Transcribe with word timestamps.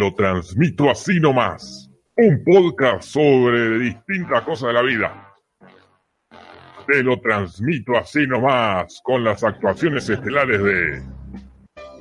lo 0.00 0.14
transmito 0.14 0.88
así 0.88 1.20
nomás. 1.20 1.90
Un 2.16 2.42
podcast 2.42 3.02
sobre 3.02 3.78
distintas 3.80 4.42
cosas 4.44 4.68
de 4.68 4.72
la 4.72 4.82
vida. 4.82 5.34
Te 6.86 7.02
lo 7.02 7.20
transmito 7.20 7.94
así 7.98 8.26
nomás 8.26 8.98
con 9.04 9.22
las 9.22 9.44
actuaciones 9.44 10.08
estelares 10.08 10.62
de 10.62 11.02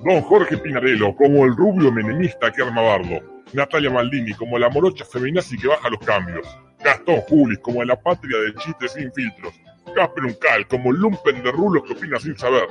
Don 0.06 0.22
Jorge 0.22 0.58
Pinarello 0.58 1.14
como 1.14 1.44
el 1.44 1.58
rubio 1.58 1.92
menemista 1.92 2.50
que 2.54 2.64
arma 2.64 2.82
bardo. 2.82 3.20
Natalia 3.52 3.90
Maldini 3.90 4.34
como 4.34 4.58
la 4.58 4.70
morocha 4.70 5.04
feminazi 5.04 5.58
que 5.58 5.68
baja 5.68 5.90
los 5.90 6.00
cambios. 6.00 6.48
Gastón 6.82 7.20
Julis 7.28 7.60
como 7.60 7.84
la 7.84 8.02
patria 8.02 8.38
del 8.38 8.56
chiste 8.56 8.88
sin 8.88 9.12
filtros. 9.12 9.54
Casper 9.94 10.24
Uncal 10.24 10.66
como 10.70 10.92
el 10.92 11.00
lumpen 11.00 11.44
de 11.44 11.52
rulos 11.52 11.84
que 11.84 11.94
opina 11.94 12.18
sin 12.18 12.38
saber 12.38 12.70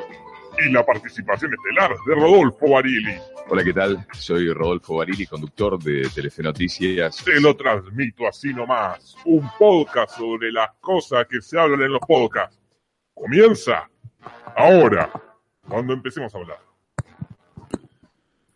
y 0.64 0.72
la 0.72 0.84
participación 0.84 1.52
estelar 1.54 1.96
de 2.06 2.14
Rodolfo 2.14 2.70
Barili. 2.70 3.14
Hola, 3.48 3.64
¿qué 3.64 3.72
tal? 3.72 4.06
Soy 4.12 4.52
Rodolfo 4.52 4.96
Barili, 4.96 5.26
conductor 5.26 5.82
de 5.82 6.08
Telefe 6.14 6.42
Noticias. 6.42 7.24
Te 7.24 7.40
lo 7.40 7.56
transmito 7.56 8.26
así 8.26 8.52
nomás. 8.52 9.16
Un 9.24 9.48
podcast 9.58 10.16
sobre 10.16 10.52
las 10.52 10.70
cosas 10.80 11.26
que 11.28 11.40
se 11.40 11.58
hablan 11.58 11.82
en 11.82 11.92
los 11.92 12.00
podcasts. 12.06 12.58
Comienza 13.14 13.88
ahora, 14.56 15.10
cuando 15.68 15.92
empecemos 15.92 16.34
a 16.34 16.38
hablar. 16.38 16.58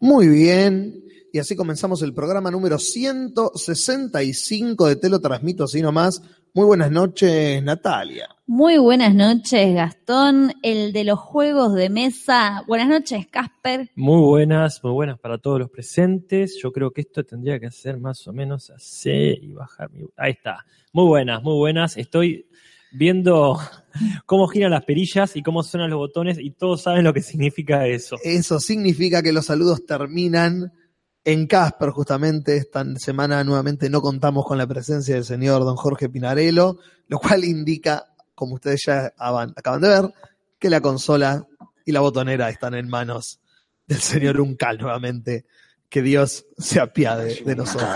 Muy 0.01 0.29
bien. 0.29 1.05
Y 1.33 1.39
así 1.39 1.57
comenzamos 1.57 2.03
el 2.03 2.13
programa 2.13 2.51
número 2.51 2.79
165 2.79 4.89
de 4.89 4.97
Te 4.97 5.09
lo 5.09 5.21
transmito 5.21 5.65
así 5.65 5.81
nomás. 5.81 6.23
Muy 6.55 6.67
buenas 6.67 6.91
noches, 6.91 7.63
Natalia. 7.63 8.29
Muy 8.47 8.77
buenas 8.77 9.15
noches, 9.15 9.75
Gastón, 9.75 10.53
el 10.63 10.93
de 10.93 11.05
los 11.05 11.19
juegos 11.19 11.75
de 11.75 11.89
mesa. 11.89 12.63
Buenas 12.67 12.91
noches, 12.91 13.27
Casper. 13.29 13.91
Muy 13.97 14.21
buenas, 14.21 14.85
muy 14.85 14.93
buenas 14.93 15.19
para 15.19 15.39
todos 15.39 15.61
los 15.61 15.71
presentes. 15.71 16.59
Yo 16.63 16.71
creo 16.71 16.91
que 16.91 17.01
esto 17.01 17.25
tendría 17.25 17.59
que 17.59 17.69
hacer 17.69 17.99
más 17.99 18.29
o 18.29 18.35
menos 18.35 18.69
así 18.69 19.39
y 19.41 19.55
bajar 19.55 19.91
mi... 19.93 20.03
Ahí 20.15 20.33
está. 20.33 20.67
Muy 20.93 21.07
buenas, 21.07 21.43
muy 21.43 21.55
buenas. 21.55 21.97
Estoy 21.97 22.47
viendo 22.93 23.59
cómo 24.27 24.47
giran 24.47 24.73
las 24.73 24.85
perillas 24.85 25.35
y 25.37 25.43
cómo 25.43 25.63
suenan 25.63 25.89
los 25.89 26.01
botones 26.01 26.39
y 26.39 26.51
todos 26.51 26.83
saben 26.83 27.05
lo 27.05 27.15
que 27.15 27.23
significa 27.23 27.87
eso. 27.87 28.17
Eso 28.23 28.61
significa 28.61 29.23
que 29.23 29.33
los 29.33 29.47
saludos 29.47 29.87
terminan 29.87 30.71
en 31.25 31.47
Casper, 31.47 31.91
justamente. 31.91 32.57
Esta 32.57 32.85
semana 32.97 33.43
nuevamente 33.45 33.89
no 33.89 34.01
contamos 34.01 34.45
con 34.47 34.59
la 34.59 34.67
presencia 34.67 35.15
del 35.15 35.25
señor 35.25 35.65
don 35.65 35.77
Jorge 35.77 36.09
Pinarello, 36.09 36.79
lo 37.09 37.19
cual 37.19 37.45
indica, 37.45 38.07
como 38.35 38.55
ustedes 38.55 38.83
ya 38.87 39.13
acaban, 39.17 39.55
de 39.81 39.89
ver, 39.89 40.13
que 40.59 40.71
la 40.71 40.81
consola 40.81 41.47
y 41.85 41.93
la 41.93 42.01
botonera 42.01 42.49
están 42.49 42.75
en 42.75 42.89
manos 42.89 43.41
del 43.87 43.99
señor 43.99 44.41
Uncal 44.41 44.79
nuevamente. 44.79 45.45
Que 45.89 46.01
Dios 46.01 46.47
se 46.57 46.81
apiade 46.81 47.43
de 47.45 47.55
nosotros. 47.55 47.91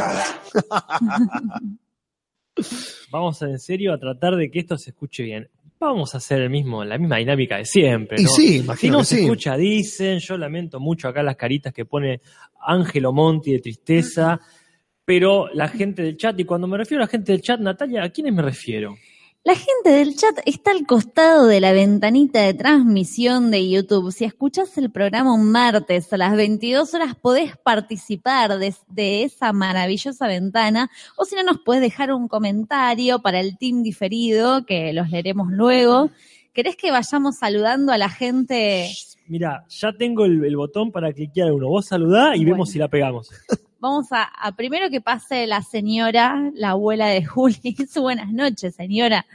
Vamos 3.10 3.40
en 3.42 3.58
serio 3.58 3.94
a 3.94 3.98
tratar 3.98 4.36
de 4.36 4.50
que 4.50 4.58
esto 4.58 4.76
se 4.76 4.90
escuche 4.90 5.22
bien. 5.22 5.48
Vamos 5.78 6.14
a 6.14 6.18
hacer 6.18 6.40
el 6.40 6.50
mismo, 6.50 6.84
la 6.84 6.96
misma 6.96 7.18
dinámica 7.18 7.58
de 7.58 7.66
siempre. 7.66 8.20
Y 8.20 8.24
¿no? 8.24 8.30
sí, 8.30 8.64
Si 8.76 8.90
no 8.90 8.98
que 9.00 9.04
se 9.04 9.16
sí. 9.16 9.22
escucha, 9.22 9.56
dicen, 9.56 10.18
yo 10.18 10.38
lamento 10.38 10.80
mucho 10.80 11.08
acá 11.08 11.22
las 11.22 11.36
caritas 11.36 11.72
que 11.72 11.84
pone 11.84 12.22
Ángelo 12.60 13.12
Monti 13.12 13.52
de 13.52 13.58
tristeza, 13.60 14.40
pero 15.04 15.48
la 15.52 15.68
gente 15.68 16.02
del 16.02 16.16
chat, 16.16 16.38
y 16.40 16.44
cuando 16.44 16.66
me 16.66 16.78
refiero 16.78 17.02
a 17.02 17.06
la 17.06 17.10
gente 17.10 17.32
del 17.32 17.42
chat, 17.42 17.60
Natalia, 17.60 18.04
¿a 18.04 18.08
quiénes 18.10 18.32
me 18.32 18.42
refiero? 18.42 18.96
La 19.46 19.54
gente 19.54 19.90
del 19.90 20.16
chat 20.16 20.40
está 20.44 20.72
al 20.72 20.86
costado 20.86 21.46
de 21.46 21.60
la 21.60 21.70
ventanita 21.70 22.40
de 22.40 22.52
transmisión 22.52 23.52
de 23.52 23.70
YouTube. 23.70 24.10
Si 24.10 24.24
escuchás 24.24 24.76
el 24.76 24.90
programa 24.90 25.32
un 25.34 25.52
martes 25.52 26.12
a 26.12 26.16
las 26.16 26.34
22 26.34 26.92
horas, 26.94 27.14
podés 27.14 27.56
participar 27.56 28.58
de, 28.58 28.74
de 28.88 29.22
esa 29.22 29.52
maravillosa 29.52 30.26
ventana. 30.26 30.90
O 31.16 31.24
si 31.24 31.36
no, 31.36 31.44
nos 31.44 31.58
podés 31.58 31.80
dejar 31.80 32.12
un 32.12 32.26
comentario 32.26 33.22
para 33.22 33.38
el 33.38 33.56
team 33.56 33.84
diferido, 33.84 34.66
que 34.66 34.92
los 34.92 35.10
leeremos 35.10 35.52
luego. 35.52 36.10
¿Querés 36.56 36.74
que 36.74 36.90
vayamos 36.90 37.36
saludando 37.36 37.92
a 37.92 37.98
la 37.98 38.08
gente? 38.08 38.88
Mira, 39.28 39.66
ya 39.68 39.92
tengo 39.92 40.24
el, 40.24 40.42
el 40.42 40.56
botón 40.56 40.90
para 40.90 41.12
cliquear 41.12 41.52
uno. 41.52 41.68
Vos 41.68 41.84
saludá 41.84 42.34
y 42.34 42.38
Bueno. 42.40 42.52
vemos 42.54 42.70
si 42.70 42.78
la 42.78 42.88
pegamos. 42.88 43.28
Vamos 43.78 44.10
a, 44.10 44.22
a 44.22 44.56
primero 44.56 44.88
que 44.88 45.02
pase 45.02 45.46
la 45.46 45.60
señora, 45.60 46.50
la 46.54 46.70
abuela 46.70 47.08
de 47.08 47.22
Juli. 47.26 47.76
Buenas 47.96 48.32
noches, 48.32 48.74
señora. 48.74 49.26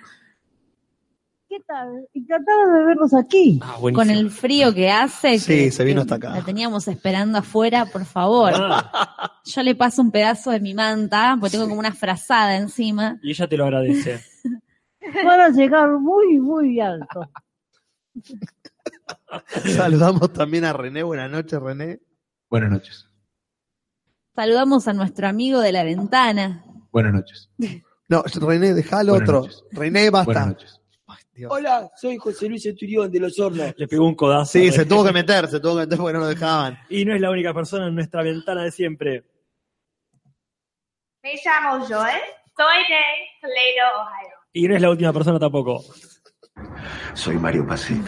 ¿Qué 1.48 1.58
tal? 1.68 2.08
Encantada 2.16 2.66
de 2.80 2.86
verlos 2.86 3.14
aquí. 3.14 3.60
Ah, 3.62 3.76
buenísimo. 3.80 4.02
Con 4.02 4.10
el 4.10 4.32
frío 4.32 4.74
que 4.74 4.90
hace. 4.90 5.38
Sí, 5.38 5.54
que- 5.66 5.72
se 5.72 5.84
vino 5.84 6.02
hasta 6.02 6.16
acá. 6.16 6.30
La 6.32 6.42
teníamos 6.44 6.88
esperando 6.88 7.38
afuera, 7.38 7.86
por 7.86 8.06
favor. 8.06 8.52
Ah, 8.56 9.32
Yo 9.46 9.62
le 9.62 9.76
paso 9.76 10.02
un 10.02 10.10
pedazo 10.12 10.50
de 10.50 10.60
mi 10.60 10.74
manta, 10.74 11.38
porque 11.40 11.52
tengo 11.52 11.68
como 11.68 11.80
una 11.80 11.94
frazada 11.94 12.56
encima. 12.58 13.20
y 13.22 13.30
ella 13.32 13.48
te 13.48 13.58
lo 13.58 13.66
agradece. 13.66 14.22
Van 15.24 15.40
a 15.40 15.50
llegar 15.50 15.90
muy, 16.00 16.40
muy 16.40 16.80
alto. 16.80 17.30
Saludamos 19.76 20.32
también 20.34 20.66
a 20.66 20.74
René. 20.74 21.04
Buenas 21.04 21.32
noches, 21.32 21.60
René. 21.60 22.00
Buenas 22.50 22.72
noches. 22.72 23.08
Saludamos 24.36 24.88
a 24.88 24.94
nuestro 24.94 25.28
amigo 25.28 25.60
de 25.60 25.72
la 25.72 25.84
ventana. 25.84 26.64
Buenas 26.92 27.14
noches. 27.14 27.50
No, 28.10 28.24
René, 28.24 28.74
dejalo 28.74 29.14
Buenas 29.14 29.30
otro. 29.30 29.42
noches. 29.42 29.64
René, 29.72 30.10
basta. 30.10 30.26
Buenas 30.26 30.48
noches. 30.48 30.82
Ay. 31.08 31.46
Hola, 31.50 31.92
soy 31.96 32.18
José 32.18 32.48
Luis 32.50 32.66
Esturión 32.66 33.10
de 33.12 33.20
Los 33.20 33.40
Hornos. 33.40 33.74
Le 33.78 33.88
pegó 33.88 34.06
un 34.06 34.16
codazo. 34.16 34.52
Sí, 34.52 34.72
se 34.72 34.86
tuvo 34.86 35.04
que 35.06 35.14
meter, 35.14 35.48
se 35.48 35.60
tuvo 35.60 35.76
que 35.76 35.82
meter 35.82 35.98
porque 35.98 36.14
no 36.14 36.20
lo 36.20 36.28
dejaban. 36.28 36.78
Y 36.90 37.06
no 37.06 37.16
es 37.16 37.22
la 37.22 37.32
única 37.32 37.54
persona 37.54 37.88
en 37.88 37.96
nuestra 37.96 38.22
ventana 38.24 38.64
de 38.64 38.72
siempre. 38.72 39.24
Me 41.24 41.34
llamo 41.44 41.86
Joel, 41.86 42.20
soy 42.58 42.78
de 42.90 43.02
Toledo, 43.42 43.88
Ohio. 44.02 44.31
Y 44.54 44.68
no 44.68 44.76
es 44.76 44.82
la 44.82 44.90
última 44.90 45.14
persona 45.14 45.40
tampoco. 45.40 45.84
Soy 47.14 47.38
Mario 47.38 47.66
Pasek. 47.66 48.04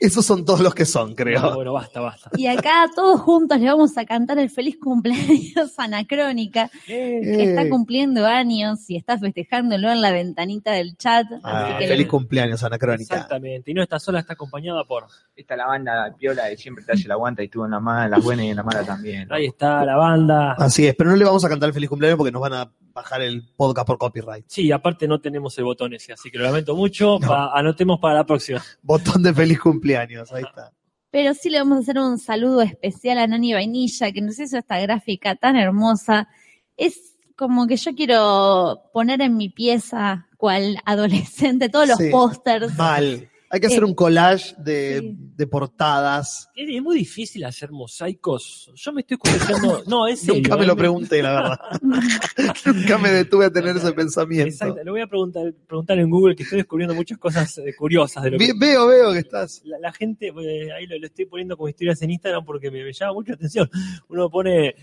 Esos 0.00 0.26
son 0.26 0.44
todos 0.44 0.60
los 0.60 0.74
que 0.74 0.84
son, 0.84 1.14
creo. 1.14 1.40
No, 1.40 1.54
bueno, 1.54 1.72
basta, 1.72 2.00
basta. 2.00 2.28
Y 2.36 2.46
acá 2.46 2.90
todos 2.94 3.20
juntos 3.20 3.58
le 3.60 3.66
vamos 3.66 3.96
a 3.96 4.04
cantar 4.04 4.38
el 4.38 4.50
feliz 4.50 4.76
cumpleaños 4.78 5.78
Anacrónica, 5.78 6.68
Eh, 6.88 7.20
que 7.22 7.44
está 7.44 7.62
Eh. 7.62 7.68
cumpliendo 7.70 8.26
años 8.26 8.90
y 8.90 8.96
está 8.96 9.18
festejándolo 9.18 9.90
en 9.92 10.02
la 10.02 10.10
ventanita 10.10 10.72
del 10.72 10.96
chat. 10.96 11.26
Ah, 11.44 11.66
así 11.68 11.78
que 11.78 11.88
feliz 11.88 12.08
cumpleaños, 12.08 12.62
Anacrónica. 12.64 13.14
Exactamente. 13.14 13.70
Y 13.70 13.74
no 13.74 13.82
está 13.82 13.98
sola, 14.00 14.18
está 14.18 14.32
acompañada 14.34 14.84
por. 14.84 15.06
Esta 15.36 15.54
es 15.54 15.58
la 15.58 15.66
banda 15.66 16.14
piola 16.18 16.46
de 16.46 16.56
siempre 16.56 16.84
te 16.84 16.92
hace 16.92 17.06
la 17.08 17.14
aguanta 17.14 17.42
y 17.42 17.48
tú 17.48 17.64
en 17.64 17.70
la 17.70 17.80
mala, 17.80 18.04
en 18.06 18.10
las 18.10 18.24
buenas 18.24 18.44
y 18.46 18.50
en 18.50 18.56
la 18.56 18.62
mala 18.64 18.82
también. 18.84 19.32
Ahí 19.32 19.46
está 19.46 19.84
la 19.84 19.96
banda. 19.96 20.52
Así 20.58 20.86
es, 20.86 20.94
pero 20.96 21.10
no 21.10 21.16
le 21.16 21.24
vamos 21.24 21.44
a 21.44 21.48
cantar 21.48 21.68
el 21.68 21.74
feliz 21.74 21.88
cumpleaños 21.88 22.18
porque 22.18 22.32
nos 22.32 22.42
van 22.42 22.52
a 22.54 22.70
bajar 22.94 23.22
el 23.22 23.42
podcast 23.56 23.86
por 23.86 23.98
copyright. 23.98 24.44
Sí, 24.48 24.70
aparte 24.70 25.08
no 25.08 25.20
tenemos 25.20 25.58
el 25.58 25.64
botón 25.64 25.92
ese, 25.94 26.12
así 26.12 26.30
que 26.30 26.38
lo 26.38 26.44
lamento 26.44 26.74
mucho. 26.76 27.18
Pa- 27.18 27.50
anotemos 27.52 27.98
para 28.00 28.14
la 28.14 28.24
próxima. 28.26 28.62
Botón 28.82 29.22
de 29.22 29.34
feliz 29.34 29.60
cumpleaños, 29.60 30.32
ahí 30.32 30.44
está. 30.44 30.72
Pero 31.10 31.34
sí 31.34 31.50
le 31.50 31.58
vamos 31.58 31.78
a 31.78 31.80
hacer 31.82 31.98
un 31.98 32.18
saludo 32.18 32.62
especial 32.62 33.18
a 33.18 33.26
Nani 33.26 33.52
Vainilla, 33.54 34.10
que 34.12 34.20
nos 34.20 34.38
hizo 34.38 34.58
esta 34.58 34.78
gráfica 34.80 35.34
tan 35.36 35.56
hermosa. 35.56 36.28
Es 36.76 37.16
como 37.36 37.66
que 37.66 37.76
yo 37.76 37.94
quiero 37.94 38.82
poner 38.92 39.20
en 39.22 39.36
mi 39.36 39.48
pieza, 39.48 40.28
cual 40.36 40.78
adolescente, 40.84 41.68
todos 41.68 41.88
los 41.88 41.98
Sí. 41.98 42.10
pósters. 42.10 42.76
Mal. 42.76 43.28
Hay 43.54 43.60
que 43.60 43.68
hacer 43.68 43.82
Eh, 43.82 43.86
un 43.86 43.94
collage 43.94 44.52
de, 44.58 44.98
sí. 45.00 45.16
de 45.36 45.46
portadas. 45.46 46.48
Es, 46.56 46.68
es 46.68 46.82
muy 46.82 46.96
difícil 46.98 47.44
hacer 47.44 47.70
mosaicos. 47.70 48.72
Yo 48.74 48.92
me 48.92 49.02
estoy 49.02 49.16
escuchando. 49.22 49.82
No, 49.86 50.08
es 50.08 50.20
serio. 50.20 50.42
Nunca 50.42 50.56
me 50.56 50.64
¿eh? 50.64 50.66
lo 50.66 50.76
pregunté, 50.76 51.22
la 51.22 51.32
verdad. 51.34 51.58
Nunca 52.66 52.98
me 52.98 53.10
detuve 53.10 53.44
a 53.46 53.50
tener 53.50 53.76
ese 53.76 53.92
pensamiento. 53.92 54.48
Exacto, 54.48 54.82
le 54.82 54.90
voy 54.90 55.00
a 55.02 55.06
preguntar, 55.06 55.54
preguntar 55.66 55.98
en 55.98 56.10
Google 56.10 56.34
que 56.34 56.42
estoy 56.42 56.58
descubriendo 56.58 56.94
muchas 56.94 57.18
cosas 57.18 57.56
eh, 57.58 57.74
curiosas 57.76 58.24
de 58.24 58.30
lo 58.32 58.38
que 58.38 58.46
Ve- 58.48 58.54
Veo, 58.58 58.86
veo 58.88 59.12
que 59.12 59.18
estás. 59.20 59.62
la, 59.64 59.78
la 59.78 59.92
gente, 59.92 60.28
eh, 60.28 60.72
ahí 60.72 60.86
lo, 60.86 60.98
lo 60.98 61.06
estoy 61.06 61.26
poniendo 61.26 61.56
como 61.56 61.68
historias 61.68 62.02
en 62.02 62.10
Instagram 62.10 62.44
porque 62.44 62.70
me, 62.70 62.82
me 62.82 62.92
llama 62.92 63.12
mucho 63.14 63.30
la 63.32 63.36
atención. 63.36 63.70
Uno 64.08 64.28
pone 64.30 64.74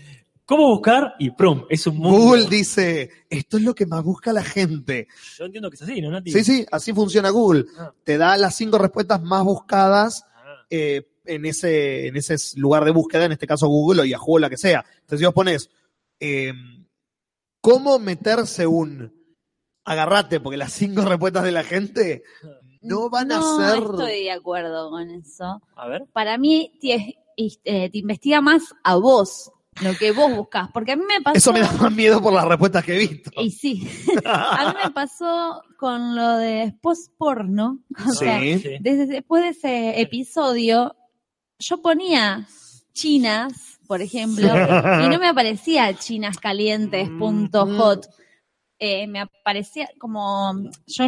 cómo 0.44 0.68
buscar 0.68 1.14
y 1.18 1.30
prum, 1.30 1.64
es 1.68 1.86
un 1.86 1.96
mundo. 1.98 2.18
Google 2.18 2.46
dice, 2.48 3.10
esto 3.30 3.56
es 3.56 3.62
lo 3.62 3.74
que 3.74 3.86
más 3.86 4.02
busca 4.02 4.32
la 4.32 4.42
gente. 4.44 5.08
Yo 5.38 5.44
entiendo 5.46 5.70
que 5.70 5.76
es 5.76 5.82
así, 5.82 6.00
¿no, 6.00 6.10
Nati? 6.10 6.30
Sí, 6.32 6.44
sí, 6.44 6.66
así 6.70 6.92
funciona 6.92 7.30
Google. 7.30 7.64
Ah. 7.78 7.92
Te 8.04 8.18
da 8.18 8.36
las 8.36 8.54
cinco 8.56 8.78
respuestas 8.78 9.22
más 9.22 9.44
buscadas 9.44 10.24
Ah, 10.34 10.66
eh, 10.70 11.06
en, 11.24 11.46
ese, 11.46 12.08
en 12.08 12.16
ese 12.16 12.36
lugar 12.58 12.84
de 12.84 12.90
búsqueda, 12.90 13.24
en 13.26 13.32
este 13.32 13.46
caso 13.46 13.68
Google 13.68 14.02
o 14.02 14.04
Yahoo 14.04 14.36
o 14.36 14.38
la 14.38 14.50
que 14.50 14.56
sea. 14.56 14.84
Entonces, 14.94 15.20
si 15.20 15.24
vos 15.24 15.34
pones 15.34 15.70
eh, 16.20 16.52
cómo 17.60 17.98
meterse 17.98 18.66
un 18.66 19.12
agarrate, 19.84 20.40
porque 20.40 20.56
las 20.56 20.72
cinco 20.72 21.02
respuestas 21.02 21.44
de 21.44 21.52
la 21.52 21.64
gente 21.64 22.22
no 22.80 23.08
van 23.10 23.28
no 23.28 23.60
a 23.60 23.70
ser. 23.72 23.82
estoy 23.82 24.24
de 24.24 24.30
acuerdo 24.32 24.90
con 24.90 25.10
eso. 25.10 25.60
a 25.76 25.88
ver. 25.88 26.04
Para 26.12 26.38
mí 26.38 26.72
te, 26.80 27.16
eh, 27.36 27.90
te 27.90 27.98
investiga 27.98 28.40
más 28.40 28.74
a 28.82 28.96
vos, 28.96 29.52
lo 29.80 29.94
que 29.96 30.12
vos 30.12 30.30
buscás. 30.34 30.68
Porque 30.72 30.92
a 30.92 30.96
mí 30.96 31.02
me 31.06 31.20
pasó... 31.22 31.36
Eso 31.38 31.52
me 31.52 31.60
da 31.60 31.72
más 31.72 31.92
miedo 31.92 32.20
por 32.22 32.32
las 32.32 32.44
respuestas 32.46 32.84
que 32.84 32.94
he 32.94 32.98
visto. 32.98 33.30
Y 33.40 33.50
sí, 33.50 33.88
a 34.26 34.72
mí 34.72 34.78
me 34.84 34.90
pasó 34.90 35.62
con 35.78 36.14
lo 36.14 36.36
de 36.36 36.76
post 36.82 37.12
porno. 37.16 37.78
O 38.06 38.10
Sí. 38.12 38.58
sea, 38.58 38.78
desde 38.80 39.06
después 39.06 39.42
de 39.42 39.48
ese 39.50 40.00
episodio, 40.00 40.94
yo 41.58 41.80
ponía 41.82 42.46
chinas, 42.92 43.80
por 43.86 44.02
ejemplo, 44.02 44.46
y 44.46 45.08
no 45.08 45.18
me 45.18 45.28
aparecía 45.28 45.92
chinascalientes.hot. 45.94 48.06
Eh, 48.78 49.06
me 49.06 49.20
aparecía 49.20 49.88
como, 49.98 50.54
yo 50.86 51.04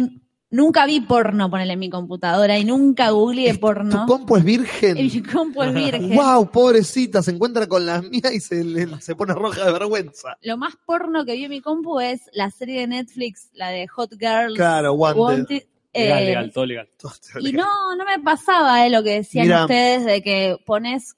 nunca 0.55 0.85
vi 0.85 1.01
porno, 1.01 1.49
ponerle 1.49 1.73
en 1.73 1.79
mi 1.79 1.89
computadora, 1.89 2.57
y 2.57 2.65
nunca 2.65 3.09
googleé 3.11 3.53
Tu 3.53 3.59
porno. 3.59 4.05
compu 4.07 4.37
es 4.37 4.43
virgen. 4.43 4.97
Y 4.97 5.03
mi 5.13 5.21
compu 5.23 5.61
es 5.63 5.73
virgen. 5.73 6.15
Wow, 6.15 6.49
pobrecita, 6.51 7.21
se 7.21 7.31
encuentra 7.31 7.67
con 7.67 7.85
las 7.85 8.03
mías 8.03 8.33
y 8.33 8.39
se, 8.39 8.63
le- 8.63 9.01
se 9.01 9.15
pone 9.15 9.33
roja 9.33 9.65
de 9.65 9.71
vergüenza. 9.71 10.37
Lo 10.41 10.57
más 10.57 10.73
porno 10.85 11.25
que 11.25 11.33
vi 11.33 11.43
en 11.45 11.51
mi 11.51 11.61
compu 11.61 11.99
es 11.99 12.21
la 12.33 12.49
serie 12.51 12.81
de 12.81 12.87
Netflix, 12.87 13.49
la 13.53 13.69
de 13.69 13.87
Hot 13.87 14.11
Girls. 14.19 14.55
Claro, 14.55 14.93
Wanted. 14.93 15.19
Wanted. 15.21 15.63
Legal, 15.97 16.23
Eh, 16.23 16.25
legal, 16.25 16.51
todo 16.51 16.65
legal. 16.65 16.89
Y 17.39 17.51
no, 17.53 17.95
no 17.95 18.03
me 18.03 18.19
pasaba 18.21 18.85
eh, 18.85 18.89
lo 18.89 19.01
que 19.01 19.11
decían 19.11 19.45
Mira. 19.45 19.61
ustedes 19.61 20.03
de 20.05 20.21
que 20.21 20.57
pones 20.65 21.15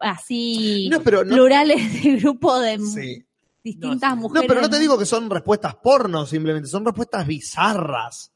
así 0.00 0.88
No, 0.90 1.00
pero 1.02 1.24
no- 1.24 1.34
plurales 1.34 2.02
de 2.02 2.16
grupo 2.16 2.58
de 2.60 2.78
Sí. 2.78 3.24
distintas 3.62 4.10
No, 4.16 4.22
mujeres. 4.22 4.48
pero 4.48 4.60
no 4.60 4.70
te 4.70 4.78
digo 4.78 4.98
que 4.98 5.06
son 5.06 5.28
respuestas 5.30 5.74
porno, 5.76 6.26
simplemente, 6.26 6.68
son 6.68 6.84
respuestas 6.84 7.26
bizarras. 7.26 8.31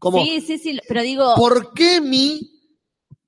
Como, 0.00 0.24
Sí, 0.24 0.40
sí, 0.40 0.58
sí, 0.58 0.80
pero 0.88 1.02
digo, 1.02 1.34
¿por 1.36 1.72
qué 1.72 2.00
mi 2.00 2.40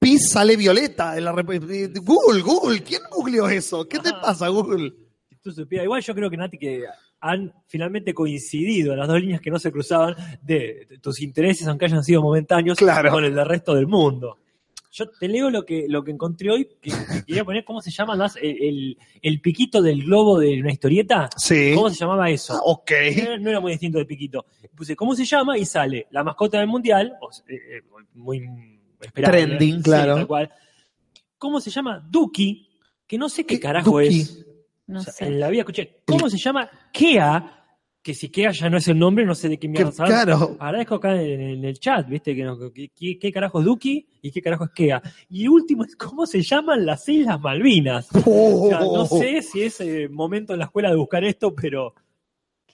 pis 0.00 0.30
sale 0.30 0.56
violeta? 0.56 1.16
En 1.16 1.24
la 1.26 1.32
Google, 1.32 2.40
Google, 2.42 2.82
¿quién 2.82 3.02
googleó 3.12 3.48
eso? 3.48 3.86
¿Qué 3.88 4.00
te 4.00 4.10
pasa, 4.12 4.48
Google? 4.48 4.92
Si 5.28 5.36
tú 5.36 5.52
supieras- 5.52 5.84
igual 5.84 6.02
yo 6.02 6.14
creo 6.14 6.28
que 6.30 6.36
Nati 6.36 6.58
que 6.58 6.84
han 7.20 7.52
finalmente 7.68 8.12
coincidido 8.12 8.96
las 8.96 9.06
dos 9.06 9.20
líneas 9.20 9.40
que 9.40 9.50
no 9.50 9.58
se 9.60 9.70
cruzaban 9.70 10.16
de, 10.42 10.86
de 10.88 10.98
tus 10.98 11.20
intereses, 11.20 11.68
aunque 11.68 11.84
hayan 11.84 12.02
sido 12.02 12.20
momentáneos, 12.20 12.76
Claro. 12.78 13.12
con 13.12 13.22
el 13.24 13.32
del 13.34 13.46
resto 13.46 13.74
del 13.74 13.86
mundo. 13.86 14.38
Yo 14.94 15.08
te 15.08 15.26
leo 15.26 15.48
lo 15.48 15.64
que, 15.64 15.86
lo 15.88 16.04
que 16.04 16.10
encontré 16.10 16.50
hoy, 16.50 16.68
que, 16.80 16.90
que 16.90 16.92
quería 17.26 17.44
poner 17.44 17.64
cómo 17.64 17.80
se 17.80 17.90
llama 17.90 18.14
las- 18.14 18.36
el, 18.36 18.62
el- 18.62 18.98
el 19.22 19.40
piquito 19.40 19.80
del 19.80 20.02
globo 20.04 20.38
de 20.38 20.60
una 20.60 20.70
historieta. 20.70 21.30
Sí. 21.36 21.72
¿Cómo 21.74 21.88
se 21.88 21.96
llamaba 21.96 22.28
eso? 22.30 22.54
Ah, 22.54 22.60
ok. 22.64 22.90
No, 23.24 23.38
no 23.38 23.50
era 23.50 23.60
muy 23.60 23.72
distinto 23.72 23.98
de 23.98 24.04
piquito. 24.04 24.44
Puse 24.76 24.94
cómo 24.94 25.14
se 25.14 25.24
llama 25.24 25.56
y 25.56 25.64
sale 25.64 26.06
la 26.10 26.22
mascota 26.22 26.58
del 26.58 26.66
mundial, 26.68 27.14
o 27.22 27.32
sea, 27.32 27.44
eh, 27.48 27.78
eh, 27.78 27.82
muy 28.14 28.46
esperable. 29.00 29.46
Trending, 29.46 29.76
Sí, 29.78 29.82
claro. 29.82 30.14
tal 30.16 30.26
cual. 30.26 30.50
¿Cómo 31.38 31.60
se 31.60 31.70
llama? 31.70 32.06
Duki, 32.08 32.68
que 33.06 33.16
no 33.18 33.28
sé 33.28 33.44
qué 33.46 33.54
¿Qué? 33.56 33.60
carajo 33.60 33.90
Duki. 34.00 34.20
es. 34.20 34.46
no 34.86 35.00
O 35.00 35.02
sea, 35.02 35.12
sé. 35.12 35.26
En 35.26 35.40
la 35.40 35.48
vida 35.48 35.62
escuché. 35.62 36.02
¿Cómo 36.06 36.28
se 36.28 36.36
llama? 36.38 36.70
Kea, 36.92 37.61
que 38.02 38.14
si 38.14 38.30
Kea 38.30 38.50
ya 38.50 38.68
no 38.68 38.78
es 38.78 38.88
el 38.88 38.98
nombre, 38.98 39.24
no 39.24 39.34
sé 39.34 39.48
de 39.48 39.58
qué 39.58 39.68
mierda 39.68 39.92
hablas. 39.96 40.10
caro. 40.24 40.56
Agradezco 40.58 40.96
acá 40.96 41.14
en, 41.22 41.40
en 41.40 41.64
el 41.64 41.78
chat, 41.78 42.08
¿viste? 42.08 42.34
Que 42.34 42.42
no- 42.42 42.58
que- 42.72 42.88
que- 42.88 43.18
¿Qué 43.18 43.32
carajo 43.32 43.60
es 43.60 43.64
Duki 43.64 44.06
y 44.22 44.30
qué 44.32 44.42
carajo 44.42 44.64
es 44.64 44.70
Kea? 44.72 45.00
Y 45.30 45.46
último 45.46 45.84
es 45.84 45.94
cómo 45.94 46.26
se 46.26 46.42
llaman 46.42 46.84
las 46.84 47.08
Islas 47.08 47.40
Malvinas. 47.40 48.08
O 48.26 48.68
sea, 48.68 48.80
no 48.80 49.06
sé 49.06 49.40
si 49.42 49.62
es 49.62 49.80
eh, 49.80 50.08
momento 50.10 50.52
en 50.52 50.58
la 50.58 50.64
escuela 50.66 50.90
de 50.90 50.96
buscar 50.96 51.22
esto, 51.24 51.54
pero. 51.54 51.94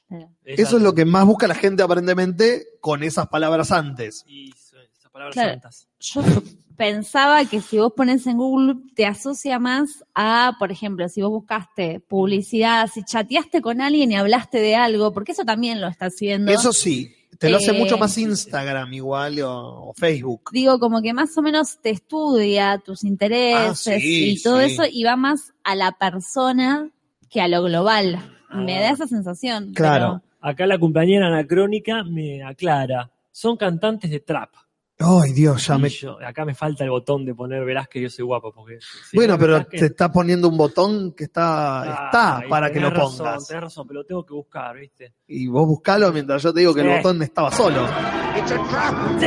Claro. 0.09 0.31
Eso 0.45 0.79
es 0.79 0.83
lo 0.83 0.95
que 0.95 1.05
más 1.05 1.27
busca 1.27 1.47
la 1.47 1.55
gente 1.55 1.83
aparentemente 1.83 2.63
con 2.81 3.03
esas 3.03 3.29
palabras 3.29 3.71
antes. 3.73 4.25
Y 4.27 4.53
palabras 5.19 5.35
Claro. 5.35 5.51
santas. 5.53 5.89
Yo 6.01 6.23
pensaba 6.77 7.45
que 7.45 7.61
si 7.61 7.79
vos 7.79 7.93
pones 7.97 8.27
en 8.27 8.37
Google 8.37 8.77
te 8.95 9.05
asocia 9.07 9.59
más 9.59 10.05
a, 10.15 10.55
por 10.59 10.71
ejemplo, 10.71 11.09
si 11.09 11.23
vos 11.23 11.31
buscaste 11.31 12.01
publicidad, 12.01 12.89
si 12.93 13.03
chateaste 13.05 13.61
con 13.61 13.81
alguien 13.81 14.13
y 14.13 14.17
hablaste 14.17 14.59
de 14.61 14.77
algo, 14.77 15.13
porque 15.13 15.33
eso 15.33 15.45
también 15.45 15.81
lo 15.81 15.89
está 15.89 16.07
haciendo. 16.07 16.53
Eso 16.53 16.73
sí, 16.73 17.13
te 17.39 17.51
lo 17.51 17.57
hace 17.57 17.73
Eh, 17.73 17.79
mucho 17.79 17.99
más 17.99 18.17
Instagram 18.17 18.93
igual 18.95 19.41
o, 19.41 19.89
o 19.91 19.95
Facebook. 19.95 20.51
digo, 20.53 20.79
como 20.79 21.03
que 21.03 21.13
más 21.13 21.37
o 21.37 21.43
menos 21.43 21.79
te 21.83 21.91
estudia 21.91 22.79
tus 22.79 23.03
intereses 23.05 23.87
Ah, 23.97 24.01
sí, 24.01 24.31
y 24.33 24.43
todo 24.43 24.61
sí. 24.61 24.67
eso 24.73 24.83
y 24.91 25.03
va 25.05 25.17
más 25.17 25.53
a 25.65 25.75
la 25.75 25.93
persona 25.93 26.91
que 27.29 27.41
a 27.41 27.49
lo 27.49 27.63
global. 27.65 28.19
Me 28.53 28.79
Ah. 28.79 28.81
da 28.83 28.91
esa 28.91 29.07
sensación. 29.07 29.73
Claro. 29.75 30.23
Acá 30.41 30.65
la 30.67 30.79
compañera 30.79 31.27
anacrónica 31.27 32.05
me 32.05 32.43
aclara. 32.45 33.11
Son 33.33 33.57
cantantes 33.57 34.11
de 34.11 34.21
trap. 34.21 34.51
Ay, 35.01 35.33
Dios, 35.33 35.65
ya 35.67 35.79
me... 35.79 35.89
yo- 35.89 36.19
acá 36.27 36.45
me 36.45 36.55
falta 36.57 36.83
el 36.83 36.91
botón 36.91 37.25
de 37.25 37.33
poner 37.35 37.65
verás 37.65 37.87
que 37.89 38.01
yo 38.01 38.11
soy 38.11 38.25
guapo. 38.25 38.53
Porque 38.53 38.79
si 39.09 39.17
Bueno, 39.17 39.35
no, 39.35 39.39
pero 39.39 39.65
te 39.67 39.87
está 39.87 40.11
poniendo 40.11 40.49
un 40.49 40.57
botón 40.57 41.13
que 41.13 41.25
está, 41.25 41.83
Ah, 41.83 42.05
está 42.41 42.49
para 42.49 42.73
que 42.73 42.81
lo 42.81 42.89
tenés 42.89 42.99
razón, 43.05 43.19
pongas. 43.27 43.47
tenés 43.47 43.63
razón, 43.63 43.87
pero 43.87 44.01
lo 44.01 44.07
tengo 44.07 44.27
que 44.27 44.35
buscar, 44.35 44.77
¿viste? 44.77 45.15
Y 45.29 45.47
vos 45.47 45.67
buscalo 45.69 46.13
mientras 46.13 46.43
yo 46.43 46.53
te 46.53 46.61
digo 46.61 46.75
que 46.75 46.81
el 46.81 46.89
botón 46.97 47.23
estaba 47.23 47.53
solo. 47.53 47.87
¡Sí! 49.21 49.27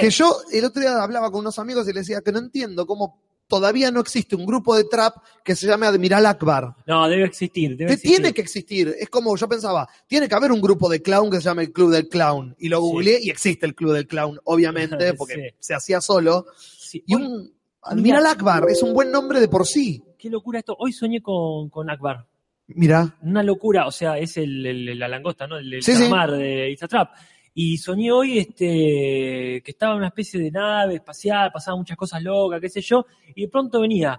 Que 0.00 0.08
yo 0.10 0.36
el 0.52 0.64
otro 0.64 0.80
día 0.80 1.02
hablaba 1.02 1.30
con 1.30 1.40
unos 1.40 1.58
amigos 1.58 1.84
y 1.88 1.92
les 1.92 2.06
decía 2.06 2.22
que 2.22 2.32
no 2.32 2.38
entiendo 2.38 2.86
cómo 2.86 3.20
todavía 3.50 3.90
no 3.90 4.00
existe 4.00 4.34
un 4.34 4.46
grupo 4.46 4.74
de 4.74 4.84
trap 4.84 5.16
que 5.44 5.54
se 5.54 5.66
llame 5.66 5.84
Admiral 5.86 6.24
Akbar. 6.24 6.74
No, 6.86 7.06
debe 7.06 7.24
existir. 7.26 7.76
Debe 7.76 7.88
Que 7.88 7.94
existir. 7.94 8.16
tiene 8.16 8.32
que 8.32 8.40
existir. 8.40 8.94
Es 8.98 9.10
como 9.10 9.36
yo 9.36 9.46
pensaba, 9.46 9.86
tiene 10.06 10.26
que 10.28 10.34
haber 10.34 10.52
un 10.52 10.62
grupo 10.62 10.88
de 10.88 11.02
clown 11.02 11.30
que 11.30 11.36
se 11.36 11.42
llame 11.42 11.64
el 11.64 11.72
Club 11.72 11.90
del 11.90 12.08
Clown. 12.08 12.56
Y 12.58 12.68
lo 12.70 12.78
Sí. 12.78 12.82
googleé 12.82 13.18
y 13.22 13.28
existe 13.28 13.66
el 13.66 13.74
Club 13.74 13.92
del 13.92 14.06
Clown, 14.06 14.38
obviamente, 14.44 15.12
porque 15.18 15.34
Sí. 15.34 15.56
se 15.58 15.74
hacía 15.74 16.00
solo. 16.00 16.46
Sí. 16.56 17.04
Y 17.06 17.14
un 17.16 17.52
Admiral 17.82 18.24
Akbar 18.26 18.64
es 18.70 18.82
un 18.82 18.94
buen 18.94 19.10
nombre 19.10 19.40
de 19.40 19.48
por 19.48 19.66
sí. 19.66 20.02
Qué 20.18 20.30
locura 20.30 20.58
esto. 20.60 20.76
Hoy 20.78 20.92
soñé 20.92 21.20
con, 21.20 21.68
con 21.70 21.90
Akbar. 21.90 22.26
Mira, 22.68 23.16
Una 23.22 23.42
locura. 23.42 23.86
O 23.86 23.90
sea, 23.90 24.16
es 24.18 24.36
el, 24.36 24.64
el- 24.64 24.98
la 24.98 25.08
langosta, 25.08 25.46
¿no? 25.46 25.56
El, 25.58 25.74
el 25.74 25.84
calamar 25.84 26.30
de 26.30 26.70
It's 26.70 26.82
a 26.84 26.88
Trap. 26.88 27.10
Y 27.54 27.78
soñé 27.78 28.12
hoy 28.12 28.38
este, 28.38 29.62
que 29.64 29.70
estaba 29.70 29.92
en 29.92 29.98
una 29.98 30.08
especie 30.08 30.40
de 30.40 30.50
nave 30.50 30.96
espacial, 30.96 31.50
pasaban 31.52 31.80
muchas 31.80 31.96
cosas 31.96 32.22
locas, 32.22 32.60
qué 32.60 32.68
sé 32.68 32.80
yo, 32.80 33.04
y 33.34 33.42
de 33.42 33.48
pronto 33.48 33.80
venía 33.80 34.18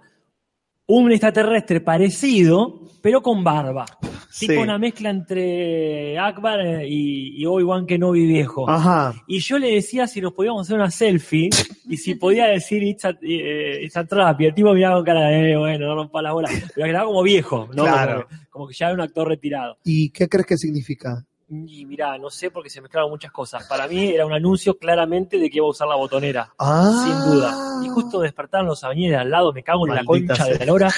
un 0.86 1.10
extraterrestre 1.10 1.80
parecido, 1.80 2.82
pero 3.00 3.22
con 3.22 3.42
barba. 3.42 3.84
Sí. 4.32 4.46
Tipo 4.48 4.62
una 4.62 4.78
mezcla 4.78 5.10
entre 5.10 6.18
Akbar 6.18 6.58
eh, 6.62 6.88
y, 6.88 7.36
y 7.36 7.44
Obi-Wan 7.44 7.84
Kenobi 7.84 8.24
viejo. 8.24 8.68
ajá. 8.68 9.12
Y 9.26 9.40
yo 9.40 9.58
le 9.58 9.74
decía 9.74 10.06
si 10.06 10.22
nos 10.22 10.32
podíamos 10.32 10.62
hacer 10.62 10.76
una 10.76 10.90
selfie 10.90 11.50
y 11.86 11.98
si 11.98 12.14
podía 12.14 12.46
decir 12.46 12.82
It's 12.82 13.04
a, 13.04 13.10
eh, 13.20 13.80
it's 13.84 13.94
a 13.94 14.06
trap. 14.06 14.40
Y 14.40 14.46
el 14.46 14.54
tipo 14.54 14.72
miraba 14.72 14.96
con 14.96 15.04
cara 15.04 15.28
de, 15.28 15.52
eh, 15.52 15.56
bueno, 15.58 15.86
no 15.86 15.94
rompa 15.96 16.22
la 16.22 16.32
bola. 16.32 16.48
Pero 16.74 16.86
quedaba 16.86 17.04
como 17.04 17.22
viejo, 17.22 17.68
¿no? 17.74 17.82
Claro. 17.82 18.26
Como, 18.26 18.50
como 18.50 18.68
que 18.68 18.74
ya 18.74 18.86
era 18.86 18.94
un 18.94 19.00
actor 19.02 19.28
retirado. 19.28 19.76
¿Y 19.84 20.08
qué 20.08 20.26
crees 20.30 20.46
que 20.46 20.56
significa? 20.56 21.22
Y 21.54 21.84
mirá, 21.84 22.16
no 22.16 22.30
sé 22.30 22.50
porque 22.50 22.70
se 22.70 22.80
mezclaron 22.80 23.10
muchas 23.10 23.30
cosas. 23.30 23.66
Para 23.66 23.86
mí 23.86 24.08
era 24.08 24.24
un 24.24 24.32
anuncio 24.32 24.78
claramente 24.78 25.38
de 25.38 25.50
que 25.50 25.58
iba 25.58 25.66
a 25.66 25.70
usar 25.70 25.86
la 25.86 25.96
botonera. 25.96 26.50
Ah. 26.58 27.04
Sin 27.04 27.30
duda. 27.30 27.54
Y 27.84 27.88
justo 27.88 28.20
despertaron 28.20 28.66
los 28.66 28.82
avenidas 28.84 29.20
al 29.20 29.30
lado, 29.30 29.52
me 29.52 29.62
cago 29.62 29.86
en 29.86 29.94
la 29.94 30.02
concha 30.02 30.46
de 30.46 30.58
la 30.58 30.64
lora, 30.64 30.90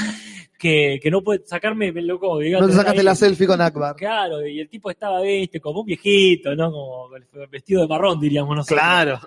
que, 0.56 1.00
que 1.02 1.10
no 1.10 1.22
puede 1.22 1.44
sacarme, 1.44 1.90
me 1.90 2.02
loco. 2.02 2.40
No 2.40 2.66
te 2.68 2.72
sacaste 2.72 3.02
la 3.02 3.16
selfie 3.16 3.48
con 3.48 3.60
Akbar. 3.60 3.96
Claro, 3.96 4.46
y 4.46 4.60
el 4.60 4.68
tipo 4.68 4.90
estaba, 4.90 5.20
viste, 5.22 5.60
como 5.60 5.80
un 5.80 5.86
viejito, 5.86 6.54
¿no? 6.54 6.70
Como 6.70 7.08
vestido 7.50 7.82
de 7.82 7.88
marrón, 7.88 8.20
diríamos 8.20 8.54
nosotros. 8.54 8.78
Claro. 8.78 9.20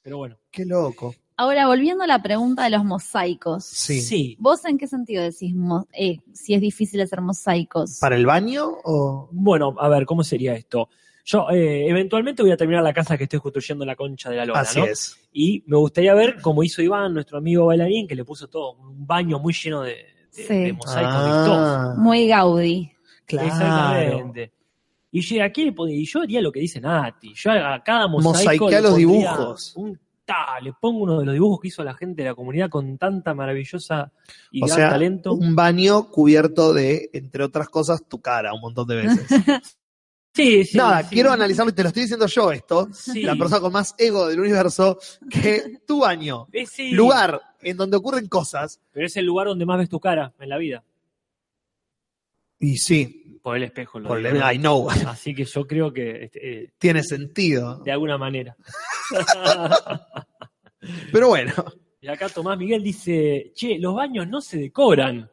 Pero 0.00 0.18
bueno. 0.18 0.36
Qué 0.52 0.64
loco. 0.64 1.12
Ahora, 1.38 1.66
volviendo 1.66 2.04
a 2.04 2.06
la 2.06 2.22
pregunta 2.22 2.64
de 2.64 2.70
los 2.70 2.84
mosaicos. 2.84 3.64
Sí. 3.64 4.00
Sí. 4.00 4.36
¿Vos 4.38 4.64
en 4.64 4.78
qué 4.78 4.86
sentido 4.86 5.22
decís 5.22 5.54
eh, 5.92 6.20
si 6.32 6.54
es 6.54 6.60
difícil 6.60 7.00
hacer 7.02 7.20
mosaicos? 7.20 7.98
¿Para 8.00 8.16
el 8.16 8.24
baño 8.24 8.68
o...? 8.84 9.28
Bueno, 9.32 9.74
a 9.78 9.88
ver, 9.88 10.06
¿cómo 10.06 10.24
sería 10.24 10.54
esto? 10.54 10.88
Yo 11.26 11.50
eh, 11.50 11.88
eventualmente 11.88 12.42
voy 12.42 12.52
a 12.52 12.56
terminar 12.56 12.82
la 12.82 12.94
casa 12.94 13.18
que 13.18 13.24
estoy 13.24 13.40
construyendo 13.40 13.84
en 13.84 13.88
la 13.88 13.96
concha 13.96 14.30
de 14.30 14.36
la 14.36 14.46
lona, 14.46 14.60
Así 14.60 14.78
¿no? 14.78 14.86
es. 14.86 15.16
Y 15.32 15.62
me 15.66 15.76
gustaría 15.76 16.14
ver 16.14 16.40
cómo 16.40 16.62
hizo 16.62 16.80
Iván, 16.82 17.12
nuestro 17.12 17.36
amigo 17.38 17.66
bailarín, 17.66 18.06
que 18.06 18.14
le 18.14 18.24
puso 18.24 18.48
todo 18.48 18.72
un 18.74 19.06
baño 19.06 19.38
muy 19.38 19.52
lleno 19.52 19.82
de, 19.82 19.90
de- 19.90 20.06
Sí. 20.30 20.54
de 20.54 20.72
mosaicos. 20.72 21.12
Ah, 21.14 21.94
Muy 21.98 22.28
Gaudí. 22.28 22.92
claro. 23.26 23.48
Exactamente. 23.48 24.52
Y 25.10 25.20
yo, 25.20 25.42
aquí 25.44 25.74
y 25.88 26.04
yo 26.06 26.20
haría 26.22 26.40
lo 26.40 26.52
que 26.52 26.60
dice 26.60 26.80
Nati. 26.80 27.32
Yo 27.34 27.50
a 27.50 27.82
cada 27.82 28.06
mosaico 28.06 28.64
Mosaiquea 28.64 28.80
le 28.80 28.88
los 28.88 28.96
dibujos. 28.96 29.72
Un 29.76 29.98
ta, 30.26 30.60
le 30.60 30.72
pongo 30.78 31.04
uno 31.04 31.20
de 31.20 31.24
los 31.24 31.32
dibujos 31.34 31.60
que 31.60 31.68
hizo 31.68 31.82
la 31.84 31.94
gente 31.94 32.22
de 32.22 32.28
la 32.28 32.34
comunidad 32.34 32.68
con 32.68 32.98
tanta 32.98 33.32
maravillosa 33.32 34.12
y 34.50 34.62
O 34.62 34.66
gran 34.66 34.76
sea, 34.76 34.90
talento. 34.90 35.32
un 35.32 35.54
baño 35.56 36.10
cubierto 36.10 36.74
de, 36.74 37.08
entre 37.14 37.44
otras 37.44 37.68
cosas, 37.70 38.02
tu 38.08 38.20
cara 38.20 38.52
un 38.52 38.60
montón 38.60 38.86
de 38.88 38.96
veces. 38.96 39.26
Sí, 40.34 40.66
sí. 40.66 40.76
Nada, 40.76 41.02
sí. 41.02 41.14
quiero 41.14 41.32
analizarlo 41.32 41.70
y 41.70 41.74
te 41.74 41.82
lo 41.82 41.88
estoy 41.88 42.02
diciendo 42.02 42.26
yo 42.26 42.52
esto, 42.52 42.88
Sí. 42.92 43.22
la 43.22 43.36
persona 43.36 43.58
con 43.62 43.72
más 43.72 43.94
ego 43.96 44.26
del 44.28 44.38
universo, 44.38 44.98
que 45.30 45.78
tu 45.86 46.00
baño, 46.00 46.46
Eh, 46.52 46.66
sí. 46.66 46.90
lugar 46.90 47.40
en 47.62 47.78
donde 47.78 47.96
ocurren 47.96 48.28
cosas, 48.28 48.78
Pero 48.92 49.06
es 49.06 49.16
el 49.16 49.24
lugar 49.24 49.46
donde 49.46 49.64
más 49.64 49.78
ves 49.78 49.88
tu 49.88 49.98
cara 49.98 50.34
en 50.38 50.48
la 50.50 50.58
vida. 50.58 50.84
Y 52.72 52.76
sí, 52.78 53.38
Por 53.42 53.56
el 53.56 53.62
espejo. 53.64 53.98
Lo 54.00 54.08
por 54.08 54.18
digo, 54.18 54.30
el- 54.30 54.38
¿no? 54.40 54.52
I 54.52 54.58
know, 54.58 54.88
Así 55.06 55.34
que 55.34 55.44
yo 55.44 55.66
creo 55.66 55.92
que 55.92 56.24
este, 56.24 56.62
eh, 56.64 56.72
tiene 56.78 57.02
sentido. 57.02 57.78
de 57.84 57.92
alguna 57.92 58.18
manera. 58.18 58.56
Pero 61.12 61.28
bueno, 61.28 61.52
y 62.00 62.08
acá 62.08 62.28
Tomás 62.28 62.58
Miguel 62.58 62.82
dice, 62.82 63.52
che, 63.54 63.78
los 63.78 63.94
baños 63.94 64.28
no 64.28 64.40
se 64.40 64.58
decoran. 64.58 65.30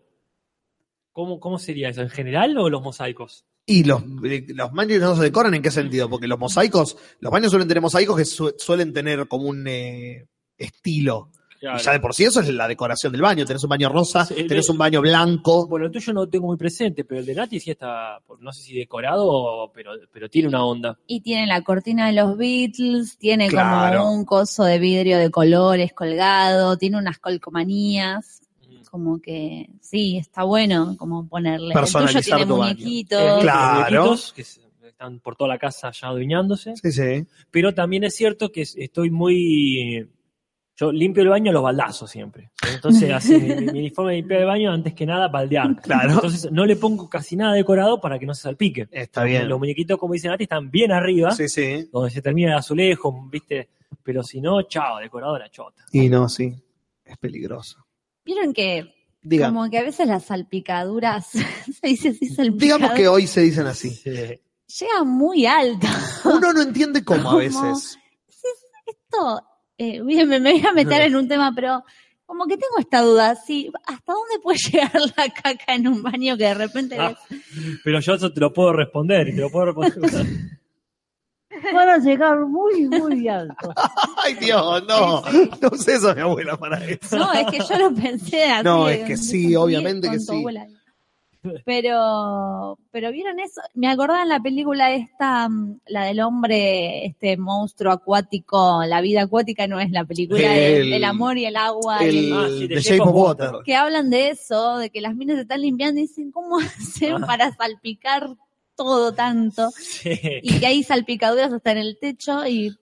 ¿Cómo, 1.11 1.39
cómo 1.39 1.59
sería 1.59 1.89
eso? 1.89 2.01
¿En 2.01 2.09
general 2.09 2.57
o 2.57 2.69
los 2.69 2.81
mosaicos? 2.81 3.45
y 3.65 3.85
los, 3.85 4.03
eh, 4.25 4.45
los 4.49 4.73
baños 4.73 4.99
no 4.99 5.15
se 5.15 5.21
decoran 5.23 5.53
en 5.53 5.61
qué 5.61 5.71
sentido, 5.71 6.09
porque 6.09 6.27
los 6.27 6.37
mosaicos, 6.37 6.97
los 7.21 7.31
baños 7.31 7.49
suelen 7.49 7.65
tener 7.67 7.81
mosaicos 7.81 8.17
que 8.17 8.25
su- 8.25 8.53
suelen 8.57 8.91
tener 8.91 9.25
como 9.29 9.47
un 9.47 9.65
eh, 9.67 10.25
estilo. 10.57 11.31
Claro. 11.63 11.79
Y 11.79 11.81
ya 11.81 11.91
de 11.93 11.99
por 12.01 12.13
sí 12.13 12.25
eso 12.25 12.41
es 12.41 12.49
la 12.49 12.67
decoración 12.67 13.13
del 13.13 13.21
baño. 13.21 13.45
Tenés 13.45 13.63
un 13.63 13.69
baño 13.69 13.87
rosa, 13.87 14.25
Sí, 14.25 14.43
tenés 14.45 14.67
un 14.69 14.77
baño 14.77 14.99
blanco. 14.99 15.65
Bueno, 15.65 15.85
el 15.85 15.93
tuyo 15.93 16.11
no 16.11 16.27
tengo 16.27 16.47
muy 16.47 16.57
presente, 16.57 17.05
pero 17.05 17.21
el 17.21 17.25
de 17.25 17.35
Nati 17.35 17.57
sí 17.59 17.71
está, 17.71 18.19
no 18.41 18.51
sé 18.51 18.63
si 18.63 18.73
decorado, 18.77 19.71
pero, 19.73 19.91
pero 20.11 20.27
tiene 20.29 20.49
una 20.49 20.65
onda. 20.65 20.99
Y 21.07 21.21
tiene 21.21 21.47
la 21.47 21.61
cortina 21.61 22.07
de 22.07 22.13
los 22.13 22.35
Beatles, 22.37 23.17
tiene 23.17 23.47
Claro. 23.47 23.99
como 23.99 24.13
un 24.13 24.25
coso 24.25 24.65
de 24.65 24.77
vidrio 24.77 25.17
de 25.17 25.31
colores 25.31 25.93
colgado, 25.93 26.77
tiene 26.77 26.97
unas 26.97 27.17
colcomanías. 27.19 28.41
Como 28.91 29.19
que 29.21 29.69
sí, 29.81 30.17
está 30.17 30.43
bueno 30.43 30.95
como 30.97 31.27
ponerle. 31.27 31.67
El 31.67 31.71
tuyo 31.71 31.79
Personalizar 31.79 32.23
tiene 32.39 32.45
tu 32.45 32.57
baño. 32.57 32.73
muñequitos. 32.75 33.21
Eh, 33.21 33.37
Claro. 33.41 34.03
muñequitos 34.03 34.33
que 34.33 34.41
están 34.87 35.19
por 35.19 35.35
toda 35.35 35.47
la 35.47 35.57
casa 35.57 35.91
ya 35.91 36.09
adueñándose. 36.09 36.75
Sí, 36.75 36.91
sí. 36.91 37.25
Pero 37.49 37.73
también 37.73 38.03
es 38.03 38.15
cierto 38.15 38.51
que 38.51 38.61
es- 38.61 38.75
estoy 38.77 39.09
muy. 39.09 40.07
Yo 40.83 40.91
limpio 40.91 41.23
el 41.23 41.29
baño 41.29 41.49
a 41.49 41.53
los 41.53 41.63
baldazos 41.63 42.11
siempre. 42.11 42.51
Entonces, 42.73 43.09
así, 43.13 43.37
mi, 43.37 43.55
mi 43.71 43.79
uniforme 43.79 44.11
de 44.11 44.17
limpiar 44.17 44.41
el 44.41 44.47
baño, 44.47 44.71
antes 44.73 44.93
que 44.93 45.05
nada, 45.05 45.29
baldear. 45.29 45.81
Claro. 45.81 46.15
Entonces, 46.15 46.51
no 46.51 46.65
le 46.65 46.75
pongo 46.75 47.09
casi 47.09 47.37
nada 47.37 47.53
decorado 47.53 48.01
para 48.01 48.19
que 48.19 48.25
no 48.25 48.33
se 48.33 48.41
salpique. 48.41 48.89
Está 48.91 49.23
bien. 49.23 49.47
Los 49.47 49.59
muñequitos, 49.59 49.97
como 49.97 50.13
dice 50.13 50.27
Nati, 50.27 50.43
están 50.43 50.69
bien 50.69 50.91
arriba, 50.91 51.31
Sí, 51.31 51.47
sí. 51.47 51.87
donde 51.89 52.09
se 52.11 52.21
termina 52.21 52.51
el 52.51 52.57
azulejo, 52.57 53.27
¿viste? 53.31 53.69
Pero 54.03 54.23
si 54.23 54.41
no, 54.41 54.61
chao, 54.63 54.97
decorado 54.99 55.37
la 55.39 55.49
chota. 55.49 55.85
Y 55.93 56.09
no, 56.09 56.27
sí. 56.27 56.53
Es 57.05 57.17
peligroso. 57.17 57.85
Vieron 58.25 58.53
que 58.53 58.93
Diga, 59.21 59.47
como 59.47 59.69
que 59.69 59.77
a 59.77 59.83
veces 59.83 60.05
las 60.05 60.25
salpicaduras, 60.25 61.27
se 61.81 61.87
dice 61.87 62.09
así 62.09 62.27
salpicaduras, 62.27 62.59
digamos 62.59 62.91
que 62.91 63.07
hoy 63.07 63.25
se 63.25 63.39
dicen 63.39 63.67
así. 63.67 63.89
Sí. 63.91 64.11
llegan 64.81 65.07
muy 65.07 65.45
alto. 65.45 65.87
Uno 66.25 66.51
no 66.51 66.61
entiende 66.61 67.05
cómo 67.05 67.31
a 67.31 67.37
veces. 67.37 67.97
Esto, 68.85 69.41
eh, 69.77 70.01
bien, 70.03 70.27
me, 70.29 70.39
voy 70.39 70.63
a 70.65 70.73
meter 70.73 71.01
en 71.07 71.15
un 71.15 71.27
tema, 71.27 71.51
pero 71.55 71.83
como 72.25 72.45
que 72.45 72.57
tengo 72.57 72.77
esta 72.79 73.01
duda, 73.01 73.35
si 73.35 73.69
¿hasta 73.85 74.13
dónde 74.13 74.39
puede 74.41 74.57
llegar 74.71 74.91
la 75.17 75.29
caca 75.29 75.75
en 75.75 75.87
un 75.87 76.01
baño 76.01 76.37
que 76.37 76.45
de 76.45 76.53
repente 76.53 76.97
Ah, 76.99 77.09
ves? 77.29 77.41
Pero 77.83 77.99
yo 77.99 78.13
eso 78.15 78.31
te 78.33 78.39
lo 78.39 78.51
puedo 78.53 78.73
responder 78.73 79.27
y 79.29 79.35
te 79.35 79.41
lo 79.41 79.49
puedo 79.49 79.65
responder. 79.73 80.25
Van 81.73 81.87
a 81.87 81.97
llegar 81.99 82.39
muy, 82.47 82.87
muy 82.89 83.27
alto. 83.27 83.73
Ay, 84.23 84.33
Dios, 84.33 84.83
no. 84.87 85.21
No 85.61 85.69
sé 85.77 85.93
eso, 85.95 86.13
mi 86.15 86.21
abuela, 86.21 86.57
para 86.57 86.83
eso. 86.83 87.15
No, 87.15 87.31
es 87.31 87.45
que 87.45 87.59
yo 87.59 87.77
lo 87.77 87.93
pensé 87.93 88.45
así. 88.45 88.63
No, 88.63 88.87
de- 88.87 88.95
es 89.01 89.07
que 89.07 89.17
sí, 89.17 89.55
obviamente 89.55 90.09
que 90.09 90.19
sí. 90.19 90.35
abuela. 90.35 90.65
Pero, 91.65 92.77
pero 92.91 93.11
vieron 93.11 93.39
eso, 93.39 93.61
me 93.73 93.87
acordaba 93.89 94.23
en 94.23 94.29
la 94.29 94.39
película 94.39 94.93
esta, 94.93 95.49
mm, 95.49 95.79
la 95.87 96.05
del 96.05 96.21
hombre, 96.21 97.05
este 97.05 97.35
monstruo 97.37 97.91
acuático, 97.91 98.81
la 98.87 99.01
vida 99.01 99.23
acuática 99.23 99.67
no 99.67 99.79
es 99.79 99.91
la 99.91 100.05
película 100.05 100.49
del- 100.51 100.93
El- 100.93 101.03
amor 101.03 101.37
y 101.37 101.45
el 101.45 101.55
agua, 101.57 102.03
y 102.03 102.27
El, 102.27 102.33
Ah, 102.33 102.47
sí, 102.49 102.67
The 102.67 102.79
Shape 102.81 103.01
of 103.01 103.09
Water. 103.13 103.51
que 103.65 103.75
hablan 103.75 104.09
de 104.09 104.29
eso, 104.29 104.77
de 104.77 104.89
que 104.89 105.01
las 105.01 105.15
minas 105.15 105.35
se 105.35 105.41
están 105.43 105.61
limpiando 105.61 105.99
y 105.99 106.03
dicen, 106.03 106.31
¿cómo 106.31 106.59
hacen 106.59 107.23
Ah. 107.23 107.25
para 107.27 107.53
salpicar 107.55 108.29
todo 108.75 109.13
tanto? 109.13 109.69
Sí. 109.71 110.11
Y 110.41 110.59
que 110.59 110.65
hay 110.65 110.83
salpicaduras 110.83 111.51
hasta 111.51 111.71
en 111.71 111.77
el 111.79 111.97
techo 111.99 112.45
y... 112.47 112.75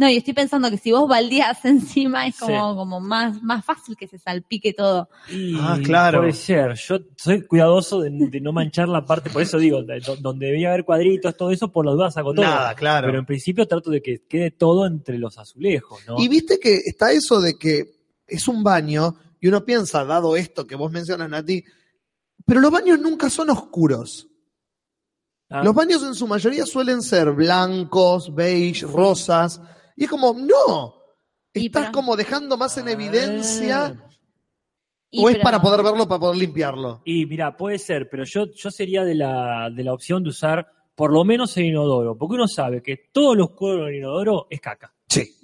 No, 0.00 0.08
y 0.08 0.16
estoy 0.16 0.32
pensando 0.32 0.70
que 0.70 0.78
si 0.78 0.92
vos 0.92 1.06
baldías 1.06 1.62
encima 1.66 2.26
es 2.26 2.38
como, 2.38 2.70
Sí. 2.70 2.76
como 2.78 3.00
más, 3.00 3.42
más 3.42 3.62
fácil 3.64 3.96
que 3.98 4.08
se 4.08 4.18
salpique 4.18 4.72
todo. 4.72 5.10
Y 5.30 5.54
Ah, 5.60 5.78
claro. 5.84 6.20
Puede 6.20 6.32
ser. 6.32 6.72
Yo 6.74 7.00
soy 7.16 7.42
cuidadoso 7.46 8.00
de, 8.00 8.08
de 8.10 8.40
no 8.40 8.50
manchar 8.52 8.88
la 8.88 9.04
parte, 9.04 9.28
por 9.28 9.42
eso 9.42 9.58
digo, 9.58 9.82
de- 9.82 10.00
do- 10.00 10.16
donde 10.16 10.46
debía 10.46 10.70
haber 10.70 10.86
cuadritos, 10.86 11.36
todo 11.36 11.50
eso, 11.50 11.70
por 11.70 11.84
las 11.84 11.96
dudas 11.96 12.14
saco 12.14 12.32
todo. 12.32 12.46
Nada, 12.46 12.74
claro. 12.74 13.08
Pero 13.08 13.18
en 13.18 13.26
principio 13.26 13.68
trato 13.68 13.90
de 13.90 14.00
que 14.00 14.22
quede 14.26 14.50
todo 14.52 14.86
entre 14.86 15.18
los 15.18 15.36
azulejos, 15.36 16.00
¿no? 16.06 16.16
Y 16.18 16.28
viste 16.28 16.58
que 16.58 16.76
está 16.76 17.12
eso 17.12 17.38
de 17.42 17.58
que 17.58 17.84
es 18.26 18.48
un 18.48 18.62
baño 18.64 19.16
y 19.38 19.48
uno 19.48 19.64
piensa, 19.66 20.04
dado 20.06 20.34
esto 20.34 20.66
que 20.66 20.76
vos 20.76 20.90
mencionas, 20.90 21.28
Nati, 21.28 21.62
pero 22.46 22.60
los 22.60 22.70
baños 22.70 22.98
nunca 22.98 23.28
son 23.28 23.50
oscuros. 23.50 24.28
Ah, 25.50 25.62
Los 25.64 25.74
baños 25.74 26.02
en 26.04 26.14
su 26.14 26.26
mayoría 26.26 26.64
suelen 26.64 27.02
ser 27.02 27.32
blancos, 27.32 28.34
beige, 28.34 28.86
rosas. 28.86 29.60
Y 30.00 30.04
es 30.04 30.10
como, 30.10 30.32
no, 30.32 30.94
estás 31.52 31.82
pero- 31.82 31.92
como 31.92 32.16
dejando 32.16 32.56
más 32.56 32.76
en 32.78 32.88
evidencia 32.88 33.84
Ah. 33.86 34.06
Y 35.10 35.24
o 35.24 35.28
es 35.28 35.34
pero- 35.34 35.44
para 35.44 35.60
poder 35.60 35.82
verlo, 35.82 36.06
para 36.08 36.20
poder 36.20 36.36
limpiarlo. 36.38 37.02
Y 37.04 37.26
mira, 37.26 37.56
puede 37.56 37.78
ser, 37.78 38.08
pero 38.08 38.24
yo, 38.24 38.46
yo 38.54 38.70
sería 38.70 39.04
de 39.04 39.14
la, 39.16 39.68
de 39.68 39.84
la 39.84 39.92
opción 39.92 40.22
de 40.22 40.30
usar 40.30 40.66
por 40.94 41.12
lo 41.12 41.24
menos 41.24 41.56
el 41.56 41.64
inodoro, 41.66 42.16
porque 42.16 42.34
uno 42.36 42.46
sabe 42.48 42.82
que 42.82 43.08
todo 43.12 43.34
lo 43.34 43.44
oscuro 43.46 43.84
del 43.86 43.96
inodoro 43.96 44.46
es 44.50 44.60
caca. 44.60 44.94
Sí. 45.08 45.34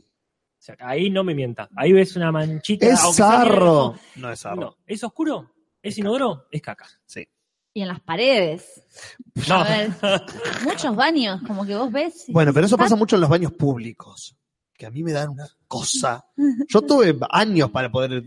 O 0.59 0.63
sea, 0.67 0.77
ahí 0.81 1.11
no 1.11 1.23
me 1.25 1.35
mienta. 1.35 1.69
Ahí 1.77 1.93
ves 1.93 2.15
una 2.17 2.31
manchita. 2.33 2.87
Es 2.87 3.01
sarro. 3.15 3.95
No 4.17 4.31
es 4.33 4.41
sarro. 4.41 4.61
No, 4.61 4.77
¿es 4.87 5.03
oscuro? 5.05 5.51
¿Es 5.83 5.99
inodoro? 5.99 6.47
Es 6.51 6.63
caca. 6.63 6.87
Sí. 7.05 7.27
Y 7.75 7.83
en 7.83 7.89
las 7.89 8.01
paredes. 8.01 8.83
No. 9.49 9.57
A 9.57 9.65
ver, 9.65 9.91
muchos 10.65 10.95
baños, 10.97 11.41
como 11.47 11.67
que 11.67 11.75
vos 11.77 11.91
ves. 11.93 12.25
Bueno, 12.29 12.53
pero 12.55 12.67
eso 12.67 12.77
pasa 12.79 12.97
mucho 12.97 13.17
en 13.17 13.21
los 13.23 13.31
baños 13.31 13.53
públicos, 13.53 14.35
que 14.76 14.87
a 14.87 14.90
mí 14.90 15.02
me 15.02 15.12
dan 15.12 15.30
una 15.30 15.49
cosa. 15.66 16.25
Yo 16.68 16.83
tuve 16.83 17.16
años 17.30 17.71
para 17.71 17.90
poder 17.90 18.23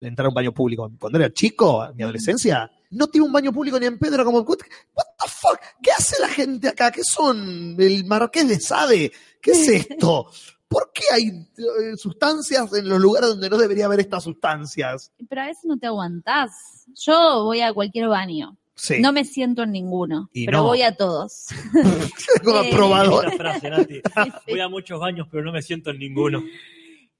entrar 0.00 0.26
a 0.26 0.28
un 0.28 0.34
baño 0.34 0.52
público. 0.52 0.90
Cuando 0.98 1.18
era 1.18 1.32
chico, 1.32 1.84
en 1.84 1.96
mi 1.96 2.02
adolescencia, 2.02 2.70
no 2.90 3.06
tuve 3.08 3.22
un 3.22 3.32
baño 3.32 3.52
público 3.52 3.78
ni 3.78 3.86
en 3.86 3.98
Pedro, 3.98 4.24
como, 4.24 4.40
what, 4.40 4.58
what 4.94 5.04
the 5.22 5.28
fuck? 5.28 5.60
¿Qué 5.82 5.90
hace 5.90 6.20
la 6.20 6.28
gente 6.28 6.68
acá? 6.68 6.90
¿Qué 6.90 7.02
son? 7.02 7.76
¿El 7.78 8.04
Marqués 8.04 8.48
de 8.48 8.60
Sade? 8.60 9.12
¿Qué 9.40 9.50
es 9.52 9.68
esto? 9.68 10.30
¿Por 10.68 10.92
qué 10.92 11.04
hay 11.12 11.28
eh, 11.28 11.96
sustancias 11.96 12.72
en 12.74 12.88
los 12.88 13.00
lugares 13.00 13.30
donde 13.30 13.48
no 13.48 13.56
debería 13.56 13.86
haber 13.86 14.00
estas 14.00 14.24
sustancias? 14.24 15.12
Pero 15.28 15.40
a 15.40 15.46
veces 15.46 15.64
no 15.64 15.78
te 15.78 15.86
aguantás. 15.86 16.84
Yo 17.06 17.44
voy 17.44 17.62
a 17.62 17.72
cualquier 17.72 18.08
baño. 18.08 18.57
Sí, 18.80 19.00
No 19.00 19.12
me 19.12 19.24
siento 19.24 19.64
en 19.64 19.72
ninguno, 19.72 20.30
Y 20.32 20.44
pero 20.46 20.58
no. 20.58 20.64
voy 20.64 20.82
a 20.82 20.94
todos. 20.94 21.46
como 22.44 22.62
eh, 22.62 22.70
aprobador. 22.72 23.32
Frase, 23.36 23.68
Nati. 23.70 24.00
Voy 24.48 24.60
a 24.60 24.68
muchos 24.68 25.00
baños, 25.00 25.26
pero 25.30 25.42
no 25.42 25.50
me 25.52 25.62
siento 25.62 25.90
en 25.90 25.98
ninguno. 25.98 26.44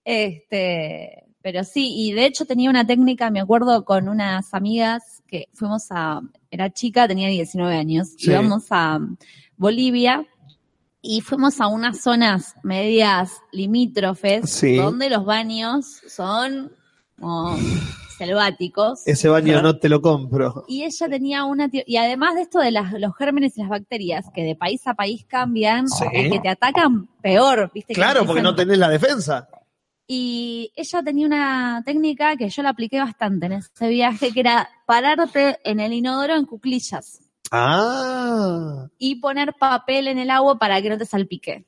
Este, 0.04 1.24
pero 1.42 1.64
sí, 1.64 1.92
y 1.96 2.12
de 2.12 2.26
hecho 2.26 2.44
tenía 2.46 2.70
una 2.70 2.86
técnica, 2.86 3.30
me 3.30 3.40
acuerdo 3.40 3.84
con 3.84 4.08
unas 4.08 4.54
amigas 4.54 5.22
que 5.26 5.48
fuimos 5.52 5.86
a, 5.90 6.20
era 6.50 6.70
chica, 6.72 7.08
tenía 7.08 7.28
19 7.28 7.76
años, 7.76 8.14
Sí. 8.16 8.30
íbamos 8.30 8.66
a 8.70 9.00
Bolivia 9.56 10.26
y 11.02 11.20
fuimos 11.20 11.60
a 11.60 11.66
unas 11.66 12.00
zonas 12.00 12.54
medias 12.62 13.32
limítrofes 13.52 14.50
Sí. 14.50 14.76
donde 14.76 15.10
los 15.10 15.24
baños 15.24 15.86
son 16.08 16.72
como 17.18 17.56
selváticos. 18.18 19.06
Ese 19.06 19.28
baño 19.28 19.62
no 19.62 19.78
te 19.78 19.88
lo 19.88 20.02
compro. 20.02 20.64
Y 20.68 20.82
ella 20.84 21.08
tenía 21.08 21.44
una 21.44 21.70
y 21.72 21.96
además 21.96 22.34
de 22.34 22.42
esto 22.42 22.58
de 22.58 22.70
las, 22.72 22.92
los 22.92 23.14
gérmenes 23.16 23.56
y 23.56 23.60
las 23.62 23.70
bacterias 23.70 24.26
que 24.34 24.42
de 24.42 24.54
país 24.56 24.86
a 24.86 24.94
país 24.94 25.24
cambian 25.26 25.88
Sí. 25.88 26.04
y 26.12 26.30
que 26.30 26.40
te 26.40 26.48
atacan 26.48 27.08
peor, 27.22 27.70
¿viste? 27.72 27.94
Claro, 27.94 28.26
porque 28.26 28.42
no 28.42 28.54
tenés 28.54 28.78
la 28.78 28.88
defensa. 28.88 29.48
y 30.10 30.72
ella 30.74 31.02
tenía 31.02 31.26
una 31.26 31.82
técnica 31.84 32.36
que 32.36 32.48
yo 32.48 32.62
la 32.62 32.70
apliqué 32.70 32.98
bastante 32.98 33.46
en 33.46 33.52
ese 33.52 33.88
viaje, 33.88 34.32
que 34.32 34.40
era 34.40 34.68
pararte 34.86 35.58
en 35.64 35.80
el 35.80 35.92
inodoro 35.92 36.34
en 36.34 36.46
cuclillas 36.46 37.20
Ah, 37.50 38.86
y 38.98 39.16
poner 39.20 39.54
papel 39.58 40.08
en 40.08 40.18
el 40.18 40.30
agua 40.30 40.58
para 40.58 40.80
que 40.82 40.88
no 40.90 40.98
te 40.98 41.04
salpique 41.06 41.66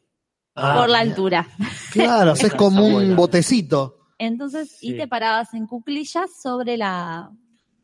Ah, 0.55 0.75
por 0.79 0.89
la 0.91 0.99
altura. 0.99 1.47
claro, 1.93 2.33
haces 2.33 2.47
Esa 2.49 2.57
como 2.57 2.85
un 2.87 3.15
botecito. 3.15 3.99
Entonces, 4.21 4.77
y 4.83 4.97
te 4.97 5.09
parabas 5.09 5.55
en 5.55 5.67
cuclillas 5.67 6.31
sobre 6.43 6.77
la 6.77 7.31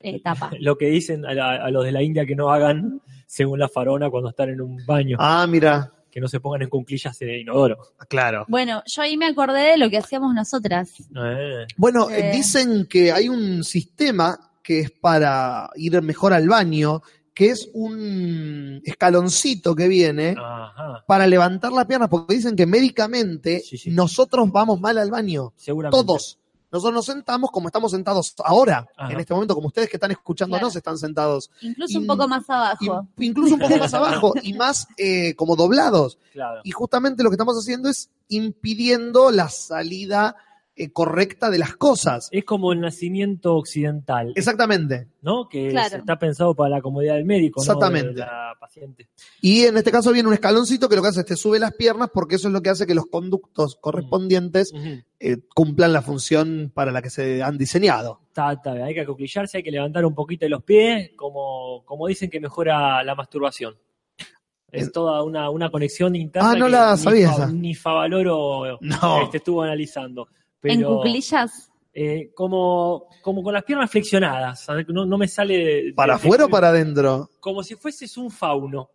eh, 0.01 0.21
tapa. 0.21 0.51
Lo 0.61 0.77
que 0.77 0.87
dicen 0.87 1.25
a, 1.25 1.33
la- 1.35 1.65
a 1.65 1.71
los 1.71 1.83
de 1.85 1.93
la 1.93 2.03
India 2.03 2.27
que 2.27 2.37
no 2.37 2.51
hagan 2.51 3.01
según 3.27 3.59
la 3.59 3.69
farona 3.69 4.11
cuando 4.11 4.29
están 4.29 4.51
en 4.51 4.61
un 4.61 4.85
baño, 4.87 5.17
Ah, 5.19 5.47
mira, 5.49 5.91
que 6.11 6.21
no 6.21 6.29
se 6.29 6.39
pongan 6.39 6.63
en 6.63 6.69
cunclillas 6.69 7.19
de 7.19 7.41
inodoro. 7.41 7.79
claro. 8.09 8.45
Bueno, 8.49 8.83
yo 8.87 9.03
ahí 9.03 9.17
me 9.17 9.27
acordé 9.27 9.71
de 9.71 9.77
lo 9.79 9.89
que 9.91 9.99
hacíamos 9.99 10.35
nosotras. 10.35 10.93
Eh, 11.17 11.67
Bueno, 11.77 12.09
Eh. 12.11 12.31
dicen 12.33 12.87
que 12.87 13.11
hay 13.13 13.29
un 13.31 13.65
sistema 13.65 14.39
que 14.63 14.81
es 14.81 14.91
para 14.91 15.71
ir 15.77 16.01
mejor 16.03 16.33
al 16.35 16.49
baño, 16.49 17.01
que 17.37 17.51
es 17.51 17.69
un 17.75 18.81
escaloncito 18.83 19.75
que 19.77 19.89
viene 19.89 20.35
Ajá, 20.39 21.05
para 21.07 21.27
levantar 21.27 21.71
la 21.71 21.87
pierna, 21.87 22.09
porque 22.09 22.35
dicen 22.35 22.57
que 22.57 22.65
médicamente 22.65 23.61
Sí, 23.61 23.77
sí. 23.77 23.91
nosotros 23.91 24.51
vamos 24.51 24.81
mal 24.81 24.97
al 24.97 25.11
baño, 25.11 25.53
seguramente. 25.55 26.03
todos. 26.05 26.39
Nosotros 26.73 26.95
nos 26.95 27.05
sentamos 27.05 27.51
como 27.51 27.69
estamos 27.69 27.93
sentados 27.93 28.35
ahora, 28.43 28.89
Ajá. 28.97 29.13
en 29.13 29.21
este 29.21 29.35
momento, 29.35 29.55
como 29.55 29.67
ustedes 29.69 29.91
que 29.91 29.99
están 29.99 30.13
escuchándonos 30.13 30.73
Claro. 30.73 30.79
están 30.79 30.97
sentados. 30.99 31.51
Incluso 31.61 31.93
Y- 31.99 32.01
un 32.01 32.07
poco 32.07 32.27
más 32.27 32.49
abajo. 32.49 33.07
Y- 33.19 33.27
incluso 33.27 33.55
un 33.55 33.61
poco 33.61 33.77
más 33.77 33.93
abajo 33.95 34.33
y 34.43 34.55
más 34.55 34.89
eh, 34.97 35.35
como 35.37 35.57
doblados. 35.57 36.19
Claro. 36.33 36.63
Y 36.65 36.71
justamente 36.71 37.23
lo 37.23 37.29
que 37.29 37.35
estamos 37.35 37.57
haciendo 37.59 37.91
es 37.91 38.09
impidiendo 38.29 39.31
la 39.31 39.49
salida 39.51 40.37
eh, 40.79 40.91
correcta 40.93 41.49
de 41.51 41.59
las 41.59 41.75
cosas. 41.77 42.29
Es 42.33 42.45
como 42.45 42.73
el 42.73 42.81
nacimiento 42.81 43.55
occidental, 43.57 44.33
Exactamente. 44.37 45.09
¿no? 45.23 45.49
Que 45.49 45.69
Claro. 45.71 45.97
está 45.97 46.19
pensado 46.19 46.55
para 46.55 46.69
la 46.77 46.83
comodidad 46.83 47.15
del 47.15 47.25
médico, 47.25 47.61
¿no? 47.61 47.63
Exactamente. 47.65 48.09
De 48.11 48.21
la 48.21 48.55
paciente. 48.61 49.09
Y 49.41 49.63
en 49.65 49.77
este 49.79 49.91
caso 49.91 50.13
viene 50.13 50.29
un 50.29 50.35
escaloncito 50.35 50.89
que 50.89 50.97
lo 50.97 51.03
que 51.03 51.09
hace 51.09 51.21
es 51.21 51.27
te 51.27 51.37
sube 51.37 51.59
las 51.59 51.73
piernas 51.73 52.11
porque 52.13 52.35
eso 52.37 52.49
es 52.49 52.53
lo 52.55 52.61
que 52.61 52.69
hace 52.71 52.87
que 52.87 52.95
los 52.95 53.07
conductos 53.07 53.77
correspondientes 53.81 54.73
eh, 55.19 55.39
cumplan 55.55 55.93
la 55.95 56.03
función 56.03 56.71
para 56.75 56.93
la 56.93 57.01
que 57.01 57.09
se 57.11 57.43
han 57.43 57.57
diseñado. 57.57 58.21
Está, 58.29 58.53
está, 58.53 58.73
hay 58.73 58.93
que 58.93 59.01
aconcillarse, 59.01 59.57
hay 59.57 59.63
que 59.63 59.71
levantar 59.71 60.05
un 60.05 60.15
poquito 60.15 60.47
los 60.49 60.63
pies, 60.63 61.13
como, 61.17 61.83
como 61.87 62.07
dicen 62.07 62.29
que 62.29 62.39
mejora 62.39 63.03
la 63.03 63.15
masturbación. 63.15 63.77
Es 64.71 64.93
toda 64.93 65.23
una, 65.23 65.49
una 65.49 65.71
conexión 65.71 66.15
interna 66.17 66.51
Ah, 66.51 66.55
no 66.55 66.67
que 66.67 66.73
la 66.73 66.93
ni 66.97 66.99
sabía 66.99 67.29
Fa- 67.29 67.35
esa. 67.45 67.53
Ni 67.53 67.75
Favaloro 67.75 68.79
No. 68.83 69.23
este, 69.23 69.39
estuvo 69.39 69.63
analizando. 69.63 70.29
En 70.73 70.83
cuclillas. 70.83 71.71
eh, 71.93 72.31
como, 72.35 73.07
como 73.23 73.43
con 73.43 73.55
las 73.55 73.65
piernas 73.65 73.91
flexionadas. 73.91 74.67
No, 74.89 75.07
no 75.07 75.19
me 75.19 75.29
sale... 75.29 75.93
¿Para 75.95 76.15
de- 76.15 76.21
afuera 76.23 76.45
o 76.45 76.49
para 76.49 76.69
adentro? 76.69 77.31
Como 77.41 77.63
si 77.63 77.75
fueses 77.75 78.17
un 78.17 78.31
fauno, 78.31 78.91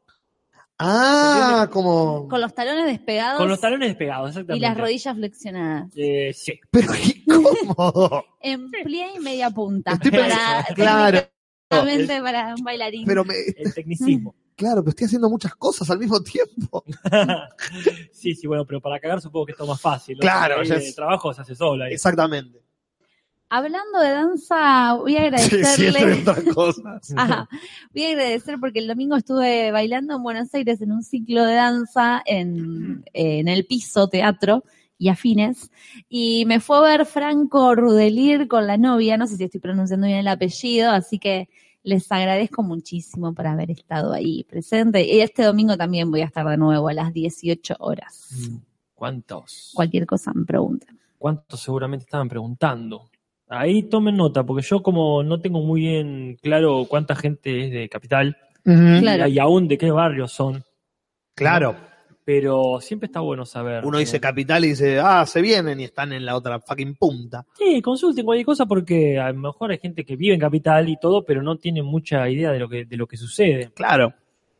Ah, 0.83 1.67
como... 1.71 2.27
Con 2.27 2.41
los 2.41 2.55
talones 2.55 2.85
despegados 2.87 3.37
con 3.37 3.47
los 3.47 3.59
talones 3.61 3.89
despegados, 3.89 4.29
y 4.29 4.31
exactamente. 4.31 4.67
las 4.67 4.77
rodillas 4.77 5.15
flexionadas. 5.15 5.91
Eh, 5.95 6.31
sí. 6.33 6.59
Pero 6.71 6.91
qué 6.93 7.23
cómodo. 7.75 8.25
En 8.39 8.71
plie 8.71 9.15
y 9.15 9.19
media 9.19 9.51
punta. 9.51 9.91
Estoy 9.93 10.09
para, 10.09 10.25
pensando- 10.27 10.73
claro, 10.75 11.19
técnicamente 11.69 12.21
para 12.21 12.55
un 12.55 12.63
bailarín. 12.63 13.05
pero 13.05 13.23
me, 13.23 13.35
El 13.57 13.73
tecnicismo. 13.75 14.33
Claro, 14.61 14.81
pero 14.83 14.89
estoy 14.91 15.05
haciendo 15.05 15.29
muchas 15.29 15.55
cosas 15.55 15.89
al 15.89 15.97
mismo 15.99 16.21
tiempo. 16.21 16.83
sí, 18.11 18.35
sí, 18.35 18.45
bueno, 18.47 18.65
pero 18.65 18.79
para 18.79 18.99
cagar 18.99 19.19
supongo 19.21 19.47
que 19.47 19.51
esto 19.53 19.63
es 19.63 19.69
más 19.69 19.81
fácil. 19.81 20.17
¿no? 20.17 20.21
Claro, 20.21 20.61
ya 20.63 20.75
el 20.75 20.95
trabajo 20.95 21.33
se 21.33 21.41
hace 21.41 21.55
solo. 21.55 21.83
ahí. 21.83 21.93
Exactamente. 21.93 22.61
Hablando 23.49 23.99
de 23.99 24.09
danza, 24.11 24.93
voy 24.93 25.17
a 25.17 25.37
Sí, 25.39 25.49
sí, 25.49 25.55
agradecerle. 25.55 25.99
entre 25.99 26.31
otras 26.31 26.43
cosas. 26.55 27.13
Ajá. 27.17 27.49
Voy 27.93 28.03
a 28.05 28.09
agradecer 28.09 28.57
porque 28.61 28.79
el 28.79 28.87
domingo 28.87 29.17
estuve 29.17 29.71
bailando 29.71 30.15
en 30.15 30.23
Buenos 30.23 30.53
Aires 30.53 30.79
en 30.81 30.91
un 30.93 31.03
ciclo 31.03 31.43
de 31.43 31.55
danza 31.55 32.21
en, 32.25 33.03
en 33.13 33.47
el 33.49 33.65
piso 33.65 34.07
teatro 34.07 34.63
y 34.97 35.09
afines. 35.09 35.69
Y 36.07 36.45
me 36.45 36.59
fue 36.61 36.77
a 36.77 36.81
ver 36.97 37.05
Franco 37.05 37.75
Rudelir 37.75 38.47
con 38.47 38.67
la 38.67 38.77
novia, 38.77 39.17
no 39.17 39.25
sé 39.27 39.35
si 39.35 39.43
estoy 39.43 39.59
pronunciando 39.59 40.07
bien 40.07 40.19
el 40.19 40.27
apellido, 40.27 40.91
así 40.91 41.19
que 41.19 41.49
les 41.83 42.11
agradezco 42.11 42.63
muchísimo 42.63 43.33
por 43.33 43.47
haber 43.47 43.71
estado 43.71 44.13
ahí 44.13 44.43
presente. 44.43 45.03
Y 45.03 45.21
este 45.21 45.43
domingo 45.43 45.75
también 45.77 46.11
voy 46.11 46.21
a 46.21 46.25
estar 46.25 46.47
de 46.47 46.57
nuevo 46.57 46.87
a 46.89 46.93
las 46.93 47.13
18 47.13 47.75
horas. 47.79 48.29
Mm, 48.31 48.55
¿Cuántos? 48.93 49.71
Cualquier 49.73 50.05
cosa 50.05 50.31
me 50.33 50.45
pregunten. 50.45 50.99
¿Cuántos 51.17 51.59
seguramente 51.59 52.05
estaban 52.05 52.29
preguntando? 52.29 53.09
Ahí 53.47 53.83
tomen 53.83 54.15
nota, 54.15 54.43
porque 54.45 54.65
yo 54.65 54.81
como 54.81 55.23
no 55.23 55.41
tengo 55.41 55.59
muy 55.61 55.81
bien 55.81 56.37
claro 56.41 56.85
cuánta 56.87 57.15
gente 57.15 57.65
es 57.65 57.71
de 57.71 57.89
Capital 57.89 58.37
Claro. 58.63 59.27
y 59.27 59.39
aún 59.39 59.67
de 59.67 59.77
qué 59.77 59.91
barrios 59.91 60.31
son, 60.31 60.63
Claro. 61.33 61.75
Pero 62.23 62.79
siempre 62.81 63.07
está 63.07 63.19
bueno 63.19 63.45
saber. 63.45 63.85
Uno 63.85 63.97
dice 63.97 64.19
capital 64.19 64.63
y 64.65 64.69
dice, 64.69 64.99
ah, 64.99 65.25
se 65.25 65.41
vienen 65.41 65.79
y 65.79 65.85
están 65.85 66.13
en 66.13 66.25
la 66.25 66.35
otra 66.35 66.59
fucking 66.59 66.95
punta. 66.95 67.45
Sí, 67.57 67.81
consulten 67.81 68.25
cualquier 68.25 68.45
cosa 68.45 68.65
porque 68.65 69.19
a 69.19 69.31
lo 69.31 69.39
mejor 69.39 69.71
hay 69.71 69.79
gente 69.79 70.05
que 70.05 70.15
vive 70.15 70.33
en 70.35 70.39
Capital 70.39 70.87
y 70.89 70.97
todo, 70.99 71.25
pero 71.25 71.41
no 71.41 71.57
tiene 71.57 71.81
mucha 71.83 72.29
idea 72.29 72.51
de 72.51 72.59
lo 72.59 72.69
que, 72.69 72.85
de 72.85 72.97
lo 72.97 73.07
que 73.07 73.17
sucede. 73.17 73.71
Claro. 73.73 74.13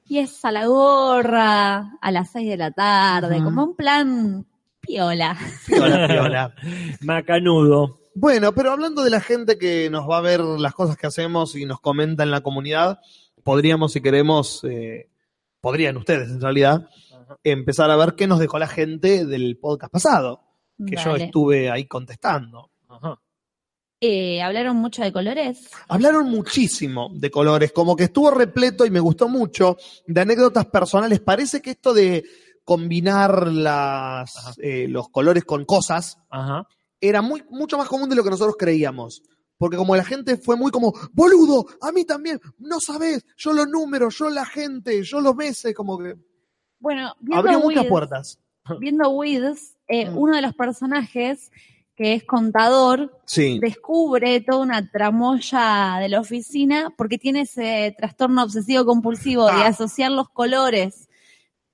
Y 0.08 0.18
es 0.18 0.44
a 0.44 0.51
la 0.51 0.65
gorra, 0.65 1.98
a 2.01 2.12
las 2.12 2.32
6 2.32 2.50
de 2.50 2.58
la 2.58 2.72
tarde, 2.72 3.36
Ujú. 3.38 3.46
como 3.46 3.63
un 3.63 3.75
plan 3.75 4.46
piola. 4.82 5.38
Piola, 5.68 6.08
piola. 6.08 6.56
Macanudo. 7.01 8.00
Bueno, 8.13 8.53
pero 8.53 8.72
hablando 8.72 9.03
de 9.03 9.10
la 9.10 9.22
gente 9.22 9.58
que 9.58 9.89
nos 9.89 10.10
va 10.10 10.18
a 10.18 10.22
ver 10.22 10.41
las 10.41 10.74
cosas 10.74 10.98
que 10.98 11.08
hacemos 11.08 11.56
y 11.56 11.65
nos 11.65 11.80
comenta 11.80 12.24
en 12.24 12.32
la 12.32 12.41
comunidad, 12.41 13.00
podríamos, 13.44 13.94
si 13.94 14.01
queremos, 14.01 14.65
eh, 14.65 15.08
podrían 15.62 15.96
ustedes 15.96 16.30
en 16.30 16.41
realidad, 16.41 16.89
empezar 17.43 17.89
a 17.91 17.95
ver 17.95 18.15
qué 18.15 18.27
nos 18.27 18.39
dejó 18.39 18.59
la 18.59 18.67
gente 18.67 19.25
del 19.25 19.57
podcast 19.57 19.91
pasado, 19.91 20.41
que 20.86 20.95
yo 20.95 21.15
estuve 21.15 21.69
ahí 21.69 21.86
contestando. 21.86 22.71
Ajá. 22.88 23.19
Eh, 24.03 24.41
hablaron 24.41 24.77
mucho 24.77 25.03
de 25.03 25.13
colores. 25.13 25.69
Hablaron 25.88 26.27
muchísimo 26.27 27.12
de 27.13 27.29
colores, 27.29 27.71
como 27.71 27.95
que 27.95 28.06
estuvo 28.06 28.32
repleto 28.32 28.84
y 28.84 28.89
me 28.89 28.99
gustó 28.99 29.29
mucho 29.29 29.77
de 30.08 30.21
anécdotas 30.21 30.65
personales. 30.65 31.19
Parece 31.19 31.62
que 31.62 31.71
esto 31.71 31.93
de 31.93 32.23
combinar 32.63 33.47
las, 33.47 34.58
eh, 34.58 34.88
los 34.88 35.10
colores 35.10 35.43
con 35.45 35.65
cosas 35.65 36.17
Ajá. 36.32 36.67
era 36.99 37.21
muy, 37.21 37.43
mucho 37.51 37.77
más 37.77 37.88
común 37.88 38.10
de 38.10 38.15
lo 38.15 38.23
que 38.23 38.32
nosotros 38.32 38.56
creíamos. 38.58 39.21
Porque 39.60 39.77
como 39.77 39.95
la 39.95 40.03
gente 40.03 40.38
fue 40.38 40.56
muy 40.56 40.71
como, 40.71 40.91
boludo, 41.13 41.67
a 41.82 41.91
mí 41.91 42.03
también, 42.03 42.41
no 42.58 42.79
sabes, 42.79 43.23
yo 43.38 43.53
los 43.53 43.67
números, 43.67 44.17
yo 44.17 44.32
la 44.32 44.47
gente, 44.47 45.03
yo 45.03 45.21
los 45.21 45.36
meses, 45.36 45.75
como 45.75 45.99
que 45.99 46.15
Bueno, 46.82 47.15
viendo 47.22 47.38
abrió 47.50 47.60
muchas 47.62 47.86
puertas. 47.86 48.39
Viendo 48.80 49.10
Weeds, 49.12 49.78
eh, 49.88 50.10
Mm. 50.10 50.17
uno 50.17 50.36
de 50.36 50.41
los 50.41 50.54
personajes, 50.54 51.52
que 51.96 52.13
es 52.15 52.24
contador, 52.24 53.20
Sí. 53.26 53.60
descubre 53.60 54.41
toda 54.41 54.60
una 54.63 54.89
tramoya 54.91 55.98
de 56.00 56.10
la 56.10 56.20
oficina 56.20 56.91
porque 56.98 57.17
tiene 57.17 57.41
ese 57.41 57.96
trastorno 57.98 58.44
obsesivo 58.44 58.86
compulsivo 58.86 59.46
de 59.46 59.52
Ah. 59.63 59.67
asociar 59.67 60.12
los 60.12 60.30
colores. 60.30 61.08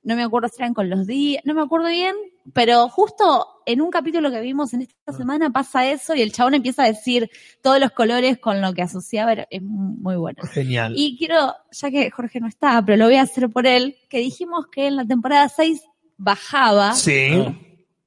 No 0.03 0.15
me 0.15 0.23
acuerdo 0.23 0.49
si 0.49 0.61
eran 0.61 0.73
con 0.73 0.89
los 0.89 1.07
días, 1.07 1.41
no 1.45 1.53
me 1.53 1.61
acuerdo 1.61 1.87
bien, 1.87 2.15
pero 2.53 2.87
justo 2.89 3.47
en 3.65 3.81
un 3.81 3.89
capítulo 3.91 4.31
que 4.31 4.39
vimos 4.41 4.73
en 4.73 4.81
esta 4.83 4.95
Ah. 5.07 5.13
semana 5.13 5.49
pasa 5.49 5.89
eso 5.89 6.15
y 6.15 6.21
el 6.21 6.31
chabón 6.31 6.53
empieza 6.53 6.83
a 6.83 6.87
decir 6.87 7.29
todos 7.61 7.79
los 7.79 7.91
colores 7.91 8.37
con 8.37 8.61
lo 8.61 8.73
que 8.73 8.81
asociaba, 8.81 9.33
es 9.33 9.61
muy 9.61 10.15
bueno. 10.15 10.41
Genial. 10.51 10.93
Y 10.95 11.17
quiero, 11.17 11.53
ya 11.71 11.91
que 11.91 12.09
Jorge 12.11 12.39
no 12.39 12.47
está, 12.47 12.81
pero 12.85 12.97
lo 12.97 13.05
voy 13.05 13.15
a 13.15 13.23
hacer 13.23 13.49
por 13.49 13.67
él, 13.67 13.97
que 14.09 14.19
dijimos 14.19 14.67
que 14.71 14.87
en 14.87 14.95
la 14.95 15.05
temporada 15.05 15.49
6 15.49 15.81
bajaba, 16.17 16.93
sí. 16.95 17.29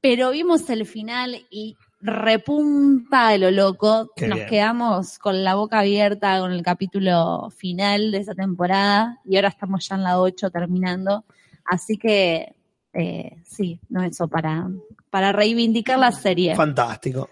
Pero 0.02 0.30
vimos 0.30 0.68
el 0.70 0.86
final 0.86 1.46
y 1.50 1.76
repunta 2.00 3.28
de 3.28 3.38
lo 3.38 3.50
loco. 3.50 4.10
Qué 4.16 4.28
Nos 4.28 4.36
bien. 4.38 4.48
quedamos 4.48 5.18
con 5.18 5.44
la 5.44 5.54
boca 5.56 5.80
abierta 5.80 6.40
con 6.40 6.52
el 6.52 6.62
capítulo 6.62 7.50
final 7.50 8.10
de 8.10 8.18
esa 8.18 8.34
temporada 8.34 9.18
y 9.26 9.36
ahora 9.36 9.48
estamos 9.48 9.86
ya 9.86 9.96
en 9.96 10.04
la 10.04 10.18
8 10.20 10.50
terminando. 10.50 11.24
Así 11.66 11.98
que, 11.98 12.54
eh, 12.92 13.42
sí, 13.44 13.80
no 13.88 14.02
eso, 14.02 14.28
para, 14.28 14.68
para 15.10 15.32
reivindicar 15.32 15.98
la 15.98 16.12
serie. 16.12 16.54
Fantástico. 16.54 17.28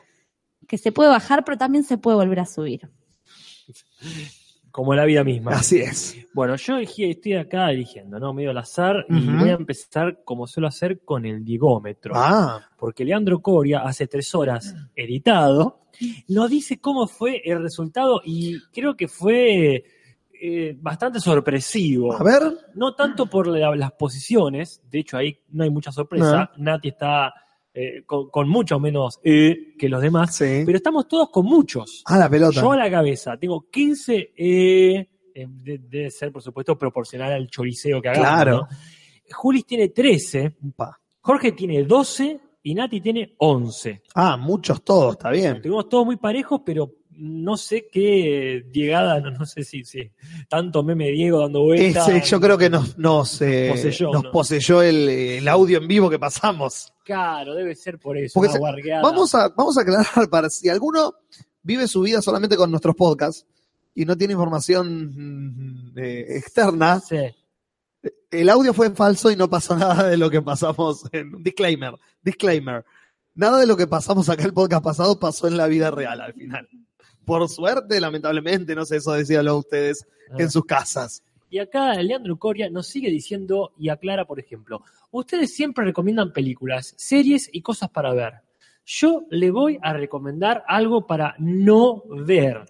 Que 0.67 0.79
se 0.79 0.93
puede 0.93 1.11
bajar, 1.11 1.45
pero 1.45 1.59
también 1.59 1.85
se 1.85 1.99
puede 1.99 2.17
volver 2.17 2.41
a 2.41 2.47
subir. 2.47 2.89
Como 4.71 4.95
la 4.95 5.05
vida 5.05 5.25
misma. 5.25 5.53
Así 5.53 5.79
es. 5.79 6.17
Bueno, 6.35 6.55
yo 6.57 6.79
estoy 6.79 7.35
acá 7.35 7.71
eligiendo, 7.71 8.21
¿no? 8.21 8.33
Medio 8.33 8.51
al 8.51 8.59
azar 8.59 9.07
y 9.09 9.27
voy 9.27 9.49
a 9.49 9.55
empezar 9.55 10.21
como 10.25 10.47
suelo 10.47 10.69
hacer 10.69 11.01
con 11.05 11.25
el 11.25 11.45
digómetro. 11.45 12.13
Ah, 12.15 12.61
Porque 12.77 13.05
Leandro 13.05 13.41
Coria, 13.41 13.81
hace 13.81 14.07
tres 14.07 14.35
horas 14.35 14.75
editado, 14.95 15.81
nos 16.29 16.51
dice 16.51 16.79
cómo 16.81 17.09
fue 17.09 17.43
el 17.45 17.63
resultado 17.63 18.21
y 18.25 18.61
creo 18.73 18.97
que 18.97 19.09
fue 19.09 19.85
eh, 20.41 20.77
bastante 20.81 21.21
sorpresivo. 21.21 22.13
a 22.15 22.23
ver. 22.23 22.43
No 22.75 22.95
tanto 22.95 23.27
por 23.27 23.47
la- 23.47 23.75
las 23.75 23.93
posiciones, 23.93 24.83
de 24.91 25.01
hecho 25.01 25.17
ahí 25.17 25.39
no 25.51 25.65
hay 25.65 25.71
mucha 25.71 25.91
sorpresa. 25.93 26.51
Nati 26.59 26.89
está 26.89 27.33
eh, 27.75 28.03
con, 28.07 28.29
con 28.31 28.49
mucho 28.49 28.81
menos 28.81 29.21
E 29.23 29.75
que 29.79 29.89
los 29.89 30.01
demás, 30.03 30.35
Sí. 30.35 30.63
pero 30.67 30.77
estamos 30.79 31.07
todos 31.07 31.31
con 31.31 31.45
muchos. 31.47 32.03
Ah, 32.07 32.19
la 32.19 32.29
pelota. 32.29 32.61
Yo 32.61 32.73
a 32.73 32.77
la 32.77 32.91
cabeza 32.91 33.37
tengo 33.37 33.69
15 33.71 34.33
E, 34.37 35.09
eh, 35.35 35.47
de- 35.49 35.79
debe 35.79 36.11
ser 36.11 36.33
por 36.33 36.43
supuesto 36.43 36.77
proporcional 36.77 37.33
al 37.33 37.47
choriceo 37.49 38.01
que 38.03 38.09
hagamos. 38.09 38.29
Claro. 38.29 38.57
¿no? 38.63 38.69
Julis 39.31 39.65
tiene 39.67 39.89
13, 39.91 40.57
Pa. 40.75 40.99
Jorge 41.21 41.53
tiene 41.53 41.85
12 41.85 42.41
y 42.63 42.75
Nati 42.75 43.01
tiene 43.01 43.35
11. 43.39 44.03
Ah, 44.15 44.37
muchos 44.37 44.83
todos, 44.83 45.13
está 45.13 45.31
bien. 45.31 45.61
Tuvimos 45.63 45.89
todos 45.89 46.05
muy 46.07 46.17
parejos, 46.17 46.63
pero 46.65 46.91
no 47.19 47.57
sé 47.57 47.89
qué 47.91 48.65
llegada, 48.73 49.21
no, 49.21 49.33
no 49.33 49.45
sé 49.45 49.65
si, 49.65 49.85
si 49.85 50.11
tanto 50.49 50.83
meme 50.83 51.11
Diego 51.11 51.41
dando 51.41 51.63
vueltas. 51.63 52.09
Ese, 52.09 52.29
yo 52.31 52.41
creo 52.41 52.57
que 52.57 52.71
nos, 52.71 52.97
nos, 52.97 53.43
eh, 53.43 53.69
Poseyó, 53.73 54.13
nos 54.13 54.25
¿no? 54.25 54.31
poseyó 54.31 54.83
el, 54.83 55.09
el 55.09 55.49
audio 55.49 55.79
en 55.79 55.89
vivo 55.89 56.09
que 56.09 56.19
pasamos. 56.19 56.93
Claro, 57.05 57.55
debe 57.55 57.75
ser 57.75 57.99
por 57.99 58.17
eso. 58.17 58.39
Una 58.39 58.53
se-. 58.53 58.61
Vamos 59.03 59.35
a, 59.35 59.49
vamos 59.49 59.77
a 59.79 59.83
aclarar 59.83 60.29
para 60.31 60.49
si 60.49 60.69
alguno 60.69 61.15
vive 61.63 61.89
su 61.89 62.03
vida 62.03 62.23
solamente 62.23 62.57
con 62.57 62.71
nuestros 62.71 62.95
podcasts 62.95 63.45
y 63.95 64.05
no 64.05 64.17
tiene 64.17 64.35
información 64.35 65.93
mm, 65.93 65.99
eh, 65.99 66.37
externa, 66.37 67.01
Sí. 67.01 67.17
el 68.31 68.49
audio 68.49 68.73
fue 68.73 68.91
falso 68.91 69.31
y 69.31 69.37
no 69.37 69.51
pasó 69.51 69.77
nada 69.77 70.09
de 70.09 70.17
lo 70.17 70.31
que 70.31 70.41
pasamos 70.41 71.05
en 71.11 71.43
disclaimer, 71.43 71.95
disclaimer. 72.23 72.85
Nada 73.35 73.59
de 73.59 73.67
lo 73.67 73.77
que 73.77 73.87
pasamos 73.87 74.29
acá 74.29 74.45
el 74.45 74.53
podcast 74.53 74.85
pasado 74.85 75.19
pasó 75.19 75.49
en 75.49 75.57
la 75.57 75.67
vida 75.67 75.91
real 75.91 76.21
al 76.21 76.35
final. 76.35 76.69
Por 77.29 77.49
suerte, 77.49 78.01
lamentablemente, 78.01 78.75
no 78.75 78.85
sé, 78.85 78.97
eso 78.97 79.13
decíanlo 79.13 79.59
ustedes 79.59 80.05
en 80.37 80.51
sus 80.51 80.65
casas. 80.65 81.23
Y 81.51 81.59
acá 81.61 81.95
Leandro 81.95 82.37
Coria 82.39 82.69
nos 82.69 82.89
sigue 82.89 83.11
diciendo 83.11 83.73
y 83.79 83.89
aclara, 83.89 84.25
por 84.27 84.41
ejemplo, 84.41 84.83
ustedes 85.11 85.55
siempre 85.55 85.85
recomiendan 85.85 86.33
películas, 86.33 86.93
series 86.97 87.49
y 87.53 87.63
cosas 87.63 87.89
para 87.91 88.13
ver. 88.13 88.35
Yo 88.85 89.25
le 89.31 89.51
voy 89.51 89.79
a 89.83 89.93
recomendar 89.93 90.65
algo 90.67 91.07
para 91.07 91.35
no 91.39 92.03
ver. 92.09 92.65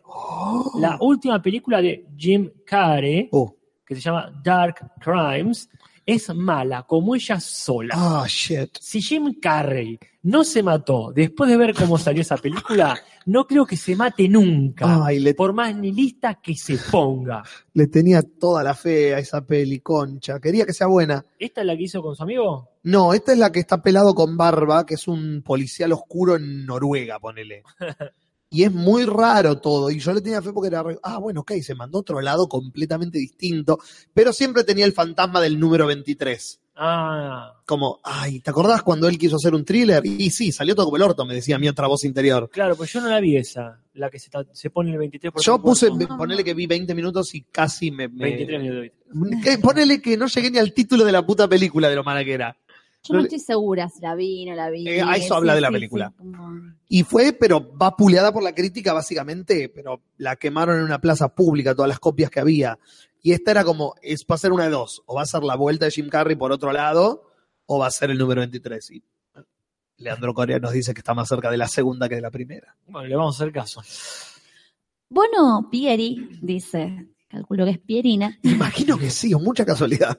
La 0.81 0.99
última 1.01 1.40
película 1.40 1.81
de 1.81 2.07
Jim 2.16 2.51
Carrey, 2.66 3.29
Oh. 3.33 3.55
que 3.87 3.94
se 3.94 4.01
llama 4.01 4.31
Dark 4.44 4.92
Crimes, 5.01 5.68
es 6.05 6.35
mala, 6.35 6.85
como 6.85 7.14
ella 7.14 7.38
sola. 7.38 7.94
Ah, 7.97 8.25
shit. 8.27 8.71
Si 8.81 9.01
Jim 9.03 9.35
Carrey 9.40 9.99
no 10.23 10.42
se 10.42 10.62
mató 10.62 11.12
después 11.14 11.51
de 11.51 11.57
ver 11.57 11.75
cómo 11.75 11.99
salió 11.99 12.23
esa 12.23 12.37
película, 12.37 12.99
no 13.29 13.47
creo 13.47 13.64
que 13.67 13.77
se 13.77 13.95
mate 13.95 14.29
nunca. 14.29 15.05
Ay, 15.07 15.21
le, 15.21 15.35
Por 15.35 15.53
más 15.53 15.75
nihilista 15.77 16.41
que 16.43 16.55
se 16.57 16.77
ponga. 16.91 17.43
le 17.75 17.87
tenía 17.87 18.23
toda 18.23 18.62
la 18.64 18.75
fe 18.75 19.14
a 19.14 19.19
esa 19.19 19.45
peli, 19.47 19.81
concha. 19.81 20.41
Quería 20.41 20.64
que 20.67 20.73
sea 20.73 20.87
buena. 20.87 21.25
¿Esta 21.38 21.61
es 21.61 21.67
la 21.67 21.77
que 21.77 21.83
hizo 21.85 22.03
con 22.03 22.17
su 22.17 22.23
amigo? 22.23 22.71
No, 22.83 23.12
esta 23.14 23.33
es 23.33 23.38
la 23.38 23.53
que 23.53 23.61
está 23.61 23.81
pelado 23.83 24.14
con 24.14 24.37
barba, 24.37 24.85
que 24.87 24.95
es 24.95 25.07
un 25.09 25.43
policial 25.45 25.93
oscuro 25.93 26.37
en 26.37 26.67
Noruega, 26.67 27.19
ponele. 27.21 27.62
Y 28.51 28.62
es 28.62 28.73
muy 28.73 29.05
raro 29.05 29.59
todo. 29.61 29.91
Y 29.91 29.99
yo 29.99 30.11
le 30.14 30.23
tenía 30.23 30.41
fe 30.41 30.55
porque 30.55 30.69
era. 30.69 30.83
re- 30.83 30.99
Ah, 31.03 31.19
bueno, 31.19 31.41
ok, 31.43 31.53
se 31.61 31.75
mandó 31.75 31.99
a 31.99 32.01
otro 32.01 32.23
lado 32.23 32.49
completamente 32.49 33.19
distinto. 33.19 33.79
Pero 34.14 34.33
siempre 34.33 34.64
tenía 34.64 34.87
el 34.87 34.95
fantasma 34.95 35.38
del 35.43 35.61
número 35.61 35.87
23. 35.87 36.59
Ah, 36.81 37.55
Como, 37.67 37.99
ay, 38.05 38.38
¿te 38.41 38.51
acordás 38.51 38.83
cuando 38.85 39.09
él 39.09 39.19
quiso 39.19 39.35
hacer 39.37 39.53
un 39.53 39.64
thriller? 39.64 40.01
Y 40.07 40.31
sí, 40.31 40.53
salió 40.53 40.77
todo 40.77 40.87
como 40.87 40.97
el 40.97 41.03
orto, 41.03 41.25
me 41.27 41.35
decía 41.35 41.59
mi 41.59 41.69
otra 41.69 41.88
voz 41.88 42.05
interior. 42.05 42.49
claro, 42.53 42.77
pues 42.77 42.93
yo 42.93 43.01
no 43.01 43.09
la 43.09 43.19
vi 43.19 43.37
esa, 43.37 43.81
la 43.95 44.09
que 44.09 44.19
se, 44.21 44.31
se 44.53 44.71
pone 44.71 44.93
el 44.93 44.99
23 44.99 45.33
por 45.33 45.43
Yo 45.43 45.61
puse, 45.61 45.88
cuarto. 45.88 46.17
ponele 46.17 46.45
que 46.45 46.55
vi 46.55 46.67
20 46.69 46.95
minutos 46.95 47.35
y 47.35 47.43
casi 47.43 47.91
me. 47.91 48.07
me- 48.09 48.25
23 48.37 48.62
minutos. 48.62 48.91
que- 49.45 49.59
ponele 49.59 50.01
que 50.01 50.17
no 50.17 50.27
llegué 50.29 50.51
ni 50.53 50.59
al 50.59 50.73
título 50.73 51.05
de 51.05 51.11
la 51.12 51.27
puta 51.27 51.49
película 51.49 51.88
de 51.88 51.97
lo 51.97 52.05
mala 52.05 52.25
que 52.25 52.33
era. 52.35 52.57
Yo 53.05 53.14
no 53.14 53.21
estoy 53.23 53.38
segura 53.38 53.88
si 53.88 54.01
la 54.03 54.14
vi, 54.17 54.45
no 54.45 54.55
la 54.55 54.71
vi. 54.71 54.87
Eh, 54.87 55.01
a 55.01 55.14
eso 55.14 55.35
habla 55.37 55.55
de 55.55 55.61
la 55.61 55.71
película. 55.71 56.12
Y 56.88 57.05
fue, 57.05 57.33
pero 57.33 57.77
va 57.77 57.97
puleada 57.97 58.33
por 58.33 58.43
la 58.43 58.55
crítica, 58.55 58.93
básicamente, 58.93 59.69
pero 59.69 60.03
la 60.19 60.37
quemaron 60.37 60.77
en 60.79 60.83
una 60.85 61.01
plaza 61.01 61.29
pública, 61.29 61.75
todas 61.75 61.88
las 61.88 62.01
copias 62.01 62.29
que 62.31 62.41
había. 62.41 62.79
Y 63.29 63.33
esta 63.33 63.51
era 63.51 63.62
como, 63.62 63.95
es, 64.01 64.25
va 64.25 64.37
a 64.37 64.38
ser 64.38 64.53
una 64.53 64.64
de 64.64 64.71
dos. 64.71 65.03
O 65.05 65.17
va 65.17 65.21
a 65.21 65.27
ser 65.27 65.45
la 65.45 65.55
vuelta 65.55 65.85
de 65.85 65.91
Jim 65.91 66.09
Carrey 66.09 66.35
por 66.35 66.51
otro 66.51 66.73
lado, 66.73 67.31
o 67.67 67.79
va 67.79 67.87
a 67.87 67.91
ser 67.91 68.11
el 68.11 68.17
número 68.17 68.41
23. 68.41 68.91
Y 68.91 69.05
Leandro 69.99 70.33
Corea 70.33 70.59
nos 70.59 70.73
dice 70.73 70.95
que 70.95 71.01
está 71.01 71.12
más 71.12 71.29
cerca 71.29 71.51
de 71.51 71.59
la 71.59 71.69
segunda 71.69 72.09
que 72.09 72.14
de 72.14 72.23
la 72.23 72.31
primera. 72.31 72.75
Bueno, 72.87 73.07
le 73.07 73.17
vamos 73.17 73.38
a 73.38 73.45
hacer 73.45 73.53
caso. 73.53 73.83
Bueno, 75.11 75.69
Pieri 75.71 76.38
dice, 76.41 77.11
calculo 77.29 77.67
que 77.67 77.73
es 77.73 77.79
Pierina, 77.79 78.38
Imagino 78.45 78.97
que 78.97 79.11
sí, 79.11 79.35
o 79.35 79.38
mucha 79.38 79.67
casualidad. 79.67 80.19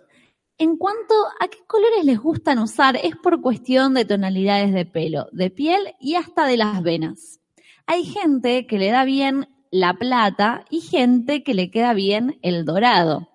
En 0.60 0.78
cuanto 0.78 1.16
a 1.40 1.48
qué 1.48 1.66
colores 1.66 2.06
les 2.06 2.20
gustan 2.20 2.60
usar, 2.60 2.96
es 2.96 3.16
por 3.16 3.42
cuestión 3.42 3.96
de 3.96 4.06
tonalidades 4.06 4.72
de 4.72 4.86
pelo, 4.86 5.30
de 5.32 5.50
piel 5.50 5.96
y 6.00 6.14
hasta 6.14 6.46
de 6.46 6.58
las 6.58 6.84
venas. 6.84 7.40
Hay 7.88 8.04
gente 8.04 8.68
que 8.68 8.78
le 8.78 8.92
da 8.92 9.04
bien 9.04 9.48
la 9.72 9.94
plata 9.94 10.66
y 10.70 10.82
gente 10.82 11.44
que 11.44 11.54
le 11.54 11.70
queda 11.72 11.94
bien 11.94 12.38
el 12.42 12.66
dorado. 12.66 13.30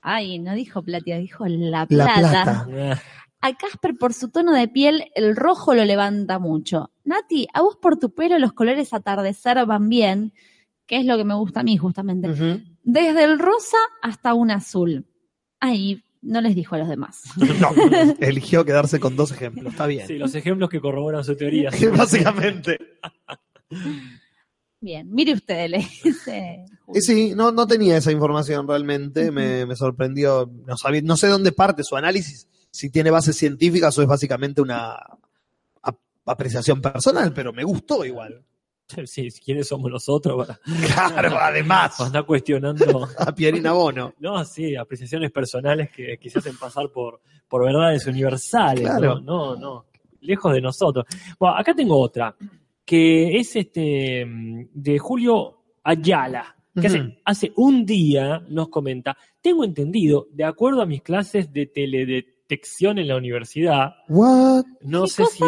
Ay, 0.00 0.38
no 0.38 0.54
dijo 0.54 0.82
plata, 0.82 1.16
dijo 1.16 1.46
la 1.46 1.80
La 1.80 1.86
plata. 1.86 2.18
plata. 2.18 2.66
Eh, 2.70 2.94
A 3.40 3.52
Casper 3.54 3.94
por 3.98 4.12
su 4.14 4.30
tono 4.30 4.52
de 4.52 4.68
piel, 4.68 5.04
el 5.14 5.36
rojo 5.36 5.74
lo 5.74 5.84
levanta 5.84 6.38
mucho. 6.38 6.90
Nati, 7.04 7.46
a 7.52 7.60
vos 7.62 7.76
por 7.76 7.98
tu 7.98 8.14
pelo 8.14 8.38
los 8.38 8.52
colores 8.52 8.92
atardecer 8.94 9.64
van 9.66 9.88
bien, 9.88 10.32
que 10.86 10.96
es 10.98 11.06
lo 11.06 11.16
que 11.16 11.24
me 11.24 11.34
gusta 11.34 11.60
a 11.60 11.62
mí 11.62 11.76
justamente. 11.76 12.28
Desde 12.82 13.24
el 13.24 13.38
rosa 13.38 13.78
hasta 14.02 14.34
un 14.34 14.50
azul. 14.50 15.06
Ahí 15.60 16.02
no 16.22 16.40
les 16.40 16.54
dijo 16.54 16.74
a 16.74 16.78
los 16.78 16.88
demás. 16.88 17.22
No, 17.60 17.70
eligió 18.20 18.64
quedarse 18.64 18.98
con 19.00 19.16
dos 19.16 19.30
ejemplos, 19.32 19.72
está 19.72 19.86
bien. 19.86 20.06
Sí, 20.06 20.16
los 20.18 20.34
ejemplos 20.34 20.68
que 20.70 20.80
corroboran 20.80 21.24
su 21.24 21.36
teoría. 21.36 21.70
Básicamente. 21.96 22.78
Bien, 24.84 25.08
mire 25.10 25.32
usted, 25.32 25.70
le 25.70 25.78
dice. 25.78 26.66
Y 26.92 27.00
sí, 27.00 27.32
no, 27.34 27.50
no 27.52 27.66
tenía 27.66 27.96
esa 27.96 28.12
información 28.12 28.68
realmente, 28.68 29.30
me, 29.30 29.64
me 29.64 29.76
sorprendió. 29.76 30.50
No, 30.66 30.76
sabía- 30.76 31.00
no 31.02 31.16
sé 31.16 31.28
dónde 31.28 31.52
parte 31.52 31.82
su 31.82 31.96
análisis, 31.96 32.46
si 32.70 32.90
tiene 32.90 33.10
bases 33.10 33.34
científicas 33.34 33.96
o 33.96 34.02
es 34.02 34.08
básicamente 34.08 34.60
una 34.60 34.92
ap- 35.80 35.96
apreciación 36.26 36.82
personal, 36.82 37.32
pero 37.32 37.50
me 37.50 37.64
gustó 37.64 38.04
igual. 38.04 38.44
Sí, 39.06 39.30
¿quiénes 39.42 39.66
somos 39.68 39.90
nosotros 39.90 40.46
Claro, 40.94 41.38
además, 41.40 41.94
para 41.96 42.08
andar 42.08 42.26
cuestionando? 42.26 43.08
a 43.18 43.34
Pierina 43.34 43.72
Bono. 43.72 44.12
No, 44.18 44.44
sí, 44.44 44.76
apreciaciones 44.76 45.32
personales 45.32 45.88
que, 45.90 46.18
que 46.18 46.28
se 46.28 46.40
hacen 46.40 46.58
pasar 46.58 46.90
por, 46.90 47.22
por 47.48 47.64
verdades 47.64 48.06
universales. 48.06 48.82
Claro. 48.84 49.18
No, 49.20 49.54
no, 49.54 49.56
no, 49.56 49.86
lejos 50.20 50.52
de 50.52 50.60
nosotros. 50.60 51.06
Bueno, 51.38 51.56
acá 51.56 51.74
tengo 51.74 51.98
otra, 51.98 52.36
que 52.84 53.38
es 53.38 53.56
este 53.56 54.26
de 54.26 54.98
Julio 54.98 55.62
Ayala, 55.82 56.56
que 56.80 56.86
hace, 56.88 57.18
hace 57.24 57.52
un 57.56 57.86
día 57.86 58.42
nos 58.48 58.68
comenta, 58.68 59.16
tengo 59.40 59.64
entendido, 59.64 60.26
de 60.32 60.44
acuerdo 60.44 60.82
a 60.82 60.86
mis 60.86 61.02
clases 61.02 61.52
de 61.52 61.66
teledetección 61.66 62.98
en 62.98 63.08
la 63.08 63.16
universidad, 63.16 63.94
What? 64.08 64.64
no 64.82 65.04
¿Qué 65.04 65.10
sé 65.10 65.22
cosa 65.24 65.46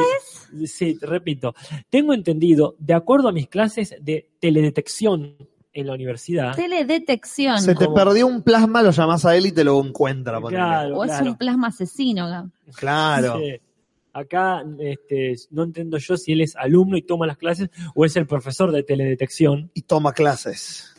si. 0.51 0.67
Sí, 0.67 0.99
repito. 1.01 1.55
Tengo 1.91 2.15
entendido, 2.15 2.77
de 2.79 2.95
acuerdo 2.95 3.29
a 3.29 3.33
mis 3.33 3.49
clases 3.49 3.97
de 4.01 4.31
teledetección 4.41 5.37
en 5.73 5.87
la 5.87 5.93
universidad. 5.93 6.55
Teledetección. 6.55 7.61
Se 7.61 7.75
te 7.75 7.89
perdió 7.89 8.27
un 8.27 8.43
plasma, 8.43 8.83
lo 8.83 8.93
llamás 8.93 9.27
a 9.27 9.37
él 9.37 9.47
y 9.47 9.53
te 9.53 9.63
lo 9.63 9.79
encuentra. 9.85 10.41
Claro, 10.41 10.99
o 10.99 11.05
es 11.05 11.21
un 11.21 11.37
plasma 11.37 11.69
asesino. 11.69 12.29
Gab. 12.29 12.47
Claro. 12.77 13.39
Sí. 13.39 13.61
Acá 14.17 14.65
este, 14.79 15.35
no 15.51 15.65
entiendo 15.65 15.99
yo 15.99 16.17
si 16.17 16.33
él 16.33 16.41
es 16.41 16.57
alumno 16.57 16.97
y 16.97 17.03
toma 17.03 17.27
las 17.27 17.37
clases 17.37 17.69
o 17.95 18.07
es 18.07 18.17
el 18.17 18.27
profesor 18.27 18.73
de 18.73 18.83
teledetección. 18.83 19.71
Y 19.75 19.83
toma 19.83 20.15
clases. 20.15 20.95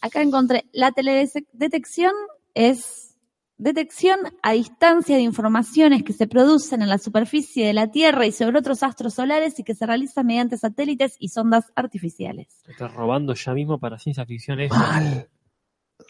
Acá 0.00 0.20
encontré, 0.20 0.64
la 0.72 0.90
teledetección 0.90 2.12
es 2.54 3.16
detección 3.56 4.18
a 4.42 4.52
distancia 4.52 5.14
de 5.14 5.22
informaciones 5.22 6.02
que 6.02 6.12
se 6.12 6.26
producen 6.26 6.82
en 6.82 6.88
la 6.88 6.98
superficie 6.98 7.66
de 7.66 7.72
la 7.72 7.92
Tierra 7.92 8.26
y 8.26 8.32
sobre 8.32 8.58
otros 8.58 8.82
astros 8.82 9.14
solares 9.14 9.60
y 9.60 9.62
que 9.62 9.76
se 9.76 9.86
realizan 9.86 10.26
mediante 10.26 10.56
satélites 10.56 11.14
y 11.20 11.28
sondas 11.28 11.66
artificiales. 11.76 12.48
Me 12.66 12.72
Está 12.72 12.88
robando 12.88 13.32
ya 13.34 13.54
mismo 13.54 13.78
para 13.78 13.96
ciencia 13.96 14.26
ficción. 14.26 14.58
esto. 14.58 14.74
Mal. 14.74 15.28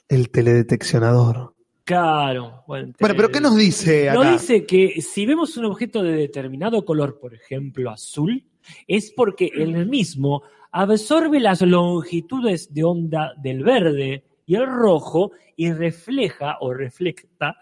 El 0.09 0.31
teledeteccionador. 0.31 1.55
Claro. 1.91 2.63
Bueno, 2.69 2.93
Bueno, 3.01 3.15
pero 3.17 3.31
¿qué 3.31 3.41
nos 3.41 3.57
dice 3.57 4.11
acá? 4.11 4.23
Nos 4.23 4.41
dice 4.41 4.65
que 4.65 5.03
si 5.03 5.27
vemos 5.27 5.57
un 5.57 5.65
objeto 5.65 6.05
de 6.05 6.13
determinado 6.13 6.85
color, 6.85 7.19
por 7.19 7.35
ejemplo 7.35 7.91
azul, 7.91 8.45
es 8.87 9.11
porque 9.11 9.51
el 9.53 9.87
mismo 9.87 10.45
absorbe 10.71 11.41
las 11.41 11.63
longitudes 11.63 12.73
de 12.73 12.85
onda 12.85 13.33
del 13.37 13.65
verde 13.65 14.23
y 14.47 14.55
el 14.55 14.67
rojo 14.67 15.33
y 15.57 15.73
refleja 15.73 16.59
o 16.61 16.73
reflecta 16.73 17.57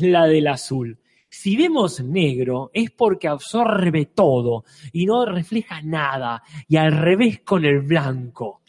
la 0.00 0.26
del 0.26 0.46
azul. 0.46 0.96
Si 1.28 1.56
vemos 1.56 2.00
negro 2.00 2.70
es 2.72 2.92
porque 2.92 3.26
absorbe 3.26 4.06
todo 4.06 4.64
y 4.92 5.04
no 5.04 5.26
refleja 5.26 5.82
nada. 5.82 6.44
Y 6.68 6.76
al 6.76 6.92
revés 6.92 7.40
con 7.40 7.64
el 7.64 7.80
blanco. 7.80 8.60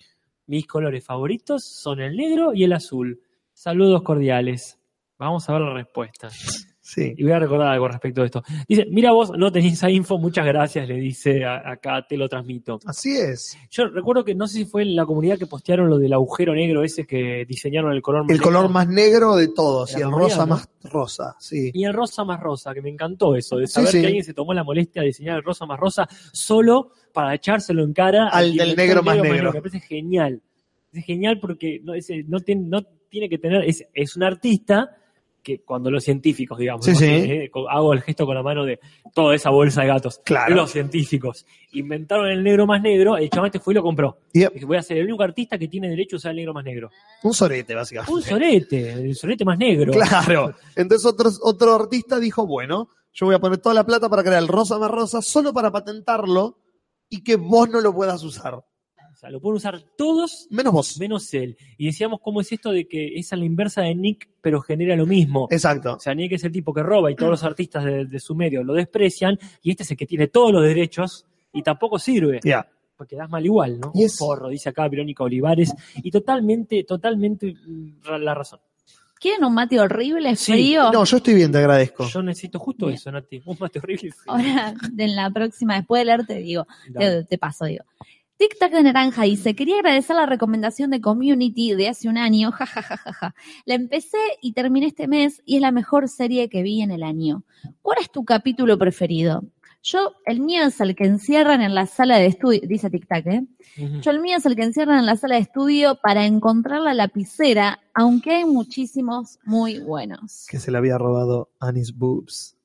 Mis 0.47 0.65
colores 0.65 1.03
favoritos 1.03 1.63
son 1.63 1.99
el 1.99 2.17
negro 2.17 2.55
y 2.55 2.63
el 2.63 2.73
azul. 2.73 3.21
Saludos 3.53 4.01
cordiales. 4.01 4.79
Vamos 5.17 5.47
a 5.49 5.53
ver 5.53 5.61
la 5.61 5.73
respuesta. 5.73 6.29
Sí. 6.87 7.15
Y 7.17 7.23
voy 7.23 7.31
a 7.31 7.39
recordar 7.39 7.69
algo 7.69 7.87
respecto 7.87 8.21
de 8.21 8.27
esto. 8.27 8.43
Dice, 8.67 8.85
mira 8.91 9.11
vos, 9.11 9.31
no 9.35 9.51
tenés 9.51 9.73
esa 9.73 9.89
info, 9.89 10.19
muchas 10.19 10.45
gracias, 10.45 10.87
le 10.87 10.95
dice 10.97 11.43
a- 11.43 11.71
acá, 11.71 12.05
te 12.07 12.15
lo 12.15 12.29
transmito. 12.29 12.79
Así 12.85 13.17
es. 13.17 13.57
Yo 13.71 13.87
recuerdo 13.87 14.23
que 14.23 14.35
no 14.35 14.45
sé 14.45 14.59
si 14.59 14.65
fue 14.65 14.83
en 14.83 14.95
la 14.95 15.03
comunidad 15.03 15.39
que 15.39 15.47
postearon 15.47 15.89
lo 15.89 15.97
del 15.97 16.13
agujero 16.13 16.53
negro 16.53 16.83
ese 16.83 17.07
que 17.07 17.43
diseñaron 17.47 17.91
el 17.91 18.03
color 18.03 18.21
más 18.23 18.29
El 18.29 18.37
negro. 18.37 18.51
color 18.53 18.69
más 18.69 18.87
negro 18.87 19.35
de 19.35 19.47
todos 19.47 19.93
La 19.93 19.99
y 19.99 20.01
el 20.03 20.11
rosa 20.11 20.39
¿no? 20.45 20.47
más 20.47 20.69
rosa, 20.83 21.35
sí. 21.39 21.71
Y 21.73 21.85
el 21.85 21.93
rosa 21.93 22.23
más 22.23 22.39
rosa, 22.39 22.71
que 22.73 22.83
me 22.83 22.89
encantó 22.89 23.35
eso, 23.35 23.57
de 23.57 23.65
saber 23.65 23.89
sí. 23.89 24.01
que 24.01 24.05
alguien 24.07 24.23
se 24.23 24.35
tomó 24.35 24.53
la 24.53 24.63
molestia 24.63 25.01
de 25.01 25.07
diseñar 25.07 25.37
el 25.37 25.43
rosa 25.43 25.65
más 25.65 25.79
rosa 25.79 26.07
solo 26.33 26.91
para 27.11 27.33
echárselo 27.33 27.83
en 27.83 27.93
cara 27.93 28.27
Al 28.29 28.55
del 28.55 28.75
negro 28.75 28.99
el 28.99 29.05
más 29.05 29.17
negro. 29.21 29.51
Me 29.53 29.59
parece 29.59 29.79
genial. 29.79 30.39
Es 30.93 31.03
genial 31.03 31.39
porque 31.41 31.79
no, 31.83 31.95
ese- 31.95 32.23
no, 32.27 32.39
tiene, 32.41 32.61
no 32.67 32.83
tiene 33.09 33.27
que 33.27 33.39
tener, 33.39 33.63
es, 33.63 33.83
es 33.91 34.15
un 34.15 34.21
artista 34.23 34.97
que 35.45 35.61
cuando 35.61 35.91
los 35.91 36.03
científicos, 36.03 36.57
digamos, 36.57 36.83
Sí, 36.83 36.91
¿no? 36.91 36.97
sí. 36.97 37.05
Eh, 37.05 37.51
hago 37.69 37.93
el 37.93 38.01
gesto 38.01 38.25
con 38.25 38.33
la 38.33 38.41
mano 38.41 38.65
de 38.65 38.79
toda 39.13 39.35
esa 39.35 39.51
bolsa 39.51 39.81
de 39.83 39.87
gatos. 39.87 40.19
Claro. 40.25 40.55
Los 40.55 40.71
científicos 40.71 41.45
inventaron 41.73 42.27
el 42.29 42.43
negro 42.43 42.65
más 42.65 42.81
negro, 42.81 43.15
el 43.15 43.29
chaval 43.29 43.49
este 43.49 43.59
fue 43.59 43.73
y 43.73 43.75
lo 43.75 43.83
compró. 43.83 44.17
Yep. 44.33 44.53
Dije, 44.53 44.65
voy 44.65 44.77
a 44.77 44.81
ser 44.81 44.97
el 44.97 45.05
único 45.05 45.21
artista 45.21 45.59
que 45.59 45.67
tiene 45.67 45.87
derecho 45.87 46.15
a 46.15 46.17
usar 46.17 46.31
el 46.31 46.37
negro 46.37 46.53
más 46.55 46.65
negro. 46.65 46.89
Un 47.21 47.33
sorete, 47.33 47.75
básicamente. 47.75 48.11
Un 48.11 48.21
sorete, 48.23 48.91
el 48.93 49.15
sorete 49.15 49.45
más 49.45 49.59
negro. 49.59 49.93
Claro. 49.93 50.55
Entonces 50.75 51.05
otro, 51.05 51.29
otro 51.43 51.75
artista 51.75 52.19
dijo, 52.19 52.47
bueno, 52.47 52.89
yo 53.13 53.27
voy 53.27 53.35
a 53.35 53.39
poner 53.39 53.59
toda 53.59 53.75
la 53.75 53.85
plata 53.85 54.09
para 54.09 54.23
crear 54.23 54.41
el 54.41 54.47
rosa 54.47 54.79
más 54.79 54.89
rosa 54.89 55.21
solo 55.21 55.53
para 55.53 55.71
patentarlo 55.71 56.57
y 57.07 57.23
que 57.23 57.35
vos 57.35 57.69
no 57.69 57.81
lo 57.81 57.93
puedas 57.93 58.23
usar. 58.23 58.65
O 59.15 59.17
sea, 59.17 59.29
lo 59.29 59.39
pueden 59.39 59.55
usar 59.55 59.81
todos 59.97 60.45
Menos 60.49 60.73
vos. 60.73 60.99
menos 60.99 61.33
él. 61.33 61.55
Y 61.77 61.85
decíamos 61.85 62.19
cómo 62.21 62.41
es 62.41 62.51
esto 62.51 62.71
de 62.71 62.85
que 62.85 63.15
es 63.15 63.31
a 63.31 63.37
la 63.37 63.45
inversa 63.45 63.81
de 63.81 63.95
Nick, 63.95 64.27
pero 64.41 64.59
genera 64.59 64.93
lo 64.97 65.05
mismo. 65.05 65.47
Exacto. 65.49 65.93
O 65.93 65.99
sea, 66.01 66.13
Nick 66.13 66.33
es 66.33 66.43
el 66.43 66.51
tipo 66.51 66.73
que 66.73 66.83
roba 66.83 67.09
y 67.09 67.15
todos 67.15 67.31
los 67.31 67.43
artistas 67.45 67.85
de, 67.85 68.05
de 68.05 68.19
su 68.19 68.35
medio 68.35 68.61
lo 68.61 68.73
desprecian, 68.73 69.39
y 69.61 69.71
este 69.71 69.83
es 69.83 69.91
el 69.91 69.97
que 69.97 70.05
tiene 70.05 70.27
todos 70.27 70.51
los 70.51 70.63
derechos 70.63 71.25
y 71.53 71.61
tampoco 71.63 71.97
sirve. 71.97 72.41
Ya. 72.43 72.67
Porque 72.97 73.15
das 73.15 73.29
mal 73.29 73.45
igual, 73.45 73.79
¿no? 73.79 73.91
Y 73.95 73.99
Un 74.01 74.05
es- 74.05 74.17
porro, 74.17 74.49
dice 74.49 74.67
acá 74.69 74.87
Verónica 74.89 75.23
Olivares. 75.23 75.73
Y 76.03 76.11
totalmente, 76.11 76.83
totalmente 76.83 77.53
mm, 77.65 78.01
la 78.19 78.33
razón. 78.33 78.59
¿Quieren 79.17 79.45
un 79.45 79.53
mate 79.53 79.79
horrible, 79.79 80.35
Sí. 80.35 80.51
frío? 80.51 80.91
No, 80.91 81.05
yo 81.05 81.17
estoy 81.17 81.33
bien, 81.35 81.51
te 81.51 81.57
agradezco. 81.57 82.05
Yo 82.09 82.21
necesito 82.21 82.59
justo 82.59 82.87
Bien. 82.87 82.95
eso, 82.97 83.11
Nati. 83.11 83.41
Un 83.45 83.55
mate 83.59 83.79
horrible. 83.79 84.11
Ahora, 84.27 84.73
en 84.97 85.15
la 85.15 85.29
próxima, 85.31 85.77
después 85.77 86.01
de 86.01 86.05
leer, 86.05 86.25
te 86.27 86.35
digo, 86.39 86.67
te 87.29 87.37
paso, 87.37 87.65
digo. 87.65 87.85
Tic 88.37 88.59
Tac 88.59 88.73
de 88.73 88.83
Naranja 88.83 89.23
dice, 89.23 89.55
quería 89.55 89.77
agradecer 89.77 90.13
la 90.13 90.25
recomendación 90.25 90.91
de 90.91 90.99
Community 90.99 91.73
de 91.73 91.87
hace 91.87 92.09
un 92.09 92.17
año, 92.17 92.51
jajajaja. 92.51 93.33
La 93.65 93.75
empecé 93.75 94.17
y 94.41 94.51
terminé 94.51 94.87
este 94.87 95.07
mes 95.07 95.41
y 95.45 95.55
es 95.55 95.61
la 95.61 95.71
mejor 95.71 96.09
serie 96.09 96.49
que 96.49 96.61
vi 96.61 96.81
en 96.81 96.91
el 96.91 97.03
año. 97.03 97.43
¿Cuál 97.81 97.99
es 98.01 98.11
tu 98.11 98.25
capítulo 98.25 98.77
preferido? 98.77 99.43
Yo, 99.81 100.15
el 100.25 100.41
mío 100.41 100.63
es 100.65 100.81
el 100.81 100.95
que 100.95 101.05
encierran 101.05 101.61
en 101.61 101.75
la 101.75 101.85
sala 101.85 102.17
de 102.17 102.25
estudio, 102.25 102.59
dice 102.67 102.89
Tic 102.89 103.07
Tac, 103.07 103.25
¿eh? 103.27 103.45
Yo 104.01 104.11
el 104.11 104.19
mío 104.19 104.35
es 104.37 104.45
el 104.45 104.55
que 104.55 104.63
encierran 104.63 104.99
en 104.99 105.05
la 105.05 105.15
sala 105.15 105.35
de 105.35 105.41
estudio 105.41 105.99
para 106.01 106.25
encontrar 106.25 106.81
la 106.81 106.93
lapicera, 106.93 107.79
aunque 107.93 108.31
hay 108.31 108.45
muchísimos 108.45 109.37
muy 109.45 109.79
buenos. 109.79 110.47
Que 110.49 110.59
se 110.59 110.71
le 110.71 110.77
había 110.77 110.97
robado 110.97 111.51
Anis 111.59 111.95
Boobs. 111.95 112.57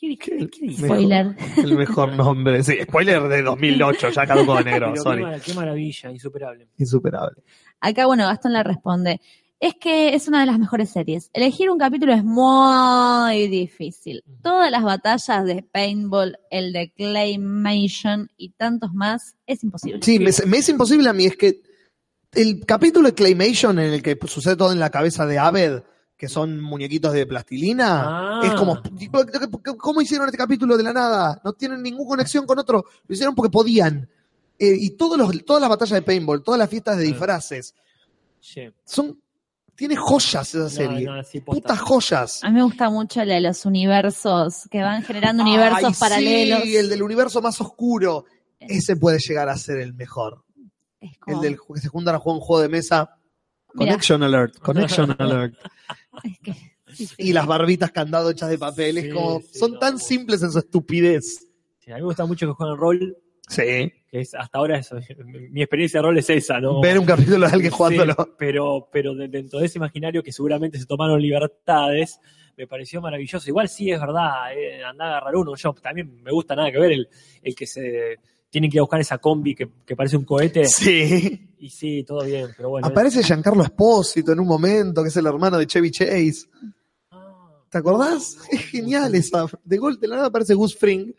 ¿Qué, 0.00 0.16
qué- 0.16 0.48
qué 0.48 0.66
dice? 0.66 0.82
Mejor. 0.82 0.96
Spoiler. 0.98 1.36
El 1.56 1.76
mejor 1.76 2.12
nombre. 2.14 2.62
Sí, 2.62 2.74
spoiler 2.82 3.22
de 3.28 3.42
2008, 3.42 4.10
ya 4.10 4.26
caducó 4.26 4.56
de 4.56 4.64
negro, 4.64 4.92
Pero 4.92 4.94
qué, 4.94 5.00
sorry. 5.00 5.40
qué 5.44 5.54
maravilla, 5.54 6.10
insuperable. 6.12 6.68
Insuperable. 6.78 7.42
Acá, 7.80 8.06
bueno, 8.06 8.24
Gastón 8.26 8.52
le 8.52 8.62
responde. 8.62 9.20
Es 9.60 9.74
que 9.74 10.14
es 10.14 10.28
una 10.28 10.38
de 10.40 10.46
las 10.46 10.58
mejores 10.60 10.88
series. 10.90 11.30
Elegir 11.32 11.68
un 11.68 11.78
capítulo 11.78 12.12
es 12.12 12.22
muy 12.22 13.48
difícil. 13.48 14.22
Todas 14.40 14.70
las 14.70 14.84
batallas 14.84 15.44
de 15.44 15.64
Paintball, 15.64 16.38
el 16.50 16.72
de 16.72 16.92
Claymation 16.92 18.30
y 18.36 18.50
tantos 18.50 18.92
más 18.94 19.36
es 19.46 19.64
imposible. 19.64 20.00
Sí, 20.02 20.18
me, 20.18 20.30
me 20.46 20.58
es 20.58 20.68
imposible 20.68 21.08
a 21.08 21.12
mí, 21.12 21.24
es 21.26 21.36
que 21.36 21.60
el 22.34 22.64
capítulo 22.66 23.08
de 23.08 23.14
Claymation 23.14 23.78
en 23.78 23.92
el 23.94 24.02
que 24.02 24.16
sucede 24.26 24.54
todo 24.56 24.72
en 24.72 24.78
la 24.78 24.90
cabeza 24.90 25.26
de 25.26 25.38
Aved, 25.38 25.82
que 26.18 26.28
son 26.28 26.60
muñequitos 26.60 27.12
de 27.12 27.24
plastilina, 27.26 28.40
Ah. 28.40 28.40
es 28.44 28.52
como, 28.54 28.82
¿cómo 29.78 30.00
hicieron 30.02 30.26
este 30.26 30.36
capítulo 30.36 30.76
de 30.76 30.82
la 30.82 30.92
nada? 30.92 31.40
No 31.44 31.52
tienen 31.54 31.80
ninguna 31.82 32.08
conexión 32.08 32.44
con 32.44 32.58
otro, 32.58 32.84
lo 33.06 33.14
hicieron 33.14 33.34
porque 33.34 33.50
podían. 33.50 34.08
Eh, 34.58 34.74
y 34.76 34.90
todos 34.90 35.16
los, 35.16 35.44
todas 35.44 35.60
las 35.62 35.70
batallas 35.70 35.94
de 35.94 36.02
paintball, 36.02 36.42
todas 36.42 36.58
las 36.58 36.68
fiestas 36.68 36.96
de 36.98 37.04
disfraces, 37.04 37.74
Sí. 38.40 38.62
son, 38.84 39.20
tiene 39.76 39.94
joyas 39.94 40.52
esa 40.52 40.68
serie. 40.68 41.04
No, 41.06 41.14
no, 41.16 41.22
sí, 41.22 41.40
posta. 41.40 41.60
Putas 41.62 41.78
joyas. 41.80 42.42
A 42.42 42.48
mí 42.48 42.54
me 42.56 42.62
gusta 42.64 42.90
mucho 42.90 43.24
la 43.24 43.34
de 43.34 43.40
los 43.40 43.64
universos, 43.64 44.66
que 44.70 44.82
van 44.82 45.04
generando 45.04 45.44
universos 45.44 45.84
Ay, 45.84 45.94
paralelos. 46.00 46.62
Sí, 46.64 46.76
el 46.76 46.88
del 46.88 47.02
universo 47.04 47.40
más 47.40 47.60
oscuro. 47.60 48.24
Ese 48.58 48.96
puede 48.96 49.20
llegar 49.20 49.48
a 49.48 49.56
ser 49.56 49.78
el 49.78 49.94
mejor. 49.94 50.42
Es 51.00 51.16
como- 51.18 51.36
El 51.36 51.42
del 51.42 51.58
que 51.74 51.80
se 51.80 51.86
juntan 51.88 52.16
a 52.16 52.18
jugar 52.18 52.34
un 52.38 52.40
juego 52.44 52.62
de 52.62 52.68
mesa. 52.68 53.14
Mirá. 53.74 53.92
Connection 53.92 54.22
alert, 54.24 54.58
connection 54.58 55.14
alert. 55.20 55.54
Es 56.24 56.38
que- 56.40 56.52
sí, 56.94 57.06
sí. 57.06 57.14
Y 57.18 57.32
las 57.32 57.46
barbitas 57.46 57.90
candado 57.90 58.30
hechas 58.30 58.50
de 58.50 58.58
papel. 58.58 58.98
Es 58.98 59.12
como, 59.14 59.40
sí, 59.40 59.58
son 59.58 59.72
no. 59.72 59.78
tan 59.78 59.98
simples 59.98 60.42
en 60.42 60.50
su 60.52 60.58
estupidez. 60.58 61.46
Sí, 61.78 61.90
a 61.90 61.94
mí 61.96 62.00
me 62.00 62.06
gusta 62.06 62.26
mucho 62.26 62.46
que 62.46 62.52
jueguen 62.52 62.76
rol, 62.76 63.16
Sí. 63.48 63.62
que 64.10 64.20
es 64.20 64.34
hasta 64.34 64.58
ahora 64.58 64.78
eso, 64.78 64.96
mi 65.50 65.62
experiencia 65.62 66.00
de 66.00 66.06
rol 66.06 66.18
es 66.18 66.28
esa, 66.28 66.60
¿no? 66.60 66.80
Ver 66.82 66.98
un 66.98 67.06
capítulo 67.06 67.46
de 67.46 67.52
alguien 67.52 67.70
Sí, 67.70 67.76
jugándolo. 67.76 68.14
pero, 68.38 68.88
pero 68.92 69.14
de- 69.14 69.28
dentro 69.28 69.58
de 69.58 69.66
ese 69.66 69.78
imaginario 69.78 70.22
que 70.22 70.32
seguramente 70.32 70.78
se 70.78 70.84
tomaron 70.86 71.20
libertades, 71.20 72.20
me 72.56 72.66
pareció 72.66 73.00
maravilloso. 73.00 73.48
Igual 73.48 73.68
sí 73.68 73.90
es 73.90 74.00
verdad, 74.00 74.52
eh, 74.54 74.82
andá 74.84 75.04
a 75.04 75.08
agarrar 75.18 75.36
uno. 75.36 75.54
Yo 75.56 75.72
también 75.74 76.22
me 76.22 76.30
gusta 76.32 76.54
nada 76.56 76.70
que 76.72 76.78
ver 76.78 76.92
el, 76.92 77.08
el 77.42 77.54
que 77.54 77.66
se 77.66 78.16
tienen 78.50 78.70
que 78.70 78.76
ir 78.76 78.80
a 78.80 78.82
buscar 78.82 79.00
esa 79.00 79.18
combi 79.18 79.54
que, 79.54 79.68
que 79.86 79.94
parece 79.96 80.16
un 80.16 80.24
cohete. 80.24 80.64
Sí. 80.66 81.47
Y 81.60 81.70
sí, 81.70 82.04
todo 82.04 82.24
bien, 82.24 82.48
pero 82.56 82.70
bueno. 82.70 82.86
Aparece 82.86 83.22
Giancarlo 83.22 83.62
Espósito 83.62 84.32
en 84.32 84.40
un 84.40 84.46
momento, 84.46 85.02
que 85.02 85.08
es 85.08 85.16
el 85.16 85.26
hermano 85.26 85.58
de 85.58 85.66
Chevy 85.66 85.90
Chase. 85.90 86.46
Ah, 87.10 87.62
¿Te 87.68 87.78
acordás? 87.78 88.36
Es 88.50 88.60
genial 88.66 89.14
esa. 89.14 89.46
De 89.64 89.76
golpe 89.76 90.02
de 90.02 90.08
la 90.08 90.16
nada 90.16 90.28
aparece 90.28 90.54
Gus 90.54 90.76
Fring. 90.76 91.12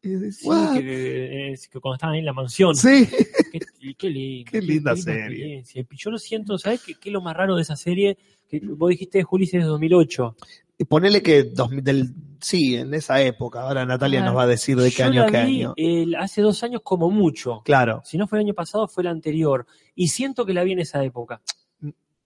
Y 0.00 0.08
dices, 0.10 0.38
sí, 0.38 0.48
"What?". 0.48 0.74
que, 0.74 1.54
que 1.70 1.80
cuando 1.80 1.94
estaban 1.96 2.14
ahí 2.14 2.20
en 2.20 2.26
la 2.26 2.32
mansión. 2.32 2.74
Sí. 2.76 3.08
Qué, 3.52 3.94
qué 3.96 4.08
lindo. 4.10 4.50
Qué 4.50 4.60
linda 4.60 4.94
linda 4.94 4.96
serie. 4.96 5.64
Yo 5.90 6.10
lo 6.10 6.18
siento, 6.18 6.58
¿sabes 6.58 6.82
qué, 6.82 6.94
qué 6.94 7.08
es 7.08 7.12
lo 7.12 7.20
más 7.20 7.36
raro 7.36 7.56
de 7.56 7.62
esa 7.62 7.76
serie? 7.76 8.16
Que 8.48 8.60
vos 8.60 8.90
dijiste, 8.90 9.22
Juli, 9.22 9.44
es 9.44 9.52
de 9.52 9.60
2008. 9.60 10.36
Y 10.80 10.84
ponele 10.84 11.22
que 11.22 11.42
dos 11.42 11.70
del, 11.72 12.14
sí, 12.40 12.76
en 12.76 12.94
esa 12.94 13.20
época. 13.20 13.62
Ahora 13.62 13.84
Natalia 13.84 14.22
Ah. 14.22 14.26
nos 14.26 14.36
va 14.36 14.44
a 14.44 14.46
decir 14.46 14.76
de 14.78 14.90
qué 14.92 14.98
Yo 14.98 15.04
año 15.06 15.24
la 15.26 15.30
qué 15.32 15.44
vi, 15.44 15.60
año. 15.62 15.74
el- 15.76 16.14
hace 16.14 16.40
dos 16.40 16.62
años 16.62 16.82
como 16.84 17.10
mucho. 17.10 17.62
Claro. 17.64 18.00
Si 18.04 18.16
no 18.16 18.28
fue 18.28 18.38
el 18.38 18.44
año 18.46 18.54
pasado, 18.54 18.86
fue 18.86 19.02
el 19.02 19.08
anterior. 19.08 19.66
Y 19.96 20.08
siento 20.08 20.46
que 20.46 20.54
la 20.54 20.62
vi 20.62 20.72
en 20.72 20.78
esa 20.78 21.02
época. 21.02 21.42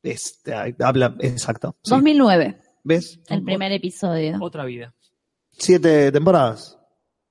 Este, 0.02 0.52
habla, 0.80 1.16
exacto. 1.20 1.76
Sí. 1.82 1.90
2009, 1.90 2.60
¿Ves? 2.84 3.20
el 3.28 3.42
primer 3.42 3.72
episodio. 3.72 4.36
Otra 4.40 4.64
vida. 4.64 4.92
Siete 5.52 6.10
temporadas. 6.12 6.78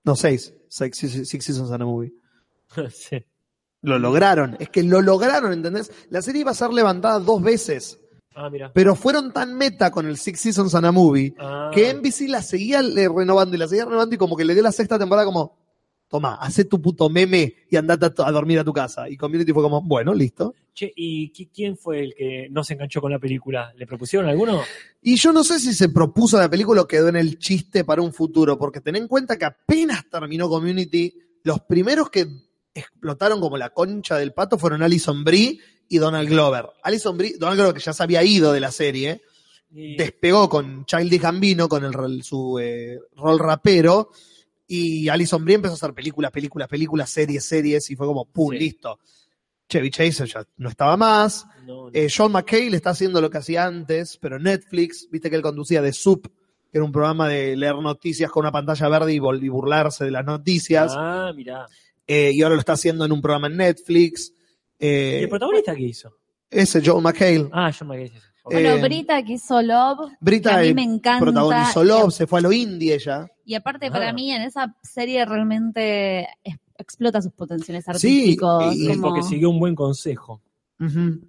No, 0.04 0.16
seis. 0.16 0.54
Six, 0.70 0.98
six- 0.98 1.28
six 1.30 1.46
seasons 1.46 1.70
and 1.72 1.84
a 1.84 1.86
movie. 1.86 2.14
sí. 2.90 3.24
Lo 3.82 4.00
lograron. 4.00 4.56
Es 4.60 4.70
que 4.70 4.84
lo 4.84 5.02
lograron, 5.02 5.54
¿entendés? 5.54 5.92
La 6.10 6.22
serie 6.22 6.42
iba 6.42 6.52
a 6.52 6.56
ser 6.56 6.72
levantada 6.72 7.20
dos 7.20 7.42
veces. 7.44 8.00
Ah, 8.34 8.50
mira. 8.50 8.72
Pero 8.74 8.96
fueron 8.96 9.34
tan 9.34 9.56
meta 9.56 9.91
con 9.91 10.08
el 10.08 10.17
Six 10.17 10.39
Seasons 10.39 10.74
and 10.76 10.86
a 10.86 10.91
Movie 10.91 11.34
Ah, 11.38 11.70
que 11.74 11.94
NBC 11.94 12.28
la 12.30 12.41
seguía 12.41 12.82
renovando 12.82 13.56
y 13.56 13.60
la 13.60 13.67
seguía 13.67 13.86
renovando 13.86 14.15
y 14.15 14.17
como 14.17 14.36
que 14.38 14.46
le 14.46 14.54
dio 14.54 14.63
la 14.63 14.72
sexta 14.72 14.98
temporada 14.98 15.26
como, 15.26 15.58
toma, 16.08 16.36
hacé 16.36 16.65
tu 16.65 16.82
puto 16.82 17.10
meme 17.10 17.56
y 17.70 17.76
andate 17.76 18.06
a, 18.24 18.32
dormir 18.32 18.60
a 18.60 18.63
tu 18.63 18.74
casa. 18.74 19.10
Y 19.10 19.17
Community 19.17 19.52
fue 19.54 19.63
como, 19.63 19.82
bueno, 19.82 20.13
listo. 20.13 20.54
che, 20.74 20.91
¿y 20.96 21.32
qui- 21.34 21.50
quién 21.54 21.76
fue 21.78 22.04
el 22.04 22.13
que 22.15 22.48
no 22.52 22.63
se 22.63 22.74
enganchó 22.74 23.02
con 23.02 23.12
la 23.12 23.20
película? 23.20 23.74
¿Le 23.76 23.86
propusieron 23.86 24.30
alguno? 24.30 24.62
Y 25.02 25.15
yo 25.15 25.34
no 25.34 25.44
sé 25.44 25.60
si 25.60 25.74
se 25.74 25.89
propuso 25.89 26.38
la 26.38 26.50
película 26.50 26.82
o 26.82 26.88
quedó 26.88 27.10
en 27.10 27.17
el 27.17 27.38
chiste 27.38 27.84
para 27.84 28.02
un 28.02 28.13
futuro, 28.13 28.58
porque 28.58 28.80
ten 28.82 28.96
en 28.96 29.08
cuenta 29.10 29.38
que 29.38 29.46
apenas 29.46 30.10
terminó 30.10 30.48
Community, 30.50 31.13
los 31.44 31.60
primeros 31.62 32.10
que 32.10 32.28
explotaron 32.74 33.41
como 33.41 33.58
la 33.58 33.72
concha 33.72 34.17
del 34.17 34.32
pato 34.34 34.58
fueron 34.58 34.82
Alison 34.84 35.24
Brie 35.26 35.60
y 35.91 35.97
Donald 35.97 36.30
Glover. 36.30 36.67
Alison 36.84 37.17
Brie, 37.17 37.36
Donald 37.38 37.58
Glover 37.60 37.73
que 37.75 37.82
ya 37.82 37.91
se 37.93 38.01
había 38.04 38.23
ido 38.23 38.54
de 38.54 38.60
la 38.62 38.71
serie, 38.71 39.21
Y- 39.73 39.95
despegó 39.97 40.47
con 40.49 40.86
Childish 40.86 41.21
Gambino, 41.21 41.67
con 41.69 41.84
el, 41.86 42.23
su 42.23 42.58
eh, 42.60 42.99
rol 43.17 43.38
rapero, 43.39 44.10
y 44.67 45.10
Alison 45.10 45.43
Brie 45.43 45.56
empezó 45.56 45.73
a 45.73 45.75
hacer 45.75 45.93
películas, 45.93 46.32
películas, 46.32 46.67
películas, 46.69 47.10
series, 47.10 47.43
series, 47.45 47.89
y 47.91 47.95
fue 47.95 48.08
como, 48.08 48.25
pum, 48.25 48.51
Sí. 48.54 48.60
listo. 48.60 48.99
Chevy 49.67 49.89
Chase 49.89 50.25
ya 50.27 50.45
no 50.58 50.69
estaba 50.69 50.95
más. 50.97 51.45
no, 51.65 51.86
no. 51.86 51.89
Eh, 51.93 52.08
John 52.15 52.32
McKay 52.32 52.69
le 52.69 52.77
está 52.77 52.89
haciendo 52.91 53.21
lo 53.21 53.30
que 53.30 53.38
hacía 53.38 53.65
antes, 53.65 54.17
pero 54.17 54.38
Netflix, 54.39 55.08
viste 55.12 55.30
que 55.30 55.36
él 55.38 55.41
conducía 55.41 55.82
The 55.82 55.93
Soup, 55.93 56.23
que 56.71 56.77
era 56.77 56.84
un 56.84 56.91
programa 56.91 57.27
de 57.30 57.56
leer 57.56 57.75
noticias 57.75 58.30
con 58.32 58.43
una 58.43 58.51
pantalla 58.51 58.88
verde 58.89 59.13
y 59.13 59.19
burlarse 59.19 60.06
de 60.06 60.12
las 60.12 60.25
noticias, 60.25 60.93
Ah, 60.95 61.32
mirá. 61.36 61.67
eh, 62.08 62.32
y 62.34 62.41
ahora 62.41 62.56
lo 62.56 62.60
está 62.62 62.73
haciendo 62.73 63.04
en 63.06 63.12
un 63.12 63.21
programa 63.21 63.47
en 63.47 63.58
Netflix. 63.58 64.34
¿Y 64.82 64.86
Eh, 64.88 65.20
el 65.24 65.30
protagonista 65.30 65.76
qué 65.76 65.84
hizo? 65.84 66.17
ese 66.50 66.82
John 66.84 67.04
McHale. 67.04 67.48
Ah, 67.54 67.72
me 67.86 67.98
quedé. 67.98 68.12
Bueno, 68.44 68.70
Eh, 68.70 68.82
Brita 68.82 69.24
que 69.24 69.34
hizo 69.34 69.62
Love, 69.62 70.10
que 70.10 70.17
Brita 70.20 70.58
a 70.58 70.62
mí 70.63 70.74
me 70.74 70.82
encanta. 70.84 71.20
protagonizó 71.24 71.84
Love, 71.84 72.12
se 72.12 72.26
fue 72.26 72.39
a 72.39 72.41
lo 72.41 72.52
indie 72.52 72.96
ella. 72.96 73.28
Y 73.46 73.54
aparte, 73.54 73.86
Ah. 73.88 73.91
para 73.91 74.12
mí, 74.13 74.32
en 74.32 74.41
esa 74.41 74.76
serie 74.82 75.24
realmente 75.26 76.28
explota 76.78 77.22
sus 77.22 77.32
potenciales 77.34 77.86
Sí, 77.86 77.91
artísticos. 77.91 78.76
y- 78.76 78.88
como- 78.88 79.02
porque 79.10 79.22
siguió 79.24 79.52
un 79.52 79.60
buen 79.60 79.76
consejo. 79.76 80.41
Ujú, 80.80 81.22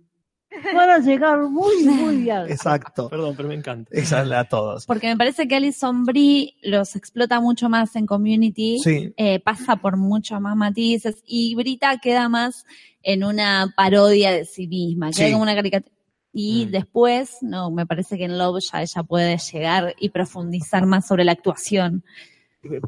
Van 0.74 0.90
a 0.90 0.98
llegar 0.98 1.40
muy, 1.48 1.84
muy 1.84 2.16
bien. 2.22 2.42
Exacto. 2.48 3.08
Perdón, 3.08 3.34
pero 3.36 3.48
me 3.48 3.54
encanta. 3.54 3.90
Esa 3.92 4.22
es 4.22 4.28
la 4.28 4.40
a 4.40 4.44
todos. 4.48 4.86
Porque 4.86 5.06
me 5.08 5.16
parece 5.16 5.48
que 5.48 5.56
Alison 5.56 6.04
Brie 6.04 6.54
los 6.62 6.94
explota 6.96 7.40
mucho 7.40 7.68
más 7.68 7.96
en 7.96 8.06
Community. 8.06 8.78
Sí. 8.82 9.12
eh, 9.16 9.40
pasa 9.40 9.76
por 9.76 9.96
muchos 9.96 10.40
más 10.40 10.56
matices 10.56 11.22
y 11.26 11.54
Brita 11.54 11.98
queda 11.98 12.28
más 12.28 12.64
en 13.02 13.24
una 13.24 13.72
parodia 13.76 14.30
de 14.32 14.44
sí 14.44 14.66
misma, 14.68 15.10
queda 15.10 15.26
Sí. 15.26 15.32
como 15.32 15.42
una 15.42 15.54
caricatura. 15.54 15.94
Y 16.34 16.66
Mm. 16.66 16.70
después, 16.70 17.36
no, 17.42 17.70
me 17.70 17.84
parece 17.86 18.16
que 18.16 18.24
en 18.24 18.38
Love 18.38 18.62
ya 18.72 18.80
ella 18.82 19.02
puede 19.02 19.36
llegar 19.36 19.94
y 20.00 20.08
profundizar 20.10 20.86
más 20.86 21.06
sobre 21.06 21.24
la 21.24 21.32
actuación. 21.32 22.04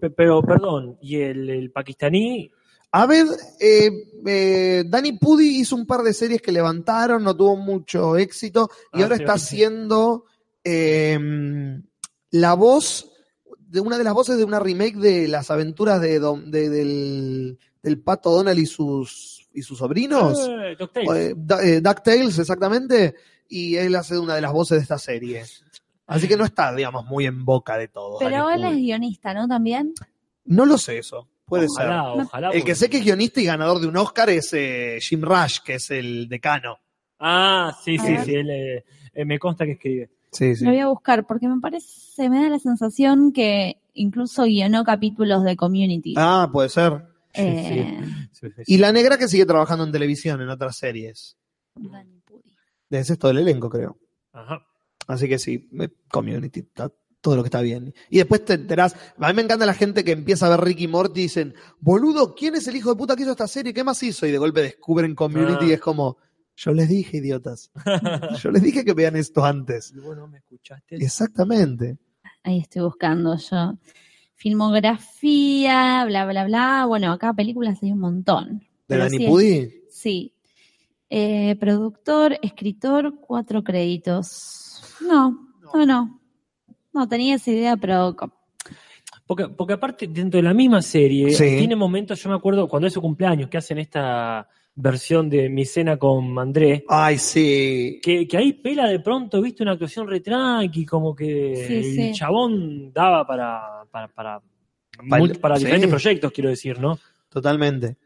Pe- 0.01 0.11
Pero, 0.11 0.41
perdón, 0.43 0.97
¿y 1.03 1.17
el, 1.17 1.51
el 1.51 1.71
pakistaní? 1.71 2.51
A 2.97 3.07
ver, 3.07 3.27
eh, 3.59 3.91
eh, 4.25 4.85
Danny 4.87 5.13
Pudi 5.19 5.59
hizo 5.61 5.75
un 5.75 5.85
par 5.85 6.03
de 6.03 6.13
series 6.15 6.41
que 6.41 6.53
levantaron, 6.53 7.25
no 7.25 7.35
tuvo 7.37 7.57
mucho 7.57 8.17
éxito, 8.17 8.71
y 8.93 9.01
Ah, 9.01 9.03
ahora 9.05 9.17
sí, 9.17 9.23
está 9.25 9.37
sí. 9.37 9.45
haciendo 9.45 10.27
eh, 10.63 11.19
la 12.31 12.55
voz 12.55 13.11
de 13.59 13.81
una 13.81 13.99
de 13.99 14.05
las 14.05 14.15
voces 14.15 14.37
de 14.37 14.45
una 14.45 14.61
remake 14.61 14.97
de 14.97 15.27
las 15.27 15.51
aventuras 15.51 16.01
de, 16.01 16.21
Don- 16.21 16.51
de- 16.53 16.69
del, 16.69 17.59
del 17.83 18.01
pato 18.01 18.31
Donald 18.31 18.59
y 18.61 18.67
sus, 18.67 19.49
y 19.53 19.63
sus 19.63 19.79
sobrinos. 19.79 20.39
Eh, 20.49 20.77
DuckTales. 20.79 21.11
Eh, 21.11 21.35
eh, 21.65 21.81
DuckTales, 21.81 22.39
exactamente, 22.39 23.17
y 23.49 23.75
él 23.75 23.97
hace 23.97 24.17
una 24.19 24.37
de 24.37 24.41
las 24.41 24.53
voces 24.53 24.79
de 24.79 24.83
esta 24.83 24.99
serie. 24.99 25.45
Así 26.07 26.29
que 26.29 26.37
no 26.37 26.45
está, 26.45 26.73
digamos, 26.73 27.07
muy 27.07 27.27
en 27.27 27.45
boca 27.45 27.77
de 27.77 27.89
todos. 27.89 28.19
Pero 28.21 28.47
Danny 28.47 28.63
él 28.63 28.69
es 28.73 28.77
guionista, 28.77 29.35
¿no? 29.35 29.49
También. 29.49 29.95
No 30.45 30.65
lo 30.67 30.79
sé 30.79 30.99
eso. 30.99 31.27
Puede 31.47 31.67
ojalá, 31.69 32.13
ser. 32.15 32.23
ojalá. 32.25 32.51
El 32.51 32.65
que 32.65 32.75
sé 32.75 32.89
que 32.89 32.99
es 32.99 33.05
guionista 33.05 33.41
y 33.41 33.45
ganador 33.45 33.81
de 33.81 33.87
un 33.87 33.97
Oscar 33.97 34.31
es 34.31 34.53
eh, 34.55 34.99
Jim 35.01 35.23
Rush, 35.23 35.59
que 35.65 35.75
es 35.75 35.91
el 35.91 36.29
decano. 36.29 36.79
Ah, 37.19 37.77
sí, 37.85 37.99
sí, 37.99 38.17
sí, 38.25 38.35
él, 38.35 38.51
eh, 38.51 38.85
eh, 39.15 39.25
me 39.25 39.39
consta 39.39 39.65
que 39.65 39.73
escribe. 39.73 40.11
Sí, 40.33 40.53
Lo 40.63 40.71
voy 40.71 40.81
a 40.81 40.89
buscar 40.89 41.27
porque 41.27 41.47
me 41.47 41.61
parece, 41.61 42.29
me 42.29 42.43
da 42.43 42.49
la 42.49 42.59
sensación 42.59 43.33
que 43.33 43.77
incluso 43.95 44.45
guionó 44.45 44.85
capítulos 44.85 45.45
de 45.45 45.57
Community. 45.57 46.15
Ah, 46.17 46.49
puede 46.53 46.69
ser. 46.69 47.05
Eh, 47.35 48.01
Sí, 48.33 48.49
sí, 48.49 48.55
sí. 48.57 48.63
Y 48.75 48.79
la 48.79 48.93
negra 48.93 49.17
que 49.19 49.29
sigue 49.29 49.47
trabajando 49.47 49.85
en 49.85 49.93
televisión, 49.93 50.41
en 50.41 50.49
otras 50.49 50.77
series. 50.77 51.37
Dani 51.75 52.21
Pudi. 52.25 52.51
Ese 52.91 53.15
es 53.15 53.19
todo 53.19 53.31
el 53.31 53.39
elenco, 53.39 53.69
creo. 53.69 53.97
Ajá. 54.33 54.65
Así 55.07 55.29
que 55.29 55.39
sí, 55.39 55.69
community, 56.11 56.61
está 56.61 56.91
todo 57.25 57.37
lo 57.37 57.43
que 57.43 57.47
está 57.47 57.63
bien. 57.63 57.95
Y 58.11 58.19
después 58.19 58.45
te 58.45 58.53
enterás, 58.53 58.95
a 59.19 59.29
mí 59.29 59.35
me 59.35 59.41
encanta 59.41 59.65
la 59.65 59.73
gente 59.73 60.05
que 60.05 60.13
empieza 60.13 60.45
a 60.45 60.51
ver 60.51 60.61
Ricky 60.61 60.87
Morty 60.89 61.21
y 61.21 61.23
dicen, 61.23 61.55
boludo, 61.81 62.35
¿quién 62.35 62.55
es 62.55 62.69
el 62.69 62.77
hijo 62.77 62.91
de 62.91 62.97
puta 62.97 63.17
que 63.17 63.23
hizo 63.23 63.31
esta 63.31 63.49
serie? 63.49 63.73
¿Qué 63.73 63.83
más 63.83 64.03
hizo? 64.03 64.27
Y 64.27 64.31
de 64.31 64.37
golpe 64.37 64.61
descubren 64.61 65.15
community 65.15 65.65
Ah. 65.65 65.69
y 65.69 65.73
es 65.73 65.81
como, 65.81 66.19
yo 66.55 66.73
les 66.75 66.87
dije, 66.87 67.17
idiotas. 67.17 67.71
Yo 68.43 68.51
les 68.51 68.63
dije 68.63 68.85
que 68.85 68.93
vean 68.93 69.17
esto 69.17 69.43
antes. 69.43 69.91
Y 69.97 70.01
bueno, 70.01 70.29
¿me 70.29 70.37
escuchaste? 70.37 70.97
Exactamente. 70.97 71.97
Ahí 72.43 72.59
estoy 72.61 72.83
buscando 72.83 73.37
yo. 73.39 73.79
Filmografía, 74.35 76.05
bla, 76.05 76.27
bla, 76.27 76.45
bla. 76.45 76.85
Bueno, 76.87 77.11
acá 77.11 77.33
películas 77.33 77.79
hay 77.83 77.93
un 77.93 78.01
montón. 78.01 78.63
¿De 78.87 78.99
Dani 78.99 79.17
sí, 79.17 79.27
Pudi? 79.27 79.75
Sí. 79.89 80.35
Eh, 81.09 81.57
productor, 81.59 82.39
escritor, 82.43 83.15
cuatro 83.19 83.65
créditos. 83.65 84.83
No, 85.01 85.49
no, 85.73 85.87
no. 85.87 85.87
No 85.87 86.24
tenía 87.09 87.37
esa 87.37 87.51
idea, 87.51 87.77
pero 87.77 88.17
Porque, 89.27 89.49
porque 89.49 89.73
aparte, 89.75 90.07
dentro 90.07 90.39
de 90.39 90.43
la 90.43 90.55
misma 90.55 90.83
serie, 90.83 91.31
Sí. 91.31 91.57
tiene 91.59 91.77
momentos, 91.77 92.23
yo 92.23 92.29
me 92.31 92.37
acuerdo 92.37 92.69
cuando 92.69 92.87
es 92.87 92.93
su 92.93 93.01
cumpleaños, 93.01 93.49
que 93.49 93.59
hacen 93.59 93.79
esta 93.79 94.47
versión 94.77 95.31
de 95.31 95.49
Mi 95.49 95.65
Cena 95.65 95.97
con 95.97 96.39
André, 96.39 96.85
Ay, 96.89 97.17
sí. 97.19 98.01
que, 98.03 98.27
que 98.27 98.37
ahí 98.37 98.53
pela 98.55 98.89
de 98.89 99.01
pronto, 99.01 99.41
viste, 99.41 99.63
una 99.63 99.73
actuación 99.73 100.09
re 100.09 100.21
tranqui, 100.21 100.85
como 100.85 101.15
que 101.15 101.65
Sí, 101.67 101.75
el 101.77 101.85
sí. 101.85 102.13
chabón 102.13 102.93
daba 102.93 103.27
para, 103.27 103.85
para, 103.91 104.09
para, 104.09 104.41
Para 105.09 105.35
para 105.41 105.57
sí. 105.57 105.65
diferentes 105.65 105.91
proyectos, 105.91 106.33
quiero 106.33 106.51
decir, 106.51 106.79
¿no? 106.81 106.99
Totalmente. 107.29 107.97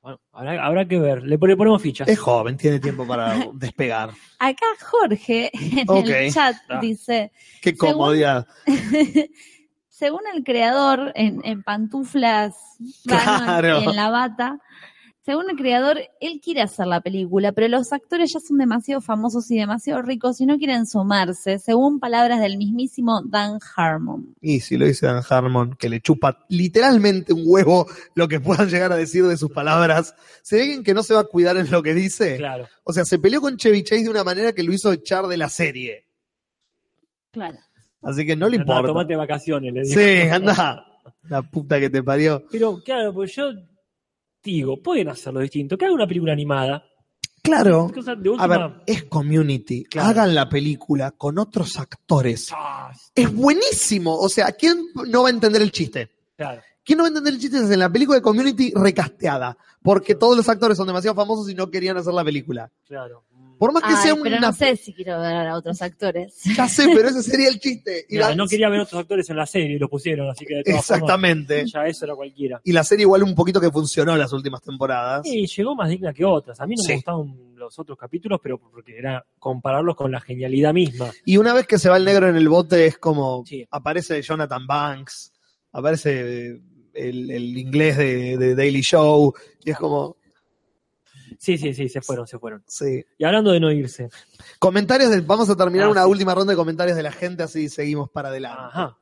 Bueno, 0.00 0.20
habrá, 0.32 0.64
habrá 0.64 0.86
que 0.86 0.98
ver, 0.98 1.22
le, 1.22 1.36
le 1.40 1.56
ponemos 1.56 1.82
fichas. 1.82 2.08
Es 2.08 2.18
joven, 2.18 2.56
tiene 2.56 2.78
tiempo 2.80 3.06
para 3.06 3.34
despegar. 3.54 4.10
acá 4.38 4.66
Jorge 4.80 5.50
en 5.52 5.88
el 6.06 6.32
chat 6.32 6.56
Ah. 6.68 6.78
dice, 6.80 7.32
Qué 7.60 7.70
Según- 7.74 7.92
comodidad. 7.92 8.46
según 9.88 10.20
el 10.32 10.44
creador 10.44 11.12
en, 11.16 11.40
en 11.44 11.62
pantuflas 11.62 12.54
Claro. 13.04 13.80
y 13.80 13.84
en 13.84 13.96
la 13.96 14.10
bata, 14.10 14.60
según 15.28 15.50
el 15.50 15.56
creador, 15.56 16.00
él 16.22 16.40
quiere 16.42 16.62
hacer 16.62 16.86
la 16.86 17.02
película, 17.02 17.52
pero 17.52 17.68
los 17.68 17.92
actores 17.92 18.32
ya 18.32 18.40
son 18.40 18.56
demasiado 18.56 19.02
famosos 19.02 19.50
y 19.50 19.58
demasiado 19.58 20.00
ricos 20.00 20.40
y 20.40 20.46
no 20.46 20.56
quieren 20.56 20.86
sumarse, 20.86 21.58
según 21.58 22.00
palabras 22.00 22.40
del 22.40 22.56
mismísimo 22.56 23.20
Dan 23.26 23.58
Harmon. 23.76 24.34
Y 24.40 24.60
si 24.60 24.78
lo 24.78 24.86
dice 24.86 25.04
Dan 25.04 25.22
Harmon, 25.28 25.74
que 25.74 25.90
le 25.90 26.00
chupa 26.00 26.46
literalmente 26.48 27.34
un 27.34 27.42
huevo 27.44 27.86
lo 28.14 28.26
que 28.26 28.40
puedan 28.40 28.70
llegar 28.70 28.90
a 28.90 28.96
decir 28.96 29.26
de 29.26 29.36
sus 29.36 29.50
palabras. 29.50 30.14
¿Se 30.40 30.56
ve 30.56 30.62
alguien 30.62 30.82
que 30.82 30.94
no 30.94 31.02
se 31.02 31.12
va 31.12 31.20
a 31.20 31.24
cuidar 31.24 31.58
en 31.58 31.70
lo 31.70 31.82
que 31.82 31.92
dice? 31.92 32.38
Claro. 32.38 32.66
O 32.84 32.94
sea, 32.94 33.04
se 33.04 33.18
peleó 33.18 33.42
con 33.42 33.58
Chevy 33.58 33.82
Chase 33.82 34.04
de 34.04 34.08
una 34.08 34.24
manera 34.24 34.54
que 34.54 34.62
lo 34.62 34.72
hizo 34.72 34.90
echar 34.92 35.26
de 35.26 35.36
la 35.36 35.50
serie. 35.50 36.06
Claro. 37.32 37.58
Así 38.00 38.24
que 38.24 38.34
no 38.34 38.48
le 38.48 38.56
importa. 38.56 38.86
tomate 38.86 39.14
vacaciones, 39.14 39.74
le 39.74 39.82
dijo. 39.82 40.00
Sí, 40.00 40.20
anda. 40.30 40.86
La 41.24 41.42
puta 41.42 41.78
que 41.78 41.90
te 41.90 42.02
parió. 42.02 42.46
Pero 42.50 42.82
claro, 42.82 43.12
pues 43.12 43.36
yo 43.36 43.52
pueden 44.82 45.08
hacerlo 45.08 45.40
distinto, 45.40 45.76
que 45.76 45.84
haga 45.84 45.94
una 45.94 46.06
película 46.06 46.32
animada. 46.32 46.84
Claro. 47.42 47.90
A 48.38 48.46
ver, 48.46 48.60
es 48.86 49.04
community. 49.04 49.84
Claro. 49.84 50.08
Hagan 50.08 50.34
la 50.34 50.48
película 50.48 51.12
con 51.12 51.38
otros 51.38 51.78
actores. 51.78 52.50
Ah, 52.54 52.92
Es 53.14 53.32
buenísimo. 53.32 54.18
O 54.18 54.28
sea, 54.28 54.52
¿quién 54.52 54.84
no 55.06 55.22
va 55.22 55.28
a 55.28 55.32
entender 55.32 55.62
el 55.62 55.72
chiste? 55.72 56.10
claro. 56.36 56.62
¿Quién 56.84 56.96
no 56.96 57.02
va 57.04 57.08
a 57.08 57.10
entender 57.10 57.34
el 57.34 57.40
chiste? 57.40 57.58
Es 57.58 57.70
en 57.70 57.80
la 57.80 57.92
película 57.92 58.16
de 58.16 58.22
Community 58.22 58.72
recasteada. 58.74 59.58
Porque 59.82 60.14
todos 60.14 60.34
los 60.34 60.48
actores 60.48 60.78
son 60.78 60.86
demasiado 60.86 61.14
famosos 61.14 61.50
y 61.50 61.54
no 61.54 61.70
querían 61.70 61.98
hacer 61.98 62.14
la 62.14 62.24
película. 62.24 62.72
Claro. 62.86 63.24
Por 63.58 63.72
más 63.72 63.82
que 63.82 63.88
Ay, 63.90 63.96
sea 63.96 64.14
pero 64.22 64.36
una. 64.36 64.40
no 64.48 64.52
sé 64.52 64.76
si 64.76 64.92
quiero 64.94 65.20
ver 65.20 65.48
a 65.48 65.56
otros 65.56 65.82
actores. 65.82 66.34
Ya 66.56 66.68
sé, 66.68 66.86
pero 66.94 67.08
ese 67.08 67.22
sería 67.22 67.48
el 67.48 67.58
chiste. 67.58 68.06
Y 68.08 68.14
Mira, 68.14 68.30
la- 68.30 68.36
no 68.36 68.46
quería 68.46 68.68
ver 68.68 68.80
otros 68.80 69.00
actores 69.00 69.28
en 69.30 69.36
la 69.36 69.46
serie 69.46 69.76
y 69.76 69.78
lo 69.78 69.88
pusieron, 69.88 70.28
así 70.30 70.44
que 70.46 70.54
de 70.56 70.62
todas 70.64 70.86
formas, 70.86 71.02
Exactamente. 71.02 71.64
ya 71.66 71.84
eso 71.86 72.04
era 72.04 72.14
cualquiera. 72.14 72.60
Y 72.64 72.72
la 72.72 72.84
serie 72.84 73.02
igual 73.02 73.22
un 73.24 73.34
poquito 73.34 73.60
que 73.60 73.70
funcionó 73.70 74.16
las 74.16 74.32
últimas 74.32 74.62
temporadas. 74.62 75.26
Y 75.26 75.46
llegó 75.46 75.74
más 75.74 75.88
digna 75.90 76.12
que 76.12 76.24
otras. 76.24 76.60
A 76.60 76.66
mí 76.66 76.74
no 76.76 76.82
Sí. 76.82 76.88
me 76.90 76.94
gustaban 76.96 77.34
los 77.56 77.78
otros 77.78 77.98
capítulos, 77.98 78.38
pero 78.42 78.58
porque 78.58 78.96
era 78.96 79.24
compararlos 79.38 79.96
con 79.96 80.12
la 80.12 80.20
genialidad 80.20 80.72
misma. 80.72 81.10
Y 81.24 81.36
una 81.38 81.52
vez 81.54 81.66
que 81.66 81.78
se 81.78 81.88
va 81.88 81.96
el 81.96 82.04
negro 82.04 82.28
en 82.28 82.36
el 82.36 82.48
bote 82.48 82.86
es 82.86 82.98
como 82.98 83.44
Sí. 83.44 83.66
aparece 83.70 84.22
Jonathan 84.22 84.66
Banks, 84.66 85.32
aparece 85.72 86.60
el, 86.94 87.30
el 87.30 87.56
inglés 87.58 87.96
de, 87.96 88.36
de 88.36 88.54
Daily 88.54 88.80
Show, 88.82 89.32
y 89.64 89.70
es 89.70 89.76
como, 89.76 90.16
Sí, 91.38 91.56
sí, 91.56 91.72
sí, 91.72 91.88
se 91.88 92.00
fueron, 92.02 92.26
se 92.26 92.38
fueron. 92.38 92.62
sí. 92.66 93.04
Y 93.16 93.24
hablando 93.24 93.52
de 93.52 93.60
no 93.60 93.70
irse. 93.72 94.08
Comentarios 94.58 95.10
del, 95.10 95.22
vamos 95.22 95.48
a 95.48 95.56
terminar 95.56 95.86
Ah, 95.86 95.90
una 95.90 96.04
sí. 96.04 96.10
última 96.10 96.34
ronda 96.34 96.52
de 96.52 96.56
comentarios 96.56 96.96
de 96.96 97.02
la 97.04 97.12
gente, 97.12 97.42
así 97.44 97.68
seguimos 97.68 98.10
para 98.10 98.28
adelante. 98.28 98.60
Ajá. 98.60 98.98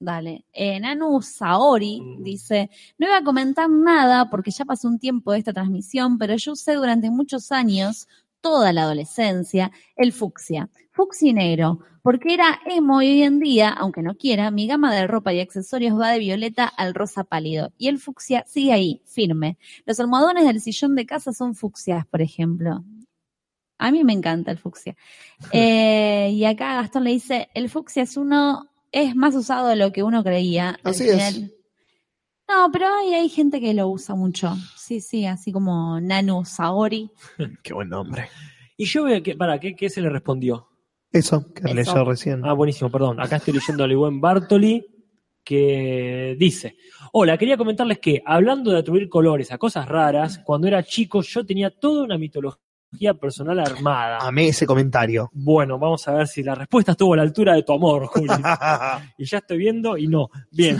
Dale. 0.00 0.44
Eh, 0.52 0.80
Nanu 0.80 1.22
Saori 1.22 2.00
Mm. 2.00 2.22
dice, 2.24 2.68
no 2.98 3.06
iba 3.06 3.18
a 3.18 3.22
comentar 3.24 3.70
nada 3.70 4.28
porque 4.28 4.50
ya 4.50 4.64
pasó 4.64 4.88
un 4.88 4.98
tiempo 4.98 5.30
de 5.30 5.38
esta 5.38 5.52
transmisión, 5.52 6.18
pero 6.18 6.34
yo 6.34 6.52
usé 6.52 6.74
durante 6.74 7.08
muchos 7.10 7.52
años, 7.52 8.08
toda 8.42 8.72
la 8.74 8.82
adolescencia, 8.82 9.72
el 9.96 10.12
fucsia. 10.12 10.68
Fucsia 10.90 11.32
negro, 11.32 11.78
porque 12.02 12.34
era 12.34 12.60
emo 12.66 13.00
y 13.00 13.08
hoy 13.08 13.22
en 13.22 13.38
día, 13.38 13.70
aunque 13.70 14.02
no 14.02 14.16
quiera, 14.16 14.50
mi 14.50 14.66
gama 14.66 14.94
de 14.94 15.06
ropa 15.06 15.32
y 15.32 15.40
accesorios 15.40 15.98
va 15.98 16.10
de 16.10 16.18
violeta 16.18 16.66
al 16.66 16.92
rosa 16.92 17.24
pálido. 17.24 17.72
Y 17.78 17.88
el 17.88 17.98
fucsia 17.98 18.44
sigue 18.46 18.72
ahí, 18.72 19.00
firme. 19.06 19.56
Los 19.86 19.98
almohadones 20.00 20.44
del 20.44 20.60
sillón 20.60 20.94
de 20.96 21.06
casa 21.06 21.32
son 21.32 21.54
fucsias, 21.54 22.04
por 22.06 22.20
ejemplo. 22.20 22.84
A 23.78 23.90
mí 23.90 24.04
me 24.04 24.12
encanta 24.12 24.50
el 24.50 24.58
fucsia. 24.58 24.96
Eh, 25.52 26.30
y 26.32 26.44
acá 26.44 26.76
Gastón 26.76 27.02
le 27.04 27.10
dice, 27.10 27.48
el 27.54 27.68
fucsia 27.68 28.04
es 28.04 28.16
uno, 28.16 28.70
es 28.92 29.16
más 29.16 29.34
usado 29.34 29.66
de 29.66 29.76
lo 29.76 29.92
que 29.92 30.04
uno 30.04 30.22
creía. 30.22 30.78
Así 30.84 31.08
es. 31.08 31.50
No, 32.54 32.70
pero 32.70 32.86
hay, 32.86 33.14
hay 33.14 33.28
gente 33.30 33.60
que 33.60 33.72
lo 33.72 33.88
usa 33.88 34.14
mucho. 34.14 34.54
Sí, 34.76 35.00
sí, 35.00 35.24
así 35.24 35.52
como 35.52 35.98
Nanu 36.00 36.44
Saori. 36.44 37.10
Qué 37.62 37.72
buen 37.72 37.88
nombre. 37.88 38.28
Y 38.76 38.84
yo 38.84 39.04
veo 39.04 39.22
que, 39.22 39.36
para, 39.36 39.58
¿qué, 39.58 39.74
qué 39.74 39.88
se 39.88 40.02
le 40.02 40.10
respondió? 40.10 40.68
Eso, 41.10 41.52
que 41.54 41.64
Eso. 41.64 41.74
leyó 41.74 42.04
recién. 42.04 42.44
Ah, 42.44 42.52
buenísimo, 42.52 42.90
perdón. 42.90 43.20
Acá 43.20 43.36
estoy 43.36 43.54
leyendo 43.54 43.84
al 43.84 43.96
buen 43.96 44.20
Bartoli 44.20 44.86
que 45.42 46.36
dice, 46.38 46.76
hola, 47.12 47.38
quería 47.38 47.56
comentarles 47.56 47.98
que 47.98 48.22
hablando 48.24 48.70
de 48.70 48.78
atribuir 48.78 49.08
colores 49.08 49.50
a 49.50 49.58
cosas 49.58 49.88
raras, 49.88 50.38
cuando 50.38 50.68
era 50.68 50.82
chico 50.82 51.22
yo 51.22 51.44
tenía 51.44 51.70
toda 51.70 52.04
una 52.04 52.18
mitología 52.18 52.62
personal 53.18 53.58
armada. 53.58 54.18
Amé 54.20 54.48
ese 54.48 54.66
comentario. 54.66 55.30
Bueno, 55.32 55.78
vamos 55.78 56.06
a 56.08 56.12
ver 56.12 56.26
si 56.28 56.42
la 56.42 56.54
respuesta 56.54 56.92
estuvo 56.92 57.14
a 57.14 57.16
la 57.16 57.22
altura 57.22 57.54
de 57.54 57.62
tu 57.62 57.72
amor, 57.72 58.06
Juli. 58.06 58.28
y 59.18 59.24
ya 59.24 59.38
estoy 59.38 59.58
viendo 59.58 59.96
y 59.96 60.06
no. 60.06 60.30
Bien. 60.50 60.78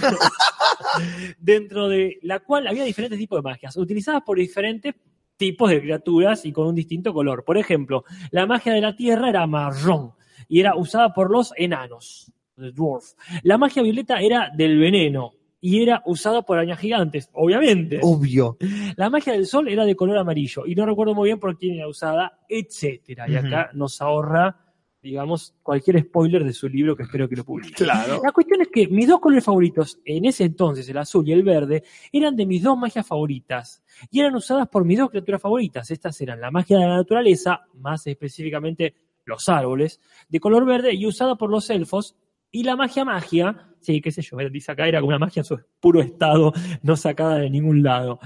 Dentro 1.39 1.89
de 1.89 2.19
la 2.23 2.41
cual 2.41 2.67
había 2.67 2.85
diferentes 2.85 3.19
tipos 3.19 3.39
de 3.39 3.43
magias, 3.43 3.77
utilizadas 3.77 4.23
por 4.23 4.39
diferentes 4.39 4.95
tipos 5.37 5.71
de 5.71 5.81
criaturas 5.81 6.45
y 6.45 6.53
con 6.53 6.69
un 6.69 6.75
distinto 6.75 7.13
color. 7.13 7.45
Por 7.45 7.59
ejemplo, 7.59 8.05
la 8.31 8.47
magia 8.47 8.73
de 8.73 8.81
la 8.81 8.95
tierra 8.95 9.29
era 9.29 9.47
marrón 9.47 10.13
y 10.49 10.61
era 10.61 10.77
usada 10.77 11.13
por 11.13 11.31
los 11.31 11.53
enanos, 11.57 12.31
dwarf. 12.57 13.15
La 13.43 13.59
magia 13.59 13.83
violeta 13.83 14.21
era 14.21 14.51
del 14.55 14.79
veneno 14.79 15.33
y 15.65 15.81
era 15.81 16.03
usada 16.07 16.43
por 16.43 16.59
arañas 16.59 16.81
gigantes, 16.81 17.31
obviamente. 17.33 18.01
Obvio. 18.03 18.59
La 18.97 19.09
magia 19.09 19.33
del 19.33 19.47
sol 19.47 19.69
era 19.69 19.85
de 19.85 19.95
color 19.95 20.19
amarillo 20.19 20.67
y 20.67 20.75
no 20.75 20.85
recuerdo 20.85 21.15
muy 21.15 21.29
bien 21.29 21.39
por 21.39 21.57
quién 21.57 21.77
era 21.77 21.87
usada, 21.87 22.41
etcétera. 22.49 23.31
Y 23.31 23.37
acá 23.37 23.71
nos 23.73 24.03
ahorra, 24.03 24.57
digamos, 25.01 25.55
cualquier 25.63 26.01
spoiler 26.01 26.43
de 26.43 26.53
su 26.53 26.69
libro 26.69 26.97
que 26.97 27.05
espero 27.05 27.29
que 27.29 27.37
lo 27.37 27.45
publique. 27.45 27.75
Claro. 27.75 28.21
La 28.25 28.33
cuestión 28.33 28.61
es 28.61 28.69
que 28.73 28.89
mis 28.89 29.07
dos 29.07 29.21
colores 29.21 29.45
favoritos 29.45 30.01
en 30.05 30.25
ese 30.25 30.43
entonces, 30.43 30.89
el 30.89 30.99
azul 30.99 31.29
y 31.29 31.33
el 31.33 31.45
verde, 31.45 31.85
eran 32.11 32.35
de 32.35 32.45
mis 32.45 32.65
dos 32.65 32.77
magias 32.77 33.07
favoritas 33.07 33.85
y 34.11 34.19
eran 34.19 34.35
usadas 34.35 34.67
por 34.67 34.85
mis 34.85 34.99
dos 34.99 35.11
criaturas 35.11 35.41
favoritas. 35.41 35.89
Estas 35.93 36.21
eran 36.21 36.41
la 36.41 36.51
magia 36.51 36.77
de 36.77 36.89
la 36.89 36.97
naturaleza, 36.97 37.61
más 37.75 38.05
específicamente 38.09 38.97
los 39.25 39.49
árboles, 39.49 40.01
de 40.29 40.41
color 40.41 40.65
verde 40.67 40.93
y 40.93 41.07
usada 41.07 41.37
por 41.37 41.51
los 41.51 41.71
elfos, 41.71 42.17
y 42.51 42.65
la 42.65 42.75
magia 42.75 43.05
magia, 43.05 43.72
sí, 43.83 44.01
qué 44.01 44.11
sé 44.11 44.23
yo, 44.23 44.37
dice 44.51 44.73
acá, 44.73 44.87
era 44.87 45.01
como 45.01 45.09
una 45.09 45.19
magia 45.19 45.41
en 45.41 45.45
su 45.45 45.59
puro 45.81 46.01
estado, 46.01 46.53
no 46.83 46.97
sacada 46.97 47.39
de 47.39 47.51
ningún 47.51 47.83
lado. 47.83 48.19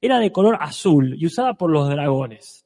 Era 0.00 0.18
de 0.18 0.32
color 0.32 0.56
azul 0.60 1.14
y 1.16 1.26
usada 1.26 1.54
por 1.54 1.70
los 1.70 1.88
dragones. 1.88 2.64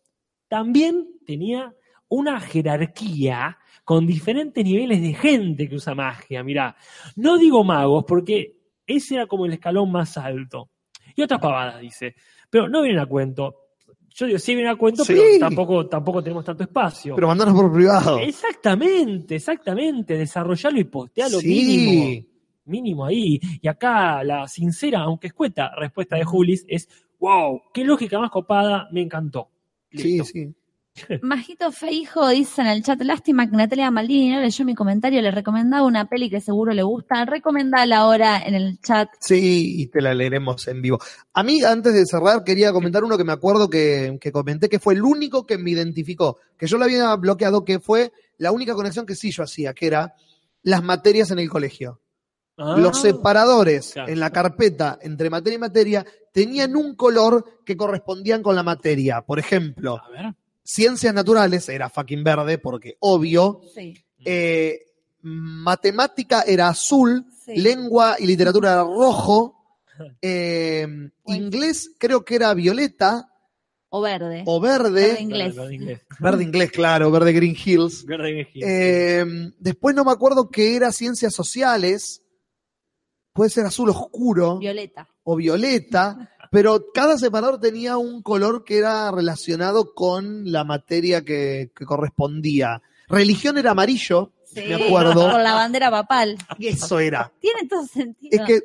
También 0.48 1.06
tenía 1.26 1.74
una 2.08 2.40
jerarquía 2.40 3.58
con 3.84 4.06
diferentes 4.06 4.64
niveles 4.64 5.00
de 5.00 5.12
gente 5.14 5.68
que 5.68 5.76
usa 5.76 5.94
magia. 5.94 6.42
Mirá, 6.42 6.76
no 7.16 7.36
digo 7.38 7.62
magos 7.64 8.04
porque 8.06 8.56
ese 8.86 9.16
era 9.16 9.26
como 9.26 9.46
el 9.46 9.52
escalón 9.52 9.90
más 9.92 10.16
alto. 10.16 10.70
Y 11.14 11.22
otras 11.22 11.40
pavadas, 11.40 11.80
dice. 11.80 12.14
Pero 12.50 12.68
no 12.68 12.82
vienen 12.82 13.00
a 13.00 13.06
cuento. 13.06 13.54
Yo 14.14 14.26
digo, 14.26 14.38
sí 14.38 14.54
vienen 14.54 14.72
a 14.72 14.76
cuento, 14.76 15.04
Sí. 15.04 15.12
pero 15.14 15.38
tampoco, 15.38 15.86
tampoco 15.88 16.22
tenemos 16.22 16.44
tanto 16.44 16.62
espacio. 16.62 17.14
Pero 17.14 17.26
mandanos 17.28 17.54
por 17.54 17.72
privado. 17.72 18.18
Exactamente, 18.18 19.34
exactamente. 19.36 20.16
Desarrollarlo 20.16 20.80
y 20.80 20.84
postearlo 20.84 21.38
Sí. 21.40 21.48
mínimo. 21.48 22.26
Mínimo 22.66 23.06
ahí. 23.06 23.40
Y 23.60 23.68
acá 23.68 24.22
la 24.22 24.46
sincera, 24.46 25.00
aunque 25.00 25.28
escueta, 25.28 25.70
respuesta 25.76 26.16
de 26.16 26.24
Julis 26.24 26.64
es: 26.68 26.88
wow, 27.18 27.62
qué 27.72 27.84
lógica 27.84 28.18
más 28.18 28.30
copada, 28.30 28.88
me 28.92 29.00
encantó. 29.00 29.48
Sí, 29.92 30.20
sí. 30.24 30.54
Majito 31.22 31.70
Feijo 31.72 32.28
dice 32.28 32.62
en 32.62 32.68
el 32.68 32.82
chat, 32.82 33.00
lástima 33.02 33.48
que 33.48 33.56
Natalia 33.56 33.90
Maldini 33.90 34.30
no 34.30 34.40
leyó 34.40 34.64
mi 34.64 34.74
comentario, 34.74 35.20
le 35.20 35.30
recomendaba 35.30 35.86
una 35.86 36.08
peli 36.08 36.30
que 36.30 36.40
seguro 36.40 36.72
le 36.72 36.82
gusta, 36.82 37.24
recomendala 37.24 37.98
ahora 37.98 38.42
en 38.44 38.54
el 38.54 38.80
chat. 38.80 39.08
Sí, 39.20 39.82
y 39.82 39.86
te 39.88 40.00
la 40.00 40.14
leeremos 40.14 40.66
en 40.68 40.82
vivo. 40.82 40.98
A 41.34 41.42
mí, 41.42 41.62
antes 41.62 41.92
de 41.94 42.04
cerrar, 42.06 42.44
quería 42.44 42.72
comentar 42.72 43.04
uno 43.04 43.18
que 43.18 43.24
me 43.24 43.32
acuerdo 43.32 43.68
que, 43.68 44.18
que 44.20 44.32
comenté, 44.32 44.68
que 44.68 44.78
fue 44.78 44.94
el 44.94 45.02
único 45.02 45.46
que 45.46 45.58
me 45.58 45.70
identificó, 45.70 46.38
que 46.56 46.66
yo 46.66 46.78
lo 46.78 46.84
había 46.84 47.14
bloqueado, 47.16 47.64
que 47.64 47.78
fue 47.78 48.12
la 48.38 48.52
única 48.52 48.74
conexión 48.74 49.06
que 49.06 49.14
sí 49.14 49.30
yo 49.30 49.42
hacía, 49.42 49.74
que 49.74 49.86
era 49.86 50.14
las 50.62 50.82
materias 50.82 51.30
en 51.30 51.38
el 51.38 51.48
colegio. 51.48 52.00
Ah, 52.58 52.76
Los 52.78 53.00
separadores 53.02 53.92
Claro. 53.92 54.10
en 54.12 54.18
la 54.20 54.30
carpeta 54.30 54.98
entre 55.02 55.28
materia 55.30 55.56
y 55.56 55.60
materia 55.60 56.06
tenían 56.32 56.74
un 56.76 56.94
color 56.96 57.60
que 57.64 57.76
correspondían 57.76 58.42
con 58.42 58.56
la 58.56 58.62
materia. 58.62 59.20
Por 59.22 59.38
ejemplo, 59.38 60.00
A 60.02 60.08
ver. 60.10 60.34
ciencias 60.62 61.12
naturales 61.12 61.68
era 61.68 61.88
fucking 61.90 62.24
verde, 62.24 62.58
porque 62.58 62.96
obvio. 63.00 63.60
Sí, 63.74 63.94
Eh, 64.24 64.80
matemática 65.22 66.42
era 66.46 66.68
azul, 66.68 67.24
sí. 67.44 67.56
lengua 67.56 68.16
y 68.18 68.26
literatura 68.26 68.72
era 68.72 68.82
rojo, 68.82 69.54
eh, 70.22 70.86
inglés 71.26 71.90
creo 71.98 72.24
que 72.24 72.36
era 72.36 72.52
violeta 72.54 73.28
O 73.88 74.00
verde. 74.00 74.42
o 74.46 74.60
verde, 74.60 74.90
Verde 75.08 75.20
inglés. 75.22 75.54
Verde 75.56 75.74
inglés. 75.74 76.00
verde 76.20 76.42
inglés, 76.44 76.70
claro, 76.72 77.10
verde 77.10 77.32
Green 77.32 77.56
Hills. 77.64 78.04
Verde 78.04 78.30
inglés. 78.30 78.48
Eh, 78.66 79.24
después 79.58 79.94
no 79.94 80.04
me 80.04 80.12
acuerdo 80.12 80.48
que 80.50 80.74
era 80.76 80.90
ciencias 80.92 81.34
sociales, 81.34 82.22
puede 83.36 83.50
ser 83.50 83.66
azul 83.66 83.90
oscuro 83.90 84.58
Violeta. 84.58 85.06
o 85.22 85.36
violeta, 85.36 86.32
pero 86.50 86.86
cada 86.92 87.18
separador 87.18 87.60
tenía 87.60 87.96
un 87.98 88.22
color 88.22 88.64
que 88.64 88.78
era 88.78 89.10
relacionado 89.12 89.94
con 89.94 90.50
la 90.50 90.64
materia 90.64 91.22
que, 91.24 91.70
que 91.76 91.84
correspondía. 91.84 92.82
Religión 93.08 93.58
era 93.58 93.72
amarillo, 93.72 94.32
Sí, 94.44 94.62
me 94.68 94.74
acuerdo. 94.86 95.30
Con 95.32 95.42
la 95.42 95.52
bandera 95.54 95.90
papal. 95.90 96.38
eso 96.58 96.98
era. 96.98 97.30
Tiene 97.40 97.68
todo 97.68 97.84
sentido. 97.84 98.30
Es 98.42 98.46
que, 98.46 98.60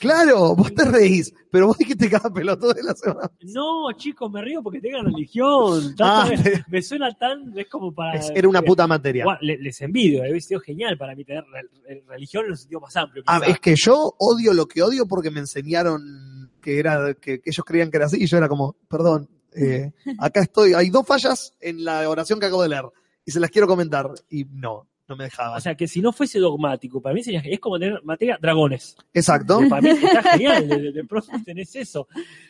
claro, 0.00 0.56
vos 0.56 0.74
te 0.74 0.84
reís, 0.84 1.32
pero 1.50 1.68
vos 1.68 1.78
dijiste 1.78 2.08
cada 2.10 2.28
pelotudo 2.32 2.72
de 2.72 2.82
la 2.82 2.94
semana. 2.94 3.30
No, 3.42 3.92
chicos, 3.96 4.30
me 4.32 4.42
río 4.42 4.62
porque 4.62 4.80
tengan 4.80 5.04
religión. 5.04 5.94
Ah, 6.00 6.28
me, 6.68 6.82
suena 6.82 7.12
tan. 7.12 7.56
Es 7.56 7.68
como 7.68 7.92
para. 7.94 8.18
es- 8.18 8.32
era 8.34 8.48
una 8.48 8.62
puta 8.62 8.86
materia. 8.86 9.24
Guau, 9.24 9.36
le- 9.40 9.58
les 9.58 9.80
envidio, 9.82 10.22
debe 10.22 10.40
sido 10.40 10.60
genial 10.60 10.96
para 10.98 11.14
mí 11.14 11.24
tener 11.24 11.44
re- 11.44 11.68
re- 11.86 12.04
religión 12.08 12.46
en 12.46 12.50
un 12.52 12.56
sentido 12.56 12.80
más 12.80 12.96
amplio. 12.96 13.22
Ah, 13.26 13.40
es 13.46 13.60
que 13.60 13.74
yo 13.76 14.14
odio 14.18 14.52
lo 14.54 14.66
que 14.66 14.82
odio 14.82 15.06
porque 15.06 15.30
me 15.30 15.40
enseñaron 15.40 16.50
que 16.60 16.78
era 16.78 17.14
que, 17.14 17.40
que 17.40 17.50
ellos 17.50 17.64
creían 17.64 17.90
que 17.90 17.96
era 17.98 18.06
así 18.06 18.16
y 18.22 18.26
yo 18.26 18.36
era 18.36 18.48
como, 18.48 18.76
perdón, 18.88 19.28
eh, 19.54 19.92
acá 20.18 20.40
estoy, 20.40 20.74
hay 20.74 20.90
dos 20.90 21.06
fallas 21.06 21.52
en 21.60 21.84
la 21.84 22.08
oración 22.08 22.38
que 22.40 22.46
acabo 22.46 22.62
de 22.62 22.68
leer 22.70 22.84
y 23.24 23.30
se 23.32 23.40
las 23.40 23.50
quiero 23.50 23.66
comentar 23.66 24.10
y 24.30 24.44
no, 24.44 24.86
no 25.10 25.16
me 25.16 25.24
dejaban. 25.24 25.58
O 25.58 25.60
sea, 25.60 25.74
que 25.74 25.86
si 25.86 26.00
no 26.00 26.12
fuese 26.12 26.38
dogmático, 26.38 27.02
para 27.02 27.14
mí 27.14 27.22
sería, 27.22 27.40
es 27.44 27.60
como 27.60 27.78
tener 27.78 28.00
materia 28.04 28.38
dragones. 28.40 28.96
Exacto. 29.12 29.60
Para 29.68 29.82
mí 29.82 29.88
está 30.02 30.22
genial, 30.22 30.68
de, 30.68 30.78
de- 30.80 30.92
de 30.92 31.04
pronto 31.04 31.28
tenés 31.44 31.76
eso. 31.76 32.08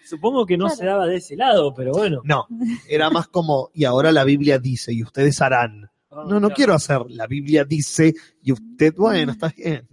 Supongo 0.08 0.46
que 0.46 0.56
no 0.56 0.68
se 0.68 0.84
daba 0.84 1.06
de 1.06 1.16
ese 1.16 1.36
lado, 1.36 1.74
pero 1.74 1.92
bueno. 1.92 2.20
No, 2.24 2.46
era 2.88 3.10
más 3.10 3.26
como, 3.28 3.70
y 3.74 3.84
ahora 3.84 4.12
la 4.12 4.24
Biblia 4.24 4.58
dice, 4.58 4.92
y 4.92 5.02
ustedes 5.02 5.40
harán. 5.40 5.90
Ah, 6.10 6.24
No, 6.26 6.34
no 6.34 6.40
claro. 6.40 6.54
quiero 6.54 6.74
hacer, 6.74 7.00
la 7.08 7.26
Biblia 7.26 7.64
dice, 7.64 8.14
y 8.42 8.52
usted, 8.52 8.94
bueno, 8.96 9.32
está 9.32 9.52
bien. 9.56 9.86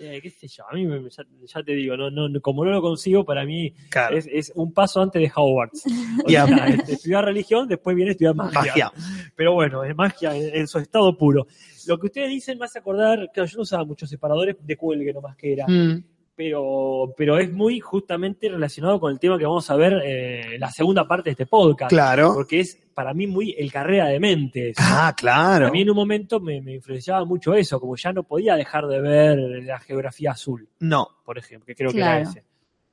Eh, 0.00 0.18
qué 0.20 0.28
sé 0.28 0.48
yo, 0.48 0.64
a 0.68 0.74
mí 0.74 0.84
me- 0.86 1.08
ya, 1.08 1.22
ya 1.46 1.62
te 1.62 1.72
digo, 1.72 1.96
no, 1.96 2.10
no, 2.10 2.40
como 2.40 2.64
no 2.64 2.72
lo 2.72 2.82
consigo, 2.82 3.24
para 3.24 3.44
mí 3.44 3.72
Claro. 3.90 4.16
es, 4.16 4.26
es 4.32 4.52
un 4.56 4.72
paso 4.72 5.00
antes 5.00 5.22
de 5.22 5.30
Hogwarts. 5.34 5.84
O 6.26 6.28
Ya. 6.28 6.46
sea, 6.48 6.66
este, 6.66 6.94
estudiar 6.94 7.24
religión, 7.24 7.68
después 7.68 7.94
viene 7.94 8.10
estudiar 8.12 8.34
magia. 8.34 8.60
Magia. 8.60 8.92
Pero 9.36 9.52
bueno, 9.54 9.84
es 9.84 9.94
magia 9.94 10.34
en, 10.36 10.54
en 10.56 10.66
su 10.66 10.78
estado 10.78 11.16
puro. 11.16 11.46
Lo 11.86 11.98
que 11.98 12.06
ustedes 12.06 12.28
dicen 12.28 12.58
me 12.58 12.64
hace 12.66 12.78
acordar, 12.78 13.30
claro, 13.32 13.48
yo 13.48 13.56
no 13.56 13.62
usaba 13.62 13.84
muchos 13.84 14.08
separadores 14.08 14.56
de 14.60 14.76
cuelgue 14.76 15.12
nomás 15.12 15.36
que 15.36 15.52
era, 15.52 15.66
Mm, 15.66 16.04
pero, 16.36 17.14
pero 17.16 17.38
es 17.38 17.52
muy 17.52 17.78
justamente 17.80 18.48
relacionado 18.48 18.98
con 18.98 19.12
el 19.12 19.20
tema 19.20 19.38
que 19.38 19.44
vamos 19.44 19.70
a 19.70 19.76
ver 19.76 20.00
eh, 20.04 20.58
la 20.58 20.70
segunda 20.70 21.06
parte 21.06 21.30
de 21.30 21.32
este 21.32 21.46
podcast. 21.46 21.90
claro. 21.90 22.32
Porque 22.34 22.60
es 22.60 22.76
para 22.92 23.14
mí 23.14 23.26
muy 23.26 23.54
el 23.56 23.72
carrera 23.72 24.06
de 24.06 24.20
mentes. 24.20 24.76
Ah, 24.78 25.14
claro. 25.16 25.68
A 25.68 25.70
mí 25.70 25.82
en 25.82 25.90
un 25.90 25.96
momento 25.96 26.40
me, 26.40 26.60
me 26.60 26.74
influenciaba 26.74 27.24
mucho 27.24 27.54
eso, 27.54 27.78
como 27.80 27.96
ya 27.96 28.12
no 28.12 28.22
podía 28.24 28.56
dejar 28.56 28.86
de 28.86 29.00
ver 29.00 29.38
la 29.64 29.78
geografía 29.80 30.32
azul, 30.32 30.68
No, 30.80 31.08
por 31.24 31.38
ejemplo, 31.38 31.66
que 31.66 31.74
creo 31.74 31.90
que 31.92 31.98
era 31.98 32.20
ese. 32.20 32.44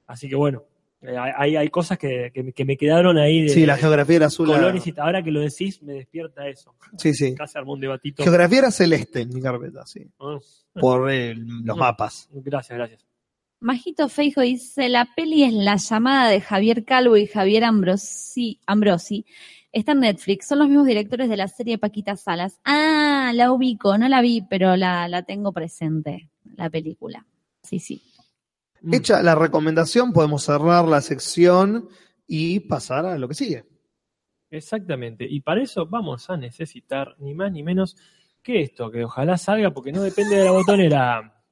Así 0.08 0.28
que 0.28 0.36
bueno, 0.36 0.64
hay, 1.38 1.56
hay 1.56 1.70
cosas 1.70 1.98
que, 1.98 2.32
que 2.34 2.44
me- 2.44 2.54
que 2.54 2.64
me 2.66 2.78
quedaron 2.78 3.18
ahí 3.18 3.44
de 3.44 3.50
sí, 3.50 3.66
la 3.66 3.78
geografía 3.78 4.18
era 4.18 4.26
azul. 4.28 4.48
colores 4.48 4.86
y 4.86 4.94
ahora 4.98 5.24
que 5.24 5.32
lo 5.32 5.40
decís 5.40 5.82
me 5.82 5.94
despierta 5.94 6.48
eso. 6.48 6.76
Sí, 6.98 7.14
sí. 7.14 7.34
Casi 7.36 7.58
armó 7.58 7.74
un 7.74 7.80
debatito. 7.82 8.24
Geografía 8.24 8.60
era 8.60 8.72
celeste 8.72 9.22
en 9.22 9.30
mi 9.34 9.42
carpeta, 9.42 9.86
sí. 9.86 10.06
Ah, 10.20 10.38
Por 10.80 11.12
eh, 11.12 11.34
los 11.36 11.76
mapas. 11.78 12.30
gracias, 12.32 12.78
gracias. 12.78 13.06
Majito 13.60 14.10
Feijo 14.10 14.42
dice, 14.42 14.90
la 14.90 15.08
peli 15.16 15.44
es 15.44 15.54
La 15.54 15.76
llamada 15.76 16.30
de 16.30 16.42
Javier 16.42 16.84
Calvo 16.84 17.16
y 17.18 17.28
Javier 17.28 17.64
Ambrosi, 17.64 18.60
Ambrosi. 18.66 19.26
Está 19.72 19.92
en 19.94 20.00
Netflix, 20.02 20.48
son 20.48 20.60
los 20.60 20.68
mismos 20.68 20.86
directores 20.88 21.30
de 21.30 21.38
la 21.38 21.48
serie 21.48 21.78
Paquita 21.78 22.16
Salas. 22.18 22.60
Ah, 22.66 23.32
la 23.36 23.52
ubico, 23.54 23.98
no 23.98 24.10
la 24.10 24.20
vi, 24.22 24.42
pero 24.50 24.76
la, 24.76 25.08
la 25.08 25.22
tengo 25.24 25.54
presente, 25.54 26.30
la 26.58 26.70
película. 26.70 27.26
Sí, 27.64 27.80
sí. 27.80 28.02
Mm. 28.82 28.94
Hecha 28.94 29.22
la 29.22 29.36
recomendación, 29.36 30.12
podemos 30.12 30.44
cerrar 30.44 30.86
la 30.86 31.02
sección 31.02 31.88
y 32.28 32.62
pasar 32.62 33.06
a 33.06 33.18
lo 33.18 33.28
que 33.28 33.36
sigue. 33.36 33.66
Exactamente. 34.50 35.26
Y 35.30 35.42
para 35.42 35.62
eso 35.62 35.86
vamos 35.86 36.30
a 36.30 36.38
necesitar 36.38 37.16
ni 37.20 37.34
más 37.34 37.52
ni 37.52 37.64
menos 37.64 37.96
que 38.42 38.62
esto, 38.62 38.92
que 38.92 39.04
ojalá 39.04 39.38
salga 39.38 39.72
porque 39.72 39.92
no 39.92 40.02
depende 40.02 40.36
de 40.36 40.46
la 40.46 40.52
botonera. 40.52 41.44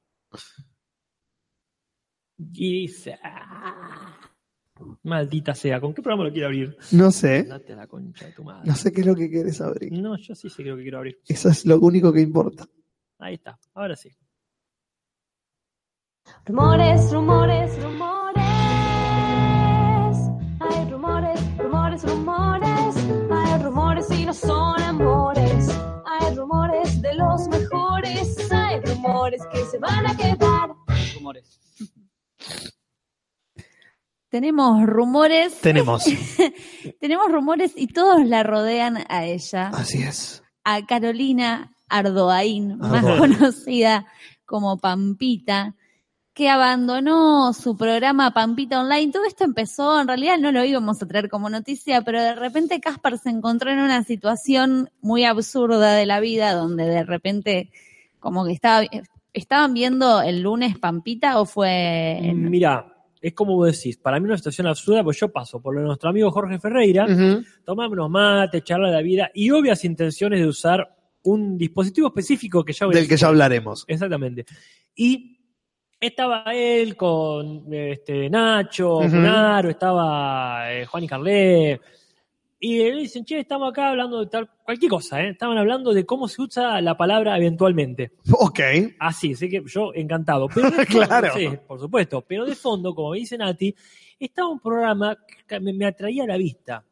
Dice, 2.36 3.18
ah, 3.22 4.18
maldita 5.02 5.54
sea, 5.54 5.80
¿con 5.80 5.92
qué 5.92 6.02
programa 6.02 6.24
lo 6.24 6.32
quiere 6.32 6.46
abrir? 6.46 6.76
No 6.92 7.10
sé, 7.10 7.44
Date 7.44 7.74
a 7.74 7.76
la 7.76 7.86
concha 7.86 8.26
de 8.26 8.32
tu 8.32 8.44
madre. 8.44 8.66
no 8.66 8.74
sé 8.74 8.92
qué 8.92 9.02
es 9.02 9.06
lo 9.06 9.14
que 9.14 9.30
quieres 9.30 9.60
abrir. 9.60 9.92
No, 9.92 10.16
yo 10.16 10.34
sí 10.34 10.48
sé 10.48 10.62
creo 10.62 10.76
que 10.76 10.82
quiero 10.82 10.98
abrir. 10.98 11.20
Eso 11.26 11.48
es 11.50 11.66
lo 11.66 11.78
único 11.78 12.12
que 12.12 12.20
importa. 12.20 12.66
Ahí 13.18 13.34
está, 13.34 13.58
ahora 13.74 13.94
sí. 13.94 14.10
Rumores, 16.46 17.12
rumores, 17.12 17.82
rumores. 17.82 18.44
Hay 20.60 20.90
rumores, 20.90 21.40
rumores, 21.58 22.02
rumores. 22.02 22.96
Hay 23.30 23.62
rumores 23.62 24.10
y 24.10 24.24
no 24.26 24.34
son 24.34 24.80
amores. 24.82 25.68
Hay 26.06 26.34
rumores 26.34 27.00
de 27.02 27.14
los 27.14 27.48
mejores. 27.48 28.50
Hay 28.52 28.80
rumores 28.80 29.42
que 29.52 29.64
se 29.66 29.78
van 29.78 30.06
a 30.06 30.16
quedar. 30.16 30.70
Rumores. 31.16 31.58
Tenemos 34.28 34.86
rumores, 34.86 35.60
Tenemos. 35.60 36.04
tenemos 37.00 37.32
rumores 37.32 37.72
y 37.74 37.88
todos 37.88 38.24
la 38.24 38.44
rodean 38.44 39.04
a 39.08 39.24
ella, 39.24 39.68
Así 39.74 40.02
es. 40.04 40.44
a 40.62 40.86
Carolina 40.86 41.74
Ardoaín, 41.88 42.78
más 42.78 43.04
Ardoaín. 43.04 43.34
conocida 43.34 44.06
como 44.46 44.78
Pampita, 44.78 45.74
que 46.40 46.48
abandonó 46.48 47.52
su 47.52 47.76
programa 47.76 48.30
Pampita 48.32 48.80
Online. 48.80 49.12
Todo 49.12 49.26
esto 49.26 49.44
empezó, 49.44 50.00
en 50.00 50.08
realidad 50.08 50.38
no 50.38 50.52
lo 50.52 50.64
íbamos 50.64 51.02
a 51.02 51.06
traer 51.06 51.28
como 51.28 51.50
noticia, 51.50 52.00
pero 52.00 52.18
de 52.22 52.34
repente 52.34 52.80
Caspar 52.80 53.18
se 53.18 53.28
encontró 53.28 53.70
en 53.70 53.78
una 53.78 54.02
situación 54.04 54.88
muy 55.02 55.24
absurda 55.24 55.92
de 55.92 56.06
la 56.06 56.18
vida, 56.18 56.54
donde 56.54 56.84
de 56.86 57.02
repente 57.04 57.70
como 58.20 58.46
que 58.46 58.52
estaba, 58.52 58.86
estaban 59.34 59.74
viendo 59.74 60.22
el 60.22 60.40
lunes 60.40 60.78
Pampita 60.78 61.38
o 61.42 61.44
fue... 61.44 62.16
en- 62.22 62.48
Mira, 62.48 62.86
es 63.20 63.34
como 63.34 63.56
vos 63.56 63.70
decís, 63.76 63.98
para 63.98 64.18
mí 64.18 64.24
una 64.24 64.38
situación 64.38 64.66
absurda, 64.66 65.04
pues 65.04 65.20
yo 65.20 65.30
paso 65.30 65.60
por 65.60 65.74
lo 65.74 65.82
de 65.82 65.88
nuestro 65.88 66.08
amigo 66.08 66.30
Jorge 66.30 66.58
Ferreira, 66.58 67.06
tomamos 67.66 67.92
unos 67.92 68.08
mates, 68.08 68.64
charla 68.64 68.88
de 68.88 68.94
la 68.94 69.02
vida 69.02 69.30
y 69.34 69.50
obvias 69.50 69.84
intenciones 69.84 70.40
de 70.40 70.46
usar 70.46 70.88
un 71.24 71.58
dispositivo 71.58 72.06
específico 72.08 72.64
que 72.64 72.72
ya 72.72 72.86
Del 72.86 73.06
que 73.06 73.18
ya 73.18 73.26
hablaremos. 73.28 73.84
Exactamente. 73.86 74.46
Y 74.96 75.36
estaba 76.00 76.44
él 76.54 76.96
con 76.96 77.72
este, 77.72 78.30
Nacho, 78.30 78.98
Ujú. 78.98 79.08
Munaro, 79.08 79.68
estaba 79.70 80.72
eh, 80.72 80.86
Juan 80.86 81.04
y 81.04 81.08
Carlé. 81.08 81.80
Y 82.62 82.76
le 82.78 82.94
dicen, 82.96 83.24
che, 83.24 83.38
estamos 83.40 83.70
acá 83.70 83.88
hablando 83.88 84.20
de 84.20 84.26
tal, 84.26 84.50
cualquier 84.62 84.90
cosa, 84.90 85.22
¿eh? 85.22 85.30
Estaban 85.30 85.56
hablando 85.56 85.94
de 85.94 86.04
cómo 86.04 86.28
se 86.28 86.42
usa 86.42 86.80
la 86.82 86.94
palabra 86.96 87.36
eventualmente. 87.38 88.12
Ok. 88.32 88.60
Así, 88.98 89.32
así 89.32 89.48
que 89.48 89.62
yo 89.66 89.92
encantado. 89.94 90.46
Pero 90.54 90.68
fondo- 90.70 91.06
Claro. 91.06 91.32
Sí, 91.34 91.48
por 91.66 91.80
supuesto. 91.80 92.20
Pero 92.26 92.44
de 92.44 92.54
fondo, 92.54 92.94
como 92.94 93.14
dice 93.14 93.38
Nati, 93.38 93.74
estaba 94.18 94.48
un 94.48 94.60
programa 94.60 95.16
que 95.46 95.58
me, 95.60 95.72
me 95.72 95.86
atraía 95.86 96.24
a 96.24 96.26
la 96.26 96.36
vista. 96.36 96.84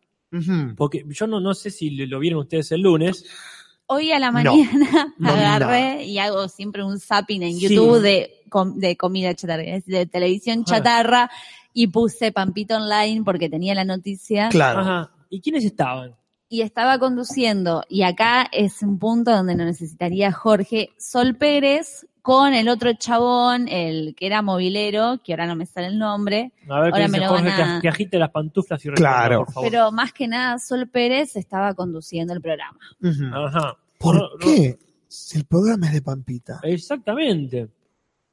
Porque 0.76 1.04
yo 1.09 1.26
no, 1.26 1.40
no 1.40 1.54
sé 1.54 1.70
si 1.70 1.90
lo 1.90 2.18
vieron 2.18 2.40
ustedes 2.40 2.70
el 2.72 2.82
lunes. 2.82 3.24
Hoy 3.89 4.12
a 4.12 4.18
la 4.18 4.30
mañana 4.30 5.14
No 5.18 5.30
agarré 5.30 6.05
y 6.05 6.18
hago 6.18 6.47
siempre 6.49 6.84
un 6.84 7.01
zapping 7.01 7.43
en 7.43 7.55
Sí. 7.59 7.68
YouTube 7.74 8.01
de, 8.01 8.43
com- 8.51 8.74
de 8.76 8.97
comida 8.97 9.34
chatarra, 9.34 9.62
es 9.62 9.86
de 9.86 10.07
televisión 10.07 10.64
Ajá. 10.66 10.76
chatarra 10.76 11.30
y 11.72 11.86
puse 11.89 12.30
Pampito 12.32 12.76
Online 12.76 13.22
porque 13.24 13.49
tenía 13.49 13.74
la 13.74 13.84
noticia 13.84 14.49
Claro. 14.51 14.80
Ajá. 14.80 15.11
¿Y 15.30 15.41
quiénes 15.41 15.64
estaban? 15.64 16.14
y 16.51 16.62
estaba 16.62 16.99
conduciendo 16.99 17.84
y 17.91 18.03
acá 18.05 18.49
es 18.53 18.82
un 18.82 18.99
punto 18.99 19.30
donde 19.32 19.55
no 19.55 19.66
necesitaría 19.66 20.32
Jorge 20.32 20.89
Sol 20.99 21.34
Pérez 21.36 22.07
con 22.29 22.53
el 22.53 22.68
otro 22.68 22.93
chabón, 22.93 23.68
el 23.68 24.14
que 24.14 24.26
era 24.26 24.43
movilero, 24.43 25.18
que 25.24 25.33
ahora 25.33 25.47
no 25.47 25.57
me 25.57 25.64
sale 25.64 25.87
el 25.87 25.99
nombre, 25.99 26.53
A 26.68 26.81
ver, 26.81 26.93
Ahora 26.93 27.07
que 27.07 27.09
me 27.12 27.18
dice 27.18 27.20
lo 27.20 27.29
Jorge 27.29 27.49
van 27.51 27.61
a- 27.70 27.74
que, 27.76 27.83
que 27.83 27.89
agite 27.89 28.18
las 28.18 28.31
pantuflas 28.31 28.85
y 28.85 28.89
Claro. 28.91 29.45
por 29.45 29.53
favor. 29.55 29.70
pero 29.70 29.93
más 29.93 30.12
que 30.12 30.29
nada 30.29 30.59
Sol 30.59 30.89
Pérez 30.89 31.37
estaba 31.37 31.72
conduciendo 31.74 32.35
el 32.35 32.43
programa. 32.43 32.79
Ajá. 33.03 33.76
¿Por 33.99 34.14
No, 34.16 34.20
no, 34.22 34.29
qué? 34.41 34.79
Si 35.09 35.39
el 35.39 35.47
programa 35.47 35.87
es 35.87 35.95
de 35.95 36.03
Pampita. 36.03 36.61
Exactamente. 36.64 37.68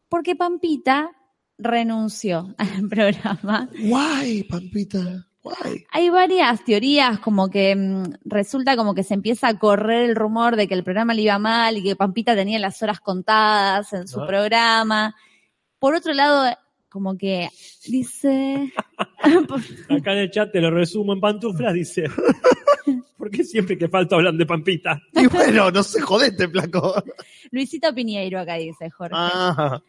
Porque 0.09 0.35
Pampita 0.35 1.09
renunció 1.57 2.53
al 2.57 2.87
programa. 2.89 3.69
Guay, 3.87 4.43
Pampita. 4.43 5.25
Guay. 5.45 5.85
Hay 5.91 6.09
varias 6.09 6.63
teorías, 6.65 7.19
como 7.19 7.49
que 7.49 7.75
mm, 7.75 8.03
resulta 8.25 8.75
como 8.75 8.93
que 8.95 9.03
se 9.03 9.13
empieza 9.13 9.47
a 9.47 9.57
correr 9.59 10.09
el 10.09 10.15
rumor 10.15 10.55
de 10.55 10.67
que 10.67 10.73
el 10.73 10.83
programa 10.83 11.13
le 11.13 11.21
iba 11.21 11.37
mal 11.39 11.77
y 11.77 11.83
que 11.83 11.95
Pampita 11.95 12.35
tenía 12.35 12.59
las 12.59 12.81
horas 12.81 12.99
contadas 12.99 13.93
en 13.93 14.07
su 14.07 14.21
Ah. 14.21 14.27
programa. 14.27 15.15
Por 15.79 15.93
otro 15.95 16.13
lado, 16.13 16.51
como 16.89 17.17
que 17.17 17.49
dice... 17.87 18.73
Acá 19.89 20.13
en 20.13 20.17
el 20.19 20.31
chat 20.31 20.51
te 20.51 20.61
lo 20.61 20.71
resumo 20.71 21.13
en 21.13 21.19
pantuflas, 21.21 21.73
dice. 21.73 22.05
¿Por 23.17 23.31
qué 23.31 23.43
siempre 23.43 23.77
que 23.77 23.87
falta 23.87 24.15
hablan 24.15 24.37
de 24.37 24.45
Pampita? 24.45 25.01
Y 25.13 25.25
bueno, 25.27 25.71
no 25.71 25.81
se 25.83 26.01
jodete, 26.01 26.47
flaco. 26.47 26.93
Luisito 27.51 27.93
Piñeiro 27.93 28.39
acá 28.39 28.55
dice 28.55 28.89
Jorge. 28.91 29.15
Ah, 29.17 29.81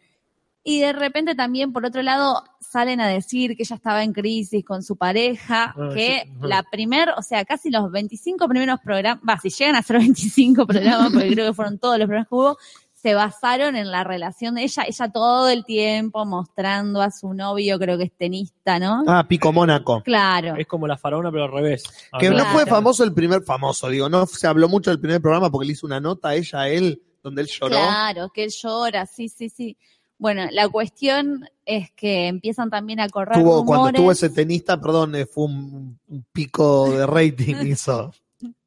Y 0.69 0.81
de 0.81 0.91
repente 0.91 1.33
también, 1.33 1.71
por 1.71 1.85
otro 1.85 2.01
lado, 2.01 2.43
salen 2.59 2.99
a 2.99 3.07
decir 3.07 3.55
que 3.55 3.63
ella 3.63 3.77
estaba 3.77 4.03
en 4.03 4.11
crisis 4.11 4.65
con 4.65 4.83
su 4.83 4.97
pareja, 4.97 5.73
Ah, 5.77 5.89
que 5.93 6.23
sí, 6.25 6.31
la 6.41 6.61
primer, 6.63 7.07
o 7.15 7.21
sea, 7.21 7.45
casi 7.45 7.69
los 7.69 7.89
25 7.89 8.49
primeros 8.49 8.81
programas, 8.81 9.23
va, 9.25 9.39
si 9.39 9.49
llegan 9.49 9.77
a 9.77 9.81
ser 9.81 9.97
25 9.99 10.67
programas, 10.67 11.13
porque 11.13 11.31
creo 11.31 11.47
que 11.47 11.53
fueron 11.53 11.79
todos 11.79 11.97
los 11.97 12.07
programas 12.07 12.27
que 12.27 12.35
hubo, 12.35 12.57
se 12.93 13.13
basaron 13.13 13.77
en 13.77 13.91
la 13.91 14.03
relación 14.03 14.55
de 14.55 14.63
ella, 14.63 14.83
ella 14.85 15.09
todo 15.09 15.47
el 15.47 15.63
tiempo 15.63 16.25
mostrando 16.25 17.01
a 17.01 17.11
su 17.11 17.33
novio, 17.33 17.79
creo 17.79 17.97
que 17.97 18.03
es 18.03 18.17
tenista, 18.17 18.77
¿no? 18.77 19.05
ah, 19.07 19.25
Pico 19.25 19.53
Mónaco. 19.53 20.03
Claro. 20.03 20.57
Es 20.57 20.67
como 20.67 20.85
la 20.85 20.97
faraona, 20.97 21.31
pero 21.31 21.45
al 21.45 21.53
revés. 21.53 21.85
Que 22.19 22.29
no 22.29 22.43
fue 22.47 22.65
famoso 22.65 23.05
el 23.05 23.13
primer 23.13 23.41
famoso, 23.43 23.87
digo, 23.87 24.09
no 24.09 24.25
se 24.25 24.45
habló 24.45 24.67
mucho 24.67 24.89
del 24.89 24.99
primer 24.99 25.21
programa 25.21 25.49
porque 25.49 25.67
le 25.67 25.71
hizo 25.71 25.87
una 25.87 26.01
nota 26.01 26.27
a 26.27 26.35
ella, 26.35 26.59
a 26.59 26.67
él, 26.67 27.01
donde 27.23 27.43
él 27.43 27.47
lloró. 27.47 27.69
Claro, 27.69 28.29
que 28.33 28.43
él 28.43 28.51
llora, 28.51 29.05
sí, 29.05 29.29
sí, 29.29 29.47
sí. 29.47 29.77
Bueno, 30.19 30.47
la 30.51 30.67
cuestión 30.69 31.47
es 31.65 31.91
que 31.91 32.27
empiezan 32.27 32.69
también 32.69 32.99
a 32.99 33.09
correr 33.09 33.37
Tuvo, 33.37 33.65
cuando 33.65 33.87
rumores. 33.89 33.93
estuvo 33.95 34.11
ese 34.11 34.29
tenista, 34.29 34.79
perdón, 34.81 35.15
eh, 35.15 35.25
fue 35.25 35.45
un, 35.45 35.99
un 36.07 36.25
pico 36.31 36.89
de 36.89 37.05
rating 37.05 37.55
hizo 37.67 38.13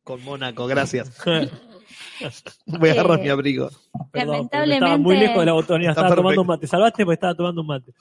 con 0.05 0.23
Mónaco, 0.25 0.67
gracias. 0.67 1.11
Voy 2.67 2.91
a 2.91 2.93
agarrar 2.93 3.19
Eh, 3.19 3.23
mi 3.23 3.29
abrigo. 3.31 3.71
Perdón, 4.13 4.37
Lamentablemente- 4.37 4.85
estaba 4.85 4.99
muy 4.99 5.17
lejos 5.17 5.39
de 5.41 5.47
la 5.47 5.53
botonera, 5.53 5.91
estaba 5.93 6.15
tomando 6.15 6.41
un 6.43 6.47
mate. 6.47 6.67
Salvaste 6.67 7.05
porque 7.05 7.15
estaba 7.15 7.35
tomando 7.35 7.61
un 7.63 7.67
mate. 7.67 7.93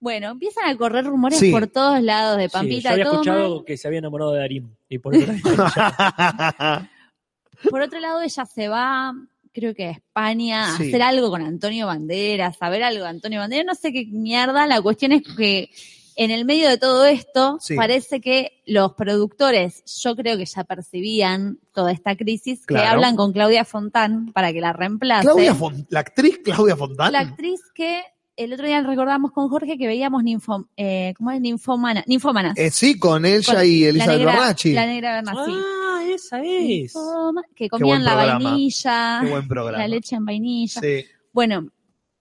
Bueno, 0.00 0.30
empiezan 0.30 0.68
a 0.68 0.76
correr 0.76 1.04
rumores 1.06 1.38
Sí. 1.38 1.50
por 1.50 1.66
todos 1.68 2.02
lados 2.02 2.36
de 2.38 2.48
Sí, 2.48 2.52
Pampita. 2.52 2.88
yo 2.88 2.92
había 2.92 3.04
todo 3.04 3.14
escuchado 3.14 3.56
mal. 3.56 3.64
que 3.64 3.76
se 3.76 3.86
había 3.88 3.98
enamorado 4.00 4.32
de 4.32 4.38
Darín. 4.40 4.76
Y 4.88 4.98
por 4.98 5.14
eso 5.14 5.32
Por 7.70 7.80
otro 7.80 8.00
lado, 8.00 8.20
ella 8.20 8.44
se 8.44 8.68
va, 8.68 9.14
creo 9.54 9.74
que 9.74 9.86
a 9.86 9.90
España, 9.92 10.76
Sí. 10.76 10.88
hacer 10.88 11.00
algo 11.00 11.30
con 11.30 11.40
Antonio 11.42 11.86
Banderas, 11.86 12.56
a 12.60 12.68
ver 12.68 12.82
algo 12.82 13.04
de 13.04 13.10
Antonio 13.10 13.40
Banderas. 13.40 13.64
No 13.64 13.74
sé 13.74 13.92
qué 13.92 14.04
mierda. 14.10 14.66
La 14.66 14.82
cuestión 14.82 15.12
es 15.12 15.22
que 15.36 15.70
en 16.16 16.30
el 16.30 16.44
medio 16.44 16.68
de 16.68 16.76
todo 16.78 17.04
esto, 17.06 17.56
Sí. 17.60 17.74
parece 17.74 18.20
que 18.20 18.62
los 18.66 18.92
productores, 18.94 19.82
yo 20.02 20.14
creo 20.14 20.36
que 20.36 20.44
ya 20.46 20.64
percibían 20.64 21.58
toda 21.72 21.92
esta 21.92 22.16
crisis, 22.16 22.66
que 22.66 22.76
hablan 22.78 23.16
con 23.16 23.32
Claudia 23.32 23.64
Fontán 23.64 24.32
para 24.32 24.52
que 24.52 24.60
la 24.60 24.72
reemplace. 24.72 25.22
Claudia 25.24 25.56
la 25.88 26.00
actriz 26.00 26.38
Claudia 26.44 26.76
Fontana. 26.76 27.10
La 27.10 27.20
actriz 27.20 27.60
que 27.74 28.02
el 28.36 28.52
otro 28.52 28.66
día 28.66 28.82
recordamos 28.82 29.30
con 29.32 29.48
Jorge 29.48 29.78
que 29.78 29.86
veíamos 29.86 30.22
ninfo, 30.24 30.68
eh, 30.76 31.14
¿cómo 31.16 31.30
es? 31.30 31.40
Ninfomana, 31.40 32.02
ninfómanas. 32.06 32.56
Eh, 32.56 32.70
sí, 32.70 32.98
con 32.98 33.24
ella 33.24 33.54
Con 33.54 33.64
y 33.66 33.80
negra, 33.92 34.06
Bernacci. 34.16 34.72
La 34.72 34.86
negra 34.86 35.12
Bernacci. 35.14 35.52
Ah, 35.54 36.02
esa 36.12 36.42
es. 36.42 36.94
Ninfoma- 36.94 37.42
que 37.54 37.68
comían 37.68 38.04
la 38.04 38.14
vainilla, 38.14 39.20
Qué 39.22 39.30
buen 39.30 39.48
programa. 39.48 39.78
la 39.78 39.88
leche 39.88 40.16
en 40.16 40.24
vainilla. 40.24 40.80
Sí. 40.80 41.04
Bueno, 41.32 41.68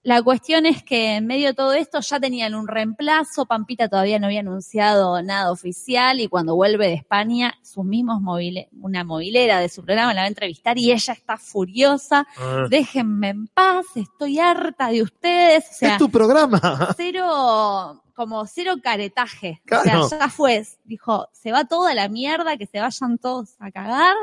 la 0.03 0.21
cuestión 0.21 0.65
es 0.65 0.83
que 0.83 1.15
en 1.15 1.27
medio 1.27 1.47
de 1.47 1.53
todo 1.53 1.73
esto 1.73 2.01
ya 2.01 2.19
tenían 2.19 2.55
un 2.55 2.67
reemplazo, 2.67 3.45
Pampita 3.45 3.87
todavía 3.87 4.19
no 4.19 4.27
había 4.27 4.41
anunciado 4.41 5.21
nada 5.21 5.51
oficial 5.51 6.19
y 6.19 6.27
cuando 6.27 6.55
vuelve 6.55 6.87
de 6.87 6.93
España, 6.95 7.53
sus 7.61 7.85
mismos 7.85 8.21
una 8.81 9.03
movilera 9.05 9.59
de 9.59 9.69
su 9.69 9.81
programa 9.81 10.13
la 10.13 10.21
va 10.21 10.25
a 10.25 10.27
entrevistar 10.27 10.77
y 10.77 10.91
ella 10.91 11.13
está 11.13 11.37
furiosa, 11.37 12.27
Ah. 12.37 12.65
déjenme 12.69 13.29
en 13.29 13.47
paz, 13.47 13.85
estoy 13.95 14.39
harta 14.39 14.89
de 14.89 15.03
ustedes, 15.03 15.65
o 15.71 15.73
sea, 15.73 15.93
es 15.93 15.97
tu 15.97 16.09
programa. 16.09 16.59
cero, 16.97 18.03
como 18.13 18.45
cero 18.45 18.75
caretaje. 18.83 19.61
Claro. 19.65 20.05
O 20.05 20.09
sea, 20.09 20.19
ya 20.19 20.29
fue. 20.29 20.65
Dijo, 20.83 21.27
se 21.31 21.51
va 21.51 21.63
toda 21.65 21.93
la 21.95 22.09
mierda, 22.09 22.57
que 22.57 22.65
se 22.65 22.79
vayan 22.79 23.17
todos 23.17 23.55
a 23.59 23.71
cagar. 23.71 24.15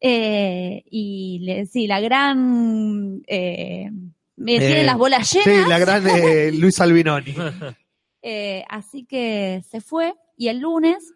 Eh, 0.00 0.84
y 0.90 1.40
le, 1.42 1.66
sí, 1.66 1.86
la 1.86 2.00
gran, 2.00 3.22
eh, 3.26 3.90
me 4.36 4.56
Eh, 4.56 4.58
tiene 4.60 4.84
las 4.84 4.96
bolas 4.96 5.28
Sí, 5.28 5.40
llenas. 5.44 5.68
la 5.68 5.78
gran 5.78 6.06
eh, 6.08 6.50
Luis 6.54 6.80
Albinoni. 6.80 7.34
Eh, 8.22 8.64
así 8.68 9.04
que 9.04 9.62
se 9.68 9.80
fue. 9.80 10.14
Y 10.36 10.48
el 10.48 10.58
lunes, 10.58 11.12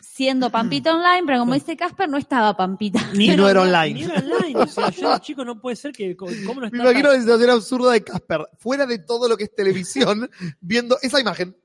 siendo 0.00 0.50
Pampita 0.50 0.94
online, 0.94 1.22
pero 1.26 1.40
como 1.40 1.54
dice 1.54 1.76
Casper, 1.76 2.08
no 2.08 2.16
estaba 2.16 2.56
Pampita. 2.56 3.00
Y 3.14 3.28
no 3.36 3.48
era 3.48 3.62
online. 3.62 3.94
Ni 3.94 4.02
era 4.04 4.14
online. 4.20 4.58
O 4.60 4.66
sea, 4.66 4.90
yo, 4.90 5.18
chico, 5.20 5.44
no 5.44 5.60
puede 5.60 5.76
ser 5.76 5.92
que. 5.92 6.16
¿Cómo 6.16 6.30
no 6.60 6.70
Me 6.70 6.78
imagino 6.78 7.12
la 7.12 7.20
situación 7.20 7.50
absurda 7.50 7.92
de 7.92 8.02
Casper, 8.04 8.46
fuera 8.58 8.86
de 8.86 8.98
todo 9.00 9.28
lo 9.28 9.36
que 9.36 9.44
es 9.44 9.54
televisión, 9.54 10.30
viendo 10.60 10.96
esa 11.02 11.20
imagen. 11.20 11.56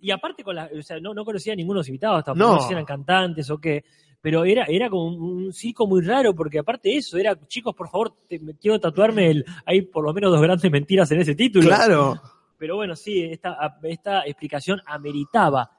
Y 0.00 0.10
aparte, 0.10 0.42
con 0.42 0.56
la, 0.56 0.68
o 0.76 0.82
sea, 0.82 0.98
no, 0.98 1.14
no 1.14 1.24
conocía 1.24 1.52
a 1.52 1.56
ninguno 1.56 1.78
de 1.78 1.80
los 1.82 1.88
invitados, 1.88 2.24
tampoco 2.24 2.56
No. 2.56 2.66
si 2.66 2.72
eran 2.72 2.84
cantantes 2.84 3.48
o 3.50 3.58
qué. 3.58 3.84
Pero 4.20 4.44
era, 4.44 4.64
era 4.64 4.90
como 4.90 5.06
un, 5.06 5.44
un 5.46 5.52
circo 5.52 5.86
muy 5.86 6.02
raro, 6.02 6.34
porque 6.34 6.58
aparte 6.58 6.88
de 6.88 6.96
eso, 6.96 7.16
era, 7.18 7.38
chicos, 7.46 7.74
por 7.74 7.88
favor, 7.88 8.14
te- 8.28 8.40
quiero 8.60 8.80
tatuarme 8.80 9.30
el. 9.30 9.44
Hay 9.64 9.82
por 9.82 10.04
lo 10.04 10.12
menos 10.12 10.32
dos 10.32 10.42
grandes 10.42 10.70
mentiras 10.70 11.10
en 11.12 11.20
ese 11.20 11.34
título. 11.34 11.66
Claro. 11.68 12.20
Pero 12.58 12.74
bueno, 12.76 12.96
sí, 12.96 13.22
esta, 13.22 13.78
esta 13.84 14.22
explicación 14.26 14.80
ameritaba. 14.86 15.70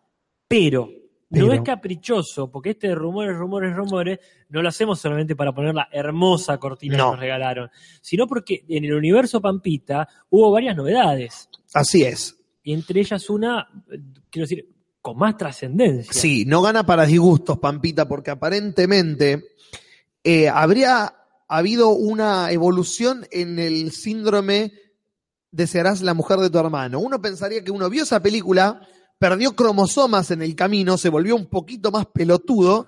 Pero, 0.48 0.90
Pero. 1.30 1.48
no 1.48 1.54
es 1.54 1.62
caprichoso, 1.62 2.50
porque 2.50 2.70
este 2.72 2.88
de 2.88 2.96
rumores, 2.96 3.36
rumores, 3.36 3.76
rumores, 3.76 4.20
no 4.48 4.62
lo 4.62 4.70
hacemos 4.70 5.00
solamente 5.00 5.36
para 5.36 5.52
poner 5.52 5.76
la 5.76 5.90
hermosa 5.92 6.58
cortina 6.58 6.98
No. 6.98 7.04
que 7.06 7.12
nos 7.12 7.20
regalaron, 7.20 7.70
sino 8.02 8.26
porque 8.26 8.64
en 8.70 8.86
el 8.86 8.94
universo 8.94 9.42
Pampita 9.42 10.08
hubo 10.30 10.50
varias 10.52 10.76
novedades. 10.78 11.50
Así 11.74 12.04
es. 12.04 12.36
Y 12.64 12.74
entre 12.74 13.02
ellas 13.02 13.30
una, 13.30 13.68
quiero 14.30 14.46
decir, 14.48 14.66
con 15.02 15.18
más 15.18 15.38
trascendencia. 15.38 16.12
Sí, 16.12 16.46
no 16.46 16.62
gana 16.62 16.86
para 16.86 17.06
disgustos, 17.06 17.60
Pampita, 17.60 18.08
porque 18.08 18.32
aparentemente 18.32 19.56
eh, 20.24 20.50
habría 20.50 21.16
habido 21.48 21.90
una 21.90 22.52
evolución 22.52 23.26
en 23.32 23.60
el 23.60 23.92
síndrome 23.92 24.74
de 25.52 25.68
serás 25.68 26.02
la 26.02 26.14
mujer 26.14 26.40
de 26.40 26.50
tu 26.50 26.60
hermano. 26.60 27.00
Uno 27.00 27.22
pensaría 27.22 27.64
que 27.64 27.72
uno 27.72 27.90
vio 27.90 28.04
esa 28.04 28.22
película, 28.22 28.88
perdió 29.18 29.56
cromosomas 29.56 30.32
en 30.32 30.42
el 30.42 30.56
camino, 30.56 30.98
se 30.98 31.10
volvió 31.10 31.36
un 31.36 31.48
poquito 31.48 31.92
más 31.92 32.06
pelotudo 32.08 32.88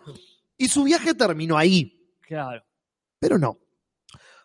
y 0.57 0.67
su 0.67 0.83
viaje 0.83 1.13
terminó 1.13 1.57
ahí. 1.57 2.07
Claro. 2.21 2.63
Pero 3.19 3.37
no. 3.37 3.57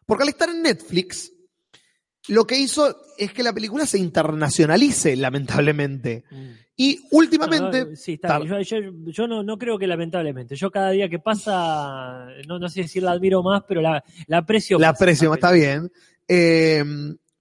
Porque 0.06 0.22
al 0.22 0.28
estar 0.30 0.48
en 0.48 0.62
Netflix, 0.62 1.32
lo 2.28 2.46
que 2.46 2.58
hizo 2.58 2.96
es 3.18 3.32
que 3.32 3.42
la 3.42 3.52
película 3.52 3.86
se 3.86 3.98
internacionalice, 3.98 5.16
lamentablemente. 5.16 6.24
Y 6.76 7.00
últimamente, 7.10 7.86
Ah, 7.92 7.96
sí, 7.96 8.14
está. 8.14 8.38
Yo, 8.44 8.60
yo- 8.60 8.92
yo 9.06 9.26
no, 9.26 9.42
no 9.42 9.56
creo 9.56 9.78
que 9.78 9.86
lamentablemente. 9.86 10.56
Yo 10.56 10.70
cada 10.70 10.90
día 10.90 11.08
que 11.08 11.18
pasa, 11.18 12.26
no, 12.46 12.58
no 12.58 12.68
sé 12.68 12.86
si 12.86 13.00
la 13.00 13.12
admiro 13.12 13.42
más, 13.42 13.62
pero 13.66 13.80
la, 13.80 14.04
la 14.26 14.38
aprecio 14.38 14.78
la 14.78 14.88
más. 14.92 15.00
aprecio, 15.00 15.32
está 15.32 15.52
bien. 15.52 15.90
Eh, 16.28 16.84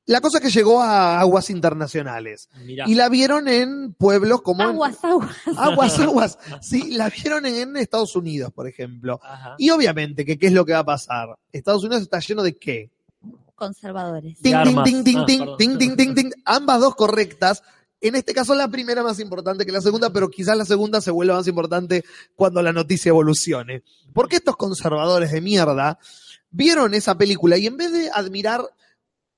La 0.08 0.22
cosa 0.22 0.40
que 0.40 0.52
llegó 0.52 0.82
a 0.84 1.20
aguas 1.20 1.50
internacionales. 1.50 2.48
Mirá. 2.64 2.86
Y 2.88 2.94
la 2.94 3.10
vieron 3.10 3.48
en 3.48 3.94
pueblos 3.96 4.42
como... 4.44 4.62
en- 4.64 4.70
Aguas, 4.70 5.04
aguas. 5.04 5.36
Aguas, 5.58 6.00
aguas. 6.00 6.38
Sí, 6.62 6.92
la 6.92 7.10
vieron 7.10 7.46
en 7.48 7.76
Estados 7.76 8.16
Unidos, 8.16 8.52
por 8.54 8.68
ejemplo. 8.68 9.20
Ajá. 9.24 9.56
Y 9.58 9.72
obviamente 9.72 10.24
que 10.24 10.38
qué 10.38 10.46
es 10.48 10.54
lo 10.54 10.64
que 10.64 10.74
va 10.74 10.80
a 10.80 10.86
pasar. 10.86 11.30
Estados 11.52 11.84
Unidos 11.84 12.04
está 12.04 12.20
lleno 12.20 12.44
de 12.44 12.56
qué? 12.56 12.92
Conservadores. 13.56 14.38
Ting, 14.42 14.54
ting, 14.64 14.84
ting, 14.84 15.04
ting, 15.04 15.18
Ah, 15.18 15.26
ting, 15.26 15.58
ting, 15.58 15.78
ting, 15.78 15.96
ting, 15.96 16.16
ting. 16.16 16.32
Ambas 16.46 16.82
dos 16.82 16.96
correctas. 16.96 17.64
En 18.02 18.16
este 18.16 18.34
caso 18.34 18.54
la 18.54 18.68
primera 18.68 19.02
más 19.02 19.20
importante 19.20 19.66
que 19.66 19.72
la 19.72 19.82
segunda, 19.82 20.12
pero 20.12 20.30
quizás 20.30 20.58
la 20.58 20.66
segunda 20.66 21.02
se 21.02 21.12
vuelva 21.12 21.36
más 21.36 21.48
importante 21.48 22.04
cuando 22.36 22.62
la 22.62 22.74
noticia 22.74 23.10
evolucione. 23.10 23.84
Porque 24.14 24.36
estos 24.36 24.58
conservadores 24.58 25.32
de 25.32 25.42
mierda 25.42 25.98
vieron 26.52 26.94
esa 26.94 27.18
película 27.18 27.58
y 27.58 27.68
en 27.68 27.78
vez 27.78 27.92
de 27.92 28.12
admirar 28.14 28.62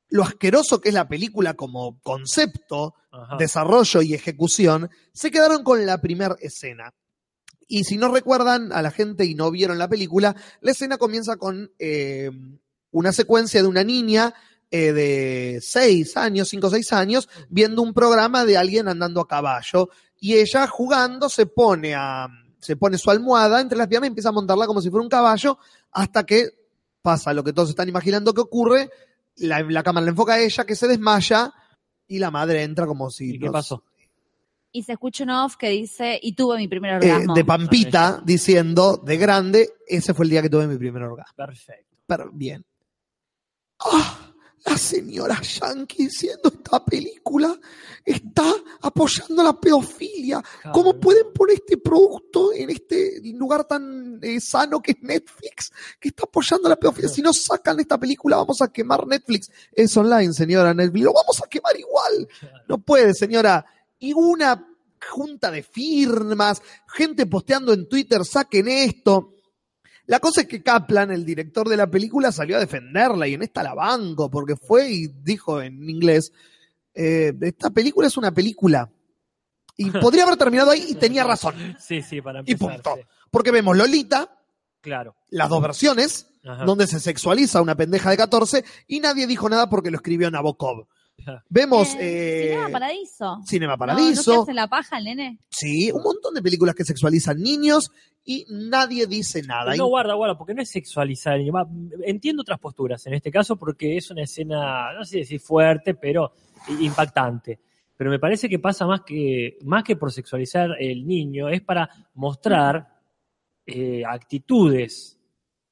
lo 0.10 0.24
asqueroso 0.24 0.82
que 0.82 0.90
es 0.90 0.96
la 0.96 1.08
película 1.08 1.54
como 1.54 2.00
concepto, 2.02 2.96
Ajá. 3.12 3.38
desarrollo 3.38 4.02
y 4.02 4.14
ejecución, 4.14 4.90
se 5.14 5.32
quedaron 5.32 5.64
con 5.64 5.86
la 5.86 6.02
primera 6.02 6.36
escena. 6.40 6.94
Y 7.68 7.84
si 7.84 7.98
no 7.98 8.08
recuerdan 8.12 8.72
a 8.72 8.82
la 8.82 8.92
gente 8.92 9.26
y 9.26 9.36
no 9.36 9.52
vieron 9.52 9.78
la 9.78 9.90
película, 9.90 10.36
la 10.62 10.72
escena 10.72 10.98
comienza 10.98 11.36
con 11.38 11.72
eh, 11.80 12.32
una 12.92 13.12
secuencia 13.12 13.62
de 13.62 13.68
una 13.68 13.84
niña 13.84 14.34
eh, 14.72 14.92
de 14.92 15.60
seis 15.62 16.18
años, 16.18 16.50
cinco 16.50 16.68
o 16.68 16.70
seis 16.70 16.92
años, 16.94 17.30
viendo 17.50 17.82
un 17.82 17.94
programa 17.94 18.44
de 18.46 18.58
alguien 18.58 18.88
andando 18.88 19.22
a 19.22 19.28
caballo. 19.28 19.90
Y 20.20 20.36
ella 20.36 20.68
jugando 20.68 21.30
se 21.30 21.46
pone 21.46 21.94
a, 21.96 22.28
se 22.60 22.76
pone 22.76 22.98
su 22.98 23.10
almohada 23.12 23.62
entre 23.62 23.78
las 23.78 23.88
piernas 23.88 24.08
y 24.08 24.10
empieza 24.10 24.30
a 24.30 24.34
montarla 24.34 24.66
como 24.68 24.82
si 24.82 24.90
fuera 24.90 25.04
un 25.04 25.10
caballo, 25.10 25.58
hasta 25.92 26.26
que 26.26 26.50
pasa 27.02 27.34
lo 27.34 27.44
que 27.44 27.54
todos 27.54 27.70
están 27.70 27.88
imaginando 27.88 28.34
que 28.34 28.42
ocurre. 28.42 28.90
La, 29.38 29.62
la 29.62 29.84
cámara 29.84 30.04
la 30.06 30.12
enfoca 30.12 30.34
a 30.34 30.40
ella, 30.40 30.66
que 30.66 30.76
se 30.76 30.88
desmaya, 30.88 31.54
y 32.08 32.18
la 32.20 32.32
madre 32.32 32.64
entra 32.64 32.88
como 32.88 33.10
si. 33.12 33.36
¿Y 33.36 33.40
qué 33.40 33.46
no- 33.46 33.52
pasó? 33.52 33.84
Y 34.72 34.84
se 34.84 34.92
escucha 34.94 35.24
un 35.24 35.30
off 35.30 35.56
que 35.56 35.70
dice, 35.70 36.20
y 36.22 36.34
tuve 36.34 36.58
mi 36.58 36.68
primer 36.68 36.92
eh, 37.04 37.12
orgasmo. 37.12 37.34
de 37.36 37.46
Pampita 37.46 38.22
diciendo 38.24 38.98
de 38.98 39.18
grande, 39.18 39.70
ese 39.88 40.14
fue 40.14 40.26
el 40.26 40.30
día 40.32 40.42
que 40.42 40.50
tuve 40.50 40.68
mi 40.68 40.78
primer 40.78 41.04
orgasmo. 41.04 41.34
Perfecto. 41.36 41.98
Pero 42.06 42.30
bien. 42.34 42.66
Ah, 43.80 44.28
la 44.68 44.78
señora 44.78 45.42
Yankee 45.42 46.06
diciendo 46.06 46.52
esta 46.54 46.84
película 46.84 47.58
está 48.04 48.54
apoyando 48.82 49.42
la 49.42 49.54
pedofilia. 49.58 50.44
¿Cómo 50.74 51.00
pueden 51.00 51.32
poner 51.34 51.56
este 51.56 51.78
producto 51.78 52.52
en 52.54 52.70
este 52.72 53.22
lugar 53.34 53.66
tan 53.66 54.20
eh, 54.22 54.42
sano 54.42 54.82
que 54.82 54.92
es 54.92 55.02
Netflix, 55.02 55.72
que 56.00 56.10
está 56.10 56.24
apoyando 56.24 56.68
la 56.68 56.76
pedofilia? 56.76 57.10
Si 57.10 57.22
no 57.22 57.32
sacan 57.32 57.80
esta 57.80 57.98
película, 57.98 58.38
vamos 58.38 58.62
a 58.62 58.68
quemar 58.68 59.08
Netflix. 59.08 59.50
Es 59.72 59.96
online, 59.96 60.34
señora 60.34 60.74
Netflix. 60.74 61.06
Lo 61.06 61.14
vamos 61.14 61.42
a 61.42 61.48
quemar 61.48 61.80
igual. 61.80 62.28
No 62.68 62.78
puede, 62.80 63.14
señora. 63.14 63.66
Y 64.00 64.12
una 64.14 64.68
junta 65.10 65.50
de 65.50 65.64
firmas, 65.64 66.62
gente 66.88 67.26
posteando 67.26 67.72
en 67.72 67.88
Twitter, 67.88 68.26
saquen 68.26 68.68
esto. 68.68 69.37
La 70.08 70.20
cosa 70.20 70.42
es 70.42 70.48
que 70.48 70.64
Kaplan, 70.64 71.12
el 71.12 71.24
director 71.26 71.68
de 71.70 71.78
la 71.78 71.88
película, 71.88 72.32
salió 72.32 72.58
a 72.58 72.60
defenderla 72.60 73.28
y 73.28 73.34
en 73.36 73.44
esta 73.44 73.62
la 73.64 73.74
banco, 73.74 74.30
porque 74.32 74.56
fue 74.56 74.90
y 74.90 75.08
dijo 75.08 75.62
en 75.62 75.90
inglés, 75.90 76.32
eh, 76.94 77.34
esta 77.42 77.70
película 77.70 78.08
es 78.08 78.18
una 78.18 78.32
película. 78.32 78.90
Y 79.76 79.92
podría 79.92 80.24
haber 80.24 80.38
terminado 80.38 80.72
ahí 80.72 80.86
y 80.90 80.96
tenía 80.96 81.24
razón, 81.24 81.76
Sí, 81.80 82.02
sí, 82.02 82.22
para 82.22 82.40
Y 82.46 82.54
empezar. 82.54 82.76
punto. 82.82 82.96
sí. 82.96 83.02
porque 83.30 83.52
vemos 83.52 83.76
Lolita, 83.78 84.34
Claro. 84.82 85.16
las 85.30 85.50
dos 85.50 85.62
versiones, 85.62 86.28
Ajá. 86.46 86.64
donde 86.64 86.88
se 86.88 87.00
sexualiza 87.02 87.60
a 87.60 87.62
una 87.62 87.76
pendeja 87.76 88.10
de 88.10 88.18
14 88.18 88.64
y 88.88 89.02
nadie 89.02 89.28
dijo 89.28 89.50
nada 89.50 89.70
porque 89.70 89.92
lo 89.92 89.98
escribió 89.98 90.32
Nabokov. 90.32 90.88
Vemos 91.50 91.96
Eh, 91.96 92.00
eh, 92.00 92.50
Cinema 92.50 92.70
Paradiso. 92.70 93.42
Cinema 93.46 93.74
No, 93.74 93.76
¿No, 93.76 93.80
Paradiso, 93.80 94.24
se 94.24 94.42
hace 94.42 94.54
la 94.54 94.68
paja 94.68 94.98
el 94.98 95.06
nene? 95.06 95.40
sí, 95.50 95.92
un 95.92 96.04
montón 96.04 96.34
de 96.34 96.42
películas 96.42 96.76
que 96.76 96.84
sexualizan 96.84 97.42
niños 97.42 97.92
y 98.24 98.46
nadie 98.50 99.08
dice 99.08 99.42
nada. 99.42 99.76
No, 99.76 99.88
guarda, 99.88 100.14
guarda, 100.14 100.38
porque 100.38 100.54
no 100.54 100.62
es 100.62 100.70
sexualizar 100.70 101.34
al 101.34 101.40
niño. 101.40 101.54
Va, 101.54 101.68
Entiendo 102.04 102.42
otras 102.42 102.60
posturas 102.60 103.06
en 103.08 103.14
este 103.14 103.32
caso 103.32 103.56
porque 103.56 103.98
es 103.98 104.12
una 104.12 104.24
escena, 104.24 104.94
no 104.94 105.06
sé 105.06 105.24
si 105.24 105.40
fuerte, 105.40 105.94
pero 105.96 106.34
impactante. 106.80 107.60
Pero 107.96 108.12
me 108.12 108.20
parece 108.20 108.48
que 108.48 108.60
pasa 108.60 108.86
más 108.86 109.02
que, 109.02 109.58
más 109.64 109.84
que 109.84 109.96
por 109.96 110.12
sexualizar 110.12 110.72
el 110.80 111.08
niño, 111.08 111.50
es 111.50 111.62
para 111.62 111.90
mostrar 112.14 112.88
eh, 113.66 114.04
actitudes 114.06 115.17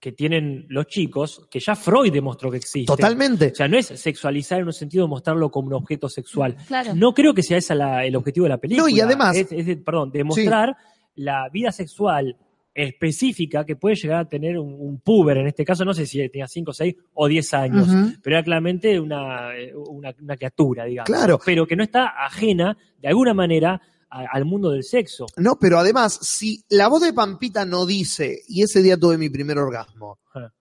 que 0.05 0.11
tienen 0.11 0.67
los 0.69 0.85
chicos, 0.85 1.47
que 1.49 1.59
ya 1.59 1.75
Freud 1.75 2.13
demostró 2.13 2.51
que 2.51 2.57
existen. 2.57 2.85
Totalmente. 2.95 3.47
O 3.51 3.55
sea, 3.55 3.67
no 3.67 3.75
es 3.75 3.87
sexualizar 3.87 4.59
en 4.59 4.67
un 4.67 4.71
sentido 4.73 5.05
de 5.05 5.09
mostrarlo 5.09 5.49
como 5.49 5.69
un 5.69 5.73
objeto 5.73 6.07
sexual. 6.09 6.55
Claro. 6.67 6.93
No 6.93 7.11
creo 7.15 7.33
que 7.33 7.41
sea 7.41 7.57
ese 7.57 7.73
el 7.73 8.15
objetivo 8.15 8.43
de 8.43 8.49
la 8.49 8.59
película. 8.59 8.83
No, 8.87 8.95
y 8.95 9.01
además- 9.01 9.35
Es, 9.35 9.51
es 9.51 9.65
de- 9.65 9.77
perdón, 9.77 10.11
demostrar 10.11 10.77
la 11.15 11.49
vida 11.51 11.71
sexual 11.71 12.37
específica 12.75 13.65
que 13.65 13.75
puede 13.75 13.95
llegar 13.95 14.19
a 14.19 14.29
tener 14.29 14.59
un, 14.59 14.75
un 14.79 14.99
puber, 14.99 15.37
en 15.37 15.47
este 15.47 15.65
caso, 15.65 15.83
no 15.85 15.93
sé 15.95 16.05
si 16.05 16.19
tenía 16.29 16.47
5, 16.47 16.71
6 16.71 16.95
o 17.15 17.27
10 17.27 17.53
años, 17.55 17.87
pero 18.21 18.35
era 18.35 18.43
claramente 18.43 18.99
una, 18.99 19.57
eh, 19.57 19.73
una, 19.75 20.13
una 20.21 20.37
criatura, 20.37 20.85
digamos. 20.85 21.07
Claro. 21.09 21.39
Pero 21.43 21.65
que 21.65 21.75
no 21.75 21.81
está 21.83 22.13
ajena, 22.25 22.77
de 23.01 23.07
alguna 23.07 23.33
manera, 23.33 23.81
a- 24.15 24.27
al 24.31 24.45
mundo 24.45 24.69
del 24.71 24.83
sexo. 24.83 25.25
No, 25.37 25.57
pero 25.59 25.77
además, 25.79 26.13
si 26.21 26.63
la 26.69 26.87
voz 26.87 27.01
de 27.01 27.13
Pampita 27.13 27.65
no 27.65 27.85
dice, 27.85 28.41
y 28.47 28.63
ese 28.63 28.81
día 28.81 28.97
tuve 28.97 29.17
mi 29.17 29.29
primer 29.29 29.57
orgasmo, 29.57 30.19
Ajá. 30.33 30.53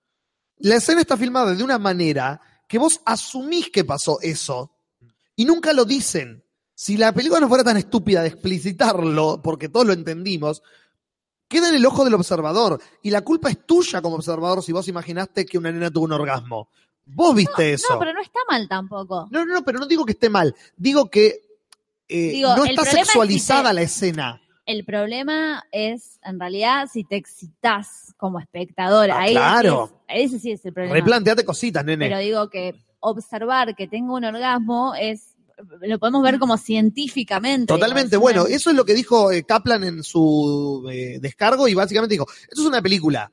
la 0.58 0.76
escena 0.76 1.00
está 1.00 1.16
filmada 1.16 1.54
de 1.54 1.62
una 1.62 1.78
manera 1.78 2.40
que 2.68 2.78
vos 2.78 3.00
asumís 3.04 3.70
que 3.70 3.84
pasó 3.84 4.18
eso 4.22 4.72
y 5.36 5.44
nunca 5.44 5.72
lo 5.72 5.84
dicen. 5.84 6.42
Si 6.76 6.96
la 6.96 7.12
película 7.12 7.38
no 7.40 7.48
fuera 7.48 7.62
tan 7.62 7.76
estúpida 7.76 8.22
de 8.22 8.28
explicitarlo, 8.28 9.40
porque 9.42 9.68
todos 9.68 9.86
lo 9.86 9.92
entendimos, 9.92 10.60
queda 11.46 11.68
en 11.68 11.76
el 11.76 11.86
ojo 11.86 12.04
del 12.04 12.14
observador. 12.14 12.80
Y 13.02 13.10
la 13.10 13.20
culpa 13.20 13.48
es 13.50 13.64
tuya 13.64 14.02
como 14.02 14.16
observador 14.16 14.60
si 14.62 14.72
vos 14.72 14.88
imaginaste 14.88 15.46
que 15.46 15.56
una 15.58 15.70
nena 15.70 15.90
tuvo 15.92 16.06
un 16.06 16.12
orgasmo. 16.12 16.68
Vos 17.06 17.34
viste 17.36 17.74
eso. 17.74 17.92
No, 17.92 17.98
pero 18.00 18.12
no 18.12 18.20
está 18.20 18.40
mal 18.48 18.66
tampoco. 18.68 19.28
No, 19.30 19.44
no, 19.46 19.54
no, 19.54 19.64
pero 19.64 19.78
no 19.78 19.86
digo 19.86 20.04
que 20.04 20.12
esté 20.12 20.28
mal. 20.28 20.52
Digo 20.76 21.08
que 21.10 21.42
eh, 22.08 22.30
Digo, 22.30 22.56
no 22.56 22.64
está 22.64 22.82
es 22.82 22.88
sexualizada 22.90 23.72
la 23.72 23.82
escena. 23.82 24.40
El 24.66 24.84
problema 24.84 25.64
es, 25.72 26.18
en 26.24 26.40
realidad, 26.40 26.88
si 26.90 27.04
te 27.04 27.16
excitas 27.16 28.14
como 28.16 28.40
espectador. 28.40 29.10
Ah, 29.10 29.20
ahí 29.20 29.32
claro. 29.32 29.90
es- 30.08 30.30
ese 30.32 30.38
sí 30.38 30.50
es 30.52 30.64
el 30.64 30.72
problema. 30.72 30.94
Replanteate 30.94 31.44
cositas, 31.44 31.84
nene. 31.84 32.06
Pero 32.06 32.18
digo 32.18 32.48
que 32.48 32.74
observar 33.00 33.74
que 33.76 33.86
tengo 33.86 34.14
un 34.14 34.24
orgasmo 34.24 34.94
es 34.94 35.34
lo 35.82 35.98
podemos 36.00 36.22
ver 36.22 36.38
como 36.40 36.56
científicamente. 36.56 37.66
Totalmente, 37.66 38.16
bueno, 38.16 38.46
eso 38.46 38.70
es 38.70 38.76
lo 38.76 38.84
que 38.84 38.94
dijo 38.94 39.30
eh, 39.30 39.44
Kaplan 39.44 39.84
en 39.84 40.02
su 40.02 40.88
eh, 40.90 41.18
descargo 41.20 41.68
y 41.68 41.74
básicamente 41.74 42.14
dijo, 42.14 42.26
esto 42.48 42.60
es 42.62 42.66
una 42.66 42.82
película. 42.82 43.30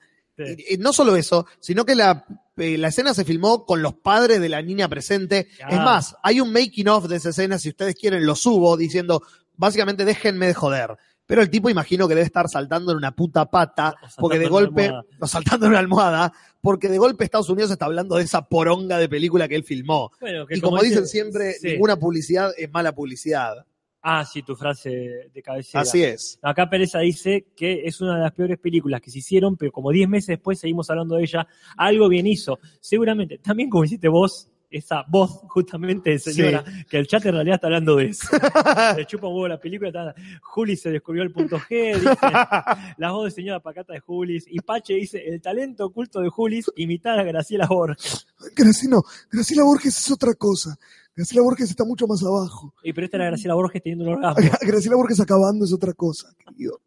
Sí. 0.47 0.65
Y, 0.69 0.73
y 0.75 0.77
no 0.77 0.93
solo 0.93 1.15
eso, 1.15 1.45
sino 1.59 1.85
que 1.85 1.95
la, 1.95 2.25
eh, 2.57 2.77
la 2.77 2.89
escena 2.89 3.13
se 3.13 3.25
filmó 3.25 3.65
con 3.65 3.81
los 3.81 3.93
padres 3.95 4.39
de 4.41 4.49
la 4.49 4.61
niña 4.61 4.87
presente. 4.87 5.47
Ah. 5.63 5.69
Es 5.71 5.77
más, 5.77 6.15
hay 6.23 6.39
un 6.41 6.51
making 6.51 6.87
of 6.89 7.07
de 7.07 7.17
esa 7.17 7.29
escena, 7.29 7.57
si 7.59 7.69
ustedes 7.69 7.95
quieren 7.95 8.25
lo 8.25 8.35
subo, 8.35 8.77
diciendo, 8.77 9.21
básicamente 9.55 10.05
déjenme 10.05 10.47
de 10.47 10.53
joder. 10.53 10.97
Pero 11.27 11.41
el 11.41 11.49
tipo 11.49 11.69
imagino 11.69 12.09
que 12.09 12.15
debe 12.15 12.25
estar 12.25 12.49
saltando 12.49 12.91
en 12.91 12.97
una 12.97 13.15
puta 13.15 13.45
pata, 13.45 13.95
porque 14.17 14.37
de 14.37 14.47
golpe, 14.49 14.91
o 15.19 15.27
saltando 15.27 15.65
en 15.65 15.71
una 15.71 15.79
almohada, 15.79 16.33
porque 16.59 16.89
de 16.89 16.97
golpe 16.97 17.23
Estados 17.23 17.47
Unidos 17.47 17.71
está 17.71 17.85
hablando 17.85 18.17
de 18.17 18.23
esa 18.23 18.49
poronga 18.49 18.97
de 18.97 19.07
película 19.07 19.47
que 19.47 19.55
él 19.55 19.63
filmó. 19.63 20.11
Bueno, 20.19 20.45
que 20.45 20.57
Y 20.57 20.61
como, 20.61 20.77
dice- 20.81 20.89
dicen 20.89 21.07
siempre, 21.07 21.53
sí. 21.53 21.67
ninguna 21.69 21.95
publicidad 21.97 22.51
es 22.57 22.69
mala 22.71 22.93
publicidad. 22.93 23.65
Ah, 24.01 24.25
sí, 24.25 24.41
tu 24.41 24.55
frase 24.55 25.29
de 25.33 25.41
cabecera. 25.43 25.81
Así 25.81 26.03
es. 26.03 26.39
Acá 26.41 26.69
Pereza 26.69 26.99
dice 26.99 27.45
que 27.55 27.83
es 27.85 28.01
una 28.01 28.15
de 28.15 28.23
las 28.23 28.31
peores 28.31 28.57
películas 28.57 28.99
que 28.99 29.11
se 29.11 29.19
hicieron, 29.19 29.57
pero 29.57 29.71
como 29.71 29.91
10 29.91 30.09
meses 30.09 30.27
después 30.27 30.59
seguimos 30.59 30.89
hablando 30.89 31.15
de 31.15 31.23
ella, 31.23 31.47
algo 31.77 32.09
bien 32.09 32.25
hizo. 32.25 32.59
Seguramente, 32.79 33.37
también 33.37 33.69
como 33.69 33.83
hiciste 33.83 34.07
vos, 34.07 34.49
esa 34.71 35.03
voz 35.07 35.41
justamente, 35.49 36.17
señora, 36.17 36.63
que 36.89 36.97
el 36.97 37.05
chat 37.05 37.25
en 37.25 37.33
realidad 37.33 37.55
está 37.55 37.67
hablando 37.67 37.97
de 37.97 38.05
eso. 38.05 38.27
Le 38.97 39.05
chupa 39.05 39.27
un 39.27 39.33
huevo 39.33 39.47
la 39.49 39.59
película, 39.59 39.89
está, 39.89 40.15
Juli 40.41 40.77
se 40.77 40.89
descubrió 40.89 41.23
el 41.23 41.31
punto 41.31 41.59
G, 41.59 41.95
dice, 41.95 42.09
la 42.97 43.11
voz 43.11 43.25
de 43.25 43.31
señora 43.31 43.59
Pacata 43.59 43.93
de 43.93 43.99
Julis, 43.99 44.45
y 44.49 44.59
Pache 44.61 44.93
dice, 44.93 45.21
el 45.27 45.41
talento 45.41 45.85
oculto 45.85 46.21
de 46.21 46.29
Julis, 46.29 46.71
imitar 46.77 47.19
a 47.19 47.23
Graciela 47.23 47.67
Borges. 47.67 48.25
Graciela, 48.55 48.95
no, 48.95 49.03
Graciela 49.29 49.63
Borges 49.63 49.97
es 49.97 50.11
otra 50.11 50.33
cosa. 50.33 50.77
Graciela 51.21 51.43
Borges 51.43 51.69
está 51.69 51.85
mucho 51.85 52.07
más 52.07 52.23
abajo. 52.23 52.73
Y 52.83 52.93
pero 52.93 53.05
esta 53.05 53.17
era 53.17 53.25
Graciela 53.27 53.53
Borges 53.53 53.83
teniendo 53.83 54.05
un 54.05 54.13
orgasmo. 54.15 54.49
Graciela 54.61 54.95
Borges 54.97 55.19
acabando 55.19 55.65
es 55.65 55.71
otra 55.73 55.93
cosa, 55.93 56.33
querido. 56.43 56.79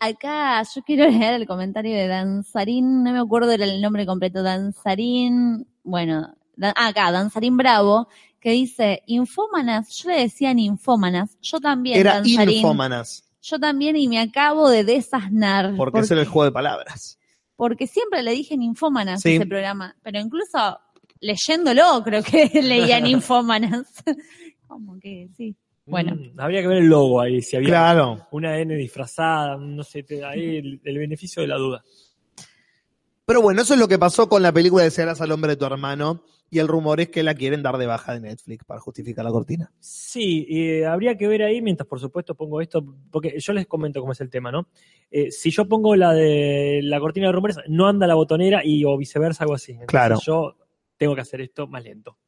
Acá 0.00 0.62
yo 0.74 0.82
quiero 0.82 1.08
leer 1.08 1.34
el 1.34 1.46
comentario 1.46 1.94
de 1.96 2.06
Danzarín, 2.08 3.02
no 3.02 3.12
me 3.12 3.18
acuerdo 3.20 3.52
el 3.52 3.80
nombre 3.80 4.04
completo, 4.04 4.42
Danzarín, 4.42 5.66
bueno, 5.84 6.34
da- 6.56 6.74
ah, 6.76 6.88
acá, 6.88 7.10
Danzarín 7.12 7.56
Bravo, 7.56 8.08
que 8.40 8.50
dice, 8.50 9.02
infómanas, 9.06 9.88
yo 9.96 10.10
le 10.10 10.20
decía 10.22 10.50
infómanas, 10.50 11.38
yo 11.40 11.60
también, 11.60 11.98
Era 11.98 12.14
Danzarín, 12.14 12.56
infómanas, 12.58 13.24
yo 13.40 13.58
también 13.58 13.96
y 13.96 14.08
me 14.08 14.18
acabo 14.20 14.68
de 14.68 14.84
desasnar. 14.84 15.66
porque 15.76 15.92
porque, 15.92 16.00
ese 16.00 16.14
era 16.14 16.22
el 16.22 16.28
juego 16.28 16.44
de 16.46 16.52
palabras. 16.52 17.18
porque 17.54 17.86
siempre 17.86 18.22
le 18.22 18.32
dije 18.32 18.54
infómanas 18.54 19.22
Sí. 19.22 19.36
ese 19.36 19.46
programa, 19.46 19.96
pero 20.02 20.18
incluso 20.18 20.78
leyéndolo, 21.20 22.02
creo 22.04 22.22
que 22.22 22.50
leían 22.62 23.06
infómanas. 23.06 24.02
Como 24.66 24.98
que 24.98 25.28
sí. 25.36 25.54
Bueno. 25.86 26.16
Mm, 26.16 26.40
habría 26.40 26.62
que 26.62 26.68
ver 26.68 26.78
el 26.78 26.86
logo 26.86 27.20
ahí, 27.20 27.40
si 27.42 27.56
había 27.56 27.68
Claro. 27.68 28.26
una 28.32 28.58
N 28.58 28.74
disfrazada, 28.74 29.56
no 29.56 29.84
sé, 29.84 30.02
te- 30.02 30.24
ahí 30.24 30.56
el, 30.56 30.80
el 30.84 30.98
beneficio 30.98 31.42
de 31.42 31.48
la 31.48 31.56
duda. 31.56 31.84
Pero 33.24 33.42
bueno, 33.42 33.62
eso 33.62 33.74
es 33.74 33.80
lo 33.80 33.88
que 33.88 33.98
pasó 33.98 34.28
con 34.28 34.42
la 34.42 34.52
película 34.52 34.84
de 34.84 34.90
Serás 34.90 35.20
al 35.20 35.32
hombre 35.32 35.50
de 35.52 35.56
tu 35.56 35.64
hermano. 35.64 36.22
Y 36.48 36.60
el 36.60 36.68
rumor 36.68 37.00
es 37.00 37.08
que 37.08 37.24
la 37.24 37.34
quieren 37.34 37.60
dar 37.60 37.76
de 37.76 37.86
baja 37.86 38.14
de 38.14 38.20
Netflix 38.20 38.64
para 38.64 38.78
justificar 38.78 39.24
la 39.24 39.32
cortina. 39.32 39.72
Sí, 39.80 40.46
eh, 40.48 40.86
habría 40.86 41.16
que 41.16 41.26
ver 41.26 41.42
ahí, 41.42 41.60
mientras 41.60 41.88
por 41.88 41.98
supuesto 41.98 42.36
pongo 42.36 42.60
esto, 42.60 42.84
porque 43.10 43.34
yo 43.40 43.52
les 43.52 43.66
comento 43.66 43.98
cómo 43.98 44.12
es 44.12 44.20
el 44.20 44.30
tema, 44.30 44.52
¿no? 44.52 44.68
Eh, 45.10 45.32
si 45.32 45.50
yo 45.50 45.66
pongo 45.66 45.96
la 45.96 46.12
de 46.12 46.80
la 46.84 47.00
cortina 47.00 47.26
de 47.26 47.32
rumores, 47.32 47.56
no 47.66 47.88
anda 47.88 48.06
la 48.06 48.14
botonera 48.14 48.64
y 48.64 48.84
o 48.84 48.96
viceversa, 48.96 49.42
algo 49.42 49.54
así. 49.54 49.72
Entonces 49.72 49.88
Claro. 49.88 50.18
Yo 50.24 50.54
tengo 50.96 51.14
que 51.14 51.20
hacer 51.20 51.40
esto 51.40 51.66
más 51.66 51.84
lento. 51.84 52.18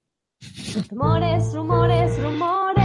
Rumores, 0.91 1.53
rumores, 1.53 2.23
rumores. 2.23 2.85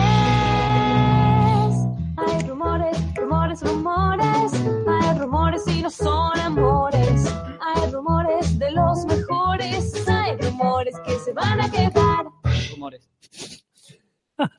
Hay 2.17 2.47
rumores, 2.47 3.15
rumores, 3.15 3.61
rumores. 3.61 4.53
Hay 4.87 5.19
rumores 5.19 5.67
y 5.67 5.81
no 5.81 5.89
son 5.89 6.39
amores. 6.39 7.25
Hay 7.61 7.91
rumores 7.91 8.57
de 8.57 8.71
los 8.71 9.05
mejores. 9.05 10.07
Hay 10.07 10.37
rumores 10.37 10.95
que 11.05 11.13
se 11.19 11.33
van 11.33 11.61
a 11.61 11.69
quedar. 11.69 12.25
Rumores. 12.71 13.09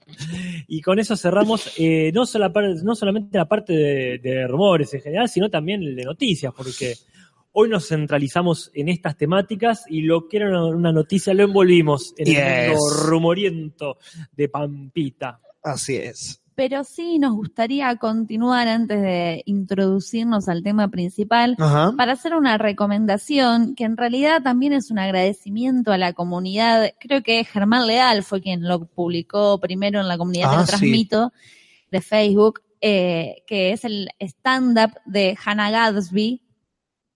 Y 0.68 0.80
con 0.80 0.98
eso 0.98 1.16
cerramos 1.16 1.72
eh, 1.78 2.10
no, 2.14 2.24
sola 2.26 2.50
no 2.82 2.94
solamente 2.94 3.36
la 3.36 3.46
parte 3.46 3.72
de, 3.72 4.18
de 4.18 4.46
rumores 4.46 4.94
en 4.94 5.00
general, 5.00 5.28
sino 5.28 5.50
también 5.50 5.82
el 5.82 5.96
de 5.96 6.04
noticias, 6.04 6.54
porque 6.56 6.94
hoy 7.56 7.68
nos 7.70 7.88
centralizamos 7.88 8.70
en 8.74 8.88
estas 8.88 9.16
temáticas 9.16 9.84
y 9.88 10.02
lo 10.02 10.28
que 10.28 10.36
era 10.38 10.64
una, 10.66 10.92
noticia 10.92 11.32
lo 11.34 11.44
envolvimos 11.44 12.12
en 12.18 12.26
Yes. 12.26 12.36
el 12.38 12.68
mundo 12.72 12.80
rumoriento 13.06 13.98
de 14.32 14.48
Pampita. 14.48 15.40
Así 15.62 15.96
es. 15.96 16.40
Pero 16.56 16.84
sí 16.84 17.18
nos 17.18 17.32
gustaría 17.34 17.96
continuar 17.96 18.68
antes 18.68 19.00
de 19.02 19.42
introducirnos 19.46 20.48
al 20.48 20.62
tema 20.62 20.86
principal 20.88 21.56
Ajá. 21.58 21.92
para 21.96 22.12
hacer 22.12 22.34
una 22.34 22.58
recomendación 22.58 23.74
que 23.74 23.82
en 23.84 23.96
realidad 23.96 24.40
también 24.42 24.72
es 24.72 24.90
un 24.92 25.00
agradecimiento 25.00 25.90
a 25.90 25.98
la 25.98 26.12
comunidad. 26.12 26.92
Creo 27.00 27.22
que 27.24 27.42
Germán 27.44 27.86
Leal 27.88 28.22
fue 28.22 28.40
quien 28.40 28.68
lo 28.68 28.86
publicó 28.86 29.58
primero 29.58 30.00
en 30.00 30.06
la 30.06 30.16
comunidad 30.16 30.50
Ah, 30.52 30.60
sí. 30.62 30.68
transmito 30.68 31.32
de 31.90 32.00
Facebook, 32.00 32.60
eh, 32.80 33.42
que 33.48 33.72
es 33.72 33.84
el 33.84 34.10
stand-up 34.20 34.92
de 35.06 35.36
Hannah 35.44 35.70
Gadsby, 35.72 36.40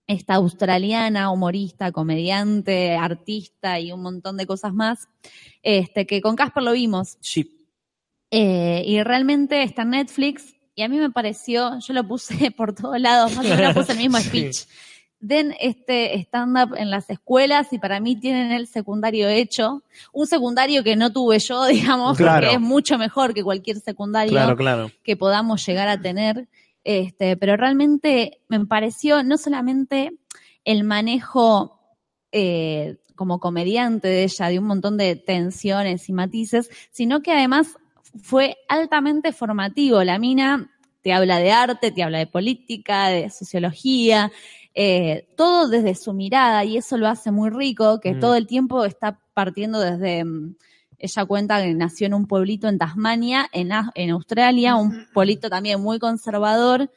esta 0.09 0.33
australiana, 0.35 1.29
humorista, 1.31 1.91
comediante, 1.91 2.95
artista 2.95 3.79
y 3.79 3.91
un 3.91 4.01
montón 4.01 4.37
de 4.37 4.47
cosas 4.47 4.73
más, 4.73 5.07
este, 5.61 6.07
que 6.07 6.19
con 6.19 6.35
Casper 6.35 6.63
lo 6.63 6.71
vimos. 6.71 7.17
Sí. 7.21 7.67
Eh, 8.31 8.83
y 8.85 9.01
realmente 9.03 9.61
está 9.63 9.83
en 9.83 9.91
Netflix 9.91 10.55
y 10.75 10.81
a 10.81 10.87
mí 10.89 10.97
me 10.97 11.11
pareció, 11.11 11.77
yo 11.79 11.93
lo 11.93 12.07
puse 12.07 12.49
por 12.57 12.73
todos 12.73 12.99
lados, 12.99 13.35
más 13.35 13.45
o 13.45 13.55
menos 13.55 13.73
puse 13.75 13.91
el 13.91 13.97
mismo 13.99 14.17
Sí. 14.19 14.27
speech. 14.29 14.57
Den 15.21 15.53
este 15.59 16.15
stand-up 16.21 16.75
en 16.77 16.89
las 16.89 17.09
escuelas 17.09 17.71
y 17.73 17.77
para 17.77 17.99
mí 17.99 18.15
tienen 18.15 18.51
el 18.53 18.67
secundario 18.67 19.27
hecho. 19.27 19.83
Un 20.13 20.25
secundario 20.27 20.81
que 20.83 20.95
no 20.95 21.11
tuve 21.11 21.37
yo, 21.39 21.65
digamos, 21.67 22.17
Claro. 22.17 22.41
porque 22.47 22.55
es 22.55 22.61
mucho 22.61 22.97
mejor 22.97 23.33
que 23.35 23.43
cualquier 23.43 23.79
secundario 23.79 24.31
Claro, 24.31 24.55
claro. 24.57 24.91
que 25.03 25.15
podamos 25.17 25.63
llegar 25.65 25.87
a 25.87 26.01
tener. 26.01 26.47
Este, 26.91 27.37
pero 27.37 27.55
realmente 27.55 28.41
me 28.47 28.65
pareció 28.65 29.21
no 29.21 29.37
solamente 29.37 30.17
el 30.65 30.83
manejo 30.83 31.79
eh, 32.31 32.97
como 33.13 33.39
comediante 33.39 34.07
de 34.07 34.23
ella, 34.23 34.47
de 34.47 34.57
un 34.57 34.65
montón 34.65 34.97
de 34.97 35.15
tensiones 35.15 36.09
y 36.09 36.13
matices, 36.13 36.71
sino 36.89 37.21
que 37.21 37.31
además 37.31 37.77
fue 38.23 38.57
altamente 38.67 39.33
formativo. 39.33 40.03
La 40.03 40.17
mina 40.17 40.71
te 41.03 41.13
habla 41.13 41.37
de 41.37 41.51
arte, 41.51 41.91
te 41.91 42.01
habla 42.01 42.17
de 42.17 42.25
política, 42.25 43.09
de 43.09 43.29
sociología, 43.29 44.31
eh, 44.73 45.27
todo 45.37 45.69
desde 45.69 45.93
su 45.93 46.13
mirada 46.13 46.65
y 46.65 46.77
eso 46.77 46.97
lo 46.97 47.07
hace 47.07 47.29
muy 47.29 47.51
rico, 47.51 47.99
que 47.99 48.15
Mm. 48.15 48.19
todo 48.19 48.33
el 48.33 48.47
tiempo 48.47 48.83
está 48.83 49.19
partiendo 49.35 49.79
desde... 49.79 50.23
ella 50.99 51.25
cuenta 51.25 51.61
que 51.61 51.73
nació 51.73 52.07
en 52.07 52.13
un 52.13 52.27
pueblito 52.27 52.67
en 52.67 52.77
Tasmania, 52.77 53.49
en, 53.51 53.71
Australia, 54.11 54.75
un 54.75 55.07
pueblito 55.13 55.49
también 55.49 55.81
muy 55.81 55.97
conservador. 55.97 56.91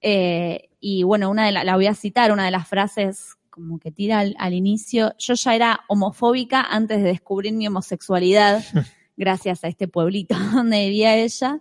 eh, 0.00 0.68
y 0.80 1.02
bueno, 1.02 1.30
una 1.30 1.46
de 1.46 1.52
la, 1.52 1.64
la 1.64 1.76
voy 1.76 1.86
a 1.86 1.94
citar, 1.94 2.30
una 2.30 2.44
de 2.44 2.50
las 2.50 2.68
frases 2.68 3.36
como 3.48 3.78
que 3.78 3.92
tira 3.92 4.18
al, 4.18 4.34
al 4.38 4.52
inicio. 4.52 5.14
Yo 5.16 5.32
ya 5.34 5.54
era 5.54 5.80
homofóbica 5.88 6.60
antes 6.60 7.02
de 7.02 7.08
descubrir 7.08 7.52
mi 7.52 7.68
homosexualidad, 7.68 8.62
gracias 9.16 9.64
a 9.64 9.68
este 9.68 9.88
pueblito 9.88 10.36
donde 10.52 10.86
vivía 10.86 11.16
ella. 11.16 11.60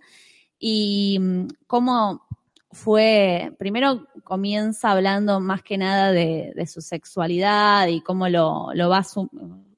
Y 0.60 1.20
mm, 1.22 1.48
cómo 1.68 2.26
fue, 2.72 3.54
primero 3.60 4.08
comienza 4.24 4.92
hablando 4.92 5.40
más 5.40 5.62
que 5.62 5.78
nada 5.78 6.12
de, 6.12 6.52
de 6.56 6.68
su 6.68 6.82
sexualidad 6.82 7.88
y 7.88 8.02
cómo 8.02 8.28
lo, 8.28 8.74
lo 8.74 8.90
va 8.90 9.06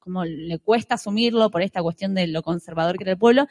cómo 0.06 0.24
le 0.24 0.60
cuesta 0.60 0.96
asumirlo 0.96 1.50
por 1.50 1.62
esta 1.64 1.82
cuestión 1.82 2.14
de 2.14 2.28
lo 2.28 2.44
conservador 2.44 2.96
que 2.98 3.04
era 3.04 3.14
el 3.14 3.18
pueblo, 3.18 3.48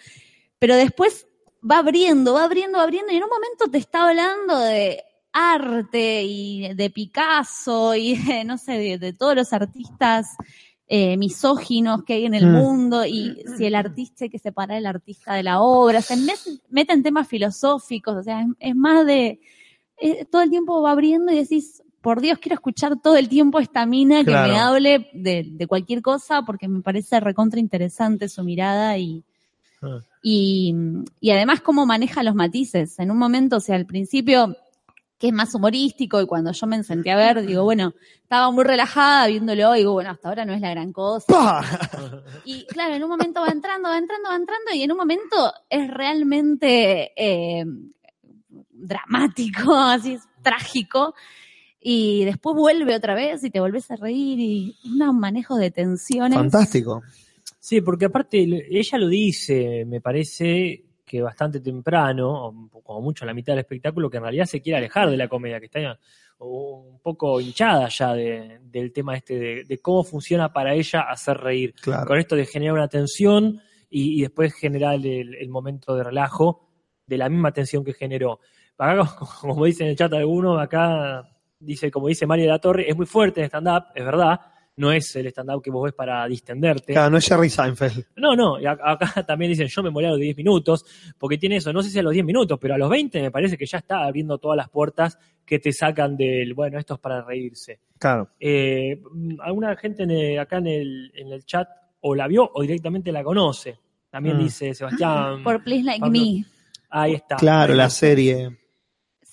pero 0.58 0.76
después 0.76 1.26
va 1.68 1.78
abriendo, 1.78 2.34
va 2.34 2.44
abriendo, 2.44 2.78
va 2.78 2.84
abriendo 2.84 3.12
y 3.12 3.16
en 3.16 3.24
un 3.24 3.28
momento 3.28 3.68
te 3.70 3.78
está 3.78 4.08
hablando 4.08 4.56
de 4.60 5.02
arte 5.32 6.22
y 6.22 6.72
de 6.74 6.90
Picasso 6.90 7.94
y 7.96 8.16
de, 8.16 8.44
no 8.44 8.56
sé, 8.56 8.72
de, 8.78 8.98
de 8.98 9.12
todos 9.12 9.34
los 9.34 9.52
artistas 9.52 10.28
eh, 10.86 11.16
misóginos 11.16 12.04
que 12.04 12.12
hay 12.14 12.26
en 12.26 12.34
el 12.34 12.46
Mm. 12.46 12.52
mundo 12.52 13.04
y 13.04 13.42
si 13.56 13.64
el 13.64 13.74
artista 13.74 14.24
hay 14.24 14.30
que 14.30 14.38
separar 14.38 14.78
el 14.78 14.86
artista 14.86 15.34
de 15.34 15.42
la 15.42 15.60
obra, 15.60 16.02
se 16.02 16.14
met- 16.14 16.60
mete 16.68 16.92
en 16.92 17.02
temas 17.02 17.26
filosóficos, 17.26 18.14
o 18.16 18.22
sea, 18.22 18.42
es, 18.42 18.46
es 18.60 18.76
más 18.76 19.04
de, 19.06 19.40
eh, 19.96 20.24
todo 20.30 20.42
el 20.42 20.50
tiempo 20.50 20.80
va 20.82 20.92
abriendo 20.92 21.32
y 21.32 21.36
decís, 21.36 21.82
por 22.04 22.20
Dios, 22.20 22.38
quiero 22.38 22.54
escuchar 22.54 23.00
todo 23.00 23.16
el 23.16 23.28
tiempo 23.28 23.58
a 23.58 23.62
esta 23.62 23.84
mina 23.86 24.18
que 24.20 24.26
Claro. 24.30 24.52
me 24.52 24.58
hable 24.60 25.10
de, 25.14 25.44
de 25.50 25.66
cualquier 25.66 26.02
cosa 26.02 26.42
porque 26.42 26.68
me 26.68 26.82
parece 26.82 27.18
recontra 27.18 27.58
interesante 27.58 28.28
su 28.28 28.44
mirada 28.44 28.96
y, 28.98 29.24
Ah. 29.82 29.98
y, 30.22 30.74
y 31.20 31.30
además 31.30 31.60
cómo 31.60 31.84
maneja 31.84 32.22
los 32.22 32.34
matices. 32.34 32.98
En 33.00 33.10
un 33.10 33.18
momento, 33.18 33.56
o 33.56 33.60
sea, 33.60 33.76
al 33.76 33.84
principio, 33.86 34.56
que 35.18 35.28
es 35.28 35.32
más 35.32 35.54
humorístico, 35.54 36.20
y 36.22 36.26
cuando 36.26 36.52
yo 36.52 36.66
me 36.66 36.82
senté 36.82 37.10
a 37.10 37.16
ver, 37.16 37.44
digo, 37.46 37.64
bueno, 37.64 37.92
estaba 38.22 38.50
muy 38.50 38.64
relajada 38.64 39.26
viéndolo, 39.26 39.74
y 39.74 39.78
digo, 39.80 39.92
bueno, 39.92 40.10
hasta 40.10 40.28
ahora 40.28 40.44
no 40.46 40.52
es 40.54 40.60
la 40.62 40.70
gran 40.70 40.92
cosa. 40.92 41.26
¡Pah! 41.28 41.62
Y 42.46 42.64
claro, 42.66 42.94
en 42.94 43.02
un 43.04 43.10
momento 43.10 43.40
va 43.42 43.48
entrando, 43.48 43.88
va 43.90 43.98
entrando, 43.98 44.28
va 44.30 44.36
entrando, 44.36 44.72
y 44.74 44.82
en 44.82 44.92
un 44.92 44.98
momento 44.98 45.52
es 45.68 45.90
realmente 45.90 47.12
eh, 47.16 47.64
dramático, 48.70 49.74
así 49.74 50.14
es 50.14 50.22
trágico. 50.42 51.14
Y 51.86 52.24
después 52.24 52.56
vuelve 52.56 52.96
otra 52.96 53.14
vez 53.14 53.44
y 53.44 53.50
te 53.50 53.60
volvés 53.60 53.90
a 53.90 53.96
reír 53.96 54.38
y 54.40 54.74
un 54.86 55.20
manejo 55.20 55.56
de 55.56 55.70
tensiones. 55.70 56.38
Fantástico. 56.38 57.02
Sí, 57.60 57.82
porque 57.82 58.06
aparte 58.06 58.38
ella 58.70 58.96
lo 58.98 59.06
dice, 59.08 59.84
me 59.86 60.00
parece 60.00 60.82
que 61.04 61.20
bastante 61.20 61.60
temprano, 61.60 62.70
como 62.82 63.02
mucho 63.02 63.24
a 63.24 63.26
la 63.26 63.34
mitad 63.34 63.52
del 63.52 63.60
espectáculo, 63.60 64.08
que 64.08 64.16
en 64.16 64.22
realidad 64.22 64.46
se 64.46 64.62
quiere 64.62 64.78
alejar 64.78 65.10
de 65.10 65.18
la 65.18 65.28
comedia, 65.28 65.60
que 65.60 65.66
está 65.66 65.78
ya 65.80 65.98
un 66.38 67.00
poco 67.00 67.38
hinchada 67.38 67.86
ya 67.90 68.14
de- 68.14 68.60
del 68.64 68.90
tema 68.90 69.14
este 69.16 69.38
de, 69.38 69.64
de 69.64 69.78
cómo 69.80 70.04
funciona 70.04 70.50
para 70.54 70.72
ella 70.74 71.02
hacer 71.02 71.36
reír. 71.36 71.74
Claro. 71.82 72.06
Con 72.06 72.18
esto 72.18 72.34
de 72.34 72.46
generar 72.46 72.74
una 72.76 72.88
tensión 72.88 73.60
y, 73.90 74.18
y 74.18 74.22
después 74.22 74.54
generar 74.54 74.94
el, 74.94 75.34
el 75.34 75.48
momento 75.50 75.94
de 75.94 76.02
relajo 76.02 76.66
de 77.06 77.18
la 77.18 77.28
misma 77.28 77.52
tensión 77.52 77.84
que 77.84 77.92
generó. 77.92 78.40
Acá, 78.78 79.06
como 79.42 79.66
dice 79.66 79.84
en 79.84 79.90
el 79.90 79.96
chat 79.96 80.12
alguno, 80.14 80.58
acá 80.58 81.28
dice, 81.64 81.90
como 81.90 82.08
dice 82.08 82.26
Mario 82.26 82.44
de 82.46 82.50
la 82.52 82.58
Torre, 82.58 82.88
es 82.88 82.96
muy 82.96 83.06
fuerte 83.06 83.40
el 83.40 83.46
stand-up, 83.46 83.84
es 83.94 84.04
verdad, 84.04 84.40
no 84.76 84.90
es 84.90 85.14
el 85.16 85.26
stand-up 85.28 85.62
que 85.62 85.70
vos 85.70 85.84
ves 85.84 85.92
para 85.94 86.26
distenderte. 86.26 86.92
Claro, 86.94 87.10
no 87.10 87.18
es 87.18 87.26
Jerry 87.28 87.48
Seinfeld. 87.48 88.04
No, 88.16 88.34
no, 88.34 88.60
y 88.60 88.66
acá 88.66 88.88
también 89.26 89.50
dicen, 89.50 89.68
yo 89.68 89.82
me 89.82 89.90
morí 89.90 90.06
a 90.06 90.10
los 90.10 90.18
10 90.20 90.36
minutos, 90.36 90.84
porque 91.18 91.38
tiene 91.38 91.56
eso, 91.56 91.72
no 91.72 91.82
sé 91.82 91.90
si 91.90 91.98
a 91.98 92.02
los 92.02 92.12
10 92.12 92.24
minutos, 92.24 92.58
pero 92.60 92.74
a 92.74 92.78
los 92.78 92.88
20 92.90 93.22
me 93.22 93.30
parece 93.30 93.56
que 93.56 93.66
ya 93.66 93.78
está 93.78 94.04
abriendo 94.04 94.38
todas 94.38 94.56
las 94.56 94.68
puertas 94.68 95.18
que 95.44 95.58
te 95.58 95.72
sacan 95.72 96.16
del, 96.16 96.54
bueno, 96.54 96.78
esto 96.78 96.94
es 96.94 97.00
para 97.00 97.22
reírse. 97.22 97.80
Claro. 97.98 98.30
Eh, 98.40 99.00
alguna 99.40 99.76
gente 99.76 100.02
en 100.04 100.10
el- 100.10 100.38
acá 100.38 100.58
en 100.58 100.66
el, 100.66 101.12
en 101.14 101.32
el 101.32 101.44
chat 101.44 101.68
o 102.00 102.14
la 102.14 102.26
vio 102.26 102.50
o 102.52 102.62
directamente 102.62 103.12
la 103.12 103.22
conoce. 103.22 103.78
También 104.10 104.36
Mm. 104.36 104.42
dice 104.44 104.74
Sebastián. 104.74 105.42
Por 105.42 105.62
Please 105.62 105.84
Like 105.84 106.00
Pablo. 106.00 106.12
Me. 106.20 106.44
Ahí 106.90 107.14
está. 107.14 107.36
Claro, 107.36 107.72
Ahí 107.72 107.76
la 107.78 107.86
está. 107.86 107.96
serie. 107.98 108.58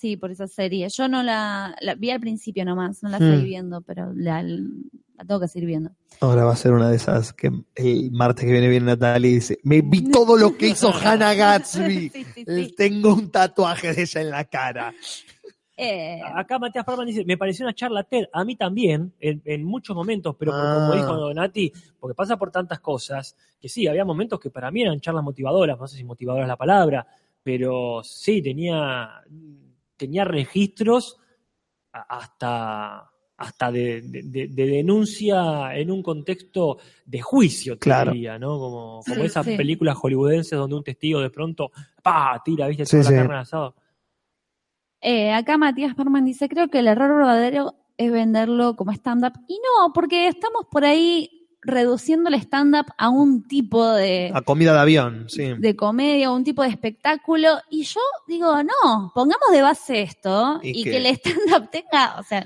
Sí, 0.02 0.16
por 0.16 0.32
esa 0.32 0.48
serie. 0.48 0.88
Yo 0.88 1.06
no 1.06 1.22
la, 1.22 1.76
la 1.80 1.94
vi 1.94 2.10
al 2.10 2.18
principio 2.18 2.64
nomás, 2.64 3.04
no 3.04 3.08
la 3.08 3.20
Mm. 3.20 3.22
estoy 3.22 3.44
viendo, 3.44 3.80
pero 3.82 4.12
la, 4.12 4.42
la 4.42 5.24
tengo 5.24 5.38
que 5.38 5.46
seguir 5.46 5.68
viendo. 5.68 5.90
Ahora 6.20 6.42
va 6.44 6.54
a 6.54 6.56
ser 6.56 6.72
una 6.72 6.90
de 6.90 6.96
esas 6.96 7.32
que 7.32 7.52
el 7.76 8.10
martes 8.10 8.44
que 8.44 8.50
viene 8.50 8.68
viene 8.68 8.86
Natalia 8.86 9.30
y 9.30 9.34
dice, 9.34 9.60
me 9.62 9.80
vi 9.80 10.10
todo 10.10 10.36
lo 10.36 10.56
que 10.56 10.66
hizo 10.70 10.90
Hannah 10.92 11.34
Gatsby. 11.34 12.08
Sí, 12.08 12.24
sí, 12.34 12.44
sí. 12.44 12.74
Tengo 12.76 13.14
un 13.14 13.30
tatuaje 13.30 13.92
de 13.94 14.02
ella 14.02 14.20
en 14.22 14.30
la 14.30 14.44
cara. 14.44 14.92
Eh, 15.76 16.20
Acá 16.34 16.58
Matías 16.58 16.84
Parman 16.84 17.06
dice, 17.06 17.24
me 17.24 17.36
pareció 17.38 17.64
una 17.64 17.72
charla 17.72 18.02
TED, 18.02 18.24
a 18.32 18.44
mí 18.44 18.56
también, 18.56 19.12
en, 19.20 19.40
en 19.44 19.62
muchos 19.64 19.94
momentos, 19.94 20.34
pero 20.36 20.50
como 20.50 20.92
Ah. 20.92 20.96
dijo 20.96 21.14
Donati, 21.14 21.72
porque 22.00 22.14
pasa 22.16 22.36
por 22.36 22.50
tantas 22.50 22.80
cosas, 22.80 23.36
que 23.60 23.68
sí, 23.68 23.86
había 23.86 24.04
momentos 24.04 24.40
que 24.40 24.50
para 24.50 24.68
mí 24.72 24.82
eran 24.82 24.98
charlas 24.98 25.22
motivadoras, 25.22 25.78
no 25.78 25.86
sé 25.86 25.96
si 25.96 26.02
motivadora 26.02 26.42
es 26.42 26.48
la 26.48 26.56
palabra, 26.56 27.06
pero 27.44 28.00
sí, 28.04 28.42
tenía, 28.42 29.08
tenía 30.02 30.24
registros 30.24 31.18
hasta, 31.92 33.08
hasta 33.36 33.70
de, 33.72 34.00
de- 34.02 34.22
de- 34.24 34.48
de 34.48 34.66
denuncia 34.66 35.76
en 35.76 35.90
un 35.90 36.02
contexto 36.02 36.78
de 37.06 37.20
juicio, 37.20 37.74
te 37.74 37.80
Claro. 37.84 38.12
diría, 38.12 38.38
¿no? 38.38 38.58
Como, 38.58 39.00
como 39.06 39.20
Sí, 39.20 39.26
esas 39.26 39.46
sí. 39.46 39.56
películas 39.56 39.96
hollywoodenses 39.96 40.58
donde 40.58 40.76
un 40.76 40.82
testigo 40.84 41.20
de 41.20 41.30
pronto, 41.30 41.70
pa, 42.02 42.40
tira, 42.44 42.66
viste, 42.68 42.84
toda 42.84 43.02
sí. 43.04 43.10
la 43.10 43.16
carne 43.16 43.34
al 43.34 43.40
asado. 43.42 43.74
Eh, 45.00 45.32
acá 45.32 45.58
Matías 45.58 45.94
Parman 45.94 46.24
dice, 46.24 46.48
creo 46.48 46.68
que 46.68 46.78
el 46.78 46.86
error 46.88 47.16
verdadero 47.16 47.74
es 47.96 48.10
venderlo 48.10 48.74
como 48.76 48.92
stand-up. 48.92 49.32
Y 49.48 49.54
no, 49.58 49.92
porque 49.92 50.28
estamos 50.28 50.66
por 50.70 50.84
ahí 50.84 51.41
reduciendo 51.64 52.28
el 52.28 52.34
stand-up 52.34 52.86
a 52.98 53.08
un 53.08 53.44
tipo 53.46 53.88
de, 53.92 54.32
A 54.34 54.42
comida 54.42 54.72
de 54.74 54.80
avión, 54.80 55.26
sí. 55.28 55.52
de 55.58 55.76
comedia, 55.76 56.30
un 56.32 56.42
tipo 56.42 56.62
de 56.62 56.68
espectáculo. 56.68 57.58
Y 57.70 57.84
yo 57.84 58.00
digo, 58.26 58.62
no, 58.64 59.12
pongamos 59.14 59.48
de 59.52 59.62
base 59.62 60.02
esto 60.02 60.58
Y 60.62 60.80
y, 60.80 60.84
que- 60.84 60.90
que... 60.90 60.96
el 60.98 61.06
stand-up 61.06 61.70
tenga, 61.70 62.18
o 62.18 62.22
sea, 62.24 62.44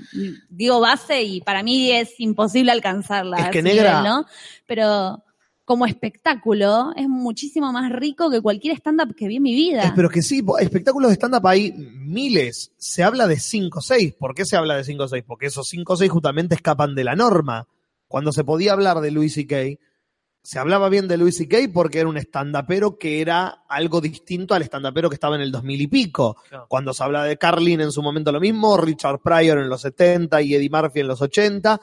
digo 0.49 0.79
base 0.79 1.23
y 1.23 1.41
para 1.41 1.63
mí 1.63 1.91
es 1.91 2.19
imposible 2.19 2.71
alcanzarla. 2.71 3.37
Es 3.37 3.49
que, 3.49 3.63
negra- 3.63 4.01
nivel, 4.01 4.03
¿no? 4.03 4.25
Pero 4.67 5.23
como 5.65 5.85
espectáculo 5.85 6.93
es 6.95 7.09
muchísimo 7.09 7.73
más 7.73 7.91
rico 7.91 8.29
que 8.29 8.39
cualquier 8.39 8.77
stand-up 8.77 9.13
que 9.15 9.27
vi 9.27 9.37
en 9.37 9.43
mi 9.43 9.53
vida. 9.55 9.81
Es, 9.83 9.91
pero 9.95 10.09
que 10.09 10.21
sí, 10.21 10.41
espectáculos 10.59 11.09
de 11.09 11.15
stand-up 11.15 11.45
hay 11.47 11.73
miles. 11.73 12.71
Se 12.77 13.03
habla 13.03 13.27
de 13.27 13.37
5 13.39 13.79
o 13.79 13.81
6. 13.81 14.13
¿Por 14.13 14.33
qué 14.33 14.45
se 14.45 14.55
habla 14.55 14.75
de 14.77 14.83
5 14.83 15.03
o 15.03 15.07
6? 15.07 15.23
Porque 15.27 15.47
esos 15.47 15.67
5 15.67 15.93
o 15.93 15.97
6 15.97 16.09
justamente 16.11 16.55
escapan 16.55 16.95
de 16.95 17.03
la 17.03 17.15
norma. 17.15 17.67
Cuando 18.07 18.31
se 18.31 18.43
podía 18.43 18.73
hablar 18.73 19.01
de 19.01 19.11
Louis 19.11 19.33
C.K., 19.33 19.79
se 20.41 20.59
hablaba 20.59 20.87
bien 20.87 21.09
de 21.09 21.17
Louis 21.17 21.35
C.K. 21.35 21.57
porque 21.73 21.99
era 21.99 22.07
un 22.07 22.17
stand-upero 22.17 22.97
que 22.97 23.19
era 23.19 23.65
algo 23.67 23.99
distinto 23.99 24.53
al 24.53 24.61
stand-upero 24.61 25.09
que 25.09 25.15
estaba 25.15 25.35
en 25.35 25.41
el 25.41 25.51
2000 25.51 25.81
y 25.81 25.87
pico. 25.87 26.37
Claro. 26.47 26.67
Cuando 26.69 26.93
se 26.93 27.03
habla 27.03 27.23
de 27.25 27.37
Carlin 27.37 27.81
en 27.81 27.91
su 27.91 28.01
momento 28.01 28.31
lo 28.31 28.39
mismo, 28.39 28.77
Richard 28.77 29.19
Pryor 29.19 29.59
en 29.59 29.67
los 29.67 29.81
70 29.81 30.41
y 30.41 30.55
Eddie 30.55 30.69
Murphy 30.69 31.01
en 31.01 31.07
los 31.07 31.21
80. 31.21 31.81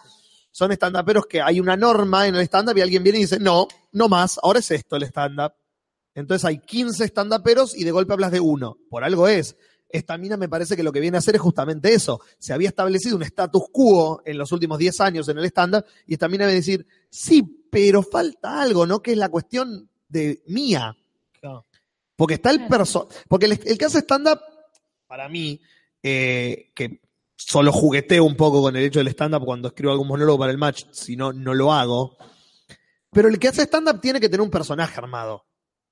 Son 0.51 0.73
stand-uperos 0.73 1.27
que 1.27 1.43
hay 1.43 1.61
una 1.61 1.77
norma 1.77 2.27
en 2.27 2.37
el 2.37 2.43
stand-up 2.43 2.79
y 2.79 2.81
alguien 2.81 3.03
viene 3.03 3.19
y 3.19 3.23
dice, 3.23 3.39
no, 3.39 3.69
no 3.93 4.09
más, 4.09 4.39
ahora 4.43 4.61
es 4.61 4.71
esto 4.71 4.97
el 4.97 5.03
stand-up. 5.03 5.53
Entonces 6.15 6.47
hay 6.47 6.59
15 6.59 7.05
stand-uperos 7.05 7.77
y 7.77 7.85
de 7.85 7.91
golpe 7.91 8.15
hablas 8.15 8.33
de 8.33 8.41
uno. 8.41 8.79
Por 8.89 9.05
algo 9.05 9.29
es. 9.29 9.57
Esta 9.89 10.19
mina 10.19 10.37
me 10.37 10.49
parece 10.49 10.77
que 10.77 10.83
lo 10.83 10.93
que 10.93 11.01
viene 11.01 11.17
a 11.17 11.21
hacer 11.21 11.37
es 11.37 11.41
justamente 11.41 11.95
eso. 11.95 12.21
Se 12.39 12.53
había 12.53 12.69
establecido 12.69 13.17
un 13.17 13.23
status 13.23 13.65
quo 13.71 14.23
en 14.25 14.39
los 14.39 14.51
últimos 14.53 14.79
10 14.79 15.01
años 15.01 15.29
en 15.29 15.39
el 15.39 15.45
stand-up 15.45 15.85
y 16.07 16.15
esta 16.15 16.29
mina 16.29 16.47
viene 16.47 16.55
a 16.55 16.61
decir, 16.61 16.87
sí, 17.09 17.43
pero 17.71 18.03
falta 18.03 18.61
algo, 18.61 18.87
¿no? 18.87 19.01
Que 19.01 19.13
es 19.13 19.19
la 19.19 19.29
cuestión 19.29 19.89
de 20.09 20.43
mía. 20.47 20.97
Claro. 21.41 21.65
Porque 22.17 22.35
está 22.35 22.51
el 22.51 22.67
perso... 22.67 23.09
Porque 23.29 23.47
el, 23.47 23.53
el 23.65 23.79
que 23.79 23.85
hace 23.85 23.99
stand-up, 24.01 24.41
para 25.07 25.29
mí, 25.29 25.61
eh, 26.03 26.71
que 26.75 27.01
solo 27.37 27.73
jugueteo 27.73 28.25
un 28.25 28.37
poco 28.37 28.63
con 28.63 28.77
el 28.77 28.85
hecho 28.85 29.01
del 29.01 29.09
stand-up 29.09 29.45
cuando 29.45 29.69
escribo 29.69 29.93
algún 29.93 30.09
monólogo 30.09 30.39
para 30.39 30.53
el 30.53 30.59
match, 30.59 30.87
si 30.91 31.17
no, 31.17 31.33
no 31.33 31.55
lo 31.55 31.73
hago. 31.73 32.17
Pero 33.11 33.29
el 33.29 33.39
que 33.39 33.49
hace 33.49 33.63
stand-up 33.63 34.01
tiene 34.01 34.21
que 34.21 34.29
tener 34.29 34.43
un 34.43 34.51
personaje 34.51 34.99
armado. 34.99 35.45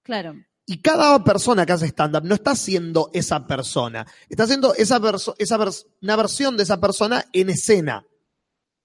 Claro. 0.02 0.34
Y 0.64 0.78
cada 0.80 1.22
persona 1.24 1.66
que 1.66 1.72
hace 1.72 1.86
stand-up 1.86 2.24
no 2.24 2.34
está 2.34 2.54
siendo 2.54 3.10
esa 3.12 3.46
persona, 3.46 4.06
está 4.28 4.44
haciendo 4.44 4.74
esa, 4.74 5.00
perso- 5.00 5.34
esa 5.38 5.58
vers- 5.58 5.86
una 6.00 6.16
versión 6.16 6.56
de 6.56 6.62
esa 6.62 6.80
persona 6.80 7.24
en 7.32 7.50
escena. 7.50 8.06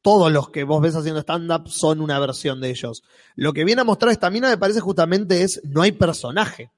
Todos 0.01 0.31
los 0.31 0.49
que 0.49 0.63
vos 0.63 0.81
ves 0.81 0.95
haciendo 0.95 1.21
stand-up 1.21 1.69
son 1.69 2.01
una 2.01 2.19
versión 2.19 2.61
de 2.61 2.69
ellos. 2.69 3.03
Lo 3.35 3.53
que 3.53 3.63
viene 3.63 3.81
a 3.81 3.85
mostrar 3.85 4.11
esta 4.11 4.29
mina 4.29 4.49
me 4.49 4.57
parece 4.57 4.79
justamente 4.79 5.43
es, 5.43 5.61
no 5.65 5.81
hay 5.81 5.91
personaje. 5.91 6.71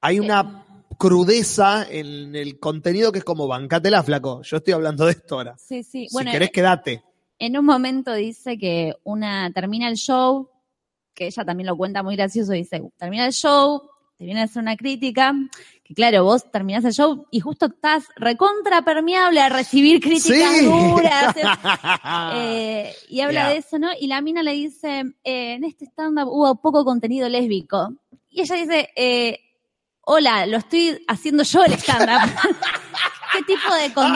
Hay 0.00 0.20
una 0.20 0.64
crudeza 0.98 1.86
en 1.88 2.36
el 2.36 2.58
contenido 2.58 3.12
que 3.12 3.18
es 3.18 3.24
como, 3.24 3.46
bancátela, 3.48 4.02
flaco. 4.02 4.42
Yo 4.42 4.58
estoy 4.58 4.72
hablando 4.74 5.04
de 5.06 5.12
esto 5.12 5.36
ahora. 5.36 5.56
Sí, 5.58 5.82
sí. 5.82 6.08
Si 6.08 6.12
Bueno, 6.14 6.30
querés, 6.30 6.50
quedate. 6.50 7.02
En 7.38 7.58
un 7.58 7.64
momento 7.66 8.14
dice 8.14 8.56
que 8.58 8.94
una 9.04 9.50
termina 9.52 9.88
el 9.88 9.96
show, 9.96 10.48
que 11.16 11.26
ella 11.26 11.44
también 11.44 11.66
lo 11.66 11.76
cuenta 11.76 12.04
muy 12.04 12.14
gracioso, 12.14 12.52
dice, 12.52 12.80
termina 12.96 13.26
el 13.26 13.32
show, 13.32 13.82
te 14.16 14.24
viene 14.24 14.40
a 14.42 14.44
hacer 14.44 14.62
una 14.62 14.76
crítica, 14.76 15.34
que 15.82 15.94
claro, 15.94 16.24
vos 16.24 16.50
terminás 16.52 16.84
el 16.84 16.92
show 16.92 17.26
y 17.30 17.40
justo 17.40 17.66
estás 17.66 18.04
recontra 18.16 18.82
permeable 18.82 19.40
a 19.40 19.48
recibir 19.48 20.00
críticas 20.00 20.56
Sí. 20.58 20.64
duras. 20.66 21.34
eh, 22.34 22.94
y 23.08 23.20
habla 23.20 23.48
de 23.50 23.56
eso, 23.58 23.78
¿no? 23.78 23.88
Y 23.98 24.06
la 24.06 24.20
mina 24.20 24.42
le 24.42 24.52
dice, 24.52 25.00
eh, 25.24 25.54
en 25.54 25.64
este 25.64 25.86
stand-up 25.86 26.28
hubo 26.28 26.60
poco 26.60 26.84
contenido 26.84 27.28
lésbico. 27.28 27.94
Y 28.30 28.42
ella 28.42 28.54
dice, 28.56 28.90
eh, 28.96 29.38
hola, 30.02 30.46
lo 30.46 30.58
estoy 30.58 31.02
haciendo 31.08 31.42
yo 31.42 31.64
el 31.64 31.72
stand-up. 31.74 32.30
¿Qué 33.32 33.42
tipo 33.42 33.74
de... 33.74 33.92
con- 33.92 34.14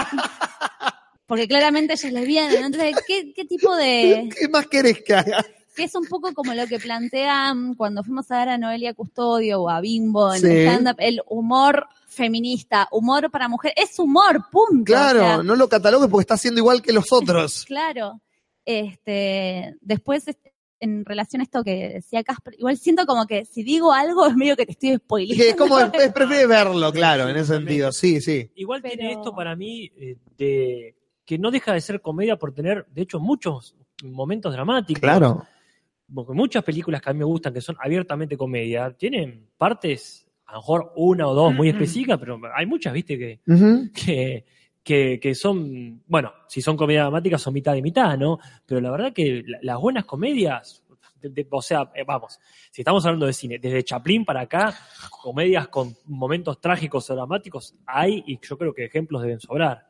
Porque 1.27 1.47
claramente 1.47 1.93
ella 1.95 2.09
es 2.09 2.15
lesbiana, 2.15 2.61
¿no? 2.61 2.67
Entonces, 2.67 2.97
¿qué, 3.07 3.33
qué 3.35 3.45
tipo 3.45 3.75
de...? 3.77 4.29
¿Qué 4.39 4.49
más 4.49 4.67
querés 4.67 5.03
que 5.03 5.15
haga? 5.15 5.45
Que 5.75 5.85
es 5.85 5.95
un 5.95 6.05
poco 6.07 6.33
como 6.35 6.53
lo 6.55 6.67
que 6.67 6.79
plantean 6.79 7.75
cuando 7.75 8.03
fuimos 8.03 8.31
a 8.31 8.39
ver 8.41 8.49
a 8.51 8.59
Noelia 8.59 8.93
Custodio 8.95 9.63
o 9.63 9.69
a 9.71 9.81
Bimbo 9.81 10.35
en 10.35 10.41
Sí. 10.41 10.47
el 10.49 10.67
stand-up, 10.69 10.97
el 10.99 11.21
humor 11.29 11.87
feminista, 12.07 12.89
humor 12.91 13.31
para 13.31 13.49
mujer, 13.49 13.73
es 13.77 13.99
humor, 13.99 14.45
punto. 14.51 14.85
Claro, 14.85 15.21
O 15.21 15.23
sea, 15.23 15.43
no 15.43 15.55
lo 15.57 15.69
catalogues 15.69 16.09
porque 16.11 16.23
está 16.23 16.35
haciendo 16.35 16.59
igual 16.61 16.83
que 16.83 16.93
los 16.93 17.07
otros. 17.13 17.65
claro. 17.67 18.21
Este, 18.65 19.77
después, 19.81 20.29
este, 20.29 20.53
en 20.81 21.05
relación 21.05 21.41
a 21.41 21.45
esto 21.45 21.63
que 21.65 21.89
decía 21.95 22.23
Casper, 22.23 22.55
igual 22.59 22.77
siento 22.79 23.05
como 23.07 23.27
que 23.27 23.45
si 23.45 23.63
digo 23.63 23.93
algo 23.93 24.27
es 24.27 24.35
medio 24.37 24.57
que 24.57 24.65
te 24.67 24.73
estoy 24.73 24.97
spoileando. 24.97 25.43
Que 25.45 25.51
es 25.51 25.57
como, 25.57 25.79
es, 25.95 26.13
prefiere 26.13 26.47
verlo, 26.47 26.93
claro, 26.93 27.29
en 27.29 27.37
ese 27.37 27.55
sentido, 27.55 27.91
sí, 27.93 28.21
sí. 28.21 28.51
Igual 28.55 28.81
tiene 28.83 28.97
Pero- 29.09 29.11
esto 29.21 29.35
para 29.35 29.57
mí 29.57 29.91
eh, 29.97 30.17
de 30.39 30.95
que 31.25 31.39
no 31.39 31.51
deja 31.51 31.73
de 31.73 31.81
ser 31.81 32.01
comedia 32.01 32.37
por 32.37 32.53
tener, 32.53 32.87
de 32.91 33.03
hecho, 33.03 33.21
muchos 33.21 33.77
momentos 34.03 34.53
dramáticos. 34.53 35.01
Claro. 35.01 35.47
Porque 36.15 36.33
muchas 36.33 36.65
películas 36.65 37.01
que 37.01 37.11
a 37.11 37.13
mí 37.13 37.19
me 37.21 37.25
gustan, 37.25 37.53
que 37.55 37.61
son 37.61 37.77
abiertamente 37.81 38.37
comedia, 38.37 38.91
tienen 38.97 39.49
partes, 39.57 40.29
a 40.47 40.53
lo 40.55 40.59
mejor 40.59 40.93
una 40.97 41.29
o 41.29 41.35
dos 41.35 41.55
muy 41.55 41.69
específicas, 41.69 42.19
pero 42.19 42.41
hay 42.55 42.67
muchas, 42.67 42.93
viste, 42.93 43.17
que, 43.19 43.41
que, 43.95 44.45
que, 44.83 45.21
que 45.21 45.35
son, 45.35 46.03
bueno, 46.07 46.33
si 46.49 46.61
son 46.63 46.77
comedias 46.77 47.05
dramáticas 47.05 47.41
son 47.43 47.55
mitad 47.55 47.75
y 47.77 47.83
mitad, 47.83 48.17
¿no? 48.19 48.39
Pero 48.67 48.81
la 48.81 48.91
verdad 48.91 49.13
que 49.13 49.43
la- 49.47 49.59
las 49.63 49.79
buenas 49.79 50.05
comedias, 50.07 50.83
de- 51.21 51.29
de- 51.29 51.47
o 51.51 51.61
sea, 51.63 51.91
eh, 51.95 52.03
vamos, 52.07 52.39
si 52.73 52.81
estamos 52.81 53.05
hablando 53.05 53.27
de 53.27 53.33
cine, 53.35 53.59
desde 53.59 53.85
Chaplin 53.85 54.25
para 54.25 54.41
acá, 54.41 54.75
comedias 55.23 55.69
con 55.69 55.95
momentos 56.07 56.61
trágicos 56.61 57.09
o 57.11 57.15
dramáticos 57.15 57.75
hay 57.87 58.25
y 58.27 58.39
yo 58.41 58.57
creo 58.57 58.73
que 58.75 58.87
ejemplos 58.87 59.23
deben 59.23 59.39
sobrar. 59.39 59.87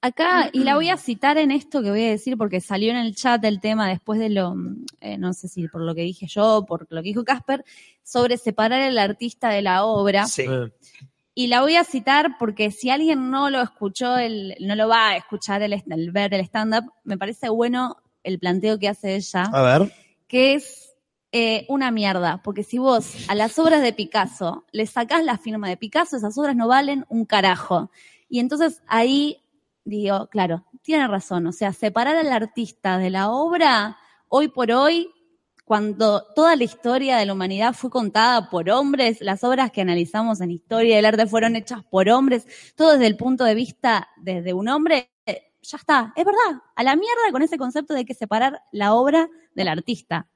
Acá, 0.00 0.48
y 0.52 0.60
la 0.60 0.76
voy 0.76 0.90
a 0.90 0.96
citar 0.96 1.38
en 1.38 1.50
esto 1.50 1.82
que 1.82 1.90
voy 1.90 2.04
a 2.04 2.10
decir 2.10 2.36
porque 2.36 2.60
salió 2.60 2.90
en 2.90 2.98
el 2.98 3.16
chat 3.16 3.44
el 3.44 3.60
tema 3.60 3.88
después 3.88 4.20
de 4.20 4.28
lo, 4.28 4.54
eh, 5.00 5.18
no 5.18 5.32
sé 5.32 5.48
si 5.48 5.66
por 5.66 5.80
lo 5.80 5.92
que 5.92 6.02
dije 6.02 6.26
yo, 6.28 6.64
por 6.68 6.86
lo 6.90 7.02
que 7.02 7.08
dijo 7.08 7.24
Casper, 7.24 7.64
sobre 8.04 8.36
separar 8.36 8.82
el 8.82 8.96
artista 8.96 9.48
de 9.48 9.62
la 9.62 9.84
obra. 9.84 10.26
Sí. 10.26 10.44
Y 11.34 11.48
la 11.48 11.62
voy 11.62 11.74
a 11.74 11.82
citar 11.82 12.36
porque 12.38 12.70
si 12.70 12.90
alguien 12.90 13.30
no 13.30 13.50
lo 13.50 13.60
escuchó, 13.60 14.16
el, 14.18 14.54
no 14.60 14.76
lo 14.76 14.86
va 14.88 15.08
a 15.08 15.16
escuchar 15.16 15.62
el, 15.62 15.72
el 15.72 16.12
ver 16.12 16.32
el 16.32 16.40
stand-up, 16.42 16.92
me 17.02 17.18
parece 17.18 17.48
bueno 17.48 17.96
el 18.22 18.38
planteo 18.38 18.78
que 18.78 18.88
hace 18.88 19.16
ella, 19.16 19.44
A 19.52 19.62
ver. 19.62 19.92
que 20.28 20.54
es 20.54 20.94
eh, 21.32 21.66
una 21.68 21.90
mierda. 21.90 22.40
Porque 22.42 22.62
si 22.62 22.78
vos 22.78 23.14
a 23.28 23.34
las 23.34 23.58
obras 23.58 23.82
de 23.82 23.92
Picasso 23.92 24.64
le 24.72 24.86
sacás 24.86 25.24
la 25.24 25.38
firma 25.38 25.68
de 25.68 25.76
Picasso, 25.76 26.16
esas 26.16 26.38
obras 26.38 26.54
no 26.54 26.68
valen 26.68 27.04
un 27.08 27.24
carajo. 27.24 27.90
Y 28.28 28.38
entonces 28.40 28.82
ahí 28.86 29.42
digo, 29.88 30.28
claro, 30.28 30.64
tiene 30.82 31.06
razón. 31.08 31.46
O 31.46 31.52
sea, 31.52 31.72
separar 31.72 32.16
al 32.16 32.32
artista 32.32 32.98
de 32.98 33.10
la 33.10 33.30
obra, 33.30 33.96
hoy 34.28 34.48
por 34.48 34.70
hoy, 34.70 35.10
cuando 35.64 36.24
toda 36.34 36.56
la 36.56 36.64
historia 36.64 37.16
de 37.18 37.26
la 37.26 37.32
humanidad 37.34 37.74
fue 37.74 37.90
contada 37.90 38.48
por 38.48 38.70
hombres, 38.70 39.20
las 39.20 39.44
obras 39.44 39.70
que 39.70 39.82
analizamos 39.82 40.40
en 40.40 40.50
historia 40.50 40.96
del 40.96 41.04
arte 41.04 41.26
fueron 41.26 41.56
hechas 41.56 41.82
por 41.84 42.08
hombres, 42.08 42.46
todo 42.74 42.92
desde 42.92 43.06
el 43.06 43.16
punto 43.16 43.44
de 43.44 43.54
vista 43.54 44.08
desde 44.16 44.52
un 44.54 44.68
hombre, 44.68 45.10
ya 45.60 45.76
está, 45.76 46.12
es 46.16 46.24
verdad, 46.24 46.62
a 46.74 46.82
la 46.82 46.96
mierda 46.96 47.30
con 47.30 47.42
ese 47.42 47.58
concepto 47.58 47.92
de 47.92 48.04
que 48.04 48.14
separar 48.14 48.62
la 48.72 48.94
obra 48.94 49.28
del 49.54 49.68
artista. 49.68 50.28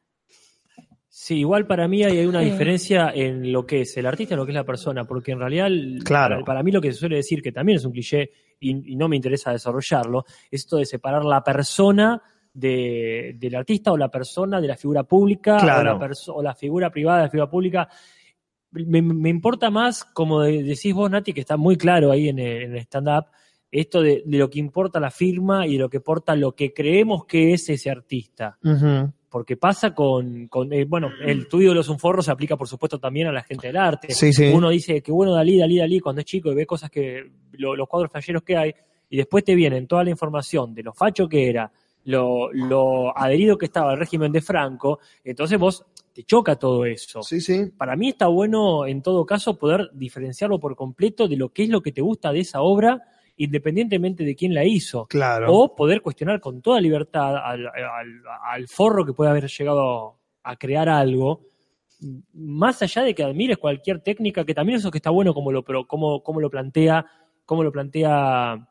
Sí, 1.08 1.38
igual 1.38 1.66
para 1.66 1.88
mí 1.88 2.02
hay 2.04 2.26
una 2.26 2.40
diferencia 2.40 3.10
en 3.14 3.52
lo 3.52 3.64
que 3.66 3.82
es 3.82 3.96
el 3.96 4.06
artista 4.06 4.34
y 4.34 4.36
lo 4.36 4.44
que 4.44 4.52
es 4.52 4.56
la 4.56 4.64
persona, 4.64 5.04
porque 5.04 5.32
en 5.32 5.38
realidad, 5.38 5.68
Claro. 6.04 6.36
para, 6.36 6.44
para 6.44 6.62
mí 6.62 6.72
lo 6.72 6.80
que 6.80 6.92
se 6.92 6.98
suele 6.98 7.16
decir, 7.16 7.42
que 7.42 7.52
también 7.52 7.76
es 7.76 7.84
un 7.84 7.92
cliché 7.92 8.30
y, 8.62 8.92
y 8.92 8.96
no 8.96 9.08
me 9.08 9.16
interesa 9.16 9.50
desarrollarlo, 9.52 10.24
es 10.50 10.60
esto 10.62 10.76
de 10.78 10.86
separar 10.86 11.24
la 11.24 11.42
persona 11.42 12.22
de- 12.54 13.34
del 13.38 13.54
artista 13.54 13.92
o 13.92 13.96
la 13.96 14.10
persona 14.10 14.60
de 14.60 14.68
la 14.68 14.76
figura 14.76 15.02
pública 15.04 15.56
o, 15.56 15.60
Claro. 15.60 15.98
la 15.98 16.10
o 16.34 16.42
la 16.42 16.54
figura 16.54 16.90
privada 16.90 17.18
de 17.18 17.24
la 17.24 17.30
figura 17.30 17.50
pública. 17.50 17.88
me, 18.72 19.02
me 19.02 19.28
importa 19.28 19.70
más, 19.70 20.04
como 20.04 20.40
de- 20.40 20.62
decís 20.62 20.94
vos, 20.94 21.10
Nati, 21.10 21.32
que 21.34 21.40
está 21.42 21.56
muy 21.58 21.76
claro 21.76 22.10
ahí 22.10 22.28
en 22.30 22.38
el, 22.38 22.62
en 22.62 22.72
el 22.72 22.78
stand-up, 22.78 23.26
esto 23.70 24.00
de, 24.02 24.22
de 24.24 24.38
lo 24.38 24.48
que 24.48 24.58
importa 24.58 24.98
la 25.00 25.10
firma 25.10 25.66
y 25.66 25.74
de 25.74 25.78
lo 25.80 25.88
que 25.90 25.96
importa 25.98 26.34
lo 26.36 26.54
que 26.54 26.72
creemos 26.72 27.24
que 27.26 27.52
es 27.52 27.68
ese 27.68 27.90
artista. 27.90 28.58
Ujú. 28.64 29.12
Porque 29.32 29.56
pasa 29.56 29.94
con, 29.94 30.46
con, 30.48 30.70
eh, 30.74 30.84
bueno, 30.84 31.10
el 31.24 31.48
tu 31.48 31.60
ídolo 31.62 31.80
es 31.80 31.88
un 31.88 31.98
forro 31.98 32.20
se 32.22 32.30
aplica 32.30 32.54
por 32.56 32.68
supuesto 32.68 32.98
también 33.00 33.28
a 33.28 33.32
la 33.32 33.42
gente 33.42 33.66
del 33.68 33.78
arte. 33.78 34.12
Sí, 34.12 34.30
sí. 34.32 34.44
Uno 34.52 34.68
dice 34.68 35.00
que 35.02 35.10
bueno 35.10 35.32
Dalí, 35.32 35.56
Dalí, 35.58 35.78
Dalí 35.78 35.98
cuando 36.00 36.20
es 36.20 36.26
chico 36.26 36.52
y 36.52 36.54
ve 36.54 36.66
cosas 36.66 36.90
que, 36.90 37.24
lo- 37.52 37.74
los 37.74 37.88
cuadros 37.88 38.12
talleros 38.12 38.42
que 38.42 38.56
hay, 38.58 38.74
y 39.08 39.16
después 39.16 39.42
te 39.42 39.54
vienen 39.54 39.86
toda 39.86 40.04
la 40.04 40.10
información 40.10 40.74
de 40.74 40.82
lo 40.82 40.92
facho 40.92 41.26
que 41.28 41.48
era, 41.48 41.72
lo, 42.04 42.52
lo 42.52 43.16
adherido 43.16 43.56
que 43.56 43.64
estaba 43.66 43.92
al 43.92 43.98
régimen 43.98 44.30
de 44.32 44.42
Franco, 44.42 44.98
entonces 45.24 45.58
vos 45.58 45.84
te 46.12 46.24
choca 46.24 46.56
todo 46.56 46.84
eso. 46.84 47.22
Sí, 47.22 47.40
sí. 47.40 47.70
Para 47.78 47.96
mí 47.96 48.10
está 48.10 48.26
bueno, 48.26 48.84
en 48.86 49.00
todo 49.00 49.24
caso, 49.24 49.58
poder 49.58 49.88
diferenciarlo 49.94 50.60
por 50.60 50.76
completo 50.76 51.26
de 51.26 51.36
lo 51.38 51.48
que 51.48 51.62
es 51.62 51.70
lo 51.70 51.80
que 51.80 51.92
te 51.92 52.02
gusta 52.02 52.32
de 52.32 52.40
esa 52.40 52.60
obra, 52.60 53.02
independientemente 53.36 54.24
de 54.24 54.34
quién 54.36 54.54
la 54.54 54.64
hizo. 54.64 55.06
Claro. 55.06 55.52
O 55.52 55.74
poder 55.74 56.00
cuestionar 56.02 56.40
con 56.40 56.60
toda 56.62 56.80
libertad 56.80 57.36
al, 57.36 57.66
al- 57.66 58.22
al 58.44 58.68
forro 58.68 59.04
que 59.04 59.12
puede 59.12 59.30
haber 59.30 59.46
llegado 59.48 60.18
a 60.42 60.56
crear 60.56 60.88
algo, 60.88 61.46
más 62.34 62.82
allá 62.82 63.02
de 63.02 63.14
que 63.14 63.22
admires 63.22 63.58
cualquier 63.58 64.00
técnica, 64.00 64.44
que 64.44 64.54
también 64.54 64.78
eso 64.78 64.90
que 64.90 64.98
está 64.98 65.10
bueno 65.10 65.32
como 65.34 65.52
lo, 65.52 65.62
pero 65.64 65.86
plantea, 66.50 67.06
cómo 67.44 67.62
lo 67.62 67.70
plantea 67.72 68.68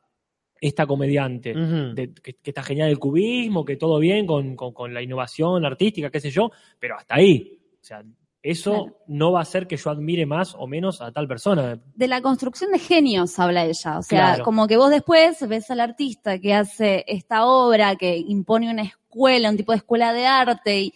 esta 0.59 0.85
comediante, 0.85 1.53
de- 1.95 2.13
que, 2.13 2.33
que 2.33 2.51
está 2.51 2.61
genial 2.61 2.89
el 2.89 2.99
cubismo, 2.99 3.65
que 3.65 3.77
todo 3.77 3.97
bien 3.99 4.27
con, 4.27 4.55
con- 4.55 4.73
con 4.73 4.93
la 4.93 5.01
innovación 5.01 5.65
artística, 5.65 6.09
qué 6.11 6.19
sé 6.19 6.29
yo, 6.29 6.51
pero 6.79 6.97
hasta 6.97 7.15
ahí. 7.15 7.57
O 7.81 7.83
sea, 7.83 8.03
eso 8.43 8.71
Claro. 8.85 8.97
no 9.07 9.31
va 9.31 9.39
a 9.39 9.41
hacer 9.43 9.67
que 9.67 9.77
yo 9.77 9.89
admire 9.91 10.25
más 10.25 10.55
o 10.57 10.65
menos 10.67 11.01
a 11.01 11.11
tal 11.11 11.27
persona. 11.27 11.79
de 11.95 12.07
la 12.07 12.21
construcción 12.21 12.71
de 12.71 12.79
genios 12.79 13.37
habla 13.39 13.65
ella. 13.65 13.99
O 13.99 14.03
sea, 14.03 14.27
Claro. 14.29 14.43
como 14.43 14.67
que 14.67 14.77
vos 14.77 14.89
después 14.89 15.47
ves 15.47 15.69
al 15.69 15.79
artista 15.79 16.39
que 16.39 16.53
hace 16.53 17.03
esta 17.07 17.45
obra, 17.45 17.95
que 17.95 18.17
impone 18.17 18.71
una 18.71 18.81
escuela, 18.83 19.49
un 19.49 19.57
tipo 19.57 19.71
de 19.73 19.77
escuela 19.79 20.11
de 20.13 20.25
arte 20.25 20.79
y 20.81 20.93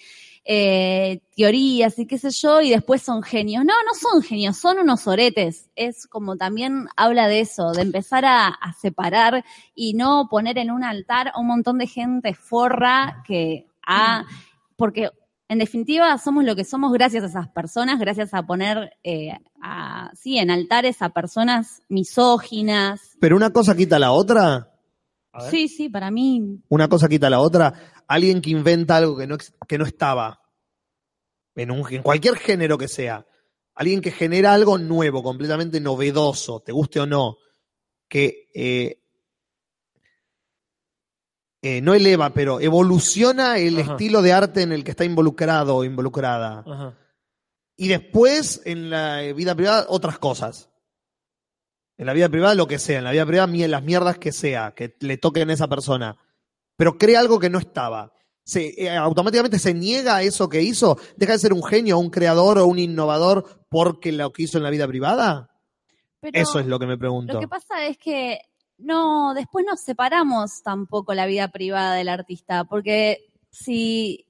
eh, 0.47 1.21
teorías 1.35 1.97
y 1.97 2.05
qué 2.05 2.19
sé 2.19 2.29
yo, 2.29 2.61
y 2.61 2.69
después 2.69 3.01
son 3.01 3.23
genios. 3.23 3.65
No, 3.65 3.73
no 3.83 3.93
son 3.99 4.21
genios, 4.21 4.55
son 4.57 4.77
unos 4.77 5.07
oretes. 5.07 5.69
Es 5.75 6.05
como 6.05 6.37
también 6.37 6.87
habla 6.95 7.27
de 7.27 7.39
eso, 7.39 7.71
de 7.71 7.81
empezar 7.81 8.25
a, 8.25 8.47
a 8.49 8.73
separar 8.73 9.43
y 9.73 9.95
no 9.95 10.27
poner 10.29 10.59
en 10.59 10.69
un 10.69 10.83
altar 10.83 11.29
a 11.33 11.39
un 11.39 11.47
montón 11.47 11.79
de 11.79 11.87
gente 11.87 12.35
forra 12.35 13.23
que 13.25 13.65
ha, 13.87 14.23
porque 14.75 15.09
en 15.47 15.59
definitiva, 15.59 16.17
somos 16.17 16.43
lo 16.43 16.55
que 16.55 16.63
somos 16.63 16.91
gracias 16.91 17.23
a 17.23 17.27
esas 17.27 17.49
personas, 17.49 17.99
gracias 17.99 18.33
a 18.33 18.43
poner 18.43 18.97
eh, 19.03 19.31
a, 19.61 20.11
sí, 20.15 20.39
en 20.39 20.49
altares 20.49 21.01
a 21.01 21.09
personas 21.09 21.83
misóginas. 21.87 23.15
Pero 23.19 23.35
una 23.35 23.51
cosa 23.51 23.75
quita 23.75 23.99
la 23.99 24.11
otra. 24.11 24.71
Sí, 25.51 25.67
sí, 25.67 25.89
para 25.89 26.11
mí. 26.11 26.61
Una 26.69 26.87
cosa 26.87 27.07
quita 27.07 27.29
la 27.29 27.39
otra. 27.39 27.73
Alguien 28.07 28.41
que 28.41 28.51
inventa 28.51 28.97
algo 28.97 29.17
que 29.17 29.27
no, 29.27 29.37
que 29.67 29.77
no 29.77 29.85
estaba. 29.85 30.41
En, 31.55 31.71
un, 31.71 31.85
en 31.93 32.01
cualquier 32.01 32.37
género 32.37 32.77
que 32.77 32.87
sea. 32.87 33.25
Alguien 33.75 34.01
que 34.01 34.11
genera 34.11 34.53
algo 34.53 34.77
nuevo, 34.77 35.21
completamente 35.21 35.79
novedoso, 35.79 36.61
te 36.61 36.71
guste 36.71 37.01
o 37.01 37.05
no. 37.05 37.37
Que 38.07 38.49
eh, 38.55 39.04
eh, 41.65 41.81
no 41.81 41.93
eleva, 41.93 42.31
pero 42.31 42.59
evoluciona 42.59 43.57
el 43.57 43.79
Ajá. 43.79 43.91
estilo 43.91 44.21
de 44.21 44.33
arte 44.33 44.61
en 44.61 44.71
el 44.71 44.83
que 44.83 44.91
está 44.91 45.03
involucrado 45.05 45.77
o 45.77 45.83
involucrada. 45.83 46.63
Ajá. 46.65 46.97
Y 47.77 47.87
después, 47.87 48.61
en 48.65 48.89
la 48.89 49.21
vida 49.33 49.55
privada, 49.55 49.85
otras 49.89 50.17
cosas. 50.17 50.69
En 51.97 52.05
la 52.05 52.13
vida 52.13 52.29
privada, 52.29 52.55
lo 52.55 52.67
que 52.67 52.79
sea. 52.79 52.99
En 52.99 53.03
la 53.03 53.11
vida 53.11 53.25
privada, 53.25 53.47
las 53.67 53.83
mierdas 53.83 54.17
que 54.17 54.31
sea, 54.31 54.73
que 54.75 54.95
le 54.99 55.17
toquen 55.17 55.49
a 55.49 55.53
esa 55.53 55.67
persona. 55.67 56.17
Pero 56.77 56.97
crea 56.97 57.19
algo 57.19 57.39
que 57.39 57.49
no 57.49 57.59
estaba. 57.59 58.13
Se, 58.43 58.81
eh, 58.81 58.95
automáticamente 58.95 59.59
se 59.59 59.73
niega 59.73 60.17
a 60.17 60.21
eso 60.21 60.47
que 60.49 60.61
hizo. 60.61 60.97
Deja 61.17 61.33
de 61.33 61.39
ser 61.39 61.53
un 61.53 61.63
genio, 61.63 61.97
un 61.97 62.09
creador 62.09 62.59
o 62.59 62.67
un 62.67 62.79
innovador 62.79 63.65
porque 63.69 64.11
lo 64.11 64.31
que 64.31 64.43
hizo 64.43 64.57
en 64.57 64.63
la 64.63 64.69
vida 64.69 64.87
privada. 64.87 65.49
Pero 66.19 66.39
eso 66.39 66.59
es 66.59 66.67
lo 66.67 66.79
que 66.79 66.85
me 66.85 66.97
pregunto. 66.97 67.33
Lo 67.33 67.39
que 67.39 67.47
pasa 67.47 67.85
es 67.85 67.97
que 67.97 68.39
no, 68.77 69.33
después 69.33 69.65
nos 69.67 69.79
separamos 69.79 70.61
tampoco 70.63 71.13
la 71.13 71.25
vida 71.25 71.47
privada 71.49 71.95
del 71.95 72.09
artista, 72.09 72.63
porque 72.65 73.29
si, 73.49 74.25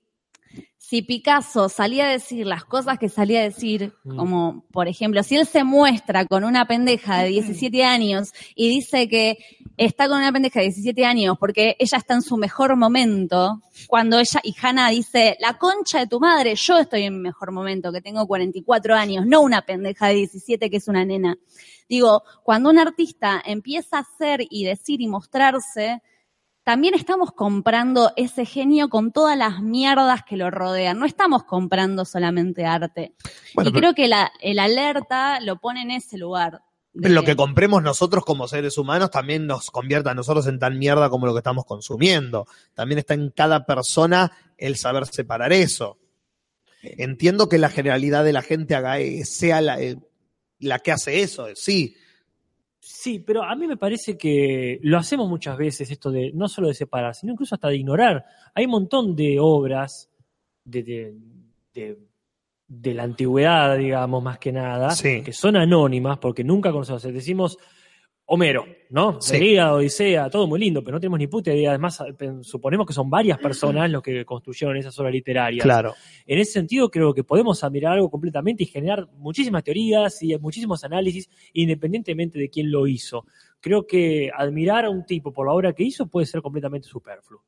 si 0.77 1.01
Picasso 1.01 1.67
salía 1.67 2.05
a 2.05 2.11
decir 2.11 2.45
las 2.45 2.63
cosas 2.63 2.99
que 2.99 3.09
salía 3.09 3.39
a 3.39 3.43
decir, 3.43 3.93
Mm. 4.03 4.17
como 4.17 4.65
por 4.71 4.87
ejemplo, 4.87 5.23
si 5.23 5.35
él 5.35 5.47
se 5.47 5.63
muestra 5.63 6.25
con 6.25 6.43
una 6.43 6.67
pendeja 6.67 7.23
de 7.23 7.29
17 7.29 7.83
años 7.83 8.31
y 8.53 8.69
dice 8.69 9.09
que 9.09 9.37
está 9.77 10.07
con 10.07 10.19
una 10.19 10.31
pendeja 10.31 10.59
de 10.59 10.67
17 10.67 11.05
años 11.05 11.37
porque 11.39 11.75
ella 11.79 11.97
está 11.97 12.13
en 12.13 12.21
su 12.21 12.37
mejor 12.37 12.77
momento, 12.77 13.61
cuando 13.87 14.19
ella 14.19 14.39
y 14.43 14.55
Hannah 14.61 14.89
dice, 14.89 15.37
la 15.39 15.57
concha 15.57 15.99
de 15.99 16.07
tu 16.07 16.19
madre, 16.19 16.55
yo 16.55 16.77
estoy 16.77 17.03
en 17.03 17.15
mi 17.15 17.19
mejor 17.23 17.51
momento, 17.51 17.91
que 17.91 18.01
tengo 18.01 18.25
44 18.27 18.95
años, 18.95 19.25
no 19.25 19.41
una 19.41 19.63
pendeja 19.63 20.07
de 20.09 20.15
17 20.15 20.69
que 20.69 20.77
es 20.77 20.87
una 20.87 21.03
nena. 21.03 21.35
Digo, 21.87 22.23
cuando 22.43 22.69
un 22.69 22.79
artista 22.79 23.41
empieza 23.45 23.97
a 23.97 24.01
hacer 24.01 24.41
y 24.49 24.65
decir 24.65 25.01
y 25.01 25.07
mostrarse, 25.07 26.01
también 26.63 26.95
estamos 26.95 27.31
comprando 27.31 28.11
ese 28.15 28.43
genio 28.45 28.89
con 28.89 29.11
todas 29.11 29.37
las 29.37 29.61
mierdas 29.61 30.23
que 30.27 30.35
lo 30.35 30.49
rodean. 30.49 30.97
No 30.97 31.05
estamos 31.05 31.43
comprando 31.43 32.05
solamente 32.05 32.65
arte. 32.65 33.13
Bueno, 33.53 33.69
y 33.69 33.73
pero- 33.73 33.81
creo 33.81 33.93
que 33.93 34.07
la, 34.07 34.31
el 34.41 34.57
alerta 34.57 35.39
lo 35.41 35.57
pone 35.57 35.83
en 35.83 35.91
ese 35.91 36.17
lugar. 36.17 36.61
Pero 36.99 37.13
lo 37.13 37.23
que 37.23 37.35
compremos 37.35 37.83
nosotros 37.83 38.23
como 38.23 38.47
seres 38.47 38.77
humanos 38.77 39.11
también 39.11 39.45
nos 39.47 39.69
convierte 39.69 40.09
a 40.09 40.13
nosotros 40.13 40.47
en 40.47 40.59
tan 40.59 40.79
mierda 40.79 41.09
como 41.09 41.25
lo 41.25 41.33
que 41.33 41.39
estamos 41.39 41.65
consumiendo. 41.65 42.47
También 42.73 42.99
está 42.99 43.13
en 43.15 43.31
cada 43.31 43.65
persona 43.65 44.31
el 44.57 44.77
saber 44.77 45.05
separar 45.05 45.51
eso. 45.51 45.97
Entiendo 46.81 47.49
que 47.49 47.57
la 47.57 47.69
generalidad 47.69 48.23
de 48.23 48.31
la 48.31 48.41
gente 48.41 48.75
haga, 48.75 48.99
eh, 48.99 49.25
sea 49.25 49.59
la, 49.59 49.79
eh, 49.81 49.97
la 50.59 50.79
que 50.79 50.91
hace 50.91 51.21
eso, 51.21 51.47
sí. 51.55 51.95
Sí, 52.79 53.19
pero 53.19 53.43
a 53.43 53.55
mí 53.55 53.65
me 53.67 53.77
parece 53.77 54.15
que 54.15 54.79
lo 54.83 54.97
hacemos 54.99 55.27
muchas 55.27 55.57
veces, 55.57 55.89
esto 55.89 56.11
de 56.11 56.31
no 56.33 56.47
solo 56.47 56.67
de 56.67 56.75
separar, 56.75 57.15
sino 57.15 57.33
incluso 57.33 57.55
hasta 57.55 57.69
de 57.69 57.77
ignorar. 57.77 58.23
Hay 58.53 58.65
un 58.65 58.71
montón 58.71 59.15
de 59.15 59.37
obras 59.39 60.09
de, 60.63 60.83
de, 60.83 61.13
de- 61.73 61.97
de 62.67 62.93
la 62.95 63.03
antigüedad, 63.03 63.77
digamos, 63.77 64.23
más 64.23 64.39
que 64.39 64.51
nada, 64.51 64.89
Sí. 64.91 65.21
que 65.23 65.33
son 65.33 65.55
anónimas 65.55 66.17
porque 66.17 66.43
nunca 66.43 66.71
conocemos. 66.71 67.03
Decimos 67.03 67.57
Homero, 68.27 68.65
¿no? 68.89 69.21
Sí. 69.21 69.55
Odisea, 69.59 70.31
todo 70.31 70.47
muy 70.47 70.59
lindo, 70.59 70.83
pero 70.83 70.95
no 70.95 70.99
tenemos 70.99 71.19
ni 71.19 71.27
puta 71.27 71.53
idea. 71.53 71.69
Además, 71.69 72.03
suponemos 72.41 72.87
que 72.87 72.93
son 72.93 73.07
varias 73.07 73.37
personas 73.37 73.89
los 73.91 74.01
que 74.01 74.25
construyeron 74.25 74.75
esas 74.77 74.97
obras 74.99 75.13
literarias. 75.13 75.63
Claro. 75.63 75.93
En 76.25 76.39
ese 76.39 76.53
sentido, 76.53 76.89
creo 76.89 77.13
que 77.13 77.23
podemos 77.23 77.63
admirar 77.63 77.93
algo 77.93 78.09
completamente 78.09 78.63
y 78.63 78.65
generar 78.65 79.07
muchísimas 79.17 79.63
teorías 79.63 80.23
y 80.23 80.35
muchísimos 80.39 80.83
análisis, 80.83 81.29
independientemente 81.53 82.39
de 82.39 82.49
quién 82.49 82.71
lo 82.71 82.87
hizo. 82.87 83.25
Creo 83.59 83.85
que 83.85 84.31
admirar 84.35 84.85
a 84.85 84.89
un 84.89 85.05
tipo 85.05 85.31
por 85.31 85.45
la 85.45 85.53
obra 85.53 85.73
que 85.73 85.83
hizo 85.83 86.07
puede 86.07 86.25
ser 86.25 86.41
completamente 86.41 86.87
superfluo. 86.87 87.43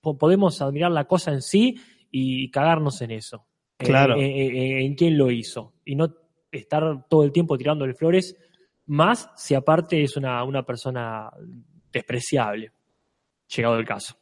Po- 0.00 0.16
Podemos 0.16 0.62
admirar 0.62 0.90
la 0.92 1.04
cosa 1.06 1.32
en 1.32 1.42
sí 1.42 1.76
y 2.10 2.50
cagarnos 2.50 3.02
en 3.02 3.10
eso. 3.10 3.46
Claro. 3.76 4.16
En, 4.16 4.22
en- 4.22 4.78
en 4.78 4.94
quién 4.94 5.18
lo 5.18 5.30
hizo. 5.30 5.74
Y 5.84 5.94
no 5.94 6.14
estar 6.50 7.06
todo 7.08 7.24
el 7.24 7.32
tiempo 7.32 7.56
tirándole 7.58 7.94
flores, 7.94 8.36
más 8.86 9.30
si 9.36 9.54
aparte 9.54 10.02
es 10.02 10.16
una, 10.16 10.42
una 10.44 10.62
persona 10.64 11.30
despreciable, 11.92 12.72
llegado 13.54 13.76
el 13.78 13.86
caso. 13.86 14.16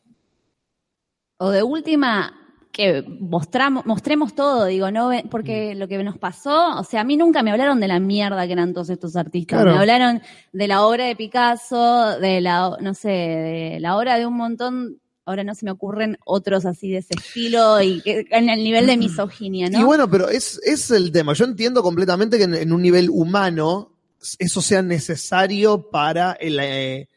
O 1.39 1.51
de 1.51 1.63
última, 1.63 2.35
que 2.73 3.03
mostramos, 3.03 3.87
mostremos 3.87 4.35
todo, 4.35 4.67
digo, 4.67 4.91
no 4.91 5.09
ve- 5.09 5.23
Mm. 5.25 5.29
porque 5.29 5.75
lo 5.75 5.89
que 5.89 6.03
nos 6.05 6.19
pasó, 6.19 6.79
o 6.79 6.85
sea, 6.85 7.01
a 7.01 7.05
mí 7.05 7.17
nunca 7.17 7.43
me 7.43 7.51
hablaron 7.51 7.81
de 7.81 7.89
la 7.89 7.99
mierda 7.99 8.47
que 8.47 8.53
eran 8.53 8.75
todos 8.75 8.91
estos 8.91 9.17
artistas. 9.17 9.57
Claro. 9.63 9.73
Me 9.73 9.79
hablaron 9.81 10.21
de 10.53 10.69
la 10.69 10.85
obra 10.85 11.07
de 11.07 11.17
Picasso, 11.17 12.19
de 12.21 12.41
la, 12.41 12.77
no 12.81 12.95
sé, 12.95 13.09
de 13.09 13.79
la 13.81 13.97
obra 13.97 14.19
de 14.19 14.27
un 14.27 14.37
montón, 14.37 15.01
ahora 15.25 15.43
no 15.45 15.55
se 15.55 15.65
me 15.65 15.71
ocurren 15.71 16.19
otros 16.27 16.67
así 16.67 16.91
de 16.91 16.99
ese 16.99 17.15
estilo 17.17 17.81
y 17.81 18.03
que 18.03 18.27
en 18.31 18.51
el 18.51 18.63
nivel 18.63 18.87
de 18.87 18.97
misoginia, 18.99 19.71
¿no? 19.71 19.81
Y 19.81 19.85
bueno, 19.85 20.11
pero 20.11 20.29
es, 20.29 20.61
es 20.65 20.91
el 20.91 21.11
tema. 21.13 21.33
Yo 21.33 21.45
entiendo 21.47 21.83
completamente 21.83 22.37
que 22.37 22.45
en, 22.45 22.55
en 22.55 22.73
un 22.73 22.83
nivel 22.83 23.09
humano 23.11 23.90
eso 24.39 24.61
sea 24.63 24.83
necesario 24.83 25.91
para 25.91 26.33
el, 26.33 26.59
eh, 26.61 27.09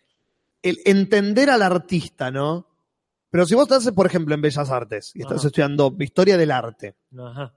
el 0.62 0.80
entender 0.86 1.50
al 1.50 1.62
artista, 1.62 2.32
¿no? 2.32 2.68
Pero 3.30 3.46
si 3.46 3.56
vos 3.56 3.64
estás, 3.64 3.92
por 3.94 4.06
ejemplo, 4.06 4.36
en 4.36 4.42
Bellas 4.42 4.70
Artes 4.70 5.12
y 5.16 5.22
estás 5.22 5.40
Ajá. 5.40 5.48
estudiando 5.48 5.96
historia 6.00 6.38
del 6.38 6.52
arte, 6.52 6.96
Ajá. 7.18 7.54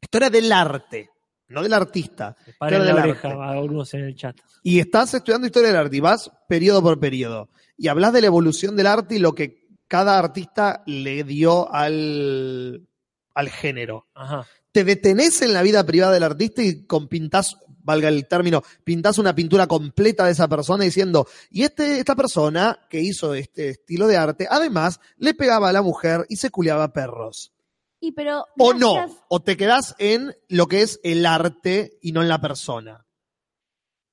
historia 0.00 0.30
del 0.30 0.52
arte, 0.52 1.10
no 1.48 1.62
del 1.62 1.72
artista, 1.72 2.36
historia 2.46 2.78
la 2.78 2.94
oreja 2.94 3.28
arte. 3.28 3.40
a 3.42 3.50
algunos 3.50 3.92
en 3.94 4.04
el 4.04 4.14
chat. 4.16 4.36
y 4.62 4.78
estás 4.78 5.12
estudiando 5.14 5.46
historia 5.48 5.68
del 5.70 5.76
arte 5.78 5.96
y 5.96 6.00
vas 6.00 6.30
periodo 6.48 6.80
por 6.82 6.98
periodo 7.00 7.48
y 7.76 7.88
hablas 7.88 8.12
de 8.12 8.20
la 8.20 8.28
evolución 8.28 8.76
del 8.76 8.86
arte 8.86 9.16
y 9.16 9.18
lo 9.18 9.34
que 9.34 9.66
cada 9.88 10.18
artista 10.18 10.82
le 10.86 11.22
dio 11.24 11.72
al, 11.72 12.86
al 13.34 13.48
género. 13.50 14.06
Ajá. 14.14 14.46
te 14.72 14.84
detenés 14.84 15.42
en 15.42 15.52
la 15.52 15.62
vida 15.62 15.84
privada 15.86 16.12
del 16.12 16.22
artista 16.22 16.62
y 16.62 16.86
con 16.86 17.08
pintás, 17.08 17.56
valga 17.86 18.08
el 18.08 18.26
término, 18.28 18.62
pintás 18.84 19.16
una 19.16 19.34
pintura 19.34 19.66
completa 19.66 20.26
de 20.26 20.32
esa 20.32 20.46
persona 20.48 20.84
diciendo, 20.84 21.26
y 21.50 21.62
este, 21.62 21.98
esta 21.98 22.14
persona 22.14 22.78
que 22.90 23.00
hizo 23.00 23.32
este 23.34 23.70
estilo 23.70 24.06
de 24.08 24.18
arte, 24.18 24.46
además 24.50 25.00
le 25.16 25.32
pegaba 25.32 25.70
a 25.70 25.72
la 25.72 25.80
mujer 25.80 26.26
y 26.28 26.36
se 26.36 26.50
culeaba 26.50 26.92
perros. 26.92 27.52
Y 28.00 28.12
pero 28.12 28.44
O 28.58 28.74
no, 28.74 28.94
gracias- 28.94 29.18
o 29.28 29.40
te 29.40 29.56
quedás 29.56 29.94
en 29.98 30.34
lo 30.48 30.66
que 30.66 30.82
es 30.82 31.00
el 31.02 31.24
arte 31.24 31.98
y 32.02 32.12
no 32.12 32.20
en 32.20 32.28
la 32.28 32.40
persona. 32.40 33.06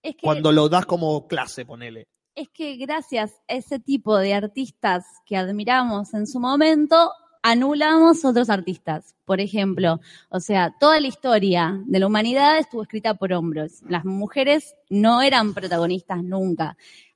es 0.01 0.15
que 0.15 0.21
Cuando 0.21 0.51
lo 0.51 0.69
das 0.69 0.85
como 0.85 1.27
clase, 1.27 1.65
ponele. 1.65 2.07
es 2.35 2.49
que 2.49 2.77
gracias 2.77 3.31
a 3.47 3.53
ese 3.55 3.79
tipo 3.79 4.17
de 4.17 4.33
artistas 4.33 5.03
que 5.25 5.37
admiramos 5.37 6.13
en 6.13 6.27
su 6.27 6.39
momento, 6.39 7.11
anulamos 7.43 8.25
otros 8.25 8.49
artistas. 8.49 9.13
Por 9.25 9.39
ejemplo, 9.39 9.99
o 10.29 10.39
sea, 10.39 10.73
toda 10.79 10.99
la 10.99 11.07
historia 11.07 11.79
de 11.85 11.99
la 11.99 12.07
humanidad 12.07 12.57
estuvo 12.57 12.81
escrita 12.81 13.13
por 13.13 13.31
hombres. 13.33 13.83
Las 13.87 14.05
mujeres 14.05 14.75
no 14.89 15.21
eran 15.21 15.53
protagonistas 15.53 16.23
nunca. 16.23 16.75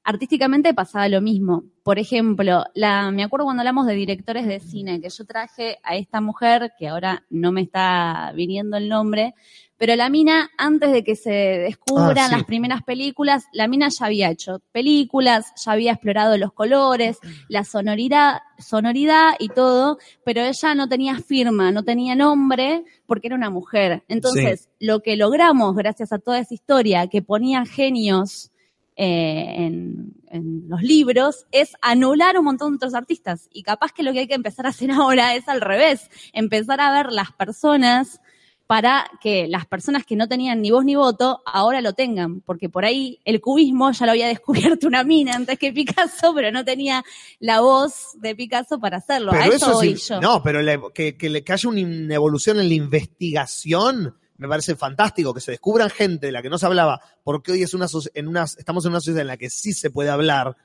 Artísticamente 0.09 0.73
pasaba 0.73 1.09
lo 1.09 1.19
mismo. 1.19 1.65
Por 1.83 1.99
ejemplo, 1.99 2.63
la, 2.73 3.11
me 3.11 3.25
acuerdo 3.25 3.43
cuando 3.43 3.59
hablamos 3.59 3.85
de 3.87 3.93
directores 3.93 4.47
de 4.47 4.61
cine, 4.61 5.01
que 5.01 5.09
yo 5.09 5.25
traje 5.25 5.79
a 5.83 5.97
esta 5.97 6.21
mujer, 6.21 6.71
que 6.79 6.87
ahora 6.87 7.25
no 7.29 7.51
me 7.51 7.59
está 7.59 8.31
viniendo 8.33 8.77
el 8.77 8.87
nombre, 8.87 9.33
pero 9.75 9.97
la 9.97 10.07
mina, 10.07 10.49
antes 10.57 10.93
de 10.93 11.03
que 11.03 11.17
se 11.17 11.29
descubran 11.29 12.17
Ah, 12.17 12.27
sí. 12.29 12.35
las 12.35 12.45
primeras 12.45 12.83
películas, 12.83 13.47
la 13.51 13.67
mina 13.67 13.89
ya 13.89 14.05
había 14.05 14.29
hecho 14.31 14.61
películas, 14.71 15.51
ya 15.61 15.73
había 15.73 15.91
explorado 15.91 16.37
los 16.37 16.53
colores, 16.53 17.17
la 17.49 17.65
sonoridad, 17.65 18.37
sonoridad 18.59 19.33
y 19.39 19.49
todo, 19.49 19.97
pero 20.23 20.39
ella 20.39 20.73
no 20.73 20.87
tenía 20.87 21.19
firma, 21.19 21.73
no 21.73 21.83
tenía 21.83 22.15
nombre, 22.15 22.85
porque 23.07 23.27
era 23.27 23.35
una 23.35 23.49
mujer. 23.49 24.05
Entonces, 24.07 24.69
lo 24.79 25.01
que 25.01 25.17
logramos 25.17 25.75
gracias 25.75 26.13
a 26.13 26.19
toda 26.19 26.39
esa 26.39 26.53
historia 26.53 27.07
que 27.07 27.21
ponía 27.21 27.65
genios 27.65 28.51
eh, 28.97 29.45
en, 29.65 30.13
en 30.29 30.63
los 30.67 30.81
libros 30.81 31.45
es 31.51 31.73
anular 31.81 32.37
un 32.37 32.45
montón 32.45 32.71
de 32.71 32.75
otros 32.77 32.95
artistas. 32.95 33.47
Y 33.53 33.63
capaz 33.63 33.91
que 33.93 34.03
lo 34.03 34.11
que 34.11 34.19
hay 34.19 34.27
que 34.27 34.33
empezar 34.33 34.65
a 34.65 34.69
hacer 34.69 34.91
ahora 34.91 35.35
es 35.35 35.47
al 35.47 35.61
revés, 35.61 36.09
empezar 36.33 36.81
a 36.81 36.91
ver 36.91 37.11
las 37.11 37.31
personas 37.31 38.19
para 38.65 39.09
que 39.21 39.47
las 39.47 39.65
personas 39.65 40.05
que 40.05 40.17
no 40.17 40.27
tenían 40.27 40.61
ni 40.61 40.71
voz 40.71 40.83
ni 40.83 40.95
voto 40.95 41.41
ahora 41.45 41.79
lo 41.79 41.93
tengan, 41.93 42.41
porque 42.41 42.67
por 42.67 42.83
ahí 42.83 43.17
el 43.23 43.39
cubismo 43.39 43.91
ya 43.93 44.05
lo 44.05 44.11
había 44.11 44.27
descubierto 44.35 44.87
una 44.87 45.05
mina 45.05 45.35
antes 45.35 45.57
que 45.57 45.71
Picasso, 45.71 46.33
pero 46.35 46.51
no 46.51 46.65
tenía 46.65 47.01
la 47.39 47.61
voz 47.61 48.09
de 48.19 48.35
Picasso 48.35 48.77
para 48.77 48.97
hacerlo. 48.97 49.31
a 49.31 49.45
eso, 49.47 49.71
voy 49.71 49.91
es- 49.93 50.09
yo. 50.09 50.19
No, 50.19 50.43
pero 50.43 50.61
la- 50.61 50.81
que, 50.93 51.15
que, 51.15 51.43
que 51.45 51.53
haya 51.53 51.69
una 51.69 52.13
evolución 52.15 52.59
en 52.59 52.67
la 52.67 52.73
investigación 52.75 54.15
me 54.37 54.47
parece 54.47 54.75
fantástico. 54.75 55.33
Que 55.33 55.41
se 55.41 55.51
descubran 55.51 55.89
gente 55.89 56.27
de 56.27 56.31
la 56.31 56.41
que 56.41 56.49
no 56.49 56.57
se 56.57 56.65
hablaba, 56.65 57.01
porque 57.23 57.51
hoy 57.51 57.63
es 57.63 57.73
una, 57.73 57.87
en 58.13 58.27
una, 58.27 58.43
estamos 58.43 58.85
en 58.85 58.91
una 58.91 58.99
sociedad 58.99 59.21
en 59.21 59.27
la 59.27 59.37
que 59.37 59.49
sí 59.49 59.73
se 59.73 59.89
puede 59.89 60.09
hablar. 60.09 60.55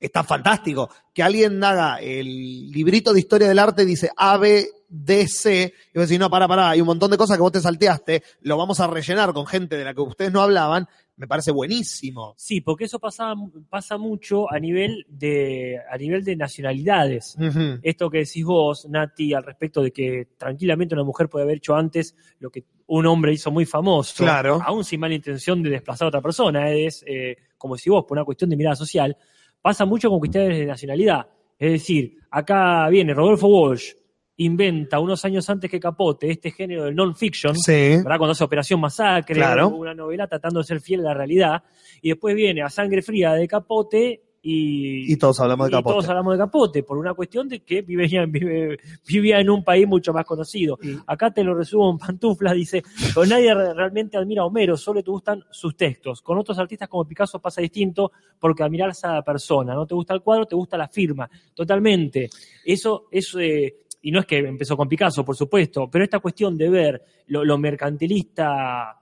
Está 0.00 0.22
fantástico. 0.22 0.90
Que 1.12 1.22
alguien 1.22 1.62
haga 1.64 2.00
el 2.00 2.70
librito 2.70 3.12
de 3.12 3.20
historia 3.20 3.48
del 3.48 3.58
arte, 3.58 3.84
dice 3.84 4.10
A, 4.16 4.36
B, 4.36 4.68
D, 4.88 5.28
C, 5.28 5.74
y 5.92 5.98
vos 5.98 6.08
decís, 6.08 6.18
no, 6.18 6.30
para, 6.30 6.48
para, 6.48 6.70
hay 6.70 6.80
un 6.80 6.86
montón 6.86 7.10
de 7.10 7.18
cosas 7.18 7.36
que 7.36 7.42
vos 7.42 7.52
te 7.52 7.60
salteaste, 7.60 8.22
lo 8.42 8.56
vamos 8.56 8.80
a 8.80 8.86
rellenar 8.86 9.34
con 9.34 9.46
gente 9.46 9.76
de 9.76 9.84
la 9.84 9.92
que 9.92 10.00
ustedes 10.00 10.32
no 10.32 10.40
hablaban, 10.40 10.88
me 11.16 11.26
parece 11.26 11.50
buenísimo. 11.50 12.34
Sí, 12.38 12.60
porque 12.60 12.84
eso 12.84 12.98
pasa, 12.98 13.34
pasa 13.68 13.98
mucho 13.98 14.50
a 14.50 14.58
nivel 14.58 15.04
de, 15.08 15.78
a 15.90 15.96
nivel 15.98 16.24
de 16.24 16.36
nacionalidades. 16.36 17.36
Esto 17.82 18.08
que 18.08 18.18
decís 18.18 18.44
vos, 18.44 18.86
Nati, 18.88 19.34
al 19.34 19.44
respecto 19.44 19.82
de 19.82 19.90
que 19.90 20.28
tranquilamente 20.38 20.94
una 20.94 21.04
mujer 21.04 21.28
puede 21.28 21.44
haber 21.44 21.58
hecho 21.58 21.74
antes 21.74 22.14
lo 22.38 22.50
que 22.50 22.64
un 22.88 23.06
hombre 23.06 23.32
hizo 23.32 23.50
muy 23.50 23.64
famoso, 23.66 24.22
Claro. 24.24 24.60
aún 24.64 24.84
sin 24.84 25.00
mala 25.00 25.14
intención 25.14 25.62
de 25.62 25.70
desplazar 25.70 26.06
a 26.06 26.08
otra 26.08 26.20
persona, 26.22 26.70
es 26.70 27.04
eh, 27.06 27.36
como 27.56 27.76
si 27.76 27.88
vos, 27.90 28.04
por 28.06 28.16
una 28.18 28.24
cuestión 28.24 28.50
de 28.50 28.56
mirada 28.56 28.76
social, 28.76 29.16
pasa 29.60 29.84
mucho 29.84 30.08
con 30.10 30.18
cuestiones 30.18 30.58
de 30.58 30.66
nacionalidad. 30.66 31.26
Es 31.58 31.72
decir, 31.72 32.16
acá 32.30 32.88
viene 32.88 33.12
Rodolfo 33.14 33.48
Walsh, 33.48 33.92
inventa 34.36 35.00
unos 35.00 35.24
años 35.24 35.50
antes 35.50 35.68
que 35.68 35.80
Capote 35.80 36.30
este 36.30 36.52
género 36.52 36.84
del 36.84 36.94
non-fiction, 36.94 37.56
Sí. 37.56 37.96
¿verdad? 37.96 38.18
Cuando 38.18 38.30
hace 38.32 38.44
Operación 38.44 38.80
Masacre, 38.80 39.34
Claro. 39.34 39.68
una 39.70 39.94
novela 39.94 40.28
tratando 40.28 40.60
de 40.60 40.64
ser 40.64 40.80
fiel 40.80 41.00
a 41.00 41.08
la 41.10 41.14
realidad, 41.14 41.62
y 42.00 42.10
después 42.10 42.34
viene 42.36 42.62
a 42.62 42.70
Sangre 42.70 43.02
Fría 43.02 43.32
de 43.32 43.48
Capote 43.48 44.22
y, 44.40 45.12
Y 45.12 45.16
todos 45.16 45.40
hablamos 45.40 45.66
de 45.66 45.72
y 45.72 45.76
Capote. 45.78 45.92
todos 45.94 46.08
hablamos 46.08 46.32
de 46.34 46.38
Capote, 46.38 46.82
por 46.84 46.96
una 46.98 47.12
cuestión 47.14 47.48
de 47.48 47.60
que 47.60 47.82
vivía, 47.82 48.24
vive- 48.28 48.78
vivía 49.06 49.40
en 49.40 49.50
un 49.50 49.64
país 49.64 49.86
mucho 49.86 50.12
más 50.12 50.24
conocido. 50.24 50.78
Acá 51.06 51.30
te 51.32 51.42
lo 51.42 51.54
resumo 51.54 51.90
en 51.90 51.98
pantuflas, 51.98 52.54
dice, 52.54 52.82
pero 53.14 53.26
nadie 53.26 53.52
re- 53.54 53.74
realmente 53.74 54.16
admira 54.16 54.42
a 54.42 54.46
Homero, 54.46 54.76
solo 54.76 55.02
te 55.02 55.10
gustan 55.10 55.42
sus 55.50 55.76
textos. 55.76 56.22
Con 56.22 56.38
otros 56.38 56.58
artistas 56.58 56.88
como 56.88 57.04
Picasso 57.06 57.40
pasa 57.40 57.60
distinto 57.60 58.12
porque 58.38 58.62
admirar 58.62 58.88
a 58.88 58.92
esa 58.92 59.22
persona, 59.22 59.74
no 59.74 59.86
te 59.86 59.94
gusta 59.94 60.14
el 60.14 60.22
cuadro, 60.22 60.46
te 60.46 60.54
gusta 60.54 60.76
la 60.78 60.88
firma. 60.88 61.28
Totalmente. 61.54 62.28
Eso 62.64 63.06
es... 63.10 63.34
eh, 63.38 63.74
y 64.00 64.12
no 64.12 64.20
es 64.20 64.26
que 64.26 64.38
empezó 64.38 64.76
con 64.76 64.88
Picasso, 64.88 65.24
por 65.24 65.34
supuesto, 65.34 65.90
pero 65.90 66.04
esta 66.04 66.20
cuestión 66.20 66.56
de 66.56 66.70
ver 66.70 67.02
lo, 67.26 67.44
lo 67.44 67.58
mercantilista, 67.58 68.96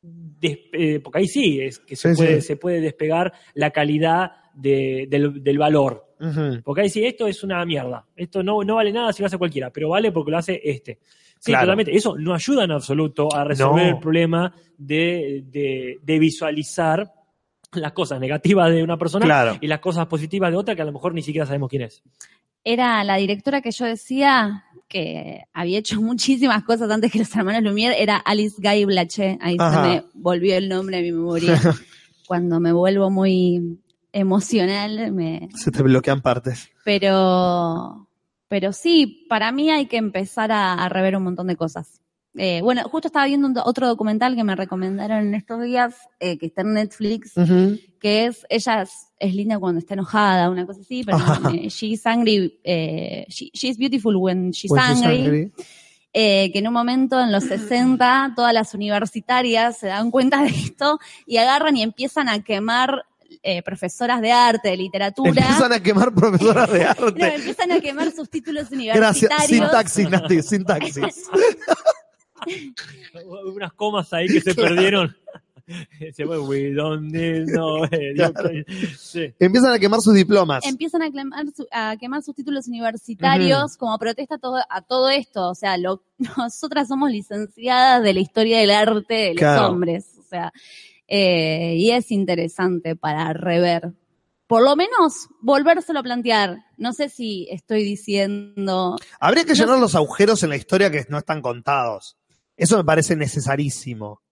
des- 0.00 0.58
eh, 0.72 1.00
porque 1.00 1.18
ahí 1.20 1.26
sí, 1.26 1.60
es 1.60 1.78
que 1.80 1.96
se, 1.96 2.14
Sí, 2.14 2.16
puede, 2.16 2.40
sí. 2.40 2.46
se 2.48 2.56
puede 2.56 2.80
despegar 2.80 3.32
la 3.54 3.70
calidad 3.70 4.32
de- 4.54 5.06
del, 5.08 5.42
del 5.42 5.58
valor. 5.58 6.06
Ujú. 6.20 6.60
Porque 6.62 6.82
ahí 6.82 6.88
sí, 6.90 7.04
esto 7.04 7.26
es 7.26 7.42
una 7.42 7.64
mierda. 7.64 8.04
Esto 8.14 8.42
no, 8.42 8.62
no 8.62 8.76
vale 8.76 8.92
nada 8.92 9.12
si 9.12 9.22
lo 9.22 9.26
hace 9.26 9.38
cualquiera, 9.38 9.70
pero 9.70 9.88
vale 9.88 10.12
porque 10.12 10.30
lo 10.30 10.38
hace 10.38 10.60
este. 10.64 10.98
Sí, 11.38 11.50
Claro. 11.50 11.64
totalmente. 11.66 11.96
Eso 11.96 12.16
no 12.16 12.34
ayuda 12.34 12.64
en 12.64 12.70
absoluto 12.70 13.34
a 13.34 13.42
resolver 13.42 13.84
No. 13.86 13.90
el 13.90 13.98
problema 13.98 14.54
de, 14.78 15.42
de- 15.50 15.98
de 16.02 16.18
visualizar 16.18 17.12
las 17.72 17.92
cosas 17.92 18.20
negativas 18.20 18.70
de 18.70 18.82
una 18.84 18.96
persona 18.98 19.24
Claro. 19.24 19.56
y 19.60 19.66
las 19.66 19.80
cosas 19.80 20.06
positivas 20.06 20.50
de 20.52 20.56
otra 20.58 20.76
que 20.76 20.82
a 20.82 20.84
lo 20.84 20.92
mejor 20.92 21.14
ni 21.14 21.22
siquiera 21.22 21.46
sabemos 21.46 21.68
quién 21.68 21.82
es. 21.82 22.02
Era 22.64 23.02
la 23.02 23.16
directora 23.16 23.60
que 23.60 23.72
yo 23.72 23.86
decía 23.86 24.64
que 24.88 25.40
había 25.52 25.78
hecho 25.78 26.00
muchísimas 26.02 26.62
cosas 26.62 26.88
antes 26.90 27.10
que 27.10 27.18
los 27.18 27.34
hermanos 27.34 27.62
Lumière, 27.64 27.94
era 27.98 28.16
Alice 28.18 28.56
Guy 28.62 28.84
Blaché. 28.84 29.38
Ahí 29.40 29.56
Ajá. 29.58 29.82
se 29.82 29.88
me 29.88 30.04
volvió 30.14 30.56
el 30.56 30.68
nombre 30.68 30.98
a 30.98 31.00
mi 31.00 31.10
memoria. 31.10 31.58
Cuando 32.28 32.60
me 32.60 32.72
vuelvo 32.72 33.10
muy 33.10 33.80
emocional, 34.12 35.12
me, 35.12 35.48
Se 35.54 35.70
te 35.70 35.82
bloquean 35.82 36.20
partes. 36.20 36.70
pero, 36.84 38.08
pero 38.48 38.72
sí, 38.72 39.26
para 39.28 39.52
mí 39.52 39.70
hay 39.70 39.86
que 39.86 39.96
empezar 39.96 40.52
a, 40.52 40.74
a 40.74 40.88
rever 40.88 41.16
un 41.16 41.24
montón 41.24 41.46
de 41.46 41.56
cosas. 41.56 42.00
Eh, 42.34 42.60
bueno, 42.62 42.82
justo 42.84 43.08
estaba 43.08 43.26
viendo 43.26 43.46
un 43.46 43.54
otro 43.62 43.86
documental 43.86 44.34
que 44.36 44.44
me 44.44 44.56
recomendaron 44.56 45.18
en 45.28 45.34
estos 45.34 45.62
días, 45.62 45.96
eh, 46.18 46.38
que 46.38 46.46
está 46.46 46.62
en 46.62 46.72
Netflix, 46.74 47.32
que 48.00 48.24
es, 48.26 48.46
ella 48.48 48.82
es, 48.82 49.08
es 49.18 49.34
linda 49.34 49.58
cuando 49.58 49.78
está 49.80 49.92
enojada, 49.94 50.48
una 50.48 50.64
cosa 50.66 50.80
así, 50.80 51.04
pero 51.04 51.18
eh, 51.52 51.68
she's 51.68 52.06
angry, 52.06 52.58
eh, 52.64 53.26
she- 53.28 53.50
she's 53.52 53.76
beautiful 53.76 54.16
when 54.16 54.50
she's 54.50 54.70
When 54.70 54.82
she's 54.82 55.02
angry. 55.02 55.24
angry. 55.26 55.52
Eh, 56.14 56.50
que 56.52 56.58
en 56.58 56.68
un 56.68 56.74
momento 56.74 57.18
en 57.20 57.32
los 57.32 57.44
60 57.44 58.32
todas 58.36 58.52
las 58.52 58.74
universitarias 58.74 59.78
se 59.78 59.86
dan 59.86 60.10
cuenta 60.10 60.42
de 60.42 60.50
esto 60.50 60.98
y 61.26 61.36
agarran 61.38 61.76
y 61.76 61.82
empiezan 61.82 62.28
a 62.28 62.42
quemar 62.42 63.04
eh, 63.42 63.62
profesoras 63.62 64.20
de 64.20 64.30
arte, 64.32 64.68
de 64.70 64.76
literatura. 64.76 65.30
Empiezan 65.30 65.72
a 65.72 65.80
quemar 65.82 66.14
profesoras 66.14 66.70
de 66.72 66.78
No, 66.84 66.90
arte. 66.90 67.34
empiezan 67.34 67.72
a 67.72 67.80
quemar 67.80 68.10
sus 68.12 68.28
títulos 68.30 68.68
Gracias. 68.70 69.30
universitarios. 69.32 69.48
Sintaxis, 69.48 70.10
Nati, 70.10 70.42
sintaxis. 70.42 71.28
Unas 73.54 73.72
comas 73.74 74.12
ahí 74.12 74.26
que 74.26 74.40
se 74.40 74.54
perdieron. 74.54 75.14
Se 76.12 76.26
fue, 76.26 76.38
we 76.40 76.74
don't 76.74 77.10
need 77.12 77.46
no, 77.46 77.84
eh, 77.84 78.12
Dios, 78.14 78.32
sí. 78.98 79.32
Empiezan 79.38 79.72
a 79.72 79.78
quemar 79.78 80.00
sus 80.00 80.12
diplomas. 80.12 80.66
empiezan 80.66 81.02
a, 81.02 81.10
quemar 81.10 81.46
su- 81.56 81.68
a 81.70 81.96
quemar 81.98 82.20
sus 82.22 82.34
títulos 82.34 82.66
universitarios 82.66 83.76
como 83.76 83.96
protesta 83.96 84.34
a 84.34 84.38
todo, 84.38 84.56
a 84.68 84.82
todo 84.82 85.08
esto. 85.08 85.48
O 85.48 85.54
sea, 85.54 85.78
lo- 85.78 86.02
nosotras 86.36 86.88
somos 86.88 87.10
licenciadas 87.12 88.02
de 88.02 88.12
la 88.12 88.20
historia 88.20 88.58
del 88.58 88.72
arte 88.72 89.14
de 89.14 89.28
los 89.34 89.38
Claro. 89.38 89.68
hombres. 89.68 90.16
O 90.18 90.24
sea, 90.24 90.52
eh, 91.14 91.74
y 91.76 91.90
es 91.90 92.10
interesante 92.10 92.96
para 92.96 93.34
rever. 93.34 93.92
Por 94.46 94.62
lo 94.62 94.76
menos 94.76 95.28
volvérselo 95.42 96.00
a 96.00 96.02
plantear. 96.02 96.64
No 96.78 96.94
sé 96.94 97.10
si 97.10 97.46
estoy 97.50 97.84
diciendo. 97.84 98.96
Habría 99.20 99.44
que 99.44 99.50
No 99.50 99.56
llenar 99.56 99.74
sé. 99.74 99.80
los 99.82 99.94
agujeros 99.94 100.42
en 100.42 100.48
la 100.48 100.56
historia 100.56 100.90
que 100.90 101.04
no 101.10 101.18
están 101.18 101.42
contados. 101.42 102.16
Eso 102.56 102.78
me 102.78 102.84
parece 102.84 103.14
necesarísimo. 103.14 104.22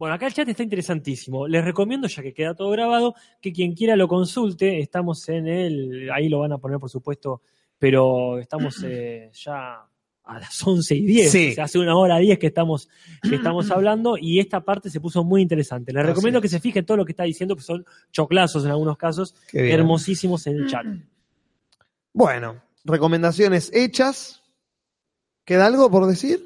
Bueno, 0.00 0.16
acá 0.16 0.26
el 0.26 0.34
chat 0.34 0.48
está 0.48 0.64
interesantísimo. 0.64 1.46
Les 1.46 1.64
recomiendo, 1.64 2.08
ya 2.08 2.22
que 2.24 2.34
queda 2.34 2.56
todo 2.56 2.70
grabado, 2.70 3.14
que 3.40 3.52
quien 3.52 3.74
quiera 3.74 3.94
lo 3.94 4.08
consulte. 4.08 4.80
Estamos 4.80 5.28
en 5.28 5.46
el, 5.46 6.10
ahí 6.12 6.28
lo 6.28 6.40
van 6.40 6.52
a 6.52 6.58
poner 6.58 6.80
por 6.80 6.90
supuesto, 6.90 7.42
pero 7.78 8.40
estamos 8.40 8.82
eh, 8.84 9.30
ya 9.32 9.88
a 10.30 10.38
las 10.40 10.66
11 10.66 10.94
y 10.94 11.06
10. 11.06 11.30
Sí. 11.30 11.48
O 11.50 11.54
sea, 11.54 11.64
hace 11.64 11.78
una 11.78 11.96
hora 11.96 12.18
10 12.18 12.38
que 12.38 12.46
estamos, 12.46 12.88
que 13.22 13.34
estamos 13.34 13.70
hablando 13.72 14.16
y 14.18 14.38
esta 14.38 14.60
parte 14.60 14.90
se 14.90 15.00
puso 15.00 15.24
muy 15.24 15.42
interesante. 15.42 15.92
Les 15.92 16.06
recomiendo 16.06 16.40
que 16.40 16.48
se 16.48 16.60
fijen 16.60 16.86
todo 16.86 16.96
lo 16.96 17.04
que 17.04 17.12
está 17.12 17.24
diciendo, 17.24 17.56
que 17.56 17.62
son 17.62 17.84
choclazos 18.12 18.64
en 18.64 18.70
algunos 18.70 18.96
casos, 18.96 19.34
hermosísimos 19.52 20.46
en 20.46 20.56
el 20.56 20.66
chat. 20.68 20.86
Bueno, 22.12 22.60
recomendaciones 22.84 23.70
hechas. 23.72 24.42
¿Queda 25.44 25.66
algo 25.66 25.88
por 25.92 26.06
decir? 26.08 26.44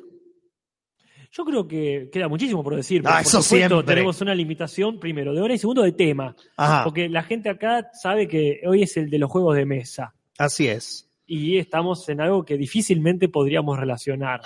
Yo 1.32 1.44
creo 1.44 1.66
que 1.66 2.10
queda 2.12 2.28
muchísimo 2.28 2.62
por 2.62 2.76
decir. 2.76 3.02
Ah, 3.06 3.22
eso 3.22 3.38
por 3.38 3.44
supuesto, 3.44 3.68
siempre. 3.76 3.94
tenemos 3.94 4.20
una 4.20 4.34
limitación, 4.34 5.00
primero, 5.00 5.32
de 5.34 5.40
hora 5.40 5.54
y 5.54 5.58
segundo, 5.58 5.82
de 5.82 5.92
tema. 5.92 6.36
Ajá, 6.56 6.84
Porque 6.84 7.08
la 7.08 7.22
gente 7.22 7.48
acá 7.48 7.90
sabe 7.94 8.28
que 8.28 8.60
hoy 8.66 8.82
es 8.82 8.96
el 8.98 9.08
de 9.08 9.18
los 9.18 9.30
juegos 9.30 9.56
de 9.56 9.64
mesa. 9.64 10.14
así 10.38 10.68
es. 10.68 11.10
Y 11.26 11.58
estamos 11.58 12.08
en 12.08 12.20
algo 12.20 12.44
que 12.44 12.56
difícilmente 12.56 13.28
podríamos 13.28 13.78
relacionar. 13.78 14.42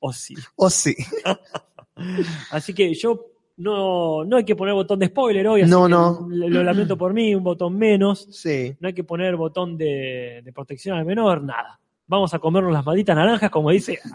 O 0.00 0.12
sí. 0.12 0.34
O 0.56 0.68
sí. 0.68 0.94
Así 2.50 2.74
que 2.74 2.92
yo 2.94 3.26
no, 3.56 4.24
no 4.24 4.36
hay 4.36 4.44
que 4.44 4.56
poner 4.56 4.74
botón 4.74 4.98
de 4.98 5.06
spoiler 5.06 5.46
hoy. 5.46 5.62
así 5.62 5.70
No, 5.70 5.84
que 5.84 5.90
no. 5.90 6.26
Lo 6.28 6.64
lamento 6.64 6.96
por 6.96 7.12
mí, 7.12 7.34
un 7.34 7.44
botón 7.44 7.76
menos. 7.76 8.26
Sí. 8.32 8.74
No 8.80 8.88
hay 8.88 8.94
que 8.94 9.04
poner 9.04 9.36
botón 9.36 9.76
de, 9.76 10.40
de 10.44 10.52
protección 10.52 10.98
al 10.98 11.04
menor, 11.04 11.42
nada. 11.42 11.78
Vamos 12.06 12.34
a 12.34 12.38
comernos 12.38 12.72
las 12.72 12.84
malditas 12.84 13.14
naranjas, 13.16 13.50
como 13.50 13.70
dice 13.70 13.98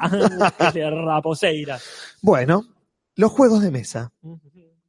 Ángel 0.59 1.05
Raposeira. 1.05 1.79
Bueno, 2.21 2.65
los 3.15 3.31
juegos 3.31 3.61
de 3.61 3.71
mesa. 3.71 4.11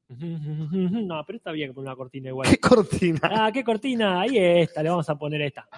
No, 0.08 1.22
pero 1.26 1.36
está 1.36 1.52
bien 1.52 1.74
con 1.74 1.84
una 1.84 1.94
cortina 1.94 2.28
igual. 2.28 2.48
¿Qué 2.48 2.58
cortina? 2.58 3.20
Ah, 3.22 3.50
qué 3.52 3.62
cortina, 3.62 4.20
ahí 4.20 4.38
esta, 4.38 4.82
le 4.82 4.88
vamos 4.88 5.08
a 5.08 5.18
poner 5.18 5.42
esta. 5.42 5.68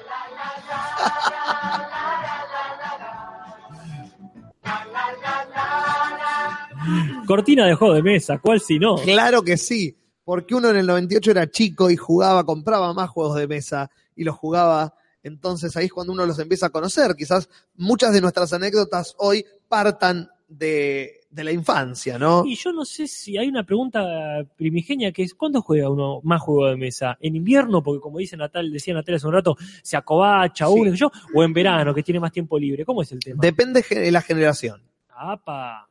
Cortina 7.26 7.66
de 7.66 7.74
juego 7.74 7.94
de 7.94 8.02
mesa, 8.02 8.38
¿cuál 8.38 8.60
si 8.60 8.78
no? 8.78 8.96
Claro 8.96 9.42
que 9.42 9.56
sí, 9.56 9.96
porque 10.24 10.54
uno 10.54 10.70
en 10.70 10.76
el 10.76 10.86
98 10.86 11.30
era 11.32 11.50
chico 11.50 11.90
y 11.90 11.96
jugaba, 11.96 12.44
compraba 12.44 12.92
más 12.94 13.10
juegos 13.10 13.36
de 13.36 13.48
mesa 13.48 13.90
y 14.14 14.24
los 14.24 14.36
jugaba. 14.36 14.94
Entonces 15.22 15.76
ahí 15.76 15.86
es 15.86 15.92
cuando 15.92 16.12
uno 16.12 16.24
los 16.24 16.38
empieza 16.38 16.66
a 16.66 16.70
conocer. 16.70 17.14
Quizás 17.14 17.48
muchas 17.74 18.12
de 18.12 18.20
nuestras 18.20 18.52
anécdotas 18.52 19.14
hoy 19.18 19.44
partan 19.68 20.30
de, 20.48 21.19
de 21.30 21.44
la 21.44 21.52
infancia, 21.52 22.18
¿no? 22.18 22.44
Y 22.44 22.56
yo 22.56 22.72
no 22.72 22.84
sé 22.84 23.06
si 23.06 23.38
hay 23.38 23.46
una 23.48 23.64
pregunta 23.64 24.44
primigenia 24.56 25.12
que 25.12 25.22
es 25.22 25.34
¿cuándo 25.34 25.62
juega 25.62 25.88
uno 25.88 26.20
más 26.24 26.40
juego 26.42 26.66
de 26.66 26.76
mesa? 26.76 27.16
¿En 27.20 27.36
invierno? 27.36 27.82
Porque 27.82 28.00
como 28.00 28.18
dice 28.18 28.36
Natal, 28.36 28.72
decía 28.72 28.94
Natalia 28.94 29.16
hace 29.16 29.26
un 29.28 29.32
rato, 29.34 29.56
se 29.82 29.96
acobacha 29.96 30.66
Sí. 30.66 30.72
uno, 30.76 30.92
yo, 30.94 31.10
o 31.34 31.44
en 31.44 31.52
verano, 31.52 31.94
que 31.94 32.02
tiene 32.02 32.18
más 32.20 32.32
tiempo 32.32 32.58
libre. 32.58 32.84
¿Cómo 32.84 33.02
es 33.02 33.12
el 33.12 33.20
tema? 33.20 33.40
Depende 33.40 33.82
de 33.88 34.10
la 34.10 34.22
generación. 34.22 34.82
Apa, 35.16 35.88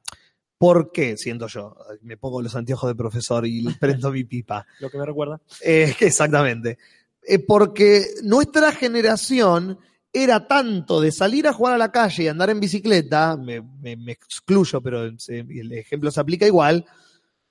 ¿Por 0.57 0.91
qué? 0.91 1.15
Siento 1.15 1.47
yo. 1.47 1.73
Me 2.01 2.17
pongo 2.17 2.41
los 2.41 2.53
anteojos 2.53 2.89
de 2.89 2.95
profesor 2.95 3.47
y 3.47 3.63
prendo 3.79 4.11
mi 4.11 4.25
pipa. 4.25 4.65
lo 4.81 4.89
que 4.89 4.97
me 4.97 5.05
recuerda. 5.05 5.39
Eh, 5.63 5.95
exactamente. 6.01 6.77
Eh, 7.25 7.39
porque 7.39 8.03
nuestra 8.23 8.73
generación 8.73 9.79
era 10.11 10.47
tanto 10.47 11.01
de 11.01 11.11
salir 11.11 11.47
a 11.47 11.53
jugar 11.53 11.75
a 11.75 11.77
la 11.77 11.91
calle 11.91 12.23
y 12.23 12.27
andar 12.27 12.49
en 12.49 12.59
bicicleta, 12.59 13.37
me, 13.37 13.61
me- 13.61 14.11
excluyo, 14.11 14.81
pero 14.81 15.17
se- 15.19 15.39
el 15.39 15.71
ejemplo 15.73 16.11
se 16.11 16.19
aplica 16.19 16.45
igual, 16.47 16.85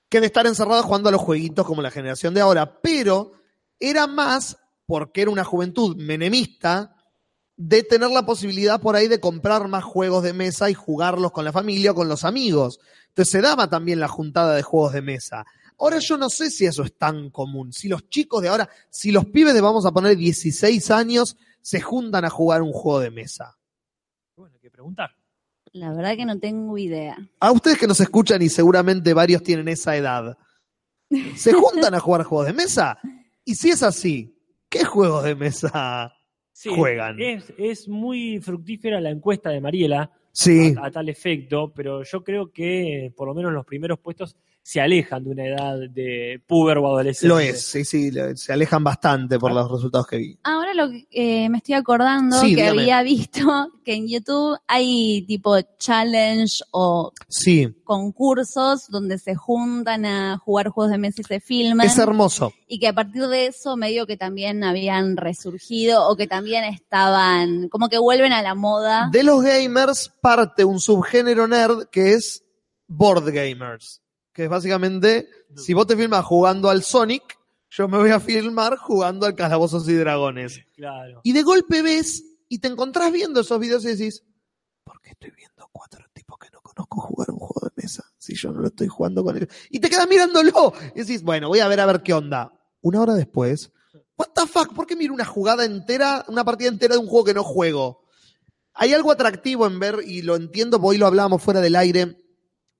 que 0.09 0.21
de 0.21 0.27
estar 0.27 0.47
encerrado 0.47 0.83
jugando 0.83 1.09
a 1.09 1.13
los 1.13 1.21
jueguitos 1.21 1.67
como 1.67 1.83
la 1.83 1.91
generación 1.91 2.35
de 2.35 2.41
ahora. 2.41 2.81
Pero 2.81 3.33
era 3.79 4.07
más, 4.07 4.57
porque 4.87 5.23
era 5.23 5.31
una 5.31 5.45
juventud 5.45 5.97
menemista, 5.97 6.95
de 7.57 7.83
tener 7.83 8.11
la 8.11 8.25
posibilidad 8.25 8.81
por 8.81 8.95
ahí 8.97 9.09
de 9.09 9.19
comprar 9.21 9.67
más 9.69 9.83
juegos 9.85 10.23
de 10.23 10.33
mesa 10.33 10.71
y 10.71 10.75
jugarlos 10.75 11.33
con 11.33 11.45
la 11.45 11.53
familia 11.53 11.91
o 11.91 11.95
con 11.95 12.09
los 12.09 12.25
amigos. 12.25 12.79
Entonces 13.09 13.33
se 13.33 13.41
daba 13.41 13.69
también 13.69 13.99
la 14.01 14.07
juntada 14.09 14.55
de 14.55 14.63
juegos 14.63 14.93
de 14.93 15.03
mesa. 15.03 15.45
Ahora 15.79 15.99
yo 15.99 16.17
no 16.17 16.31
sé 16.31 16.51
si 16.51 16.67
eso 16.67 16.85
es 16.85 16.97
tan 16.97 17.31
común. 17.31 17.73
Si 17.73 17.89
los 17.89 18.09
chicos 18.09 18.43
de 18.43 18.49
ahora, 18.49 18.69
si 18.91 19.11
los 19.11 19.27
pibes 19.27 19.55
de 19.55 19.61
vamos 19.61 19.87
a 19.87 19.93
poner 19.93 20.17
16 20.17 20.91
años, 20.93 21.37
se 21.61 21.81
juntan 21.81 22.25
a 22.25 22.31
jugar 22.31 22.63
un 22.63 22.73
juego 22.73 23.01
de 23.01 23.11
mesa. 23.11 23.57
Bueno, 24.37 24.55
hay 24.55 24.61
que 24.61 24.71
preguntar. 24.71 25.11
La 25.73 25.93
verdad 25.93 26.17
que 26.17 26.25
no 26.25 26.39
tengo 26.39 26.79
idea. 26.79 27.17
A 27.41 27.53
ustedes 27.53 27.79
que 27.79 27.87
nos 27.87 28.01
escuchan 28.01 28.41
y 28.43 28.49
seguramente 28.49 29.13
varios 29.15 29.43
tienen 29.43 29.69
esa 29.69 29.97
edad, 29.97 30.39
¿se 31.37 31.53
juntan 31.53 31.95
a 31.95 32.01
jugar 32.01 32.25
juegos 32.25 32.47
de 32.47 32.53
mesa? 32.53 32.99
Y 33.45 33.55
si 33.55 33.71
es 33.71 33.83
así, 33.83 34.37
¿qué 34.69 34.85
juegos 34.85 35.25
de 35.25 35.35
mesa 35.35 36.15
Sí, 36.53 36.71
juegan? 36.75 37.21
Es, 37.21 37.53
es 37.57 37.89
muy 37.89 38.41
fructífera 38.41 39.01
la 39.01 39.11
encuesta 39.11 39.51
de 39.51 39.61
Mariela 39.61 40.11
Sí, 40.33 40.75
a, 40.81 40.87
a 40.87 40.91
tal 40.91 41.09
efecto, 41.09 41.73
pero 41.75 42.03
yo 42.03 42.23
creo 42.23 42.53
que 42.53 43.13
por 43.17 43.29
lo 43.29 43.35
menos 43.35 43.53
los 43.53 43.65
primeros 43.65 43.99
puestos 43.99 44.37
se 44.70 44.82
alejan 44.82 45.24
de 45.24 45.31
una 45.31 45.47
edad 45.47 45.78
de 45.89 46.43
puber 46.47 46.77
o 46.77 46.86
adolescente. 46.89 47.27
lo 47.28 47.40
es, 47.40 47.62
sí, 47.65 47.86
sí, 47.86 48.11
se 48.35 48.53
alejan 48.53 48.85
bastante 48.85 49.39
por 49.39 49.51
los 49.51 49.70
resultados 49.70 50.07
que 50.07 50.19
vi. 50.19 50.39
Ahora 50.43 50.74
lo 50.74 50.90
que 50.90 51.07
eh, 51.11 51.49
me 51.49 51.57
estoy 51.57 51.74
acordando 51.74 52.39
Sí, 52.39 52.55
que 52.55 52.65
dígame. 52.65 52.82
había 52.82 53.03
visto 53.03 53.40
que 53.85 53.95
en 53.95 54.09
YouTube 54.09 54.59
hay 54.66 55.24
tipo 55.27 55.57
challenge 55.78 56.59
o 56.73 57.15
Sí, 57.28 57.66
concursos 57.82 58.89
donde 58.90 59.16
se 59.16 59.35
juntan 59.35 60.05
a 60.05 60.36
jugar 60.36 60.69
juegos 60.69 60.90
de 60.93 60.99
mesa 60.99 61.23
y 61.23 61.24
se 61.24 61.40
filman. 61.40 61.86
es 61.86 61.97
hermoso. 61.97 62.53
y 62.66 62.78
que 62.78 62.89
a 62.89 62.93
partir 62.93 63.27
de 63.27 63.47
eso 63.47 63.74
medio 63.78 64.07
que 64.07 64.19
también 64.19 64.62
habían 64.65 65.16
resurgido 65.16 66.07
o 66.09 66.15
que 66.15 66.27
también 66.27 66.65
estaban, 66.65 67.70
como 67.70 67.89
que 67.89 67.97
vuelven 67.97 68.35
a 68.35 68.43
la 68.43 68.55
moda. 68.55 69.09
De 69.11 69.23
los 69.23 69.43
gamers 69.43 70.12
parte 70.20 70.62
un 70.66 70.78
subgénero 70.78 71.49
nerd 71.49 71.89
que 71.90 72.12
es 72.12 72.45
board 72.86 73.32
gamers. 73.32 74.03
Que 74.39 74.44
es 74.44 74.51
básicamente, 74.51 75.28
si 75.56 75.74
vos 75.74 75.85
te 75.89 75.97
filmas 75.97 76.24
jugando 76.24 76.70
al 76.70 76.85
Sonic, 76.85 77.40
yo 77.70 77.89
me 77.89 77.98
voy 77.98 78.10
a 78.10 78.20
filmar 78.20 78.77
jugando 78.77 79.27
al 79.27 79.35
Calabozos 79.35 79.89
y 79.89 79.94
Dragones. 79.94 80.60
Claro. 80.77 81.23
Y 81.24 81.32
de 81.32 81.43
golpe 81.43 81.82
ves 81.82 82.23
y 82.48 82.60
te 82.60 82.69
encontrás 82.69 83.10
viendo 83.10 83.40
esos 83.40 83.59
videos 83.59 83.85
y 83.85 83.89
decís, 83.89 84.23
¿por 84.85 85.01
qué 85.01 85.10
estoy 85.10 85.32
viendo 85.32 85.69
cuatro 85.73 86.05
tipos 86.12 86.39
que 86.39 86.51
no 86.52 86.60
conozco 86.60 87.01
jugar 87.01 87.32
un 87.32 87.39
juego 87.39 87.66
de 87.66 87.82
mesa? 87.82 88.05
Si 88.16 88.36
yo 88.36 88.52
no 88.52 88.60
lo 88.60 88.69
estoy 88.69 88.86
jugando 88.86 89.24
con 89.24 89.36
ellos. 89.39 89.48
Y 89.70 89.81
te 89.81 89.90
quedas 89.90 90.09
mirándolo. 90.09 90.73
Y 90.94 91.01
decís, 91.01 91.24
bueno, 91.24 91.48
voy 91.48 91.59
a 91.59 91.66
ver 91.66 91.81
a 91.81 91.86
ver 91.86 92.05
qué 92.05 92.12
onda. 92.15 92.52
Una 92.81 93.01
hora 93.01 93.15
después, 93.15 93.73
what 94.16 94.28
the 94.36 94.47
fuck, 94.47 94.73
¿por 94.73 94.86
qué 94.86 94.94
miro 94.94 95.15
una 95.15 95.24
jugada 95.24 95.65
entera, 95.65 96.24
una 96.28 96.44
partida 96.44 96.69
entera 96.69 96.94
de 96.94 97.01
un 97.01 97.09
juego 97.09 97.24
que 97.24 97.35
no 97.35 97.43
juego? 97.43 98.05
Hay 98.73 98.94
algo 98.94 99.10
atractivo 99.10 99.66
en 99.66 99.81
ver, 99.81 99.97
y 100.06 100.23
lo 100.23 100.36
entiendo, 100.36 100.78
porque 100.78 100.90
hoy 100.90 100.98
lo 100.98 101.09
hablábamos 101.09 101.43
fuera 101.43 101.60
del 101.60 101.74
aire, 101.74 102.16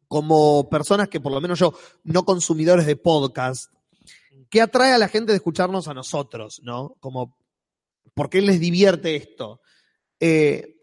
como 0.09 0.68
personas 0.68 1.09
que 1.09 1.20
por 1.20 1.32
lo 1.32 1.40
menos 1.40 1.59
yo, 1.59 1.74
no 2.05 2.24
consumidores 2.24 2.86
de 2.86 2.97
podcast, 2.97 3.72
que 4.51 4.62
atrae 4.62 4.93
a 4.93 4.98
la 4.98 5.09
gente 5.09 5.32
de 5.32 5.36
escucharnos 5.36 5.89
a 5.89 5.94
nosotros, 5.94 6.60
¿no? 6.64 6.97
Como, 7.01 7.36
¿por 8.14 8.30
qué 8.30 8.40
les 8.40 8.59
divierte 8.59 9.14
esto? 9.16 9.60
Eh, 10.18 10.78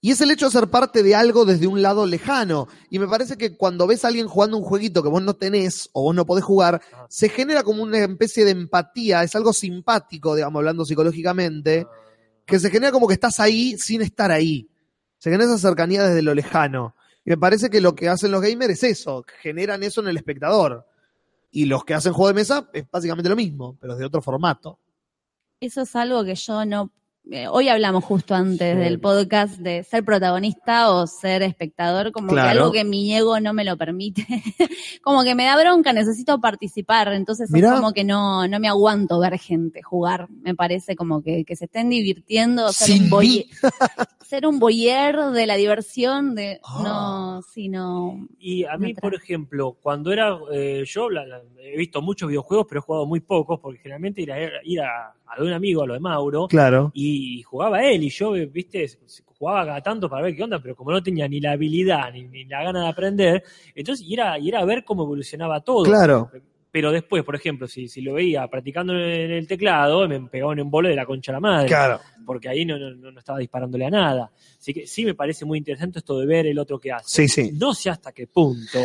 y 0.00 0.10
es 0.10 0.20
el 0.20 0.30
hecho 0.30 0.46
de 0.46 0.52
ser 0.52 0.68
parte 0.68 1.02
de 1.02 1.14
algo 1.14 1.44
desde 1.44 1.66
un 1.66 1.82
lado 1.82 2.06
lejano. 2.06 2.68
Y 2.90 2.98
me 2.98 3.08
parece 3.08 3.36
que 3.36 3.56
cuando 3.56 3.86
ves 3.86 4.04
a 4.04 4.08
alguien 4.08 4.28
jugando 4.28 4.56
un 4.56 4.64
jueguito 4.64 5.02
que 5.02 5.08
vos 5.08 5.22
no 5.22 5.34
tenés 5.34 5.88
o 5.92 6.02
vos 6.02 6.14
no 6.14 6.26
podés 6.26 6.44
jugar, 6.44 6.82
Ajá. 6.92 7.06
se 7.08 7.28
genera 7.28 7.62
como 7.62 7.82
una 7.82 7.98
especie 7.98 8.44
de 8.44 8.50
empatía, 8.50 9.22
es 9.22 9.34
algo 9.34 9.52
simpático, 9.52 10.34
digamos, 10.34 10.60
hablando 10.60 10.84
psicológicamente, 10.84 11.86
que 12.44 12.58
se 12.58 12.70
genera 12.70 12.92
como 12.92 13.08
que 13.08 13.14
estás 13.14 13.40
ahí 13.40 13.78
sin 13.78 14.02
estar 14.02 14.30
ahí. 14.30 14.68
Se 15.18 15.30
genera 15.30 15.50
esa 15.50 15.68
cercanía 15.68 16.04
desde 16.04 16.22
lo 16.22 16.34
lejano. 16.34 16.95
Y 17.26 17.30
me 17.30 17.38
parece 17.38 17.68
que 17.68 17.80
lo 17.80 17.96
que 17.96 18.08
hacen 18.08 18.30
los 18.30 18.40
gamers 18.40 18.74
es 18.74 19.00
eso, 19.00 19.24
generan 19.42 19.82
eso 19.82 20.00
en 20.00 20.06
el 20.06 20.16
espectador. 20.16 20.86
Y 21.50 21.64
los 21.64 21.84
que 21.84 21.92
hacen 21.92 22.12
juego 22.12 22.28
de 22.28 22.34
mesa 22.34 22.70
es 22.72 22.88
básicamente 22.88 23.28
lo 23.28 23.34
mismo, 23.34 23.76
pero 23.80 23.96
de 23.96 24.04
otro 24.04 24.22
formato. 24.22 24.78
Eso 25.58 25.82
es 25.82 25.96
algo 25.96 26.24
que 26.24 26.36
yo 26.36 26.64
no... 26.64 26.92
eh, 27.30 27.48
hoy 27.48 27.68
hablamos 27.68 28.04
justo 28.04 28.34
antes 28.34 28.74
Sí. 28.74 28.78
del 28.80 29.00
podcast 29.00 29.58
de 29.58 29.82
ser 29.84 30.04
protagonista 30.04 30.90
o 30.92 31.06
ser 31.06 31.42
espectador, 31.42 32.12
como 32.12 32.28
Claro. 32.28 32.46
que 32.52 32.58
algo 32.58 32.72
que 32.72 32.84
mi 32.84 33.14
ego 33.14 33.40
no 33.40 33.52
me 33.52 33.64
lo 33.64 33.76
permite. 33.76 34.24
como 35.02 35.22
que 35.24 35.34
me 35.34 35.44
da 35.44 35.56
bronca, 35.60 35.92
necesito 35.92 36.40
participar, 36.40 37.12
entonces 37.12 37.50
Mirá. 37.50 37.70
es 37.70 37.74
como 37.80 37.92
que 37.92 38.04
no, 38.04 38.46
no 38.48 38.60
me 38.60 38.68
aguanto 38.68 39.18
ver 39.18 39.38
gente 39.38 39.82
jugar. 39.82 40.28
Me 40.30 40.54
parece 40.54 40.94
como 40.96 41.22
que, 41.22 41.44
que 41.44 41.56
se 41.56 41.64
estén 41.66 41.90
divirtiendo, 41.90 42.72
ser 42.72 42.88
Sin 42.88 43.04
un, 43.04 43.10
boy- 43.10 43.26
mí. 43.28 43.46
ser 44.26 44.44
un 44.46 44.58
boyer 44.58 45.16
de 45.32 45.46
la 45.46 45.54
diversión, 45.56 46.34
de 46.34 46.60
Ah. 46.64 46.80
no, 46.82 47.42
sí, 47.42 47.68
no. 47.68 48.26
Y 48.38 48.64
a 48.64 48.76
mí, 48.76 48.92
por 48.94 49.14
ejemplo, 49.14 49.76
cuando 49.80 50.12
era 50.12 50.36
eh, 50.52 50.84
yo, 50.86 51.08
la- 51.10 51.24
la- 51.26 51.42
he 51.60 51.76
visto 51.76 52.00
muchos 52.02 52.28
videojuegos, 52.28 52.66
pero 52.68 52.80
he 52.80 52.82
jugado 52.82 53.06
muy 53.06 53.20
pocos, 53.20 53.58
porque 53.60 53.78
generalmente 53.78 54.22
ir 54.22 54.32
a, 54.32 54.38
ir 54.64 54.80
a, 54.80 55.12
a 55.26 55.36
de 55.38 55.44
un 55.46 55.52
amigo, 55.52 55.82
a 55.82 55.86
lo 55.86 55.94
de 55.94 56.00
Mauro, 56.00 56.46
Claro. 56.48 56.90
y 56.94 57.15
jugaba 57.42 57.82
él, 57.84 58.02
y 58.02 58.10
yo, 58.10 58.32
viste, 58.32 58.86
jugaba 59.24 59.66
cada 59.66 59.80
tanto 59.80 60.08
para 60.08 60.22
ver 60.22 60.34
qué 60.34 60.42
onda, 60.42 60.60
pero 60.60 60.74
como 60.74 60.90
no 60.90 61.02
tenía 61.02 61.28
ni 61.28 61.40
la 61.40 61.52
habilidad 61.52 62.12
ni, 62.12 62.24
ni 62.24 62.44
la 62.44 62.64
gana 62.64 62.82
de 62.82 62.88
aprender, 62.88 63.42
entonces 63.74 64.06
y 64.06 64.14
era, 64.14 64.38
y 64.38 64.48
era 64.48 64.64
ver 64.64 64.84
cómo 64.84 65.04
evolucionaba 65.04 65.60
todo. 65.60 65.84
Claro. 65.84 66.30
Pero 66.76 66.92
después, 66.92 67.24
por 67.24 67.34
ejemplo, 67.34 67.66
si, 67.66 67.88
si 67.88 68.02
lo 68.02 68.12
veía 68.12 68.46
practicando 68.48 68.92
en 68.92 69.30
el 69.30 69.46
teclado, 69.46 70.06
me 70.06 70.20
pegaba 70.28 70.52
un 70.52 70.58
embole 70.58 70.90
de 70.90 70.96
la 70.96 71.06
concha 71.06 71.32
de 71.32 71.36
la 71.36 71.40
madre. 71.40 71.68
Claro. 71.68 72.00
Porque 72.26 72.50
ahí 72.50 72.66
no, 72.66 72.78
no, 72.78 73.10
no 73.10 73.18
estaba 73.18 73.38
disparándole 73.38 73.86
a 73.86 73.90
nada. 73.90 74.30
Así 74.58 74.74
que 74.74 74.86
sí 74.86 75.06
me 75.06 75.14
parece 75.14 75.46
muy 75.46 75.56
interesante 75.56 76.00
esto 76.00 76.18
de 76.18 76.26
ver 76.26 76.46
el 76.46 76.58
otro 76.58 76.78
que 76.78 76.92
hace. 76.92 77.26
Sí, 77.26 77.28
sí. 77.28 77.50
No 77.54 77.72
sé 77.72 77.88
hasta 77.88 78.12
qué 78.12 78.26
punto. 78.26 78.78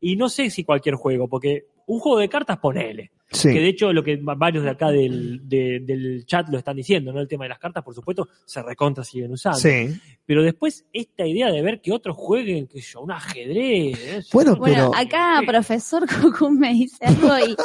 Y 0.00 0.16
no 0.16 0.30
sé 0.30 0.48
si 0.48 0.64
cualquier 0.64 0.94
juego, 0.94 1.28
porque 1.28 1.66
un 1.86 1.98
juego 1.98 2.18
de 2.18 2.30
cartas, 2.30 2.56
ponele. 2.58 3.10
Sí. 3.30 3.48
Que 3.52 3.60
de 3.60 3.68
hecho 3.68 3.92
lo 3.92 4.04
que 4.04 4.16
va- 4.16 4.34
varios 4.36 4.62
de 4.64 4.70
acá 4.70 4.90
del, 4.90 5.40
de- 5.48 5.80
del 5.80 6.24
chat 6.26 6.48
lo 6.50 6.58
están 6.58 6.76
diciendo, 6.76 7.12
¿no? 7.12 7.20
El 7.20 7.26
tema 7.26 7.44
de 7.46 7.48
las 7.48 7.58
cartas, 7.58 7.82
por 7.82 7.94
supuesto, 7.94 8.28
se 8.44 8.62
recontra 8.62 9.02
siguen 9.02 9.32
usando. 9.32 9.58
Sí. 9.58 9.88
Pero 10.26 10.42
después 10.42 10.84
esta 10.92 11.26
idea 11.26 11.50
de 11.50 11.60
ver 11.62 11.80
que 11.80 11.90
otros 11.92 12.16
jueguen, 12.16 12.66
que 12.68 12.80
yo, 12.80 13.00
un 13.00 13.10
ajedrez. 13.10 13.98
¿eh? 13.98 14.22
Bueno, 14.32 14.56
Bueno, 14.56 14.90
pero 14.92 14.94
acá 14.96 15.42
profesor 15.46 16.06
Cucum 16.22 16.58
me 16.58 16.72
dice 16.74 17.04
algo 17.06 17.36
y 17.38 17.56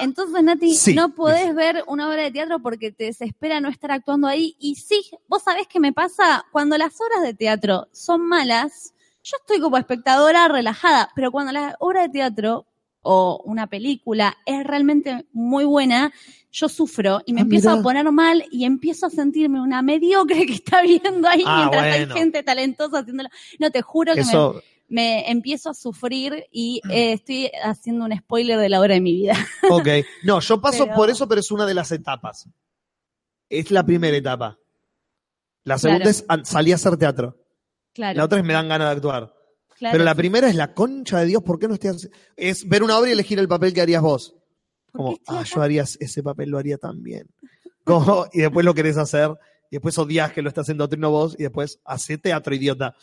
entonces 0.00 0.42
Nati, 0.42 0.74
Sí. 0.74 0.94
no 0.94 1.14
podés 1.14 1.54
ver 1.54 1.82
una 1.86 2.08
obra 2.08 2.22
de 2.22 2.30
teatro 2.30 2.60
porque 2.60 2.90
te 2.92 3.04
desespera 3.04 3.60
no 3.60 3.68
estar 3.68 3.90
actuando 3.90 4.28
ahí 4.28 4.56
y 4.58 4.76
sí, 4.76 5.02
vos 5.28 5.42
sabés 5.42 5.66
qué 5.66 5.78
me 5.80 5.92
pasa 5.92 6.44
cuando 6.52 6.78
las 6.78 6.94
obras 7.00 7.22
de 7.22 7.34
teatro 7.34 7.88
son 7.92 8.26
malas, 8.26 8.94
yo 9.22 9.36
estoy 9.40 9.60
como 9.60 9.76
espectadora 9.76 10.48
relajada, 10.48 11.10
pero 11.14 11.30
cuando 11.30 11.52
la 11.52 11.76
obra 11.80 12.02
de 12.02 12.08
teatro 12.08 12.66
o 13.10 13.40
una 13.46 13.66
película 13.68 14.36
es 14.44 14.64
realmente 14.66 15.24
muy 15.32 15.64
buena, 15.64 16.12
yo 16.52 16.68
sufro 16.68 17.22
y 17.24 17.32
me 17.32 17.40
Ah, 17.40 17.44
empiezo 17.44 17.70
mirá. 17.70 17.80
a 17.80 17.82
poner 17.82 18.12
mal 18.12 18.44
y 18.50 18.64
empiezo 18.66 19.06
a 19.06 19.10
sentirme 19.10 19.62
una 19.62 19.80
mediocre 19.80 20.44
que 20.46 20.52
está 20.54 20.82
viendo 20.82 21.26
ahí 21.26 21.42
Ah, 21.46 21.56
mientras 21.60 21.82
bueno. 21.96 22.14
hay 22.14 22.20
gente 22.20 22.42
talentosa 22.42 22.98
haciéndolo. 22.98 23.30
No, 23.58 23.70
te 23.70 23.80
juro 23.80 24.12
que 24.12 24.20
me 24.20 24.26
eso, 24.28 24.62
me 24.88 25.30
empiezo 25.30 25.70
a 25.70 25.74
sufrir 25.74 26.44
y 26.52 26.82
eh, 26.90 27.12
estoy 27.12 27.50
haciendo 27.64 28.04
un 28.04 28.14
spoiler 28.14 28.58
de 28.58 28.68
la 28.68 28.78
hora 28.80 28.92
de 28.94 29.00
mi 29.00 29.12
vida. 29.14 29.34
ok. 29.70 29.88
No, 30.24 30.40
yo 30.40 30.60
paso 30.60 30.84
Pero- 30.84 30.96
por 30.96 31.08
eso, 31.08 31.26
pero 31.26 31.40
es 31.40 31.50
una 31.50 31.64
de 31.64 31.74
las 31.74 31.90
etapas. 31.92 32.46
Es 33.48 33.70
la 33.70 33.84
primera 33.86 34.14
etapa. 34.16 34.58
La 35.64 35.78
segunda 35.78 36.04
Claro. 36.12 36.42
es 36.42 36.48
salí 36.48 36.72
a 36.72 36.74
hacer 36.74 36.96
teatro. 36.98 37.36
Claro. 37.94 38.18
La 38.18 38.24
otra 38.24 38.38
es 38.38 38.44
me 38.44 38.52
dan 38.52 38.68
ganas 38.68 38.88
de 38.88 38.96
actuar. 38.96 39.34
Claro. 39.78 39.92
Pero 39.92 40.04
la 40.04 40.14
primera 40.14 40.48
es 40.48 40.54
la 40.56 40.74
concha 40.74 41.20
de 41.20 41.26
Dios, 41.26 41.42
¿por 41.42 41.58
qué 41.58 41.68
no 41.68 41.74
estoy 41.74 41.90
haci- 41.90 42.10
Es 42.36 42.68
ver 42.68 42.82
una 42.82 42.98
obra 42.98 43.08
y 43.10 43.12
elegir 43.12 43.38
el 43.38 43.48
papel 43.48 43.72
que 43.72 43.80
harías 43.80 44.02
vos. 44.02 44.34
¿Por 44.92 45.04
Como, 45.04 45.18
ah, 45.28 45.44
yo 45.44 45.62
haría 45.62 45.82
ese 45.82 46.22
papel, 46.22 46.50
lo 46.50 46.58
haría 46.58 46.78
tan 46.78 47.02
bien. 47.02 47.28
Como, 47.84 48.26
y 48.32 48.40
después 48.40 48.64
lo 48.64 48.74
querés 48.74 48.96
hacer, 48.96 49.30
y 49.70 49.76
después 49.76 49.98
odias 49.98 50.32
que 50.32 50.42
lo 50.42 50.48
está 50.48 50.62
haciendo 50.62 50.88
Trino 50.88 51.10
vos, 51.10 51.34
y 51.38 51.42
después 51.42 51.78
hace 51.84 52.18
teatro, 52.18 52.54
idiota. 52.54 52.94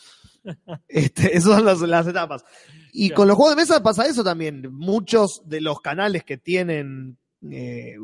Este, 0.88 1.36
esas 1.36 1.56
son 1.56 1.64
las, 1.64 1.80
las 1.80 2.06
etapas. 2.06 2.44
Y 2.92 3.08
Claro. 3.08 3.16
con 3.16 3.28
los 3.28 3.36
juegos 3.36 3.56
de 3.56 3.62
mesa 3.62 3.82
pasa 3.82 4.06
eso 4.06 4.22
también. 4.22 4.72
Muchos 4.72 5.42
de 5.44 5.60
los 5.60 5.80
canales 5.80 6.22
que 6.24 6.38
tienen 6.38 7.18
eh, 7.50 7.96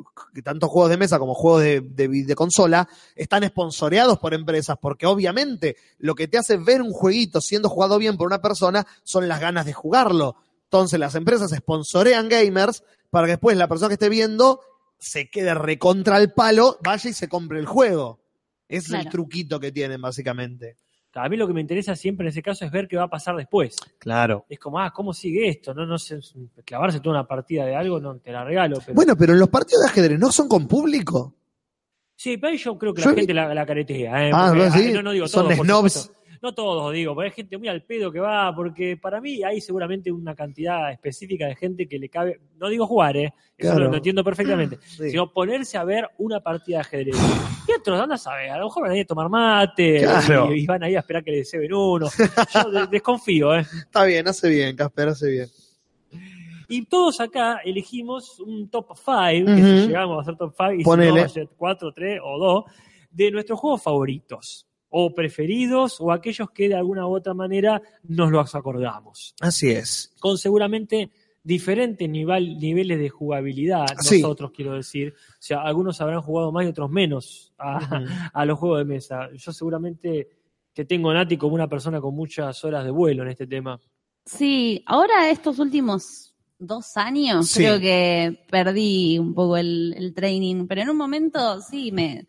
tanto 0.45 0.69
juegos 0.69 0.91
de 0.91 0.97
mesa 0.97 1.19
como 1.19 1.35
juegos 1.35 1.63
de, 1.63 1.81
de, 1.81 2.09
de 2.09 2.35
consola 2.35 2.89
están 3.17 3.45
esponsoreados 3.45 4.19
por 4.19 4.35
empresas, 4.35 4.77
porque 4.81 5.07
obviamente 5.07 5.77
lo 5.99 6.15
que 6.15 6.29
te 6.29 6.39
hace 6.39 6.57
ver 6.57 6.83
un 6.83 6.93
jueguito 6.93 7.41
siendo 7.41 7.69
jugado 7.69 7.99
bien 7.99 8.17
por 8.17 8.27
una 8.27 8.43
persona 8.43 8.87
son 9.05 9.29
las 9.29 9.41
ganas 9.41 9.67
de 9.67 9.73
jugarlo. 9.73 10.37
Entonces 10.65 10.99
las 10.99 11.15
empresas 11.15 11.51
sponsorean 11.51 12.29
gamers 12.29 12.83
para 13.11 13.27
que 13.27 13.33
después 13.33 13.57
la 13.57 13.69
persona 13.69 13.89
que 13.89 13.95
esté 13.95 14.09
viendo 14.09 14.61
se 14.99 15.29
quede 15.29 15.53
recontra 15.55 16.19
el 16.19 16.33
palo, 16.33 16.79
vaya 16.83 17.11
y 17.11 17.13
se 17.13 17.29
compre 17.29 17.59
el 17.59 17.67
juego. 17.67 18.21
Ese 18.69 18.97
es 18.97 19.05
el 19.05 19.11
truquito 19.11 19.61
que 19.61 19.71
tienen, 19.71 20.01
básicamente. 20.01 20.77
A 21.15 21.29
mí 21.29 21.37
lo 21.37 21.47
que 21.47 21.53
me 21.53 21.61
interesa 21.61 21.95
siempre 21.95 22.25
en 22.25 22.29
ese 22.31 22.43
caso 22.43 22.65
es 22.65 22.71
ver 22.71 22.89
qué 22.89 22.97
va 22.97 23.05
a 23.05 23.09
pasar 23.11 23.37
después. 23.37 23.77
Claro. 23.99 24.47
Es 24.49 24.59
como, 24.59 24.79
ah, 24.81 24.93
¿cómo 24.95 25.13
sigue 25.13 25.49
esto? 25.49 25.75
No, 25.75 25.85
no 25.85 25.99
sé, 25.99 26.19
clavarse 26.65 27.01
toda 27.01 27.17
una 27.21 27.27
partida 27.29 27.67
de 27.67 27.77
algo, 27.77 28.01
no 28.01 28.17
te 28.19 28.33
la 28.33 28.45
regalo. 28.45 28.79
Pero... 28.85 28.95
Bueno, 28.95 29.15
pero 29.17 29.35
en 29.35 29.41
los 29.41 29.49
partidos 29.51 29.83
de 29.85 29.91
ajedrez 29.91 30.19
no 30.19 30.33
son 30.33 30.49
con 30.49 30.67
público. 30.67 31.35
Sí, 32.17 32.37
pero 32.37 32.53
ahí 32.53 32.59
yo 32.59 32.79
creo 32.79 32.95
que 32.95 33.03
Yo- 33.03 33.11
la 33.11 33.17
gente 33.17 33.35
la, 33.35 33.53
la 33.55 33.67
caretea. 33.67 34.29
¿eh? 34.29 34.31
Ah, 34.33 34.47
Porque, 34.55 34.65
¿no? 34.65 34.73
¿Sí? 34.75 34.93
no, 34.93 35.03
no 35.03 35.11
digo 35.13 35.29
Son 35.29 35.53
snobs. 35.53 35.93
supuesto. 35.93 36.22
No 36.43 36.53
todos, 36.53 36.93
digo, 36.93 37.15
pero 37.15 37.27
hay 37.27 37.31
gente 37.33 37.57
muy 37.57 37.69
al 37.69 37.83
pedo 37.85 38.11
que 38.11 38.19
va, 38.19 38.53
porque 38.55 38.97
para 38.97 39.21
mí 39.21 39.45
hay 39.45 39.61
seguramente 39.61 40.11
una 40.11 40.35
cantidad 40.35 40.91
específica 40.91 41.47
de 41.47 41.55
gente 41.55 41.87
que 41.87 42.01
le 42.01 42.09
cabe, 42.09 42.41
no 42.59 42.69
digo 42.69 42.85
jugar, 42.85 43.17
¿eh? 43.17 43.33
Eso 43.57 43.75
Claro. 43.77 43.91
lo, 43.91 43.97
entiendo 43.97 44.25
perfectamente, 44.25 44.79
Sí. 44.85 45.11
sino 45.11 45.33
ponerse 45.33 45.79
a 45.79 45.85
ver 45.85 46.09
una 46.19 46.41
partida 46.41 46.79
de 46.79 46.81
ajedrez. 46.81 47.17
Y 47.69 47.73
otros, 47.79 48.01
anda 48.01 48.17
a 48.17 48.19
saber, 48.19 48.51
a 48.51 48.59
lo 48.59 48.65
mejor 48.65 48.83
van 48.83 48.93
a 48.93 48.97
ir 48.97 49.03
a 49.05 49.07
tomar 49.07 49.29
mate 49.29 50.01
Claro. 50.01 50.53
y, 50.53 50.63
y 50.63 50.67
van 50.67 50.83
ahí 50.83 50.97
a 50.97 50.99
esperar 50.99 51.23
que 51.23 51.31
les 51.31 51.49
ceben 51.49 51.73
uno. 51.73 52.09
Yo 52.55 52.71
de- 52.73 52.87
desconfío, 52.89 53.55
¿eh? 53.55 53.61
Está 53.61 54.05
bien, 54.05 54.27
hace 54.27 54.49
bien, 54.49 54.75
Casper, 54.75 55.09
hace 55.11 55.31
bien. 55.31 55.49
Y 56.69 56.87
todos 56.87 57.21
acá 57.21 57.61
elegimos 57.65 58.41
un 58.41 58.69
top 58.69 58.97
5, 58.97 59.47
que 59.47 59.53
Ujú. 59.53 59.63
si 59.83 59.87
llegamos 59.89 60.19
a 60.19 60.23
hacer 60.23 60.37
top 60.37 60.55
5, 60.57 60.73
y 60.73 60.83
Ponele. 60.83 61.29
si 61.29 61.41
no, 61.41 61.47
4, 61.57 61.93
3 61.93 62.21
o 62.25 62.39
2, 62.39 62.65
de 63.11 63.31
nuestros 63.31 63.61
juegos 63.61 63.83
favoritos, 63.83 64.67
o 64.95 65.15
preferidos, 65.15 66.01
o 66.01 66.13
aquellos 66.13 66.51
que 66.51 66.69
de 66.69 66.75
alguna 66.77 67.07
u 67.07 67.17
otra 67.17 67.33
manera 67.35 67.81
nos 68.05 68.31
los 68.31 68.55
acordamos. 68.55 69.35
Así 69.41 69.71
es. 69.71 70.15
Con 70.21 70.37
seguramente 70.39 71.11
diferentes 71.43 72.09
nivel- 72.09 72.59
niveles 72.59 72.99
de 73.01 73.09
jugabilidad, 73.09 73.87
Sí. 74.01 74.21
nosotros 74.21 74.53
quiero 74.55 74.75
decir. 74.75 75.13
O 75.13 75.37
sea, 75.41 75.63
algunos 75.63 76.01
habrán 76.01 76.21
jugado 76.21 76.53
más 76.53 76.65
y 76.65 76.69
otros 76.69 76.91
menos 76.91 77.53
a, 77.59 77.79
a 78.35 78.45
los 78.45 78.59
juegos 78.59 78.79
de 78.79 78.85
mesa. 78.85 79.29
Yo 79.35 79.53
seguramente 79.53 80.29
te 80.75 80.85
tengo 80.85 81.11
a 81.11 81.15
Nati 81.15 81.37
como 81.37 81.55
una 81.55 81.69
persona 81.69 82.01
con 82.01 82.15
muchas 82.15 82.63
horas 82.65 82.85
de 82.85 82.91
vuelo 82.91 83.23
en 83.23 83.31
este 83.31 83.47
tema. 83.47 83.81
Sí, 84.25 84.83
ahora 84.87 85.31
estos 85.31 85.59
últimos 85.59 86.35
dos 86.59 86.97
años 86.97 87.49
Sí. 87.49 87.59
creo 87.61 87.81
que 87.81 88.45
perdí 88.49 89.19
un 89.19 89.35
poco 89.35 89.57
el, 89.57 89.95
el 89.97 90.15
training, 90.15 90.67
pero 90.69 90.83
en 90.83 90.91
un 90.91 90.97
momento 90.97 91.61
sí 91.61 91.91
me, 91.91 92.27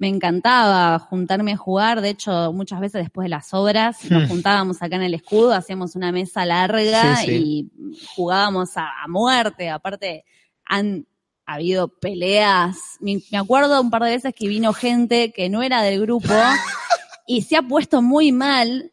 me 0.00 0.08
encantaba 0.08 0.98
juntarme 0.98 1.52
a 1.52 1.56
jugar. 1.56 2.00
De 2.00 2.08
hecho, 2.10 2.52
muchas 2.52 2.80
veces 2.80 3.02
después 3.02 3.26
de 3.26 3.28
las 3.28 3.54
obras 3.54 4.02
nos 4.10 4.24
Hmm. 4.24 4.28
juntábamos 4.28 4.82
acá 4.82 4.96
en 4.96 5.02
el 5.02 5.14
escudo, 5.14 5.52
hacíamos 5.52 5.94
una 5.94 6.10
mesa 6.10 6.44
larga 6.44 7.16
Sí, 7.16 7.30
y 7.30 8.06
jugábamos 8.16 8.76
a, 8.76 8.88
a 9.04 9.06
muerte. 9.08 9.70
Aparte, 9.70 10.24
han 10.64 11.06
habido 11.46 11.88
peleas. 11.88 12.76
Me, 13.00 13.20
me 13.30 13.38
acuerdo 13.38 13.80
un 13.80 13.90
par 13.90 14.02
de 14.04 14.10
veces 14.10 14.34
que 14.34 14.48
vino 14.48 14.72
gente 14.72 15.32
que 15.32 15.48
no 15.48 15.62
era 15.62 15.82
del 15.82 16.00
grupo 16.00 16.28
y 17.26 17.42
se 17.42 17.56
ha 17.56 17.62
puesto 17.62 18.02
muy 18.02 18.32
mal 18.32 18.92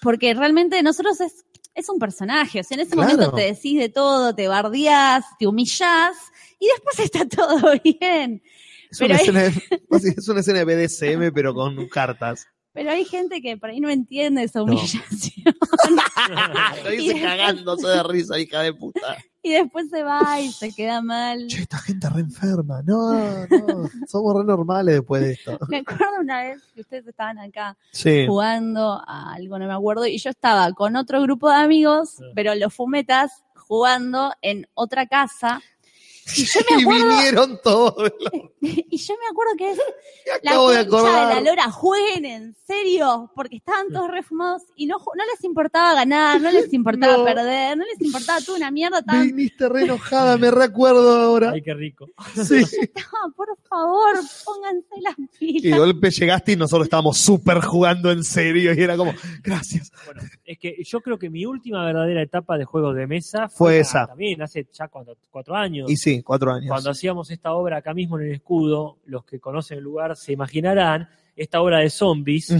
porque 0.00 0.34
realmente 0.34 0.82
nosotros 0.82 1.20
es, 1.20 1.44
es 1.74 1.88
un 1.88 1.98
personaje, 1.98 2.60
o 2.60 2.62
sea, 2.62 2.76
en 2.76 2.80
ese 2.82 2.92
Claro. 2.94 3.10
momento 3.12 3.34
te 3.34 3.42
decís 3.52 3.78
de 3.78 3.88
todo, 3.88 4.34
te 4.34 4.46
bardeás, 4.48 5.24
te 5.38 5.46
humillás 5.46 6.14
y 6.60 6.66
después 6.66 6.98
está 7.00 7.26
todo 7.26 7.72
bien. 7.82 8.42
Es 8.94 8.98
Pero 8.98 9.14
una, 9.14 9.18
hay- 9.18 9.22
escena 9.22 9.42
de, 9.42 10.08
es 10.20 10.28
una 10.28 10.40
escena 10.40 10.64
de 10.64 10.64
BDSM, 10.86 11.32
pero 11.34 11.54
con 11.54 11.88
cartas. 11.88 12.46
Pero 12.72 12.90
hay 12.90 13.04
gente 13.04 13.40
que 13.40 13.56
por 13.56 13.70
ahí 13.70 13.78
no 13.80 13.88
entiende 13.88 14.42
esa 14.42 14.58
No. 14.60 14.64
humillación 14.64 15.54
Lo 16.84 16.90
dice 16.90 17.20
cagándose 17.20 17.86
de 17.86 18.02
risa, 18.02 18.38
hija 18.38 18.62
de 18.62 18.72
puta. 18.74 19.16
y 19.42 19.52
después 19.52 19.88
se 19.90 20.02
va 20.02 20.40
y 20.40 20.50
se 20.50 20.72
queda 20.74 21.00
mal. 21.00 21.46
Che, 21.46 21.62
esta 21.62 21.78
gente 21.78 22.08
re 22.08 22.20
enferma. 22.20 22.82
No, 22.82 23.12
no, 23.46 23.90
somos 24.08 24.36
re 24.36 24.44
normales 24.44 24.94
después 24.96 25.22
de 25.22 25.32
esto. 25.32 25.58
Me 25.68 25.78
acuerdo 25.78 26.04
una 26.20 26.42
vez 26.42 26.62
que 26.74 26.80
ustedes 26.80 27.06
estaban 27.06 27.38
acá 27.38 27.76
Sí. 27.92 28.26
jugando 28.26 29.00
a 29.06 29.34
algo, 29.34 29.58
no 29.58 29.66
me 29.66 29.74
acuerdo, 29.74 30.06
y 30.06 30.18
yo 30.18 30.30
estaba 30.30 30.72
con 30.72 30.96
otro 30.96 31.20
grupo 31.22 31.48
de 31.50 31.56
amigos, 31.56 32.16
pero 32.34 32.54
los 32.56 32.74
fumetas 32.74 33.44
jugando 33.54 34.32
en 34.42 34.66
otra 34.74 35.06
casa. 35.06 35.60
Y 36.36 36.44
yo 36.44 36.60
me 36.70 36.76
Y 36.78 36.82
acuerdo, 36.82 37.08
vinieron 37.08 37.60
todos. 37.62 38.12
y 38.60 38.96
yo 38.96 39.14
me 39.18 39.26
acuerdo 39.30 39.52
que 39.58 39.74
la 40.42 40.52
de 40.52 40.84
de 40.84 40.90
la 41.34 41.40
lora, 41.40 41.70
jueguen 41.70 42.24
en 42.24 42.54
serio, 42.66 43.30
porque 43.34 43.56
estaban 43.56 43.88
todos 43.92 44.10
refumados 44.10 44.62
y 44.74 44.86
no, 44.86 44.96
no 44.98 45.24
les 45.32 45.44
importaba 45.44 45.94
ganar, 45.94 46.40
no 46.40 46.50
les 46.50 46.72
importaba 46.72 47.16
No. 47.18 47.24
perder, 47.24 47.76
no 47.76 47.84
les 47.84 48.00
importaba 48.00 48.40
toda 48.40 48.56
una 48.58 48.70
mierda, 48.70 49.00
estaban, 49.00 49.26
Viniste 49.26 49.68
re 49.68 49.82
enojada, 49.82 50.38
me 50.38 50.50
recuerdo 50.50 51.14
ahora. 51.14 51.50
Ay, 51.52 51.62
qué 51.62 51.74
rico. 51.74 52.06
Sí. 52.34 52.64
"Ah, 52.96 53.28
por 53.36 53.48
favor, 53.68 54.14
pónganse 54.44 55.00
las 55.02 55.14
Y 55.40 55.52
de 55.54 55.60
pilas. 55.60 55.78
golpe 55.78 56.10
llegaste 56.10 56.52
y 56.52 56.56
nosotros 56.56 56.86
estábamos 56.86 57.18
súper 57.18 57.60
jugando 57.60 58.10
en 58.10 58.24
serio 58.24 58.72
y 58.74 58.80
era 58.80 58.96
como, 58.96 59.12
gracias. 59.42 59.92
Bueno, 60.06 60.22
es 60.44 60.58
que 60.58 60.82
yo 60.84 61.00
creo 61.00 61.18
que 61.18 61.28
mi 61.30 61.44
última 61.44 61.84
verdadera 61.84 62.22
etapa 62.22 62.56
de 62.56 62.64
juegos 62.64 62.96
de 62.96 63.06
mesa 63.06 63.48
Fue 63.48 63.56
fue, 63.74 63.78
esa. 63.80 64.06
también 64.06 64.40
hace 64.42 64.66
ya 64.72 64.88
cuatro, 64.88 65.16
cuatro 65.30 65.54
años. 65.54 65.90
Y 65.90 65.96
sí, 65.96 66.13
cuatro 66.22 66.52
años. 66.52 66.68
Cuando 66.68 66.90
hacíamos 66.90 67.30
esta 67.30 67.52
obra 67.54 67.78
acá 67.78 67.94
mismo 67.94 68.18
en 68.18 68.26
el 68.26 68.32
escudo, 68.34 68.98
los 69.06 69.24
que 69.24 69.40
conocen 69.40 69.78
el 69.78 69.84
lugar 69.84 70.16
se 70.16 70.32
imaginarán 70.32 71.08
esta 71.36 71.60
obra 71.60 71.78
de 71.80 71.90
zombies, 71.90 72.50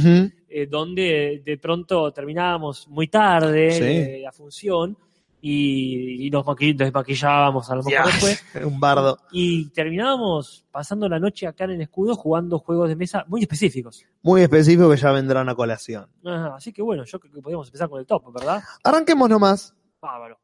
eh, 0.49 0.67
donde 0.69 1.43
de 1.45 1.59
pronto 1.59 2.11
terminábamos 2.13 2.89
muy 2.89 3.07
tarde 3.09 3.71
Sí. 3.71 3.83
eh, 3.85 4.21
la 4.25 4.33
función 4.33 4.97
y, 5.47 6.27
y 6.27 6.31
nos 6.31 6.45
maqui- 6.47 6.75
desmaquillábamos 6.75 7.71
a 7.71 7.77
lo 7.77 7.83
mejor 7.83 8.07
después. 8.07 8.43
Un 8.65 8.81
bardo. 8.81 9.19
Y 9.31 9.67
terminábamos 9.71 10.65
pasando 10.73 11.09
la 11.09 11.19
noche 11.21 11.47
acá 11.47 11.65
en 11.65 11.73
el 11.73 11.83
escudo 11.83 12.17
jugando 12.17 12.59
juegos 12.59 12.89
de 12.89 12.97
mesa 12.97 13.25
muy 13.29 13.43
específicos. 13.43 14.05
Muy 14.23 14.41
específico 14.43 14.91
que 14.91 14.97
ya 14.97 15.13
vendrán 15.13 15.49
a 15.49 15.55
colación. 15.55 16.07
Ajá, 16.25 16.55
así 16.57 16.73
que 16.73 16.81
bueno, 16.83 17.05
yo 17.05 17.21
creo 17.21 17.33
que 17.35 17.43
podríamos 17.43 17.69
empezar 17.69 17.89
con 17.91 18.01
el 18.01 18.07
top, 18.07 18.33
¿verdad? 18.33 18.63
Arranquemos 18.83 19.29
nomás. 19.29 19.75
Bárbaro. 20.01 20.39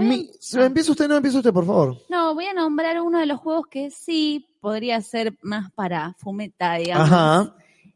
Mi, 0.00 0.30
empieza 0.54 0.92
usted, 0.92 1.08
no 1.08 1.16
empieza 1.16 1.38
usted, 1.38 1.52
por 1.52 1.66
favor. 1.66 1.96
No, 2.08 2.34
voy 2.34 2.46
a 2.46 2.54
nombrar 2.54 3.00
uno 3.00 3.18
de 3.18 3.26
los 3.26 3.38
juegos 3.40 3.66
que 3.68 3.90
sí 3.90 4.46
podría 4.60 5.00
ser 5.00 5.36
más 5.42 5.70
para 5.72 6.14
fumeta, 6.18 6.74
digamos. 6.74 7.10
Ajá. 7.10 7.54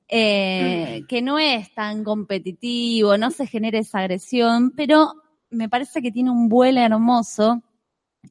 eh, 0.09 1.03
que 1.09 1.23
no 1.23 1.39
es 1.39 1.73
tan 1.75 2.05
competitivo, 2.05 3.17
no 3.17 3.31
se 3.31 3.47
genera 3.47 3.79
esa 3.79 4.01
agresión, 4.01 4.73
pero 4.77 5.13
me 5.51 5.69
parece 5.69 6.03
que 6.03 6.11
tiene 6.13 6.31
un 6.31 6.49
vuelo 6.49 6.81
hermoso 6.81 7.63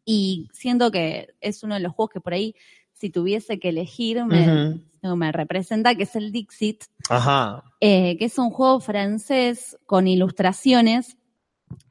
Y 0.05 0.49
siento 0.53 0.91
que 0.91 1.29
es 1.41 1.63
uno 1.63 1.75
de 1.75 1.81
los 1.81 1.93
juegos 1.93 2.11
que 2.13 2.21
por 2.21 2.33
ahí, 2.33 2.55
si 2.93 3.09
tuviese 3.09 3.59
que 3.59 3.69
elegir, 3.69 4.25
me, 4.25 4.81
me 5.01 5.31
representa, 5.31 5.95
que 5.95 6.03
es 6.03 6.15
el 6.15 6.31
Dixit, 6.31 6.83
Ajá. 7.09 7.63
eh, 7.79 8.17
que 8.17 8.25
es 8.25 8.37
un 8.37 8.49
juego 8.49 8.79
francés 8.79 9.77
con 9.85 10.07
ilustraciones. 10.07 11.17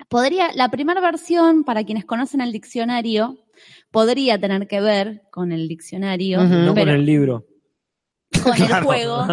Podría, 0.09 0.51
la 0.55 0.71
primera 0.71 1.01
versión, 1.01 1.65
para 1.65 1.85
quienes 1.85 2.05
conocen 2.05 2.41
el 2.41 2.53
diccionario, 2.53 3.39
podría 3.91 4.39
tener 4.39 4.67
que 4.67 4.81
ver 4.81 5.23
con 5.31 5.53
el 5.53 5.69
diccionario. 5.69 6.43
No 6.43 6.75
con 6.75 6.89
el 6.89 7.05
libro. 7.05 7.47
con 8.43 8.55
el 8.55 8.73
juego, 8.85 9.27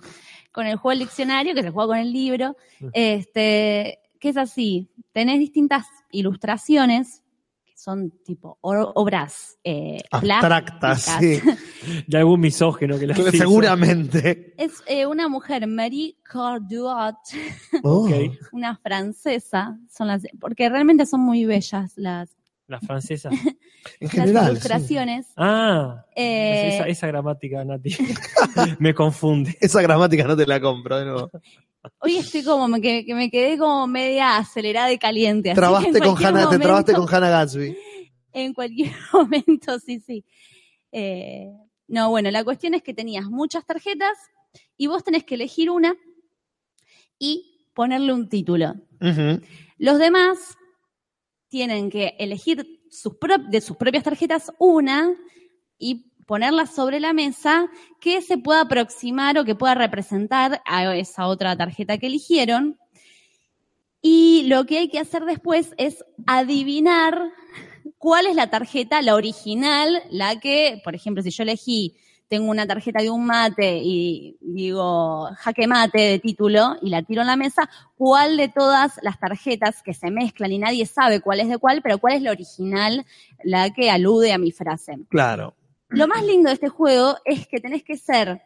con 0.52 0.66
el 0.66 0.76
juego 0.76 0.90
del 0.90 1.06
diccionario, 1.08 1.54
que 1.54 1.62
se 1.62 1.70
juega 1.70 1.88
con 1.88 1.98
el 1.98 2.12
libro, 2.12 2.56
este, 2.92 3.98
que 4.20 4.28
es 4.28 4.36
así, 4.36 4.88
tenés 5.12 5.40
distintas 5.40 5.86
ilustraciones, 6.12 7.23
son 7.84 8.10
tipo 8.24 8.56
obras 8.62 9.58
eh, 9.62 10.00
Abstractas, 10.10 11.02
sí. 11.20 11.38
De 12.06 12.16
algún 12.16 12.40
misógino 12.40 12.98
que 12.98 13.06
las 13.06 13.18
hizo. 13.18 13.30
Seguramente. 13.30 14.54
Es 14.56 14.82
eh, 14.86 15.04
una 15.04 15.28
mujer, 15.28 15.66
Marie 15.66 16.16
Corduot, 16.26 17.16
Oh. 17.82 18.08
Una 18.52 18.76
francesa, 18.78 19.78
son 19.94 20.06
las, 20.08 20.22
porque 20.40 20.70
realmente 20.70 21.04
son 21.04 21.20
muy 21.20 21.44
bellas 21.44 21.92
las. 21.96 22.30
En 24.00 24.06
las 24.06 24.12
general. 24.12 24.44
sí. 24.46 24.50
ilustraciones. 24.52 25.26
Ah, 25.36 26.06
Eh, 26.16 26.76
esa, 26.76 26.86
esa 26.86 27.06
gramática, 27.08 27.62
Nati. 27.66 27.94
Me 28.78 28.94
confunde. 28.94 29.54
Esa 29.60 29.82
gramática 29.82 30.24
no 30.26 30.34
te 30.34 30.46
la 30.46 30.58
compro 30.58 30.98
de 30.98 31.04
nuevo. 31.04 31.30
Hoy 31.98 32.16
estoy 32.16 32.42
como, 32.42 32.80
que 32.80 33.04
me 33.14 33.30
quedé 33.30 33.58
como 33.58 33.86
media 33.86 34.36
acelerada 34.36 34.92
y 34.92 34.98
caliente. 34.98 35.50
así 35.50 35.56
Trabaste 35.56 36.00
con 36.00 36.24
Hannah, 36.24 36.48
te 36.48 36.58
trabaste 36.58 36.92
con 36.92 37.12
Hannah 37.12 37.30
Gatsby. 37.30 37.76
En 38.32 38.54
cualquier 38.54 38.92
momento, 39.12 39.78
sí, 39.78 40.00
sí. 40.00 40.24
Eh, 40.92 41.50
no, 41.88 42.10
bueno, 42.10 42.30
la 42.30 42.44
cuestión 42.44 42.74
es 42.74 42.82
que 42.82 42.94
tenías 42.94 43.26
muchas 43.26 43.66
tarjetas 43.66 44.16
y 44.76 44.86
vos 44.86 45.04
tenés 45.04 45.24
que 45.24 45.34
elegir 45.34 45.70
una 45.70 45.96
y 47.18 47.68
ponerle 47.74 48.12
un 48.12 48.28
título. 48.28 48.74
Los 49.78 49.98
demás 49.98 50.56
tienen 51.48 51.90
que 51.90 52.16
elegir 52.18 52.82
sus 52.90 53.14
de 53.48 53.60
sus 53.60 53.76
propias 53.76 54.04
tarjetas 54.04 54.52
una 54.58 55.14
y 55.78 56.12
ponerla 56.26 56.66
sobre 56.66 57.00
la 57.00 57.12
mesa 57.12 57.68
que 58.00 58.22
se 58.22 58.38
pueda 58.38 58.62
aproximar 58.62 59.38
o 59.38 59.44
que 59.44 59.54
pueda 59.54 59.74
representar 59.74 60.62
a 60.64 60.94
esa 60.96 61.26
otra 61.26 61.56
tarjeta 61.56 61.98
que 61.98 62.06
eligieron. 62.06 62.78
Y 64.00 64.44
lo 64.48 64.66
que 64.66 64.78
hay 64.78 64.88
que 64.88 64.98
hacer 64.98 65.24
después 65.24 65.74
es 65.78 66.04
adivinar 66.26 67.32
cuál 67.98 68.26
es 68.26 68.36
la 68.36 68.50
tarjeta, 68.50 69.00
la 69.00 69.14
original, 69.14 70.02
la 70.10 70.38
que, 70.38 70.80
por 70.84 70.94
ejemplo, 70.94 71.22
si 71.22 71.30
yo 71.30 71.42
elegí, 71.42 71.96
tengo 72.28 72.50
una 72.50 72.66
tarjeta 72.66 73.00
de 73.00 73.10
un 73.10 73.26
mate 73.26 73.80
y 73.82 74.36
digo 74.40 75.28
jaque 75.36 75.66
mate 75.66 75.98
de 75.98 76.18
título 76.18 76.76
y 76.82 76.90
la 76.90 77.02
tiro 77.02 77.20
en 77.20 77.28
la 77.28 77.36
mesa, 77.36 77.68
cuál 77.96 78.36
de 78.36 78.48
todas 78.48 78.98
las 79.02 79.18
tarjetas 79.18 79.82
que 79.82 79.94
se 79.94 80.10
mezclan 80.10 80.52
y 80.52 80.58
nadie 80.58 80.86
sabe 80.86 81.20
cuál 81.20 81.40
es 81.40 81.48
de 81.48 81.58
cuál, 81.58 81.80
pero 81.82 81.98
cuál 81.98 82.14
es 82.14 82.22
la 82.22 82.30
original, 82.30 83.06
la 83.42 83.70
que 83.70 83.90
alude 83.90 84.32
a 84.32 84.38
mi 84.38 84.52
frase. 84.52 84.98
Claro. 85.08 85.54
Lo 85.94 86.08
más 86.08 86.24
lindo 86.24 86.48
de 86.48 86.54
este 86.54 86.68
juego 86.68 87.16
es 87.24 87.46
que 87.46 87.60
tenés 87.60 87.82
que 87.82 87.96
ser 87.96 88.42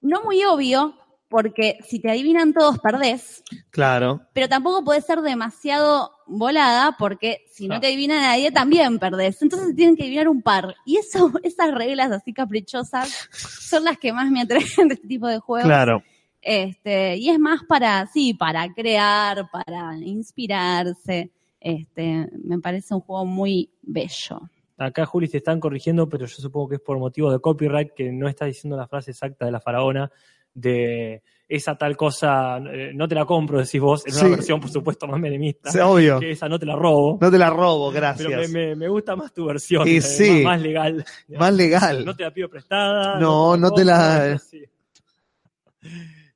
no 0.00 0.22
muy 0.24 0.42
obvio, 0.44 0.94
porque 1.28 1.78
si 1.88 1.98
te 1.98 2.10
adivinan 2.10 2.52
todos 2.52 2.78
perdés, 2.78 3.42
Claro. 3.70 4.20
pero 4.34 4.48
tampoco 4.48 4.84
puede 4.84 5.00
ser 5.00 5.22
demasiado 5.22 6.10
volada, 6.26 6.96
porque 6.98 7.44
si 7.50 7.68
no 7.68 7.80
te 7.80 7.86
adivina 7.86 8.20
nadie, 8.20 8.50
también 8.52 8.98
perdés. 8.98 9.40
Entonces 9.40 9.74
tienen 9.74 9.96
que 9.96 10.02
adivinar 10.02 10.28
un 10.28 10.42
par. 10.42 10.74
Y 10.84 10.98
eso, 10.98 11.32
esas 11.42 11.72
reglas 11.72 12.10
así 12.10 12.34
caprichosas 12.34 13.28
son 13.32 13.84
las 13.84 13.96
que 13.96 14.12
más 14.12 14.30
me 14.30 14.42
atraen 14.42 14.88
de 14.88 14.94
este 14.94 15.08
tipo 15.08 15.26
de 15.26 15.38
juegos. 15.38 15.66
Claro. 15.66 16.02
Este, 16.42 17.16
y 17.16 17.30
es 17.30 17.38
más 17.38 17.60
para, 17.68 18.06
sí, 18.08 18.34
para 18.34 18.70
crear, 18.74 19.48
para 19.50 19.96
inspirarse. 19.98 21.30
Este, 21.60 22.28
me 22.44 22.58
parece 22.58 22.92
un 22.94 23.00
juego 23.00 23.24
muy 23.24 23.70
bello. 23.80 24.50
Acá, 24.82 25.06
Juli, 25.06 25.28
te 25.28 25.38
están 25.38 25.60
corrigiendo, 25.60 26.08
pero 26.08 26.26
yo 26.26 26.34
supongo 26.36 26.68
que 26.68 26.74
es 26.76 26.80
por 26.80 26.98
motivo 26.98 27.30
de 27.32 27.38
copyright 27.40 27.92
que 27.94 28.10
no 28.12 28.28
está 28.28 28.44
diciendo 28.46 28.76
la 28.76 28.86
frase 28.88 29.10
exacta 29.12 29.44
de 29.46 29.52
la 29.52 29.60
faraona 29.60 30.10
de 30.54 31.22
esa 31.48 31.76
tal 31.76 31.96
cosa, 31.96 32.58
eh, 32.58 32.92
no 32.94 33.08
te 33.08 33.14
la 33.14 33.24
compro, 33.24 33.58
decís 33.58 33.80
vos, 33.80 34.06
en 34.06 34.12
una 34.14 34.22
Sí. 34.24 34.30
versión, 34.30 34.60
por 34.60 34.70
supuesto, 34.70 35.06
más 35.06 35.18
menemista. 35.20 35.70
Sí, 35.70 35.78
obvio. 35.78 36.18
Que 36.20 36.30
esa 36.32 36.48
no 36.48 36.58
te 36.58 36.66
la 36.66 36.76
robo. 36.76 37.18
No 37.20 37.30
te 37.30 37.38
la 37.38 37.48
robo, 37.50 37.90
pero 37.92 37.92
me, 37.92 38.16
gracias. 38.26 38.50
me- 38.50 38.74
me 38.76 38.88
gusta 38.88 39.16
más 39.16 39.32
tu 39.32 39.46
versión, 39.46 39.86
Y 39.88 39.96
eh, 39.96 40.00
sí. 40.02 40.30
más, 40.30 40.42
más 40.44 40.62
legal. 40.62 41.04
Más 41.28 41.54
legal. 41.54 42.04
No 42.04 42.14
te 42.16 42.22
la 42.24 42.30
pido 42.32 42.48
prestada. 42.50 43.18
No, 43.18 43.56
no 43.56 43.70
te 43.72 43.84
la-. 43.84 44.38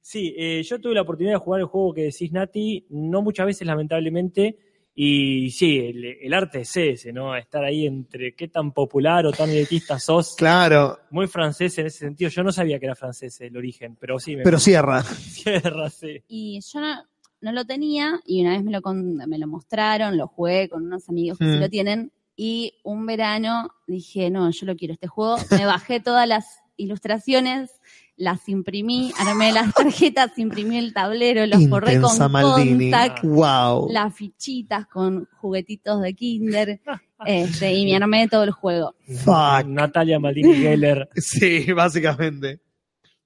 Sí, 0.01 0.35
eh, 0.37 0.63
yo 0.63 0.81
tuve 0.81 0.95
la 0.95 1.03
oportunidad 1.03 1.35
de 1.35 1.39
jugar 1.41 1.61
el 1.61 1.67
juego 1.67 1.93
que 1.93 2.03
decís, 2.03 2.31
Nati, 2.33 2.87
no 2.91 3.23
muchas 3.23 3.47
veces, 3.47 3.67
lamentablemente, 3.67 4.57
y 4.99 5.51
sí, 5.51 5.79
el, 5.79 6.05
el 6.23 6.33
arte 6.33 6.63
es 6.63 6.75
ese, 6.75 7.13
¿no? 7.13 7.37
Estar 7.37 7.63
ahí 7.63 7.87
entre 7.87 8.35
qué 8.35 8.49
tan 8.49 8.73
popular 8.73 9.27
o 9.27 9.31
tan 9.31 9.51
elitista 9.51 9.99
sos. 10.01 10.35
Claro. 10.37 10.99
Muy 11.11 11.27
francés 11.27 11.77
en 11.79 11.87
ese 11.87 11.99
sentido. 11.99 12.31
Yo 12.31 12.43
no 12.43 12.51
sabía 12.51 12.79
que 12.81 12.87
era 12.87 12.95
francés 12.95 13.39
el 13.43 13.57
origen, 13.59 13.97
pero 14.01 14.19
sí. 14.19 14.37
Me 14.37 14.43
Pero 14.43 14.59
cierra. 14.59 15.03
Cierra, 15.03 15.91
sí. 15.91 16.23
Y 16.29 16.61
yo 16.73 16.81
no, 16.81 17.03
no 17.43 17.53
lo 17.53 17.67
tenía 17.67 18.21
y 18.25 18.41
una 18.41 18.53
vez 18.53 18.65
me 18.65 18.71
lo, 18.73 18.81
con- 18.81 19.17
me 19.17 19.39
lo 19.39 19.47
mostraron, 19.47 20.17
lo 20.17 20.29
jugué 20.29 20.71
con 20.71 20.87
unos 20.87 21.07
amigos 21.11 21.39
que 21.39 21.45
sí 21.45 21.51
Mm. 21.59 21.61
lo 21.61 21.69
tienen 21.69 22.13
y 22.35 22.73
un 22.83 23.05
verano 23.05 23.71
dije, 23.87 24.31
no, 24.31 24.51
yo 24.51 24.65
lo 24.67 24.77
quiero 24.77 24.95
este 24.95 25.09
juego. 25.09 25.37
Me 25.51 25.67
bajé 25.67 26.01
todas 26.01 26.27
las 26.27 26.47
ilustraciones, 26.79 27.71
las 28.17 28.49
imprimí, 28.49 29.13
armé 29.19 29.53
las 29.53 29.75
tarjetas, 29.75 30.39
imprimí 30.39 30.79
el 30.79 30.93
tablero, 30.95 31.47
los 31.47 31.69
forré 31.69 32.01
con 32.01 32.33
Maldini. 32.33 32.91
contact, 32.91 33.23
Wow. 33.25 33.89
las 33.91 34.15
fichitas 34.15 34.87
con 34.87 35.29
juguetitos 35.37 36.01
de 36.01 36.15
kinder 36.15 36.81
este, 37.27 37.75
y 37.75 37.85
me 37.85 37.97
armé 37.97 38.29
todo 38.29 38.45
el 38.45 38.51
juego. 38.51 38.95
Fuck. 39.25 39.67
Natalia 39.67 40.19
Maldini 40.19 40.55
Geller. 40.55 41.09
Sí, 41.17 41.73
básicamente. 41.73 42.61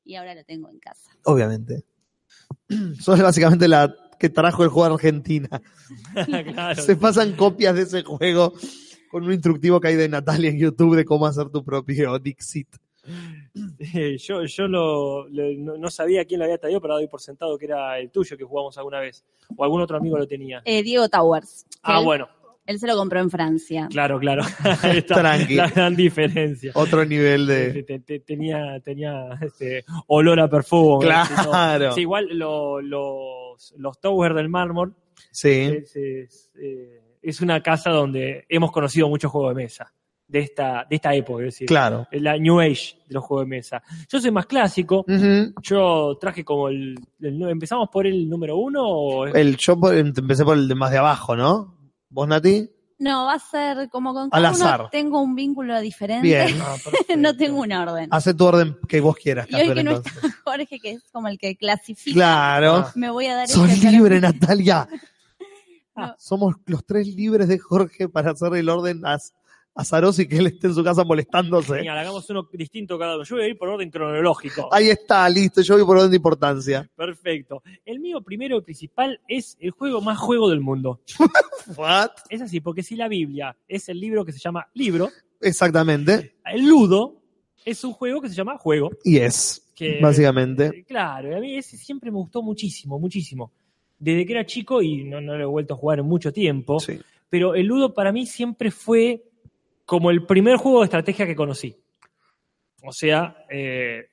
Y 0.05 0.17
ahora 0.17 0.35
lo 0.35 0.45
tengo 0.45 0.69
en 0.71 0.79
casa. 0.79 1.11
Obviamente. 1.25 1.85
Sos 3.01 3.21
básicamente 3.21 3.69
la 3.69 3.95
que 4.19 4.29
trajo 4.29 4.63
el 4.65 4.71
juego 4.71 4.91
a 4.91 4.95
Argentina. 4.95 5.49
claro. 6.53 6.83
Se 6.83 6.97
pasan 6.97 7.33
copias 7.33 7.75
de 7.75 7.83
ese 7.83 8.03
juego 8.03 8.53
con 9.11 9.25
un 9.25 9.33
instructivo 9.33 9.81
que 9.81 9.89
hay 9.89 9.97
de 9.97 10.09
Natalia 10.09 10.51
en 10.51 10.59
YouTube 10.59 10.97
de 10.97 11.05
cómo 11.05 11.27
hacer 11.27 11.49
tu 11.51 11.65
propio 11.65 12.19
Dixit. 12.19 12.69
Eh, 13.95 14.17
yo 14.19 14.45
yo 14.45 14.69
lo, 14.69 15.29
lo- 15.29 15.53
no, 15.59 15.77
no 15.79 15.91
sabía 15.91 16.25
quién 16.25 16.39
lo 16.41 16.45
había 16.45 16.59
traído, 16.59 16.81
pero 16.81 16.95
doy 16.95 17.09
por 17.09 17.21
sentado 17.21 17.57
que 17.59 17.67
era 17.67 17.99
el 17.99 18.11
tuyo 18.11 18.37
que 18.37 18.45
jugamos 18.45 18.77
alguna 18.79 19.01
vez. 19.01 19.25
O 19.57 19.65
algún 19.65 19.81
otro 19.83 19.97
amigo 19.97 20.17
lo 20.19 20.27
tenía. 20.27 20.63
Eh, 20.65 20.83
Diego 20.83 21.09
Towers. 21.09 21.67
Ah, 21.83 21.99
él- 21.99 22.05
bueno, 22.05 22.29
Él 22.67 22.79
se 22.79 22.87
lo 22.87 22.95
compró 22.97 23.19
en 23.21 23.31
Francia. 23.31 23.89
claro, 23.91 24.19
claro. 24.21 24.43
Tranqui. 25.09 25.55
la 25.57 25.69
gran 25.71 25.97
diferencia. 25.97 26.71
Otro 26.75 27.05
nivel 27.05 27.47
de. 27.47 27.83
te- 27.83 27.99
te- 28.01 28.21
tenía 28.21 28.79
tenía 28.81 29.31
este, 29.43 29.85
olor 30.07 30.39
a 30.41 30.49
perfume. 30.49 31.07
Claro. 31.07 31.93
Sí, 31.93 32.03
igual 32.03 32.29
lo- 32.31 32.81
los, 32.81 33.75
los 33.77 34.01
Towers 34.01 34.37
del 34.37 34.49
Mármol 34.49 34.95
Sí. 35.33 35.51
es, 35.51 35.97
es, 35.97 36.51
eh, 36.61 37.01
es 37.23 37.41
una 37.41 37.63
casa 37.63 37.91
donde 37.91 38.45
hemos 38.49 38.71
conocido 38.73 39.09
muchos 39.09 39.31
juegos 39.31 39.55
de 39.55 39.63
mesa 39.65 39.93
de 40.31 40.39
esta, 40.41 40.87
de 40.89 40.97
esta 40.97 41.13
época, 41.15 41.41
es 41.43 41.47
decir, 41.55 41.67
Claro. 41.67 42.07
la 42.13 42.39
New 42.39 42.61
Age 42.61 42.97
de 43.09 43.15
los 43.15 43.25
juegos 43.25 43.47
de 43.47 43.51
mesa. 43.57 43.83
Yo 44.09 44.21
soy 44.21 44.31
más 44.31 44.47
clásico, 44.47 45.05
yo 45.63 46.17
traje 46.21 46.45
como 46.45 46.69
el, 46.69 46.95
el- 47.21 47.43
¿Empezamos 47.49 47.89
por 47.91 48.07
el 48.07 48.29
número 48.29 48.57
uno 48.57 48.83
o 48.87 49.27
El, 49.27 49.57
yo 49.57 49.79
por- 49.79 49.95
empecé 49.97 50.45
por 50.45 50.57
el 50.57 50.69
de 50.69 50.75
más 50.77 50.91
de 50.93 50.99
abajo, 50.99 51.35
¿no? 51.35 51.77
¿Vos, 52.09 52.29
Nati? 52.29 52.69
No, 53.01 53.25
va 53.25 53.35
a 53.35 53.39
ser 53.39 53.89
como 53.89 54.13
con 54.13 54.29
Al 54.31 54.43
uno 54.43 54.51
azar. 54.51 54.89
tengo 54.91 55.21
un 55.23 55.35
vínculo 55.35 55.81
diferente. 55.81 56.27
Bien. 56.27 56.49
Ah, 56.63 56.77
no 57.17 57.35
tengo 57.37 57.61
un 57.63 57.73
orden. 57.73 58.09
Hace 58.13 58.35
tu 58.35 58.45
orden 58.45 58.77
que 58.87 59.01
vos 59.01 59.17
quieras, 59.17 59.47
y 59.51 59.55
hoy 59.55 59.61
Casper, 59.63 59.77
que 59.79 59.83
no 59.85 59.91
entonces. 59.97 60.25
está 60.25 60.37
Jorge, 60.45 60.79
que 60.81 60.91
es 60.93 61.03
como 61.11 61.29
el 61.29 61.39
que 61.39 61.57
clasifica, 61.57 62.15
Claro. 62.15 62.87
me 62.95 63.11
voy 63.11 63.27
a 63.27 63.35
dar 63.37 63.45
ese 63.47 63.91
libre. 63.91 64.21
Natalia. 64.21 64.87
No. 65.97 66.15
Somos 66.19 66.55
los 66.67 66.87
tres 66.87 67.07
libres 67.09 67.49
de 67.49 67.59
Jorge 67.59 68.09
para 68.09 68.31
hacer 68.31 68.55
el 68.55 68.69
orden 68.71 69.05
azaroso 69.75 70.21
y 70.23 70.29
que 70.29 70.37
él 70.39 70.47
esté 70.49 70.67
en 70.67 70.75
su 70.75 70.83
casa 70.85 71.05
molestándose. 71.05 71.77
Genial, 71.77 71.97
hagamos 71.99 72.29
uno 72.31 72.49
distinto 72.53 72.99
cada 72.99 73.15
uno. 73.15 73.25
Yo 73.25 73.37
voy 73.37 73.45
a 73.45 73.49
ir 73.49 73.57
por 73.59 73.69
orden 73.69 73.91
cronológico. 73.91 74.69
Ahí 74.73 74.91
está, 74.91 75.29
listo. 75.29 75.63
Yo 75.63 75.75
voy 75.77 75.85
por 75.85 75.97
orden 75.97 76.11
de 76.11 76.17
importancia. 76.17 76.91
Perfecto. 76.97 77.63
El 77.85 78.01
mío 78.01 78.21
primero 78.21 78.57
y 78.59 78.61
principal 78.63 79.21
es 79.29 79.57
el 79.61 79.71
juego 79.71 80.01
más 80.01 80.19
juego 80.19 80.51
del 80.51 80.61
mundo. 80.61 81.01
What? 81.77 82.11
Es 82.29 82.43
así, 82.43 82.61
porque 82.61 82.83
si 82.83 82.97
la 82.97 83.09
Biblia 83.09 83.57
es 83.69 83.89
el 83.89 84.01
libro 84.01 84.25
que 84.25 84.33
se 84.33 84.39
llama 84.39 84.67
libro, 84.75 85.09
Exactamente. 85.41 86.37
el 86.47 86.67
Ludo 86.67 87.17
es 87.65 87.83
un 87.85 87.93
juego 87.93 88.21
que 88.21 88.29
se 88.29 88.35
llama 88.35 88.57
juego. 88.59 88.91
Y 89.05 89.19
es, 89.19 89.71
básicamente. 90.01 90.67
eh, 90.67 90.85
Claro, 90.87 91.31
y 91.31 91.35
a 91.35 91.41
mí 91.41 91.57
ese 91.57 91.77
siempre 91.77 92.11
me 92.11 92.17
gustó 92.19 92.43
muchísimo, 92.43 92.99
muchísimo. 92.99 93.53
Desde 93.99 94.25
que 94.25 94.33
era 94.33 94.47
chico, 94.47 94.81
y 94.83 95.05
no, 95.05 95.21
no 95.21 95.37
lo 95.37 95.43
he 95.43 95.47
vuelto 95.47 95.75
a 95.75 95.77
jugar 95.77 95.99
en 95.99 96.07
mucho 96.07 96.33
tiempo, 96.33 96.81
Sí. 96.81 96.99
pero 97.29 97.55
el 97.55 97.67
Ludo 97.67 97.93
para 97.93 98.13
mí 98.13 98.25
siempre 98.27 98.71
fue 98.71 99.25
como 99.91 100.13
el 100.13 100.25
primer 100.25 100.57
juego 100.57 100.79
de 100.79 100.85
estrategia 100.85 101.27
que 101.27 101.35
conocí. 101.35 101.75
O 102.85 102.93
sea, 102.93 103.45
eh, 103.51 104.05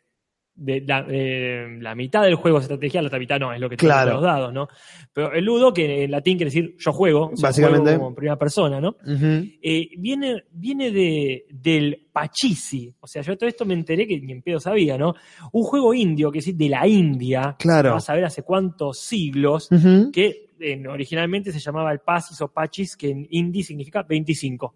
de 0.56 0.82
la, 0.82 1.06
eh, 1.08 1.78
la 1.80 1.94
mitad 1.94 2.24
del 2.24 2.34
juego 2.34 2.58
es 2.58 2.64
estrategia, 2.64 3.00
la 3.00 3.10
otra 3.10 3.20
mitad 3.20 3.40
no, 3.40 3.54
es 3.54 3.60
lo 3.60 3.70
que 3.70 3.78
Claro. 3.78 4.14
los 4.14 4.24
dados, 4.24 4.52
¿no? 4.52 4.68
Pero 5.14 5.32
el 5.34 5.46
ludo, 5.46 5.72
que 5.72 6.06
en 6.06 6.10
latín 6.10 6.36
quiere 6.36 6.48
decir 6.50 6.76
yo 6.80 6.92
juego, 6.92 7.30
Básicamente. 7.40 7.92
juego 7.92 8.00
como 8.06 8.16
primera 8.16 8.40
persona, 8.40 8.82
¿no? 8.82 8.96
Eh, 9.06 9.90
viene, 10.00 10.46
viene 10.50 10.90
de, 10.90 11.46
del 11.52 12.08
Pachisi. 12.12 12.92
O 13.00 13.06
sea, 13.06 13.22
yo 13.22 13.38
todo 13.38 13.48
esto 13.48 13.64
me 13.64 13.76
enteré 13.76 14.08
que 14.08 14.20
ni 14.20 14.32
en 14.32 14.42
pedo 14.42 14.60
sabía, 14.60 14.98
¿no? 14.98 15.14
Un 15.52 15.62
juego 15.62 15.94
indio, 15.94 16.32
que 16.32 16.40
es 16.40 16.58
de 16.58 16.70
la 16.70 16.88
India. 16.88 17.56
Claro. 17.60 17.92
Vas 17.92 18.10
a 18.10 18.16
ver 18.16 18.26
hace 18.26 18.42
cuántos 18.42 19.00
siglos, 19.02 19.70
que 20.12 20.48
en- 20.60 20.88
originalmente 20.88 21.52
se 21.52 21.60
llamaba 21.60 21.92
el 21.92 22.00
Pasis 22.00 22.42
o 22.42 22.48
Pachis, 22.48 22.98
que 22.98 23.12
en 23.12 23.28
hindi 23.30 23.62
significa 23.62 24.02
25. 24.02 24.74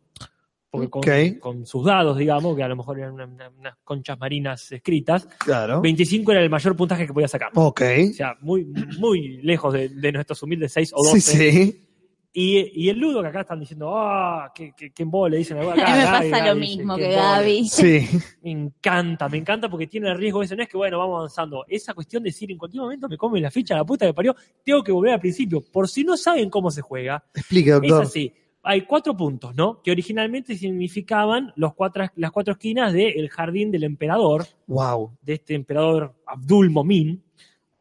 Porque 0.72 1.38
con, 1.40 1.66
sus 1.66 1.84
dados, 1.86 2.18
digamos, 2.18 2.56
que 2.56 2.64
a 2.64 2.68
lo 2.70 2.78
mejor 2.78 2.98
eran 2.98 3.14
una- 3.14 3.26
una- 3.28 3.50
unas 3.50 3.76
conchas 3.84 4.18
marinas 4.18 4.72
escritas, 4.72 5.28
Claro. 5.38 5.82
25 5.82 6.32
era 6.32 6.42
el 6.42 6.50
mayor 6.50 6.76
puntaje 6.78 7.06
que 7.06 7.14
podía 7.14 7.28
sacar. 7.28 7.52
Ok. 7.56 7.82
O 8.10 8.14
sea, 8.14 8.38
muy, 8.42 8.66
muy 8.98 9.42
lejos 9.42 9.74
de, 9.74 9.90
de 9.90 10.12
nuestros 10.14 10.42
humildes 10.44 10.72
6 10.72 10.92
o 10.96 11.04
Sí, 11.04 11.16
12. 11.16 11.52
sí. 11.52 11.88
Y, 12.34 12.86
y 12.86 12.88
el 12.88 12.98
ludo 12.98 13.22
que 13.22 13.28
acá 13.28 13.42
están 13.42 13.60
diciendo, 13.60 13.92
ah, 13.94 14.50
que, 14.56 14.72
que, 14.72 14.92
que 14.94 15.04
embole, 15.04 15.36
dicen 15.36 15.58
acá. 15.58 15.74
A 15.74 15.76
mí 15.76 15.82
me 15.82 16.06
pasa 16.06 16.22
Gaby, 16.30 16.48
lo 16.48 16.56
dice, 16.56 16.78
mismo 16.78 16.96
que. 16.96 17.12
Gaby. 17.12 17.68
Sí. 17.68 18.08
Me 18.42 18.52
encanta, 18.52 19.28
me 19.28 19.38
encanta 19.38 19.68
porque 19.70 19.88
tiene 19.88 20.10
el 20.10 20.18
riesgo 20.18 20.42
ese. 20.42 20.56
No 20.56 20.64
es 20.64 20.70
que, 20.70 20.78
bueno, 20.78 20.98
vamos 21.00 21.18
avanzando. 21.18 21.66
Esa 21.68 21.94
cuestión 21.94 22.24
de 22.24 22.30
decir, 22.30 22.50
en 22.50 22.58
cualquier 22.58 22.84
momento 22.84 23.10
me 23.10 23.18
come 23.18 23.42
la 23.42 23.52
ficha, 23.52 23.76
la 23.76 23.84
puta 23.84 24.06
que 24.06 24.14
parió, 24.14 24.34
tengo 24.64 24.82
que 24.82 24.94
volver 24.94 25.12
al 25.16 25.20
principio. 25.20 25.60
Por 25.60 25.90
si 25.90 26.06
no 26.06 26.16
saben 26.16 26.50
cómo 26.50 26.72
se 26.72 26.80
juega, 26.82 27.22
Explique, 27.36 27.72
es 27.72 27.76
doctor. 27.82 28.04
así. 28.04 28.34
Hay 28.64 28.82
cuatro 28.82 29.18
puntos, 29.18 29.56
¿no? 29.56 29.82
Que 29.82 29.92
originalmente 29.92 30.56
significaban 30.56 31.52
los 31.56 31.74
cuatro, 31.74 32.06
las 32.16 32.32
cuatro 32.32 32.54
esquinas 32.54 32.94
del 32.94 33.28
jardín 33.30 33.72
del 33.72 33.84
emperador, 33.84 34.46
Wow. 34.68 35.18
de 35.22 35.34
este 35.34 35.56
emperador 35.56 36.14
Abdul 36.28 36.70
Momin. 36.70 37.24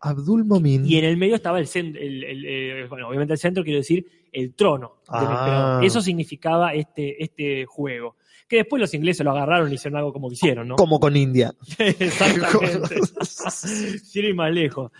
Abdul 0.00 0.44
Momin. 0.46 0.86
Y 0.86 0.96
en 0.96 1.04
el 1.04 1.18
medio 1.18 1.34
estaba 1.34 1.58
el 1.58 1.66
centro, 1.66 2.00
bueno, 2.88 3.08
obviamente 3.08 3.34
el 3.34 3.38
centro 3.38 3.62
quiero 3.62 3.80
decir 3.80 4.06
el 4.32 4.54
trono 4.54 4.96
del 5.12 5.16
Ah. 5.26 5.38
emperador. 5.38 5.84
Eso 5.84 6.00
significaba 6.00 6.72
este, 6.72 7.22
este 7.22 7.66
juego. 7.66 8.16
Que 8.48 8.56
después 8.56 8.80
los 8.80 8.94
ingleses 8.94 9.22
lo 9.24 9.30
agarraron 9.32 9.70
y 9.70 9.74
hicieron 9.74 9.98
algo 9.98 10.12
como 10.12 10.28
quisieron, 10.30 10.66
¿no? 10.68 10.76
Como 10.76 10.98
con 10.98 11.16
India. 11.16 11.52
Exactamente. 11.78 12.96
Sin 14.02 14.24
ir 14.24 14.34
más 14.34 14.50
lejos. 14.52 14.90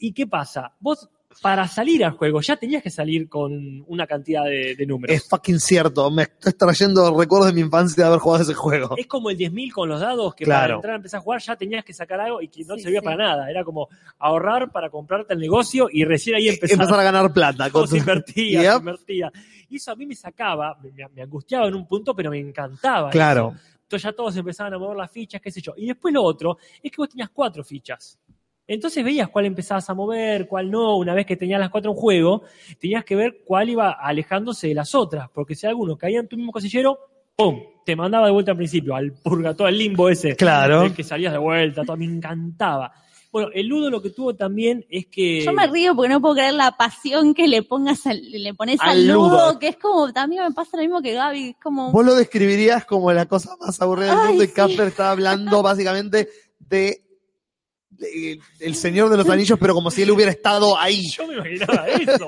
¿Y 0.00 0.12
qué 0.12 0.26
pasa? 0.26 0.74
Vos, 0.80 1.08
para 1.42 1.66
salir 1.68 2.04
al 2.04 2.12
juego, 2.12 2.40
ya 2.40 2.56
tenías 2.56 2.82
que 2.82 2.90
salir 2.90 3.28
con 3.28 3.82
una 3.86 4.06
cantidad 4.06 4.44
de, 4.44 4.74
de 4.76 4.86
números. 4.86 5.16
Es 5.16 5.28
fucking 5.28 5.58
cierto. 5.58 6.10
Me 6.10 6.24
estoy 6.24 6.52
trayendo 6.52 7.16
recuerdos 7.18 7.46
de 7.48 7.54
mi 7.54 7.60
infancia 7.62 8.02
de 8.04 8.08
haber 8.08 8.20
jugado 8.20 8.42
ese 8.42 8.54
juego. 8.54 8.94
Es 8.96 9.06
como 9.06 9.30
el 9.30 9.38
10.000 9.38 9.72
con 9.72 9.88
los 9.88 10.00
dados, 10.00 10.34
que 10.34 10.44
Claro. 10.44 10.60
para 10.66 10.74
entrar 10.76 10.92
a 10.92 10.96
empezar 10.96 11.18
a 11.18 11.22
jugar 11.22 11.40
ya 11.40 11.56
tenías 11.56 11.84
que 11.84 11.92
sacar 11.94 12.20
algo 12.20 12.42
y 12.42 12.48
que 12.48 12.64
no 12.64 12.74
Sí, 12.74 12.80
te 12.80 12.82
servía 12.84 13.00
sí. 13.00 13.04
para 13.04 13.16
nada. 13.16 13.50
Era 13.50 13.64
como 13.64 13.88
ahorrar 14.18 14.70
para 14.70 14.90
comprarte 14.90 15.32
el 15.34 15.40
negocio 15.40 15.88
y 15.90 16.04
recién 16.04 16.36
ahí 16.36 16.48
empezar, 16.48 16.74
Empezar 16.78 17.00
a 17.00 17.02
ganar 17.04 17.32
plata. 17.32 17.70
con 17.70 17.80
Vos 17.82 17.90
tu- 17.90 17.96
invertías, 17.96 18.62
Yep. 18.62 18.78
invertías. 18.80 19.32
Y 19.70 19.76
eso 19.76 19.92
a 19.92 19.96
mí 19.96 20.04
me 20.06 20.14
sacaba, 20.16 20.76
me, 20.82 21.08
me 21.14 21.22
angustiaba 21.22 21.68
en 21.68 21.74
un 21.74 21.86
punto, 21.86 22.14
pero 22.14 22.30
me 22.30 22.38
encantaba. 22.38 23.10
Claro. 23.10 23.54
eso. 23.56 23.66
Entonces 23.84 24.02
ya 24.04 24.12
todos 24.12 24.36
empezaban 24.36 24.72
a 24.74 24.78
mover 24.78 24.96
las 24.96 25.10
fichas, 25.10 25.40
qué 25.40 25.50
sé 25.50 25.60
yo. 25.60 25.72
Y 25.76 25.86
después 25.86 26.14
lo 26.14 26.22
otro 26.22 26.58
es 26.82 26.90
que 26.92 26.96
vos 26.98 27.08
tenías 27.08 27.30
cuatro 27.30 27.64
fichas. 27.64 28.18
Entonces 28.72 29.04
veías 29.04 29.28
cuál 29.30 29.46
empezabas 29.46 29.90
a 29.90 29.94
mover, 29.94 30.46
cuál 30.46 30.70
no. 30.70 30.96
Una 30.96 31.12
vez 31.12 31.26
que 31.26 31.36
tenías 31.36 31.58
las 31.58 31.70
cuatro 31.70 31.90
en 31.90 31.96
juego, 31.96 32.42
tenías 32.78 33.04
que 33.04 33.16
ver 33.16 33.40
cuál 33.44 33.68
iba 33.68 33.90
alejándose 33.90 34.68
de 34.68 34.74
las 34.74 34.94
otras. 34.94 35.28
Porque 35.34 35.56
si 35.56 35.66
alguno 35.66 35.96
caía 35.98 36.20
en 36.20 36.28
tu 36.28 36.36
mismo 36.36 36.52
casillero, 36.52 36.96
¡pum! 37.34 37.60
Te 37.84 37.96
mandaba 37.96 38.26
de 38.26 38.32
vuelta 38.32 38.52
al 38.52 38.56
principio, 38.56 38.94
al 38.94 39.12
purgatorio, 39.12 39.66
al 39.68 39.76
limbo 39.76 40.08
ese. 40.08 40.36
Claro. 40.36 40.92
que 40.94 41.02
salías 41.02 41.32
de 41.32 41.38
vuelta, 41.38 41.82
todo, 41.84 41.96
me 41.96 42.04
encantaba. 42.04 42.92
Bueno, 43.32 43.48
el 43.54 43.66
Ludo 43.66 43.90
lo 43.90 44.00
que 44.02 44.10
tuvo 44.10 44.34
también 44.34 44.84
es 44.88 45.06
que. 45.06 45.42
Yo 45.44 45.52
me 45.52 45.66
río 45.66 45.94
porque 45.96 46.08
no 46.08 46.20
puedo 46.20 46.34
creer 46.36 46.54
la 46.54 46.72
pasión 46.76 47.34
que 47.34 47.48
le 47.48 47.62
pongas 47.62 48.06
al- 48.06 48.22
le 48.30 48.54
pones 48.54 48.80
Al 48.80 48.90
al 48.90 49.06
ludo, 49.08 49.28
ludo. 49.50 49.58
que 49.58 49.68
es 49.68 49.76
como, 49.78 50.12
también 50.12 50.44
me 50.44 50.50
pasa 50.52 50.76
lo 50.76 50.82
mismo 50.82 51.00
que 51.02 51.14
Gaby, 51.14 51.48
es 51.50 51.56
como, 51.62 51.90
Vos 51.92 52.04
lo 52.06 52.14
describirías 52.14 52.84
como 52.84 53.12
la 53.12 53.26
cosa 53.26 53.56
más 53.60 53.80
aburrida 53.82 54.10
del 54.10 54.18
Ay, 54.20 54.28
mundo 54.28 54.44
y. 54.44 54.48
Casper 54.48 54.86
está 54.88 55.10
hablando 55.12 55.60
básicamente 55.62 56.28
de, 56.58 57.02
El 58.58 58.74
Señor 58.74 59.08
de 59.10 59.16
los 59.16 59.28
Anillos, 59.28 59.58
pero 59.60 59.74
como 59.74 59.90
si 59.90 60.02
él 60.02 60.10
hubiera 60.10 60.30
estado 60.30 60.76
ahí. 60.78 61.08
Yo 61.16 61.26
me 61.26 61.34
imaginaba 61.34 61.86
eso. 61.88 62.26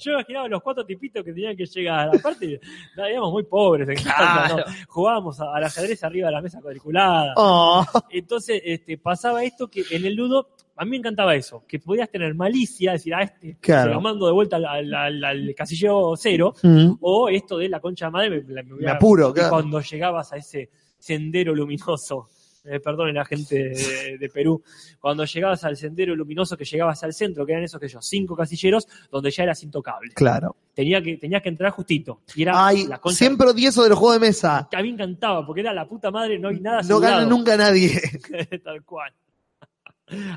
Yo 0.00 0.12
me 0.12 0.12
imaginaba 0.14 0.48
los 0.48 0.62
cuatro 0.62 0.84
tipitos 0.84 1.24
que 1.24 1.32
tenían 1.32 1.56
que 1.56 1.66
llegar. 1.66 2.08
Aparte, 2.14 2.60
éramos 2.96 3.32
muy 3.32 3.44
pobres 3.44 3.88
en 3.88 4.04
casa, 4.04 4.56
¿no? 4.56 4.64
Jugábamos 4.88 5.40
a- 5.40 5.54
al 5.54 5.64
ajedrez 5.64 6.02
arriba 6.04 6.28
de 6.28 6.32
la 6.32 6.42
mesa 6.42 6.60
cuadriculada. 6.60 7.34
Oh, 7.36 7.84
Entonces, 8.10 8.60
este, 8.64 8.98
pasaba 8.98 9.44
esto 9.44 9.68
que 9.68 9.84
en 9.90 10.04
el 10.04 10.14
ludo, 10.14 10.48
a 10.76 10.84
mí 10.84 10.92
me 10.92 10.96
encantaba 10.98 11.34
eso, 11.34 11.64
que 11.68 11.78
podías 11.78 12.10
tener 12.10 12.34
malicia, 12.34 12.92
decir, 12.92 13.14
a 13.14 13.22
este, 13.22 13.56
Claro. 13.60 13.90
se 13.90 13.94
lo 13.94 14.00
mando 14.00 14.26
de 14.26 14.32
vuelta 14.32 14.56
al, 14.56 14.64
al- 14.64 14.94
al- 14.94 15.24
al 15.24 15.54
casillero 15.56 16.14
cero, 16.16 16.54
mm, 16.62 16.92
o 17.00 17.28
esto 17.28 17.58
de 17.58 17.68
la 17.68 17.78
concha 17.80 18.06
de 18.06 18.10
madre, 18.10 18.42
me, 18.42 18.62
me- 18.62 18.90
apuro, 18.90 19.32
claro. 19.32 19.50
cuando 19.50 19.80
llegabas 19.80 20.32
a 20.32 20.36
ese 20.36 20.70
sendero 20.98 21.54
luminoso, 21.54 22.28
eh, 22.64 22.80
perdonen 22.80 23.14
la 23.14 23.24
gente 23.24 23.70
de, 23.70 24.18
de 24.18 24.28
Perú, 24.28 24.62
cuando 25.00 25.24
llegabas 25.24 25.64
al 25.64 25.76
sendero 25.76 26.14
luminoso 26.14 26.56
que 26.56 26.64
llegabas 26.64 27.02
al 27.02 27.12
centro, 27.12 27.44
que 27.44 27.52
eran 27.52 27.64
esos 27.64 27.80
que 27.80 27.88
yo, 27.88 28.00
cinco 28.00 28.36
casilleros, 28.36 28.86
donde 29.10 29.30
ya 29.30 29.42
eras 29.44 29.62
intocable. 29.62 30.12
claro. 30.14 30.56
Tenía 30.74 31.02
que, 31.02 31.18
tenías 31.18 31.42
que 31.42 31.50
entrar 31.50 31.70
justito. 31.70 32.22
Y 32.34 32.42
era 32.42 32.66
Ay, 32.66 32.86
la 32.86 32.98
concha. 32.98 33.18
siempre 33.18 33.46
odié 33.46 33.68
eso 33.68 33.82
de 33.82 33.90
los 33.90 33.98
juegos 33.98 34.18
de 34.18 34.26
mesa. 34.26 34.68
a 34.72 34.82
mí 34.82 34.88
encantaba, 34.88 35.44
porque 35.44 35.60
era 35.60 35.74
la 35.74 35.86
puta 35.86 36.10
madre, 36.10 36.38
no 36.38 36.48
hay 36.48 36.60
nada 36.60 36.80
No 36.82 36.98
gana 36.98 37.26
nunca 37.26 37.56
nadie. 37.58 38.00
Tal 38.64 38.82
cual. 38.84 39.12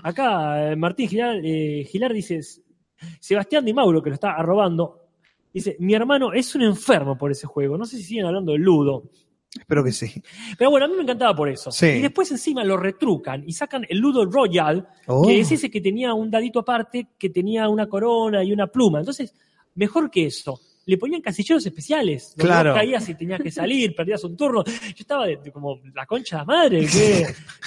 Acá 0.03 0.71
eh, 0.71 0.75
Martín 0.75 1.07
Gilar, 1.09 1.37
eh, 1.43 1.85
Gilar 1.89 2.11
dice, 2.13 2.41
Sebastián 3.19 3.63
Di 3.65 3.73
Mauro, 3.73 4.01
que 4.01 4.09
lo 4.09 4.15
está 4.15 4.31
arrobando, 4.31 5.07
dice, 5.53 5.75
mi 5.79 5.93
hermano 5.93 6.33
es 6.33 6.53
un 6.55 6.63
enfermo 6.63 7.17
por 7.17 7.31
ese 7.31 7.47
juego. 7.47 7.77
No 7.77 7.85
sé 7.85 7.97
si 7.97 8.03
siguen 8.03 8.25
hablando 8.25 8.51
del 8.53 8.61
ludo. 8.61 9.03
Espero 9.59 9.83
que 9.83 9.91
sí. 9.91 10.11
Pero 10.57 10.69
bueno, 10.69 10.85
a 10.85 10.89
mí 10.89 10.95
me 10.95 11.03
encantaba 11.03 11.33
por 11.35 11.49
eso. 11.49 11.71
Sí. 11.71 11.85
Y 11.87 12.01
después 12.01 12.29
encima 12.31 12.63
lo 12.63 12.77
retrucan 12.77 13.43
y 13.47 13.53
sacan 13.53 13.85
el 13.89 13.97
Ludo 13.99 14.25
Royal, 14.25 14.87
Oh. 15.07 15.25
que 15.25 15.39
es 15.39 15.51
ese 15.51 15.69
que 15.71 15.81
tenía 15.81 16.13
un 16.13 16.29
dadito 16.29 16.59
aparte, 16.59 17.07
que 17.17 17.29
tenía 17.29 17.67
una 17.69 17.87
corona 17.87 18.43
y 18.43 18.51
una 18.51 18.67
pluma. 18.67 18.99
Entonces, 18.99 19.33
mejor 19.75 20.11
que 20.11 20.25
eso. 20.25 20.59
Le 20.87 20.97
ponían 20.97 21.21
casilleros 21.21 21.65
especiales. 21.65 22.33
Donde 22.35 22.43
Claro. 22.47 22.69
vos 22.71 22.79
caías 22.79 23.09
y 23.09 23.15
tenías 23.15 23.41
que 23.41 23.49
salir, 23.51 23.95
perdías 23.95 24.23
un 24.23 24.37
turno. 24.37 24.63
Yo 24.65 24.71
estaba 24.97 25.25
de- 25.25 25.37
de 25.37 25.51
como 25.51 25.79
la 25.93 26.05
concha 26.05 26.39
de 26.39 26.45
madre. 26.45 26.85
Que, 26.85 27.25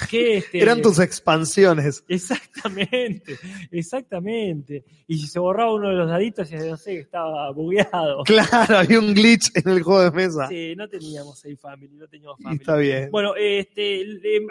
que, 0.09 0.37
este, 0.37 0.59
Eran 0.61 0.81
tus 0.81 0.99
expansiones. 0.99 2.03
Exactamente, 2.07 3.37
exactamente. 3.71 4.83
Y 5.07 5.17
si 5.17 5.27
se 5.27 5.39
borraba 5.39 5.73
uno 5.73 5.89
de 5.89 5.95
los 5.95 6.07
daditos, 6.09 6.49
no 6.51 6.77
sé, 6.77 6.99
estaba 6.99 7.51
bugueado. 7.51 8.23
Claro, 8.23 8.77
había 8.77 8.99
un 8.99 9.13
glitch 9.13 9.51
en 9.55 9.69
el 9.69 9.81
juego 9.83 10.03
de 10.03 10.11
mesa. 10.11 10.47
Sí, 10.47 10.73
no 10.75 10.87
teníamos 10.87 11.39
Safe 11.39 11.57
Family, 11.57 11.95
no 11.95 12.07
teníamos 12.07 12.39
Y 12.39 12.43
Family. 12.43 12.59
está 12.61 12.75
bien. 12.77 13.09
Bueno, 13.11 13.33
este, 13.35 14.05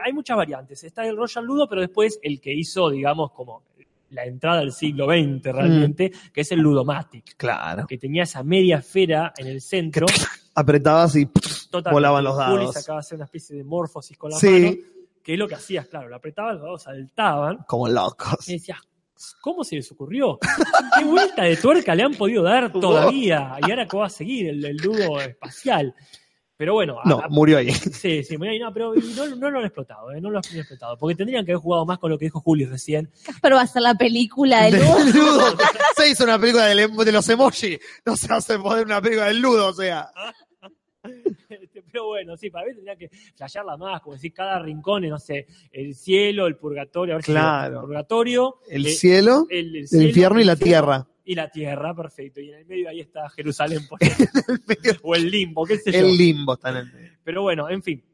hay 0.04 0.12
muchas 0.12 0.36
variantes. 0.36 0.82
Está 0.84 1.06
el 1.06 1.16
Royal 1.16 1.44
Ludo, 1.44 1.68
pero 1.68 1.80
después 1.80 2.18
el 2.22 2.40
que 2.40 2.52
hizo, 2.52 2.90
digamos, 2.90 3.32
como 3.32 3.62
la 4.10 4.24
entrada 4.24 4.60
al 4.60 4.72
siglo 4.72 5.06
XX 5.06 5.42
realmente, 5.52 6.12
que 6.32 6.40
es 6.42 6.52
el 6.52 6.60
Ludomatic, 6.60 7.36
Claro. 7.36 7.86
que 7.86 7.98
tenía 7.98 8.22
esa 8.24 8.42
media 8.42 8.78
esfera 8.78 9.32
en 9.36 9.46
el 9.48 9.60
centro. 9.60 10.06
Apretabas 10.54 11.14
y 11.16 11.26
totalmente. 11.26 11.90
volaban 11.92 12.24
los 12.24 12.36
dados. 12.36 12.74
sacaba 12.74 13.00
hacer 13.00 13.16
una 13.16 13.26
especie 13.26 13.56
de 13.56 13.64
morfosis 13.64 14.16
con 14.18 14.30
la 14.30 14.38
Sí. 14.38 14.48
mano, 14.48 14.76
que 15.22 15.32
es 15.34 15.38
lo 15.38 15.46
que 15.46 15.54
hacías, 15.54 15.86
claro, 15.86 16.08
lo 16.08 16.16
apretabas, 16.16 16.54
los 16.54 16.62
dados 16.62 16.82
saltaban, 16.82 17.58
como 17.66 17.86
locos. 17.88 18.48
y 18.48 18.54
decías, 18.54 18.78
¿cómo 19.40 19.62
se 19.62 19.76
les 19.76 19.92
ocurrió? 19.92 20.38
¿Qué 20.98 21.04
vuelta 21.04 21.44
de 21.44 21.56
tuerca 21.56 21.94
le 21.94 22.02
han 22.02 22.14
podido 22.14 22.42
dar 22.42 22.72
todavía? 22.80 23.56
Y 23.66 23.70
ahora 23.70 23.86
cómo 23.86 24.00
va 24.00 24.06
a 24.06 24.10
seguir 24.10 24.48
el, 24.48 24.64
el 24.64 24.76
ludo 24.78 25.20
espacial. 25.20 25.94
Pero 26.58 26.74
bueno, 26.74 26.98
No, 27.04 27.20
a- 27.20 27.28
murió 27.28 27.56
ahí. 27.58 27.70
Sí, 27.92 28.24
sí, 28.24 28.36
muy 28.36 28.48
bien, 28.48 28.60
no, 28.62 28.72
pero 28.72 28.92
no, 28.94 29.36
no 29.36 29.50
lo 29.50 29.60
han 29.60 29.64
explotado, 29.66 30.10
eh, 30.12 30.20
no 30.20 30.28
lo 30.28 30.38
han 30.38 30.56
explotado, 30.56 30.98
porque 30.98 31.14
tendrían 31.14 31.46
que 31.46 31.52
haber 31.52 31.62
jugado 31.62 31.86
más 31.86 31.98
con 31.98 32.10
lo 32.10 32.18
que 32.18 32.24
dijo 32.26 32.40
Juli 32.40 32.64
recién. 32.66 33.10
Casper 33.24 33.54
va 33.54 33.60
a 33.60 33.62
hacer 33.62 33.80
la 33.82 33.94
película 33.94 34.64
del 34.64 34.74
ludo. 34.82 35.04
Ludo. 35.14 35.56
Se 35.96 36.10
hizo 36.10 36.24
una 36.24 36.38
película 36.38 36.70
em- 36.72 36.96
de 36.96 37.12
los 37.12 37.28
emoji. 37.28 37.78
No 38.04 38.16
se 38.16 38.32
hace 38.32 38.58
poder 38.58 38.84
una 38.86 39.00
película 39.00 39.26
del 39.28 39.38
ludo, 39.40 39.68
o 39.68 39.72
sea. 39.72 40.10
Este, 41.48 41.82
pero 41.90 42.06
bueno, 42.08 42.36
sí, 42.36 42.50
para 42.50 42.66
mí 42.66 42.74
tendría 42.74 42.96
que 42.96 43.08
flashearla 43.34 43.76
más, 43.76 44.00
como 44.02 44.14
decir, 44.14 44.32
cada 44.34 44.58
rincón, 44.58 45.08
no 45.08 45.18
sé, 45.18 45.46
el 45.72 45.94
cielo, 45.94 46.46
el 46.46 46.56
purgatorio, 46.56 47.14
a 47.14 47.16
ver 47.16 47.24
si- 47.24 47.32
Claro. 47.32 47.76
el 47.80 47.86
purgatorio, 47.86 48.56
El 48.68 48.86
eh, 48.86 48.90
cielo, 48.90 49.46
el, 49.48 49.68
el 49.68 49.76
el 49.76 49.88
cielo, 49.88 50.04
infierno 50.08 50.40
y 50.40 50.44
la 50.44 50.56
tierra. 50.56 51.06
Y 51.24 51.34
la 51.34 51.50
tierra, 51.50 51.94
perfecto. 51.94 52.40
Y 52.40 52.48
en 52.50 52.58
el 52.60 52.66
medio 52.66 52.88
ahí 52.88 53.00
está 53.00 53.28
Jerusalén, 53.30 53.80
por 53.88 53.98
o 55.02 55.14
el 55.14 55.30
limbo, 55.30 55.64
qué 55.66 55.78
sé 55.78 55.92
yo. 55.92 55.98
El 56.00 56.16
limbo 56.16 56.54
está 56.54 56.70
en 56.70 56.76
el 56.76 56.92
medio. 56.92 57.12
Pero 57.22 57.42
bueno, 57.42 57.68
en 57.68 57.82
fin. 57.82 58.04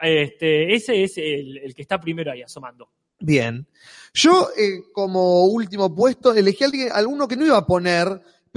Este, 0.00 0.74
ese 0.74 1.02
es 1.02 1.18
el, 1.18 1.58
el 1.58 1.74
que 1.74 1.82
está 1.82 1.98
primero 1.98 2.30
ahí 2.30 2.42
asomando. 2.42 2.90
Bien. 3.20 3.66
Yo, 4.14 4.48
eh, 4.56 4.82
como 4.92 5.46
último 5.46 5.92
puesto, 5.94 6.32
elegí 6.34 6.62
a 6.62 6.66
alguien, 6.68 6.88
alguno 6.92 7.26
que 7.26 7.36
no 7.36 7.44
iba 7.46 7.56
a 7.56 7.66
poner, 7.66 8.06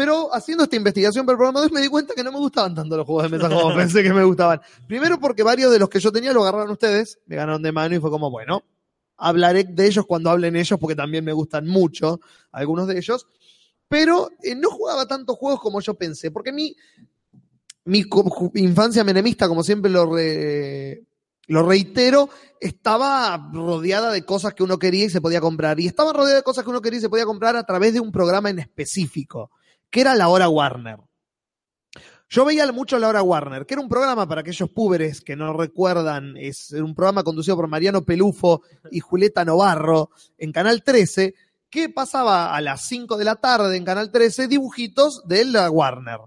Pero 0.02 0.34
haciendo 0.34 0.64
esta 0.64 0.76
investigación 0.76 1.28
para 1.28 1.36
el 1.36 1.38
programa 1.38 1.60
de 1.60 1.68
hoy 1.68 1.72
me 1.74 1.80
di 1.80 1.88
cuenta 1.88 2.16
que 2.16 2.24
no 2.24 2.32
me 2.32 2.40
gustaban 2.40 2.74
tanto 2.74 2.98
los 2.98 3.06
juegos 3.06 3.22
de 3.30 3.38
mesa 3.38 3.48
como 3.50 3.76
pensé 3.76 4.02
que 4.02 4.12
me 4.12 4.24
gustaban. 4.24 4.60
Primero 4.88 5.20
porque 5.20 5.44
varios 5.44 5.72
de 5.72 5.78
los 5.78 5.90
que 5.90 6.00
yo 6.00 6.12
tenía 6.12 6.34
lo 6.34 6.42
agarraron 6.42 6.72
ustedes, 6.72 7.20
me 7.28 7.36
ganaron 7.36 7.62
de 7.62 7.72
mano 7.72 7.94
y 7.96 8.00
fue 8.00 8.10
como, 8.10 8.32
bueno, 8.32 8.64
hablaré 9.18 9.64
de 9.64 9.86
ellos 9.86 10.04
cuando 10.08 10.32
hablen 10.32 10.56
ellos 10.56 10.80
porque 10.80 10.96
también 10.96 11.24
me 11.24 11.34
gustan 11.34 11.68
mucho 11.68 12.20
algunos 12.52 12.88
de 12.88 12.98
ellos. 12.98 13.28
Pero 13.88 14.32
eh, 14.42 14.56
no 14.56 14.72
jugaba 14.72 15.06
tantos 15.06 15.38
juegos 15.38 15.60
como 15.62 15.82
yo 15.82 15.94
pensé, 15.94 16.32
porque 16.32 16.52
mi, 16.52 16.76
mi 17.86 18.04
infancia 18.56 19.04
menemista, 19.04 19.48
como 19.48 19.64
siempre 19.64 19.92
lo, 19.92 20.12
re- 20.16 21.04
lo 21.46 21.62
reitero, 21.62 22.28
estaba 22.60 23.52
rodeada 23.54 24.12
de 24.12 24.24
cosas 24.26 24.56
que 24.56 24.64
uno 24.64 24.80
quería 24.80 25.06
y 25.06 25.10
se 25.12 25.22
podía 25.22 25.42
comprar. 25.42 25.80
Y 25.80 25.86
estaba 25.86 26.12
rodeada 26.12 26.38
de 26.38 26.44
cosas 26.44 26.64
que 26.64 26.72
uno 26.72 26.82
quería 26.82 26.98
y 26.98 27.02
se 27.02 27.10
podía 27.10 27.26
comprar 27.26 27.56
a 27.56 27.64
través 27.66 27.94
de 27.94 28.00
un 28.00 28.12
programa 28.12 28.50
en 28.50 28.58
específico, 28.58 29.52
que 29.92 30.02
era 30.02 30.16
la 30.16 30.30
hora 30.30 30.50
Warner. 30.50 30.98
Yo 32.30 32.46
veía 32.46 32.72
mucho 32.72 32.98
la 32.98 33.10
hora 33.10 33.22
Warner, 33.22 33.66
que 33.66 33.74
era 33.74 33.82
un 33.82 33.90
programa 33.90 34.26
para 34.26 34.40
aquellos 34.40 34.70
púberes 34.70 35.20
que 35.20 35.36
no 35.36 35.52
recuerdan, 35.52 36.38
es 36.38 36.72
un 36.72 36.96
programa 36.96 37.24
conducido 37.24 37.58
por 37.58 37.68
Mariano 37.68 38.06
Pelufo 38.06 38.62
y 38.90 39.02
Julieta 39.02 39.44
Novarro 39.44 40.12
en 40.38 40.54
Canal 40.54 40.82
13, 40.82 41.36
que 41.70 41.90
pasaba 41.90 42.56
a 42.56 42.62
las 42.62 42.88
5 42.88 43.18
de 43.18 43.26
la 43.26 43.36
tarde 43.36 43.76
en 43.76 43.84
Canal 43.84 44.12
13 44.12 44.48
dibujitos 44.48 45.28
de 45.28 45.44
la 45.44 45.70
Warner. 45.70 46.20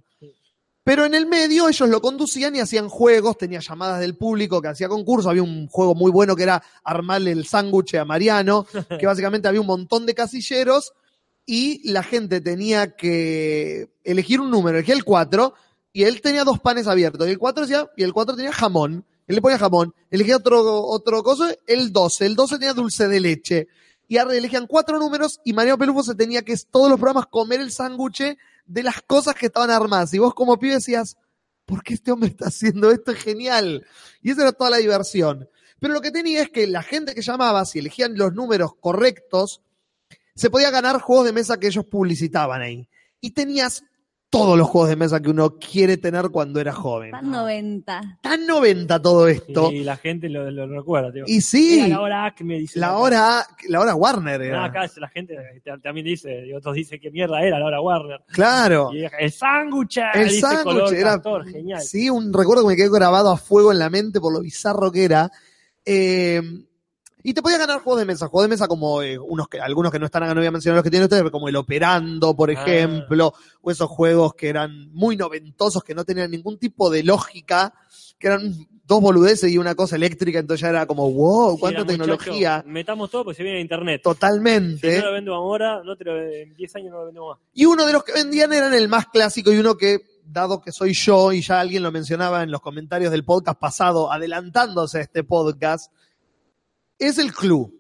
Pero 0.85 1.07
en 1.07 1.15
el 1.15 1.25
medio 1.25 1.71
ellos 1.71 1.89
lo 1.89 2.03
conducían 2.03 2.55
y 2.55 2.61
hacían 2.61 2.91
juegos, 2.91 3.39
tenía 3.39 3.61
llamadas 3.61 4.01
del 4.01 4.19
público 4.19 4.61
que 4.61 4.69
hacía 4.69 4.89
concursos, 4.89 5.31
había 5.31 5.43
un 5.43 5.69
juego 5.69 5.95
muy 5.95 6.11
bueno 6.11 6.37
que 6.37 6.43
era 6.43 6.63
armarle 6.85 7.31
el 7.31 7.47
sándwich 7.47 7.95
a 7.95 8.05
Mariano, 8.05 8.67
que 9.01 9.07
básicamente 9.07 9.49
había 9.49 9.63
un 9.63 9.67
montón 9.67 10.05
de 10.05 10.15
casilleros 10.15 10.93
y 11.47 11.91
la 11.91 12.03
gente 12.03 12.41
tenía 12.41 12.97
que 12.97 13.91
elegir 14.03 14.41
un 14.41 14.51
número, 14.51 14.79
elegía 14.79 14.95
el 14.95 15.05
4 15.05 15.55
y 15.93 16.05
él 16.05 16.21
tenía 16.21 16.45
dos 16.45 16.61
panes 16.61 16.87
abiertos 16.87 17.27
y 17.29 17.31
el 17.31 17.39
4 17.39 17.67
decía, 17.67 17.91
y 17.97 18.03
el 18.03 18.13
4 18.13 18.37
tenía 18.37 18.53
jamón, 18.53 19.05
él 19.27 19.37
le 19.37 19.43
ponía 19.43 19.59
jamón, 19.59 19.95
elegía 20.11 20.37
otro, 20.37 20.85
otro 20.87 21.23
coso, 21.23 21.47
el 21.67 21.93
12, 21.93 22.27
el 22.27 22.35
12 22.35 22.59
tenía 22.59 22.75
dulce 22.75 23.09
de 23.09 23.21
leche 23.21 23.69
y 24.09 24.19
ahora 24.19 24.37
elegían 24.37 24.67
cuatro 24.67 24.99
números 24.99 25.41
y 25.45 25.53
Mariano 25.53 25.79
Pelufo 25.79 26.03
se 26.03 26.15
tenía 26.15 26.43
que 26.43 26.57
todos 26.71 26.91
los 26.91 26.99
programas 26.99 27.27
comer 27.27 27.61
el 27.61 27.73
sándwich 27.73 28.37
de 28.67 28.83
las 28.83 29.03
cosas 29.03 29.35
que 29.35 29.47
estaban 29.47 29.71
armadas. 29.71 30.13
Y 30.15 30.19
vos 30.19 30.35
como 30.35 30.59
pibe 30.59 30.75
decías, 30.75 31.17
¿por 31.65 31.83
qué 31.83 31.95
este 31.95 32.13
hombre 32.13 32.31
está 32.31 32.49
haciendo 32.49 32.91
esto? 32.91 33.13
Es 33.13 33.19
genial. 33.19 33.87
Y 34.23 34.31
esa 34.31 34.43
era 34.43 34.53
toda 34.53 34.71
la 34.71 34.77
diversión. 34.79 35.49
Pero 35.81 35.95
lo 35.95 36.01
que 36.01 36.11
tenía 36.11 36.43
es 36.43 36.51
que 36.51 36.67
la 36.67 36.83
gente 36.83 37.15
que 37.15 37.23
llamaba, 37.23 37.65
si 37.65 37.79
elegían 37.79 38.17
los 38.17 38.33
números 38.35 38.73
correctos, 38.79 39.63
se 40.35 40.51
podía 40.51 40.71
ganar 40.71 41.01
juegos 41.01 41.27
de 41.27 41.33
mesa 41.33 41.59
que 41.59 41.69
ellos 41.69 41.85
publicitaban 41.85 42.61
ahí. 42.63 42.89
Y 43.21 43.31
tenías 43.31 43.85
todos 44.31 44.59
los 44.59 44.67
juegos 44.67 44.89
de 44.91 44.97
mesa 44.97 45.21
que 45.23 45.31
uno 45.31 45.59
quiere 45.61 45.97
tener 45.97 46.31
cuando 46.31 46.59
era 46.61 46.73
joven. 46.73 47.13
Tan 47.13 47.31
90. 47.31 48.19
Tan 48.21 48.45
90 48.49 49.01
todo 49.01 49.29
esto. 49.29 49.71
Y 49.71 49.85
la 49.85 49.97
gente 49.97 50.29
lo, 50.29 50.51
lo 50.51 50.67
recuerda. 50.67 51.13
tío. 51.13 51.23
Y 51.29 51.41
sí. 51.41 51.79
Era 51.79 51.89
la 51.89 52.01
hora 52.01 52.25
Acme, 52.27 52.59
dice. 52.59 52.81
La 52.81 52.97
hora, 52.99 53.47
la 53.69 53.79
hora 53.81 53.95
Warner 53.95 54.41
Ah, 54.41 54.45
era. 54.45 54.65
acá 54.65 54.91
la 54.97 55.09
gente 55.09 55.37
t- 55.63 55.79
también 55.81 56.05
dice, 56.05 56.47
y 56.49 56.53
otros 56.53 56.75
dicen 56.75 56.99
que 57.01 57.13
mierda 57.13 57.41
era 57.43 57.61
la 57.61 57.67
hora 57.67 57.81
Warner. 57.81 58.25
Claro. 58.27 58.91
Y 58.93 59.05
el 59.05 59.31
sándwich, 59.31 59.99
El 60.13 60.29
dice 60.29 60.41
sándwich 60.41 60.93
era. 60.95 61.13
castor, 61.15 61.47
genial. 61.49 61.81
Sí, 61.81 62.11
un 62.11 62.33
recuerdo 62.33 62.65
que 62.65 62.69
me 62.71 62.77
quedó 62.77 62.91
grabado 62.91 63.31
a 63.31 63.37
fuego 63.37 63.71
en 63.71 63.79
la 63.79 63.89
mente 63.89 64.21
por 64.21 64.33
lo 64.33 64.41
bizarro 64.41 64.91
que 64.91 65.05
era. 65.05 65.31
Eh, 65.85 66.43
y 67.27 67.35
te 67.35 67.43
podía 67.43 67.59
ganar 67.59 67.81
juegos 67.81 67.99
de 68.01 68.05
mesa, 68.07 68.29
juegos 68.29 68.45
de 68.45 68.55
mesa 68.55 68.69
como 68.69 69.03
eh, 69.03 69.19
unos 69.19 69.49
que, 69.49 69.59
algunos 69.61 69.91
que 69.91 69.99
no 69.99 70.07
están 70.07 70.23
acá, 70.23 70.35
no 70.35 70.41
voy 70.43 70.47
a 70.47 70.53
mencionar 70.53 70.77
los 70.77 70.85
que 70.85 70.91
tienen 70.91 71.05
ustedes, 71.07 71.29
como 71.33 71.49
el 71.49 71.57
Operando, 71.57 72.37
por 72.37 72.51
Ah. 72.51 72.53
ejemplo, 72.53 73.33
o 73.63 73.71
esos 73.71 73.89
juegos 73.89 74.35
que 74.35 74.49
eran 74.51 74.93
muy 74.93 75.17
noventosos, 75.17 75.83
que 75.83 75.95
no 75.95 76.05
tenían 76.05 76.31
ningún 76.31 76.59
tipo 76.59 76.91
de 76.91 77.03
lógica, 77.03 77.75
que 78.19 78.27
eran 78.29 78.55
dos 78.87 79.01
boludeces 79.01 79.51
y 79.51 79.57
una 79.57 79.75
cosa 79.75 79.97
eléctrica, 79.97 80.39
entonces 80.39 80.61
ya 80.61 80.69
era 80.69 80.87
como, 80.87 81.11
wow, 81.11 81.59
cuánta 81.59 81.87
tecnología. 81.87 82.57
muchacho, 82.59 82.69
metamos 82.69 83.11
todo 83.11 83.25
porque 83.25 83.39
se 83.39 83.43
viene 83.43 83.59
a 83.59 83.63
internet. 83.63 84.03
Totalmente. 84.05 84.93
Si 84.97 84.99
no 85.01 85.07
lo 85.07 85.13
vendo 85.15 85.35
ahora, 85.35 85.83
no 85.83 85.97
te 85.97 86.05
lo, 86.05 86.21
en 86.23 86.55
10 86.55 86.77
años 86.77 86.91
no 86.93 86.99
lo 87.01 87.07
vendo 87.07 87.29
más. 87.31 87.39
Y 87.55 87.65
uno 87.65 87.87
de 87.87 87.93
los 87.95 88.05
que 88.05 88.13
vendían 88.13 88.53
eran 88.53 88.75
el 88.75 88.89
más 88.89 89.07
clásico 89.07 89.51
y 89.51 89.57
uno 89.57 89.77
que, 89.77 90.01
dado 90.27 90.61
que 90.61 90.73
soy 90.73 90.93
yo, 90.93 91.33
y 91.33 91.41
ya 91.41 91.61
alguien 91.61 91.83
lo 91.83 91.91
mencionaba 91.91 92.43
en 92.43 92.51
los 92.51 92.61
comentarios 92.61 93.11
del 93.11 93.25
podcast 93.25 93.59
pasado, 93.59 94.13
adelantándose 94.13 94.99
a 94.99 95.01
este 95.03 95.25
podcast, 95.25 95.91
es 97.07 97.19
el 97.19 97.33
club, 97.33 97.73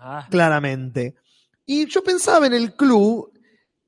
Ah, 0.00 0.26
claramente. 0.30 1.16
Y 1.66 1.86
yo 1.86 2.02
pensaba 2.04 2.46
en 2.46 2.54
el 2.54 2.74
club 2.74 3.32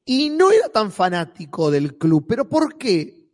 y 0.04 0.28
no 0.30 0.50
era 0.50 0.68
tan 0.68 0.90
fanático 0.90 1.70
del 1.70 1.96
club, 1.96 2.26
pero 2.28 2.48
¿por 2.48 2.76
qué? 2.76 3.28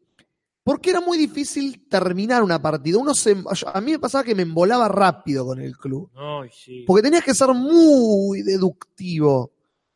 Porque 0.62 0.90
era 0.90 1.00
muy 1.00 1.16
difícil 1.16 1.88
terminar 1.88 2.42
una 2.42 2.60
partida. 2.60 2.98
Uno 2.98 3.14
se, 3.14 3.36
a 3.72 3.80
mí 3.80 3.92
me 3.92 3.98
pasaba 3.98 4.24
que 4.24 4.34
me 4.34 4.42
embolaba 4.42 4.88
rápido 4.88 5.46
con 5.46 5.60
el 5.60 5.76
club. 5.78 6.10
ay, 6.14 6.50
sí. 6.52 6.84
Porque 6.86 7.02
tenías 7.02 7.24
que 7.24 7.34
ser 7.34 7.48
muy 7.54 8.42
deductivo. 8.42 9.52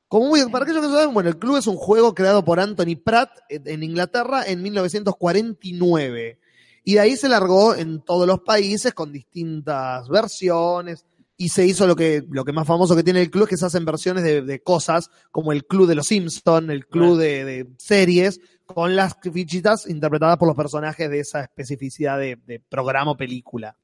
Como 0.08 0.28
muy, 0.28 0.44
para 0.48 0.64
aquellos 0.64 0.80
que 0.82 0.88
no 0.88 0.94
saben, 0.94 1.12
bueno, 1.14 1.28
el 1.28 1.38
club 1.38 1.56
es 1.56 1.66
un 1.66 1.76
juego 1.76 2.14
creado 2.14 2.44
por 2.44 2.58
Anthony 2.60 2.96
Pratt 3.04 3.30
en 3.48 3.68
en 3.68 3.82
Inglaterra 3.82 4.44
en 4.46 4.62
1949. 4.62 6.38
Y 6.84 6.94
de 6.94 7.00
ahí 7.00 7.16
se 7.16 7.28
largó 7.28 7.74
en 7.74 8.00
todos 8.00 8.26
los 8.26 8.40
países 8.40 8.94
con 8.94 9.12
distintas 9.12 10.08
versiones. 10.08 11.04
Y 11.42 11.48
se 11.48 11.64
hizo 11.64 11.86
lo 11.86 11.96
que, 11.96 12.22
lo 12.30 12.44
que 12.44 12.52
más 12.52 12.66
famoso 12.66 12.94
que 12.94 13.02
tiene 13.02 13.22
el 13.22 13.30
club, 13.30 13.44
es 13.44 13.48
que 13.48 13.56
se 13.56 13.64
hacen 13.64 13.86
versiones 13.86 14.22
de, 14.24 14.42
de 14.42 14.62
cosas, 14.62 15.08
como 15.30 15.52
el 15.52 15.64
club 15.64 15.88
de 15.88 15.94
los 15.94 16.06
Simpsons, 16.06 16.68
el 16.68 16.86
club 16.86 17.16
de, 17.16 17.46
de 17.46 17.66
series, 17.78 18.38
con 18.66 18.94
las 18.94 19.16
fichitas 19.32 19.88
interpretadas 19.88 20.36
por 20.36 20.48
los 20.48 20.56
personajes 20.56 21.08
de 21.08 21.20
esa 21.20 21.40
especificidad 21.40 22.18
de, 22.18 22.36
de 22.44 22.60
programa 22.60 23.12
o 23.12 23.16
película. 23.16 23.74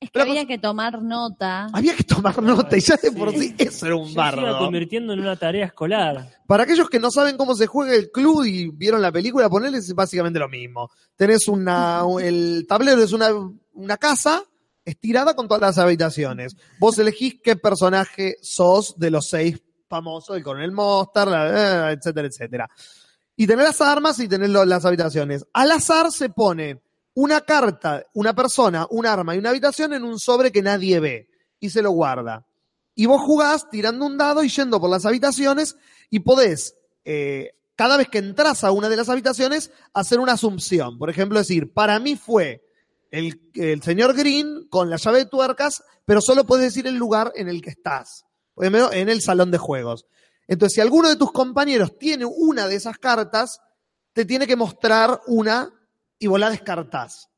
Es 0.00 0.10
que 0.10 0.22
había 0.22 0.46
que 0.46 0.56
tomar 0.56 1.02
nota. 1.02 1.66
Había 1.74 1.94
que 1.94 2.04
tomar 2.04 2.42
nota 2.42 2.74
y 2.74 2.80
ya 2.80 2.96
de 2.96 3.12
por 3.12 3.32
sí 3.32 3.54
eso 3.58 3.84
era 3.84 3.96
un 3.96 4.08
Ya 4.08 4.30
se 4.32 4.40
iba 4.40 4.50
bardo. 4.52 4.58
convirtiendo 4.60 5.12
en 5.12 5.20
una 5.20 5.36
tarea 5.36 5.66
escolar. 5.66 6.26
Para 6.46 6.62
aquellos 6.62 6.88
que 6.88 6.98
no 6.98 7.10
saben 7.10 7.36
cómo 7.36 7.54
se 7.54 7.66
juega 7.66 7.94
el 7.94 8.10
club 8.10 8.46
y 8.46 8.70
vieron 8.70 9.02
la 9.02 9.12
película, 9.12 9.50
ponerles 9.50 9.86
es 9.90 9.94
básicamente 9.94 10.38
lo 10.38 10.48
mismo. 10.48 10.88
Tenés 11.16 11.48
una, 11.48 12.00
el 12.22 12.64
tablero 12.66 13.02
es 13.02 13.12
una, 13.12 13.28
una 13.74 13.96
casa 13.98 14.42
estirada 14.84 15.34
con 15.34 15.48
todas 15.48 15.60
las 15.62 15.78
habitaciones. 15.78 16.56
Vos 16.78 16.98
elegís 16.98 17.36
qué 17.42 17.56
personaje 17.56 18.36
sos 18.42 18.98
de 18.98 19.10
los 19.10 19.28
seis 19.28 19.62
famosos, 19.88 20.36
el 20.36 20.42
coronel 20.42 20.72
etcétera, 20.72 22.26
etcétera. 22.28 22.70
Y 23.36 23.46
tenés 23.46 23.64
las 23.64 23.80
armas 23.80 24.18
y 24.18 24.28
tenés 24.28 24.50
las 24.50 24.84
habitaciones. 24.84 25.44
Al 25.52 25.70
azar 25.70 26.10
se 26.10 26.28
pone 26.30 26.82
una 27.14 27.40
carta, 27.42 28.04
una 28.14 28.34
persona, 28.34 28.86
un 28.90 29.06
arma 29.06 29.34
y 29.34 29.38
una 29.38 29.50
habitación 29.50 29.92
en 29.92 30.04
un 30.04 30.18
sobre 30.18 30.50
que 30.50 30.62
nadie 30.62 31.00
ve 31.00 31.28
y 31.60 31.70
se 31.70 31.82
lo 31.82 31.90
guarda. 31.90 32.46
Y 32.94 33.06
vos 33.06 33.22
jugás 33.22 33.68
tirando 33.70 34.06
un 34.06 34.18
dado 34.18 34.42
y 34.42 34.48
yendo 34.48 34.80
por 34.80 34.90
las 34.90 35.06
habitaciones 35.06 35.76
y 36.10 36.20
podés, 36.20 36.76
eh, 37.04 37.52
cada 37.74 37.96
vez 37.96 38.08
que 38.08 38.18
entras 38.18 38.64
a 38.64 38.70
una 38.70 38.88
de 38.88 38.96
las 38.96 39.08
habitaciones, 39.08 39.70
hacer 39.94 40.20
una 40.20 40.32
asunción. 40.32 40.98
Por 40.98 41.08
ejemplo, 41.08 41.38
decir, 41.38 41.72
para 41.72 41.98
mí 41.98 42.16
fue 42.16 42.62
el, 43.12 43.82
señor 43.82 44.14
Green 44.14 44.66
con 44.68 44.90
la 44.90 44.96
llave 44.96 45.18
de 45.18 45.26
tuercas, 45.26 45.84
pero 46.04 46.20
solo 46.20 46.44
puedes 46.44 46.64
decir 46.64 46.86
el 46.86 46.96
lugar 46.96 47.32
en 47.36 47.48
el 47.48 47.62
que 47.62 47.70
estás. 47.70 48.24
En 48.56 49.08
el 49.08 49.20
salón 49.22 49.50
de 49.50 49.58
juegos. 49.58 50.06
Entonces, 50.48 50.74
si 50.74 50.80
alguno 50.80 51.08
de 51.08 51.16
tus 51.16 51.30
compañeros 51.30 51.96
tiene 51.98 52.24
una 52.24 52.66
de 52.66 52.74
esas 52.74 52.98
cartas, 52.98 53.60
te 54.12 54.24
tiene 54.24 54.46
que 54.46 54.56
mostrar 54.56 55.20
una 55.26 55.72
y 56.18 56.26
vos 56.26 56.40
la 56.40 56.50
descartás. 56.50 57.28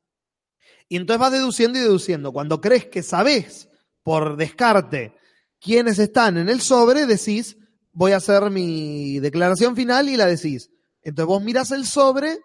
Y 0.88 0.96
entonces 0.96 1.20
vas 1.20 1.32
deduciendo 1.32 1.78
y 1.78 1.82
deduciendo. 1.82 2.32
Cuando 2.32 2.60
crees 2.60 2.86
que 2.86 3.02
sabés 3.02 3.68
por 4.02 4.36
descarte 4.36 5.16
quiénes 5.60 5.98
están 5.98 6.38
en 6.38 6.48
el 6.48 6.60
sobre, 6.60 7.06
decís, 7.06 7.56
voy 7.92 8.12
a 8.12 8.18
hacer 8.18 8.50
mi 8.50 9.18
declaración 9.18 9.74
final 9.74 10.08
y 10.08 10.16
la 10.16 10.26
decís. 10.26 10.70
Entonces 11.02 11.26
vos 11.26 11.42
mirás 11.42 11.70
el 11.70 11.86
sobre, 11.86 12.38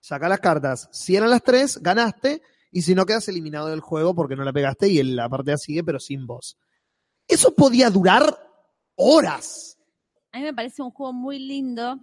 sacás 0.00 0.28
las 0.28 0.40
cartas. 0.40 0.88
Si 0.92 1.16
eran 1.16 1.30
las 1.30 1.42
tres, 1.42 1.78
ganaste. 1.80 2.42
Y 2.76 2.82
si 2.82 2.92
no, 2.96 3.06
quedas 3.06 3.28
eliminado 3.28 3.68
del 3.68 3.78
juego 3.78 4.16
porque 4.16 4.34
no 4.34 4.42
la 4.42 4.52
pegaste 4.52 4.88
y 4.88 5.00
la 5.04 5.28
partida 5.28 5.56
sigue, 5.56 5.84
pero 5.84 6.00
sin 6.00 6.26
vos. 6.26 6.58
Eso 7.28 7.54
podía 7.54 7.88
durar 7.88 8.36
horas. 8.96 9.78
A 10.32 10.38
mí 10.38 10.42
me 10.42 10.52
parece 10.52 10.82
un 10.82 10.90
juego 10.90 11.12
muy 11.12 11.38
lindo, 11.38 12.00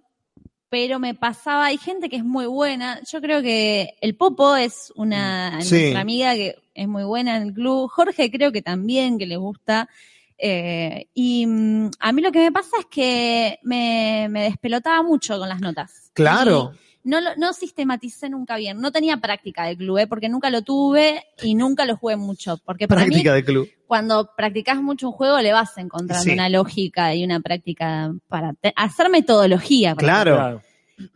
pero 0.69 0.98
me 0.98 1.14
pasaba, 1.14 1.65
hay 1.65 1.77
gente 1.77 2.07
que 2.07 2.15
es 2.15 2.23
muy 2.23 2.45
buena. 2.45 3.02
Yo 3.11 3.19
creo 3.19 3.41
que 3.41 3.95
el 3.99 4.15
Popo 4.15 4.56
es 4.56 4.93
una 4.95 5.61
Sí. 5.61 5.76
nuestra 5.76 5.99
amiga 5.99 6.34
que 6.35 6.56
es 6.73 6.88
muy 6.88 7.03
buena 7.03 7.35
en 7.35 7.43
el 7.49 7.53
club. 7.53 7.89
Jorge 7.89 8.31
creo 8.31 8.53
que 8.53 8.61
también, 8.61 9.18
que 9.18 9.26
le 9.26 9.35
gusta. 9.35 9.89
Eh, 10.38 11.10
y 11.14 11.45
mm, 11.45 11.91
a 11.99 12.11
mí 12.14 12.22
lo 12.22 12.31
que 12.31 12.39
me 12.39 12.52
pasa 12.53 12.77
es 12.80 12.85
que 12.85 13.60
me, 13.64 14.27
me 14.30 14.43
despelotaba 14.43 15.03
mucho 15.03 15.38
con 15.38 15.49
las 15.49 15.60
notas. 15.60 16.10
Claro. 16.14 16.72
Y 16.73 16.77
no, 17.03 17.19
lo- 17.21 17.35
no 17.37 17.53
sistematicé 17.53 18.29
nunca 18.29 18.57
bien. 18.57 18.79
No 18.79 18.91
tenía 18.91 19.17
práctica 19.17 19.65
de 19.65 19.75
club, 19.77 19.97
¿eh? 19.99 20.07
porque 20.07 20.29
nunca 20.29 20.49
lo 20.49 20.61
tuve 20.61 21.23
y 21.41 21.55
nunca 21.55 21.85
lo 21.85 21.97
jugué 21.97 22.15
mucho. 22.17 22.57
Porque 22.65 22.87
para 22.87 23.05
mí 23.05 23.21
de 23.23 23.43
club. 23.43 23.69
cuando 23.87 24.29
practicas 24.35 24.81
mucho 24.81 25.07
un 25.07 25.13
juego 25.13 25.39
le 25.39 25.51
vas 25.53 25.77
encontrando 25.77 26.23
Sí. 26.23 26.31
una 26.31 26.49
lógica 26.49 27.13
y 27.15 27.23
una 27.23 27.39
práctica 27.39 28.13
para 28.27 28.53
te- 28.53 28.73
hacer 28.75 29.09
metodología. 29.09 29.95
para 29.95 30.05
Claro. 30.07 30.35
Claro. 30.35 30.61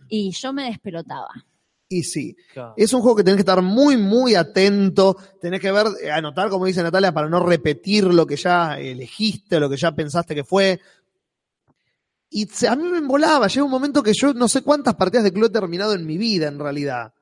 y 0.10 0.32
yo 0.32 0.52
me 0.54 0.66
despelotaba. 0.66 1.30
Y 1.88 2.02
sí, 2.02 2.36
Claro. 2.52 2.74
es 2.78 2.92
un 2.94 3.02
juego 3.02 3.18
que 3.18 3.24
tenés 3.24 3.36
que 3.38 3.42
estar 3.42 3.62
muy, 3.62 3.96
muy 3.96 4.34
atento, 4.34 5.16
tenés 5.40 5.62
que 5.62 5.72
ver, 5.72 5.86
eh, 6.04 6.10
anotar, 6.10 6.50
como 6.50 6.66
dice 6.66 6.82
Natalia, 6.82 7.12
para 7.14 7.30
no 7.30 7.40
repetir 7.46 8.06
lo 8.06 8.26
que 8.26 8.36
ya 8.38 8.80
elegiste, 8.80 9.60
lo 9.60 9.70
que 9.70 9.78
ya 9.78 9.92
pensaste 9.92 10.34
que 10.34 10.44
fue. 10.44 10.80
Y 12.38 12.50
a 12.68 12.76
mí 12.76 12.84
me 12.90 12.98
embolaba, 12.98 13.48
llega 13.48 13.64
un 13.64 13.72
momento 13.72 14.04
que 14.04 14.12
yo 14.14 14.34
no 14.34 14.50
sé 14.50 14.62
cuántas 14.62 14.96
partidas 14.96 15.24
de 15.24 15.32
club 15.32 15.46
he 15.46 15.50
terminado 15.54 15.94
en 15.94 16.06
mi 16.06 16.18
vida, 16.18 16.50
en 16.50 16.60
realidad. 16.60 17.14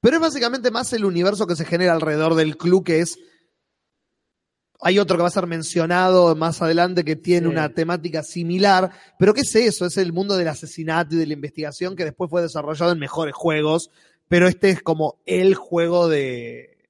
Pero 0.00 0.18
es 0.18 0.22
básicamente 0.22 0.70
más 0.70 0.92
el 0.92 1.04
universo 1.04 1.48
que 1.48 1.56
se 1.56 1.64
genera 1.64 1.92
alrededor 1.94 2.36
del 2.36 2.56
club, 2.56 2.84
que 2.84 3.00
es... 3.00 3.18
Hay 4.80 5.00
otro 5.00 5.16
que 5.16 5.22
va 5.22 5.28
a 5.28 5.32
ser 5.32 5.48
mencionado 5.48 6.36
más 6.36 6.62
adelante 6.62 7.04
que 7.04 7.16
tiene 7.16 7.48
Sí. 7.48 7.52
una 7.52 7.70
temática 7.70 8.22
similar, 8.22 8.92
pero 9.18 9.34
¿qué 9.34 9.40
es 9.40 9.52
eso? 9.56 9.84
Es 9.84 9.96
el 9.96 10.12
mundo 10.12 10.36
del 10.36 10.46
asesinato 10.46 11.16
y 11.16 11.18
de 11.18 11.26
la 11.26 11.32
investigación 11.32 11.96
que 11.96 12.04
después 12.04 12.30
fue 12.30 12.40
desarrollado 12.42 12.92
en 12.92 13.00
mejores 13.00 13.34
juegos, 13.34 13.90
pero 14.28 14.46
este 14.46 14.70
es 14.70 14.80
como 14.80 15.18
el 15.26 15.56
juego 15.56 16.06
de, 16.06 16.86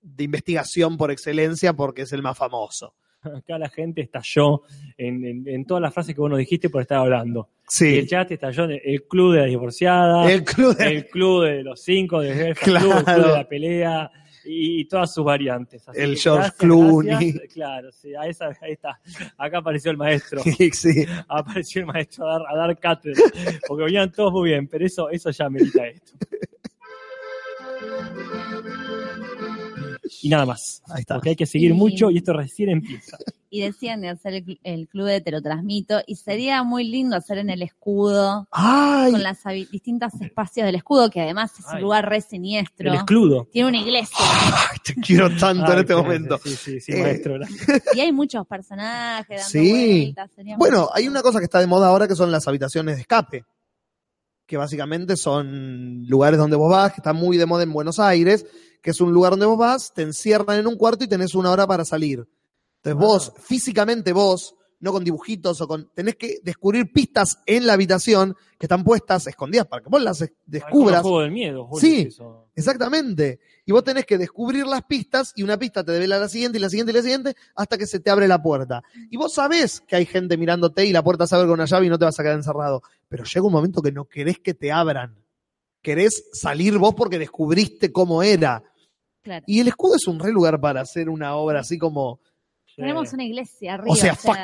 de 0.00 0.24
investigación 0.24 0.96
por 0.96 1.10
excelencia 1.10 1.74
porque 1.74 2.02
es 2.02 2.12
el 2.14 2.22
más 2.22 2.38
famoso. 2.38 2.94
Acá 3.22 3.58
la 3.58 3.68
gente 3.68 4.00
estalló 4.00 4.62
en, 4.96 5.24
en- 5.24 5.48
en 5.48 5.64
todas 5.66 5.82
las 5.82 5.92
frases 5.92 6.14
que 6.14 6.20
vos 6.20 6.30
nos 6.30 6.38
dijiste 6.38 6.70
por 6.70 6.82
estar 6.82 6.98
hablando. 6.98 7.48
Sí, 7.68 7.98
el 7.98 8.08
chat 8.08 8.30
estalló 8.32 8.64
en 8.64 8.80
el 8.84 9.04
club 9.04 9.34
de 9.34 9.40
la 9.40 9.46
divorciada, 9.46 10.30
el 10.30 10.44
club 10.44 10.76
de... 10.76 10.86
el 10.88 11.06
club 11.08 11.44
de 11.44 11.62
los 11.62 11.80
cinco, 11.82 12.20
de 12.20 12.34
Belfast 12.34 12.64
Claro. 12.64 12.88
Club, 12.88 12.98
el 12.98 13.04
club 13.14 13.26
de 13.26 13.32
la 13.32 13.48
pelea 13.48 14.10
y, 14.44 14.80
y 14.80 14.84
todas 14.86 15.12
sus 15.14 15.24
variantes. 15.24 15.86
Así 15.88 16.00
El 16.00 16.16
George 16.16 16.50
Clooney. 16.58 17.10
gracias. 17.32 17.52
Claro, 17.54 17.92
sí, 17.92 18.14
a 18.14 18.26
esa, 18.26 18.46
ahí 18.60 18.72
está. 18.72 18.98
Acá 19.36 19.58
apareció 19.58 19.90
el 19.90 19.96
maestro. 19.98 20.42
sí. 20.72 21.04
Apareció 21.28 21.80
el 21.82 21.86
maestro 21.86 22.26
a 22.28 22.38
dar, 22.38 22.42
a 22.48 22.56
dar 22.56 22.78
cátedra. 22.78 23.22
Porque 23.68 23.84
venían 23.84 24.10
todos 24.10 24.32
muy 24.32 24.48
bien, 24.50 24.66
pero 24.66 24.84
eso, 24.86 25.10
eso 25.10 25.30
ya 25.30 25.48
merita 25.50 25.86
esto. 25.86 26.12
Y 30.22 30.28
nada 30.28 30.44
más. 30.46 30.82
Ahí 30.88 31.00
está. 31.00 31.14
Porque 31.14 31.30
hay 31.30 31.36
que 31.36 31.46
seguir 31.46 31.70
Y- 31.70 31.74
mucho 31.74 32.10
y 32.10 32.18
esto 32.18 32.32
recién 32.32 32.70
empieza. 32.70 33.16
Y 33.52 33.62
decían 33.62 34.00
de 34.00 34.08
hacer 34.10 34.34
el, 34.34 34.44
cl- 34.44 34.60
el 34.62 34.86
club 34.88 35.06
de 35.06 35.20
Te 35.20 35.32
lo 35.32 35.42
transmito, 35.42 36.00
y 36.06 36.14
sería 36.16 36.62
muy 36.62 36.84
lindo 36.88 37.16
hacer 37.16 37.38
en 37.38 37.50
el 37.50 37.62
escudo, 37.62 38.46
¡Ay! 38.52 39.10
con 39.10 39.22
las 39.24 39.38
distintos 39.72 40.12
espacios 40.20 40.66
del 40.66 40.76
escudo, 40.76 41.10
que 41.10 41.20
además 41.20 41.50
es 41.58 41.64
un 41.74 41.80
lugar 41.80 42.08
re 42.08 42.20
siniestro. 42.20 42.90
El 42.90 42.94
excludo. 42.94 43.48
Tiene 43.52 43.68
una 43.70 43.78
iglesia 43.78 44.16
Ay, 44.20 44.78
te 44.84 44.94
quiero 45.00 45.36
tanto 45.36 45.72
en 45.72 45.78
este 45.80 45.96
momento. 45.96 46.38
Sí, 46.44 46.50
sí, 46.50 46.80
sí, 46.80 46.92
Eh, 46.92 47.02
maestro. 47.02 47.34
gracias. 47.34 47.82
y 47.94 48.00
hay 48.00 48.12
muchos 48.12 48.46
personajes 48.46 49.28
dando 49.28 49.48
Sí. 49.50 50.02
vueltas. 50.02 50.30
sería 50.36 50.56
muy 50.56 50.68
Bueno, 50.68 50.88
hay 50.94 51.08
una 51.08 51.22
cosa 51.22 51.38
que 51.40 51.44
está 51.46 51.58
de 51.58 51.66
moda 51.66 51.88
ahora 51.88 52.06
que 52.06 52.14
son 52.14 52.30
las 52.30 52.46
habitaciones 52.46 52.94
de 52.96 53.00
escape, 53.02 53.44
que 54.46 54.56
básicamente 54.56 55.16
son 55.16 56.04
lugares 56.06 56.38
donde 56.38 56.56
vos 56.56 56.70
vas, 56.70 56.92
que 56.92 57.00
está 57.00 57.12
muy 57.12 57.36
de 57.36 57.46
moda 57.46 57.64
en 57.64 57.72
Buenos 57.72 57.98
Aires, 57.98 58.46
que 58.82 58.90
es 58.90 59.00
un 59.00 59.12
lugar 59.12 59.32
donde 59.32 59.46
vos 59.46 59.58
vas, 59.58 59.92
te 59.94 60.02
encierran 60.02 60.58
en 60.58 60.66
un 60.66 60.76
cuarto 60.76 61.04
y 61.04 61.08
tenés 61.08 61.34
una 61.34 61.50
hora 61.50 61.66
para 61.66 61.84
salir. 61.84 62.26
Entonces 62.82 62.96
Ah. 63.02 63.06
vos, 63.06 63.32
físicamente 63.42 64.12
vos, 64.12 64.54
no 64.82 64.92
con 64.92 65.04
dibujitos 65.04 65.60
o 65.60 65.68
con... 65.68 65.90
Tenés 65.94 66.16
que 66.16 66.38
descubrir 66.42 66.90
pistas 66.90 67.36
en 67.44 67.66
la 67.66 67.74
habitación 67.74 68.34
que 68.58 68.64
están 68.64 68.82
puestas 68.82 69.26
escondidas 69.26 69.66
para 69.66 69.82
que 69.82 69.90
vos 69.90 70.00
las 70.00 70.24
descubras. 70.46 70.96
el 70.96 71.02
juego 71.02 71.20
del 71.20 71.30
miedo, 71.32 71.66
Juli, 71.66 71.80
Sí. 71.82 72.00
eso. 72.08 72.46
Exactamente. 72.54 73.40
Y 73.66 73.72
vos 73.72 73.84
tenés 73.84 74.06
que 74.06 74.16
descubrir 74.16 74.66
las 74.66 74.82
pistas 74.84 75.32
y 75.36 75.42
una 75.42 75.58
pista 75.58 75.84
te 75.84 75.92
devela 75.92 76.18
la 76.18 76.30
siguiente 76.30 76.56
y 76.56 76.62
la 76.62 76.70
siguiente 76.70 76.92
y 76.92 76.94
la 76.94 77.02
siguiente 77.02 77.36
hasta 77.54 77.76
que 77.76 77.86
se 77.86 78.00
te 78.00 78.08
abre 78.08 78.26
la 78.26 78.42
puerta. 78.42 78.82
Y 79.10 79.18
vos 79.18 79.34
sabés 79.34 79.82
que 79.82 79.96
hay 79.96 80.06
gente 80.06 80.38
mirándote 80.38 80.86
y 80.86 80.92
la 80.94 81.04
puerta 81.04 81.26
se 81.26 81.34
abre 81.34 81.46
con 81.46 81.54
una 81.54 81.66
llave 81.66 81.84
y 81.84 81.88
no 81.90 81.98
te 81.98 82.06
vas 82.06 82.18
a 82.18 82.22
quedar 82.22 82.36
encerrado. 82.36 82.82
Pero 83.06 83.24
llega 83.24 83.44
un 83.46 83.52
momento 83.52 83.82
que 83.82 83.92
no 83.92 84.06
querés 84.06 84.38
que 84.38 84.54
te 84.54 84.72
abran. 84.72 85.14
Querés 85.82 86.24
salir 86.32 86.78
vos 86.78 86.94
porque 86.94 87.18
descubriste 87.18 87.92
cómo 87.92 88.22
era. 88.22 88.62
Claro. 89.22 89.44
Y 89.46 89.60
el 89.60 89.68
escudo 89.68 89.96
es 89.96 90.06
un 90.06 90.18
re 90.18 90.32
lugar 90.32 90.60
para 90.60 90.80
hacer 90.80 91.08
una 91.08 91.34
obra 91.34 91.60
así 91.60 91.78
como. 91.78 92.20
Tenemos 92.76 93.12
una 93.12 93.24
iglesia 93.24 93.74
arriba. 93.74 93.92
O 93.92 93.96
sea, 93.96 94.14
fuck, 94.14 94.36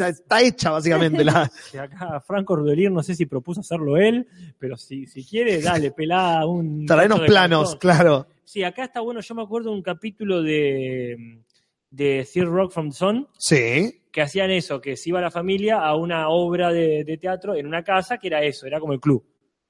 está 0.00 0.40
hecha 0.40 0.70
básicamente 0.70 1.22
la. 1.24 1.50
Acá 1.80 2.20
Franco 2.26 2.56
Rudelier 2.56 2.90
no 2.90 3.02
sé 3.02 3.14
si 3.14 3.26
propuso 3.26 3.60
hacerlo 3.60 3.98
él, 3.98 4.26
pero 4.58 4.76
si, 4.78 5.06
si 5.06 5.24
quiere, 5.26 5.60
dale, 5.60 5.90
pelá 5.90 6.46
un. 6.46 6.86
Traenos 6.86 7.20
planos, 7.20 7.70
cartón. 7.76 7.78
claro. 7.80 8.26
Sí, 8.44 8.62
acá 8.64 8.84
está 8.84 9.00
bueno. 9.00 9.20
Yo 9.20 9.34
me 9.34 9.42
acuerdo 9.42 9.70
de 9.70 9.76
un 9.76 9.82
capítulo 9.82 10.42
de, 10.42 11.42
de 11.90 12.26
Third 12.32 12.48
Rock 12.48 12.72
from 12.72 12.90
the 12.90 12.96
Sun 12.96 13.28
Sí. 13.38 14.00
que 14.10 14.22
hacían 14.22 14.50
eso, 14.50 14.80
que 14.80 14.96
se 14.96 15.10
iba 15.10 15.20
la 15.20 15.30
familia 15.30 15.78
a 15.80 15.94
una 15.96 16.28
obra 16.28 16.70
de, 16.72 17.04
de 17.04 17.18
teatro 17.18 17.54
en 17.54 17.66
una 17.66 17.82
casa 17.82 18.16
que 18.18 18.28
era 18.28 18.42
eso, 18.42 18.66
era 18.66 18.80
como 18.80 18.92
el 18.94 19.00
club. 19.00 19.24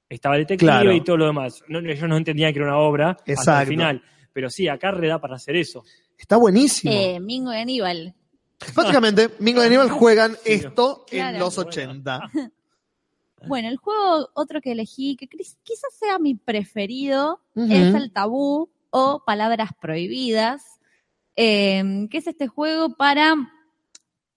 Estaba 0.09 0.35
el 0.37 0.45
Claro. 0.45 0.91
y 0.93 1.01
todo 1.01 1.17
lo 1.17 1.25
demás. 1.25 1.63
No, 1.67 1.81
no, 1.81 1.89
ellos 1.89 2.07
no 2.07 2.15
entendían 2.17 2.53
que 2.53 2.59
era 2.59 2.67
una 2.67 2.77
obra 2.77 3.11
hasta 3.11 3.23
el 3.31 3.33
Exacto. 3.37 3.69
final. 3.69 4.01
Pero 4.33 4.49
sí, 4.49 4.67
acá 4.67 4.91
reda 4.91 5.21
para 5.21 5.35
hacer 5.35 5.55
eso. 5.55 5.83
Está 6.17 6.37
buenísimo. 6.37 6.91
Eh, 6.93 7.19
Mingo 7.19 7.53
y 7.53 7.57
Aníbal. 7.57 8.15
Básicamente, 8.75 9.29
Mingo 9.39 9.61
y 9.63 9.67
Aníbal 9.67 9.89
juegan 9.91 10.33
Sí. 10.43 10.53
esto 10.53 11.05
Claro. 11.09 11.35
en 11.35 11.39
los 11.39 11.57
80. 11.57 12.19
Bueno, 13.45 13.67
el 13.67 13.75
juego 13.75 14.29
otro 14.35 14.61
que 14.61 14.71
elegí, 14.71 15.17
que 15.17 15.27
quizás 15.27 15.93
sea 15.99 16.17
mi 16.17 16.33
preferido, 16.33 17.41
Ujú. 17.55 17.73
es 17.73 17.93
el 17.93 18.13
tabú 18.13 18.69
o 18.89 19.21
palabras 19.25 19.71
prohibidas, 19.81 20.63
eh, 21.35 22.07
que 22.09 22.19
es 22.19 22.27
este 22.27 22.47
juego 22.47 22.95
para... 22.95 23.35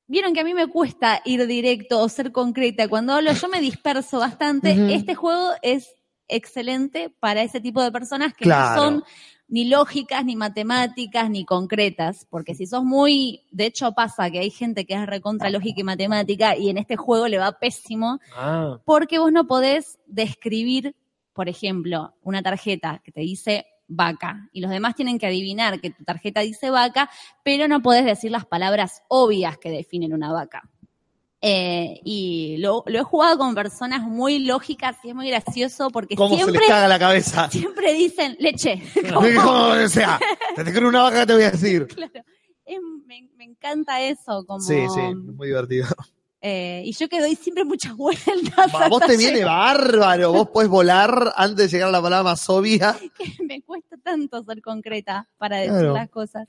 Vieron 0.09 0.35
que 0.35 0.41
a 0.41 0.45
mí 0.45 0.55
me 0.55 0.67
cuesta 0.67 1.23
ir 1.25 1.47
directo 1.47 2.01
o 2.01 2.09
ser 2.09 2.33
concreta. 2.33 2.89
Cuando 2.89 3.13
hablo 3.13 3.33
yo 3.33 3.49
me 3.49 3.61
disperso 3.61 4.19
bastante. 4.19 4.73
Ujú. 4.73 4.93
Este 4.93 5.15
juego 5.15 5.53
es 5.63 5.95
excelente 6.27 7.09
para 7.21 7.43
ese 7.45 7.61
tipo 7.61 7.81
de 7.85 7.93
personas 7.93 8.35
que 8.35 8.43
Claro. 8.45 8.75
no 8.75 8.83
son 8.83 9.05
ni 9.49 9.67
lógicas, 9.67 10.25
ni 10.25 10.37
matemáticas, 10.37 11.31
ni 11.31 11.45
concretas. 11.45 12.27
Porque 12.31 12.55
si 12.55 12.67
sos 12.67 12.85
muy... 12.85 13.43
De 13.51 13.67
hecho 13.67 13.93
pasa 13.93 14.31
que 14.31 14.41
hay 14.41 14.51
gente 14.51 14.85
que 14.85 14.95
es 14.95 15.07
recontra 15.07 15.51
lógica 15.51 15.81
y 15.81 15.85
matemática 15.85 16.57
y 16.57 16.71
en 16.71 16.79
este 16.79 16.97
juego 16.97 17.29
le 17.29 17.39
va 17.39 17.59
pésimo 17.59 18.19
Ah, 18.37 18.79
porque 18.85 19.19
vos 19.19 19.33
no 19.33 19.47
podés 19.47 19.99
describir, 20.07 20.95
por 21.33 21.49
ejemplo, 21.49 22.15
una 22.23 22.43
tarjeta 22.43 23.01
que 23.05 23.13
te 23.13 23.21
dice 23.21 23.67
vaca 23.89 24.49
y 24.53 24.61
los 24.61 24.71
demás 24.71 24.95
tienen 24.95 25.19
que 25.19 25.27
adivinar 25.27 25.81
que 25.81 25.91
tu 25.91 26.05
tarjeta 26.05 26.41
dice 26.41 26.71
vaca, 26.71 27.09
pero 27.45 27.69
no 27.69 27.83
podés 27.83 28.05
decir 28.05 28.31
las 28.31 28.47
palabras 28.47 29.03
obvias 29.09 29.59
que 29.59 29.71
definen 29.71 30.13
una 30.13 30.33
vaca. 30.33 30.69
Eh, 31.49 32.01
y 32.03 32.57
lo, 32.59 32.83
lo 32.87 32.99
he 32.99 33.03
jugado 33.05 33.39
con 33.39 33.55
personas 33.55 34.03
muy 34.03 34.41
lógicas 34.41 34.97
y 35.05 35.11
es 35.11 35.15
muy 35.15 35.29
gracioso 35.29 35.91
porque 35.91 36.17
¿Cómo 36.17 36.31
se 36.31 36.43
siempre, 36.43 36.59
les 36.61 36.69
caga 36.69 36.89
la 36.89 36.99
cabeza? 36.99 37.49
siempre 37.51 37.93
dicen 37.95 38.37
leche. 38.41 38.83
Como, 39.15 39.89
sea, 39.89 40.19
te 40.57 40.65
tengo 40.65 40.89
una 40.89 41.03
vaca 41.05 41.21
que 41.21 41.27
te 41.27 41.35
voy 41.35 41.43
a 41.45 41.51
decir. 41.53 41.87
Claro. 41.95 42.11
Es- 42.65 42.81
me, 43.07 43.29
me 43.37 43.45
encanta 43.45 44.01
eso, 44.03 44.45
como, 44.45 44.59
Sí, 44.61 44.75
sí, 44.93 45.15
muy 45.15 45.47
divertido. 45.47 45.87
eh, 46.41 46.83
y 46.85 46.91
yo 46.95 47.09
que 47.09 47.21
doy 47.21 47.37
siempre 47.37 47.65
muchas 47.65 47.97
vueltas. 47.97 48.73
Vos 48.91 49.03
te 49.07 49.17
viene 49.17 49.35
llegar. 49.39 49.77
bárbaro, 49.93 50.33
vos 50.33 50.49
podés 50.49 50.69
volar 50.69 51.33
antes 51.37 51.59
de 51.71 51.77
llegar 51.77 51.91
a 51.91 51.93
la 51.93 52.03
palabra 52.03 52.25
más 52.31 52.51
obvia. 52.51 52.97
que 53.17 53.45
me 53.45 53.63
cuesta 53.63 53.97
tanto 54.03 54.43
ser 54.43 54.61
concreta 54.63 55.29
para 55.39 55.59
decir 55.59 55.75
Claro. 55.75 55.95
las 55.95 56.11
cosas. 56.11 56.49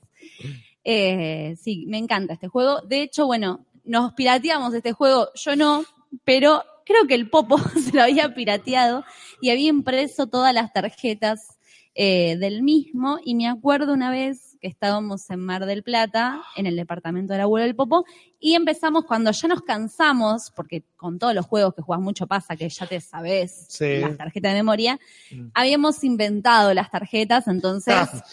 Eh, 0.84 1.54
sí, 1.62 1.84
me 1.86 1.98
encanta 1.98 2.32
este 2.32 2.48
juego. 2.48 2.80
De 2.80 3.02
hecho, 3.02 3.26
bueno, 3.26 3.64
nos 3.88 4.12
pirateamos 4.14 4.72
este 4.74 4.92
juego, 4.92 5.28
yo 5.34 5.56
no, 5.56 5.84
pero 6.24 6.62
creo 6.84 7.06
que 7.06 7.14
el 7.14 7.28
Popo 7.28 7.58
se 7.90 7.92
lo 7.92 8.02
había 8.02 8.34
pirateado 8.34 9.04
y 9.40 9.50
había 9.50 9.68
impreso 9.68 10.26
todas 10.26 10.54
las 10.54 10.72
tarjetas 10.72 11.58
eh, 11.94 12.36
del 12.38 12.62
mismo. 12.62 13.18
Y 13.24 13.34
me 13.34 13.48
acuerdo 13.48 13.92
una 13.92 14.10
vez 14.10 14.56
que 14.60 14.68
estábamos 14.68 15.28
en 15.30 15.40
Mar 15.40 15.66
del 15.66 15.82
Plata, 15.82 16.42
en 16.56 16.66
el 16.66 16.76
departamento 16.76 17.32
del 17.32 17.42
abuelo 17.42 17.64
del 17.66 17.74
Popo, 17.76 18.04
y 18.40 18.54
empezamos 18.54 19.04
cuando 19.04 19.30
ya 19.32 19.48
nos 19.48 19.62
cansamos, 19.62 20.52
porque 20.54 20.84
con 20.96 21.18
todos 21.18 21.34
los 21.34 21.46
juegos 21.46 21.74
que 21.74 21.82
jugás 21.82 22.00
mucho 22.00 22.26
pasa, 22.26 22.56
que 22.56 22.68
ya 22.68 22.86
te 22.86 23.00
sabes 23.00 23.66
Sí. 23.68 23.98
las 23.98 24.16
tarjetas 24.16 24.52
de 24.52 24.58
memoria, 24.58 24.98
Mm. 25.30 25.48
habíamos 25.54 26.02
inventado 26.04 26.72
las 26.74 26.90
tarjetas, 26.90 27.46
entonces 27.48 27.94
Ah. 27.96 28.24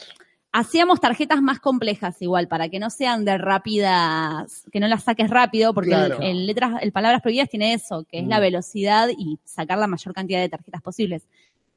Hacíamos 0.57 1.01
tarjetas 1.01 1.41
más 1.41 1.59
complejas 1.59 2.21
igual, 2.21 2.47
para 2.47 2.69
que 2.69 2.79
no 2.79 2.89
sean 2.89 3.25
de 3.25 3.37
rápidas, 3.37 4.63
que 4.71 4.79
no 4.79 4.87
las 4.87 5.03
saques 5.03 5.29
rápido, 5.29 5.73
porque 5.73 5.89
Claro. 5.89 6.17
el, 6.21 6.23
el 6.39 6.45
letras, 6.47 6.81
el 6.81 6.91
palabras 6.91 7.21
prohibidas 7.21 7.49
tiene 7.49 7.73
eso, 7.73 8.05
que 8.09 8.19
es 8.19 8.25
Mm. 8.25 8.29
la 8.29 8.39
velocidad 8.39 9.09
y 9.17 9.37
sacar 9.43 9.77
la 9.77 9.87
mayor 9.87 10.13
cantidad 10.13 10.39
de 10.39 10.49
tarjetas 10.49 10.81
posibles. 10.81 11.23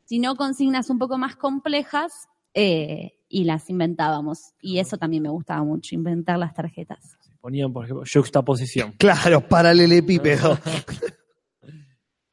Si 0.04 0.18
no 0.20 0.36
consignas 0.36 0.90
un 0.90 0.98
poco 0.98 1.18
más 1.18 1.36
complejas, 1.36 2.28
eh, 2.54 3.12
y 3.28 3.44
las 3.44 3.68
inventábamos. 3.68 4.54
Y 4.62 4.78
eso 4.78 4.96
también 4.96 5.22
me 5.22 5.28
gustaba 5.28 5.62
mucho, 5.62 5.94
inventar 5.94 6.38
las 6.38 6.54
tarjetas. 6.54 7.16
ponían, 7.40 7.72
por 7.72 7.84
ejemplo, 7.84 8.04
juxtaposición. 8.12 8.92
Claro, 8.98 9.40
paralelepípedo. 9.46 10.58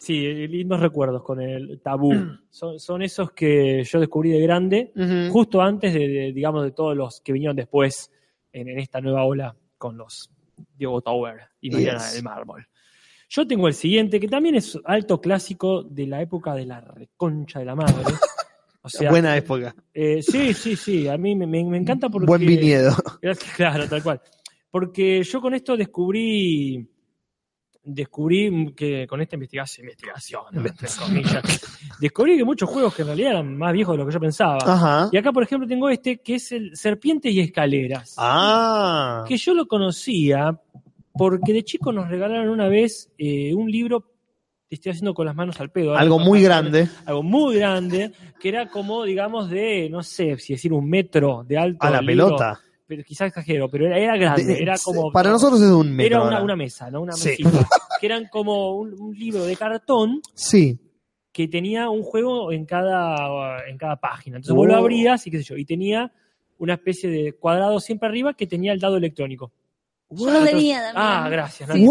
Sí, 0.05 0.47
lindos 0.47 0.79
recuerdos 0.79 1.23
con 1.23 1.41
el 1.41 1.79
tabú. 1.81 2.13
Son, 2.49 2.79
son 2.79 3.01
esos 3.01 3.31
que 3.31 3.83
yo 3.83 3.99
descubrí 3.99 4.29
de 4.29 4.39
grande, 4.41 4.91
justo 5.31 5.61
antes 5.61 5.93
de, 5.93 6.07
de, 6.07 6.31
digamos, 6.33 6.63
de 6.63 6.71
todos 6.71 6.95
los 6.95 7.21
que 7.21 7.33
vinieron 7.33 7.55
después 7.55 8.11
en, 8.53 8.69
en 8.69 8.77
esta 8.79 9.01
nueva 9.01 9.23
ola 9.25 9.55
con 9.77 9.97
los 9.97 10.29
Diego 10.77 11.01
Tower 11.01 11.37
y 11.59 11.71
Mariana 11.71 11.99
Yes. 12.03 12.13
del 12.13 12.23
Mármol. 12.23 12.67
Yo 13.29 13.47
tengo 13.47 13.67
el 13.67 13.73
siguiente, 13.73 14.19
que 14.19 14.27
también 14.27 14.53
es 14.55 14.77
alto 14.85 15.19
clásico 15.19 15.81
de 15.81 16.05
la 16.05 16.21
época 16.21 16.53
de 16.53 16.65
la 16.67 16.81
reconcha 16.81 17.57
de 17.59 17.65
la 17.65 17.75
madre. 17.75 17.95
O 18.83 18.89
sea, 18.89 19.09
Buena 19.09 19.35
época. 19.35 19.73
eh, 19.95 20.21
sí, 20.21 20.53
sí, 20.53 20.75
sí, 20.75 21.07
a 21.07 21.17
mí 21.17 21.33
me, 21.35 21.47
me- 21.47 21.63
me 21.63 21.77
encanta 21.77 22.07
porque... 22.07 22.27
Buen 22.27 22.45
viñedo. 22.45 22.91
Claro, 23.57 23.89
tal 23.89 24.03
cual. 24.03 24.21
Porque 24.69 25.23
yo 25.23 25.41
con 25.41 25.55
esto 25.55 25.75
descubrí, 25.75 26.87
descubrí 27.85 28.73
que 28.75 29.05
con 29.07 29.21
esta 29.21 29.35
investigación, 29.35 29.85
investigación, 29.85 30.41
entre 30.53 30.87
comillas, 30.99 31.43
descubrí 31.99 32.37
que 32.37 32.43
muchos 32.43 32.69
juegos 32.69 32.93
que 32.95 33.03
en 33.03 33.07
realidad 33.09 33.31
eran 33.31 33.57
más 33.57 33.71
viejos 33.73 33.93
de 33.93 33.97
lo 33.99 34.05
que 34.07 34.13
yo 34.13 34.19
pensaba. 34.19 34.57
Ajá. 34.65 35.09
Y 35.11 35.17
acá, 35.17 35.31
por 35.31 35.43
ejemplo, 35.43 35.67
tengo 35.67 35.89
este 35.89 36.17
que 36.17 36.35
es 36.35 36.51
el 36.51 36.75
Serpientes 36.75 37.31
y 37.31 37.39
Escaleras. 37.39 38.15
Ah. 38.17 39.23
Que 39.27 39.37
yo 39.37 39.53
lo 39.53 39.67
conocía 39.67 40.59
porque 41.13 41.53
de 41.53 41.63
chico 41.63 41.91
nos 41.91 42.09
regalaron 42.09 42.49
una 42.49 42.67
vez 42.67 43.09
eh, 43.17 43.53
un 43.53 43.71
libro, 43.71 44.01
te 44.67 44.75
estoy 44.75 44.91
haciendo 44.91 45.13
con 45.13 45.25
las 45.25 45.35
manos 45.35 45.59
al 45.59 45.69
pedo. 45.69 45.95
Algo 45.95 46.19
muy 46.19 46.41
grande. 46.41 46.89
algo 47.05 47.23
muy 47.23 47.55
grande, 47.55 48.11
que 48.39 48.49
era 48.49 48.67
como, 48.67 49.03
digamos, 49.03 49.49
de, 49.49 49.89
no 49.89 50.03
sé 50.03 50.37
si 50.37 50.53
decir 50.53 50.73
un 50.73 50.89
metro 50.89 51.45
de 51.47 51.57
alto. 51.57 51.85
A 51.85 51.89
la 51.89 52.01
libro, 52.01 52.27
pelota. 52.27 52.59
Pero 52.87 53.03
quizás 53.03 53.27
exagero, 53.29 53.69
pero 53.69 53.85
era, 53.87 53.97
era 53.97 54.17
grande, 54.17 54.43
De- 54.45 54.61
era 54.61 54.75
como... 54.83 55.11
para 55.11 55.29
nosotros 55.31 55.61
es 55.61 55.69
un 55.69 55.91
metro. 55.95 56.05
Era 56.17 56.21
una, 56.23 56.31
ahora. 56.33 56.43
una 56.43 56.55
mesa, 56.55 56.89
¿no? 56.91 57.01
Una 57.01 57.13
Sí. 57.13 57.29
mesita, 57.29 57.67
que 57.99 58.05
eran 58.05 58.27
como 58.31 58.77
un, 58.77 58.93
un 58.99 59.17
libro 59.17 59.43
de 59.45 59.55
cartón 59.55 60.21
Sí. 60.33 60.79
que 61.31 61.47
tenía 61.47 61.89
un 61.89 62.03
juego 62.03 62.51
en 62.51 62.65
cada, 62.65 63.67
en 63.67 63.77
cada 63.77 63.95
página. 63.97 64.37
Entonces 64.37 64.55
vos 64.55 64.67
lo 64.67 64.73
Oh. 64.73 64.77
abrías 64.77 65.25
y 65.27 65.31
qué 65.31 65.37
sé 65.39 65.43
yo, 65.43 65.57
y 65.57 65.65
tenía 65.65 66.11
una 66.57 66.75
especie 66.75 67.09
de 67.09 67.33
cuadrado 67.33 67.79
siempre 67.79 68.07
arriba 68.07 68.33
que 68.33 68.47
tenía 68.47 68.71
el 68.71 68.79
dado 68.79 68.97
electrónico. 68.97 69.51
Yo 70.09 70.29
lo 70.29 70.43
tenía 70.45 70.77
también. 70.93 70.93
Ah, 70.95 71.27
gracias. 71.29 71.69
Sí. 71.73 71.87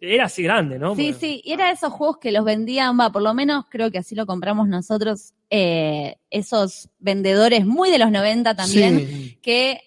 Era 0.00 0.26
así 0.26 0.44
grande, 0.44 0.78
¿no? 0.78 0.94
Sí, 0.94 1.12
sí, 1.18 1.40
y 1.44 1.52
era 1.54 1.66
de 1.66 1.72
esos 1.72 1.92
juegos 1.92 2.18
que 2.18 2.30
los 2.30 2.44
vendían, 2.44 2.96
va, 3.00 3.10
por 3.10 3.20
lo 3.22 3.34
menos 3.34 3.64
creo 3.68 3.90
que 3.90 3.98
así 3.98 4.14
lo 4.14 4.26
compramos 4.26 4.68
nosotros, 4.68 5.32
eh, 5.50 6.18
esos 6.30 6.88
vendedores 7.00 7.66
muy 7.66 7.90
de 7.90 7.98
los 7.98 8.12
90 8.12 8.54
también, 8.54 8.98
Sí. 9.00 9.38
que 9.42 9.80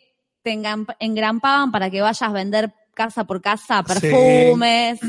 te 0.43 0.59
engrampaban 0.99 1.71
para 1.71 1.89
que 1.89 2.01
vayas 2.01 2.21
a 2.21 2.29
vender 2.29 2.73
casa 2.93 3.23
por 3.25 3.41
casa 3.41 3.83
Sí. 3.87 3.99
perfumes, 4.01 4.99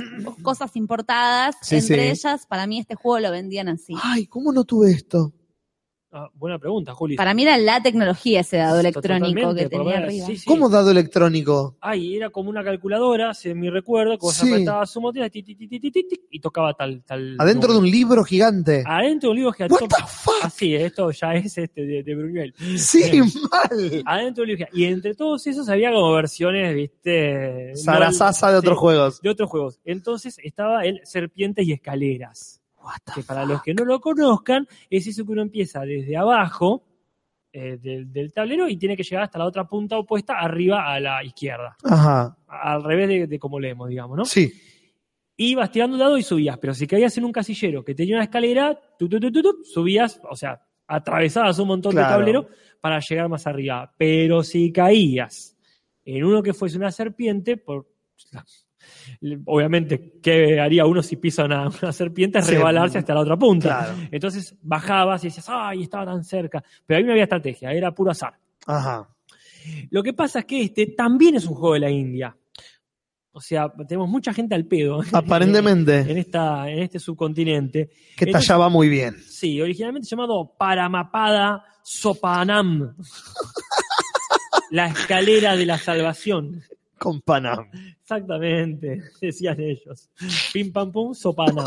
cosas 0.43 0.77
importadas. 0.77 1.57
Sí, 1.63 1.77
Entre 1.77 2.05
sí. 2.05 2.11
ellas, 2.11 2.47
para 2.47 2.67
mí 2.67 2.79
este 2.79 2.95
juego 2.95 3.19
lo 3.21 3.31
vendían 3.31 3.69
así. 3.69 3.95
Ay, 4.03 4.27
¿cómo 4.27 4.53
no 4.53 4.65
tuve 4.65 4.93
esto? 4.93 5.33
Ah, 6.15 6.29
buena 6.35 6.59
pregunta, 6.59 6.93
Juli. 6.93 7.17
Para 7.17 7.33
mí 7.33 7.43
era 7.43 7.57
la 7.57 7.83
tecnología 7.83 8.41
ese 8.41 8.59
dado 8.59 8.81
electrónico 8.81 9.29
Totalmente, 9.31 9.63
que 9.63 9.69
tenía 9.71 9.95
ver- 9.95 10.03
arriba. 10.05 10.27
sí, 10.27 10.37
sí. 10.37 10.45
¿Cómo 10.47 10.69
dado 10.69 10.91
electrónico? 10.91 11.79
Ay, 11.81 12.17
era 12.17 12.29
como 12.29 12.51
una 12.51 12.63
calculadora, 12.63 13.33
se 13.33 13.55
mi 13.55 13.71
recuerdo, 13.71 14.13
que 14.19 14.27
vos 14.27 14.35
Sí. 14.35 14.47
apretabas 14.53 14.91
su 14.91 15.01
motor 15.01 15.31
y 15.33 16.41
tocaba 16.41 16.75
tal, 16.75 17.03
tal. 17.05 17.37
Adentro 17.39 17.73
de 17.73 17.79
un 17.79 17.91
libro 17.91 18.25
gigante. 18.25 18.85
Adentro 18.87 19.29
de 19.29 19.31
un 19.31 19.37
libro 19.37 19.53
que 19.53 19.63
What 19.65 19.79
the 19.79 19.87
fuck? 20.07 20.35
Así, 20.43 20.75
esto 20.75 21.11
ya 21.13 21.35
es 21.35 21.57
este 21.57 21.85
de, 21.87 22.03
de 22.03 22.15
Bruñuel. 22.15 22.55
Sí, 22.77 23.11
Bien. 23.11 23.25
mal. 23.51 24.03
Adentro 24.05 24.43
del 24.43 24.49
libro 24.49 24.67
gigante. 24.67 24.79
Y 24.79 24.85
entre 24.85 25.15
todos 25.15 25.47
esos 25.47 25.69
había 25.71 25.93
como 25.93 26.13
versiones, 26.13 26.75
viste. 26.75 27.75
Sarasasa 27.77 28.49
de 28.49 28.55
Sí, 28.55 28.59
otros 28.59 28.79
juegos. 28.79 29.21
De 29.23 29.31
otros 29.31 29.49
juegos. 29.49 29.81
Entonces 29.85 30.39
estaba 30.43 30.85
el 30.85 31.01
Serpientes 31.05 31.67
y 31.67 31.73
Escaleras. 31.73 32.61
Que 33.15 33.23
para 33.23 33.45
los 33.45 33.63
que 33.63 33.75
no 33.75 33.85
lo 33.85 34.01
conozcan, 34.01 34.67
es 34.91 35.07
eso 35.07 35.25
que 35.25 35.33
uno 35.33 35.43
empieza 35.43 35.81
desde 35.81 36.17
abajo 36.17 36.85
eh, 37.53 37.79
del, 37.81 38.11
del 38.13 38.33
tablero 38.33 38.69
y 38.69 38.77
tiene 38.77 38.97
que 38.97 39.03
llegar 39.03 39.25
hasta 39.25 39.39
la 39.39 39.45
otra 39.47 39.67
punta 39.69 39.99
opuesta, 39.99 40.35
arriba 40.39 40.93
a 40.93 40.99
la 41.01 41.23
izquierda. 41.25 41.77
Ajá. 41.85 42.37
Al 42.47 42.83
revés 42.83 43.09
de, 43.09 43.27
de 43.27 43.39
como 43.39 43.61
leemos, 43.61 43.89
digamos, 43.89 44.17
¿no? 44.17 44.25
Sí. 44.25 44.53
ibas 45.37 45.71
tirando 45.71 45.95
un 45.97 46.01
dado 46.01 46.17
y 46.19 46.23
subías, 46.23 46.57
pero 46.59 46.73
si 46.75 46.87
caías 46.87 47.17
en 47.19 47.25
un 47.25 47.33
casillero 47.33 47.85
que 47.85 47.95
tenía 47.95 48.15
una 48.17 48.25
escalera, 48.25 48.79
tu, 48.99 49.09
tu, 49.09 49.19
tu, 49.21 49.31
tu, 49.33 49.43
tu, 49.43 49.65
subías, 49.65 50.21
o 50.31 50.37
sea, 50.37 50.63
atravesabas 50.87 51.59
un 51.59 51.69
montón 51.69 51.93
Claro. 51.93 52.09
de 52.09 52.15
tablero 52.15 52.49
para 52.81 52.99
llegar 53.01 53.29
más 53.29 53.47
arriba. 53.47 53.93
Pero 53.99 54.43
si 54.43 54.73
caías 54.73 55.57
en 56.05 56.25
uno 56.25 56.43
que 56.43 56.53
fuese 56.55 56.77
una 56.79 56.91
serpiente, 56.91 57.57
por, 57.57 57.87
obviamente, 59.47 60.15
¿qué 60.23 60.61
haría 60.61 60.85
uno 60.87 61.03
si 61.03 61.17
pisa 61.17 61.45
una, 61.45 61.69
una 61.83 61.93
serpiente? 61.93 62.39
Es 62.39 62.47
Sí. 62.47 62.53
rebalarse 62.55 62.99
hasta 62.99 63.15
la 63.15 63.21
otra 63.21 63.37
punta. 63.37 63.69
Claro. 63.87 64.09
Entonces 64.11 64.55
bajabas 64.63 65.23
y 65.25 65.29
decías, 65.29 65.47
¡ay, 65.49 65.83
estaba 65.83 66.07
tan 66.07 66.25
cerca! 66.25 66.63
Pero 66.87 66.99
ahí 66.99 67.05
no 67.05 67.13
había 67.13 67.25
estrategia, 67.25 67.73
era 67.73 67.93
puro 67.95 68.11
azar. 68.11 68.35
Ajá. 68.67 69.09
Lo 69.91 70.03
que 70.03 70.13
pasa 70.13 70.41
es 70.41 70.45
que 70.45 70.63
este 70.63 70.87
también 70.89 71.37
es 71.37 71.47
un 71.47 71.55
juego 71.55 71.75
de 71.75 71.81
la 71.81 71.91
India. 71.91 72.37
O 73.35 73.41
sea, 73.41 73.73
tenemos 73.89 74.11
mucha 74.11 74.35
gente 74.35 74.55
al 74.55 74.67
pedo. 74.67 75.01
Aparentemente. 75.13 76.01
en, 76.01 76.19
esta, 76.19 76.69
en 76.69 76.81
este 76.81 76.99
subcontinente. 76.99 77.89
Que 78.17 78.27
Entonces, 78.27 78.47
tallaba 78.49 78.69
muy 78.69 78.89
bien. 78.91 79.17
Sí, 79.23 79.59
originalmente 79.61 80.07
llamado 80.07 80.53
Paramapada 80.59 81.65
Sopanam. 81.83 82.95
la 84.71 84.87
escalera 84.89 85.57
de 85.57 85.65
la 85.67 85.79
salvación. 85.79 86.63
Con 87.03 87.21
Panam. 87.21 87.69
Exactamente, 88.01 89.03
decían 89.21 89.61
ellos. 89.61 90.11
Pim 90.53 90.73
pam 90.73 90.91
pum, 90.93 91.15
Sopanam. 91.15 91.65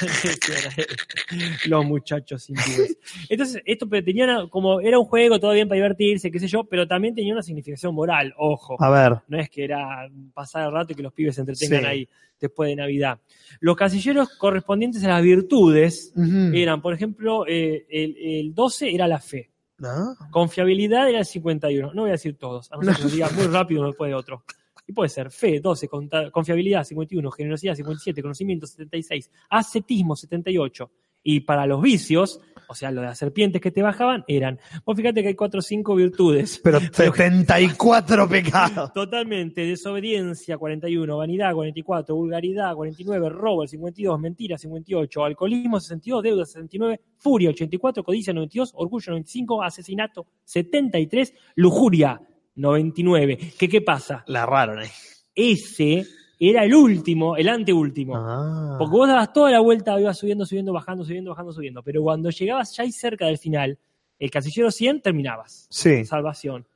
Decían 0.00 0.72
ellos, 0.76 1.66
Los 1.66 1.84
muchachos 1.84 2.48
hindúes. 2.48 2.96
Entonces, 3.28 3.62
esto 3.64 3.88
tenía 3.88 4.24
una- 4.24 4.48
como 4.48 4.80
era 4.80 4.98
un 4.98 5.04
juego 5.06 5.40
todo 5.40 5.52
bien 5.52 5.68
para 5.68 5.76
divertirse, 5.76 6.30
qué 6.30 6.38
sé 6.38 6.46
yo, 6.46 6.64
pero 6.64 6.86
también 6.86 7.14
tenía 7.14 7.32
una 7.32 7.42
significación 7.42 7.94
moral, 7.94 8.32
ojo. 8.38 8.76
A 8.82 8.90
ver. 8.90 9.18
No 9.28 9.38
es 9.38 9.50
que 9.50 9.64
era 9.64 10.08
pasar 10.34 10.66
el 10.66 10.72
rato 10.72 10.92
y 10.92 10.96
que 10.96 11.02
los 11.02 11.12
pibes 11.12 11.34
se 11.34 11.40
entretengan 11.40 11.80
Sí. 11.80 11.86
ahí 11.86 12.08
después 12.40 12.68
de 12.68 12.76
Navidad. 12.76 13.18
Los 13.60 13.76
casilleros 13.76 14.28
correspondientes 14.38 15.02
a 15.04 15.08
las 15.08 15.22
virtudes 15.22 16.12
eran, 16.52 16.80
por 16.82 16.94
ejemplo, 16.94 17.44
eh, 17.48 17.86
el, 17.90 18.16
el 18.18 18.54
12 18.54 18.94
era 18.94 19.08
la 19.08 19.18
fe. 19.18 19.50
¿No? 19.78 20.16
Confiabilidad 20.30 21.08
era 21.08 21.18
el 21.18 21.26
51. 21.26 21.92
No 21.92 22.02
voy 22.02 22.10
a 22.10 22.12
decir 22.12 22.36
todos, 22.38 22.70
a 22.72 22.76
no 22.76 22.82
ser 22.82 22.96
que 22.96 23.02
lo 23.04 23.08
diga 23.10 23.30
muy 23.30 23.46
rápido 23.46 23.80
uno 23.80 23.88
después 23.90 24.08
de 24.10 24.14
otro. 24.14 24.44
Y 24.86 24.92
puede 24.92 25.08
ser 25.08 25.30
fe, 25.30 25.60
12, 25.60 25.88
conta- 25.88 26.30
confiabilidad, 26.30 26.84
51, 26.84 27.30
generosidad, 27.32 27.74
57, 27.74 28.22
conocimiento, 28.22 28.66
76, 28.66 29.30
ascetismo, 29.50 30.14
78. 30.16 30.90
Y 31.28 31.40
para 31.40 31.66
los 31.66 31.82
vicios, 31.82 32.40
o 32.68 32.74
sea, 32.76 32.92
lo 32.92 33.00
de 33.00 33.08
las 33.08 33.18
serpientes 33.18 33.60
que 33.60 33.72
te 33.72 33.82
bajaban, 33.82 34.24
eran, 34.28 34.60
vos 34.84 34.96
fíjate 34.96 35.22
que 35.22 35.28
hay 35.28 35.34
4 35.34 35.58
o 35.58 35.62
5 35.62 35.96
virtudes. 35.96 36.60
Pero 36.62 36.78
74 36.92 38.28
pecados. 38.28 38.92
Totalmente, 38.92 39.62
desobediencia 39.62 40.56
41, 40.56 41.16
vanidad 41.16 41.52
44, 41.52 42.14
vulgaridad 42.14 42.76
49, 42.76 43.28
robo 43.28 43.64
el 43.64 43.68
52, 43.68 44.20
mentira 44.20 44.56
58, 44.56 45.24
alcoholismo 45.24 45.80
62, 45.80 46.22
deuda 46.22 46.44
69, 46.44 47.00
furia 47.18 47.50
84, 47.50 48.04
codicia 48.04 48.32
92, 48.32 48.70
orgullo 48.76 49.10
95, 49.10 49.64
asesinato 49.64 50.28
73, 50.44 51.34
lujuria 51.56 52.20
99. 52.54 53.54
¿Qué, 53.58 53.68
qué 53.68 53.80
pasa? 53.80 54.22
La 54.28 54.44
erraron 54.44 54.78
ahí. 54.78 54.90
Ese 55.34 56.06
era 56.38 56.64
el 56.64 56.74
último, 56.74 57.36
el 57.36 57.48
anteúltimo. 57.48 58.14
Ah. 58.16 58.76
Porque 58.78 58.92
vos 58.96 59.08
dabas 59.08 59.32
toda 59.32 59.50
la 59.50 59.60
vuelta, 59.60 59.98
ibas 60.00 60.18
subiendo, 60.18 60.44
subiendo, 60.46 60.72
bajando, 60.72 61.04
subiendo, 61.04 61.30
bajando, 61.30 61.52
subiendo. 61.52 61.82
Pero 61.82 62.02
cuando 62.02 62.30
llegabas 62.30 62.76
ya 62.76 62.82
ahí 62.84 62.92
cerca 62.92 63.26
del 63.26 63.38
final, 63.38 63.78
el 64.18 64.30
casillero 64.30 64.70
100, 64.70 65.02
terminabas 65.02 65.66
Sí. 65.70 66.04
salvación. 66.04 66.66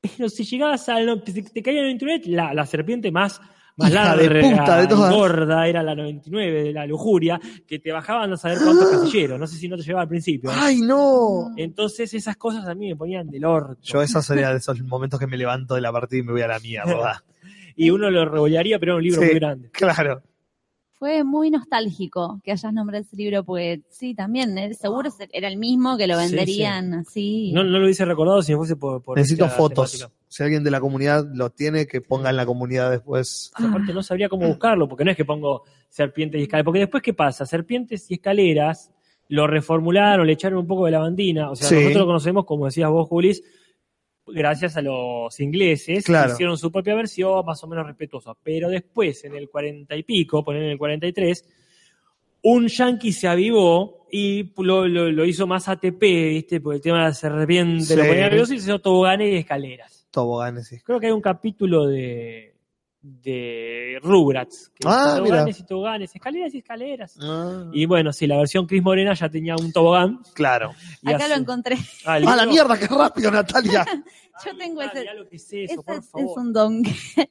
Pero 0.00 0.28
si 0.28 0.44
llegabas 0.44 0.88
al 0.88 1.06
no- 1.06 1.22
si 1.24 1.42
te 1.42 1.62
caía 1.62 1.80
el 1.80 1.86
99, 1.86 2.22
la, 2.26 2.52
la 2.54 2.66
serpiente 2.66 3.10
más, 3.12 3.40
más 3.76 3.88
de 3.88 3.94
larga 3.94 4.16
de 4.80 4.84
y 4.84 4.88
todas. 4.88 5.14
gorda 5.14 5.66
era 5.68 5.82
la 5.82 5.94
99 5.94 6.62
de 6.64 6.72
la 6.72 6.86
lujuria, 6.86 7.40
que 7.66 7.78
te 7.78 7.92
bajaban 7.92 8.32
a 8.32 8.36
saber 8.36 8.58
cuántos 8.62 8.90
casilleros. 8.90 9.38
No 9.38 9.46
sé 9.46 9.56
si 9.56 9.68
no 9.68 9.76
te 9.76 9.82
llevaba 9.84 10.02
al 10.02 10.08
principio. 10.08 10.50
¿eh? 10.50 10.54
¡Ay, 10.58 10.80
no! 10.80 11.52
Entonces 11.56 12.12
esas 12.14 12.36
cosas 12.36 12.66
a 12.66 12.74
mí 12.74 12.88
me 12.88 12.96
ponían 12.96 13.30
del 13.30 13.44
orto. 13.44 13.78
Yo 13.82 14.02
esa 14.02 14.20
sería 14.22 14.50
de 14.50 14.58
esos 14.58 14.80
momentos 14.82 15.18
que 15.20 15.26
me 15.26 15.36
levanto 15.36 15.76
de 15.76 15.80
la 15.80 15.92
partida 15.92 16.20
y 16.20 16.22
me 16.24 16.32
voy 16.32 16.42
a 16.42 16.48
la 16.48 16.58
mierda. 16.58 17.24
Y 17.76 17.90
uno 17.90 18.10
lo 18.10 18.24
revolearía, 18.24 18.78
pero 18.78 18.92
era 18.92 18.96
un 18.98 19.02
libro 19.04 19.20
Sí. 19.20 19.26
muy 19.26 19.34
grande. 19.34 19.70
Claro. 19.70 20.22
Fue 20.94 21.24
muy 21.24 21.50
nostálgico 21.50 22.40
que 22.44 22.52
hayas 22.52 22.72
nombrado 22.72 23.02
ese 23.02 23.16
libro, 23.16 23.42
porque 23.42 23.80
sí, 23.90 24.14
también, 24.14 24.56
eh, 24.56 24.72
seguro 24.74 25.10
se- 25.10 25.28
era 25.32 25.48
el 25.48 25.56
mismo 25.56 25.96
que 25.96 26.06
lo 26.06 26.16
Sí, 26.20 26.28
sí. 26.28 26.30
venderían 26.36 26.94
así. 26.94 27.52
No, 27.52 27.64
no 27.64 27.78
lo 27.78 27.84
hubiese 27.84 28.04
recordado 28.04 28.40
si 28.42 28.52
no 28.52 28.58
fuese 28.58 28.76
por... 28.76 29.02
por 29.02 29.18
Necesito 29.18 29.48
fotos. 29.48 29.92
temática. 29.98 30.16
Si 30.28 30.42
alguien 30.44 30.62
de 30.62 30.70
la 30.70 30.80
comunidad 30.80 31.26
lo 31.34 31.50
tiene, 31.50 31.86
que 31.88 32.00
ponga 32.00 32.30
en 32.30 32.36
la 32.36 32.46
comunidad 32.46 32.88
después. 32.90 33.50
Aparte 33.54 33.92
no 33.92 34.02
sabría 34.04 34.28
cómo 34.28 34.46
buscarlo, 34.46 34.88
porque 34.88 35.04
no 35.04 35.10
es 35.10 35.16
que 35.16 35.24
pongo 35.24 35.64
serpientes 35.88 36.40
y 36.40 36.44
escaleras. 36.44 36.64
Porque 36.64 36.78
después, 36.80 37.02
¿qué 37.02 37.12
pasa? 37.14 37.44
Serpientes 37.46 38.08
y 38.10 38.14
escaleras 38.14 38.90
lo 39.28 39.46
reformularon, 39.48 40.26
le 40.26 40.34
echaron 40.34 40.60
un 40.60 40.66
poco 40.68 40.86
de 40.86 40.92
lavandina. 40.92 41.50
O 41.50 41.56
sea, 41.56 41.68
Sí. 41.68 41.74
nosotros 41.74 41.96
lo 42.00 42.06
conocemos, 42.06 42.44
como 42.46 42.66
decías 42.66 42.88
vos, 42.90 43.08
Julis, 43.08 43.42
gracias 44.32 44.76
a 44.76 44.82
los 44.82 45.38
ingleses, 45.40 46.04
Claro. 46.04 46.28
que 46.28 46.32
hicieron 46.34 46.56
su 46.58 46.70
propia 46.72 46.94
versión, 46.94 47.44
más 47.44 47.62
o 47.62 47.66
menos 47.68 47.86
respetuosa. 47.86 48.32
Pero 48.42 48.68
después, 48.68 49.24
en 49.24 49.34
el 49.34 49.48
cuarenta 49.48 49.94
y 49.96 50.02
pico, 50.02 50.42
poner 50.44 50.62
en 50.64 50.70
el 50.70 50.78
43, 50.78 51.44
un 52.42 52.66
yankee 52.68 53.12
se 53.12 53.28
avivó 53.28 54.06
y 54.10 54.52
lo, 54.58 54.86
lo- 54.88 55.10
lo 55.10 55.24
hizo 55.24 55.46
más 55.46 55.68
ATP, 55.68 56.00
¿viste? 56.30 56.60
Por 56.60 56.74
el 56.74 56.80
tema 56.80 56.98
de 56.98 57.04
la 57.04 57.14
serpiente, 57.14 57.96
lo 57.96 58.02
Sí. 58.02 58.08
ponía 58.08 58.24
nervioso 58.24 58.54
y 58.54 58.58
se 58.58 58.68
hizo 58.70 58.78
toboganes 58.80 59.32
y 59.32 59.36
escaleras. 59.36 60.06
Toboganes, 60.10 60.66
sí. 60.68 60.78
Creo 60.84 60.98
que 61.00 61.06
hay 61.06 61.12
un 61.12 61.20
capítulo 61.22 61.86
de, 61.86 62.51
de 63.02 63.98
Rugrats. 64.02 64.70
Que 64.70 64.86
Ah, 64.86 65.16
toboganes 65.18 65.58
y 65.60 65.64
toboganes, 65.66 66.14
escaleras 66.14 66.54
y 66.54 66.58
escaleras. 66.58 67.18
Ah, 67.20 67.64
Y 67.72 67.84
bueno, 67.86 68.12
sí, 68.12 68.26
la 68.28 68.36
versión 68.38 68.66
Cris 68.66 68.82
Morena 68.82 69.12
ya 69.14 69.28
tenía 69.28 69.56
un 69.56 69.72
tobogán. 69.72 70.20
claro. 70.34 70.72
y 71.02 71.08
Acá 71.12 71.24
hace- 71.24 71.34
lo 71.34 71.40
encontré. 71.40 71.76
Ah, 72.06 72.14
¡A 72.14 72.20
la 72.20 72.34
libro- 72.36 72.46
mierda, 72.50 72.78
qué 72.78 72.86
rápido, 72.86 73.30
Natalia! 73.30 73.84
Yo 74.46 74.56
tengo 74.56 74.80
Ah, 74.80 74.86
ese. 74.86 75.00
mirá 75.00 75.14
lo 75.14 75.28
que 75.28 75.36
es 75.36 75.52
eso, 75.52 75.56
ese 75.74 75.82
por 75.82 75.94
es, 75.96 76.08
favor. 76.10 76.30
es 76.30 76.36
un 76.36 76.52
don 76.52 76.82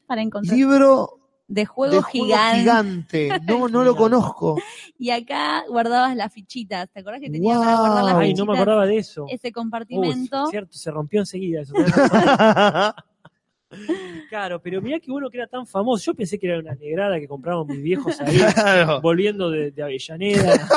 para 0.06 0.22
encontrar. 0.22 0.56
Libro 0.58 1.18
De 1.48 1.66
juego, 1.66 1.96
de 1.96 2.02
juego 2.02 2.26
gigante. 2.28 2.60
gigante. 2.60 3.30
No, 3.48 3.68
no 3.70 3.84
lo 3.84 3.96
conozco. 3.96 4.58
Y 5.00 5.10
acá 5.10 5.64
guardabas 5.68 6.16
las 6.16 6.32
fichitas. 6.34 6.90
¿Te 6.92 7.00
acordás 7.00 7.22
que 7.22 7.30
tenía 7.30 7.56
para 7.58 7.72
Wow. 7.72 7.80
guardar 7.80 8.04
las 8.06 8.14
Ay, 8.16 8.22
fichitas? 8.28 8.40
no 8.46 8.52
me 8.52 8.58
acordaba 8.58 8.86
de 8.86 8.98
eso. 8.98 9.26
Ese 9.30 9.48
Uy, 9.48 9.52
compartimento. 9.54 10.46
cierto, 10.48 10.78
se 10.78 10.92
rompió 10.92 11.22
enseguida 11.22 11.62
eso. 11.62 11.74
Claro, 14.30 14.62
pero 14.62 14.82
mirá 14.82 14.98
que 15.00 15.12
bueno 15.12 15.30
que 15.30 15.38
era 15.38 15.48
tan 15.48 15.68
famoso. 15.68 16.06
Yo 16.06 16.14
pensé 16.14 16.40
que 16.40 16.48
era 16.48 16.60
una 16.60 16.74
negrada 16.74 17.20
que 17.20 17.28
compraron 17.28 17.68
mis 17.68 17.82
viejos 17.84 18.20
ahí, 18.22 18.38
Claro. 18.54 19.02
volviendo 19.02 19.50
de, 19.52 19.72
de 19.72 19.84
Avellaneda, 19.84 20.68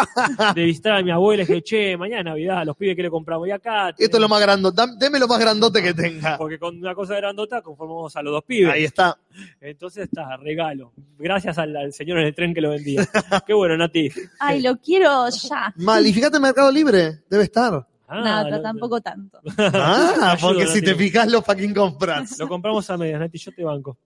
de 0.55 0.65
visitar 0.65 0.95
a 0.95 1.03
mi 1.03 1.13
abuela. 1.13 1.45
Y 1.45 1.47
dije, 1.47 1.63
che, 1.63 1.97
mañana 1.97 2.31
Navidad, 2.31 2.65
los 2.67 2.77
pibes 2.77 2.97
que 2.97 3.03
le 3.05 3.11
compramos. 3.11 3.47
Y 3.47 3.53
acá. 3.53 3.91
Esto 3.97 4.17
es 4.17 4.21
lo 4.21 4.29
más 4.29 4.41
grandote. 4.41 4.83
Deme 4.99 5.21
lo 5.21 5.29
más 5.29 5.39
grandote 5.39 5.83
que 5.83 5.95
tenga. 5.95 6.37
Porque 6.37 6.59
con 6.59 6.77
una 6.77 6.95
cosa 6.97 7.15
grandota 7.15 7.63
conformamos 7.63 8.17
a 8.17 8.23
los 8.23 8.33
dos 8.33 8.45
pibes. 8.45 8.73
Ahí 8.75 8.85
está. 8.85 9.17
Entonces 9.61 10.05
está, 10.05 10.37
regalo. 10.37 10.93
Gracias 11.17 11.57
al, 11.59 11.77
al 11.77 11.93
señor 11.93 12.19
en 12.19 12.27
el 12.27 12.35
tren 12.35 12.55
que 12.55 12.61
lo 12.61 12.71
vendía. 12.71 13.09
Qué 13.47 13.55
bueno, 13.55 13.77
Nati. 13.77 14.11
Ay, 14.41 14.63
lo 14.63 14.77
quiero 14.79 15.29
ya. 15.29 15.73
Mal. 15.77 16.05
Y 16.05 16.13
fíjate 16.13 16.37
en 16.39 16.43
Mercado 16.43 16.73
Libre. 16.73 17.21
Debe 17.31 17.45
estar. 17.45 17.87
Ah, 18.23 18.39
no, 18.39 18.45
pero 18.45 18.57
lo- 18.57 18.63
tampoco 18.63 19.01
tanto. 19.01 19.41
Ah, 19.59 20.37
porque 20.41 20.67
si 20.67 20.83
te 20.83 20.95
fijas 20.95 21.31
lo 21.31 21.43
fucking 21.43 21.75
compras. 21.75 22.39
Lo 22.39 22.49
compramos 22.49 22.89
a 22.91 22.97
medias, 22.97 23.21
Nati, 23.21 23.39
yo 23.39 23.53
te 23.53 23.65
banco. 23.65 23.99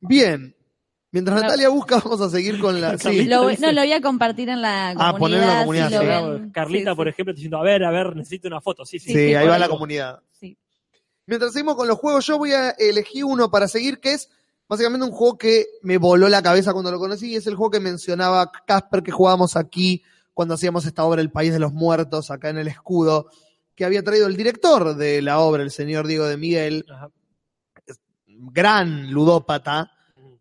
Bien. 0.00 0.54
Mientras. 1.12 1.42
Natalia 1.42 1.68
busca, 1.70 1.98
vamos 1.98 2.20
a 2.20 2.30
seguir 2.30 2.60
con 2.60 2.80
la. 2.80 2.96
Sí. 2.98 3.24
Lo, 3.24 3.42
voy- 3.42 3.56
no, 3.58 3.72
lo 3.72 3.80
voy 3.80 3.92
a 3.92 4.00
compartir 4.00 4.48
en 4.48 4.62
la 4.62 4.92
comunidad. 4.94 5.08
Ah, 5.14 5.18
ponerlo 5.18 5.42
en 5.44 5.48
la 5.48 5.60
comunidad, 5.60 5.88
si 5.88 5.98
sí. 5.98 6.06
ven. 6.06 6.50
Carlita, 6.50 6.90
Sí, 6.92 6.96
por 6.96 7.08
ejemplo, 7.08 7.34
te 7.34 7.36
diciendo, 7.36 7.58
a 7.58 7.62
ver, 7.62 7.84
a 7.84 7.90
ver, 7.90 8.14
necesito 8.16 8.48
una 8.48 8.60
foto. 8.60 8.84
Sí, 8.84 8.98
sí, 8.98 9.12
Sí, 9.12 9.34
ahí 9.34 9.46
va 9.48 9.58
la 9.58 9.68
comunidad. 9.68 10.20
Sí. 10.32 10.56
Mientras 11.26 11.52
seguimos 11.52 11.74
con 11.76 11.88
los 11.88 11.98
juegos, 11.98 12.24
yo 12.26 12.38
voy 12.38 12.52
a 12.52 12.70
elegir 12.70 13.24
uno 13.24 13.50
para 13.50 13.66
seguir, 13.68 13.98
que 14.00 14.12
es 14.14 14.30
básicamente 14.68 15.04
un 15.04 15.12
juego 15.12 15.36
que 15.36 15.66
me 15.82 15.98
voló 15.98 16.28
la 16.28 16.42
cabeza 16.42 16.72
cuando 16.72 16.92
lo 16.92 16.98
conocí, 17.00 17.32
y 17.32 17.36
es 17.36 17.46
el 17.48 17.56
juego 17.56 17.72
que 17.72 17.80
mencionaba 17.80 18.50
Casper, 18.66 19.02
que 19.02 19.10
jugábamos 19.10 19.56
aquí 19.56 20.02
cuando 20.40 20.54
hacíamos 20.54 20.86
esta 20.86 21.04
obra 21.04 21.20
El 21.20 21.30
País 21.30 21.52
de 21.52 21.58
los 21.58 21.74
Muertos, 21.74 22.30
acá 22.30 22.48
en 22.48 22.56
el 22.56 22.66
escudo, 22.66 23.26
que 23.74 23.84
había 23.84 24.02
traído 24.02 24.26
el 24.26 24.38
director 24.38 24.96
de 24.96 25.20
la 25.20 25.38
obra, 25.38 25.62
el 25.62 25.70
señor 25.70 26.06
Diego 26.06 26.24
de 26.24 26.38
Miguel, 26.38 26.86
Ajá. 26.90 27.10
gran 28.26 29.10
ludópata, 29.10 29.92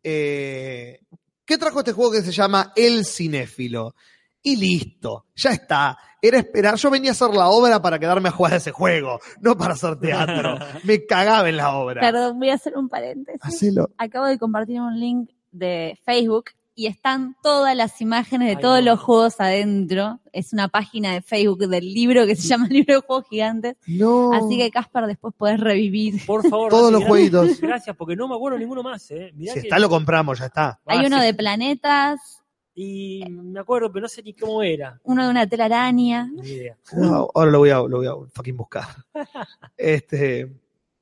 eh, 0.01 1.01
que 1.43 1.57
trajo 1.57 1.79
este 1.79 1.91
juego 1.91 2.13
que 2.13 2.21
se 2.21 2.31
llama 2.31 2.71
El 2.77 3.05
Cinéfilo. 3.05 3.93
Y 4.41 4.55
listo, 4.55 5.25
ya 5.35 5.49
está. 5.49 5.97
Era 6.21 6.37
esperar. 6.37 6.75
Yo 6.75 6.89
venía 6.89 7.11
a 7.11 7.11
hacer 7.11 7.31
la 7.31 7.49
obra 7.49 7.81
para 7.81 7.99
quedarme 7.99 8.29
a 8.29 8.31
jugar 8.31 8.53
a 8.53 8.55
ese 8.55 8.71
juego, 8.71 9.19
no 9.41 9.57
para 9.57 9.73
hacer 9.73 9.99
teatro. 9.99 10.59
Me 10.85 11.05
cagaba 11.05 11.49
en 11.49 11.57
la 11.57 11.75
obra. 11.75 11.99
Perdón, 11.99 12.39
voy 12.39 12.51
a 12.51 12.53
hacer 12.53 12.77
un 12.77 12.87
paréntesis. 12.87 13.41
Hacelo. 13.43 13.89
Acabo 13.97 14.27
de 14.27 14.39
compartir 14.39 14.79
un 14.79 14.97
link 14.97 15.29
de 15.51 15.99
Facebook 16.05 16.51
y 16.79 16.87
están 16.87 17.35
todas 17.43 17.75
las 17.75 17.99
imágenes 17.99 18.47
de 18.47 18.55
Ay, 18.55 18.61
todos 18.61 18.79
no. 18.79 18.91
los 18.91 18.99
juegos 19.01 19.41
adentro. 19.41 20.19
Es 20.31 20.53
una 20.53 20.69
página 20.69 21.11
de 21.13 21.21
Facebook 21.21 21.67
del 21.67 21.93
libro 21.93 22.25
que 22.25 22.35
se 22.37 22.47
llama 22.47 22.67
Libro 22.69 22.95
de 22.95 23.01
Juegos 23.01 23.25
Gigantes. 23.29 23.75
No. 23.85 24.31
Así 24.31 24.57
que, 24.57 24.71
Caspar, 24.71 25.05
después 25.07 25.33
podés 25.37 25.59
revivir. 25.59 26.25
Por 26.25 26.47
favor. 26.49 26.69
Todos 26.69 26.91
los 26.91 27.03
jueguitos. 27.03 27.59
Gracias, 27.59 27.95
porque 27.97 28.15
no 28.15 28.29
me 28.29 28.35
acuerdo 28.35 28.57
ninguno 28.57 28.81
más, 28.81 29.11
¿eh? 29.11 29.31
Mirá 29.35 29.53
Si 29.53 29.59
que- 29.61 29.67
está, 29.67 29.77
lo 29.77 29.89
compramos, 29.89 30.39
ya 30.39 30.45
está. 30.45 30.67
Ah, 30.69 30.79
Hay 30.85 31.05
uno 31.05 31.17
sí. 31.19 31.25
de 31.25 31.33
planetas, 31.33 32.41
Y 32.75 33.25
me 33.29 33.59
acuerdo, 33.59 33.91
pero 33.91 34.03
no 34.03 34.07
sé 34.07 34.23
ni 34.23 34.33
cómo 34.33 34.63
era. 34.63 35.01
uno 35.03 35.25
de 35.25 35.29
una 35.29 35.45
telaraña. 35.47 36.29
Ni 36.33 36.47
idea. 36.49 36.77
Wow, 36.93 37.29
ahora 37.35 37.51
lo 37.51 37.59
voy 37.59 37.69
a, 37.71 37.75
lo 37.79 37.97
voy 37.97 38.07
a 38.07 38.13
fucking 38.33 38.55
buscar. 38.55 38.85
Este. 39.77 40.49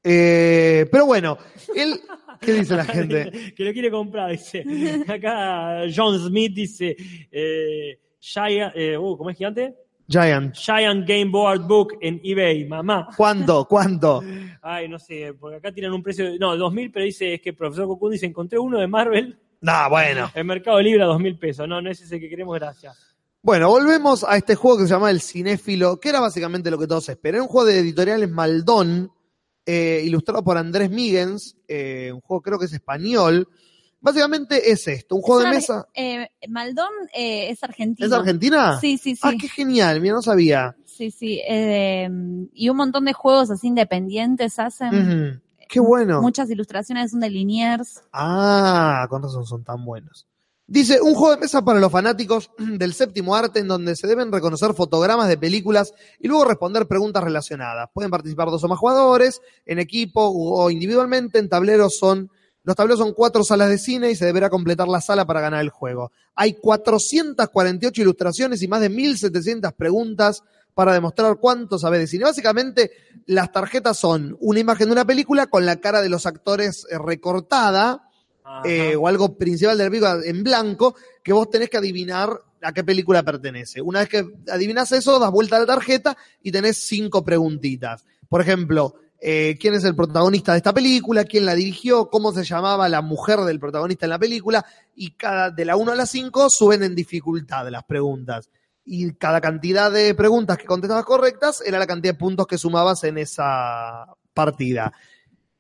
Eh, 0.08 0.86
pero 0.92 1.06
bueno, 1.06 1.38
él. 1.76 2.00
¿Qué 2.40 2.54
dice 2.54 2.76
la 2.76 2.86
gente? 2.86 3.54
que 3.56 3.64
lo 3.66 3.74
quiere 3.74 3.92
comprar, 3.92 4.32
dice. 4.32 4.64
Acá 5.08 5.82
John 5.94 6.18
Smith 6.20 6.54
dice, 6.54 6.96
eh, 7.32 8.00
Giant, 8.20 8.74
eh, 8.76 8.98
uh, 8.98 9.18
¿cómo 9.18 9.30
es 9.30 9.38
gigante? 9.38 9.76
Giant. 10.08 10.56
Giant 10.56 11.06
Game 11.08 11.26
Board 11.32 11.68
Book 11.68 11.98
en 12.00 12.22
eBay, 12.24 12.66
mamá. 12.66 13.10
¿Cuánto? 13.18 13.66
¿Cuánto? 13.66 14.24
Ay, 14.62 14.88
no 14.88 14.98
sé, 15.00 15.34
porque 15.38 15.58
acá 15.58 15.72
tienen 15.74 15.92
un 15.92 16.02
precio, 16.02 16.32
de, 16.32 16.40
no, 16.40 16.56
2000, 16.56 16.92
pero 16.92 17.06
dice, 17.06 17.34
es 17.34 17.42
que 17.42 17.50
el 17.50 17.56
profesor 17.56 17.88
Cocundi 17.88 18.16
dice, 18.16 18.28
encontré 18.28 18.58
uno 18.58 18.80
de 18.80 18.88
Marvel 18.88 19.38
Nah, 19.62 19.90
bueno. 19.90 20.32
en 20.34 20.48
Mercado 20.48 20.80
Libre 20.82 21.04
a 21.04 21.08
2000 21.08 21.40
pesos. 21.40 21.68
No, 21.68 21.82
no 21.82 21.90
es 21.90 22.02
ese 22.02 22.20
que 22.20 22.30
queremos, 22.30 22.56
gracias. 22.56 23.16
Bueno, 23.42 23.70
volvemos 23.70 24.24
a 24.24 24.38
este 24.38 24.56
juego 24.56 24.80
que 24.80 24.84
se 24.84 24.90
llama 24.94 25.10
El 25.10 25.22
Cinéfilo, 25.22 26.00
que 26.00 26.10
era 26.10 26.20
básicamente 26.20 26.70
lo 26.70 26.78
que 26.78 26.88
todos 26.88 27.10
esperan. 27.10 27.42
Un 27.42 27.48
juego 27.48 27.68
de 27.68 27.80
editoriales 27.80 28.30
Maldón, 28.30 29.12
eh, 29.68 30.02
ilustrado 30.03 30.44
por 30.44 30.57
Andrés 30.57 30.89
Migens, 30.89 31.56
eh, 31.68 32.10
un 32.14 32.22
juego 32.22 32.41
creo 32.41 32.57
que 32.57 32.65
es 32.65 32.73
español. 32.73 33.48
Básicamente 33.99 34.72
es 34.72 34.88
esto, 34.88 35.15
un 35.15 35.22
juego 35.22 35.41
de 35.41 35.49
Es 35.49 35.56
mesa. 35.56 35.88
eh, 35.94 36.30
Maldón 36.48 36.89
eh, 37.14 37.49
es 37.49 37.64
argentino. 37.64 38.07
¿Es 38.07 38.14
Argentina? 38.14 38.80
Sí, 38.80 38.98
sí, 38.98 39.15
sí. 39.15 39.22
Ah, 39.23 39.34
qué 39.39 39.49
genial, 39.49 39.99
mira, 40.02 40.14
no 40.15 40.22
sabía. 40.22 40.76
Sí, 40.85 41.11
sí. 41.11 41.41
y 42.53 42.69
un 42.69 42.77
montón 42.77 43.06
de 43.06 43.14
juegos 43.14 43.52
así 43.52 43.68
independientes 43.68 44.57
hacen. 44.57 45.41
Qué 45.69 45.80
bueno. 45.80 46.22
Muchas 46.22 46.49
ilustraciones 46.49 47.11
son 47.11 47.19
de 47.19 47.30
Liniers. 47.30 48.02
Ah, 48.14 49.06
con 49.10 49.22
razón 49.22 49.45
son 49.45 49.64
tan 49.64 49.84
buenos. 49.84 50.26
Dice, 50.69 50.99
un 50.99 51.15
juego 51.15 51.34
de 51.35 51.41
mesa 51.41 51.64
para 51.64 51.80
los 51.80 51.89
fanáticos 51.89 52.52
del 52.57 52.94
séptimo 52.94 53.35
arte 53.35 53.60
en 53.60 53.69
donde 53.69 53.95
se 53.95 54.06
deben 54.06 54.34
reconocer 54.34 54.73
fotogramas 54.73 55.30
de 55.30 55.38
películas 55.38 55.94
y 56.19 56.27
luego 56.27 56.44
responder 56.44 56.88
preguntas 56.88 57.23
relacionadas. 57.23 57.89
Pueden 57.94 58.11
participar 58.11 58.49
dos 58.49 58.65
o 58.65 58.68
más 58.68 58.77
jugadores, 58.77 59.41
en 59.65 59.80
equipo 59.80 60.30
o 60.30 60.69
individualmente. 60.69 61.39
En 61.39 61.48
tableros 61.48 61.98
son, 61.98 62.30
los 62.64 62.76
tableros 62.76 62.99
son 62.99 63.14
cuatro 63.14 63.45
salas 63.45 63.69
de 63.69 63.77
cine 63.77 64.11
y 64.11 64.15
se 64.15 64.26
deberá 64.26 64.49
completar 64.49 64.89
la 64.89 64.99
sala 64.99 65.26
para 65.26 65.39
ganar 65.39 65.61
el 65.61 65.69
juego. 65.69 66.11
Hay 66.35 66.56
448 66.56 68.02
ilustraciones 68.02 68.61
y 68.61 68.68
más 68.68 68.81
de 68.81 68.89
1700 68.89 69.72
preguntas 69.72 70.44
para 70.73 70.94
demostrar 70.94 71.38
cuánto 71.38 71.80
sabe 71.80 71.98
de 71.98 72.07
cine. 72.07 72.26
Básicamente, 72.26 72.91
las 73.26 73.53
tarjetas 73.53 73.98
son 73.98 74.38
una 74.41 74.60
imagen 74.60 74.88
de 74.89 74.91
una 74.91 75.06
película 75.06 75.48
con 75.48 75.65
la 75.65 75.77
cara 75.77 76.02
de 76.02 76.10
los 76.10 76.26
actores 76.26 76.85
eh, 76.91 76.98
recortada. 76.99 78.07
Eh, 78.64 78.95
o 78.95 79.07
algo 79.07 79.38
principal 79.38 79.78
de 79.78 79.84
la 79.84 79.90
película 79.90 80.19
en 80.24 80.44
blanco, 80.44 80.95
que 81.24 81.34
vos 81.34 81.49
tenés 81.49 81.69
que 81.69 81.78
adivinar 81.78 82.30
a 82.61 82.74
qué 82.74 82.84
película 82.84 83.24
pertenece. 83.24 83.82
Una 83.82 83.99
vez 83.99 84.10
que 84.10 84.26
adivinas 84.52 84.91
eso, 84.91 85.19
das 85.19 85.32
vuelta 85.32 85.57
a 85.57 85.60
la 85.60 85.65
tarjeta 85.65 86.18
y 86.41 86.52
tenés 86.52 86.78
cinco 86.78 87.24
preguntitas. 87.24 88.06
Por 88.28 88.41
ejemplo, 88.41 88.95
eh, 89.19 89.57
quién 89.60 89.74
es 89.74 89.84
el 89.84 89.95
protagonista 89.95 90.52
de 90.52 90.57
esta 90.57 90.74
película, 90.74 91.24
quién 91.24 91.45
la 91.45 91.56
dirigió, 91.56 92.10
cómo 92.10 92.32
se 92.32 92.44
llamaba 92.44 92.88
la 92.88 93.02
mujer 93.02 93.40
del 93.41 93.60
protagonista 93.60 94.06
en 94.06 94.11
la 94.11 94.19
película, 94.19 94.65
y 94.95 95.11
cada 95.11 95.49
de 95.49 95.65
la 95.65 95.76
1 95.76 95.91
a 95.91 95.95
la 95.95 96.06
5 96.06 96.49
suben 96.49 96.84
en 96.84 96.95
dificultad 96.95 97.68
las 97.69 97.84
preguntas. 97.84 98.49
Y 98.86 99.14
cada 99.14 99.41
cantidad 99.41 99.91
de 99.91 100.14
preguntas 100.15 100.57
que 100.57 100.65
contestabas 100.65 101.03
correctas 101.03 101.61
era 101.65 101.80
la 101.80 101.88
cantidad 101.88 102.14
de 102.14 102.19
puntos 102.19 102.48
que 102.48 102.57
sumabas 102.57 103.03
en 103.03 103.18
esa 103.18 104.06
partida. 104.34 104.94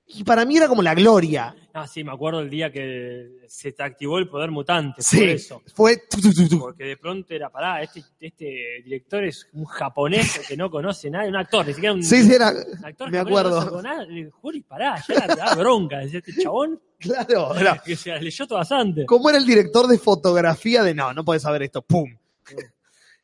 Y 0.09 0.23
para 0.23 0.45
mí 0.45 0.55
era 0.55 0.69
como 0.69 0.81
la 0.81 0.95
gloria. 0.95 1.53
Ah, 1.73 1.85
sí, 1.85 2.01
me 2.03 2.11
acuerdo 2.13 2.39
el 2.39 2.49
día 2.49 2.71
que 2.71 3.39
se 3.47 3.73
te 3.73 3.83
activó 3.83 4.17
el 4.17 4.29
poder 4.29 4.49
mutante. 4.51 5.01
Sí, 5.01 5.17
Por 5.19 5.29
eso. 5.29 5.61
fue... 5.75 5.97
tu, 6.09 6.21
tu, 6.21 6.31
tu, 6.33 6.47
tu. 6.47 6.59
Porque 6.59 6.85
de 6.85 6.97
pronto 6.97 7.33
era, 7.33 7.49
pará, 7.49 7.83
este, 7.83 8.03
este 8.19 8.81
director 8.85 9.23
es 9.25 9.47
un 9.51 9.65
japonés 9.65 10.39
que 10.47 10.55
no 10.55 10.71
conoce 10.71 11.09
nada, 11.09 11.27
un 11.27 11.35
actor, 11.35 11.67
ni 11.67 11.73
siquiera 11.73 11.93
un, 11.93 12.03
Sí, 12.03 12.23
sí, 12.23 12.33
era... 12.33 12.51
un 12.51 12.85
actor 12.85 13.11
me 13.11 13.17
acuerdo. 13.19 13.69
no 13.69 13.81
nada. 13.81 14.05
Le 14.05 14.29
Juli, 14.29 14.61
pará, 14.61 14.95
ya 15.07 15.13
era, 15.15 15.27
te 15.27 15.35
da 15.41 15.55
bronca, 15.55 15.97
decía 15.99 16.19
este 16.19 16.41
chabón 16.41 16.79
Claro, 16.99 17.53
era- 17.59 17.77
que 17.85 17.95
se 17.97 18.17
leyó 18.19 18.47
todas 18.47 18.71
antes. 18.71 19.05
¿Cómo 19.05 19.29
era 19.29 19.37
el 19.37 19.45
director 19.45 19.87
de 19.87 19.99
fotografía 19.99 20.83
de 20.83 20.95
no, 20.95 21.13
no 21.13 21.25
puedes 21.25 21.43
saber 21.43 21.63
esto? 21.63 21.81
¡Pum! 21.81 22.09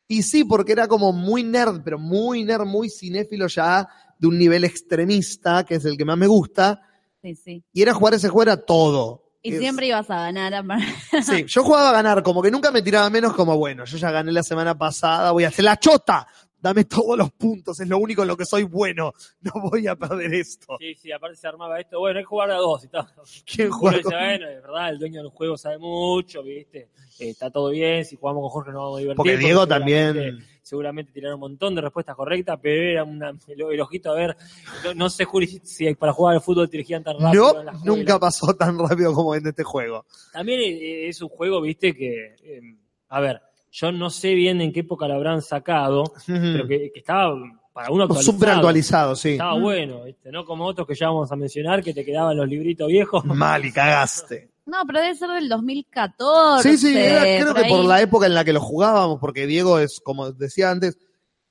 Y 0.07 0.22
sí, 0.22 0.43
porque 0.43 0.73
era 0.73 0.88
como 0.88 1.14
muy 1.14 1.43
nerd, 1.43 1.81
pero 1.84 1.97
muy 1.97 2.43
nerd, 2.43 2.65
muy 2.65 2.89
cinéfilo 2.89 3.47
ya 3.47 3.88
de 4.24 4.28
un 4.30 4.38
nivel 4.40 4.64
extremista, 4.64 5.66
que 5.66 5.76
es 5.76 5.84
el 5.86 5.98
que 5.98 6.06
más 6.06 6.18
me 6.18 6.28
gusta. 6.28 6.82
Sí, 7.22 7.36
sí. 7.36 7.64
Y 7.74 7.82
era 7.82 7.94
jugar 7.94 8.14
ese 8.14 8.30
juego, 8.30 8.44
era 8.52 8.58
todo. 8.66 9.22
Y 9.41 9.54
Es- 9.54 9.60
siempre 9.60 9.88
ibas 9.88 10.10
a 10.10 10.16
ganar. 10.16 10.54
aparte. 10.54 10.86
Sí, 11.24 11.44
yo 11.45 11.64
jugaba 11.64 11.90
a 11.90 11.94
ganar, 11.94 12.24
como 12.24 12.41
que 12.41 12.50
nunca 12.50 12.72
me 12.72 12.82
tiraba 12.82 13.10
menos, 13.10 13.34
como 13.34 13.58
bueno, 13.58 13.84
yo 13.84 13.98
ya 13.98 14.12
gané 14.12 14.32
la 14.32 14.44
semana 14.44 14.78
pasada, 14.78 15.32
voy 15.32 15.44
a 15.44 15.50
hacer 15.50 15.66
la 15.66 15.78
chota. 15.78 16.26
dame 16.58 16.86
todos 16.86 17.18
los 17.18 17.30
puntos, 17.34 17.78
es 17.82 17.90
lo 17.90 17.98
único 17.98 18.22
en 18.22 18.30
lo 18.30 18.38
que 18.38 18.45
soy 18.45 18.64
bueno, 18.64 19.12
no 19.41 19.52
voy 19.70 19.86
a 19.88 19.98
perder 19.98 20.34
esto. 20.36 20.78
Sí, 20.80 20.95
sí, 20.95 21.12
aparte 21.12 21.36
se 21.36 21.45
armaba 21.45 21.78
esto. 21.82 22.00
Bueno, 22.00 22.20
hay 22.20 22.24
que 22.24 22.28
jugar 22.30 22.52
a 22.52 22.56
dos 22.56 22.86
y 22.86 22.88
tal. 22.88 23.06
¿Quién 23.45 23.70
juega 23.70 23.98
dice, 23.98 24.10
bueno, 24.10 24.48
es 24.48 24.62
verdad, 24.62 24.90
el 24.91 24.98
dueño 25.00 25.22
del 25.24 25.32
juego 25.32 25.58
sabe 25.58 25.78
mucho, 25.80 26.41
¿viste? 26.41 26.88
Eh, 27.20 27.32
está 27.32 27.52
todo 27.52 27.70
bien, 27.72 28.06
si 28.06 28.16
jugamos 28.16 28.44
con 28.44 28.50
Jorge 28.50 28.72
nos 28.72 28.80
vamos 28.80 28.95
a 28.95 29.00
divertir. 29.02 29.18
Porque 29.18 29.36
Diego 29.38 29.68
también, 29.68 30.40
Seguramente 30.64 31.11
tiraron 31.11 31.35
un 31.35 31.41
montón 31.41 31.76
de 31.76 31.81
respuestas 31.81 32.15
correctas, 32.15 32.57
pero 32.61 32.81
era 32.81 33.03
una, 33.03 33.30
el, 33.30 33.61
el 33.61 33.81
ojito 33.81 34.11
a 34.11 34.15
ver. 34.15 34.35
No, 34.84 34.94
no 34.95 35.10
sé, 35.10 35.26
Juli, 35.26 35.45
si 35.45 35.94
para 35.94 36.14
jugar 36.14 36.35
al 36.35 36.41
fútbol 36.41 36.68
te 36.69 36.77
dirigían 36.77 37.03
tan 37.03 37.19
rápido. 37.19 37.53
no, 37.53 37.60
en 37.60 37.65
la 37.65 37.72
escuela. 37.73 37.95
nunca 37.95 38.19
pasó 38.19 38.56
tan 38.56 38.80
rápido 38.80 39.14
como 39.14 39.35
en 39.35 39.45
este 39.45 39.64
juego. 39.64 40.06
También 40.31 40.61
eh, 40.61 41.10
es 41.10 41.22
un 41.22 41.30
juego, 41.30 41.61
viste, 41.61 41.94
que. 41.94 42.35
eh, 42.41 42.61
a 43.10 43.19
ver, 43.19 43.41
yo 43.72 43.91
no 43.91 44.10
sé 44.10 44.34
bien 44.34 44.61
en 44.61 44.72
qué 44.72 44.80
época 44.80 45.07
lo 45.07 45.15
habrán 45.15 45.41
sacado, 45.41 46.06
pero 46.26 46.68
que, 46.68 46.91
que 46.91 46.99
estaba 46.99 47.35
para 47.73 47.91
uno 47.91 48.03
actualizado. 48.03 48.34
Súper 48.34 48.49
actualizado, 48.49 49.15
sí. 49.15 49.31
Estaba 49.31 49.60
bueno, 49.60 50.03
¿viste? 50.03 50.31
No 50.31 50.45
como 50.45 50.65
otros 50.65 50.88
que 50.88 50.95
ya 50.95 51.07
vamos 51.07 51.31
a 51.31 51.35
mencionar 51.35 51.84
que 51.84 51.94
te 51.94 52.06
quedaban 52.06 52.38
los 52.38 52.48
libritos 52.48 52.88
viejos. 52.88 53.26
Mal 53.26 53.65
y 53.65 53.72
cagaste. 53.72 54.52
No, 54.65 54.77
pero 54.88 55.02
debe 55.02 55.15
ser 55.15 55.30
del 55.31 55.49
2014. 55.49 56.72
Sí, 56.72 56.77
sí, 56.77 56.98
era- 56.98 57.22
creo 57.22 57.53
que 57.53 57.65
por 57.65 57.84
la 57.85 58.02
época 58.02 58.26
en 58.27 58.34
la 58.34 58.45
que 58.45 58.53
lo 58.53 58.61
jugábamos, 58.61 59.19
porque 59.19 59.45
Diego 59.45 59.80
es, 59.80 59.99
como 59.99 60.31
decía 60.31 60.72
antes, 60.72 60.98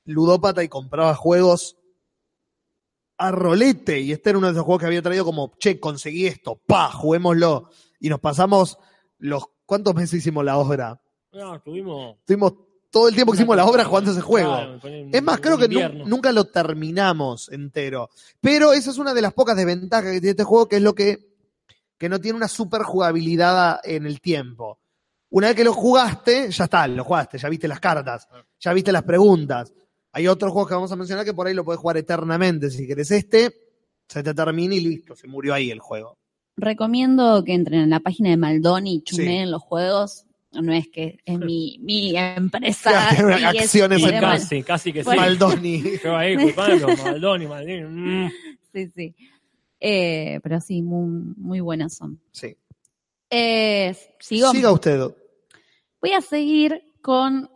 ludópata 0.04 0.62
y 0.64 0.68
compraba 0.68 1.14
juegos 1.14 1.76
a 3.18 3.30
rolete. 3.30 4.00
Y 4.00 4.12
este 4.12 4.30
era 4.30 4.38
uno 4.38 4.48
de 4.48 4.54
esos 4.54 4.64
juegos 4.64 4.80
que 4.80 4.86
había 4.86 5.02
traído 5.02 5.24
como, 5.24 5.52
che, 5.58 5.78
conseguí 5.78 6.26
esto, 6.26 6.56
pa, 6.66 6.90
juguémoslo. 6.90 7.68
Y 8.00 8.08
nos 8.08 8.20
pasamos 8.20 8.78
los, 9.18 9.44
¿cuántos 9.66 9.94
meses 9.94 10.14
hicimos 10.14 10.44
la 10.44 10.58
obra? 10.58 11.00
No, 11.32 11.54
estuvimos. 11.56 12.16
Estuvimos 12.20 12.54
todo 12.90 13.08
el 13.08 13.14
tiempo 13.14 13.32
que 13.32 13.36
hicimos 13.38 13.56
la 13.56 13.64
obra 13.64 13.84
jugando 13.84 14.10
ese 14.10 14.20
juego. 14.20 14.50
Claro, 14.54 14.78
en- 14.84 15.14
Es 15.14 15.22
más, 15.22 15.40
creo 15.40 15.56
que 15.56 15.68
nu- 15.68 16.04
nunca 16.06 16.32
lo 16.32 16.44
terminamos 16.46 17.48
entero. 17.50 18.10
Pero 18.40 18.72
esa 18.72 18.90
es 18.90 18.98
una 18.98 19.14
de 19.14 19.22
las 19.22 19.32
pocas 19.32 19.56
desventajas 19.56 20.06
que 20.12 20.20
tiene 20.20 20.30
este 20.30 20.44
juego, 20.44 20.66
que 20.68 20.76
es 20.76 20.82
lo 20.82 20.94
que, 20.94 21.31
que 22.02 22.08
no 22.08 22.20
tiene 22.20 22.36
una 22.36 22.48
super 22.48 22.82
jugabilidad 22.82 23.78
en 23.84 24.06
el 24.06 24.20
tiempo. 24.20 24.80
Una 25.30 25.46
vez 25.46 25.54
que 25.54 25.62
lo 25.62 25.72
jugaste, 25.72 26.50
ya 26.50 26.64
está, 26.64 26.88
lo 26.88 27.04
jugaste, 27.04 27.38
ya 27.38 27.48
viste 27.48 27.68
las 27.68 27.78
cartas, 27.78 28.26
ya 28.58 28.72
viste 28.72 28.90
las 28.90 29.04
preguntas. 29.04 29.72
Hay 30.10 30.26
otros 30.26 30.50
juegos 30.50 30.68
que 30.68 30.74
vamos 30.74 30.90
a 30.90 30.96
mencionar 30.96 31.24
que 31.24 31.32
por 31.32 31.46
ahí 31.46 31.54
lo 31.54 31.64
puedes 31.64 31.80
jugar 31.80 31.98
eternamente. 31.98 32.70
Si 32.70 32.88
querés 32.88 33.12
este, 33.12 33.54
se 34.08 34.20
te 34.24 34.34
termina 34.34 34.74
y 34.74 34.80
listo, 34.80 35.14
se 35.14 35.28
murió 35.28 35.54
ahí 35.54 35.70
el 35.70 35.78
juego. 35.78 36.18
Recomiendo 36.56 37.44
que 37.44 37.54
entren 37.54 37.82
en 37.82 37.90
la 37.90 38.00
página 38.00 38.30
de 38.30 38.36
Maldoni 38.36 38.94
y 38.94 38.98
Sí. 38.98 39.04
chumeen 39.04 39.52
los 39.52 39.62
juegos. 39.62 40.24
No 40.50 40.72
es 40.72 40.88
que 40.88 41.18
es 41.24 41.38
mi, 41.38 41.78
mi 41.82 42.16
empresa. 42.16 43.10
Acciones 43.48 44.02
en. 44.02 44.20
Casi, 44.20 44.62
casi 44.64 44.92
que 44.92 45.04
sí. 45.04 45.10
Maldoni. 45.16 45.84
Yo 46.02 46.16
ahí 46.16 46.36
culpando, 46.36 46.88
Maldoni, 46.96 47.46
Maldini. 47.46 47.82
mm. 47.84 48.30
Sí, 48.72 48.88
sí. 48.88 49.14
Eh, 49.84 50.38
pero 50.44 50.60
sí, 50.60 50.80
muy, 50.80 51.34
muy 51.36 51.58
buenos 51.60 51.94
son. 51.94 52.20
Sí. 52.30 52.56
Eh, 53.30 53.96
sigo. 54.20 54.50
Siga 54.52 54.70
usted. 54.70 55.00
Voy 56.00 56.12
a 56.12 56.20
seguir 56.20 56.82
con 57.02 57.50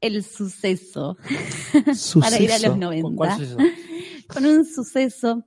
el 0.00 0.22
suceso. 0.22 1.16
Para 2.20 2.38
ir 2.40 2.52
a 2.52 2.56
Suceso. 2.56 2.68
los 2.68 2.78
90. 2.78 3.16
¿Cuál 3.16 3.30
es 3.42 3.48
eso? 3.48 3.56
Con 4.32 4.46
un 4.46 4.64
suceso, 4.64 5.44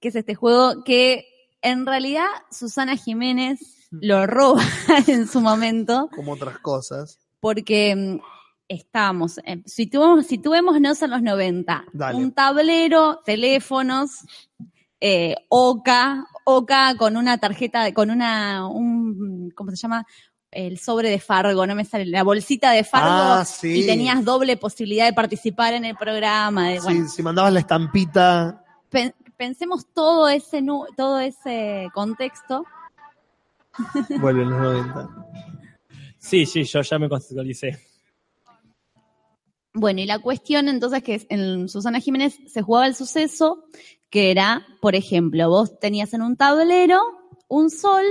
que 0.00 0.08
es 0.08 0.14
este 0.14 0.34
juego 0.34 0.84
que 0.84 1.26
en 1.60 1.84
realidad 1.84 2.26
Susana 2.50 2.96
Jiménez 2.96 3.88
lo 3.90 4.26
roba 4.26 4.62
en 5.08 5.26
su 5.28 5.40
momento, 5.40 6.08
Como 6.14 6.32
otras 6.32 6.58
cosas. 6.60 7.18
porque 7.40 7.94
mm, 7.94 8.20
estábamos, 8.68 9.38
eh, 9.44 9.62
situémonos 9.66 11.02
en 11.02 11.10
los 11.10 11.22
90. 11.22 11.84
Dale. 11.92 12.16
Un 12.18 12.32
tablero, 12.32 13.20
teléfonos, 13.24 14.10
eh, 15.04 15.34
Oca, 15.48 16.24
Oca 16.44 16.94
con 16.96 17.16
una 17.16 17.36
tarjeta, 17.38 17.82
de- 17.82 17.92
con 17.92 18.08
una, 18.10 18.68
un, 18.68 19.50
¿cómo 19.56 19.70
se 19.72 19.76
llama? 19.76 20.06
El 20.50 20.78
sobre 20.78 21.08
de 21.10 21.18
Fargo, 21.18 21.66
no 21.66 21.74
me 21.74 21.84
sale, 21.84 22.04
la 22.06 22.22
bolsita 22.22 22.70
de 22.70 22.84
Fargo. 22.84 23.08
Ah, 23.40 23.44
sí. 23.44 23.80
Y 23.80 23.86
tenías 23.86 24.24
doble 24.24 24.56
posibilidad 24.56 25.06
de 25.06 25.12
participar 25.12 25.72
en 25.74 25.84
el 25.86 25.96
programa. 25.96 26.68
de- 26.68 26.78
bueno, 26.80 27.02
Sí, 27.08 27.16
si 27.16 27.22
mandabas 27.22 27.52
la 27.52 27.60
estampita. 27.60 28.62
pen- 28.90 29.14
pensemos 29.36 29.86
todo 29.92 30.28
ese, 30.28 30.62
nu- 30.62 30.86
todo 30.96 31.18
ese 31.20 31.88
contexto. 31.94 32.64
Vuelven 34.20 34.50
los 34.50 34.60
90. 34.60 35.08
Sí, 36.18 36.46
sí, 36.46 36.62
yo 36.64 36.82
ya 36.82 36.98
me 36.98 37.08
conceptualicé. 37.08 37.78
Bueno, 39.74 40.00
y 40.00 40.06
la 40.06 40.18
cuestión 40.18 40.68
entonces 40.68 41.02
que 41.02 41.26
en 41.30 41.68
Susana 41.68 42.00
Jiménez 42.00 42.38
se 42.46 42.62
jugaba 42.62 42.86
el 42.86 42.94
suceso, 42.94 43.64
que 44.10 44.30
era, 44.30 44.66
por 44.80 44.94
ejemplo, 44.94 45.48
vos 45.48 45.78
tenías 45.78 46.12
en 46.14 46.22
un 46.22 46.36
tablero 46.36 47.00
un 47.48 47.70
sol 47.70 48.04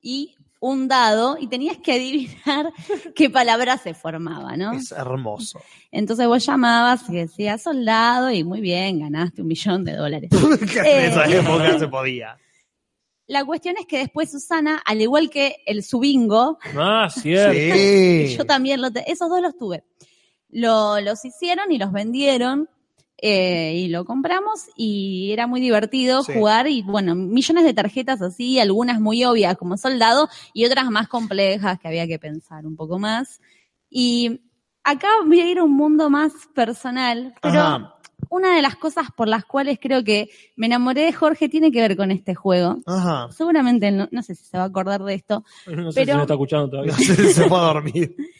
y 0.00 0.34
un 0.60 0.88
dado 0.88 1.36
y 1.38 1.48
tenías 1.48 1.76
que 1.78 1.92
adivinar 1.92 2.72
qué 3.14 3.28
palabra 3.30 3.76
se 3.78 3.94
formaba, 3.94 4.56
¿no? 4.56 4.72
Es 4.72 4.90
hermoso. 4.92 5.60
Entonces 5.90 6.26
vos 6.26 6.44
llamabas 6.46 7.08
y 7.08 7.14
decías 7.16 7.62
soldado 7.62 8.30
y 8.30 8.42
muy 8.44 8.60
bien, 8.60 9.00
ganaste 9.00 9.42
un 9.42 9.48
millón 9.48 9.84
de 9.84 9.94
dólares. 9.94 10.30
en 10.32 10.86
Eh. 10.86 11.06
esa 11.08 11.24
época 11.26 11.78
se 11.78 11.88
podía. 11.88 12.36
La 13.28 13.44
cuestión 13.44 13.74
es 13.76 13.86
que 13.86 13.98
después 13.98 14.30
Susana, 14.30 14.80
al 14.84 15.00
igual 15.00 15.28
que 15.30 15.56
el 15.66 15.82
subingo, 15.82 16.58
Ah, 16.76 17.08
cierto. 17.10 17.52
Sí. 17.74 18.36
Yo 18.38 18.44
también, 18.46 18.80
lo 18.80 18.92
te- 18.92 19.10
esos 19.10 19.28
dos 19.28 19.40
los 19.42 19.56
tuve. 19.58 19.82
Lo- 20.50 21.00
los 21.00 21.24
hicieron 21.24 21.72
y 21.72 21.78
los 21.78 21.92
vendieron 21.92 22.68
eh, 23.18 23.72
y 23.76 23.88
lo 23.88 24.04
compramos 24.04 24.66
y 24.76 25.30
era 25.32 25.46
muy 25.46 25.60
divertido 25.60 26.22
Sí. 26.22 26.34
jugar 26.34 26.68
y 26.68 26.82
bueno, 26.82 27.14
millones 27.14 27.64
de 27.64 27.72
tarjetas 27.72 28.20
así, 28.20 28.60
algunas 28.60 29.00
muy 29.00 29.24
obvias 29.24 29.56
como 29.56 29.76
soldado 29.78 30.28
y 30.52 30.66
otras 30.66 30.90
más 30.90 31.08
complejas 31.08 31.78
que 31.80 31.88
había 31.88 32.06
que 32.06 32.18
pensar 32.18 32.66
un 32.66 32.76
poco 32.76 32.98
más. 32.98 33.40
Y 33.88 34.40
acá 34.84 35.08
voy 35.26 35.40
a 35.40 35.50
ir 35.50 35.58
a 35.58 35.64
un 35.64 35.72
mundo 35.74 36.10
más 36.10 36.32
personal, 36.54 37.32
pero 37.40 37.58
Ajá. 37.60 37.94
una 38.28 38.54
de 38.54 38.60
las 38.62 38.76
cosas 38.76 39.08
por 39.16 39.28
las 39.28 39.46
cuales 39.46 39.78
creo 39.80 40.04
que 40.04 40.28
me 40.54 40.66
enamoré 40.66 41.02
de 41.06 41.12
Jorge 41.14 41.48
tiene 41.48 41.72
que 41.72 41.80
ver 41.80 41.96
con 41.96 42.10
este 42.10 42.34
juego. 42.34 42.76
Ajá. 42.84 43.28
Seguramente 43.32 43.90
no, 43.92 44.08
no 44.10 44.22
sé 44.22 44.34
si 44.34 44.44
se 44.44 44.58
va 44.58 44.64
a 44.64 44.66
acordar 44.66 45.02
de 45.02 45.14
esto, 45.14 45.42
No 45.66 45.90
sé 45.90 46.00
Pero- 46.02 46.12
si 46.12 46.16
me 46.16 46.22
está 46.22 46.34
escuchando 46.34 46.68
todavía. 46.68 46.92
No 46.98 46.98
sé 46.98 47.16
si 47.16 47.32
se 47.32 47.48
fue 47.48 47.58
a 47.58 47.62
dormir. 47.62 48.14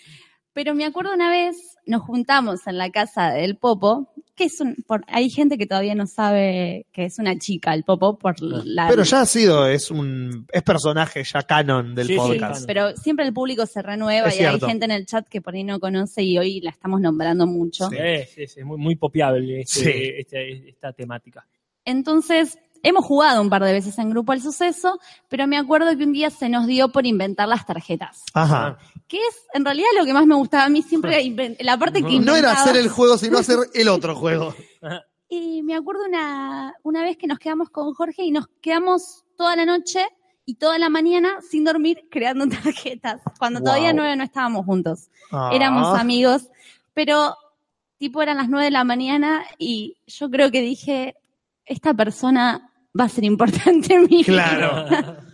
Pero 0.57 0.75
me 0.75 0.87
acuerdo 0.87 1.13
una 1.13 1.29
vez, 1.29 1.77
nos 1.85 2.01
juntamos 2.01 2.67
en 2.67 2.79
la 2.79 2.89
casa 2.89 3.31
del 3.31 3.59
Popo, 3.59 4.11
que 4.35 4.45
es 4.45 4.59
un, 4.59 4.75
por, 4.87 5.05
hay 5.07 5.29
gente 5.29 5.59
que 5.59 5.67
todavía 5.67 5.95
no 5.95 6.07
sabe 6.07 6.87
que 6.93 7.05
es 7.05 7.19
una 7.19 7.37
chica 7.39 7.75
el 7.75 7.85
Popo 7.85 8.17
por 8.19 8.41
la... 8.41 8.89
Pero 8.89 9.03
ya 9.03 9.21
ha 9.21 9.27
sido, 9.27 9.67
es 9.69 9.91
un 9.91 10.47
es 10.51 10.63
personaje 10.63 11.23
ya 11.25 11.43
canon 11.43 11.95
del 11.95 12.07
Sí, 12.07 12.15
sí, 12.15 12.19
podcast. 12.19 12.41
canon. 12.41 12.65
pero 12.67 12.97
siempre 12.97 13.27
el 13.27 13.35
público 13.35 13.67
se 13.67 13.83
renueva 13.83 14.29
Es 14.29 14.41
y 14.41 14.45
hay 14.45 14.59
gente 14.59 14.87
en 14.87 14.93
el 14.93 15.05
chat 15.05 15.29
que 15.29 15.43
por 15.43 15.53
ahí 15.55 15.63
no 15.63 15.79
conoce 15.79 16.23
y 16.23 16.39
hoy 16.39 16.61
la 16.63 16.71
estamos 16.71 17.03
nombrando 17.03 17.47
mucho. 17.47 17.91
Sí, 17.91 17.97
sí, 18.35 18.47
sí, 18.47 18.61
es 18.61 18.65
muy, 18.65 18.79
muy 18.79 18.97
popiable 18.97 19.61
este- 19.61 19.83
Sí. 19.83 19.91
este- 20.21 20.71
esta 20.71 20.95
temática. 20.95 21.47
Entonces, 21.85 22.59
hemos 22.83 23.05
jugado 23.05 23.41
un 23.43 23.51
par 23.51 23.63
de 23.63 23.73
veces 23.73 23.99
en 23.99 24.09
grupo 24.11 24.33
al 24.33 24.41
suceso, 24.41 24.99
pero 25.29 25.47
me 25.47 25.57
acuerdo 25.59 25.97
que 25.97 26.05
un 26.05 26.13
día 26.13 26.31
se 26.31 26.49
nos 26.49 26.67
dio 26.67 26.89
por 26.91 27.05
inventar 27.05 27.47
las 27.47 27.67
tarjetas. 27.67 28.23
Ajá. 28.33 28.79
Que 29.09 29.19
es 29.19 29.37
en 29.55 29.65
realidad 29.65 29.89
lo 29.99 30.05
que 30.05 30.13
más 30.13 30.27
me 30.27 30.35
gustaba 30.35 30.65
a 30.65 30.69
mí 30.69 30.83
siempre, 30.83 31.57
la 31.61 31.79
parte 31.79 32.03
que 32.03 32.19
No 32.19 32.35
era 32.35 32.49
inventaba. 32.51 32.53
hacer 32.63 32.77
el 32.77 32.89
juego, 32.89 33.17
sino 33.19 33.39
hacer 33.39 33.59
el 33.75 33.89
otro 33.89 34.17
juego. 34.17 34.55
Y 35.29 35.63
me 35.63 35.75
acuerdo 35.77 36.05
una, 36.09 36.75
una 36.83 37.03
vez 37.03 37.17
que 37.17 37.27
nos 37.27 37.39
quedamos 37.39 37.71
con 37.71 37.93
Jorge 37.95 38.25
y 38.25 38.31
nos 38.33 38.47
quedamos 38.61 39.25
toda 39.37 39.55
la 39.57 39.65
noche 39.65 40.07
y 40.45 40.55
toda 40.57 40.79
la 40.79 40.89
mañana 40.89 41.41
sin 41.49 41.65
dormir 41.65 42.09
creando 42.11 42.47
tarjetas, 42.63 43.21
cuando 43.39 43.61
Wow. 43.61 43.67
todavía 43.67 43.93
no, 43.93 44.15
no 44.17 44.25
estábamos 44.25 44.65
juntos. 44.65 45.09
Ah. 45.33 45.51
Éramos 45.53 45.99
amigos, 45.99 46.49
pero 46.95 47.35
tipo 47.99 48.23
eran 48.23 48.37
las 48.39 48.49
nueve 48.49 48.67
de 48.67 48.71
la 48.73 48.85
mañana 48.85 49.45
y 49.59 49.97
yo 50.07 50.31
creo 50.31 50.51
que 50.51 50.61
dije, 50.63 51.15
esta 51.65 51.95
persona 51.95 52.73
va 52.99 53.05
a 53.05 53.09
ser 53.09 53.25
importante 53.25 53.95
en 53.95 54.03
mi 54.03 54.23
vida. 54.23 54.25
Claro. 54.27 55.17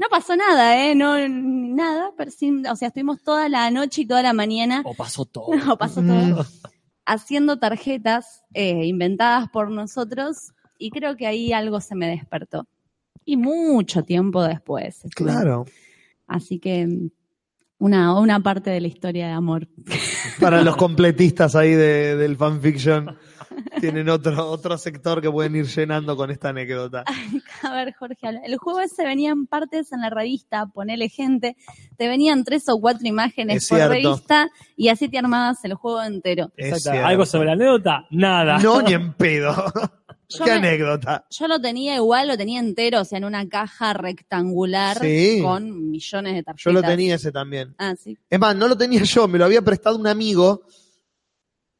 No 0.00 0.06
pasó 0.10 0.34
nada, 0.34 0.82
¿eh? 0.82 0.94
No, 0.94 1.16
nada, 1.28 2.12
pero 2.16 2.30
sí, 2.30 2.62
o 2.70 2.74
sea, 2.76 2.88
estuvimos 2.88 3.22
toda 3.22 3.48
la 3.50 3.70
noche 3.70 4.00
y 4.02 4.06
toda 4.06 4.22
la 4.22 4.32
mañana 4.32 4.80
O 4.86 4.94
pasó 4.94 5.26
todo. 5.26 5.48
no, 5.54 5.76
pasó 5.76 6.00
Mm. 6.00 6.08
todo. 6.34 6.46
Haciendo 7.04 7.58
tarjetas 7.58 8.42
eh, 8.54 8.86
inventadas 8.86 9.48
por 9.50 9.70
nosotros 9.70 10.52
y 10.78 10.90
creo 10.90 11.16
que 11.16 11.26
ahí 11.26 11.52
algo 11.52 11.80
se 11.80 11.94
me 11.94 12.08
despertó. 12.08 12.66
Y 13.24 13.36
mucho 13.36 14.02
tiempo 14.02 14.42
después. 14.42 15.02
Claro. 15.14 15.66
Así 16.26 16.58
que 16.58 16.86
mm, 16.86 17.10
una, 17.78 18.18
una 18.18 18.40
parte 18.40 18.70
de 18.70 18.80
la 18.80 18.88
historia 18.88 19.26
de 19.26 19.32
amor. 19.32 19.68
Para 20.40 20.62
los 20.62 20.76
completistas 20.76 21.54
ahí 21.56 21.72
de- 21.72 22.16
del 22.16 22.36
fanfiction. 22.36 23.18
Tienen 23.80 24.08
otro, 24.08 24.48
otro 24.50 24.76
sector 24.78 25.20
que 25.20 25.30
pueden 25.30 25.56
ir 25.56 25.66
llenando 25.66 26.16
con 26.16 26.30
esta 26.30 26.50
anécdota. 26.50 27.04
A 27.62 27.74
ver, 27.74 27.94
Jorge, 27.98 28.16
el 28.44 28.56
juego 28.58 28.80
ese 28.80 29.04
venía 29.04 29.30
en 29.30 29.46
partes 29.46 29.92
en 29.92 30.00
la 30.00 30.10
revista, 30.10 30.66
ponele 30.66 31.08
gente, 31.08 31.56
te 31.96 32.08
venían 32.08 32.44
tres 32.44 32.68
o 32.68 32.80
cuatro 32.80 33.06
imágenes 33.06 33.62
Es 33.64 33.68
por 33.68 33.78
cierto. 33.78 33.94
revista 33.94 34.50
y 34.76 34.88
así 34.88 35.08
te 35.08 35.18
armabas 35.18 35.64
el 35.64 35.74
juego 35.74 36.02
entero. 36.02 36.50
Es 36.56 36.66
Exacto. 36.68 36.90
cierto. 36.92 37.06
¿Algo 37.08 37.26
sobre 37.26 37.46
la 37.46 37.52
anécdota? 37.52 38.06
Nada. 38.10 38.58
No, 38.58 38.82
ni 38.82 38.92
en 38.94 39.12
pedo. 39.14 39.54
Yo 40.32 40.44
Qué 40.44 40.52
me- 40.52 40.58
anécdota. 40.58 41.26
Yo 41.30 41.48
lo 41.48 41.60
tenía 41.60 41.96
igual, 41.96 42.28
lo 42.28 42.36
tenía 42.36 42.60
entero, 42.60 43.00
o 43.00 43.04
sea, 43.04 43.18
en 43.18 43.24
una 43.24 43.48
caja 43.48 43.92
rectangular 43.94 44.98
Sí. 45.00 45.40
con 45.42 45.90
millones 45.90 46.34
de 46.34 46.42
tarjetas. 46.44 46.64
Yo 46.64 46.70
lo 46.72 46.82
tenía 46.82 47.16
ese 47.16 47.32
también. 47.32 47.74
Ah, 47.78 47.94
sí. 47.98 48.16
Es 48.30 48.38
más, 48.38 48.54
no 48.54 48.68
lo 48.68 48.76
tenía 48.78 49.02
yo, 49.02 49.26
me 49.26 49.38
lo 49.38 49.44
había 49.44 49.60
prestado 49.62 49.96
un 49.96 50.06
amigo. 50.06 50.62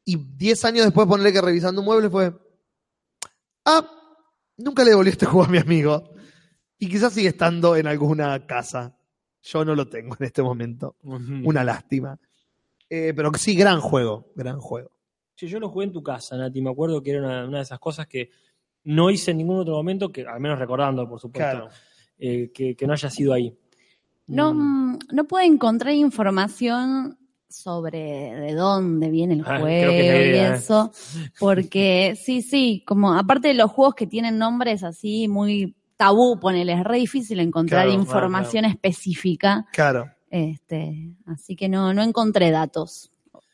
Y 0.05 0.17
10 0.17 0.65
años 0.65 0.85
después 0.85 1.07
ponerle 1.07 1.31
que 1.33 1.41
revisando 1.41 1.81
un 1.81 1.85
mueble 1.85 2.09
fue. 2.09 2.33
Ah, 3.65 3.85
nunca 4.57 4.83
le 4.83 4.91
devolví 4.91 5.09
este 5.11 5.25
juego 5.25 5.45
a 5.45 5.51
mi 5.51 5.57
amigo. 5.57 6.11
Y 6.77 6.87
quizás 6.89 7.13
sigue 7.13 7.29
estando 7.29 7.75
en 7.75 7.87
alguna 7.87 8.45
casa. 8.47 8.97
Yo 9.43 9.63
no 9.65 9.75
lo 9.75 9.87
tengo 9.87 10.15
en 10.19 10.25
este 10.25 10.41
momento. 10.41 10.95
Una 11.03 11.63
lástima. 11.63 12.19
Eh, 12.89 13.13
pero 13.15 13.31
sí, 13.35 13.55
gran 13.55 13.79
juego. 13.79 14.31
Gran 14.35 14.59
juego. 14.59 14.91
Sí, 15.35 15.47
yo 15.47 15.59
lo 15.59 15.69
jugué 15.69 15.85
en 15.85 15.91
tu 15.93 16.03
casa, 16.03 16.37
Nati. 16.37 16.61
Me 16.61 16.69
acuerdo 16.71 17.01
que 17.01 17.11
era 17.11 17.19
una, 17.21 17.45
una 17.47 17.57
de 17.57 17.63
esas 17.63 17.79
cosas 17.79 18.07
que 18.07 18.29
no 18.83 19.09
hice 19.09 19.31
en 19.31 19.37
ningún 19.37 19.59
otro 19.59 19.75
momento, 19.75 20.11
que 20.11 20.25
al 20.25 20.39
menos 20.39 20.57
recordando, 20.59 21.07
por 21.07 21.19
supuesto, 21.19 21.51
Claro. 21.51 21.69
eh, 22.17 22.51
que, 22.53 22.75
que 22.75 22.87
no 22.87 22.93
haya 22.93 23.09
sido 23.09 23.33
ahí. 23.33 23.55
No, 24.27 24.53
Mm. 24.53 24.93
mm, 24.93 24.99
no 25.13 25.23
puedo 25.25 25.45
encontrar 25.45 25.93
información 25.93 27.17
sobre 27.51 27.99
de 28.35 28.53
dónde 28.53 29.09
viene 29.09 29.35
el 29.35 29.41
Ah, 29.45 29.59
juego 29.59 29.91
y 29.91 29.95
¿eh? 30.01 30.53
eso, 30.55 30.91
porque 31.39 32.15
sí, 32.23 32.41
sí, 32.41 32.83
como 32.85 33.13
aparte 33.13 33.49
de 33.49 33.53
los 33.53 33.71
juegos 33.71 33.95
que 33.95 34.07
tienen 34.07 34.37
nombres 34.37 34.83
así 34.83 35.27
muy 35.27 35.75
tabú, 35.97 36.39
ponele, 36.39 36.73
es 36.73 36.83
re 36.83 36.97
difícil 36.97 37.39
encontrar 37.39 37.85
Claro, 37.85 37.99
información 38.01 38.65
específica, 38.65 39.65
Claro. 39.71 40.09
este, 40.29 41.13
así 41.27 41.55
que 41.55 41.69
no, 41.69 41.93
no 41.93 42.01
encontré 42.01 42.49
datos 42.51 43.11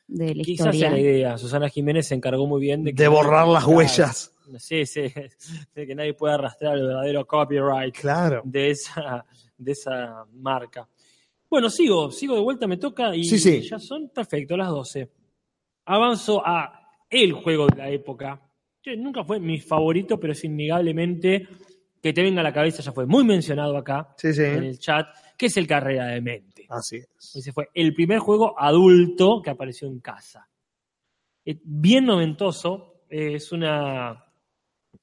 de 0.08 0.34
la 0.36 0.44
Quizás 0.44 0.64
sea 0.68 0.74
historia. 0.74 0.92
la 0.92 1.00
idea. 1.00 1.38
Susana 1.38 1.68
Jiménez 1.68 2.08
se 2.08 2.16
encargó 2.16 2.48
muy 2.48 2.62
bien 2.62 2.84
de, 2.86 2.94
que 2.94 3.04
De 3.04 3.10
borrar 3.10 3.46
las 3.48 3.66
huellas. 3.66 4.32
Sí, 4.60 4.86
sí, 4.86 5.02
de 5.76 5.86
que 5.86 5.94
nadie 5.94 6.14
pueda 6.14 6.36
arrastrar 6.36 6.78
el 6.78 6.84
verdadero 6.88 7.28
copyright 7.28 7.94
Claro. 7.94 8.42
de 8.46 8.70
esa, 8.72 9.26
de 9.58 9.72
esa 9.74 10.24
marca. 10.34 10.88
Bueno, 11.50 11.70
sigo, 11.70 12.12
sigo 12.12 12.36
de 12.36 12.42
vuelta, 12.42 12.68
me 12.68 12.78
toca 12.78 13.16
y 13.16 13.24
Sí, 13.24 13.40
sí. 13.40 13.62
ya 13.62 13.80
son 13.80 14.10
perfecto 14.10 14.58
las 14.58 14.70
12. 14.70 15.10
Avanzo 15.86 16.42
a 16.46 16.90
el 17.10 17.32
juego 17.34 17.68
de 17.68 17.78
la 17.78 17.90
época, 17.90 18.42
que 18.82 18.98
nunca 18.98 19.24
fue 19.24 19.40
mi 19.40 19.60
favorito, 19.60 20.20
pero 20.20 20.34
es 20.34 20.44
innegablemente 20.44 21.48
que 22.02 22.14
te 22.14 22.22
venga 22.22 22.42
a 22.42 22.44
la 22.44 22.54
cabeza, 22.54 22.84
ya 22.84 22.92
fue 22.92 23.06
muy 23.06 23.24
mencionado 23.24 23.78
acá 23.78 24.14
Sí, 24.18 24.28
en 24.28 24.64
el 24.64 24.78
chat, 24.80 25.08
que 25.38 25.46
es 25.48 25.58
el 25.58 25.68
Carrera 25.68 26.08
de 26.08 26.22
Mente. 26.22 26.66
Así 26.70 26.98
es. 26.98 27.36
Ese 27.36 27.52
fue 27.54 27.70
el 27.74 27.94
primer 27.94 28.20
juego 28.20 28.60
adulto 28.60 29.42
que 29.42 29.50
apareció 29.50 29.88
en 29.88 30.00
casa. 30.00 30.48
Eh, 31.46 31.60
Bien 31.64 32.06
noventoso, 32.06 33.04
eh, 33.10 33.36
es 33.36 33.52
una, 33.54 34.26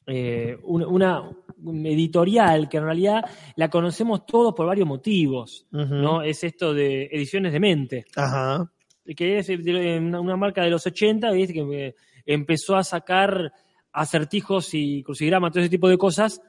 eh, 0.07 0.59
una, 0.65 1.23
una 1.63 1.89
editorial 1.89 2.69
que 2.69 2.77
en 2.77 2.85
realidad 2.85 3.25
la 3.57 3.71
conocemos 3.71 4.27
todos 4.27 4.55
por 4.55 4.67
varios 4.67 4.87
motivos. 4.87 5.67
¿no? 5.71 6.23
Es 6.23 6.45
esto 6.45 6.75
de 6.75 7.05
Ediciones 7.13 7.53
de 7.53 7.61
Mente, 7.61 8.05
Ajá. 8.17 8.71
que 9.17 9.39
es 9.39 9.47
de- 9.47 9.99
una, 9.99 10.37
marca 10.37 10.63
de 10.63 10.71
los 10.71 10.87
80 10.87 11.31
¿viste? 11.33 11.55
que 11.55 11.87
eh, 11.87 11.95
empezó 12.27 12.77
a 12.77 12.85
sacar 12.85 13.53
acertijos 13.93 14.75
y 14.75 15.03
crucigramas, 15.03 15.53
todo 15.53 15.61
ese 15.61 15.71
tipo 15.71 15.89
de 15.89 15.97
cosas 15.99 16.41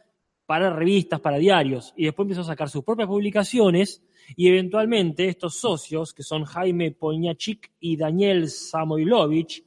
para 0.45 0.69
revistas, 0.72 1.19
para 1.22 1.38
diarios, 1.38 1.94
y 1.95 2.06
después 2.06 2.26
empezó 2.26 2.41
a 2.41 2.45
sacar 2.45 2.69
sus 2.69 2.84
propias 2.84 3.07
publicaciones 3.07 4.03
y 4.36 4.48
eventualmente 4.48 5.27
estos 5.27 5.56
socios, 5.60 6.14
que 6.14 6.23
son 6.23 6.44
Jaime 6.45 6.91
Poñachik 6.91 7.72
y 7.80 7.95
Daniel 7.98 8.49
Samoilovich, 8.49 9.64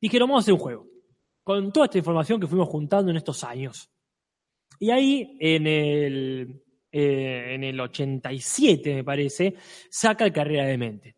dijeron, 0.00 0.28
vamos 0.28 0.42
a 0.42 0.44
hacer 0.44 0.54
un 0.54 0.60
juego, 0.60 0.86
con 1.50 1.72
toda 1.72 1.86
esta 1.86 1.98
información 1.98 2.38
que 2.38 2.46
fuimos 2.46 2.68
juntando 2.68 3.10
en 3.10 3.16
estos 3.16 3.42
años. 3.42 3.90
Y 4.78 4.90
ahí, 4.92 5.36
en 5.40 5.66
el, 5.66 6.62
eh, 6.92 7.54
en 7.54 7.64
el 7.64 7.80
87, 7.80 8.94
me 8.94 9.02
parece, 9.02 9.56
saca 9.90 10.24
el 10.24 10.32
Carrera 10.32 10.64
de 10.66 10.78
Mente. 10.78 11.16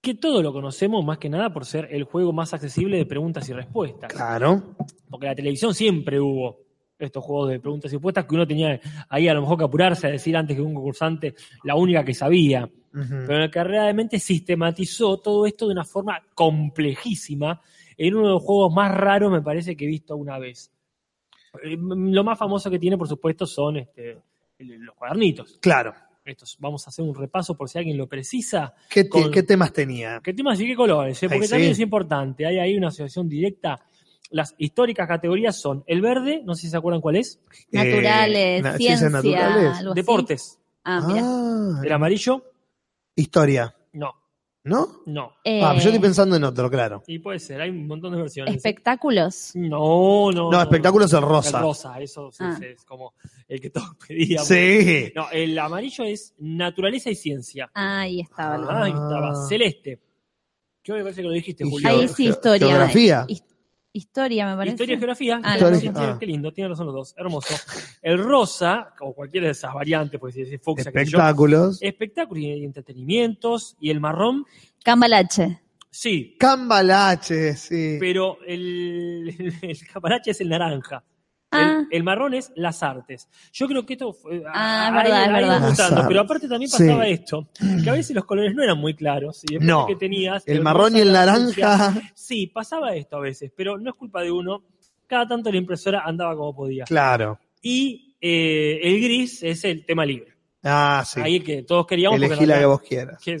Que 0.00 0.14
todo 0.14 0.44
lo 0.44 0.52
conocemos 0.52 1.04
más 1.04 1.18
que 1.18 1.28
nada 1.28 1.52
por 1.52 1.66
ser 1.66 1.88
el 1.90 2.04
juego 2.04 2.32
más 2.32 2.54
accesible 2.54 2.98
de 2.98 3.04
preguntas 3.04 3.48
y 3.48 3.52
respuestas. 3.52 4.12
Claro. 4.12 4.76
Porque 5.10 5.26
en 5.26 5.32
la 5.32 5.36
televisión 5.36 5.74
siempre 5.74 6.20
hubo 6.20 6.60
estos 6.96 7.24
juegos 7.24 7.50
de 7.50 7.58
preguntas 7.58 7.90
y 7.90 7.96
respuestas 7.96 8.24
que 8.24 8.34
uno 8.36 8.46
tenía 8.46 8.78
ahí 9.08 9.26
a 9.26 9.34
lo 9.34 9.40
mejor 9.40 9.58
que 9.58 9.64
apurarse 9.64 10.06
a 10.06 10.10
decir 10.10 10.36
antes 10.36 10.54
que 10.54 10.62
un 10.62 10.74
concursante 10.74 11.34
la 11.64 11.74
única 11.74 12.04
que 12.04 12.14
sabía. 12.14 12.70
Pero 12.92 13.36
en 13.36 13.42
el 13.42 13.50
Carrera 13.50 13.86
de 13.86 13.94
Mente 13.94 14.20
sistematizó 14.20 15.18
todo 15.18 15.46
esto 15.46 15.66
de 15.66 15.72
una 15.72 15.84
forma 15.84 16.22
complejísima 16.32 17.60
en 17.96 18.14
uno 18.14 18.26
de 18.28 18.32
los 18.34 18.42
juegos 18.42 18.72
más 18.74 18.92
raros, 18.94 19.30
me 19.32 19.42
parece, 19.42 19.76
que 19.76 19.84
he 19.84 19.88
visto 19.88 20.16
una 20.16 20.38
vez. 20.38 20.70
Eh, 21.62 21.76
Lo 21.78 22.24
más 22.24 22.38
famoso 22.38 22.70
que 22.70 22.78
tiene, 22.78 22.96
por 22.98 23.08
supuesto, 23.08 23.46
son 23.46 23.76
este, 23.78 24.18
los 24.58 24.94
cuadernitos. 24.94 25.58
Claro. 25.60 25.94
Estos, 26.24 26.56
vamos 26.60 26.86
a 26.86 26.90
hacer 26.90 27.04
un 27.04 27.14
repaso 27.14 27.56
por 27.56 27.68
si 27.68 27.78
alguien 27.78 27.98
lo 27.98 28.06
precisa. 28.06 28.74
¿Qué, 28.88 29.02
te- 29.04 29.10
Con- 29.10 29.30
qué 29.32 29.42
temas 29.42 29.72
tenía? 29.72 30.20
¿Qué 30.22 30.32
temas 30.32 30.60
y 30.60 30.66
qué 30.66 30.76
colores? 30.76 31.20
eh? 31.22 31.26
Ay, 31.26 31.30
Porque 31.30 31.46
sí. 31.46 31.50
también 31.50 31.72
es 31.72 31.80
importante. 31.80 32.46
Hay 32.46 32.58
ahí 32.60 32.76
una 32.76 32.88
asociación 32.88 33.28
directa. 33.28 33.80
Las 34.30 34.54
históricas 34.56 35.06
categorías 35.08 35.60
son 35.60 35.82
el 35.86 36.00
verde, 36.00 36.40
no 36.44 36.54
sé 36.54 36.62
si 36.62 36.70
se 36.70 36.76
acuerdan 36.76 37.00
cuál 37.02 37.16
es, 37.16 37.40
Naturales, 37.72 38.60
Eh, 38.60 38.62
na- 38.62 38.76
ciencias 38.76 39.10
ciencia, 39.10 39.40
naturales. 39.48 39.94
deportes. 39.94 40.58
Ah, 40.84 41.04
mira. 41.06 41.20
Ah, 41.24 41.80
El 41.84 41.92
amarillo, 41.92 42.42
historia. 43.16 43.74
No, 44.64 44.76
¿No? 44.76 45.02
no. 45.06 45.32
Eh, 45.44 45.60
Ah, 45.62 45.72
yo 45.74 45.80
estoy 45.88 45.98
pensando 45.98 46.36
en 46.36 46.44
otro, 46.44 46.70
claro. 46.70 47.02
Y 47.06 47.18
puede 47.18 47.38
ser, 47.40 47.60
hay 47.60 47.70
un 47.70 47.86
montón 47.86 48.12
de 48.12 48.18
versiones. 48.20 48.54
espectáculos. 48.54 49.50
No, 49.54 50.30
no. 50.30 50.50
No, 50.50 50.62
espectáculo 50.62 51.04
es 51.06 51.12
el 51.12 51.22
rosa. 51.22 51.58
El 51.58 51.62
rosa, 51.64 52.00
eso 52.00 52.30
sí, 52.30 52.38
Ah. 52.40 52.56
sí, 52.58 52.66
es 52.66 52.84
como 52.84 53.14
el 53.48 53.60
que 53.60 53.70
todos 53.70 53.88
pedíamos. 54.08 54.46
Sí. 54.46 55.12
No, 55.16 55.30
el 55.32 55.58
amarillo 55.58 56.04
es 56.04 56.34
naturaleza 56.38 57.10
y 57.10 57.14
ciencia. 57.16 57.70
Ahí 57.74 58.20
estaba. 58.20 58.64
Ah, 58.70 58.84
ahí 58.84 58.90
estaba. 58.92 59.46
Celeste. 59.48 60.00
Yo 60.84 60.94
me 60.94 61.02
parece 61.02 61.22
que 61.22 61.28
lo 61.28 61.34
dijiste, 61.34 61.64
Julio. 61.64 61.88
Ahí 61.88 62.08
sí, 62.08 62.26
historia. 62.28 62.66
geografía. 62.68 63.26
Historia, 63.94 64.46
me 64.46 64.56
parece. 64.56 64.74
Historia 64.74 64.94
y 64.94 64.98
geografía. 64.98 65.40
Ah, 65.44 65.58
sí, 65.74 65.90
Qué 66.18 66.26
lindo, 66.26 66.50
tienen 66.52 66.70
razón 66.70 66.86
los 66.86 66.94
dos. 66.94 67.14
Hermoso. 67.16 67.54
El 68.00 68.18
rosa, 68.18 68.94
o 69.00 69.14
cualquiera 69.14 69.46
de 69.46 69.52
esas 69.52 69.74
variantes, 69.74 70.18
pues 70.18 70.34
si 70.34 70.44
yo, 70.46 70.56
Espectáculos. 70.76 71.78
espectáculos 71.82 72.42
y 72.42 72.64
entretenimientos. 72.64 73.76
Y 73.80 73.90
el 73.90 74.00
marrón, 74.00 74.46
Cambalache. 74.82 75.60
sí. 75.90 76.36
Cambalache, 76.38 77.54
sí. 77.54 77.98
Pero 78.00 78.38
el, 78.46 79.34
el, 79.38 79.54
el 79.70 79.86
cambalache 79.86 80.30
es 80.30 80.40
el 80.40 80.48
naranja. 80.48 81.04
Ah. 81.52 81.80
El, 81.90 81.96
el 81.98 82.02
marrón 82.02 82.34
es 82.34 82.50
las 82.56 82.82
artes. 82.82 83.28
Yo 83.52 83.68
creo 83.68 83.84
que 83.86 83.92
esto 83.94 84.12
fue. 84.12 84.42
Ah, 84.52 84.88
ahí- 84.88 84.96
es 84.96 85.02
verdad, 85.12 85.32
verdad. 85.32 85.64
artes. 85.64 86.04
pero 86.08 86.20
aparte 86.22 86.48
también 86.48 86.70
Sí. 86.70 86.78
pasaba 86.84 87.06
esto: 87.06 87.48
que 87.84 87.90
a 87.90 87.92
veces 87.92 88.16
los 88.16 88.24
colores 88.24 88.54
no 88.54 88.62
eran 88.62 88.78
muy 88.78 88.94
claros. 88.94 89.42
Y 89.50 89.58
No. 89.58 89.86
que 89.86 89.96
tenías. 89.96 90.42
El 90.46 90.60
marrón 90.62 90.96
y 90.96 91.00
el 91.00 91.12
naranja. 91.12 91.94
Sí, 92.14 92.46
pasaba 92.46 92.94
esto 92.94 93.16
a 93.16 93.20
veces, 93.20 93.52
pero 93.56 93.78
no 93.78 93.90
es 93.90 93.96
culpa 93.96 94.22
de 94.22 94.30
uno. 94.32 94.64
Cada 95.06 95.28
tanto 95.28 95.50
la 95.52 95.58
impresora 95.58 96.02
andaba 96.06 96.34
como 96.36 96.54
podía. 96.54 96.84
Claro. 96.84 97.38
Y 97.60 98.16
eh, 98.20 98.80
el 98.82 99.00
gris 99.02 99.42
es 99.42 99.64
el 99.64 99.84
tema 99.84 100.06
libre. 100.06 100.32
Ah, 100.64 101.02
sí. 101.04 101.20
Ahí 101.20 101.40
que 101.40 101.64
todos 101.64 101.86
queríamos. 101.86 102.18
porque 102.20 102.26
Elegí 102.34 102.46
la 102.46 102.58
que 102.60 102.66
vos 102.66 102.80
quieras. 102.82 103.20
que, 103.22 103.36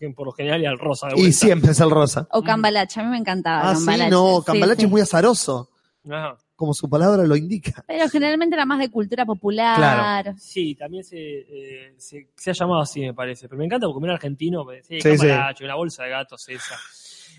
que 0.00 0.10
por 0.10 0.26
lo 0.26 0.32
general 0.32 0.62
era 0.62 0.70
el 0.72 0.78
rosa 0.78 1.08
de 1.08 1.20
Y 1.20 1.30
siempre 1.32 1.72
es 1.72 1.80
el 1.80 1.90
rosa. 1.90 2.26
O 2.30 2.42
Cambalache. 2.42 3.00
A 3.00 3.04
mí 3.04 3.10
me 3.10 3.18
encantaba. 3.18 3.70
Ah, 3.70 3.76
sí, 3.76 3.86
no. 4.10 4.42
Cambalache 4.42 4.80
sí. 4.80 4.84
es 4.86 4.90
muy 4.90 5.00
azaroso, 5.02 5.68
Ajá. 6.10 6.36
Como 6.56 6.72
su 6.74 6.88
palabra 6.88 7.24
lo 7.24 7.36
indica. 7.36 7.84
Pero 7.86 8.08
generalmente 8.08 8.54
era 8.54 8.64
más 8.66 8.78
de 8.78 8.90
cultura 8.90 9.24
popular. 9.26 9.76
Claro. 9.76 10.34
Sí, 10.38 10.74
también 10.74 11.02
se, 11.04 11.18
eh, 11.18 11.94
se, 11.96 12.28
se 12.36 12.50
ha 12.50 12.52
llamado 12.52 12.80
así, 12.82 13.00
me 13.00 13.14
parece. 13.14 13.48
Pero 13.48 13.58
me 13.58 13.64
encanta 13.64 13.86
porque 13.88 14.04
era 14.06 14.14
argentino, 14.14 14.64
pues, 14.64 14.86
sí, 14.86 15.00
Sí, 15.00 15.08
cambalache, 15.16 15.64
una 15.64 15.74
bolsa 15.74 16.04
de 16.04 16.10
gatos 16.10 16.48
esa. 16.48 16.74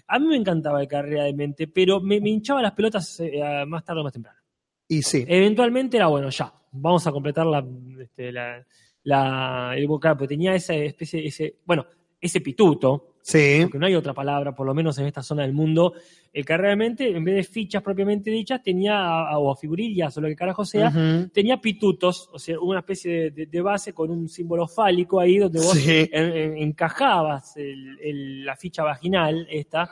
A 0.07 0.19
mí 0.19 0.27
me 0.27 0.35
encantaba 0.35 0.81
el 0.81 0.87
carrera 0.87 1.23
de 1.23 1.33
mente, 1.33 1.67
pero 1.67 1.99
me, 2.01 2.19
me 2.19 2.29
hinchaba 2.29 2.61
las 2.61 2.73
pelotas 2.73 3.19
eh, 3.21 3.63
más 3.67 3.83
tarde 3.83 4.01
o 4.01 4.03
más 4.03 4.13
temprano. 4.13 4.39
Y 4.87 5.01
sí. 5.01 5.23
Eventualmente 5.27 5.97
era 5.97 6.07
bueno, 6.07 6.29
ya, 6.29 6.53
vamos 6.71 7.07
a 7.07 7.11
completar 7.11 7.45
la, 7.45 7.65
este, 8.01 8.31
la, 8.31 8.63
la- 9.03 9.73
el 9.75 9.87
vocablo, 9.87 10.17
porque 10.19 10.35
tenía 10.35 10.53
esa 10.53 10.73
especie, 10.75 11.25
ese, 11.25 11.55
bueno, 11.65 11.85
ese 12.21 12.41
pituto, 12.41 13.15
Sí. 13.21 13.59
porque 13.63 13.79
no 13.79 13.87
hay 13.87 13.95
otra 13.95 14.13
palabra, 14.13 14.53
por 14.53 14.67
lo 14.67 14.75
menos 14.75 14.97
en 14.99 15.07
esta 15.07 15.23
zona 15.23 15.41
del 15.43 15.53
mundo, 15.53 15.93
el 16.35 16.45
que 16.45 16.57
realmente, 16.57 17.15
en 17.15 17.23
vez 17.23 17.35
de 17.35 17.43
fichas 17.43 17.81
propiamente 17.81 18.29
dichas, 18.29 18.61
tenía, 18.61 19.25
o 19.37 19.55
figurillas, 19.55 20.17
o 20.17 20.21
lo 20.21 20.27
que 20.27 20.35
carajo 20.35 20.65
sea, 20.65 20.91
tenía 21.33 21.61
pitutos, 21.61 22.29
o 22.33 22.37
sea, 22.37 22.59
una 22.59 22.79
especie 22.79 23.11
de, 23.11 23.31
de- 23.31 23.45
de 23.45 23.61
base 23.61 23.93
con 23.93 24.11
un 24.11 24.27
símbolo 24.27 24.67
fálico 24.67 25.19
ahí 25.19 25.37
donde 25.37 25.59
vos 25.59 25.71
Sí. 25.77 26.09
en- 26.11 26.31
en- 26.35 26.57
encajabas 26.57 27.55
el- 27.55 27.97
el- 28.01 28.45
la 28.45 28.57
ficha 28.57 28.83
vaginal, 28.83 29.47
esta, 29.49 29.89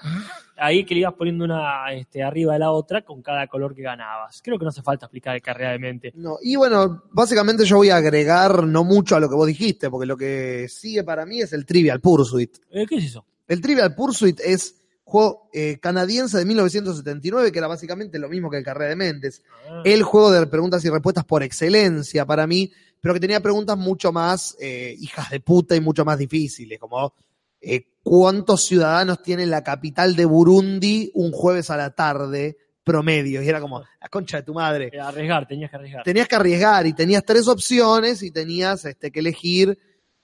ahí 0.57 0.84
que 0.84 0.94
le 0.95 0.99
ibas 0.99 1.14
poniendo 1.14 1.45
una 1.45 1.94
este, 1.94 2.22
arriba 2.22 2.53
de 2.53 2.60
la 2.60 2.72
otra 2.72 3.03
con 3.03 3.22
cada 3.22 3.48
color 3.48 3.74
que 3.74 3.82
ganabas. 3.82 4.41
Creo 4.44 4.57
que 4.60 4.65
no 4.65 4.70
hace 4.70 4.82
falta 4.82 5.06
explicar 5.06 5.41
carreadamente. 5.41 6.11
No, 6.15 6.38
y 6.44 6.57
bueno, 6.57 7.03
básicamente 7.11 7.64
yo 7.64 7.78
voy 7.78 7.90
a 7.90 7.95
agregar 7.95 8.68
no 8.68 8.84
mucho 8.84 9.15
a 9.15 9.22
lo 9.22 9.30
que 9.30 9.36
vos 9.36 9.48
dijiste, 9.48 9.90
porque 9.90 10.06
lo 10.06 10.18
que 10.18 10.68
sigue 10.68 11.06
para 11.06 11.26
mí 11.26 11.40
es 11.41 11.53
el 11.53 11.65
Trivial 11.65 12.02
Pursuit. 12.02 12.57
Eh, 12.70 12.86
¿Qué 12.86 12.95
es 12.95 13.06
eso? 13.06 13.26
El 13.48 13.61
Trivial 13.61 13.95
Pursuit 13.95 14.40
es 14.44 14.82
juego 15.04 15.50
eh, 15.54 15.78
canadiense 15.80 16.38
de 16.38 16.46
1979, 16.46 17.52
que 17.52 17.60
era 17.60 17.68
básicamente 17.68 18.20
lo 18.20 18.30
mismo 18.30 18.50
que 18.50 18.58
el 18.58 18.64
Carrera 18.64 18.90
de 18.90 18.96
Mentes. 18.96 19.44
Ah, 19.70 19.82
El 19.86 20.04
juego 20.04 20.32
de 20.32 20.48
preguntas 20.48 20.84
y 20.86 20.90
respuestas 20.90 21.26
por 21.26 21.44
excelencia 21.44 22.26
para 22.26 22.48
mí, 22.48 22.72
pero 23.02 23.14
que 23.14 23.20
tenía 23.20 23.42
preguntas 23.42 23.78
mucho 23.78 24.12
más 24.12 24.56
eh, 24.60 24.96
hijas 25.00 25.30
de 25.30 25.40
puta 25.40 25.76
y 25.76 25.82
mucho 25.82 26.06
más 26.06 26.18
difíciles, 26.18 26.80
como 26.80 27.14
eh, 27.60 27.86
cuántos 28.02 28.66
ciudadanos 28.66 29.22
tiene 29.22 29.46
la 29.46 29.64
capital 29.64 30.16
de 30.16 30.26
Burundi 30.26 31.12
un 31.14 31.32
jueves 31.32 31.70
a 31.70 31.78
la 31.78 31.92
tarde 31.92 32.58
promedio. 32.84 33.42
Y 33.42 33.48
era 33.48 33.62
como, 33.62 33.80
la 33.80 34.10
concha 34.10 34.38
de 34.38 34.44
tu 34.44 34.54
madre. 34.54 34.92
arriesgar, 35.00 35.48
tenías 35.48 35.70
que 35.70 35.78
arriesgar. 35.78 36.04
Tenías 36.04 36.28
que 36.28 36.36
arriesgar 36.36 36.88
y 36.88 36.94
tenías 36.94 37.24
tres 37.24 37.48
opciones 37.48 38.24
y 38.24 38.32
tenías 38.32 38.86
este, 38.86 39.12
que 39.12 39.20
elegir. 39.20 39.78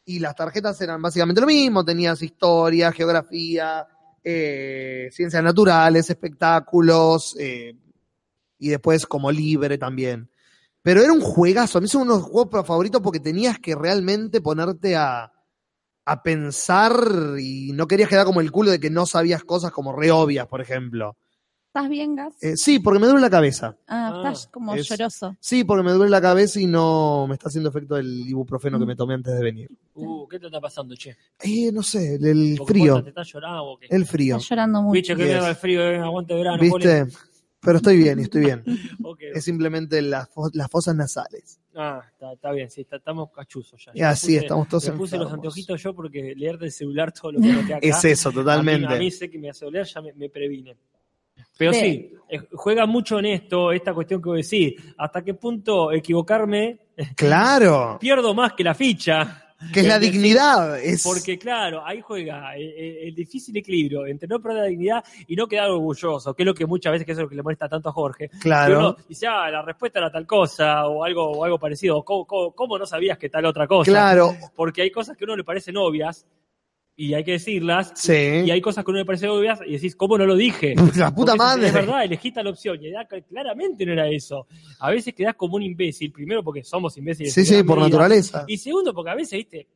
Y 0.06 0.20
las 0.20 0.36
tarjetas 0.36 0.80
eran 0.82 1.02
básicamente 1.02 1.42
lo 1.42 1.48
mismo. 1.48 1.86
Tenías 1.86 2.22
historia, 2.22 2.92
geografía, 2.92 3.88
eh, 4.24 5.10
ciencias 5.12 5.44
naturales, 5.44 6.10
espectáculos 6.10 7.36
eh, 7.40 7.76
y 8.58 8.70
después 8.70 9.06
como 9.06 9.32
libre 9.32 9.78
también. 9.78 10.30
Pero 10.82 11.02
era 11.02 11.12
un 11.12 11.22
juegazo. 11.22 11.78
A 11.78 11.82
mí 11.82 11.88
son 11.88 12.04
unos 12.04 12.24
juegos 12.24 12.66
favoritos 12.66 13.02
porque 13.02 13.20
tenías 13.20 13.60
que 13.60 13.76
realmente 13.76 14.42
ponerte 14.42 14.96
a, 14.96 15.32
a 16.06 16.24
pensar 16.24 16.94
y 17.40 17.72
no 17.74 17.88
querías 17.88 18.10
quedar 18.10 18.26
como 18.26 18.42
el 18.42 18.52
culo 18.52 18.72
de 18.72 18.80
que 18.80 18.90
no 18.90 19.06
sabías 19.06 19.44
cosas 19.44 19.72
como 19.72 19.96
re 19.96 20.10
obvias, 20.10 20.48
por 20.48 20.62
ejemplo. 20.62 21.16
¿Estás 21.70 21.88
bien, 21.88 22.16
Gas? 22.16 22.34
Eh, 22.42 22.58
sí, 22.58 22.80
porque 22.80 23.00
me 23.00 23.06
duele 23.06 23.22
la 23.22 23.30
cabeza. 23.30 23.78
Ah, 23.88 24.12
Ah, 24.12 24.18
estás 24.18 24.48
como 24.48 24.74
es- 24.74 24.90
lloroso. 24.90 25.38
Sí, 25.40 25.64
porque 25.64 25.84
me 25.84 25.92
duele 25.92 26.10
la 26.10 26.20
cabeza 26.20 26.60
y 26.60 26.66
no 26.66 27.28
me 27.28 27.36
está 27.36 27.48
haciendo 27.50 27.70
efecto 27.70 27.96
el 27.96 28.28
ibuprofeno 28.28 28.80
que 28.80 28.88
me 28.88 28.96
tomé 28.96 29.14
antes 29.14 29.36
de 29.36 29.44
venir. 29.44 29.70
Uh, 29.94 30.28
¿Qué 30.28 30.40
te 30.40 30.48
está 30.48 30.60
pasando, 30.60 30.96
che? 30.96 31.16
Eh, 31.42 31.72
no 31.72 31.84
sé, 31.84 32.16
el, 32.16 32.60
frío. 32.66 33.04
¿Te 33.04 33.10
estás 33.10 33.28
llorando 33.32 33.64
o 33.66 33.78
qué? 33.78 33.86
El 33.92 34.08
frío. 34.08 34.38
Estás 34.38 34.50
llorando 34.50 34.82
mucho. 34.82 34.94
Bicho, 34.94 35.16
que 35.16 35.28
Yes. 35.28 35.44
el 35.46 35.56
frío, 35.56 35.82
eh, 35.92 35.98
aguante 36.00 36.34
verano. 36.34 36.60
¿Viste? 36.60 37.06
Pero 37.62 37.78
estoy 37.78 37.98
bien, 37.98 38.20
estoy 38.20 38.42
bien. 38.46 38.64
Es 39.36 39.44
simplemente 39.44 40.02
las, 40.02 40.28
fo- 40.34 40.50
las 40.54 40.72
fosas 40.72 40.96
nasales. 40.96 41.60
Ah, 41.76 42.02
está, 42.12 42.34
está 42.34 42.52
bien, 42.52 42.70
sí, 42.72 42.82
está- 42.82 42.96
estamos 42.96 43.30
cachuzos 43.32 43.86
ya. 43.86 43.92
Y 43.94 44.00
Yo 44.00 44.06
me 44.06 44.10
así 44.10 44.28
puse- 44.34 44.38
estamos 44.40 44.68
todos 44.70 44.90
Me 44.90 44.94
puse 44.94 45.18
los 45.18 45.32
anteojitos 45.32 45.84
yo 45.84 45.94
porque 45.94 46.34
leer 46.36 46.58
del 46.58 46.72
celular 46.72 47.12
todo 47.12 47.34
lo 47.34 47.40
que 47.42 47.48
noté 47.54 47.74
acá. 47.76 47.80
Es 47.88 48.04
eso, 48.06 48.30
A 48.30 48.32
mí, 48.32 48.40
a 48.40 48.42
totalmente. 48.42 48.98
mí 48.98 49.12
sé 49.12 49.30
que 49.30 49.38
me 49.38 49.50
hace 49.52 49.66
doler, 49.66 49.86
ya 49.86 50.02
me, 50.02 50.14
me 50.14 50.30
previne. 50.30 50.76
Pero 51.60 51.74
Sí. 51.74 51.80
sí, 51.80 52.14
eh, 52.30 52.40
juega 52.54 52.86
mucho 52.86 53.20
en 53.20 53.26
esto, 53.26 53.74
esta 53.74 53.94
cuestión 53.94 54.22
que 54.22 54.30
vos 54.30 54.38
decís. 54.38 54.76
¿Hasta 54.98 55.22
qué 55.22 55.34
punto 55.34 55.92
equivocarme 55.92 56.80
Claro, 57.18 57.98
pierdo 58.00 58.34
más 58.34 58.54
que 58.54 58.64
la 58.64 58.74
ficha? 58.74 59.46
que 59.74 59.82
es 59.82 59.88
la 59.88 60.00
decir, 60.00 60.14
dignidad. 60.14 60.80
Es, 60.80 61.04
Porque 61.04 61.38
claro, 61.38 61.86
ahí 61.86 62.00
juega 62.00 62.56
eh, 62.56 62.64
eh, 62.64 63.08
el, 63.10 63.14
difícil 63.14 63.58
equilibrio 63.58 64.08
entre 64.08 64.26
no 64.26 64.40
perder 64.40 64.62
la 64.64 64.70
dignidad 64.70 65.04
y 65.28 65.36
no 65.36 65.48
quedar 65.48 65.70
orgulloso, 65.70 66.34
que 66.34 66.44
es 66.44 66.48
lo 66.48 66.54
que 66.54 66.66
muchas 66.66 66.94
veces 66.94 67.06
que 67.06 67.12
es 67.12 67.18
lo 67.18 67.28
que 67.28 67.36
le 67.36 67.44
molesta 67.44 67.68
tanto 67.68 67.90
a 67.90 67.92
Jorge. 67.92 68.30
Claro, 68.40 68.80
uno 68.80 68.98
dice, 69.10 69.28
ah, 69.28 69.50
la 69.52 69.62
respuesta 69.62 70.00
era 70.00 70.10
tal 70.10 70.26
cosa 70.26 70.88
o 70.88 71.04
algo, 71.04 71.30
o 71.30 71.44
algo 71.44 71.60
parecido. 71.60 72.06
¿Cómo, 72.06 72.26
cómo, 72.26 72.54
cómo 72.54 72.78
no 72.78 72.86
sabías 72.86 73.18
que 73.18 73.28
tal 73.28 73.44
otra 73.44 73.68
cosa? 73.68 73.92
claro. 73.92 74.34
Porque 74.56 74.82
hay 74.84 74.92
cosas 74.92 75.18
que 75.18 75.26
a 75.26 75.28
uno 75.28 75.36
le 75.36 75.44
parecen 75.44 75.76
obvias 75.76 76.26
y 77.02 77.14
hay 77.14 77.24
que 77.24 77.32
decirlas. 77.32 77.94
Sí. 77.96 78.12
Y 78.46 78.52
hay 78.52 78.60
cosas 78.60 78.84
que 78.84 78.92
uno 78.92 79.00
le 79.00 79.06
parecen 79.06 79.30
obvias 79.30 79.60
y 79.66 79.72
decís, 79.72 79.96
¿cómo 79.96 80.18
no 80.18 80.26
lo 80.26 80.36
dije? 80.36 80.76
La 80.98 81.16
puta 81.16 81.32
Porque 81.32 81.38
madre. 81.38 81.68
Es 81.68 81.74
verdad, 81.74 82.04
elegí 82.04 82.32
tal 82.34 82.48
opción 82.48 82.78
y 82.82 82.88
era- 82.90 83.08
claramente 83.08 83.86
no 83.86 83.94
era 83.94 84.10
eso. 84.10 84.48
A 84.80 84.92
veces 84.92 85.14
quedás 85.14 85.36
como 85.36 85.56
un 85.56 85.64
imbécil, 85.64 86.12
primero 86.12 86.44
porque 86.44 86.64
somos 86.64 86.98
imbéciles. 86.98 87.34
Sí, 87.34 87.46
sí, 87.46 87.64
por 87.64 87.78
medida, 87.78 87.90
naturaleza. 87.90 88.44
Y 88.48 88.58
segundo 88.58 88.94
porque 88.94 89.12
a 89.12 89.16
veces, 89.16 89.38
viste, 89.38 89.68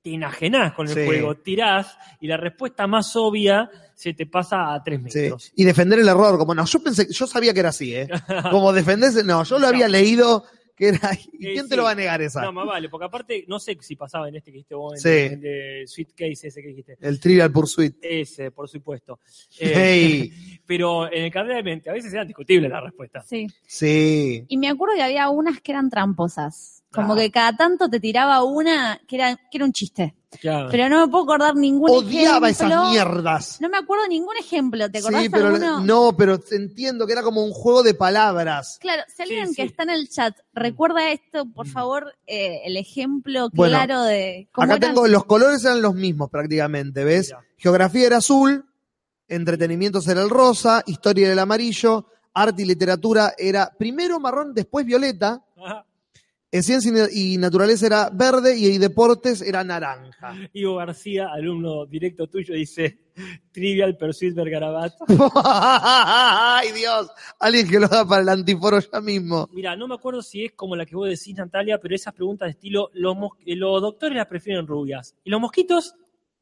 te 0.00 0.14
enajenás 0.14 0.72
con 0.72 0.88
el 0.88 0.94
Sí. 0.94 1.04
juego, 1.04 1.36
tirás 1.36 1.96
y 2.20 2.26
la 2.26 2.36
respuesta 2.38 2.86
más 2.86 3.14
obvia 3.16 3.70
se 3.94 4.14
te 4.14 4.26
pasa 4.26 4.72
a 4.74 4.82
tres 4.82 4.98
Sí. 5.08 5.18
metros. 5.20 5.52
Y 5.54 5.64
defender 5.64 5.98
el 5.98 6.08
error, 6.08 6.38
como 6.38 6.54
no, 6.54 6.64
yo 6.64 6.82
pensé, 6.82 7.06
yo 7.12 7.26
sabía 7.26 7.52
que 7.52 7.60
era 7.60 7.68
así, 7.68 7.94
¿eh? 7.94 8.08
Como 8.50 8.72
defenderse, 8.72 9.22
no, 9.22 9.44
yo 9.44 9.58
lo 9.58 9.66
había 9.68 9.88
leído 9.88 10.44
que 10.82 10.88
era. 10.88 11.10
¿Y 11.32 11.46
Eh, 11.46 11.52
quién 11.54 11.68
te 11.68 11.76
lo 11.76 11.84
va 11.84 11.92
a 11.92 11.94
negar 11.94 12.20
esa? 12.22 12.42
No, 12.42 12.52
más 12.52 12.66
vale, 12.66 12.88
porque 12.88 13.04
aparte, 13.06 13.44
no 13.46 13.58
sé 13.60 13.76
si 13.80 13.94
pasaba 13.94 14.28
en 14.28 14.34
este 14.36 14.50
que 14.50 14.56
dijiste 14.56 14.74
vos, 14.74 14.94
en 14.94 15.00
Sí. 15.00 15.34
el 15.34 15.40
de 15.40 15.82
Sweet 15.86 16.08
Case 16.16 16.48
ese 16.48 16.60
que 16.62 16.68
dijiste. 16.68 16.96
El 17.00 17.20
Trivial 17.20 17.52
Pursuit. 17.52 17.96
Ese, 18.02 18.50
por 18.50 18.68
supuesto. 18.68 19.20
Eh, 19.60 19.72
Hey, 19.74 20.32
Pero 20.66 21.12
en 21.12 21.24
el 21.24 21.30
carrera 21.32 21.56
de 21.56 21.62
mente, 21.62 21.90
a 21.90 21.92
veces 21.92 22.12
eran 22.12 22.26
discutibles 22.26 22.70
las 22.70 22.82
respuestas. 22.82 23.26
Sí. 23.28 23.46
sí. 23.66 24.44
Y 24.48 24.56
me 24.56 24.68
acuerdo 24.68 24.96
que 24.96 25.02
había 25.02 25.28
unas 25.28 25.60
que 25.60 25.72
eran 25.72 25.88
tramposas. 25.90 26.81
Como 26.92 27.14
que 27.16 27.30
cada 27.30 27.56
tanto 27.56 27.88
te 27.88 27.98
tiraba 28.00 28.42
una 28.44 29.00
que 29.08 29.16
era, 29.16 29.36
que 29.36 29.58
era 29.58 29.64
un 29.64 29.72
chiste. 29.72 30.14
Claro. 30.40 30.68
Pero 30.70 30.88
no 30.88 31.04
me 31.04 31.10
puedo 31.10 31.24
acordar 31.24 31.54
ningún 31.56 31.90
Odiaba 31.90 32.48
ejemplo. 32.48 32.74
esas 32.76 32.90
mierdas. 32.90 33.60
No 33.60 33.68
me 33.68 33.76
acuerdo 33.76 34.08
ningún 34.08 34.34
ejemplo. 34.38 34.90
¿Te 34.90 34.98
acordás 34.98 35.22
Sí, 35.24 35.28
pero 35.28 35.48
alguno? 35.48 35.80
no, 35.80 36.16
pero 36.16 36.38
entiendo 36.52 37.06
que 37.06 37.12
era 37.12 37.22
como 37.22 37.44
un 37.44 37.52
juego 37.52 37.82
de 37.82 37.92
palabras. 37.92 38.78
Claro, 38.80 39.02
si 39.14 39.22
alguien 39.22 39.48
Sí, 39.50 39.56
que 39.56 39.62
está 39.64 39.82
en 39.82 39.90
el 39.90 40.08
chat 40.08 40.34
recuerda 40.54 41.10
esto, 41.10 41.44
por 41.46 41.66
favor, 41.66 42.14
eh, 42.26 42.60
el 42.64 42.78
ejemplo 42.78 43.50
Bueno, 43.52 43.76
claro 43.76 44.02
de 44.04 44.48
cómo 44.52 44.64
Acá 44.64 44.76
eran- 44.76 44.94
tengo, 44.94 45.06
los 45.06 45.24
colores 45.26 45.62
eran 45.66 45.82
los 45.82 45.94
mismos 45.94 46.30
prácticamente, 46.30 47.04
¿ves? 47.04 47.26
Mira. 47.28 47.44
Geografía 47.58 48.06
era 48.06 48.16
azul, 48.16 48.64
entretenimientos 49.28 50.08
era 50.08 50.22
el 50.22 50.30
rosa, 50.30 50.82
historia 50.86 51.24
era 51.26 51.32
el 51.34 51.38
amarillo, 51.38 52.06
arte 52.34 52.62
y 52.62 52.64
literatura 52.64 53.34
era 53.36 53.70
primero 53.78 54.18
marrón, 54.20 54.54
después 54.54 54.84
violeta, 54.86 55.44
Ajá. 55.62 55.84
En 56.52 56.62
ciencia 56.62 57.08
y 57.10 57.38
naturaleza 57.38 57.86
era 57.86 58.10
verde 58.10 58.54
y 58.58 58.76
deportes 58.76 59.40
era 59.40 59.64
naranja. 59.64 60.34
Ivo 60.52 60.76
García, 60.76 61.28
alumno 61.32 61.86
directo 61.86 62.26
tuyo, 62.26 62.54
dice 62.54 62.98
Trivial 63.52 63.96
Pursuit 63.96 64.34
Bergarabat. 64.34 64.92
Ay 65.44 66.72
Dios, 66.72 67.10
alguien 67.40 67.66
que 67.66 67.80
lo 67.80 67.86
haga 67.86 68.04
para 68.04 68.20
el 68.20 68.28
antiforo 68.28 68.78
ya 68.80 69.00
mismo. 69.00 69.48
Mira, 69.50 69.74
no 69.76 69.88
me 69.88 69.94
acuerdo 69.94 70.20
si 70.20 70.44
es 70.44 70.52
como 70.52 70.76
la 70.76 70.84
que 70.84 70.94
vos 70.94 71.08
decís, 71.08 71.34
Natalia, 71.34 71.78
pero 71.78 71.94
esas 71.94 72.12
preguntas 72.12 72.48
de 72.48 72.50
estilo, 72.50 72.90
los, 72.92 73.16
eh, 73.46 73.56
los 73.56 73.80
doctores 73.80 74.18
las 74.18 74.26
prefieren 74.26 74.66
rubias. 74.66 75.14
¿Y 75.24 75.30
los 75.30 75.40
mosquitos? 75.40 75.94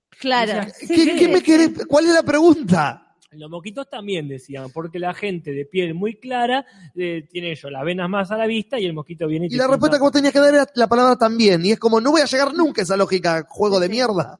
Claro. 0.09 0.67
¿Qué, 0.77 0.87
sí. 0.87 1.17
qué 1.21 1.29
me 1.29 1.41
querés? 1.41 1.87
¿Cuál 1.87 2.07
es 2.07 2.15
la 2.15 2.25
pregunta? 2.25 3.10
Los 3.33 3.49
mosquitos 3.49 3.89
también 3.89 4.27
decían, 4.29 4.71
porque 4.73 4.99
la 4.99 5.15
gente 5.15 5.53
de 5.53 5.65
piel 5.65 5.95
muy 5.95 6.17
clara 6.19 6.67
eh, 6.97 7.27
tiene 7.31 7.53
ellos 7.53 7.71
las 7.71 7.85
venas 7.85 8.09
más 8.11 8.31
a 8.33 8.37
la 8.37 8.47
vista 8.47 8.79
y 8.79 8.87
el 8.87 8.93
mosquito 8.93 9.29
viene 9.29 9.47
y, 9.47 9.49
Y 9.49 9.51
te 9.53 9.57
la 9.57 9.69
respuesta 9.69 9.99
que 9.99 10.03
vos 10.03 10.13
tenías 10.13 10.33
que 10.33 10.41
dar 10.41 10.53
era 10.55 10.67
la 10.75 10.89
palabra 10.89 11.17
también. 11.17 11.65
Y 11.65 11.71
es 11.73 11.79
como, 11.79 12.01
no 12.01 12.11
voy 12.11 12.23
a 12.23 12.27
llegar 12.27 12.53
nunca 12.55 12.83
a 12.83 12.85
esa 12.85 12.97
lógica, 12.97 13.47
juego 13.49 13.79
de 13.81 13.89
mierda. 13.89 14.39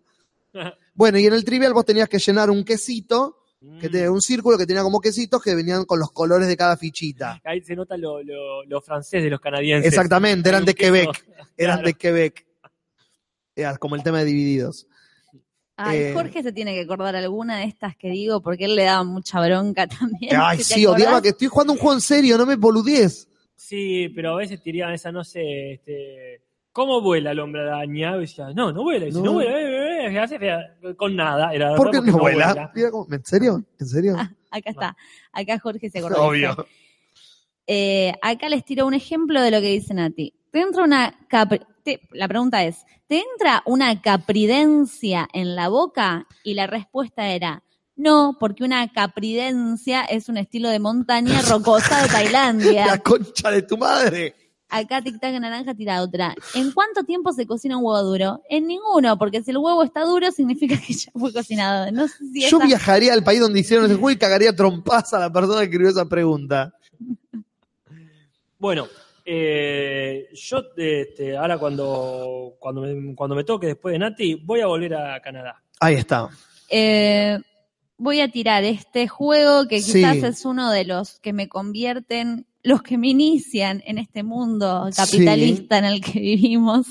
Bueno, 0.93 1.19
y 1.19 1.25
en 1.25 1.33
el 1.33 1.45
trivial 1.45 1.73
vos 1.73 1.87
tenías 1.87 2.11
que 2.11 2.19
llenar 2.19 2.51
un 2.51 2.63
quesito, 2.63 3.39
que 3.81 3.89
Mm. 3.89 3.93
tenía 3.93 4.11
un 4.11 4.21
círculo 4.21 4.59
que 4.59 4.67
tenía 4.67 4.83
como 4.83 5.01
quesitos 5.01 5.43
que 5.43 5.55
venían 5.55 5.85
con 5.85 5.99
los 5.99 6.13
colores 6.13 6.49
de 6.49 6.57
cada 6.57 6.77
fichita. 6.77 7.41
Ahí 7.45 7.63
se 7.63 7.77
nota 7.77 7.97
lo, 7.97 8.23
lo, 8.23 8.65
lo 8.65 8.81
francés 8.83 9.23
de 9.23 9.31
los 9.31 9.41
canadienses. 9.41 9.87
Exactamente, 9.91 10.49
eran 10.49 10.65
de. 10.65 10.75
Quebec. 10.75 11.27
Eran 11.57 11.83
de 11.83 11.95
Quebec. 11.95 12.47
Era 13.55 13.77
como 13.79 13.97
el 13.97 14.03
tema 14.03 14.19
de 14.19 14.25
divididos. 14.27 14.87
Ay, 15.83 15.99
Eh, 15.99 16.13
Jorge 16.15 16.43
se 16.43 16.53
tiene 16.53 16.75
que 16.75 16.81
acordar 16.83 17.17
alguna 17.17 17.59
de 17.59 17.65
estas 17.65 17.97
que 17.97 18.09
digo 18.11 18.41
porque 18.43 18.67
él 18.67 18.77
le 18.77 18.85
daba 18.85 19.05
mucha 19.05 19.41
bronca 19.41 19.87
también. 19.99 20.37
Ay, 20.41 20.59
¿Te 20.59 20.65
sí, 20.65 20.85
acordás? 20.85 21.01
odiaba 21.03 21.23
que 21.23 21.29
estoy 21.31 21.49
jugando 21.49 21.73
un 21.73 21.79
juego 21.79 21.95
en 21.95 22.01
serio, 22.01 22.37
no 22.39 22.47
me 22.47 22.57
boludies. 22.57 23.29
Sí, 23.57 24.09
pero 24.15 24.33
a 24.33 24.37
veces 24.37 24.63
tiraban 24.63 24.95
esa, 24.95 25.13
no 25.13 25.23
sé, 25.25 25.73
este, 25.75 26.43
¿cómo 26.73 27.01
vuela 27.01 27.31
el 27.33 27.41
hombre 27.41 27.63
araña? 27.63 28.17
Y 28.17 28.21
decía, 28.21 28.49
no, 28.55 28.73
no 28.73 28.83
vuela. 28.83 29.05
Y 29.05 29.09
dice, 29.09 29.19
No. 29.21 29.25
no, 29.27 29.33
vuela, 29.35 29.51
eh, 29.61 30.07
eh, 30.07 30.13
eh, 30.15 30.19
hace 30.19 30.39
fea, 30.39 30.59
con 30.97 31.15
nada. 31.17 31.53
Era 31.55 31.75
¿Por 31.77 31.91
qué 31.91 31.99
porque 31.99 32.11
no 32.11 32.19
vuela? 32.19 32.73
¿En 33.11 33.25
serio? 33.25 33.65
¿En 33.79 33.87
serio? 33.87 34.15
Ah, 34.19 34.31
acá 34.51 34.71
está. 34.71 34.97
Acá 35.33 35.59
Jorge 35.59 35.89
se 35.91 35.99
acordó. 35.99 36.23
Obvio. 36.25 36.67
Eh, 37.67 38.13
acá 38.23 38.49
les 38.49 38.65
tiro 38.65 38.87
un 38.87 38.95
ejemplo 38.95 39.41
de 39.41 39.51
lo 39.51 39.61
que 39.61 39.69
dice 39.69 39.95
Nati. 39.95 40.33
Te 40.51 40.61
entra 40.61 40.83
una 40.83 41.15
te- 41.85 42.01
la 42.13 42.29
pregunta 42.29 42.65
es, 42.65 42.85
¿te 43.07 43.23
entra 43.33 43.63
una 43.67 44.01
capridencia 44.03 45.29
en 45.33 45.55
la 45.57 45.69
boca? 45.69 46.27
Y 46.45 46.55
la 46.55 46.67
respuesta 46.67 47.29
era, 47.29 47.63
no, 47.97 48.37
porque 48.41 48.65
una 48.65 48.91
capridencia 48.93 50.03
es 50.03 50.29
un 50.29 50.37
estilo 50.37 50.69
de 50.71 50.79
montaña 50.79 51.41
rocosa 51.49 51.97
de 52.03 52.07
La 52.07 52.13
Tailandia. 52.13 52.99
concha 52.99 53.51
de 53.51 53.63
tu 53.63 53.77
madre. 53.77 54.35
Acá 54.73 55.03
Tic 55.03 55.19
Tac 55.21 55.35
Naranja 55.41 55.75
tira 55.75 56.01
otra. 56.01 56.33
¿En 56.55 56.71
cuánto 56.71 57.03
tiempo 57.03 57.33
se 57.33 57.45
cocina 57.45 57.77
un 57.77 57.85
huevo 57.85 58.05
duro? 58.05 58.41
En 58.49 58.69
ninguno, 58.69 59.19
porque 59.19 59.43
si 59.43 59.51
el 59.51 59.59
huevo 59.59 59.83
está 59.83 60.05
duro 60.05 60.31
significa 60.31 60.81
que 60.81 60.93
ya 60.93 61.11
fue 61.13 61.33
cocinado. 61.33 61.91
No 61.91 62.07
sé 62.07 62.15
si 62.33 62.43
Yo 62.49 62.59
esa- 62.59 62.67
viajaría 62.67 63.13
al 63.13 63.25
país 63.25 63.41
donde 63.41 63.59
hicieron 63.59 63.87
ese 63.87 63.95
juego 63.97 64.13
y 64.13 64.17
cagaría 64.17 64.55
trompas 64.55 65.13
a 65.13 65.19
la 65.19 65.33
persona 65.33 65.59
que 65.59 65.65
escribió 65.65 65.89
esa 65.91 66.05
pregunta. 66.09 66.73
Bueno, 68.59 68.87
eh, 69.33 70.29
yo 70.33 70.63
este, 70.77 71.37
ahora 71.37 71.57
cuando, 71.57 72.57
cuando, 72.59 72.81
me, 72.81 73.15
cuando 73.15 73.37
me 73.37 73.45
toque 73.45 73.69
después 73.69 73.93
de 73.93 74.01
Nati, 74.01 74.35
voy 74.35 74.61
a 74.61 74.67
volver 74.67 74.95
a 74.95 75.21
Canadá. 75.21 75.63
Ahí 75.79 75.95
está. 75.95 76.29
Eh, 76.69 77.39
voy 77.97 78.21
a 78.21 78.29
tirar 78.31 78.65
este 78.65 79.07
juego 79.07 79.69
que 79.69 79.77
quizás 79.77 80.17
Sí. 80.19 80.27
es 80.27 80.45
uno 80.45 80.73
de 80.73 80.85
los 80.85 81.21
que 81.21 81.33
me 81.33 81.49
convierten, 81.49 82.47
los 82.65 82.83
que 82.83 82.99
me 82.99 83.09
inician 83.09 83.83
en 83.87 83.99
este 83.99 84.25
mundo 84.25 84.89
capitalista 84.97 85.79
en 85.79 85.85
el 85.85 86.01
que 86.01 86.19
vivimos, 86.19 86.87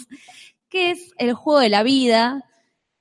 que 0.70 0.92
es 0.92 1.12
el 1.18 1.34
juego 1.34 1.60
de 1.60 1.70
la 1.70 1.84
vida. 1.84 2.46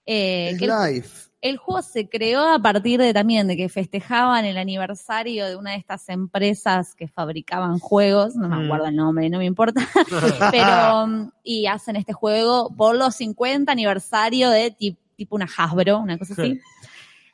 eh, 0.04 0.50
Es 0.52 0.58
que 0.58 0.64
el, 0.64 0.94
life. 0.94 1.27
El 1.40 1.56
juego 1.56 1.82
se 1.82 2.08
creó 2.08 2.40
a 2.48 2.58
partir 2.58 2.98
de 3.00 3.14
también 3.14 3.46
de 3.46 3.56
que 3.56 3.68
festejaban 3.68 4.44
el 4.44 4.58
aniversario 4.58 5.46
de 5.46 5.54
una 5.56 5.70
de 5.72 5.76
estas 5.76 6.08
empresas 6.08 6.94
que 6.96 7.06
fabricaban 7.06 7.78
juegos, 7.78 8.34
no 8.34 8.48
me 8.48 8.56
Mm. 8.56 8.64
acuerdo 8.64 8.86
el 8.86 8.96
nombre, 8.96 9.30
no 9.30 9.38
me 9.38 9.44
importa, 9.44 9.80
pero 10.52 11.04
um, 11.04 11.30
y 11.44 11.66
hacen 11.66 11.96
este 11.96 12.12
juego 12.12 12.74
por 12.76 12.96
los 12.96 13.14
50 13.14 13.70
aniversario 13.72 14.50
de 14.50 14.70
ti- 14.72 14.96
tipo 15.16 15.36
una 15.36 15.46
Hasbro, 15.56 15.98
una 15.98 16.18
cosa 16.18 16.34
así. 16.34 16.58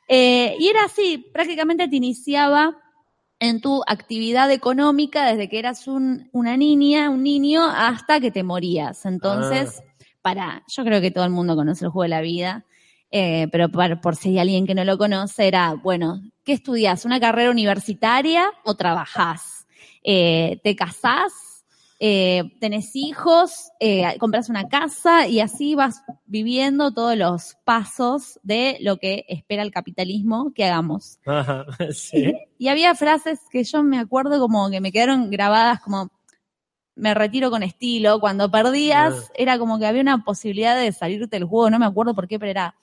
Eh, 0.07 0.55
y 0.59 0.67
era 0.67 0.83
así, 0.85 1.17
prácticamente 1.33 1.87
te 1.87 1.95
iniciaba 1.95 2.77
en 3.39 3.59
tu 3.59 3.81
actividad 3.87 4.49
económica 4.51 5.25
desde 5.25 5.49
que 5.49 5.59
eras 5.59 5.87
un- 5.87 6.29
una 6.31 6.57
niña, 6.57 7.09
un 7.09 7.23
niño, 7.23 7.63
hasta 7.65 8.19
que 8.19 8.31
te 8.31 8.43
morías. 8.43 9.05
Entonces, 9.05 9.81
para, 10.21 10.63
yo 10.67 10.83
creo 10.83 11.01
que 11.01 11.11
todo 11.11 11.25
el 11.25 11.31
mundo 11.31 11.55
conoce 11.55 11.85
el 11.85 11.91
juego 11.91 12.03
de 12.03 12.09
la 12.09 12.21
vida, 12.21 12.65
eh, 13.11 13.47
pero 13.51 13.69
para- 13.69 14.01
por 14.01 14.15
si 14.15 14.29
hay 14.29 14.39
alguien 14.39 14.65
que 14.67 14.75
no 14.75 14.83
lo 14.83 14.97
conoce, 14.97 15.47
era, 15.47 15.73
bueno, 15.73 16.21
¿qué 16.43 16.53
estudias? 16.53 17.05
¿Una 17.05 17.19
carrera 17.19 17.51
universitaria 17.51 18.49
o 18.63 18.75
trabajás? 18.75 19.67
Eh, 20.03 20.59
¿Te 20.63 20.75
casás? 20.75 21.31
Eh, 21.99 22.43
¿Tenés 22.59 22.93
hijos? 22.95 23.69
Eh, 23.79 24.17
¿Compras 24.19 24.49
una 24.49 24.67
casa? 24.67 25.27
Y 25.27 25.39
así 25.39 25.75
vas 25.75 26.03
viviendo 26.25 26.91
todos 26.93 27.15
los 27.15 27.55
pasos 27.63 28.37
de 28.43 28.77
lo 28.81 28.97
que 28.97 29.23
espera 29.29 29.63
el 29.63 29.71
capitalismo 29.71 30.51
que 30.53 30.65
hagamos. 30.65 31.19
Ajá, 31.25 31.65
sí. 31.93 32.33
Y 32.57 32.67
había 32.67 32.95
frases 32.95 33.39
que 33.49 33.63
yo 33.63 33.81
me 33.83 33.97
acuerdo 33.99 34.39
como 34.39 34.69
que 34.69 34.81
me 34.81 34.91
quedaron 34.91 35.29
grabadas 35.31 35.79
como 35.81 36.09
me 36.95 37.13
retiro 37.13 37.49
con 37.49 37.63
estilo. 37.63 38.19
Cuando 38.19 38.49
perdías 38.51 39.13
Ah. 39.13 39.31
era 39.35 39.57
como 39.57 39.79
que 39.79 39.85
había 39.85 40.01
una 40.01 40.23
posibilidad 40.23 40.77
de 40.77 40.91
salirte 40.91 41.35
del 41.37 41.45
juego, 41.45 41.69
no 41.69 41.79
me 41.79 41.85
acuerdo 41.85 42.13
por 42.13 42.27
qué, 42.27 42.39
pero 42.39 42.51
era 42.51 42.75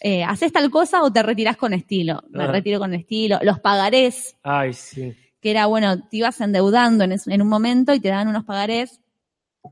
eh, 0.00 0.22
¿haces 0.24 0.52
tal 0.52 0.70
cosa 0.70 1.02
o 1.02 1.12
te 1.12 1.22
retirás 1.22 1.56
con 1.56 1.72
estilo? 1.72 2.22
Me 2.30 2.44
Ah. 2.44 2.46
retiro 2.48 2.78
con 2.78 2.94
estilo. 2.94 3.38
Los 3.42 3.58
pagarés, 3.60 4.36
Ay, 4.42 4.72
sí. 4.72 5.14
que 5.40 5.50
era 5.50 5.66
bueno, 5.66 6.00
te 6.08 6.16
ibas 6.18 6.40
endeudando 6.40 7.04
en, 7.04 7.12
es- 7.12 7.26
en 7.26 7.42
un 7.42 7.48
momento 7.48 7.92
y 7.94 8.00
te 8.00 8.08
daban 8.08 8.28
unos 8.28 8.44
pagarés. 8.44 9.00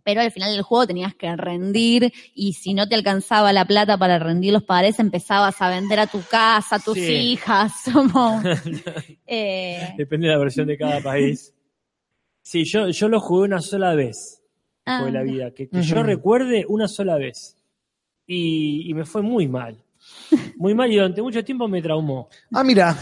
Pero 0.05 0.20
al 0.20 0.31
final 0.31 0.53
del 0.53 0.61
juego 0.62 0.86
tenías 0.86 1.15
que 1.15 1.35
rendir 1.35 2.12
y 2.35 2.53
si 2.53 2.74
no 2.74 2.86
te 2.86 2.95
alcanzaba 2.95 3.55
la 3.55 3.65
plata 3.65 3.97
para 3.97 4.19
rendir 4.19 4.53
los 4.53 4.62
pagarés, 4.62 4.99
empezabas 4.99 5.62
a 5.62 5.70
vender 5.70 5.99
a 5.99 6.07
tu 6.07 6.20
casa, 6.31 6.77
a 6.77 6.78
tus 6.78 6.95
Sí. 6.99 7.11
hijas. 7.15 7.73
Como, 7.95 8.43
eh, 9.27 9.95
Depende 9.97 10.27
de 10.27 10.32
la 10.35 10.39
versión 10.39 10.66
de 10.66 10.77
cada 10.77 11.01
país. 11.01 11.55
Sí, 12.43 12.65
yo, 12.65 12.89
yo 12.90 13.09
lo 13.09 13.20
jugué 13.20 13.45
una 13.45 13.61
sola 13.62 13.95
vez. 13.95 14.43
Ah, 14.85 15.01
Fue 15.03 15.11
la 15.11 15.23
vida. 15.23 15.53
Que, 15.53 15.69
que 15.69 15.82
yo 15.82 16.03
recuerde 16.03 16.65
una 16.69 16.89
sola 16.89 17.16
vez. 17.16 17.57
Y, 18.27 18.90
y 18.90 18.95
me 18.95 19.05
fue 19.07 19.23
muy 19.23 19.49
mal. 19.49 19.82
Muy 20.57 20.75
mal 20.75 20.91
y 20.91 20.97
durante 20.97 21.23
mucho 21.23 21.45
tiempo 21.45 21.69
me 21.69 21.81
traumó. 21.83 22.29
Ah, 22.53 22.65
mira. 22.65 22.97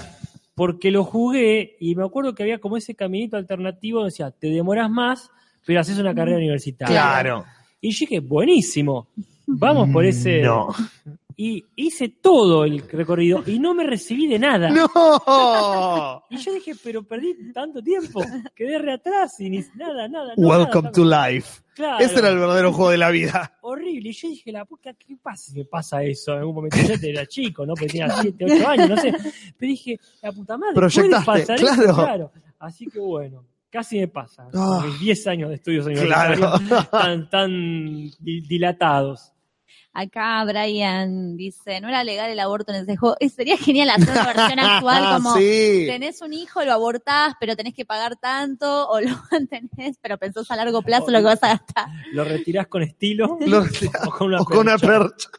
Porque 0.54 0.90
lo 0.90 1.04
jugué 1.04 1.76
y 1.80 1.94
me 1.94 2.04
acuerdo 2.04 2.34
que 2.34 2.42
había 2.42 2.58
como 2.58 2.76
ese 2.76 2.94
caminito 2.94 3.36
alternativo, 3.36 4.04
decía, 4.04 4.30
te 4.30 4.48
demoras 4.48 4.90
más, 4.90 5.30
pero 5.64 5.80
haces 5.80 5.98
una 5.98 6.14
carrera 6.14 6.38
universitaria. 6.38 6.94
Claro. 6.94 7.44
Y 7.80 7.88
dije, 7.88 8.20
buenísimo. 8.20 9.08
Vamos 9.46 9.90
por 9.90 10.04
ese. 10.04 10.42
No. 10.42 10.68
Y 11.38 11.66
hice 11.76 12.08
todo 12.08 12.64
el 12.64 12.80
recorrido 12.88 13.42
y 13.46 13.58
no 13.58 13.74
me 13.74 13.84
recibí 13.84 14.26
de 14.26 14.38
nada. 14.38 14.70
¡No! 14.70 16.22
Y 16.30 16.38
yo 16.38 16.52
dije, 16.54 16.72
pero 16.82 17.02
perdí 17.02 17.52
tanto 17.52 17.82
tiempo. 17.82 18.22
Quedé 18.54 18.78
re 18.78 18.92
atrás 18.94 19.38
y 19.40 19.50
ni 19.50 19.60
nada, 19.74 20.08
nada. 20.08 20.32
no, 20.36 20.48
Welcome 20.48 20.90
nada, 20.90 20.92
to 20.92 21.04
life. 21.04 21.60
Claro. 21.74 22.04
Ese 22.04 22.18
era 22.18 22.30
el 22.30 22.38
verdadero 22.38 22.72
juego 22.72 22.90
de 22.90 22.96
la 22.98 23.10
vida. 23.10 23.58
Horrible. 23.60 24.08
Y 24.08 24.12
yo 24.12 24.28
dije, 24.30 24.50
la 24.50 24.64
puta, 24.64 24.94
¿qué 24.94 25.14
pasa 25.22 25.50
si 25.52 25.58
me 25.58 25.64
pasa 25.66 26.02
eso 26.02 26.32
en 26.32 26.38
algún 26.38 26.54
momento? 26.54 26.76
Yo 26.78 26.94
era 27.08 27.26
chico, 27.26 27.66
¿no? 27.66 27.74
Porque 27.74 27.88
tenía 27.88 28.08
7, 28.08 28.44
8 28.56 28.68
años, 28.68 28.88
no 28.90 28.96
sé. 28.96 29.12
Pero 29.58 29.70
dije, 29.70 30.00
la 30.22 30.32
puta 30.32 30.56
madre, 30.56 30.74
¿puede 30.74 30.88
Proyectaste, 30.88 31.26
pasar 31.26 31.56
eso? 31.56 31.66
claro. 31.74 31.94
Claro. 31.94 32.32
Así 32.58 32.86
que 32.86 32.98
bueno, 32.98 33.44
casi 33.70 33.98
me 33.98 34.08
pasa. 34.08 34.48
Ah. 34.54 34.82
Mis 34.86 35.00
10 35.00 35.26
años 35.26 35.48
de 35.50 35.56
estudios 35.56 35.86
Claro. 35.86 36.34
universitarios 36.56 36.90
tan, 36.90 37.28
tan 37.28 37.50
di- 38.20 38.40
dilatados. 38.48 39.32
Acá 39.98 40.44
Brian 40.44 41.36
dice, 41.38 41.80
no 41.80 41.88
era 41.88 42.04
legal 42.04 42.28
el 42.30 42.38
aborto 42.38 42.70
en 42.72 42.82
ese 42.82 42.96
juego. 42.96 43.16
Eh, 43.18 43.30
sería 43.30 43.56
genial 43.56 43.88
hacer 43.88 44.10
una 44.10 44.26
versión 44.26 44.58
actual 44.58 45.14
como 45.16 45.34
sí. 45.36 45.84
tenés 45.86 46.20
un 46.20 46.34
hijo, 46.34 46.62
lo 46.64 46.72
abortás, 46.74 47.34
pero 47.40 47.56
tenés 47.56 47.72
que 47.72 47.86
pagar 47.86 48.16
tanto, 48.16 48.88
o 48.90 49.00
lo 49.00 49.08
mantenés, 49.32 49.96
pero 50.02 50.18
pensás 50.18 50.50
a 50.50 50.56
largo 50.56 50.82
plazo 50.82 51.10
lo 51.10 51.18
que 51.18 51.24
vas 51.24 51.42
a 51.42 51.48
gastar. 51.48 51.86
Lo 52.12 52.24
retirás 52.24 52.66
con 52.66 52.82
estilo 52.82 53.38
Lo- 53.46 53.60
o 54.06 54.10
con 54.10 54.26
una 54.28 54.40
o 54.40 54.44
con 54.44 54.58
una 54.58 54.76
percha. 54.76 55.30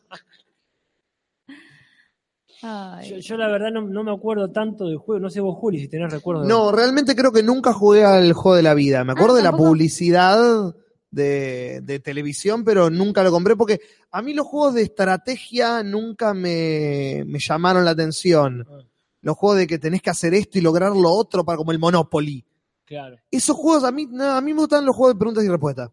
Ay. 2.63 3.09
Yo, 3.11 3.17
yo 3.17 3.37
la 3.37 3.47
verdad 3.49 3.69
no, 3.71 3.81
no 3.81 4.03
me 4.03 4.11
acuerdo 4.11 4.49
tanto 4.51 4.85
del 4.87 4.97
juego. 4.97 5.19
No 5.19 5.29
sé 5.29 5.39
vos, 5.39 5.55
Juli, 5.59 5.79
si 5.79 5.87
tenés 5.87 6.11
recuerdo. 6.11 6.41
de- 6.41 6.47
No, 6.47 6.71
realmente 6.71 7.15
creo 7.15 7.31
que 7.31 7.43
nunca 7.43 7.71
jugué 7.73 8.03
al 8.03 8.33
juego 8.33 8.55
de 8.55 8.63
la 8.63 8.73
vida. 8.73 9.03
Me 9.03 9.11
acuerdo 9.11 9.35
Ah, 9.35 9.37
de 9.37 9.43
la 9.43 9.51
publicidad 9.51 10.73
de, 11.11 11.81
de 11.81 11.99
televisión, 11.99 12.63
pero 12.63 12.89
nunca 12.89 13.23
lo 13.23 13.31
compré 13.31 13.55
porque 13.55 13.79
a 14.11 14.21
mí 14.21 14.33
los 14.33 14.47
juegos 14.47 14.75
de 14.75 14.83
estrategia 14.83 15.83
nunca 15.83 16.33
me, 16.33 17.23
me 17.25 17.39
llamaron 17.39 17.85
la 17.85 17.91
atención. 17.91 18.65
Ah. 18.69 18.83
Los 19.21 19.35
juegos 19.35 19.57
de 19.59 19.67
que 19.67 19.79
tenés 19.79 20.01
que 20.01 20.09
hacer 20.09 20.33
esto 20.33 20.57
y 20.57 20.61
lograr 20.61 20.95
lo 20.95 21.11
otro 21.11 21.43
para 21.43 21.57
como 21.57 21.71
el 21.71 21.79
Monopoly. 21.79 22.45
Claro. 22.85 23.17
Esos 23.29 23.55
juegos 23.57 23.83
a 23.83 23.91
mí, 23.91 24.07
no, 24.09 24.23
a 24.23 24.41
mí 24.41 24.53
me 24.53 24.61
gustan 24.61 24.85
los 24.85 24.95
juegos 24.95 25.15
de 25.15 25.19
preguntas 25.19 25.43
y 25.43 25.49
respuestas. 25.49 25.91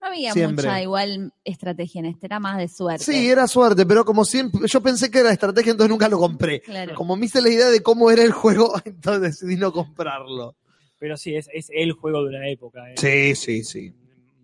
No 0.00 0.08
había 0.08 0.32
Siempre. 0.32 0.66
mucha 0.66 0.80
igual 0.82 1.32
estrategia 1.44 1.98
en 2.00 2.06
este, 2.06 2.26
era 2.26 2.38
más 2.38 2.58
de 2.58 2.68
suerte. 2.68 3.04
Sí, 3.04 3.28
era 3.28 3.46
suerte, 3.48 3.84
pero 3.84 4.04
como 4.04 4.24
siempre, 4.24 4.60
yo 4.66 4.80
pensé 4.80 5.10
que 5.10 5.18
era 5.18 5.32
estrategia, 5.32 5.72
entonces 5.72 5.90
nunca 5.90 6.08
lo 6.08 6.18
compré. 6.18 6.60
Claro. 6.60 6.94
Como 6.94 7.16
me 7.16 7.26
hice 7.26 7.42
la 7.42 7.48
idea 7.48 7.68
de 7.68 7.82
cómo 7.82 8.10
era 8.10 8.22
el 8.22 8.32
juego, 8.32 8.74
entonces 8.84 9.22
decidí 9.22 9.56
no 9.56 9.72
comprarlo. 9.72 10.56
Pero 10.98 11.16
sí, 11.16 11.34
es, 11.34 11.48
es 11.52 11.70
el 11.72 11.92
juego 11.92 12.22
de 12.24 12.28
una 12.30 12.48
época. 12.48 12.90
¿eh? 12.90 12.94
Sí, 12.96 13.34
sí, 13.34 13.64
sí. 13.64 13.94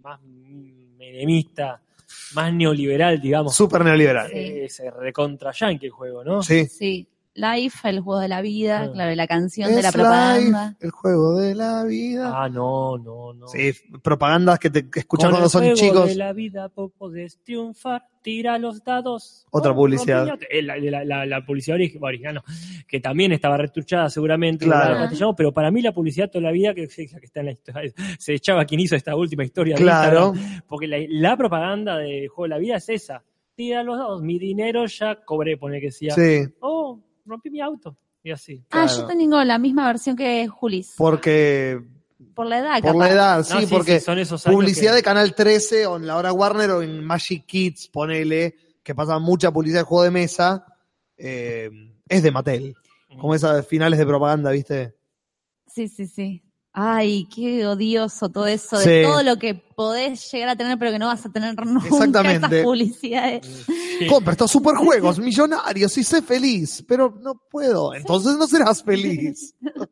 Más 0.05 0.21
menemista, 0.99 1.81
más 2.35 2.53
neoliberal, 2.53 3.21
digamos. 3.21 3.57
Súper 3.57 3.85
neoliberal. 3.85 4.31
Sí. 4.31 4.39
Es 4.39 4.83
recontra 4.97 5.51
yankee 5.51 5.87
el 5.87 5.93
juego, 5.93 6.23
¿no? 6.23 6.43
Sí. 6.43 6.67
Sí. 6.67 7.09
Life, 7.36 7.89
el 7.89 7.98
juego 7.98 8.20
de 8.20 8.28
la 8.28 8.40
vida, 8.43 8.82
Ah. 8.82 8.93
claro, 8.93 9.12
la 9.16 9.27
canción 9.27 9.74
de 9.74 9.82
la 9.82 9.90
propaganda. 9.90 10.69
life, 10.69 10.77
el 10.86 10.90
juego 10.93 11.35
de 11.36 11.55
la 11.56 11.82
vida. 11.82 12.31
Ah, 12.32 12.48
no, 12.48 12.97
no, 12.97 13.32
no. 13.35 13.48
Sí, 13.48 13.73
propagandas 14.05 14.61
que 14.61 14.70
te 14.70 14.86
escuchan 15.01 15.31
Con 15.31 15.40
cuando 15.40 15.47
el 15.47 15.51
son 15.51 15.62
juego 15.62 15.74
chicos. 15.77 16.09
de 16.11 16.15
la 16.15 16.32
vida 16.32 16.69
podés 16.69 17.40
triunfar, 17.43 18.05
tira 18.23 18.56
los 18.59 18.85
dados. 18.85 19.47
Otra 19.51 19.73
Oh, 19.73 19.74
publicidad. 19.74 20.39
Eh, 20.48 20.62
La, 20.62 20.77
la- 20.78 21.05
la- 21.05 21.27
la 21.27 21.44
publicidad 21.44 21.77
ori- 21.77 21.98
original, 22.01 22.35
no, 22.36 22.44
que 22.86 23.01
también 23.01 23.32
estaba 23.32 23.56
retuchada 23.56 24.09
seguramente, 24.11 24.65
Claro. 24.65 25.05
en 25.05 25.35
pero 25.36 25.52
para 25.52 25.73
mí 25.73 25.82
la 25.82 25.93
publicidad 25.93 26.31
toda 26.31 26.43
la 26.43 26.52
vida, 26.52 26.73
que, 26.73 26.86
que 26.86 27.02
está 27.02 27.40
en 27.40 27.47
la 27.47 27.52
historia, 27.52 27.93
se 28.16 28.35
echaba 28.35 28.65
quien 28.65 28.78
hizo 28.81 28.94
esta 28.94 29.16
última 29.16 29.43
historia. 29.43 29.74
Claro. 29.74 30.35
Porque 30.69 30.86
la, 30.86 30.98
la 31.09 31.36
propaganda 31.36 31.98
de 31.98 32.28
juego 32.28 32.44
de 32.44 32.48
la 32.51 32.59
vida 32.59 32.77
es 32.77 32.89
esa. 32.89 33.24
Tira 33.56 33.82
los 33.82 33.98
dados, 33.98 34.23
mi 34.23 34.39
dinero 34.39 34.86
ya 34.86 35.16
cobré, 35.24 35.56
pone 35.56 35.81
que 35.81 35.86
decía. 35.86 36.15
Sí, 36.15 36.44
Oh, 36.61 37.01
rompí 37.25 37.51
mi 37.51 37.61
auto. 37.61 37.97
Y 38.23 38.31
así. 38.31 38.65
Ah, 38.71 38.87
Claro. 38.87 39.03
yo 39.03 39.07
tengo 39.07 39.45
la 39.45 39.59
misma 39.59 39.87
versión 39.87 40.17
que 40.17 40.49
Julis. 40.49 40.95
porque 40.97 41.79
Por 42.35 42.47
la 42.47 42.59
edad, 42.61 42.81
por 42.81 42.93
capaz. 42.93 42.99
la 43.07 43.13
edad, 43.13 43.37
No, 43.51 43.61
sí, 43.61 43.67
porque 43.69 44.01
son 44.01 44.19
esos 44.19 44.47
años 44.47 44.55
publicidad 44.57 44.93
que- 44.93 44.97
de 44.97 45.03
Canal 45.03 45.35
13 45.35 45.87
o 45.87 45.97
en 45.97 46.07
la 46.07 46.17
hora 46.17 46.33
Warner 46.33 46.71
o 46.71 46.83
en 46.83 47.05
Magic 47.05 47.45
Kids, 47.47 47.89
ponele, 47.89 48.55
que 48.83 48.95
pasa 48.95 49.19
mucha 49.19 49.51
publicidad 49.53 49.81
de 49.81 49.85
juego 49.85 50.05
de 50.05 50.11
mesa, 50.11 50.65
eh, 51.19 51.71
es 52.09 52.23
de 52.23 52.31
Mattel. 52.31 52.75
Como 53.21 53.35
esas 53.35 53.67
finales 53.67 53.99
de 53.99 54.07
propaganda, 54.07 54.51
¿viste? 54.51 54.95
Sí, 55.67 55.89
sí, 55.89 56.07
sí. 56.07 56.43
Ay, 56.77 57.29
qué 57.33 57.65
odioso 57.69 58.29
todo 58.31 58.49
eso, 58.49 58.77
de 58.79 59.03
Sí. 59.03 59.09
todo 59.09 59.23
lo 59.23 59.37
que 59.37 59.55
podés 59.55 60.29
llegar 60.33 60.49
a 60.49 60.57
tener, 60.57 60.77
pero 60.77 60.91
que 60.91 60.99
no 60.99 61.07
vas 61.07 61.25
a 61.25 61.31
tener 61.31 61.55
nunca 61.65 61.87
Exactamente. 61.87 62.47
esas 62.49 62.65
publicidades. 62.65 63.47
Sí. 63.97 64.07
Compra 64.09 64.33
estos 64.33 64.51
superjuegos 64.51 65.21
millonarios 65.21 65.97
y 65.97 66.03
sé 66.03 66.21
feliz, 66.21 66.85
pero 66.89 67.15
no 67.23 67.41
puedo, 67.49 67.95
entonces 67.95 68.37
no 68.37 68.47
serás 68.49 68.83
feliz. 68.83 69.55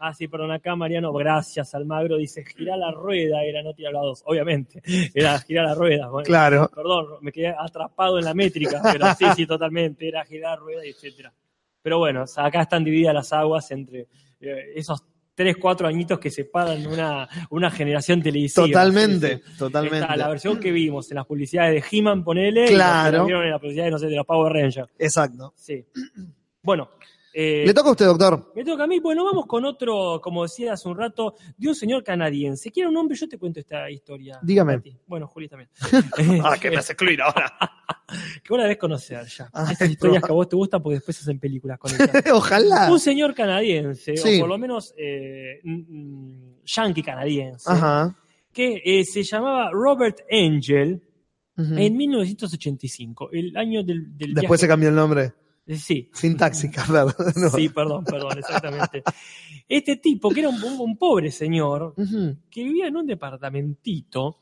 Ah, 0.00 0.14
sí, 0.14 0.28
perdón, 0.28 0.52
acá 0.52 0.76
Mariano, 0.76 1.12
gracias 1.12 1.74
Almagro, 1.74 2.18
dice 2.18 2.44
girar 2.44 2.78
la 2.78 2.92
rueda, 2.92 3.42
era 3.42 3.64
no 3.64 3.74
tirar 3.74 3.92
la 3.94 3.98
dos, 4.02 4.22
obviamente, 4.26 4.80
era 5.12 5.36
girar 5.40 5.64
la 5.66 5.74
rueda. 5.74 6.08
Bueno, 6.08 6.24
Claro. 6.24 6.70
Perdón, 6.72 7.06
me 7.20 7.32
quedé 7.32 7.48
atrapado 7.48 8.16
en 8.16 8.24
la 8.24 8.32
métrica, 8.32 8.80
pero 8.80 9.06
sí, 9.18 9.24
sí, 9.34 9.44
totalmente, 9.44 10.06
era 10.06 10.24
girar 10.24 10.52
la 10.52 10.56
rueda, 10.64 10.84
etcétera. 10.84 11.34
Pero 11.82 11.98
bueno, 11.98 12.24
acá 12.36 12.62
están 12.62 12.84
divididas 12.84 13.12
las 13.12 13.32
aguas 13.32 13.68
entre 13.72 14.06
eh, 14.40 14.72
esos 14.76 15.02
tres, 15.38 15.56
cuatro 15.56 15.86
añitos 15.86 16.18
que 16.18 16.32
separan 16.32 16.84
una, 16.84 17.28
una 17.50 17.70
generación 17.70 18.20
televisiva. 18.20 18.66
Totalmente, 18.66 19.36
Sí, 19.46 19.56
totalmente. 19.56 20.00
Está 20.00 20.16
la 20.16 20.28
versión 20.28 20.58
que 20.58 20.72
vimos 20.72 21.08
en 21.12 21.14
las 21.14 21.26
publicidades 21.26 21.80
de 21.80 21.96
He-Man, 21.96 22.24
ponele, 22.24 22.64
y 22.64 22.74
Claro. 22.74 23.12
que 23.12 23.16
la 23.18 23.24
vieron 23.24 23.44
en 23.44 23.50
la 23.52 23.58
publicidad, 23.60 23.88
no 23.88 23.98
sé, 24.00 24.08
de 24.08 24.16
los 24.16 24.26
Power 24.26 24.52
Rangers. 24.52 24.88
Exacto. 24.98 25.52
Sí. 25.56 25.86
Bueno. 26.60 26.90
Eh, 27.40 27.62
Le 27.64 27.72
toca 27.72 27.88
a 27.88 27.92
usted, 27.92 28.06
doctor. 28.06 28.52
me 28.56 28.64
toca 28.64 28.82
a 28.82 28.86
mí. 28.88 28.98
Bueno, 28.98 29.24
vamos 29.24 29.46
con 29.46 29.64
otro, 29.64 30.20
como 30.20 30.42
decía 30.42 30.72
hace 30.72 30.88
un 30.88 30.96
rato, 30.98 31.34
de 31.56 31.68
un 31.68 31.74
señor 31.76 32.02
canadiense. 32.02 32.72
¿Quiere 32.72 32.88
un 32.88 32.94
nombre? 32.94 33.16
Yo 33.16 33.28
te 33.28 33.38
cuento 33.38 33.60
esta 33.60 33.88
historia. 33.90 34.40
Dígame. 34.42 34.82
Bueno, 35.06 35.28
Juli 35.28 35.48
también. 35.48 35.70
Ah, 36.44 36.56
que 36.60 36.68
me 36.70 36.78
hace 36.78 36.94
excluir 36.94 37.22
ahora. 37.22 37.52
que 38.42 38.48
vos 38.48 38.58
la 38.58 38.64
debes 38.64 38.78
conocer 38.78 39.24
ya. 39.26 39.48
Ah, 39.52 39.64
Esas 39.70 39.82
es 39.86 39.90
historias 39.92 40.22
que 40.22 40.32
a 40.32 40.34
vos 40.34 40.48
te 40.48 40.56
gustan 40.56 40.82
porque 40.82 40.94
después 40.96 41.20
hacen 41.20 41.38
películas 41.38 41.78
con 41.78 41.92
ellas. 41.94 42.10
Ojalá. 42.32 42.90
Un 42.90 42.98
señor 42.98 43.34
canadiense, 43.34 44.16
Sí. 44.16 44.36
o 44.38 44.40
por 44.40 44.48
lo 44.48 44.58
menos 44.58 44.92
eh, 44.96 45.60
yankee 46.64 47.02
canadiense, 47.02 47.70
Ajá. 47.70 48.16
que 48.52 48.82
eh, 48.84 49.04
se 49.04 49.22
llamaba 49.22 49.70
Robert 49.70 50.18
Angel 50.30 51.00
Ujú. 51.56 51.74
en 51.76 51.96
1985, 51.96 53.30
el 53.32 53.56
año 53.56 53.82
del, 53.84 54.16
del 54.16 54.34
Después 54.34 54.60
se 54.60 54.66
cambió 54.68 54.88
el 54.88 54.94
nombre. 54.94 55.32
Sí, 55.76 56.10
Sintáxica, 56.14 56.84
¿verdad? 56.88 57.14
No. 57.36 57.50
sí, 57.50 57.68
perdón, 57.68 58.04
perdón, 58.04 58.38
exactamente. 58.38 59.02
Este 59.68 59.96
tipo, 59.96 60.30
que 60.30 60.40
era 60.40 60.48
un, 60.48 60.96
pobre 60.96 61.30
señor, 61.30 61.94
que 62.50 62.64
vivía 62.64 62.86
en 62.86 62.96
un 62.96 63.06
departamentito, 63.06 64.38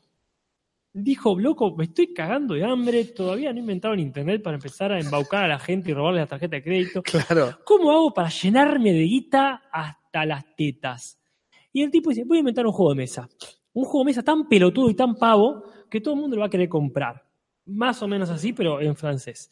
dijo, 0.93 1.37
loco, 1.37 1.75
me 1.75 1.85
estoy 1.85 2.13
cagando 2.13 2.53
de 2.53 2.63
hambre, 2.63 3.03
todavía 3.05 3.51
no 3.51 3.57
he 3.57 3.61
inventado 3.61 3.93
el 3.93 3.99
internet 3.99 4.41
para 4.41 4.55
empezar 4.55 4.91
a 4.93 4.99
embaucar 4.99 5.43
a 5.43 5.47
la 5.49 5.59
gente 5.59 5.91
y 5.91 5.93
robarle 5.93 6.21
la 6.21 6.27
tarjeta 6.27 6.55
de 6.55 6.63
crédito. 6.63 7.03
Claro. 7.03 7.59
¿Cómo 7.65 7.91
hago 7.91 8.13
para 8.13 8.29
llenarme 8.29 8.93
de 8.93 9.03
guita 9.03 9.63
hasta 9.71 10.25
las 10.25 10.55
tetas? 10.55 11.19
Y 11.73 11.83
el 11.83 11.91
tipo 11.91 12.09
dice, 12.09 12.23
voy 12.23 12.37
a 12.37 12.39
inventar 12.39 12.65
un 12.65 12.71
juego 12.71 12.91
de 12.91 12.97
mesa. 12.97 13.27
Un 13.73 13.83
juego 13.83 13.99
de 13.99 14.11
mesa 14.11 14.23
tan 14.23 14.47
pelotudo 14.47 14.89
y 14.89 14.95
tan 14.95 15.15
pavo 15.15 15.63
que 15.89 15.99
todo 15.99 16.13
el 16.13 16.21
mundo 16.21 16.37
lo 16.37 16.41
va 16.41 16.47
a 16.47 16.49
querer 16.49 16.69
comprar. 16.69 17.26
Más 17.67 18.01
o 18.01 18.07
menos 18.07 18.29
así, 18.29 18.53
pero 18.53 18.79
en 18.81 18.95
francés. 18.95 19.51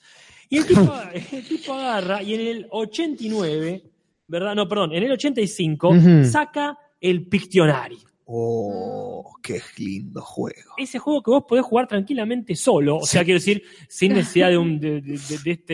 Y 0.49 0.57
el 0.57 0.65
tipo, 0.65 0.93
el 1.13 1.47
tipo 1.47 1.73
agarra 1.73 2.23
y 2.23 2.33
en 2.33 2.41
el 2.41 2.67
89, 2.69 3.83
¿verdad? 4.27 4.55
No, 4.55 4.67
perdón, 4.67 4.93
en 4.93 5.03
el 5.03 5.11
85 5.11 5.89
Ujú. 5.89 6.25
saca 6.25 6.77
el 6.99 7.27
Pictionary. 7.27 7.97
Oh, 8.27 9.35
qué 9.43 9.59
lindo 9.77 10.19
juego. 10.21 10.73
Ese 10.77 10.97
juego 10.97 11.21
que 11.21 11.29
vos 11.31 11.43
podés 11.47 11.63
jugar 11.63 11.87
tranquilamente 11.87 12.55
solo, 12.55 12.97
o 12.97 13.05
sea, 13.05 13.23
quiero 13.23 13.37
decir, 13.39 13.61
sin 13.87 14.13
necesidad 14.13 14.49
de, 14.49 14.57
un, 14.57 14.79
de, 14.79 14.99
de- 15.01 15.11
de- 15.17 15.37
de 15.43 15.51
este, 15.51 15.73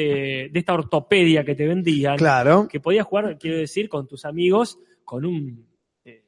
de 0.52 0.60
esta 0.60 0.74
ortopedia 0.74 1.46
que 1.46 1.56
te 1.56 1.66
vendían, 1.66 2.18
Claro. 2.18 2.68
que 2.68 2.82
podías 2.82 3.06
jugar, 3.06 3.38
quiero 3.40 3.58
decir, 3.58 3.88
con 3.88 4.06
tus 4.06 4.26
amigos, 4.26 4.80
con 5.06 5.26
un, 5.26 5.66
eh, 6.04 6.26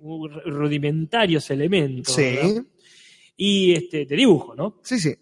un 0.00 0.30
rudimentarios 0.44 1.48
elementos. 1.50 2.14
Sí. 2.14 2.22
¿verdad? 2.22 2.62
Y 3.38 3.72
este, 3.72 4.04
de 4.04 4.16
dibujo, 4.16 4.54
¿no? 4.54 4.80
Sí, 4.82 4.98
sí. 4.98 5.14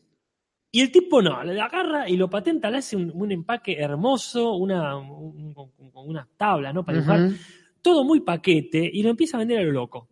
Y 0.75 0.81
el 0.81 0.91
tipo 0.91 1.23
no, 1.23 1.41
le 1.45 1.61
agarra 1.61 2.09
y 2.09 2.17
lo 2.17 2.29
patenta, 2.29 2.69
le 2.69 2.79
hace 2.79 2.97
un, 2.97 3.13
un 3.15 3.31
empaque 3.31 3.77
hermoso, 3.79 4.55
una, 4.55 4.97
un- 4.97 5.55
un- 5.57 5.91
con 5.93 6.09
una 6.09 6.27
tabla, 6.37 6.73
¿no? 6.73 6.85
Para 6.85 6.99
dibujar. 6.99 7.21
Ujú. 7.27 7.35
Todo 7.81 8.03
muy 8.03 8.21
paquete 8.23 8.91
y 8.93 9.03
lo 9.05 9.11
empieza 9.11 9.37
a 9.37 9.39
vender 9.41 9.61
a 9.61 9.63
lo 9.63 9.71
loco. 9.71 10.09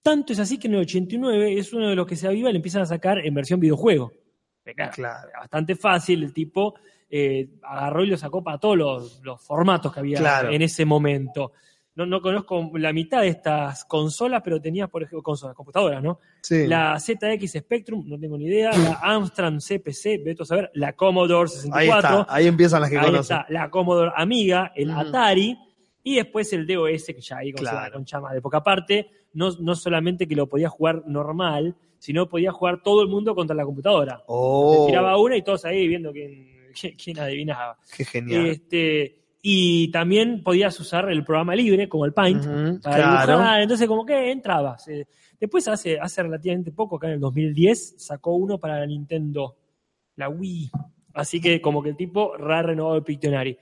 Tanto 0.00 0.32
es 0.32 0.38
así 0.38 0.56
que 0.58 0.68
en 0.68 0.74
el 0.74 0.80
89 0.80 1.58
es 1.58 1.70
uno 1.74 1.88
de 1.90 1.94
los 1.96 2.06
que 2.06 2.16
se 2.16 2.26
aviva 2.26 2.48
y 2.48 2.52
le 2.52 2.56
empiezan 2.58 2.80
a 2.82 2.86
sacar 2.86 3.18
en 3.18 3.34
versión 3.34 3.60
videojuego. 3.60 4.10
Claro, 4.64 4.92
Claro. 4.94 5.28
Bastante 5.38 5.74
fácil, 5.76 6.22
el 6.22 6.32
tipo 6.32 6.74
eh, 7.10 7.48
agarró 7.62 8.02
y 8.02 8.06
lo 8.06 8.16
sacó 8.16 8.42
para 8.42 8.58
todos 8.58 8.76
los, 8.78 9.20
los 9.22 9.40
formatos 9.42 9.92
que 9.92 10.00
había 10.00 10.18
Claro. 10.18 10.50
en 10.50 10.62
ese 10.62 10.84
momento. 10.86 11.52
No, 11.96 12.04
no 12.06 12.20
conozco 12.20 12.70
la 12.74 12.92
mitad 12.92 13.22
de 13.22 13.28
estas 13.28 13.84
consolas, 13.86 14.42
pero 14.44 14.60
tenía, 14.60 14.86
por 14.86 15.02
ejemplo, 15.02 15.22
consolas, 15.22 15.56
computadoras, 15.56 16.02
¿no? 16.02 16.20
Sí. 16.42 16.66
La 16.66 17.00
ZX 17.00 17.50
Spectrum, 17.58 18.04
no 18.06 18.18
tengo 18.20 18.36
ni 18.36 18.44
idea. 18.46 18.70
La 18.76 19.00
Amstrad 19.02 19.54
CPC, 19.54 20.22
veto 20.22 20.42
a 20.42 20.46
saber. 20.46 20.70
La 20.74 20.92
Commodore 20.92 21.48
64. 21.48 22.08
Ahí 22.08 22.20
está. 22.20 22.34
Ahí 22.34 22.46
empiezan 22.46 22.80
las 22.82 22.90
que 22.90 22.98
Ahí 22.98 23.06
conocen. 23.06 23.38
está, 23.38 23.46
la 23.52 23.70
Commodore 23.70 24.12
Amiga, 24.14 24.72
el. 24.76 24.90
Atari 24.90 25.58
y 26.04 26.16
después 26.16 26.52
el 26.52 26.66
DOS, 26.66 27.06
que 27.06 27.20
ya 27.20 27.38
ahí 27.38 27.48
se 27.48 27.54
Claro. 27.54 27.76
llama, 27.78 27.90
con 27.90 28.04
chama 28.04 28.32
de 28.34 28.40
poca 28.42 28.62
parte, 28.62 29.08
no, 29.32 29.50
no 29.58 29.74
solamente 29.74 30.28
que 30.28 30.36
lo 30.36 30.46
podía 30.48 30.68
jugar 30.68 31.02
normal, 31.06 31.74
sino 31.98 32.28
podía 32.28 32.52
jugar 32.52 32.82
todo 32.82 33.02
el 33.02 33.08
mundo 33.08 33.34
contra 33.34 33.56
la 33.56 33.64
computadora. 33.64 34.22
Oh, 34.26 34.84
tiraba 34.86 35.16
una 35.18 35.36
y 35.36 35.42
todos 35.42 35.64
ahí 35.64 35.88
viendo 35.88 36.12
quién, 36.12 36.70
quién- 36.78 36.94
quién 37.02 37.18
adivinaba. 37.18 37.78
qué 37.96 38.04
genial. 38.04 38.46
Este, 38.46 39.16
y 39.48 39.92
también 39.92 40.42
podías 40.42 40.78
usar 40.80 41.08
el 41.08 41.22
programa 41.22 41.54
libre, 41.54 41.88
como 41.88 42.04
el 42.04 42.12
Paint, 42.12 42.44
para 42.82 42.96
Claro. 42.96 43.32
dibujar. 43.34 43.60
Entonces, 43.60 43.86
como 43.86 44.04
que 44.04 44.32
entrabas. 44.32 44.88
Eh, 44.88 45.06
Después, 45.38 45.68
hace, 45.68 46.00
hace 46.00 46.22
relativamente 46.22 46.72
poco, 46.72 46.96
acá 46.96 47.06
en 47.08 47.12
el 47.12 47.20
2010, 47.20 47.94
sacó 47.98 48.34
uno 48.34 48.58
para 48.58 48.80
la 48.80 48.86
Nintendo, 48.86 49.54
la 50.16 50.28
Wii. 50.30 50.70
Así 51.14 51.40
que, 51.42 51.60
como 51.60 51.80
que 51.82 51.90
el 51.90 51.96
tipo 51.96 52.36
re 52.36 52.60
renovado 52.62 52.96
el 52.96 53.02
Pictionary. 53.04 53.56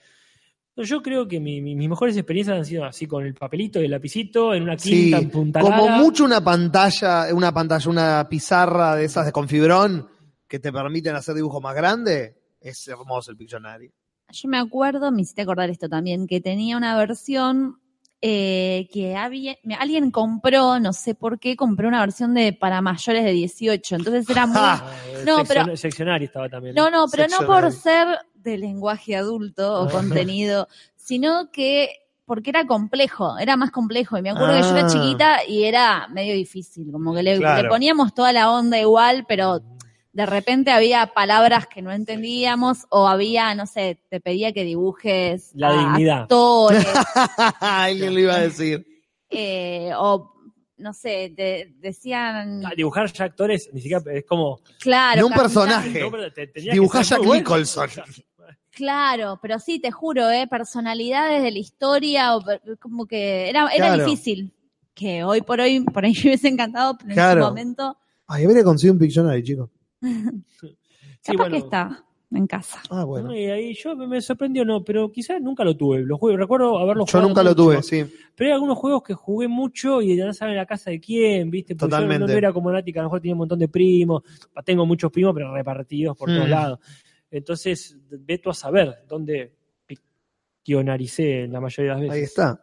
Yo 0.76 1.02
creo 1.02 1.26
que 1.28 1.38
mi- 1.40 1.60
mi- 1.60 1.74
mis 1.74 1.88
mejores 1.88 2.16
experiencias 2.16 2.56
han 2.56 2.64
sido 2.64 2.84
así, 2.84 3.06
con 3.06 3.26
el 3.26 3.34
papelito 3.34 3.80
y 3.82 3.84
el 3.84 3.90
lapicito, 3.90 4.54
en 4.54 4.62
una 4.62 4.78
Sí, 4.78 4.90
quinta, 5.10 5.18
en 5.18 5.30
Punta 5.30 5.60
como 5.60 5.88
mucho 5.88 6.24
una 6.24 6.42
pantalla, 6.42 7.26
una 7.34 7.52
pantalla, 7.52 7.90
una 7.90 8.26
pizarra 8.28 8.96
de 8.96 9.04
esas 9.04 9.26
de 9.26 9.32
con 9.32 9.48
fibrón 9.48 10.08
que 10.48 10.58
te 10.60 10.72
permiten 10.72 11.14
hacer 11.16 11.34
dibujo 11.34 11.60
más 11.60 11.74
grande. 11.74 12.36
Es 12.60 12.88
hermoso 12.88 13.32
el 13.32 13.36
Pictionary. 13.36 13.90
Yo 14.30 14.48
me 14.48 14.58
acuerdo, 14.58 15.12
me 15.12 15.22
hiciste 15.22 15.42
acordar 15.42 15.70
esto 15.70 15.88
también, 15.88 16.26
que 16.26 16.40
tenía 16.40 16.76
una 16.76 16.96
versión 16.96 17.78
eh, 18.20 18.88
que 18.92 19.14
había, 19.16 19.56
alguien 19.78 20.10
compró, 20.10 20.80
no 20.80 20.92
sé 20.92 21.14
por 21.14 21.38
qué, 21.38 21.56
compró 21.56 21.86
una 21.88 22.00
versión 22.00 22.34
de 22.34 22.52
para 22.52 22.80
mayores 22.80 23.22
de 23.24 23.32
18. 23.32 23.96
Entonces 23.96 24.28
era 24.28 24.46
muy... 24.46 24.58
No, 25.26 25.44
pero- 25.44 25.76
seccionario 25.76 26.26
estaba 26.26 26.48
también. 26.48 26.74
No, 26.74 26.90
no, 26.90 27.06
pero 27.10 27.26
no 27.28 27.46
por 27.46 27.70
ser 27.72 28.06
de 28.34 28.58
lenguaje 28.58 29.14
adulto 29.16 29.82
o 29.82 29.88
contenido, 29.90 30.68
sino 30.96 31.50
que 31.52 31.90
porque 32.26 32.48
era 32.50 32.66
complejo, 32.66 33.36
era 33.38 33.56
más 33.56 33.70
complejo. 33.70 34.16
Y 34.18 34.22
me 34.22 34.30
acuerdo 34.30 34.54
que 34.54 34.62
yo 34.62 34.76
era 34.76 34.86
Ah. 34.86 34.90
chiquita 34.90 35.44
y 35.46 35.64
era 35.64 36.08
medio 36.08 36.34
difícil, 36.34 36.90
como 36.90 37.14
que 37.14 37.22
le, 37.22 37.36
Claro. 37.38 37.62
le 37.64 37.68
poníamos 37.68 38.14
toda 38.14 38.32
la 38.32 38.50
onda 38.50 38.78
igual, 38.80 39.26
pero 39.28 39.60
de 40.14 40.26
repente 40.26 40.70
había 40.70 41.08
palabras 41.12 41.66
que 41.66 41.82
no 41.82 41.92
entendíamos 41.92 42.86
o 42.88 43.06
había, 43.08 43.54
no 43.54 43.66
sé, 43.66 43.98
te 44.08 44.20
pedía 44.20 44.52
que 44.52 44.64
dibujes 44.64 45.50
La 45.54 45.68
a 45.68 45.72
dignidad. 45.72 46.22
actores, 46.22 46.86
Alguien 47.60 48.14
lo 48.14 48.20
iba 48.20 48.34
a 48.36 48.40
decir. 48.40 48.86
eh, 49.28 49.90
o 49.98 50.32
no 50.76 50.92
sé, 50.92 51.32
te 51.36 51.74
decían, 51.78 52.64
Ah, 52.66 52.72
Dibujar 52.76 53.12
ya 53.12 53.24
actores, 53.26 53.68
ni 53.72 53.80
siquiera 53.80 54.02
es 54.12 54.24
como. 54.24 54.60
claro, 54.80 55.18
de 55.18 55.24
un 55.24 55.32
personaje. 55.32 56.00
No, 56.00 56.10
te- 56.32 56.52
ser 56.60 56.62
Jack 56.62 57.18
bueno. 57.18 57.34
Nicholson. 57.34 57.88
Claro, 58.70 59.38
pero 59.40 59.58
sí, 59.60 59.78
te 59.78 59.92
juro, 59.92 60.28
¿eh? 60.30 60.46
personalidades 60.48 61.42
de 61.42 61.50
la 61.52 61.58
historia, 61.58 62.36
o 62.36 62.44
como 62.80 63.06
que 63.06 63.48
era, 63.48 63.68
era 63.68 63.86
Claro. 63.94 64.04
difícil. 64.04 64.52
Que 64.94 65.22
hoy 65.24 65.42
por 65.42 65.60
hoy, 65.60 65.80
por 65.80 66.04
ahí 66.04 66.12
me 66.24 66.30
hubiese 66.30 66.48
encantado, 66.48 66.96
pero 66.98 67.10
en 67.10 67.14
Claro. 67.14 67.40
ese 67.40 67.48
momento, 67.48 67.96
Ay, 68.26 68.44
habría 68.44 68.64
conseguido 68.64 68.94
un 68.94 68.98
Pictionary, 69.00 69.42
chico. 69.44 69.70
Sí, 71.26 71.32
capaz 71.32 71.44
bueno. 71.44 71.50
que 71.52 71.56
está 71.64 72.04
en 72.32 72.46
casa. 72.46 72.82
Ah, 72.90 73.04
bueno. 73.04 73.34
Y 73.34 73.46
ahí 73.46 73.74
yo 73.74 73.96
me 73.96 74.20
sorprendió, 74.20 74.62
no, 74.64 74.84
pero 74.84 75.10
quizás 75.10 75.40
nunca 75.40 75.64
lo 75.64 75.74
tuve. 75.76 76.00
Los 76.00 76.18
juegos, 76.20 76.38
recuerdo 76.38 76.78
haberlo 76.78 77.04
Yo 77.06 77.12
jugado 77.12 77.28
nunca 77.28 77.42
lo 77.42 77.54
tuve, 77.54 77.82
sí. 77.82 78.04
Pero 78.34 78.48
hay 78.50 78.54
algunos 78.54 78.76
juegos 78.76 79.02
que 79.02 79.14
jugué 79.14 79.48
mucho 79.48 80.02
y 80.02 80.16
ya 80.16 80.26
no 80.26 80.34
saben 80.34 80.56
la 80.56 80.66
casa 80.66 80.90
de 80.90 81.00
quién, 81.00 81.50
¿viste? 81.50 81.74
Porque 81.76 81.90
yo 81.92 81.96
no- 81.96 82.02
Totalmente. 82.06 82.32
no 82.32 82.38
era 82.38 82.52
como 82.52 82.70
Nati, 82.70 82.92
que 82.92 82.98
a 82.98 83.02
lo 83.02 83.08
mejor 83.08 83.20
tenía 83.20 83.34
un 83.34 83.38
montón 83.38 83.58
de 83.58 83.68
primos. 83.68 84.22
Tengo 84.66 84.84
muchos 84.84 85.10
primos, 85.10 85.32
pero 85.34 85.54
repartidos 85.54 86.14
por 86.16 86.28
todos 86.28 86.46
Mm. 86.46 86.50
lados. 86.50 86.78
Entonces, 87.30 87.96
ve 88.10 88.36
tú 88.38 88.50
a 88.50 88.54
saber 88.54 89.04
dónde 89.08 89.54
pictionaricé 89.86 91.46
la 91.48 91.60
mayoría 91.60 91.94
de 91.94 92.00
las 92.00 92.00
veces. 92.02 92.16
Ahí 92.16 92.22
está. 92.24 92.60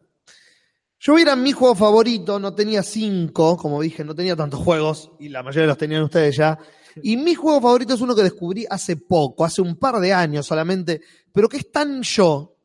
Yo 0.99 1.17
era 1.17 1.35
mi 1.35 1.51
juego 1.51 1.73
favorito, 1.73 2.39
no 2.39 2.53
tenía 2.53 2.83
cinco, 2.83 3.57
como 3.57 3.81
dije, 3.81 4.03
no 4.03 4.13
tenía 4.13 4.35
tantos 4.35 4.59
juegos, 4.59 5.11
y 5.19 5.29
la 5.29 5.41
mayoría 5.41 5.67
los 5.67 5.77
tenían 5.77 6.03
ustedes 6.03 6.35
ya. 6.35 6.59
Y 7.03 7.17
mi 7.17 7.35
juego 7.35 7.61
favorito 7.61 7.93
es 7.93 8.01
uno 8.01 8.15
que 8.15 8.23
descubrí 8.23 8.65
hace 8.69 8.95
poco, 8.95 9.45
hace 9.45 9.61
un 9.61 9.75
par 9.75 9.99
de 9.99 10.13
años 10.13 10.45
solamente, 10.45 11.01
pero 11.31 11.49
que 11.49 11.57
es 11.57 11.71
tan 11.71 12.01
yo. 12.01 12.55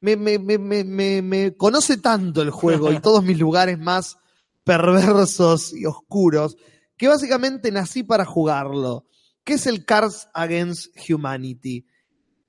Me, 0.00 0.16
me, 0.16 0.38
me, 0.38 0.58
me, 0.58 0.84
me, 0.84 1.22
me 1.22 1.56
conoce 1.56 1.96
tanto 1.96 2.42
el 2.42 2.50
juego 2.50 2.92
y 2.92 2.98
todos 3.02 3.24
mis 3.24 3.38
lugares 3.38 3.78
más 3.78 4.18
perversos 4.64 5.72
y 5.74 5.86
oscuros, 5.86 6.56
que 6.96 7.08
básicamente 7.08 7.70
nací 7.70 8.02
para 8.02 8.24
jugarlo. 8.24 9.06
que 9.44 9.54
es 9.54 9.66
el 9.66 9.84
Cars 9.84 10.28
Against 10.32 10.94
Humanity? 11.08 11.86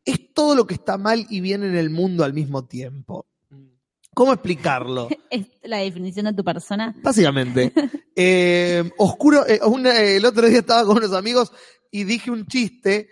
Es 0.06 0.34
todo 0.34 0.56
lo 0.56 0.66
que 0.68 0.76
está 0.76 0.98
mal 0.98 1.26
y 1.30 1.42
bien 1.42 1.64
en 1.64 1.76
el 1.76 1.90
mundo 1.90 2.24
al 2.24 2.34
mismo 2.34 2.66
tiempo. 2.66 3.26
¿Cómo 4.16 4.34
explicarlo? 4.34 5.08
Es 5.30 5.46
la 5.64 5.78
definición 5.78 6.26
de 6.26 6.34
tu 6.34 6.44
persona. 6.44 6.96
Básicamente. 7.04 7.72
Eh, 8.16 8.90
oscuro, 8.98 9.46
eh, 9.48 9.60
un- 9.66 9.86
eh, 9.86 10.16
el 10.16 10.26
otro 10.26 10.48
día 10.48 10.60
estaba 10.60 10.86
con 10.86 10.98
unos 10.98 11.14
amigos 11.14 11.52
y 11.92 12.04
dije 12.06 12.32
un 12.32 12.48
chiste 12.48 13.10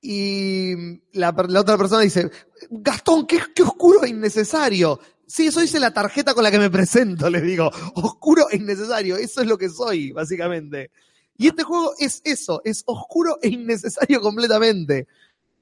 y 0.00 0.74
la, 1.12 1.34
la 1.48 1.60
otra 1.60 1.76
persona 1.76 2.02
dice, 2.02 2.30
Gastón, 2.70 3.26
qué, 3.26 3.40
qué 3.54 3.62
oscuro 3.62 4.04
e 4.04 4.08
innecesario. 4.10 5.00
Sí, 5.26 5.48
eso 5.48 5.60
dice 5.60 5.80
la 5.80 5.92
tarjeta 5.92 6.32
con 6.34 6.44
la 6.44 6.50
que 6.52 6.58
me 6.60 6.70
presento, 6.70 7.28
les 7.28 7.42
digo. 7.42 7.70
Oscuro 7.94 8.46
e 8.50 8.56
innecesario, 8.56 9.16
eso 9.16 9.40
es 9.40 9.48
lo 9.48 9.58
que 9.58 9.68
soy, 9.68 10.12
básicamente. 10.12 10.90
Y 11.36 11.48
este 11.48 11.64
juego 11.64 11.92
es 11.98 12.22
eso, 12.24 12.62
es 12.64 12.82
oscuro 12.86 13.38
e 13.42 13.48
innecesario 13.48 14.20
completamente. 14.20 15.08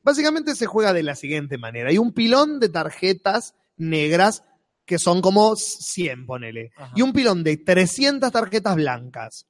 Básicamente 0.02 0.55
se 0.55 0.66
juega 0.66 0.93
de 0.93 1.02
la 1.02 1.15
siguiente 1.16 1.56
manera. 1.56 1.89
Hay 1.89 1.97
un 1.98 2.12
pilón 2.12 2.61
de 2.61 2.69
tarjetas 2.69 3.55
negras 3.78 4.44
que 4.85 4.98
son 4.98 5.20
como 5.20 5.56
100, 5.56 6.27
ponele. 6.27 6.73
Ajá. 6.77 6.93
Y 6.94 7.02
un 7.02 7.12
pilón 7.12 7.43
de 7.44 7.56
300 7.56 8.31
tarjetas 8.31 8.77
blancas. 8.77 9.47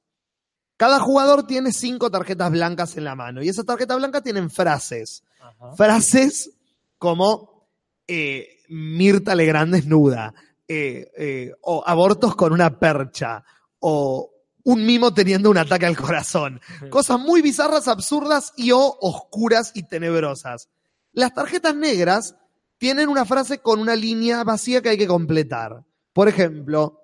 Cada 0.77 0.99
jugador 0.99 1.47
tiene 1.47 1.71
5 1.71 2.11
tarjetas 2.11 2.51
blancas 2.51 2.97
en 2.97 3.03
la 3.05 3.15
mano. 3.15 3.41
Y 3.43 3.49
esas 3.49 3.65
tarjetas 3.65 3.97
blancas 3.97 4.23
tienen 4.23 4.49
frases. 4.49 5.23
Ajá. 5.39 5.75
Frases 5.75 6.51
como 6.97 7.67
eh, 8.07 8.59
Mirta 8.69 9.35
Legrand 9.35 9.73
desnuda. 9.73 10.33
eh, 10.67 11.11
eh, 11.17 11.51
o 11.61 11.83
abortos 11.85 12.35
con 12.35 12.51
una 12.53 12.79
percha. 12.79 13.43
O 13.79 14.31
un 14.63 14.85
mimo 14.85 15.13
teniendo 15.13 15.49
un 15.49 15.57
ataque 15.57 15.85
al 15.85 15.95
corazón. 15.95 16.59
Cosas 16.89 17.19
muy 17.19 17.41
bizarras, 17.41 17.87
absurdas 17.87 18.51
y 18.57 18.71
o 18.71 18.97
oscuras 19.01 19.71
y 19.75 19.83
tenebrosas. 19.83 20.69
Las 21.13 21.33
tarjetas 21.33 21.75
negras 21.75 22.35
tienen 22.77 23.09
una 23.09 23.25
frase 23.25 23.59
con 23.59 23.79
una 23.79 23.95
línea 23.95 24.43
vacía 24.43 24.81
que 24.81 24.89
hay 24.89 24.97
que 24.97 25.07
completar. 25.07 25.83
Por 26.13 26.27
ejemplo, 26.27 27.01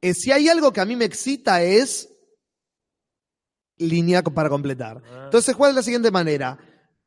eh, 0.00 0.14
si 0.14 0.32
hay 0.32 0.48
algo 0.48 0.72
que 0.72 0.80
a 0.80 0.84
mí 0.84 0.96
me 0.96 1.04
excita 1.04 1.62
es 1.62 2.08
línea 3.78 4.22
para 4.22 4.48
completar. 4.48 5.02
Entonces 5.24 5.44
se 5.44 5.52
juega 5.52 5.72
de 5.72 5.76
la 5.76 5.82
siguiente 5.82 6.10
manera. 6.10 6.58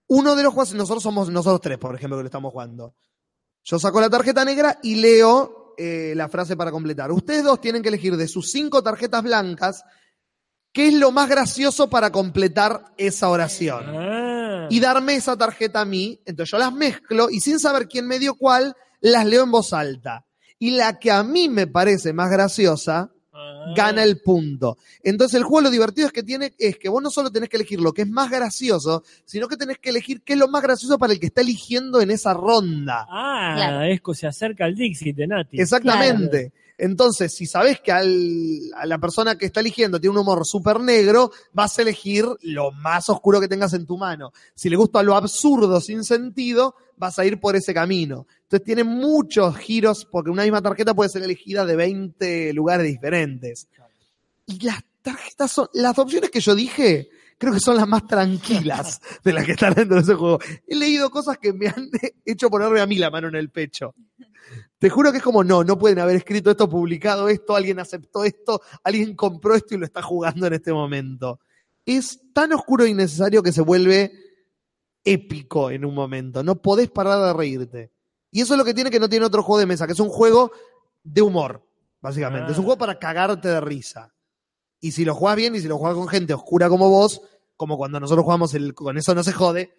Uno 0.07 0.35
de 0.35 0.43
los 0.43 0.53
jugadores, 0.53 0.75
nosotros 0.75 1.03
somos 1.03 1.29
nosotros 1.29 1.61
tres, 1.61 1.77
por 1.77 1.95
ejemplo, 1.95 2.17
que 2.17 2.23
lo 2.23 2.27
estamos 2.27 2.51
jugando. 2.51 2.95
Yo 3.63 3.79
saco 3.79 4.01
la 4.01 4.09
tarjeta 4.09 4.43
negra 4.43 4.79
y 4.81 4.95
leo 4.95 5.75
eh, 5.77 6.13
la 6.15 6.29
frase 6.29 6.57
para 6.57 6.71
completar. 6.71 7.11
Ustedes 7.11 7.43
dos 7.43 7.61
tienen 7.61 7.81
que 7.81 7.89
elegir 7.89 8.17
de 8.17 8.27
sus 8.27 8.51
cinco 8.51 8.81
tarjetas 8.81 9.23
blancas 9.23 9.83
qué 10.71 10.87
es 10.87 10.93
lo 10.93 11.11
más 11.11 11.29
gracioso 11.29 11.89
para 11.89 12.11
completar 12.11 12.85
esa 12.97 13.29
oración 13.29 13.83
Ah. 13.87 14.67
y 14.69 14.79
darme 14.79 15.15
esa 15.15 15.35
tarjeta 15.37 15.81
a 15.81 15.85
mí. 15.85 16.19
Entonces 16.25 16.51
yo 16.51 16.57
las 16.57 16.73
mezclo 16.73 17.29
y 17.29 17.39
sin 17.39 17.59
saber 17.59 17.87
quién 17.87 18.07
me 18.07 18.19
dio 18.19 18.35
cuál, 18.35 18.75
las 19.01 19.25
leo 19.25 19.43
en 19.43 19.51
voz 19.51 19.73
alta. 19.73 20.25
Y 20.59 20.71
la 20.71 20.99
que 20.99 21.09
a 21.11 21.23
mí 21.23 21.47
me 21.49 21.67
parece 21.67 22.13
más 22.13 22.29
graciosa, 22.29 23.11
Ah. 23.41 23.73
gana 23.75 24.03
el 24.03 24.19
punto. 24.21 24.77
Entonces 25.01 25.35
el 25.37 25.43
juego 25.43 25.61
lo 25.61 25.69
divertido 25.71 26.07
es 26.07 26.13
que 26.13 26.23
tiene, 26.23 26.53
es 26.59 26.77
que 26.77 26.89
vos 26.89 27.01
no 27.01 27.09
solo 27.09 27.31
tenés 27.31 27.47
que 27.47 27.55
elegir 27.55 27.79
lo 27.79 27.93
que 27.93 28.01
es 28.01 28.09
más 28.09 28.29
gracioso, 28.29 29.03
sino 29.23 29.47
que 29.47 29.55
tenés 29.55 29.77
que 29.77 29.89
elegir 29.91 30.21
qué 30.23 30.33
es 30.33 30.39
lo 30.39 30.49
más 30.49 30.61
gracioso 30.61 30.97
para 30.99 31.13
el 31.13 31.19
que 31.21 31.27
está 31.27 31.39
eligiendo 31.41 32.01
en 32.01 32.11
esa 32.11 32.33
ronda. 32.33 33.07
Ah, 33.09 33.53
Claro. 33.55 33.83
es 33.83 34.01
que 34.01 34.13
se 34.13 34.27
acerca 34.27 34.65
al 34.65 34.75
Dixit 34.75 35.15
de 35.15 35.27
Nati. 35.27 35.59
Exactamente. 35.61 36.51
Entonces, 36.79 37.33
si 37.35 37.45
sabes 37.45 37.81
que 37.81 37.91
al- 37.91 38.71
a 38.75 38.85
la 38.85 38.97
persona 38.97 39.37
que 39.37 39.45
está 39.45 39.59
eligiendo 39.59 39.99
tiene 39.99 40.13
un 40.13 40.21
humor 40.21 40.45
súper 40.45 40.79
negro, 40.79 41.29
vas 41.51 41.77
a 41.77 41.81
elegir 41.81 42.25
lo 42.41 42.71
más 42.71 43.09
oscuro 43.09 43.41
que 43.41 43.47
tengas 43.49 43.73
en 43.73 43.85
tu 43.85 43.97
mano. 43.97 44.31
Si 44.55 44.69
le 44.69 44.77
gusta 44.77 45.03
lo 45.03 45.15
absurdo 45.15 45.81
sin 45.81 46.03
sentido, 46.05 46.75
vas 46.95 47.19
a 47.19 47.25
ir 47.25 47.39
por 47.39 47.55
ese 47.57 47.73
camino. 47.73 48.25
Entonces 48.43 48.65
tiene 48.65 48.83
muchos 48.85 49.57
giros, 49.57 50.07
porque 50.09 50.31
una 50.31 50.43
misma 50.43 50.61
tarjeta 50.61 50.93
puede 50.93 51.09
ser 51.09 51.21
elegida 51.23 51.65
de 51.65 51.75
20 51.75 52.53
lugares 52.53 52.87
diferentes. 52.87 53.67
Y 54.47 54.59
las 54.65 54.81
tarjetas 55.01 55.51
son, 55.51 55.67
las 55.73 55.97
opciones 55.99 56.29
que 56.29 56.39
yo 56.39 56.55
dije, 56.55 57.09
creo 57.37 57.53
que 57.53 57.59
son 57.59 57.75
las 57.75 57.87
más 57.87 58.07
tranquilas 58.07 59.01
de 59.23 59.33
las 59.33 59.45
que 59.45 59.51
están 59.51 59.73
dentro 59.73 59.97
de 59.97 60.01
ese 60.03 60.15
juego. 60.15 60.39
He 60.65 60.75
leído 60.75 61.09
cosas 61.09 61.37
que 61.37 61.51
me 61.53 61.67
han 61.67 61.89
hecho 62.25 62.49
ponerme 62.49 62.79
a 62.81 62.85
mí 62.85 62.95
la 62.95 63.09
mano 63.11 63.27
en 63.27 63.35
el 63.35 63.49
pecho. 63.49 63.93
Te 64.77 64.89
juro 64.89 65.11
que 65.11 65.17
es 65.17 65.23
como, 65.23 65.43
no, 65.43 65.63
no 65.63 65.77
pueden 65.77 65.99
haber 65.99 66.15
escrito 66.15 66.51
esto, 66.51 66.69
publicado 66.69 67.27
esto, 67.29 67.55
alguien 67.55 67.79
aceptó 67.79 68.23
esto, 68.23 68.61
alguien 68.83 69.15
compró 69.15 69.55
esto 69.55 69.75
y 69.75 69.77
lo 69.77 69.85
está 69.85 70.01
jugando 70.01 70.47
en 70.47 70.53
este 70.53 70.71
momento. 70.71 71.39
Es 71.85 72.19
tan 72.33 72.53
oscuro 72.53 72.85
e 72.85 72.89
innecesario 72.89 73.43
que 73.43 73.51
se 73.51 73.61
vuelve 73.61 74.11
épico 75.03 75.71
en 75.71 75.85
un 75.85 75.93
momento. 75.93 76.43
No 76.43 76.61
podés 76.61 76.89
parar 76.89 77.19
de 77.25 77.33
reírte. 77.33 77.91
Y 78.31 78.41
eso 78.41 78.53
es 78.53 78.57
lo 78.57 78.65
que 78.65 78.73
tiene 78.73 78.91
que 78.91 78.99
no 78.99 79.09
tiene 79.09 79.25
otro 79.25 79.43
juego 79.43 79.59
de 79.59 79.65
mesa, 79.65 79.87
que 79.87 79.93
es 79.93 79.99
un 79.99 80.09
juego 80.09 80.51
de 81.03 81.21
humor, 81.21 81.65
básicamente. 81.99 82.49
Ah. 82.49 82.51
Es 82.51 82.57
un 82.57 82.65
juego 82.65 82.77
para 82.77 82.99
cagarte 82.99 83.47
de 83.47 83.59
risa. 83.59 84.13
Y 84.79 84.91
si 84.91 85.03
lo 85.03 85.15
jugás 85.15 85.35
bien 85.35 85.55
y 85.55 85.59
si 85.59 85.67
lo 85.67 85.77
jugás 85.77 85.95
con 85.95 86.07
gente 86.07 86.33
oscura 86.33 86.69
como 86.69 86.89
vos, 86.89 87.21
como 87.57 87.77
cuando 87.77 87.99
nosotros 87.99 88.23
jugamos 88.23 88.53
el 88.53 88.73
con 88.73 88.97
eso 88.97 89.13
no 89.13 89.23
se 89.23 89.33
jode, 89.33 89.73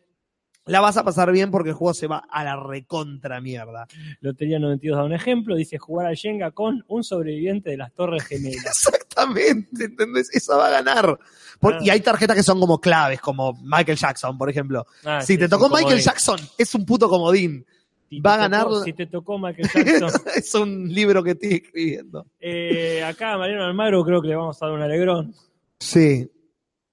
la 0.67 0.81
vas 0.81 0.97
a 0.97 1.05
pasar 1.05 1.33
bien 1.33 1.51
porque 1.51 1.71
el 1.71 1.75
juego 1.75 1.95
se 1.95 2.07
va 2.07 2.19
a 2.31 2.45
la 2.45 2.57
recontra 2.57 3.41
mierda. 3.41 3.87
Lotería 4.21 4.59
92 4.59 4.97
da 4.99 5.05
un 5.05 5.13
ejemplo, 5.13 5.57
dice 5.57 5.79
jugar 5.79 6.07
al 6.07 6.17
Jenga 6.17 6.51
con 6.53 6.85
un 6.89 7.03
sobreviviente 7.03 7.71
de 7.71 7.77
las 7.79 7.93
Torres 7.93 8.25
Gemelas. 8.25 8.67
Exactamente, 8.67 9.85
¿entendés? 9.85 10.31
Esa 10.35 10.57
va 10.57 10.69
a 10.69 10.71
ganar. 10.71 11.19
Por- 11.59 11.75
Ah. 11.75 11.79
Y 11.83 11.91
hay 11.91 12.01
tarjetas 12.01 12.37
que 12.37 12.43
son 12.43 12.59
como 12.61 12.81
claves, 12.81 13.21
como 13.21 13.53
Michael 13.63 13.99
Jackson, 13.99 14.39
por 14.39 14.49
ejemplo. 14.49 14.87
Ah, 15.05 15.21
si 15.21 15.35
sí, 15.35 15.39
te 15.39 15.49
tocó 15.49 15.65
Michael 15.69 15.85
comodín. 15.85 16.05
Jackson, 16.05 16.39
es 16.57 16.75
un 16.75 16.87
puto 16.87 17.09
comodín. 17.09 17.67
Si 18.09 18.21
va 18.21 18.35
a 18.35 18.39
ganar- 18.39 18.65
tocó- 18.65 18.83
si 18.85 18.93
te 18.93 19.07
tocó 19.07 19.39
Michael 19.39 19.69
Jackson. 20.01 20.23
es 20.35 20.55
un 20.55 20.89
libro 20.93 21.23
que 21.23 21.31
estoy 21.33 21.55
escribiendo. 21.55 22.27
Eh, 22.41 23.03
acá 23.05 23.37
Mariano 23.37 23.65
Almagro 23.65 24.05
creo 24.05 24.23
que 24.23 24.29
le 24.29 24.37
vamos 24.37 24.61
a 24.63 24.67
dar 24.67 24.75
un 24.75 24.83
alegrón. 24.83 25.35
Sí. 25.79 26.31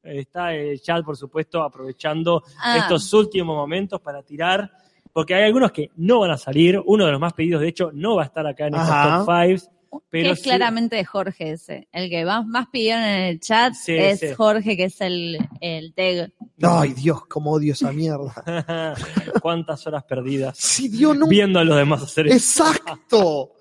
Está 0.07 0.53
el 0.53 0.81
chat, 0.81 1.03
por 1.05 1.17
supuesto, 1.17 1.61
aprovechando 1.61 2.43
Ah. 2.61 2.77
estos 2.77 3.11
últimos 3.13 3.55
momentos 3.55 3.99
para 4.01 4.23
tirar, 4.23 4.71
porque 5.13 5.35
hay 5.35 5.43
algunos 5.43 5.71
que 5.71 5.89
no 5.97 6.19
van 6.19 6.31
a 6.31 6.38
salir. 6.38 6.81
Uno 6.85 7.05
de 7.05 7.11
los 7.11 7.19
más 7.19 7.34
pedidos, 7.34 7.61
de 7.61 7.67
hecho, 7.69 7.91
no 7.93 8.15
va 8.15 8.23
a 8.23 8.25
estar 8.25 8.45
acá 8.47 8.67
en 8.67 8.75
estos 8.75 8.89
Ajá. 8.89 9.25
top 9.25 9.35
fives. 9.35 9.69
que 9.89 9.99
Pero 10.09 10.31
es 10.34 10.39
sí- 10.41 10.49
claramente 10.49 10.95
de 10.97 11.05
Jorge 11.05 11.51
ese. 11.53 11.88
El 11.93 12.09
que 12.09 12.23
más, 12.25 12.45
más 12.45 12.67
pidieron 12.67 13.03
en 13.03 13.21
el 13.23 13.39
chat 13.39 13.73
Sí, 13.73 13.95
es 13.95 14.19
sí. 14.19 14.27
Jorge, 14.35 14.75
que 14.75 14.84
es 14.85 14.99
el, 15.01 15.38
el 15.61 15.93
tag. 15.93 16.31
Ay, 16.61 16.93
Dios, 16.93 17.25
cómo 17.27 17.51
odio 17.51 17.71
esa 17.73 17.91
mierda. 17.93 18.34
¿Cuántas 19.41 19.88
horas 19.88 20.03
perdidas 20.03 20.57
Sí, 20.57 20.89
Dios, 20.89 21.17
no. 21.17 21.27
viendo 21.27 21.59
a 21.59 21.63
los 21.63 21.77
demás 21.77 22.03
hacer 22.03 22.27
eso? 22.27 22.35
Exacto. 22.67 23.51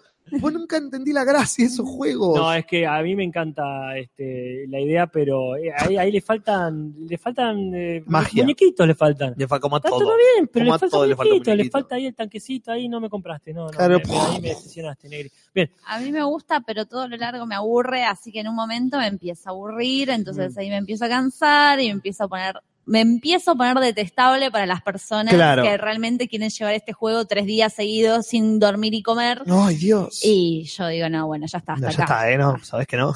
Vos 0.40 0.52
nunca 0.52 0.76
entendí 0.76 1.12
la 1.12 1.24
gracia 1.24 1.64
de 1.64 1.70
esos 1.70 1.88
juegos. 1.88 2.36
No, 2.36 2.52
es 2.52 2.66
que 2.66 2.86
a 2.86 3.00
mí 3.02 3.14
me 3.14 3.22
encanta 3.24 3.96
este, 3.96 4.66
la 4.68 4.80
idea, 4.80 5.06
pero 5.06 5.56
eh, 5.56 5.72
ahí, 5.76 5.96
ahí 5.96 6.10
le 6.10 6.20
faltan, 6.20 6.94
le 7.08 7.16
faltan 7.16 7.72
eh, 7.74 8.02
Magia. 8.06 8.42
muñequitos, 8.42 8.86
le 8.86 8.94
faltan. 8.94 9.34
Le 9.36 9.46
fa- 9.46 9.60
como 9.60 9.76
a 9.76 9.78
Está 9.78 9.90
todo. 9.90 10.00
todo 10.00 10.16
bien, 10.16 10.48
pero 10.52 10.64
Como 10.64 10.74
le 10.74 10.78
falta 10.80 10.88
todo 10.96 11.06
le 11.06 11.14
falta 11.16 11.28
muñequito, 11.30 11.50
le 11.50 11.56
muñequito. 11.56 11.78
falta 11.78 11.94
ahí 11.94 12.06
el 12.06 12.14
tanquecito, 12.14 12.72
ahí 12.72 12.88
no 12.88 13.00
me 13.00 13.08
compraste, 13.08 13.52
no, 13.54 13.66
no, 13.66 13.70
Claro. 13.70 14.00
me- 14.04 14.18
ahí 14.18 14.40
me 14.40 14.48
decepcionaste, 14.48 15.08
Negri. 15.08 15.30
Bien, 15.54 15.70
A 15.86 16.00
mí 16.00 16.10
me 16.10 16.22
gusta, 16.24 16.60
pero 16.60 16.86
todo 16.86 17.06
lo 17.06 17.16
largo 17.16 17.46
me 17.46 17.54
aburre, 17.54 18.04
así 18.04 18.32
que 18.32 18.40
en 18.40 18.48
un 18.48 18.54
momento 18.56 18.98
me 18.98 19.06
empieza 19.06 19.50
a 19.50 19.52
aburrir, 19.52 20.10
entonces 20.10 20.54
Mm. 20.54 20.58
ahí 20.58 20.68
me 20.70 20.76
empiezo 20.78 21.04
a 21.04 21.08
cansar 21.08 21.78
y 21.80 21.84
me 21.86 21.92
empiezo 21.92 22.24
a 22.24 22.28
poner, 22.28 22.56
me 22.86 23.00
empiezo 23.00 23.50
a 23.50 23.54
poner 23.56 23.78
detestable 23.80 24.50
para 24.50 24.64
las 24.64 24.80
personas 24.80 25.34
Claro. 25.34 25.62
que 25.64 25.76
realmente 25.76 26.28
quieren 26.28 26.50
llevar 26.50 26.74
este 26.74 26.92
juego 26.92 27.24
tres 27.26 27.44
días 27.46 27.72
seguidos 27.74 28.26
sin 28.26 28.58
dormir 28.60 28.94
y 28.94 29.02
comer. 29.02 29.42
Ay, 29.48 29.76
Dios. 29.76 30.20
Y 30.22 30.64
yo 30.64 30.86
digo, 30.88 31.08
no, 31.08 31.26
bueno, 31.26 31.46
ya 31.46 31.58
está, 31.58 31.72
hasta 31.74 31.86
No, 31.86 31.92
ya 31.92 32.04
acá. 32.04 32.14
está, 32.14 32.30
¿eh? 32.30 32.38
No, 32.38 32.62
sabes 32.64 32.86
que 32.86 32.96
no. 32.96 33.12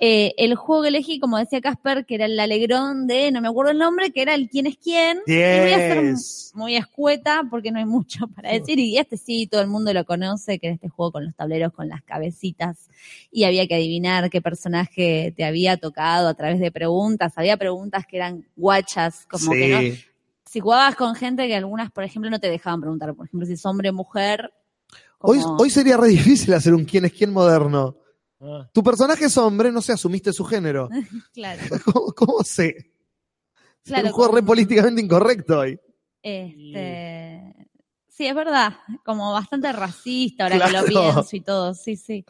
Eh, 0.00 0.32
el 0.38 0.54
juego 0.54 0.82
que 0.82 0.88
elegí, 0.88 1.18
como 1.18 1.38
decía 1.38 1.60
Casper, 1.60 2.06
que 2.06 2.14
era 2.14 2.26
el 2.26 2.38
alegrón 2.38 3.08
de, 3.08 3.32
no 3.32 3.40
me 3.40 3.48
acuerdo 3.48 3.72
el 3.72 3.78
nombre, 3.78 4.12
que 4.12 4.22
era 4.22 4.34
el 4.34 4.48
quién 4.48 4.68
es 4.68 4.76
quién. 4.76 5.18
Y 5.26 5.32
voy 5.34 5.72
a 5.72 5.76
ser 5.76 6.14
muy 6.54 6.76
escueta 6.76 7.42
porque 7.50 7.72
no 7.72 7.80
hay 7.80 7.84
mucho 7.84 8.28
para 8.36 8.52
decir. 8.52 8.78
Y 8.78 8.96
este 8.96 9.16
sí, 9.16 9.48
todo 9.48 9.60
el 9.60 9.66
mundo 9.66 9.92
lo 9.92 10.04
conoce, 10.04 10.60
que 10.60 10.68
era 10.68 10.74
este 10.74 10.88
juego 10.88 11.12
con 11.12 11.24
los 11.24 11.34
tableros, 11.34 11.72
con 11.72 11.88
las 11.88 12.02
cabecitas. 12.02 12.88
Y 13.32 13.42
había 13.42 13.66
que 13.66 13.74
adivinar 13.74 14.30
qué 14.30 14.40
personaje 14.40 15.34
te 15.36 15.44
había 15.44 15.76
tocado 15.76 16.28
a 16.28 16.34
través 16.34 16.60
de 16.60 16.70
preguntas. 16.70 17.32
Había 17.34 17.56
preguntas 17.56 18.06
que 18.06 18.18
eran 18.18 18.46
guachas, 18.56 19.26
como 19.28 19.50
que 19.50 19.68
no. 19.68 19.80
Si 20.44 20.60
jugabas 20.60 20.94
con 20.94 21.14
gente 21.16 21.46
que 21.46 21.56
algunas, 21.56 21.90
por 21.90 22.04
ejemplo, 22.04 22.30
no 22.30 22.38
te 22.38 22.48
dejaban 22.48 22.80
preguntar. 22.80 23.14
Por 23.14 23.26
ejemplo, 23.26 23.46
si 23.46 23.54
es 23.54 23.66
hombre 23.66 23.90
o 23.90 23.92
mujer. 23.92 24.52
Hoy, 25.18 25.40
hoy 25.58 25.70
sería 25.70 25.96
re 25.96 26.08
difícil 26.08 26.54
hacer 26.54 26.72
un 26.72 26.84
quién 26.84 27.04
es 27.04 27.12
quién 27.12 27.32
moderno. 27.32 27.96
Ah, 28.40 28.68
Tu 28.72 28.82
personaje 28.82 29.24
es 29.26 29.36
hombre, 29.36 29.70
no 29.72 29.80
sé, 29.82 29.92
asumiste 29.92 30.32
su 30.32 30.44
género. 30.44 30.88
Claro, 31.32 31.60
¿Cómo, 31.84 32.12
cómo 32.12 32.42
sé? 32.44 32.68
Es 32.68 32.84
claro. 33.84 34.06
un 34.08 34.12
juego 34.12 34.34
re 34.34 34.42
políticamente 34.42 35.00
incorrecto 35.00 35.60
hoy. 35.60 35.78
Este, 36.22 37.54
sí, 38.08 38.26
es 38.26 38.34
verdad, 38.34 38.74
como 39.04 39.32
bastante 39.32 39.72
racista 39.72 40.44
ahora 40.44 40.66
que 40.66 40.72
lo 40.72 40.84
pienso 40.84 41.36
y 41.36 41.40
todo, 41.40 41.74
sí, 41.74 41.96
sí. 41.96 42.24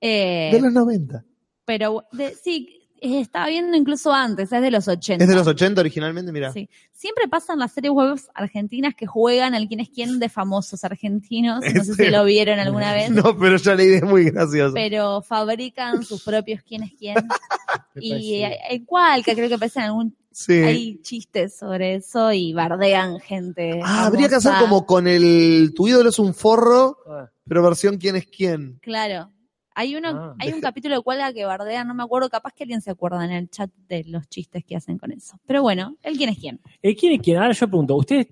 Eh, 0.00 0.50
De 0.52 0.60
los 0.60 0.72
90. 0.72 1.24
pero 1.64 2.04
de- 2.12 2.34
sí, 2.34 2.77
estaba 3.00 3.46
viendo 3.48 3.76
incluso 3.76 4.12
antes, 4.12 4.52
es 4.52 4.60
de 4.62 4.70
los 4.70 4.88
80. 4.88 5.22
Es 5.24 5.28
de 5.28 5.34
los 5.36 5.46
80 5.46 5.80
originalmente, 5.80 6.32
mira. 6.32 6.52
Sí. 6.52 6.68
Siempre 6.92 7.28
pasan 7.28 7.58
las 7.58 7.72
series 7.72 7.92
web 7.92 8.18
argentinas 8.34 8.94
que 8.94 9.06
juegan 9.06 9.54
al 9.54 9.68
quién 9.68 9.80
es 9.80 9.88
quién 9.88 10.18
de 10.18 10.28
famosos 10.28 10.82
argentinos. 10.84 11.60
No 11.60 11.84
sé 11.84 11.84
si 11.84 11.90
Este- 11.92 12.10
lo 12.10 12.24
vieron 12.24 12.58
alguna 12.58 12.92
vez. 12.92 13.10
No, 13.10 13.36
pero 13.38 13.56
ya 13.56 13.74
la 13.74 13.82
idea 13.84 13.98
es 13.98 14.04
muy 14.04 14.24
graciosa. 14.30 14.74
Pero 14.74 15.22
fabrican 15.22 16.02
sus 16.04 16.22
propios 16.22 16.62
quién 16.62 16.82
es 16.82 16.92
quién. 16.98 17.16
Y 18.00 18.84
cual, 18.86 19.24
que 19.24 19.34
creo 19.34 19.48
que 19.48 19.54
aparecen 19.54 19.82
algún 19.84 20.16
Sí. 20.30 20.52
hay 20.52 21.02
chistes 21.02 21.56
sobre 21.56 21.96
eso 21.96 22.32
y 22.32 22.52
bardean 22.52 23.18
gente. 23.18 23.80
Ah, 23.82 24.06
habría 24.06 24.28
que 24.28 24.36
hacer 24.36 24.52
como 24.60 24.86
con 24.86 25.08
el 25.08 25.72
tu 25.74 25.88
ídolo 25.88 26.10
es 26.10 26.18
un 26.20 26.32
forro, 26.32 26.96
Ah, 27.08 27.28
pero 27.48 27.60
versión 27.62 27.96
quién 27.98 28.14
es 28.14 28.26
quién. 28.26 28.78
Claro. 28.80 29.32
Hay 29.80 29.94
uno, 29.94 30.08
Ah. 30.08 30.34
hay 30.40 30.52
un 30.52 30.60
capítulo 30.60 30.96
de 30.96 31.02
cual 31.02 31.32
que 31.32 31.44
bardean, 31.44 31.86
no 31.86 31.94
me 31.94 32.02
acuerdo, 32.02 32.28
capaz 32.28 32.52
que 32.52 32.64
alguien 32.64 32.80
se 32.80 32.90
acuerda 32.90 33.24
en 33.24 33.30
el 33.30 33.48
chat 33.48 33.70
de 33.88 34.02
los 34.08 34.28
chistes 34.28 34.64
que 34.64 34.74
hacen 34.74 34.98
con 34.98 35.12
eso. 35.12 35.38
Pero 35.46 35.62
bueno, 35.62 35.96
el 36.02 36.16
quién 36.16 36.30
es 36.30 36.38
quién. 36.38 36.60
eh, 36.82 36.96
¿Quién 36.96 37.12
es 37.12 37.20
quién? 37.22 37.36
Ahora 37.36 37.52
yo 37.52 37.68
pregunto, 37.68 37.94
¿ustedes 37.94 38.26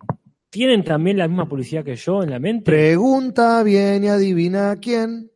tienen 0.51 0.83
también 0.83 1.19
la 1.19 1.29
misma 1.29 1.49
publicidad 1.49 1.85
que 1.85 1.95
yo 1.95 2.25
en 2.25 2.31
la 2.31 2.41
mente? 2.41 2.65
Pregunta 2.65 3.63
bien 3.63 4.03
y 4.03 4.09
adivina 4.09 4.75
quién. 4.81 5.31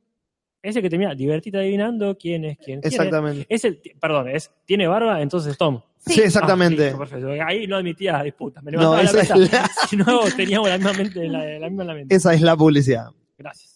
Ese 0.62 0.82
que 0.82 0.90
termina, 0.90 1.14
divertite 1.14 1.56
adivinando 1.58 2.18
quién 2.18 2.44
es 2.44 2.58
quién. 2.58 2.80
¿Quién 2.80 2.92
es? 2.92 2.92
Exactamente. 2.92 3.46
Es 3.48 3.64
el, 3.64 3.80
perdón, 4.00 4.28
es, 4.30 4.50
tiene 4.66 4.88
barba, 4.88 5.22
entonces 5.22 5.56
Tom. 5.56 5.80
Sí, 5.98 6.20
exactamente. 6.22 6.90
Ah, 6.92 6.98
perfecto. 6.98 7.28
Ahí 7.46 7.66
no 7.68 7.76
admitía 7.76 8.20
disputas. 8.24 8.64
Me 8.64 8.72
No, 8.72 8.80
levantaba 8.80 9.02
la 9.04 9.22
esa 9.22 9.36
mesa. 9.36 9.44
es 9.44 9.52
la- 9.52 9.70
Si 9.88 9.96
no, 9.96 10.20
teníamos 10.36 10.68
la 10.68 10.76
misma, 10.78 10.92
mente, 10.94 11.28
la, 11.28 11.44
la 11.58 11.68
misma 11.68 11.82
en 11.84 11.86
la 11.88 11.94
mente. 11.94 12.14
Esa 12.16 12.34
es 12.34 12.40
la 12.40 12.56
publicidad. 12.56 13.06
Gracias. 13.38 13.69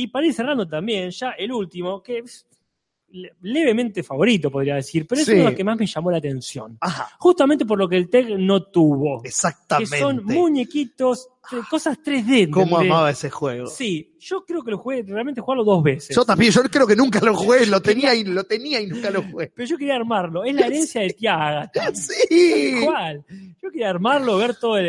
Y 0.00 0.06
para 0.08 0.26
ir 0.26 0.32
cerrando 0.34 0.66
también, 0.68 1.10
ya 1.10 1.30
el 1.32 1.50
último, 1.50 2.00
que 2.02 2.18
es 2.18 2.46
le- 3.10 3.32
levemente 3.40 4.02
favorito, 4.02 4.50
podría 4.50 4.74
decir, 4.74 5.06
pero 5.08 5.22
es 5.22 5.26
Sí. 5.26 5.32
uno 5.32 5.40
de 5.44 5.48
los 5.48 5.54
que 5.56 5.64
más 5.64 5.78
me 5.78 5.86
llamó 5.86 6.10
la 6.10 6.18
atención. 6.18 6.76
Ajá, 6.80 7.08
Justamente 7.18 7.64
por 7.64 7.78
lo 7.78 7.88
que 7.88 7.96
el 7.96 8.10
TEG 8.10 8.38
no 8.38 8.62
tuvo. 8.64 9.22
Que 9.22 9.28
exactamente. 9.30 9.98
son 9.98 10.24
muñequitos, 10.26 11.26
cosas 11.70 11.98
3D. 12.04 12.50
¿Cómo 12.50 12.78
amaba 12.78 13.10
ese 13.10 13.30
juego? 13.30 13.66
Sí, 13.66 14.14
yo 14.20 14.44
creo 14.44 14.62
que 14.62 14.70
lo 14.72 14.76
jugué, 14.78 15.02
realmente 15.04 15.40
jugarlo 15.40 15.64
dos 15.64 15.82
veces. 15.82 16.14
Yo 16.14 16.24
también, 16.26 16.52
yo 16.52 16.62
creo 16.64 16.86
que 16.86 16.94
nunca 16.94 17.18
lo 17.20 17.34
jugué, 17.34 17.64
lo 17.66 17.80
tenía 18.10 18.14
y 18.14 18.24
lo 18.24 18.44
tenía 18.44 18.80
y 18.80 18.86
nunca 18.86 19.10
lo 19.10 19.22
jugué. 19.22 19.50
Pero 19.54 19.66
yo 19.66 19.78
quería 19.78 19.96
armarlo. 19.96 20.44
Es 20.44 20.54
la 20.54 20.66
herencia 20.66 21.00
de 21.00 21.10
Tiaga. 21.10 21.70
Sí. 21.94 22.74
¿Cuál? 22.84 23.24
Yo 23.62 23.70
quería 23.70 23.88
armarlo, 23.88 24.36
ver 24.36 24.54
toda 24.54 24.82
la, 24.82 24.88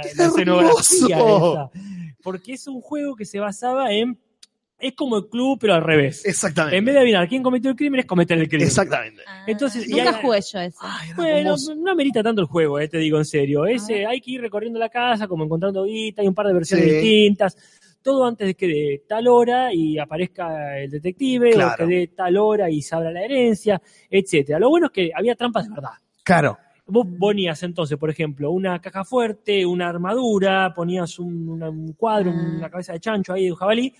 ¡Qué 0.00 0.14
la 0.16 0.24
escenografía. 0.26 1.70
Porque 2.22 2.54
es 2.54 2.66
un 2.66 2.80
juego 2.80 3.14
que 3.14 3.24
se 3.26 3.38
basaba 3.38 3.92
en. 3.92 4.18
Es 4.82 4.94
como 4.94 5.16
el 5.16 5.28
club, 5.28 5.58
pero 5.60 5.74
al 5.74 5.82
revés. 5.82 6.24
Exactamente. 6.26 6.76
En 6.76 6.84
vez 6.84 6.94
de 6.94 7.00
adivinar 7.00 7.28
quién 7.28 7.42
cometió 7.42 7.70
el 7.70 7.76
crimen, 7.76 8.00
es 8.00 8.06
cometer 8.06 8.36
el 8.36 8.48
crimen. 8.48 8.66
Exactamente. 8.66 9.22
Ah, 9.26 9.44
Entonces, 9.46 9.86
y 9.88 9.92
nunca 9.92 10.16
hay- 10.16 10.22
jugué 10.22 10.40
yo 10.40 10.58
eso. 10.60 10.78
Ay, 10.82 11.06
era 11.10 11.16
Bueno, 11.16 11.54
no 11.76 11.90
amerita 11.92 12.22
tanto 12.22 12.40
el 12.42 12.48
juego, 12.48 12.80
eh, 12.80 12.88
te 12.88 12.98
digo 12.98 13.16
en 13.18 13.24
serio. 13.24 13.64
Es, 13.64 13.84
Ah. 13.88 13.92
eh, 13.92 14.06
hay 14.06 14.20
que 14.20 14.32
ir 14.32 14.40
recorriendo 14.40 14.78
la 14.80 14.88
casa, 14.88 15.28
como 15.28 15.44
encontrando 15.44 15.84
guita, 15.84 16.22
hay 16.22 16.26
un 16.28 16.34
par 16.34 16.48
de 16.48 16.54
versiones 16.54 16.86
Sí. 16.86 16.92
distintas. 16.94 17.56
Todo 18.02 18.26
antes 18.26 18.44
de 18.48 18.54
que 18.56 18.66
de 18.66 19.02
tal 19.08 19.28
hora 19.28 19.72
y 19.72 19.96
aparezca 20.00 20.76
el 20.80 20.90
detective, 20.90 21.52
Claro. 21.52 21.84
o 21.84 21.86
que 21.88 21.94
de 21.94 22.06
tal 22.08 22.36
hora 22.36 22.68
y 22.68 22.82
se 22.82 22.96
abra 22.96 23.12
la 23.12 23.22
herencia, 23.24 23.80
etcétera. 24.10 24.58
Lo 24.58 24.68
bueno 24.68 24.86
es 24.86 24.92
que 24.92 25.10
había 25.14 25.36
trampas 25.36 25.68
de 25.68 25.74
verdad. 25.74 25.90
Claro. 26.24 26.58
Vos 26.84 27.06
ponías 27.20 27.62
entonces, 27.62 27.96
por 27.96 28.10
ejemplo, 28.10 28.50
una 28.50 28.80
caja 28.80 29.04
fuerte, 29.04 29.64
una 29.64 29.88
armadura, 29.88 30.72
ponías 30.74 31.20
un, 31.20 31.48
una- 31.48 31.70
un 31.70 31.92
cuadro, 31.92 32.32
Ah. 32.34 32.52
una 32.56 32.68
cabeza 32.68 32.92
de 32.94 32.98
chancho 32.98 33.32
ahí 33.32 33.44
de 33.44 33.52
un 33.52 33.56
jabalí, 33.56 33.94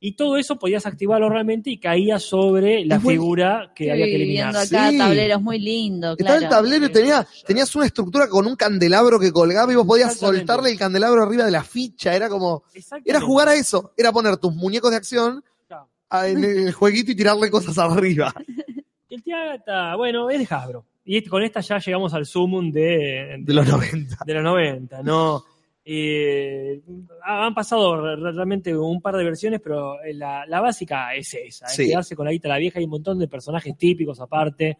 y 0.00 0.12
todo 0.12 0.36
eso 0.36 0.56
podías 0.56 0.86
activarlo 0.86 1.28
realmente 1.28 1.70
y 1.70 1.78
caía 1.78 2.18
sobre 2.20 2.84
la 2.84 2.98
muy- 3.00 3.14
figura 3.14 3.72
que 3.74 3.90
había 3.90 4.04
que 4.06 4.14
eliminar. 4.14 4.56
acá 4.56 4.90
Sí. 4.90 4.98
tableros 4.98 5.42
muy 5.42 5.58
lindo, 5.58 6.14
Estaba 6.16 6.38
el 6.38 6.48
tablero 6.48 6.86
y 6.86 6.92
tenía, 6.92 7.26
tenías 7.46 7.74
una 7.74 7.86
estructura 7.86 8.28
con 8.28 8.46
un 8.46 8.54
candelabro 8.54 9.18
que 9.18 9.32
colgaba 9.32 9.72
y 9.72 9.76
vos 9.76 9.86
podías 9.86 10.16
soltarle 10.16 10.70
el 10.70 10.78
candelabro 10.78 11.22
arriba 11.22 11.44
de 11.44 11.50
la 11.50 11.64
ficha. 11.64 12.14
Era 12.14 12.28
como, 12.28 12.62
era 13.04 13.20
jugar 13.20 13.48
a 13.48 13.54
eso. 13.54 13.92
Era 13.96 14.12
poner 14.12 14.36
tus 14.36 14.54
muñecos 14.54 14.90
de 14.92 14.96
acción 14.98 15.42
Claro. 15.66 15.88
en 16.26 16.44
el 16.44 16.72
jueguito 16.72 17.10
y 17.12 17.16
tirarle 17.16 17.50
cosas 17.50 17.76
arriba. 17.78 18.32
El 19.10 19.22
Tiagata, 19.22 19.96
bueno, 19.96 20.28
es 20.30 20.38
de 20.38 20.54
Hasbro. 20.54 20.84
Y 21.04 21.16
este- 21.16 21.30
con 21.30 21.42
esta 21.42 21.60
ya 21.60 21.78
llegamos 21.78 22.12
al 22.12 22.26
sumum 22.26 22.70
de, 22.70 23.36
De 23.40 23.54
los 23.54 23.66
90. 23.66 24.18
de 24.26 24.34
los 24.34 24.42
90, 24.44 25.02
¿no? 25.02 25.42
Eh, 25.90 26.82
han 27.24 27.54
pasado 27.54 27.98
re- 28.00 28.16
re- 28.16 28.32
realmente 28.32 28.76
un 28.76 29.00
par 29.00 29.16
de 29.16 29.24
versiones, 29.24 29.58
pero 29.62 29.96
la, 30.12 30.44
la 30.46 30.60
básica 30.60 31.14
es 31.14 31.32
esa, 31.32 31.64
es 31.64 31.72
Sí. 31.74 31.86
quedarse 31.88 32.14
con 32.14 32.26
la 32.26 32.32
guita 32.32 32.48
de 32.48 32.52
la 32.54 32.58
vieja 32.58 32.78
y 32.80 32.84
un 32.84 32.90
montón 32.90 33.18
de 33.18 33.26
personajes 33.26 33.74
típicos 33.78 34.20
aparte. 34.20 34.76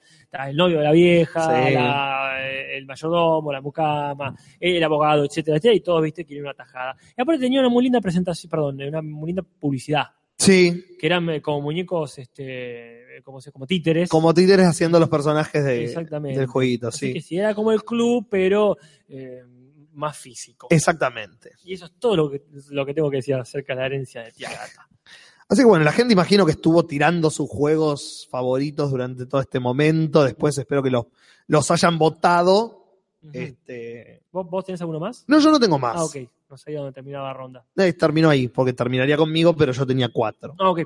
El 0.47 0.55
novio 0.57 0.79
de 0.79 0.85
la 0.85 0.93
vieja, 0.93 1.41
Sí. 1.67 1.73
la- 1.73 2.37
el 2.75 2.85
mayordomo, 2.85 3.51
la 3.53 3.61
mucama, 3.63 4.35
el 4.61 4.85
abogado, 4.85 5.25
etcétera, 5.25 5.57
etcétera, 5.57 5.75
y 5.77 5.81
todos 5.81 6.03
viste 6.03 6.27
que 6.27 6.35
era 6.35 6.43
una 6.45 6.55
tajada. 6.55 6.95
Y 7.17 7.23
aparte 7.23 7.41
tenía 7.41 7.61
una 7.61 7.71
muy 7.71 7.85
linda 7.85 8.01
presentación, 8.03 8.51
perdón, 8.51 8.83
una 8.83 9.01
muy 9.01 9.29
linda 9.29 9.43
publicidad, 9.59 10.05
Sí, 10.37 10.85
que 11.01 11.07
eran 11.07 11.29
eh, 11.31 11.41
como 11.43 11.63
muñecos, 11.63 12.19
este, 12.19 13.21
como, 13.25 13.39
como 13.53 13.67
títeres. 13.67 14.09
como 14.09 14.33
títeres 14.35 14.67
haciendo 14.67 15.01
los 15.01 15.09
personajes 15.09 15.65
de, 15.65 15.85
Exactamente. 15.85 16.39
del 16.39 16.49
jueguito, 16.49 16.89
Así 16.89 17.09
sí. 17.09 17.13
que 17.15 17.21
sí, 17.23 17.39
era 17.39 17.55
como 17.55 17.73
el 17.73 17.83
club, 17.83 18.27
pero 18.31 18.77
eh, 19.09 19.43
más 19.99 20.17
físico. 20.17 20.69
Exactamente. 20.71 21.53
Y 21.65 21.75
eso 21.75 21.87
es 21.87 21.93
todo 21.99 22.17
lo 22.17 22.31
que, 22.31 22.45
lo 22.71 22.87
que 22.87 22.95
tengo 22.95 23.11
que 23.11 23.17
decir 23.17 23.35
acerca 23.35 23.75
de 23.75 23.81
la 23.81 23.87
herencia 23.87 24.23
de 24.23 24.33
Tiagata. 24.33 24.89
Así 25.49 25.63
que 25.63 25.67
bueno, 25.67 25.85
la 25.85 25.93
gente 25.93 26.13
imagino 26.13 26.45
que 26.47 26.53
estuvo 26.53 26.85
tirando 26.87 27.31
sus 27.31 27.49
juegos 27.49 28.29
favoritos 28.31 28.91
durante 28.91 29.27
todo 29.27 29.41
este 29.41 29.61
momento. 29.61 30.23
Después 30.23 30.57
espero 30.57 30.83
que 30.83 30.91
los, 30.91 31.07
los 31.47 31.71
hayan 31.71 31.99
votado. 31.99 33.01
Este... 33.33 34.23
¿Vos, 34.31 34.49
vos 34.49 34.65
tenés 34.65 34.81
alguno 34.81 35.01
más? 35.01 35.25
No, 35.27 35.41
yo 35.41 35.51
no 35.51 35.59
tengo 35.59 35.79
más. 35.79 35.97
Ah, 35.97 36.05
ok. 36.05 36.17
No 36.51 36.57
sabía 36.57 36.79
dónde 36.79 36.93
terminaba 36.93 37.29
la 37.29 37.35
ronda. 37.35 37.67
Eh, 37.77 37.93
terminó 37.93 38.31
ahí, 38.31 38.49
porque 38.49 38.73
terminaría 38.73 39.17
conmigo, 39.17 39.55
pero 39.55 39.73
yo 39.73 39.87
tenía 39.87 40.09
cuatro. 40.11 40.55
Ah, 40.59 40.71
ok. 40.71 40.81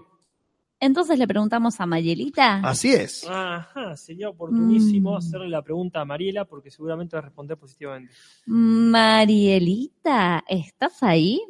Entonces 0.85 1.17
le 1.17 1.28
preguntamos 1.28 1.81
a 1.81 1.86
Mayelita. 1.86 2.57
Así 2.57 2.93
es. 2.93 3.25
Ajá, 3.31 3.97
sería 3.97 4.28
oportunísimo 4.28 5.12
Mm. 5.12 5.17
hacerle 5.17 5.49
la 5.49 5.62
pregunta 5.62 6.01
a 6.01 6.05
Mariela 6.05 6.44
porque 6.44 6.73
seguramente 6.73 7.15
va 7.15 7.20
a 7.20 7.27
responder 7.27 7.57
positivamente. 7.57 8.12
Marielita, 8.47 10.43
¿estás 10.49 11.01
ahí? 11.05 11.41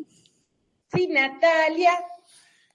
Sí, 0.94 1.06
Natalia. 1.08 1.92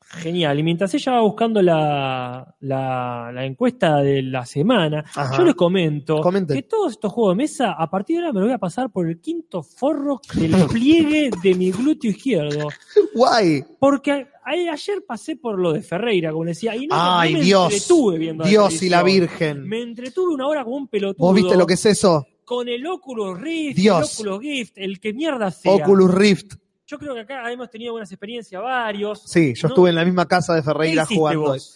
Genial. 0.09 0.57
Y 0.57 0.63
mientras 0.63 0.93
ella 0.93 1.13
va 1.13 1.21
buscando 1.21 1.61
la, 1.61 2.55
la, 2.61 3.31
la 3.33 3.45
encuesta 3.45 3.97
de 3.97 4.21
la 4.23 4.45
semana, 4.45 5.03
Ajá. 5.15 5.37
yo 5.37 5.43
les 5.43 5.55
comento 5.55 6.21
Comente. 6.21 6.53
que 6.53 6.63
todos 6.63 6.93
estos 6.93 7.11
juegos 7.11 7.33
de 7.35 7.43
mesa, 7.43 7.71
a 7.73 7.89
partir 7.89 8.15
de 8.17 8.21
ahora 8.23 8.33
me 8.33 8.39
lo 8.39 8.45
voy 8.45 8.53
a 8.53 8.57
pasar 8.57 8.89
por 8.89 9.07
el 9.07 9.19
quinto 9.19 9.61
forro 9.63 10.21
del 10.33 10.51
pliegue 10.71 11.29
de 11.43 11.55
mi 11.55 11.71
glúteo 11.71 12.11
izquierdo. 12.11 12.69
Guay. 13.13 13.63
Porque 13.79 14.11
a- 14.11 14.27
ayer 14.71 15.03
pasé 15.05 15.35
por 15.35 15.59
lo 15.59 15.73
de 15.73 15.81
Ferreira, 15.81 16.31
como 16.31 16.45
decía, 16.45 16.75
y 16.75 16.87
no, 16.87 16.95
Ay, 16.97 17.33
no 17.33 17.39
me 17.39 17.45
Dios. 17.45 17.73
entretuve 17.73 18.17
viendo 18.17 18.43
la 18.43 18.49
Dios 18.49 18.81
y 18.83 18.89
la. 18.89 19.03
Virgen. 19.03 19.67
Me 19.67 19.81
entretuve 19.81 20.33
una 20.33 20.47
hora 20.47 20.63
como 20.63 20.77
un 20.77 20.87
pelotudo. 20.87 21.27
¿Vos 21.27 21.35
viste 21.35 21.55
lo 21.57 21.65
que 21.65 21.73
es 21.73 21.85
eso? 21.85 22.25
Con 22.45 22.69
el 22.69 22.85
Oculus 22.87 23.39
Rift, 23.41 23.75
Dios. 23.77 24.19
el 24.21 24.27
Oculus 24.29 24.41
Gift, 24.41 24.73
el 24.77 24.99
que 25.01 25.11
mierda 25.13 25.51
sea. 25.51 25.73
Oculus 25.73 26.13
Rift. 26.13 26.53
Yo 26.87 26.97
creo 26.97 27.13
que 27.13 27.19
acá 27.21 27.51
hemos 27.51 27.69
tenido 27.69 27.91
buenas 27.91 28.09
experiencias 28.11 28.61
varios. 28.61 29.21
Sí, 29.25 29.53
yo 29.55 29.67
¿no? 29.67 29.73
estuve 29.73 29.89
en 29.89 29.95
la 29.95 30.05
misma 30.05 30.25
casa 30.25 30.53
de 30.55 30.61
¿Qué 30.61 30.65
Ferreira 30.65 31.03
hiciste 31.03 31.15
jugando. 31.15 31.41
vos? 31.41 31.75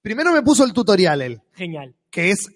Primero 0.00 0.32
me 0.32 0.40
puso 0.42 0.62
el 0.64 0.72
tutorial 0.72 1.20
él, 1.20 1.40
Genial. 1.52 1.94
que 2.10 2.30
es 2.30 2.48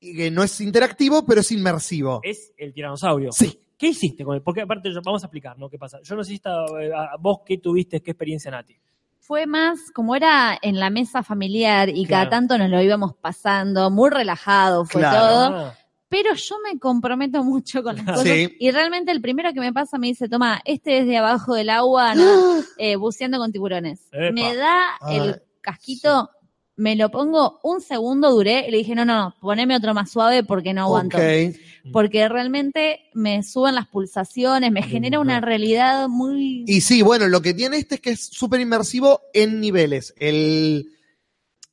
que 0.00 0.30
no 0.32 0.42
es 0.42 0.60
interactivo, 0.60 1.24
pero 1.24 1.40
es 1.40 1.50
inmersivo. 1.52 2.20
Es 2.24 2.52
el 2.56 2.72
tiranosaurio. 2.74 3.30
Sí. 3.32 3.58
¿Qué 3.76 3.88
hiciste 3.88 4.24
con 4.24 4.34
él? 4.34 4.42
Porque 4.42 4.62
aparte 4.62 4.92
yo- 4.92 5.00
vamos 5.04 5.22
a 5.22 5.26
explicar, 5.26 5.56
¿no? 5.58 5.68
¿Qué 5.70 5.78
pasa? 5.78 5.98
Yo 6.02 6.16
no 6.16 6.24
sé 6.24 6.30
si 6.30 6.34
está, 6.36 6.50
eh, 6.80 6.90
a- 6.92 7.16
vos 7.20 7.38
qué 7.46 7.58
tuviste, 7.58 8.00
qué 8.02 8.10
experiencia, 8.10 8.50
Nati. 8.50 8.76
Fue 9.20 9.46
más, 9.46 9.78
como 9.94 10.16
era 10.16 10.58
en 10.60 10.80
la 10.80 10.90
mesa 10.90 11.22
familiar 11.22 11.88
y 11.88 12.04
Claro. 12.06 12.24
cada 12.24 12.30
tanto 12.30 12.58
nos 12.58 12.70
lo 12.70 12.82
íbamos 12.82 13.14
pasando, 13.14 13.90
muy 13.90 14.10
relajado 14.10 14.84
fue 14.84 15.02
Claro. 15.02 15.18
todo. 15.54 15.74
Pero 16.08 16.34
yo 16.34 16.56
me 16.64 16.78
comprometo 16.78 17.44
mucho 17.44 17.82
con 17.82 17.96
las 17.96 18.04
cosas. 18.04 18.24
Sí. 18.24 18.56
Y 18.58 18.70
realmente 18.70 19.12
el 19.12 19.20
primero 19.20 19.52
que 19.52 19.60
me 19.60 19.72
pasa 19.72 19.98
me 19.98 20.06
dice, 20.06 20.28
toma, 20.28 20.60
este 20.64 21.02
desde 21.02 21.18
abajo 21.18 21.54
del 21.54 21.70
agua, 21.70 22.14
¿no? 22.14 22.24
Eh, 22.78 22.96
buceando 22.96 23.38
con 23.38 23.50
tiburones. 23.50 24.00
Epa. 24.12 24.32
Me 24.32 24.54
da 24.54 24.96
Ay. 25.00 25.16
el 25.18 25.42
casquito, 25.60 26.30
me 26.76 26.94
lo 26.94 27.10
pongo 27.10 27.58
un 27.64 27.80
segundo, 27.80 28.30
duré, 28.30 28.66
y 28.68 28.70
le 28.70 28.78
dije, 28.78 28.94
no, 28.94 29.04
no, 29.04 29.16
no, 29.16 29.34
poneme 29.40 29.76
otro 29.76 29.94
más 29.94 30.12
suave 30.12 30.44
porque 30.44 30.72
no 30.72 30.82
aguanto. 30.82 31.18
Ok. 31.18 31.56
Porque 31.92 32.28
realmente 32.28 33.00
me 33.14 33.42
suben 33.42 33.74
las 33.74 33.88
pulsaciones, 33.88 34.70
me 34.70 34.82
genera 34.82 35.18
una 35.18 35.40
realidad 35.40 36.08
muy... 36.08 36.64
Y 36.68 36.80
sí, 36.82 37.02
bueno, 37.02 37.26
lo 37.26 37.42
que 37.42 37.52
tiene 37.52 37.78
este 37.78 37.96
es 37.96 38.00
que 38.00 38.10
es 38.10 38.20
súper 38.20 38.60
inmersivo 38.60 39.22
en 39.34 39.60
niveles. 39.60 40.14
El, 40.18 40.92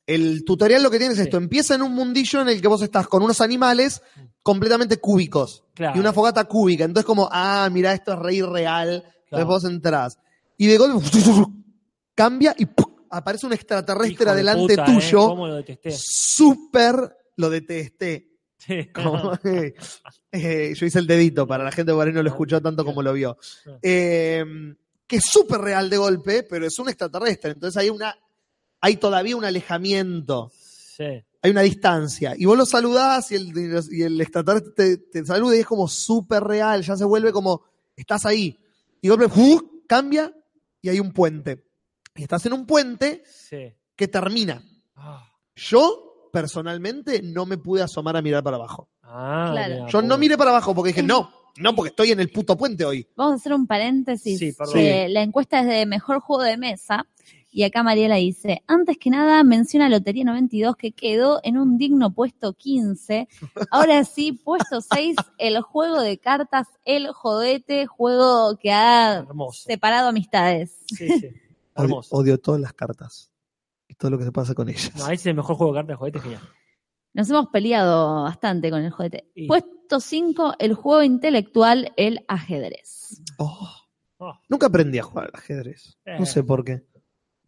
el 0.06 0.44
tutorial 0.44 0.82
lo 0.82 0.90
que 0.90 0.98
tiene 0.98 1.12
es 1.12 1.18
Sí. 1.18 1.24
esto. 1.24 1.36
Empieza 1.36 1.74
en 1.74 1.82
un 1.82 1.92
mundillo 1.94 2.40
en 2.42 2.48
el 2.48 2.60
que 2.60 2.68
vos 2.68 2.82
estás 2.82 3.08
con 3.08 3.22
unos 3.22 3.40
animales 3.40 4.02
completamente 4.42 4.98
cúbicos. 4.98 5.64
Claro. 5.74 5.96
Y 5.96 6.00
una 6.00 6.12
fogata 6.12 6.44
cúbica. 6.44 6.84
Entonces 6.84 7.06
como, 7.06 7.28
ah, 7.30 7.68
mira, 7.72 7.92
esto 7.92 8.12
es 8.12 8.18
rey 8.18 8.42
real. 8.42 9.04
Entonces 9.24 9.46
vos 9.46 9.64
entrás. 9.64 10.18
Y 10.56 10.66
de 10.66 10.78
golpe 10.78 11.08
cambia 12.14 12.54
y 12.56 12.66
¡pum! 12.66 12.94
aparece 13.10 13.46
un 13.46 13.52
extraterrestre 13.52 14.24
de 14.24 14.30
adelante 14.30 14.76
puta, 14.76 14.82
¿eh? 14.82 14.94
tuyo. 14.94 15.28
¿Cómo 15.28 15.48
lo 15.48 15.54
detesté? 15.56 15.90
Súper 15.96 17.16
lo 17.36 17.50
detesté. 17.50 18.30
Sí. 18.58 18.86
Como, 18.92 19.32
eh, 19.44 19.74
eh, 20.32 20.72
yo 20.74 20.86
hice 20.86 20.98
el 20.98 21.06
dedito 21.06 21.46
para 21.46 21.64
la 21.64 21.72
gente 21.72 21.92
ahí 21.92 22.12
no 22.12 22.22
lo 22.22 22.28
escuchó 22.28 22.60
tanto 22.60 22.84
como 22.84 23.02
lo 23.02 23.12
vio. 23.12 23.36
Eh, 23.82 24.44
que 25.06 25.16
es 25.16 25.24
súper 25.24 25.60
real 25.60 25.88
de 25.88 25.96
golpe, 25.98 26.42
pero 26.42 26.66
es 26.66 26.78
un 26.78 26.88
extraterrestre. 26.88 27.52
Entonces 27.52 27.76
hay 27.76 27.90
una, 27.90 28.16
hay 28.80 28.96
todavía 28.96 29.36
un 29.36 29.44
alejamiento, 29.44 30.50
Sí. 30.52 31.04
hay 31.42 31.50
una 31.50 31.60
distancia. 31.62 32.34
Y 32.36 32.44
vos 32.46 32.56
lo 32.56 32.66
saludás 32.66 33.30
y 33.32 33.34
el, 33.36 33.52
y 33.90 34.02
el 34.02 34.20
extraterrestre 34.20 34.72
te, 34.72 34.96
te 34.98 35.26
saluda 35.26 35.56
y 35.56 35.60
es 35.60 35.66
como 35.66 35.88
súper 35.88 36.42
real, 36.44 36.82
ya 36.82 36.96
se 36.96 37.04
vuelve 37.04 37.32
como, 37.32 37.62
estás 37.96 38.24
ahí. 38.26 38.58
Y 39.00 39.08
golpe 39.08 39.28
¡fu! 39.28 39.82
cambia 39.86 40.32
y 40.82 40.88
hay 40.88 41.00
un 41.00 41.12
puente. 41.12 41.64
Y 42.14 42.22
estás 42.22 42.44
en 42.46 42.52
un 42.54 42.66
puente 42.66 43.22
Sí. 43.26 43.72
que 43.94 44.08
termina. 44.08 44.62
Ah, 44.94 45.30
Yo, 45.54 46.28
personalmente, 46.32 47.22
no 47.22 47.46
me 47.46 47.58
pude 47.58 47.82
asomar 47.82 48.16
a 48.16 48.22
mirar 48.22 48.42
para 48.42 48.56
abajo. 48.56 48.88
Ah, 49.02 49.50
Claro. 49.52 49.86
Yo 49.88 50.02
no 50.02 50.18
miré 50.18 50.36
para 50.36 50.50
abajo 50.50 50.74
porque 50.74 50.88
dije, 50.88 51.02
no, 51.02 51.30
no, 51.58 51.74
porque 51.74 51.90
estoy 51.90 52.10
en 52.12 52.20
el 52.20 52.30
puto 52.30 52.56
puente 52.56 52.84
hoy. 52.84 53.06
Vamos 53.16 53.32
a 53.32 53.36
hacer 53.36 53.52
un 53.52 53.66
paréntesis. 53.66 54.38
Sí, 54.38 54.52
perdón. 54.52 54.74
que 54.74 55.08
La 55.08 55.22
encuesta 55.22 55.60
es 55.60 55.66
de 55.66 55.86
mejor 55.86 56.20
juego 56.20 56.42
de 56.42 56.56
mesa. 56.56 57.06
Y 57.56 57.62
acá 57.64 57.82
Mariela 57.82 58.16
dice, 58.16 58.62
antes 58.66 58.98
que 58.98 59.08
nada 59.08 59.42
menciona 59.42 59.88
Lotería 59.88 60.24
92 60.24 60.76
que 60.76 60.92
quedó 60.92 61.40
en 61.42 61.56
un 61.56 61.78
digno 61.78 62.12
puesto 62.12 62.52
15. 62.52 63.28
Ahora 63.70 64.04
sí, 64.04 64.32
puesto 64.32 64.82
6, 64.82 65.16
el 65.38 65.62
juego 65.62 66.02
de 66.02 66.18
cartas, 66.18 66.66
el 66.84 67.08
jodete, 67.12 67.86
juego 67.86 68.58
que 68.58 68.72
ha 68.72 69.20
Hermoso. 69.20 69.62
separado 69.66 70.10
amistades. 70.10 70.76
Sí, 70.86 71.08
sí. 71.08 71.28
Odio, 71.74 71.84
Hermoso. 71.88 72.14
odio 72.14 72.38
todas 72.38 72.60
las 72.60 72.74
cartas 72.74 73.30
y 73.88 73.94
todo 73.94 74.10
lo 74.10 74.18
que 74.18 74.24
se 74.24 74.32
pasa 74.32 74.52
con 74.52 74.68
ellas. 74.68 74.92
No, 74.94 75.04
ese 75.04 75.14
es 75.14 75.26
el 75.26 75.34
mejor 75.36 75.56
juego 75.56 75.72
de 75.72 75.78
cartas 75.78 75.88
de 75.94 75.96
juguete, 75.96 76.20
genial. 76.20 76.42
Nos 77.14 77.30
hemos 77.30 77.46
peleado 77.48 78.24
bastante 78.24 78.70
con 78.70 78.82
el 78.82 78.90
jodete. 78.90 79.30
Y- 79.34 79.46
Puesto 79.46 79.98
5, 79.98 80.56
el 80.58 80.74
juego 80.74 81.02
intelectual, 81.02 81.94
el 81.96 82.22
ajedrez. 82.28 83.22
Oh, 83.38 83.70
Oh, 84.18 84.32
nunca 84.48 84.66
aprendí 84.66 84.98
a 84.98 85.02
jugar 85.02 85.26
al 85.26 85.30
ajedrez. 85.34 85.98
No 86.04 86.24
Eh. 86.24 86.26
sé 86.26 86.42
por 86.42 86.64
qué. 86.64 86.82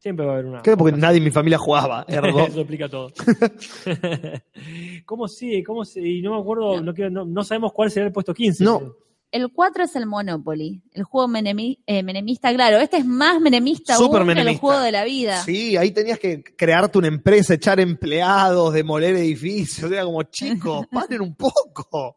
Siempre 0.08 0.26
va 0.26 0.32
a 0.32 0.34
haber 0.36 0.46
una. 0.46 0.62
Creo 0.62 0.76
porque 0.76 0.96
nadie 0.96 1.18
en 1.18 1.24
mi 1.24 1.30
familia 1.30 1.58
jugaba. 1.58 2.04
Ergo. 2.08 2.40
Eso 2.40 2.60
explica 2.60 2.88
todo. 2.88 3.10
¿Cómo 5.06 5.28
sigue? 5.28 5.62
¿Cómo 5.64 5.84
se- 5.84 6.00
Y 6.06 6.22
no 6.22 6.34
me 6.34 6.40
acuerdo, 6.40 6.80
no, 6.80 6.92
no, 7.10 7.24
no 7.24 7.44
sabemos 7.44 7.72
cuál 7.72 7.90
será 7.90 8.06
el 8.06 8.12
puesto 8.12 8.34
15. 8.34 8.64
No. 8.64 8.94
El 9.30 9.50
4 9.52 9.84
es 9.84 9.94
el 9.94 10.06
Monopoly, 10.06 10.80
el 10.94 11.04
juego 11.04 11.28
menemi- 11.28 11.80
eh, 11.86 12.02
menemista, 12.02 12.50
claro. 12.54 12.78
Este 12.78 12.96
es 12.96 13.04
más 13.04 13.38
menemista 13.42 13.94
Súper 13.96 14.20
aún 14.22 14.28
que 14.28 14.32
el 14.32 14.36
menemista. 14.38 14.60
juego 14.60 14.80
de 14.80 14.90
la 14.92 15.04
vida. 15.04 15.42
Sí, 15.44 15.76
ahí 15.76 15.90
tenías 15.90 16.18
que 16.18 16.42
crearte 16.42 16.96
una 16.96 17.08
empresa, 17.08 17.52
echar 17.52 17.78
empleados, 17.78 18.72
demoler 18.72 19.14
edificios. 19.16 19.92
Era 19.92 20.04
como, 20.04 20.22
chicos, 20.22 20.86
paren 20.90 21.20
un 21.20 21.34
poco. 21.34 22.16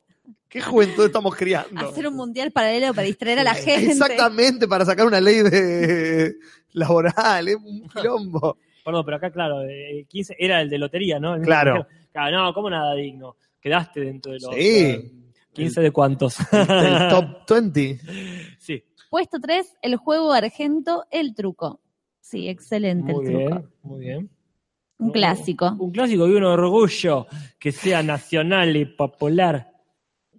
¿Qué 0.51 0.59
juventud 0.61 1.05
estamos 1.05 1.33
criando? 1.35 1.87
Hacer 1.89 2.05
un 2.07 2.15
mundial 2.15 2.51
paralelo 2.51 2.93
para 2.93 3.07
distraer 3.07 3.39
a 3.39 3.43
la 3.43 3.53
gente. 3.53 3.91
Exactamente, 3.91 4.67
para 4.67 4.83
sacar 4.85 5.07
una 5.07 5.21
ley 5.21 5.41
de 5.43 6.35
laboral, 6.73 7.47
es 7.47 7.55
un 7.55 7.87
quilombo. 7.87 8.57
Perdón, 8.83 9.05
pero 9.05 9.17
acá, 9.17 9.31
claro, 9.31 9.61
eh, 9.63 9.99
el 9.99 10.07
15 10.07 10.35
era 10.37 10.61
el 10.61 10.69
de 10.69 10.77
lotería, 10.77 11.19
¿no? 11.19 11.35
El 11.35 11.41
Claro. 11.43 11.87
Claro, 12.11 12.37
no, 12.43 12.53
¿cómo 12.53 12.69
nada 12.69 12.93
digno? 12.95 13.37
Quedaste 13.61 14.01
dentro 14.01 14.33
de 14.33 14.39
los. 14.41 14.53
Sí. 14.53 14.59
eh, 14.59 15.11
15 15.53 15.81
de 15.81 15.91
cuántos. 15.91 16.37
El 16.51 17.09
top 17.09 17.25
20. 17.49 17.99
sí, 18.59 18.83
Puesto 19.09 19.39
3, 19.39 19.77
el 19.81 19.95
juego 19.95 20.33
argento, 20.33 21.05
el 21.11 21.33
truco. 21.33 21.79
Sí, 22.19 22.49
excelente 22.49 23.13
muy 23.13 23.25
el 23.25 23.31
truco. 23.31 23.49
bien, 23.55 23.69
muy 23.83 23.99
bien. 24.01 24.29
Un 24.97 25.11
clásico. 25.11 25.75
Un 25.79 25.91
clásico 25.91 26.27
y 26.27 26.33
un 26.33 26.43
orgullo 26.43 27.25
que 27.57 27.71
sea 27.71 28.03
nacional 28.03 28.75
y 28.75 28.85
popular. 28.85 29.70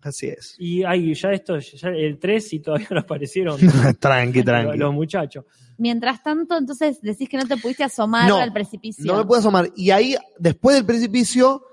Así 0.03 0.27
es. 0.27 0.57
Y 0.59 0.83
ay, 0.83 1.15
ya 1.15 1.31
esto, 1.31 1.59
ya 1.59 1.89
el 1.89 2.19
3 2.19 2.53
y 2.55 2.59
todavía 2.61 2.89
no 2.91 3.01
aparecieron 3.01 3.57
tranqui, 4.01 4.39
los, 4.39 4.45
tranqui. 4.45 4.79
los 4.79 4.93
muchachos. 4.93 5.45
Mientras 5.79 6.23
tanto, 6.23 6.57
entonces 6.59 7.01
decís 7.01 7.29
que 7.29 7.37
no 7.37 7.47
te 7.47 7.57
pudiste 7.57 7.85
asomar 7.85 8.29
No, 8.29 8.37
al 8.37 8.53
precipicio. 8.53 9.05
No 9.05 9.17
me 9.19 9.25
puedo 9.25 9.41
asomar. 9.41 9.71
Y 9.77 9.91
ahí, 9.91 10.17
después 10.39 10.77
del 10.77 10.85
precipicio, 10.85 11.65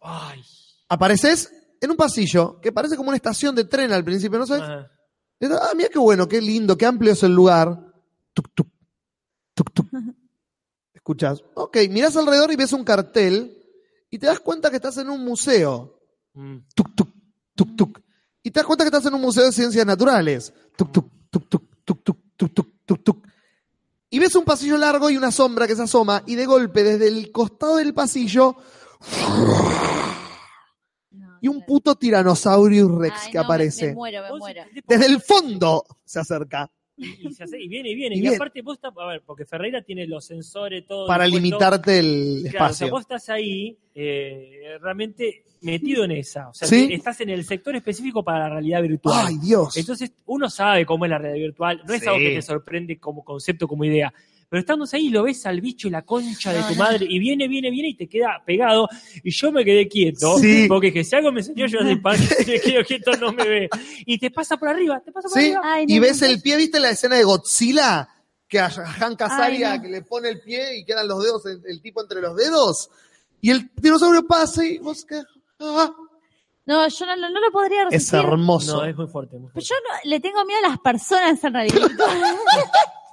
Ay. 0.00 0.42
apareces 0.88 1.52
en 1.80 1.90
un 1.90 1.96
pasillo 1.96 2.60
que 2.60 2.70
parece 2.72 2.96
como 2.96 3.08
una 3.08 3.16
estación 3.16 3.54
de 3.54 3.64
tren 3.64 3.92
al 3.92 4.04
principio, 4.04 4.38
¿no 4.38 4.46
sabes? 4.46 4.62
Ajá. 4.62 4.90
Ah, 5.42 5.72
mira 5.76 5.88
qué 5.90 5.98
bueno, 5.98 6.28
qué 6.28 6.40
lindo, 6.40 6.76
qué 6.76 6.86
amplio 6.86 7.12
es 7.12 7.22
el 7.22 7.34
lugar. 7.34 7.92
Tuc, 8.32 8.48
tuc, 8.54 8.68
tuc, 9.54 9.72
tuc. 9.72 9.86
Escuchas, 10.94 11.42
ok, 11.54 11.76
mirás 11.90 12.16
alrededor 12.16 12.50
y 12.52 12.56
ves 12.56 12.72
un 12.72 12.84
cartel 12.84 13.58
y 14.10 14.18
te 14.18 14.26
das 14.26 14.40
cuenta 14.40 14.70
que 14.70 14.76
estás 14.76 14.96
en 14.98 15.10
un 15.10 15.22
museo. 15.22 16.00
Mm. 16.32 16.58
Tuc, 16.74 16.94
tuc, 16.94 17.08
tuc, 17.54 17.76
tuc. 17.76 18.00
Y 18.42 18.50
te 18.50 18.60
das 18.60 18.66
cuenta 18.66 18.84
que 18.84 18.88
estás 18.88 19.06
en 19.06 19.14
un 19.14 19.20
museo 19.20 19.44
de 19.44 19.52
ciencias 19.52 19.86
naturales. 19.86 20.52
Tuc, 20.76 20.92
tuc, 20.92 21.10
tuc, 21.30 21.48
tuc, 21.48 21.64
tuc, 21.84 22.04
tuc, 22.36 22.84
tuc, 22.84 23.02
tuc. 23.02 23.26
Y 24.10 24.18
ves 24.18 24.34
un 24.36 24.44
pasillo 24.44 24.76
largo 24.76 25.10
y 25.10 25.16
una 25.16 25.32
sombra 25.32 25.66
que 25.66 25.74
se 25.74 25.82
asoma 25.82 26.22
y 26.26 26.36
de 26.36 26.46
golpe 26.46 26.84
desde 26.84 27.08
el 27.08 27.32
costado 27.32 27.76
del 27.76 27.94
pasillo 27.94 28.56
No, 31.10 31.38
y 31.40 31.48
un 31.48 31.64
puto 31.64 31.96
tiranosaurio 31.96 32.88
rex 32.96 33.16
Ay, 33.24 33.32
que 33.32 33.38
no, 33.38 33.44
aparece. 33.44 33.86
Me, 33.88 33.94
muero, 33.94 34.22
me 34.22 34.38
muero. 34.38 34.62
Desde 34.86 35.06
el 35.06 35.20
fondo 35.20 35.84
se 36.04 36.20
acerca 36.20 36.70
y, 36.96 37.28
y 37.28 37.32
se 37.32 37.44
hace- 37.44 37.60
y 37.60 37.68
viene 37.68 37.90
y 37.90 37.94
viene. 37.96 38.16
Y 38.16 38.26
aparte 38.26 38.62
vos 38.62 38.76
estás, 38.76 38.92
a 38.96 39.06
ver, 39.06 39.22
porque 39.26 39.44
Ferreira 39.44 39.82
tiene 39.82 40.06
los 40.06 40.24
sensores, 40.24 40.86
todo. 40.86 41.06
para 41.06 41.24
dispuesto. 41.24 41.44
limitarte 41.46 41.98
el 41.98 42.06
Claro, 42.42 42.46
o 42.46 42.50
sea, 42.50 42.86
espacio. 42.86 42.90
vos 42.90 43.00
estás 43.02 43.28
ahí 43.30 43.76
eh, 43.94 44.76
realmente 44.80 45.44
metido 45.62 46.04
en 46.04 46.10
esa. 46.12 46.48
O 46.50 46.54
sea, 46.54 46.68
estás 46.90 47.20
en 47.22 47.30
el 47.30 47.44
sector 47.44 47.74
específico 47.74 48.22
para 48.22 48.40
la 48.40 48.48
realidad 48.50 48.82
virtual. 48.82 49.26
Ay, 49.28 49.36
Dios. 49.38 49.76
Entonces, 49.76 50.12
uno 50.26 50.48
sabe 50.50 50.84
cómo 50.84 51.04
es 51.06 51.10
la 51.10 51.18
realidad 51.18 51.46
virtual. 51.46 51.82
No 51.86 51.94
es 51.94 52.00
Sí. 52.02 52.06
algo 52.06 52.18
que 52.20 52.34
te 52.34 52.42
sorprende 52.42 52.98
como 52.98 53.24
concepto, 53.24 53.66
como 53.66 53.84
idea. 53.84 54.12
Pero 54.48 54.60
estándose 54.60 54.96
ahí 54.96 55.08
lo 55.08 55.22
ves 55.24 55.44
al 55.46 55.60
bicho 55.60 55.88
y 55.88 55.90
la 55.90 56.02
concha 56.02 56.52
de 56.52 56.62
tu 56.62 56.74
madre 56.78 57.06
y 57.08 57.18
viene, 57.18 57.48
viene, 57.48 57.70
viene 57.70 57.88
y 57.88 57.94
te 57.96 58.08
queda 58.08 58.42
pegado. 58.44 58.88
Y 59.22 59.30
yo 59.30 59.50
me 59.50 59.64
quedé 59.64 59.88
quieto. 59.88 60.38
Sí. 60.38 60.66
Porque 60.68 60.92
que 60.92 61.02
si 61.04 61.16
algo 61.16 61.32
me 61.32 61.40
enseñó 61.40 61.66
yo 61.66 61.82
de 61.82 61.96
pan, 61.96 62.16
si 62.18 62.44
me 62.52 62.60
quedo 62.60 62.84
quieto 62.84 63.12
no 63.16 63.32
me 63.32 63.48
ve. 63.48 63.68
Y 64.06 64.18
te 64.18 64.30
pasa 64.30 64.56
por 64.56 64.68
arriba, 64.68 65.00
te 65.00 65.10
pasa 65.12 65.28
por 65.28 65.38
¿Sí? 65.40 65.46
arriba. 65.46 65.60
Ay, 65.64 65.84
y 65.88 65.98
ves 65.98 66.20
no, 66.20 66.28
el 66.28 66.40
pie, 66.42 66.56
¿viste 66.56 66.78
la 66.78 66.90
escena 66.90 67.16
de 67.16 67.24
Godzilla? 67.24 68.08
Que 68.46 68.60
a 68.60 68.70
Hank 68.70 69.20
Azaria 69.22 69.72
Ay, 69.72 69.78
no. 69.78 69.82
que 69.84 69.88
le 69.90 70.02
pone 70.02 70.28
el 70.28 70.40
pie 70.40 70.78
y 70.78 70.84
quedan 70.84 71.08
los 71.08 71.24
dedos, 71.24 71.46
el, 71.46 71.62
el 71.66 71.80
tipo 71.82 72.00
entre 72.02 72.20
los 72.20 72.36
dedos. 72.36 72.90
Y 73.40 73.50
el 73.50 73.70
dinosaurio 73.76 74.26
pasa 74.26 74.64
y 74.64 74.78
vos 74.78 75.04
que... 75.04 75.16
ah, 75.60 75.90
No, 76.66 76.86
yo 76.88 77.06
no, 77.06 77.16
lo- 77.16 77.30
no 77.30 77.40
lo 77.40 77.50
podría 77.50 77.82
es 77.84 77.90
resistir. 77.90 78.20
hermoso. 78.20 78.76
No, 78.76 78.84
es 78.84 78.94
muy 78.96 79.06
fuerte. 79.08 79.38
Muy 79.38 79.50
Pero 79.52 79.64
yo 79.66 79.74
no- 79.88 80.08
le 80.10 80.20
tengo 80.20 80.44
miedo 80.44 80.60
a 80.64 80.68
las 80.68 80.78
personas 80.78 81.42
en 81.42 81.52
realidad. 81.54 81.90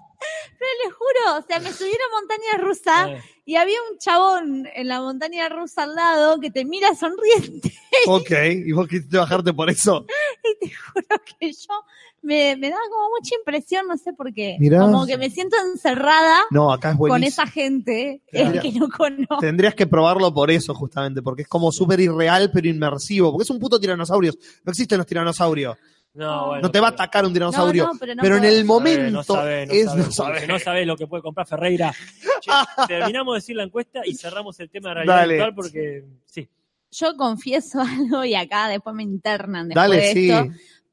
Pero 0.60 0.72
les 0.86 0.94
juro, 0.94 1.40
o 1.40 1.42
sea, 1.48 1.60
me 1.60 1.72
subí 1.72 1.90
a 1.90 1.94
una 1.94 2.20
montaña 2.20 2.58
rusa 2.68 3.10
Eh, 3.12 3.22
y 3.46 3.56
había 3.56 3.78
un 3.92 3.98
chabón 3.98 4.68
en 4.76 4.88
la 4.88 5.02
montaña 5.02 5.50
rusa 5.50 5.84
al 5.84 5.96
lado 5.96 6.40
que 6.40 6.52
te 6.52 6.64
mira 6.64 6.94
sonriente 6.96 7.74
Ok, 8.08 8.32
y 8.66 8.72
vos 8.72 8.88
quisiste 8.88 9.18
bajarte 9.18 9.52
por 9.54 9.70
eso. 9.70 10.06
y 10.62 10.68
te 10.70 10.74
juro 10.76 11.08
que 11.40 11.52
yo 11.52 11.84
me, 12.22 12.56
me 12.56 12.70
daba 12.70 12.82
como 12.90 13.10
mucha 13.10 13.36
impresión, 13.36 13.88
no 13.88 13.98
sé 13.98 14.14
por 14.14 14.32
qué. 14.34 14.56
Mirá. 14.60 14.80
Como 14.82 15.06
que 15.08 15.18
me 15.18 15.30
siento 15.32 15.58
encerrada 15.74 16.42
No, 16.52 16.72
acá 16.72 16.92
es 16.92 16.98
con 16.98 17.24
esa 17.24 17.48
gente 17.48 18.22
Claro. 18.32 18.56
eh, 18.58 18.60
que 18.62 18.72
no 18.80 18.88
conozco. 18.90 19.38
Tendrías 19.40 19.74
que 19.74 19.88
probarlo 19.88 20.32
por 20.34 20.52
eso, 20.52 20.74
justamente, 20.76 21.22
porque 21.24 21.42
es 21.42 21.48
como 21.48 21.72
súper 21.72 22.00
irreal, 22.00 22.52
pero 22.54 22.68
inmersivo. 22.68 23.32
Porque 23.32 23.44
es 23.44 23.50
un 23.50 23.60
puto 23.60 23.80
tiranosaurio. 23.80 24.34
No 24.64 24.70
existen 24.72 25.00
los 25.00 25.08
tiranosaurios. 25.08 25.76
No, 26.14 26.48
bueno, 26.48 26.62
no 26.64 26.72
te 26.72 26.80
va 26.80 26.88
a 26.88 26.92
atacar 26.92 27.26
un 27.26 27.34
dinosaurio. 27.34 27.86
No, 27.86 27.94
no, 27.94 28.00
pero 28.00 28.16
no 28.16 28.22
pero 28.22 28.38
en 28.38 28.44
el 28.44 28.66
momento 28.66 29.12
no 29.12 29.24
sabe, 29.24 29.66
no 29.66 29.74
es 29.74 30.16
sabe, 30.16 30.46
no 30.46 30.60
sabe 30.60 30.86
lo 30.86 30.98
que 30.98 31.08
puede 31.08 31.24
comprar 31.24 31.48
Ferreira. 31.48 31.94
Che, 32.42 32.52
terminamos 32.88 33.36
de 33.36 33.38
decir 33.38 33.56
la 33.56 33.64
encuesta 33.64 34.02
y 34.04 34.16
cerramos 34.16 34.60
el 34.60 34.70
tema 34.70 34.90
de 34.90 34.96
realidad 34.96 35.16
Dale. 35.16 35.34
virtual 35.36 35.56
porque 35.56 36.06
sí. 36.26 36.50
Yo 36.92 37.16
confieso 37.16 37.80
algo 38.00 38.26
y 38.26 38.36
acá 38.36 38.68
después 38.68 38.96
me 38.96 39.04
internan 39.04 39.70
después 39.70 39.90
Dale, 39.90 40.02
de 40.02 40.14
sí. 40.14 40.32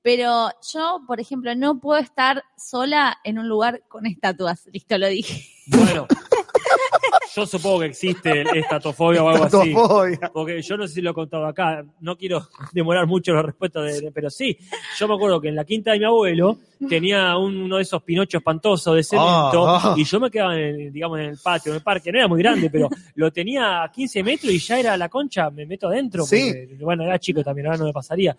Pero 0.03 0.49
yo, 0.73 1.01
por 1.07 1.21
ejemplo, 1.21 1.55
no 1.55 1.81
puedo 1.81 2.01
estar 2.01 2.43
sola 2.57 3.19
en 3.25 3.39
un 3.39 3.49
lugar 3.49 3.83
con 3.89 4.07
estatuas. 4.07 4.67
Listo, 4.73 4.97
lo 4.97 5.09
dije. 5.09 5.45
Bueno, 5.67 6.07
yo 7.37 7.47
supongo 7.47 7.81
que 7.81 7.87
existe 7.87 8.43
estatofobia 8.59 9.23
o 9.23 9.29
algo 9.29 9.45
así. 9.45 9.73
Tatofobia. 9.75 10.31
Porque 10.33 10.63
yo 10.63 10.77
no 10.77 10.87
sé 10.87 10.95
si 10.95 11.01
lo 11.03 11.11
he 11.11 11.15
contado 11.15 11.47
acá, 11.47 11.85
no 12.01 12.17
quiero 12.17 12.49
demorar 12.73 13.07
mucho 13.07 13.33
la 13.35 13.43
respuesta, 13.43 13.83
de, 13.83 14.01
de- 14.01 14.13
pero 14.13 14.31
sí, 14.31 14.57
yo 14.99 15.09
me 15.09 15.15
acuerdo 15.15 15.41
que 15.41 15.49
en 15.49 15.57
la 15.57 15.65
quinta 15.65 15.93
de 15.93 15.99
mi 15.99 16.05
abuelo 16.05 16.59
tenía 16.89 17.37
un- 17.37 17.57
uno 17.63 17.77
de 17.77 17.83
esos 17.83 18.03
pinochos 18.03 18.39
espantosos 18.41 18.95
de 18.95 19.03
cemento 19.03 19.69
Ah, 19.69 19.81
ah. 19.85 19.95
y 19.97 20.05
yo 20.05 20.21
me 20.21 20.31
quedaba, 20.31 20.55
en 20.55 20.81
el, 20.81 20.93
digamos, 20.93 21.19
en 21.19 21.25
el 21.27 21.39
patio, 21.43 21.73
en 21.73 21.77
el 21.77 21.83
parque, 21.83 22.11
no 22.13 22.19
era 22.19 22.29
muy 22.29 22.41
grande, 22.41 22.71
pero 22.71 22.89
lo 23.17 23.31
tenía 23.33 23.83
a 23.83 23.91
15 23.93 24.23
metros 24.23 24.53
y 24.53 24.59
ya 24.59 24.79
era 24.79 24.97
la 24.97 25.09
concha, 25.09 25.51
me 25.51 25.67
meto 25.67 25.89
adentro. 25.89 26.25
Sí. 26.25 26.53
porque, 26.69 26.85
bueno, 26.85 27.03
era 27.05 27.19
chico 27.19 27.43
también, 27.43 27.67
ahora 27.67 27.79
no 27.79 27.85
me 27.87 27.93
pasaría. 27.93 28.37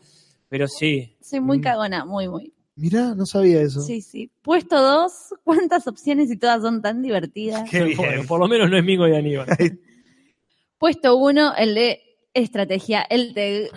Pero 0.49 0.67
sí, 0.67 1.15
Soy 1.21 1.39
muy 1.39 1.59
Mm. 1.59 1.61
cagona, 1.61 2.05
muy, 2.05 2.27
muy. 2.27 2.53
Mirá, 2.75 3.13
no 3.13 3.25
sabía 3.25 3.61
eso. 3.61 3.81
Sí, 3.81 4.01
sí. 4.01 4.31
Puesto 4.41 4.81
dos, 4.81 5.11
¿cuántas 5.43 5.87
opciones 5.87 6.31
y 6.31 6.37
todas 6.37 6.61
son 6.61 6.81
tan 6.81 7.01
divertidas? 7.01 7.69
Qué 7.69 7.83
bien. 7.83 7.97
bueno, 7.97 8.23
por 8.27 8.39
lo 8.39 8.47
menos 8.47 8.69
no 8.69 8.77
es 8.77 8.83
Mingo 8.83 9.07
y 9.07 9.15
Aníbal. 9.15 9.47
Puesto 10.77 11.15
uno, 11.17 11.53
el 11.55 11.75
de 11.75 12.01
estrategia. 12.33 13.01
El 13.01 13.33
de- 13.33 13.69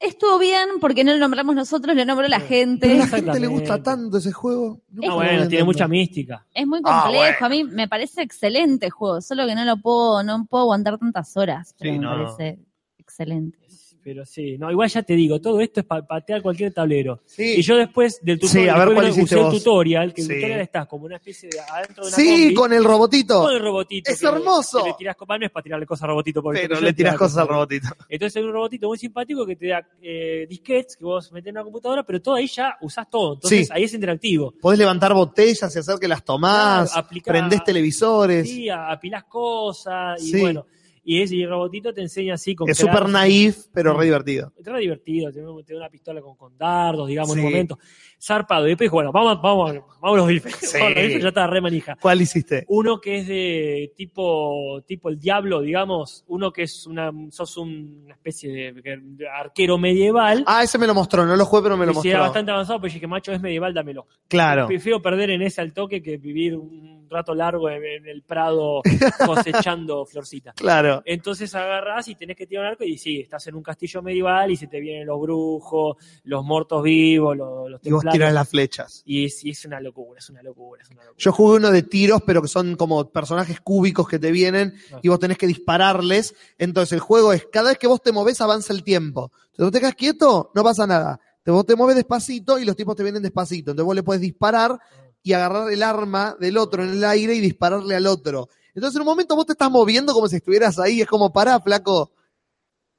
estuvo 0.00 0.38
bien 0.38 0.68
porque 0.80 1.04
no 1.04 1.12
lo 1.12 1.18
nombramos 1.18 1.54
nosotros, 1.54 1.94
lo 1.94 2.04
nombró 2.06 2.26
la 2.26 2.38
Pero 2.38 2.48
gente. 2.48 2.90
a 2.90 2.94
la 2.96 3.06
gente 3.06 3.40
le 3.40 3.46
gusta 3.48 3.82
tanto 3.82 4.16
ese 4.18 4.32
juego. 4.32 4.80
No 4.90 5.02
Ah, 5.02 5.06
puedo 5.06 5.16
bueno, 5.16 5.48
tiene 5.48 5.64
mucha 5.64 5.86
mística. 5.86 6.46
Es 6.54 6.66
muy 6.66 6.80
Ah, 6.84 7.02
complejo. 7.04 7.44
A 7.44 7.48
mí 7.50 7.64
me 7.64 7.86
parece 7.86 8.22
excelente 8.22 8.86
el 8.86 8.92
juego, 8.92 9.20
solo 9.20 9.46
que 9.46 9.54
no 9.54 9.64
lo 9.64 9.76
puedo, 9.76 10.22
no 10.22 10.46
puedo 10.46 10.62
aguantar 10.64 10.98
tantas 10.98 11.36
horas. 11.36 11.74
Pero 11.78 11.92
Sí, 11.92 11.98
me 11.98 12.04
no. 12.04 12.10
parece 12.34 12.58
excelente. 12.96 13.58
Pero 14.02 14.24
sí, 14.24 14.56
no, 14.58 14.70
igual 14.70 14.88
ya 14.88 15.02
te 15.02 15.14
digo, 15.14 15.40
todo 15.40 15.60
esto 15.60 15.80
es 15.80 15.86
para 15.86 16.06
patear 16.06 16.40
cualquier 16.40 16.72
tablero. 16.72 17.20
Sí. 17.26 17.56
Y 17.58 17.62
yo 17.62 17.76
después 17.76 18.20
del 18.22 18.36
Sí, 18.40 18.46
tutorial, 18.46 18.76
a 18.80 18.84
ver 18.84 18.94
cuál 18.94 19.10
usé 19.10 19.36
vos. 19.36 19.54
el 19.54 19.58
tutorial, 19.58 20.14
que 20.14 20.22
Sí. 20.22 20.28
el 20.32 20.36
tutorial 20.38 20.60
estás 20.60 20.86
como 20.86 21.04
una 21.06 21.16
especie 21.16 21.48
de 21.50 21.60
adentro 21.60 22.04
de 22.04 22.08
una 22.08 22.16
Sí, 22.16 22.28
combi, 22.42 22.54
con 22.54 22.72
el 22.72 22.84
robotito. 22.84 23.42
con 23.42 23.52
el 23.54 23.60
robotito. 23.60 24.10
Es 24.10 24.20
que- 24.20 24.26
hermoso. 24.26 24.82
que 24.84 24.90
le 24.90 24.94
tirás 24.96 25.16
no 25.18 25.44
es 25.44 25.50
para 25.50 25.62
tirarle 25.62 25.84
cosas 25.86 26.04
al 26.04 26.08
robotito. 26.10 26.42
porque 26.42 26.60
Pero 26.60 26.80
le 26.80 26.92
tiras 26.94 27.14
tiro 27.14 27.18
cosas 27.18 27.38
al 27.38 27.48
robotito. 27.48 27.88
Entonces 28.08 28.36
hay 28.36 28.42
un 28.44 28.52
robotito 28.52 28.86
muy 28.88 28.98
simpático 28.98 29.44
que 29.44 29.56
te 29.56 29.66
da 29.68 29.86
eh, 30.00 30.46
disquetes 30.48 30.96
que 30.96 31.04
vos 31.04 31.30
metés 31.32 31.48
en 31.48 31.56
una 31.56 31.64
computadora, 31.64 32.02
pero 32.04 32.22
todo 32.22 32.36
ahí 32.36 32.46
ya 32.46 32.76
usás 32.80 33.10
todo. 33.10 33.34
Entonces 33.34 33.66
Sí. 33.66 33.72
ahí 33.74 33.84
es 33.84 33.92
interactivo. 33.94 34.54
Podés 34.60 34.78
levantar 34.78 35.12
botellas 35.12 35.74
y 35.74 35.78
hacer 35.78 35.98
que 35.98 36.08
las 36.08 36.24
tomás. 36.24 36.92
Claro, 36.92 37.08
prendés 37.24 37.62
televisores. 37.64 38.48
Sí, 38.48 38.68
a- 38.68 38.90
apilás 38.90 39.24
cosas 39.24 40.22
y 40.22 40.30
Sí. 40.32 40.40
bueno. 40.40 40.64
Y 41.10 41.22
ese 41.22 41.36
y 41.36 41.42
el 41.42 41.48
robotito 41.48 41.94
te 41.94 42.02
enseña 42.02 42.34
así 42.34 42.54
con 42.54 42.68
es 42.68 42.76
súper 42.76 43.08
naif, 43.08 43.68
pero 43.72 43.94
re 43.96 44.04
divertido. 44.04 44.52
Es 44.58 44.66
re 44.66 44.78
divertido, 44.80 45.32
te 45.32 45.74
una 45.74 45.88
pistola 45.88 46.20
con, 46.20 46.36
con 46.36 46.58
dardos, 46.58 47.08
digamos, 47.08 47.30
en 47.30 47.36
Sí. 47.36 47.46
un 47.46 47.50
momento. 47.50 47.78
Zarpado. 48.22 48.66
Y 48.66 48.70
después, 48.70 48.90
bueno, 48.90 49.10
vamos, 49.10 49.40
vamos, 49.40 49.72
vamos 50.02 50.14
a 50.14 50.16
los 50.18 50.26
bifes. 50.28 50.54
Sí. 50.56 50.76
Vamos 50.78 50.92
a 50.92 50.94
los 51.00 51.06
bifes, 51.06 51.22
ya 51.22 51.28
está 51.28 51.46
re 51.46 51.60
manija. 51.62 51.96
¿Cuál 51.98 52.20
hiciste? 52.20 52.66
Uno 52.68 53.00
que 53.00 53.18
es 53.20 53.26
de 53.26 53.92
tipo, 53.96 54.82
tipo 54.86 55.08
el 55.08 55.18
diablo, 55.18 55.62
digamos. 55.62 56.24
Uno 56.26 56.52
que 56.52 56.64
es 56.64 56.86
una, 56.86 57.10
sos 57.30 57.56
un- 57.56 58.02
una 58.04 58.12
especie 58.14 58.52
de, 58.52 58.72
de 58.82 59.28
arquero 59.28 59.78
medieval. 59.78 60.44
Ah, 60.46 60.62
ese 60.62 60.76
me 60.76 60.86
lo 60.86 60.92
mostró, 60.94 61.24
no 61.24 61.36
lo 61.36 61.44
jugué, 61.46 61.62
pero 61.62 61.76
me 61.78 61.86
lo 61.86 61.92
y 61.92 61.94
si 61.94 62.08
era 62.10 62.18
mostró. 62.18 62.28
bastante 62.32 62.50
avanzado, 62.52 62.80
pero 62.82 62.92
dije, 62.92 63.06
macho, 63.06 63.32
es 63.32 63.40
medieval, 63.40 63.72
dámelo. 63.72 64.06
Claro. 64.28 64.66
Prefiero 64.66 65.00
perder 65.00 65.30
en 65.30 65.40
ese 65.40 65.62
al 65.62 65.72
toque 65.72 66.02
que 66.02 66.18
vivir 66.18 66.54
un 66.54 66.98
rato 67.10 67.34
largo 67.34 67.70
en, 67.70 67.82
en 67.82 68.06
el 68.08 68.20
prado 68.22 68.82
cosechando 69.24 70.04
florcitas. 70.04 70.54
Claro. 70.54 70.97
Entonces 71.04 71.54
agarrás 71.54 72.08
y 72.08 72.14
tenés 72.14 72.36
que 72.36 72.46
tirar 72.46 72.64
un 72.64 72.70
arco 72.72 72.84
y 72.84 72.98
sí, 72.98 73.20
estás 73.20 73.46
en 73.46 73.54
un 73.54 73.62
castillo 73.62 74.02
medieval 74.02 74.50
y 74.50 74.56
se 74.56 74.66
te 74.66 74.80
vienen 74.80 75.06
los 75.06 75.20
brujos, 75.20 75.96
los 76.24 76.44
muertos 76.44 76.82
vivos, 76.82 77.36
los, 77.36 77.70
los 77.70 77.80
Y 77.84 77.90
vos 77.90 78.04
tirás 78.12 78.32
las 78.32 78.48
flechas. 78.48 79.02
Y 79.04 79.24
es, 79.26 79.44
y 79.44 79.50
es 79.50 79.64
una 79.64 79.80
locura, 79.80 80.18
es 80.18 80.28
una 80.30 80.42
locura, 80.42 80.82
es 80.82 80.90
una 80.90 81.02
locura. 81.04 81.16
Yo 81.18 81.32
jugué 81.32 81.56
uno 81.56 81.70
de 81.70 81.82
tiros, 81.82 82.22
pero 82.26 82.42
que 82.42 82.48
son 82.48 82.76
como 82.76 83.10
personajes 83.10 83.60
cúbicos 83.60 84.08
que 84.08 84.18
te 84.18 84.30
vienen 84.32 84.74
Ah. 84.92 85.00
y 85.02 85.08
vos 85.08 85.18
tenés 85.18 85.38
que 85.38 85.46
dispararles. 85.46 86.34
Entonces 86.58 86.92
el 86.92 87.00
juego 87.00 87.32
es, 87.32 87.46
cada 87.50 87.70
vez 87.70 87.78
que 87.78 87.86
vos 87.86 88.02
te 88.02 88.12
movés 88.12 88.40
avanza 88.40 88.72
el 88.72 88.82
tiempo. 88.82 89.32
Si 89.52 89.62
vos 89.62 89.72
te 89.72 89.80
quedas 89.80 89.94
quieto, 89.94 90.50
no 90.54 90.62
pasa 90.62 90.86
nada. 90.86 91.20
Te- 91.42 91.50
Vos 91.50 91.64
te 91.64 91.76
mueves 91.76 91.96
despacito 91.96 92.58
y 92.58 92.64
los 92.66 92.76
tipos 92.76 92.94
te 92.94 93.02
vienen 93.02 93.22
despacito. 93.22 93.70
Entonces 93.70 93.86
vos 93.86 93.94
le 93.94 94.02
podés 94.02 94.20
disparar 94.20 94.78
y 95.22 95.32
agarrar 95.32 95.70
el 95.72 95.82
arma 95.82 96.36
del 96.38 96.56
otro 96.58 96.82
en 96.84 96.90
el 96.90 97.04
aire 97.04 97.34
y 97.34 97.40
dispararle 97.40 97.94
al 97.94 98.06
otro. 98.06 98.48
Entonces 98.78 98.96
en 98.96 99.02
un 99.02 99.06
momento 99.08 99.36
vos 99.36 99.46
te 99.46 99.52
estás 99.52 99.70
moviendo 99.70 100.12
como 100.14 100.28
si 100.28 100.36
estuvieras 100.36 100.78
ahí. 100.78 101.00
Es 101.00 101.06
como, 101.06 101.32
pará, 101.32 101.60
flaco. 101.60 102.12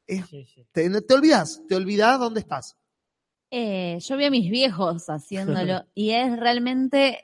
Es- 0.06 0.26
Sí, 0.28 0.46
sí. 0.46 0.66
te, 0.72 1.02
te 1.02 1.14
olvidás, 1.14 1.62
te 1.68 1.76
olvidás 1.76 2.20
dónde 2.20 2.40
estás. 2.42 2.76
Eh, 3.52 3.98
yo 4.02 4.18
vi 4.18 4.26
a 4.26 4.32
mis 4.32 4.50
viejos 4.52 5.10
haciéndolo 5.10 5.84
y 5.96 6.12
es 6.12 6.38
realmente 6.40 7.24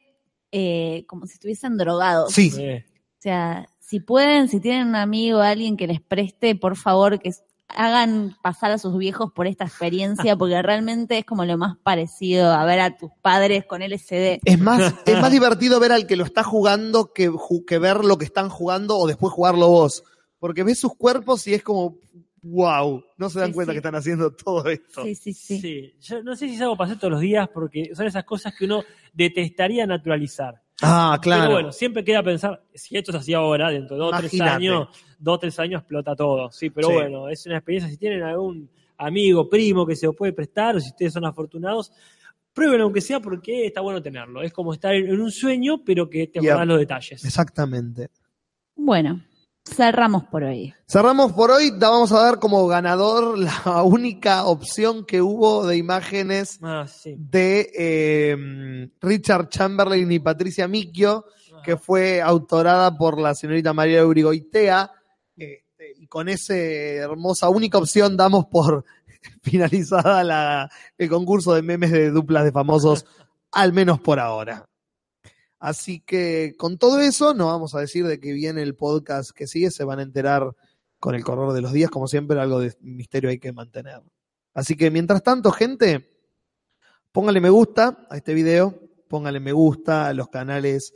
eh, 0.51 1.05
como 1.07 1.25
si 1.27 1.33
estuviesen 1.33 1.77
drogados. 1.77 2.33
Sí. 2.33 2.49
Sí. 2.49 2.69
O 2.77 3.21
sea, 3.25 3.67
si 3.79 3.99
pueden, 3.99 4.47
si 4.47 4.59
tienen 4.59 4.87
un 4.87 4.95
amigo, 4.95 5.39
alguien 5.39 5.77
que 5.77 5.87
les 5.87 6.01
preste, 6.01 6.55
por 6.55 6.75
favor, 6.77 7.19
que 7.19 7.33
hagan 7.67 8.35
pasar 8.41 8.71
a 8.71 8.77
sus 8.77 8.97
viejos 8.97 9.31
por 9.33 9.47
esta 9.47 9.65
experiencia, 9.65 10.35
porque 10.35 10.61
realmente 10.61 11.17
es 11.17 11.25
como 11.25 11.45
lo 11.45 11.57
más 11.57 11.77
parecido 11.77 12.51
a 12.51 12.63
ver 12.65 12.79
a 12.79 12.95
tus 12.97 13.11
padres 13.21 13.65
con 13.65 13.81
LSD. 13.81 14.39
Es 14.45 14.59
más, 14.59 14.93
es 15.05 15.19
más 15.21 15.31
divertido 15.31 15.79
ver 15.79 15.91
al 15.91 16.07
que 16.07 16.15
lo 16.15 16.23
está 16.23 16.43
jugando 16.43 17.11
que, 17.13 17.31
que 17.67 17.77
ver 17.79 18.05
lo 18.05 18.17
que 18.17 18.25
están 18.25 18.49
jugando 18.49 18.97
o 18.97 19.07
después 19.07 19.33
jugarlo 19.33 19.69
vos. 19.69 20.03
Porque 20.39 20.63
ves 20.63 20.79
sus 20.79 20.95
cuerpos 20.95 21.47
y 21.47 21.53
es 21.53 21.63
como, 21.63 21.97
wow, 22.43 23.03
no 23.17 23.29
se 23.29 23.39
dan 23.39 23.49
Sí, 23.49 23.53
cuenta 23.55 23.71
sí. 23.71 23.75
que 23.75 23.79
están 23.79 23.95
haciendo 23.95 24.31
todo 24.33 24.67
esto. 24.69 25.03
Sí, 25.03 25.15
sí, 25.15 25.33
sí. 25.33 25.59
Sí. 25.59 25.95
Yo 25.99 26.21
no 26.23 26.35
sé 26.35 26.47
si 26.47 26.55
es 26.55 26.61
algo 26.61 26.77
para 26.77 26.89
hacer 26.91 26.99
todos 26.99 27.13
los 27.13 27.21
días 27.21 27.49
porque 27.53 27.91
son 27.95 28.05
esas 28.05 28.23
cosas 28.25 28.53
que 28.57 28.65
uno 28.65 28.83
detestaría 29.13 29.87
naturalizar. 29.87 30.61
Ah, 30.81 31.17
claro. 31.21 31.43
Pero 31.43 31.53
bueno, 31.53 31.71
siempre 31.71 32.03
queda 32.03 32.21
pensar, 32.21 32.61
si 32.73 32.97
esto 32.97 33.11
es 33.11 33.17
así 33.17 33.33
ahora, 33.33 33.69
dentro 33.69 33.95
de 33.95 34.03
dos 34.03 34.13
o 34.13 34.17
tres 34.19 34.41
años, 34.41 34.87
dos 35.17 35.35
o 35.35 35.39
tres 35.39 35.57
años 35.59 35.79
explota 35.81 36.15
todo. 36.15 36.51
Sí, 36.51 36.69
pero 36.69 36.89
Sí. 36.89 36.93
bueno, 36.93 37.29
es 37.29 37.45
una 37.45 37.57
experiencia. 37.57 37.89
Si 37.89 37.97
tienen 37.97 38.23
algún 38.23 38.69
amigo, 38.97 39.49
primo 39.49 39.85
que 39.85 39.95
se 39.95 40.05
lo 40.05 40.13
puede 40.13 40.33
prestar, 40.33 40.75
o 40.75 40.79
si 40.79 40.89
ustedes 40.89 41.13
son 41.13 41.25
afortunados, 41.25 41.91
prueben 42.53 42.81
aunque 42.81 43.01
sea 43.01 43.19
porque 43.19 43.65
está 43.67 43.81
bueno 43.81 44.01
tenerlo. 44.01 44.41
Es 44.41 44.51
como 44.53 44.73
estar 44.73 44.93
en 44.95 45.19
un 45.19 45.31
sueño, 45.31 45.81
pero 45.85 46.09
que 46.09 46.27
te 46.27 46.39
acordás 46.39 46.67
los 46.67 46.79
detalles. 46.79 47.23
Exactamente. 47.23 48.09
Bueno, 48.75 49.21
cerramos 49.65 50.23
por 50.25 50.43
hoy. 50.43 50.73
Cerramos 50.87 51.33
por 51.33 51.51
hoy, 51.51 51.71
vamos 51.77 52.11
a 52.11 52.21
dar 52.21 52.39
como 52.39 52.67
ganador 52.67 53.37
la 53.37 53.83
única 53.83 54.45
opción 54.45 55.05
que 55.05 55.21
hubo 55.21 55.65
de 55.65 55.77
imágenes 55.77 56.59
Ah, 56.61 56.85
sí. 56.87 57.15
de 57.17 57.71
eh, 57.77 58.89
Richard 59.01 59.49
Chamberlain 59.49 60.11
y 60.11 60.19
Patricia 60.19 60.67
Micchio, 60.67 61.25
que 61.63 61.77
fue 61.77 62.21
autorada 62.21 62.95
por 62.95 63.19
la 63.19 63.33
señorita 63.33 63.73
María 63.73 64.05
Urigoitea. 64.05 64.91
Este, 65.35 65.93
y 65.97 66.07
con 66.07 66.29
esa 66.29 66.55
hermosa 66.55 67.49
única 67.49 67.77
opción 67.79 68.15
damos 68.15 68.45
por 68.45 68.85
finalizada 69.41 70.23
la, 70.23 70.69
el 70.97 71.09
concurso 71.09 71.53
de 71.55 71.63
memes 71.63 71.91
de 71.91 72.11
duplas 72.11 72.43
de 72.45 72.51
famosos, 72.51 73.05
al 73.51 73.73
menos 73.73 73.99
por 73.99 74.19
ahora. 74.19 74.65
Así 75.65 75.99
que 75.99 76.53
con 76.59 76.77
todo 76.77 76.99
eso, 76.99 77.33
no 77.33 77.47
vamos 77.47 77.73
a 77.73 77.79
decir 77.79 78.05
de 78.05 78.19
que 78.19 78.33
viene 78.33 78.61
el 78.61 78.75
podcast 78.75 79.31
que 79.31 79.47
sigue, 79.47 79.71
se 79.71 79.83
van 79.83 79.97
a 79.97 80.03
enterar 80.03 80.55
con 80.99 81.15
el 81.15 81.23
correr 81.23 81.53
de 81.53 81.61
los 81.61 81.73
días, 81.73 81.89
como 81.89 82.07
siempre, 82.07 82.39
algo 82.39 82.59
de 82.59 82.77
misterio 82.81 83.31
hay 83.31 83.39
que 83.39 83.51
mantener. 83.51 83.99
Así 84.53 84.77
que 84.77 84.91
mientras 84.91 85.23
tanto, 85.23 85.49
gente, 85.49 86.07
póngale 87.11 87.41
me 87.41 87.49
gusta 87.49 88.05
a 88.11 88.15
este 88.15 88.35
video, 88.35 88.79
póngale 89.07 89.39
me 89.39 89.53
gusta 89.53 90.07
a 90.07 90.13
los 90.13 90.29
canales 90.29 90.93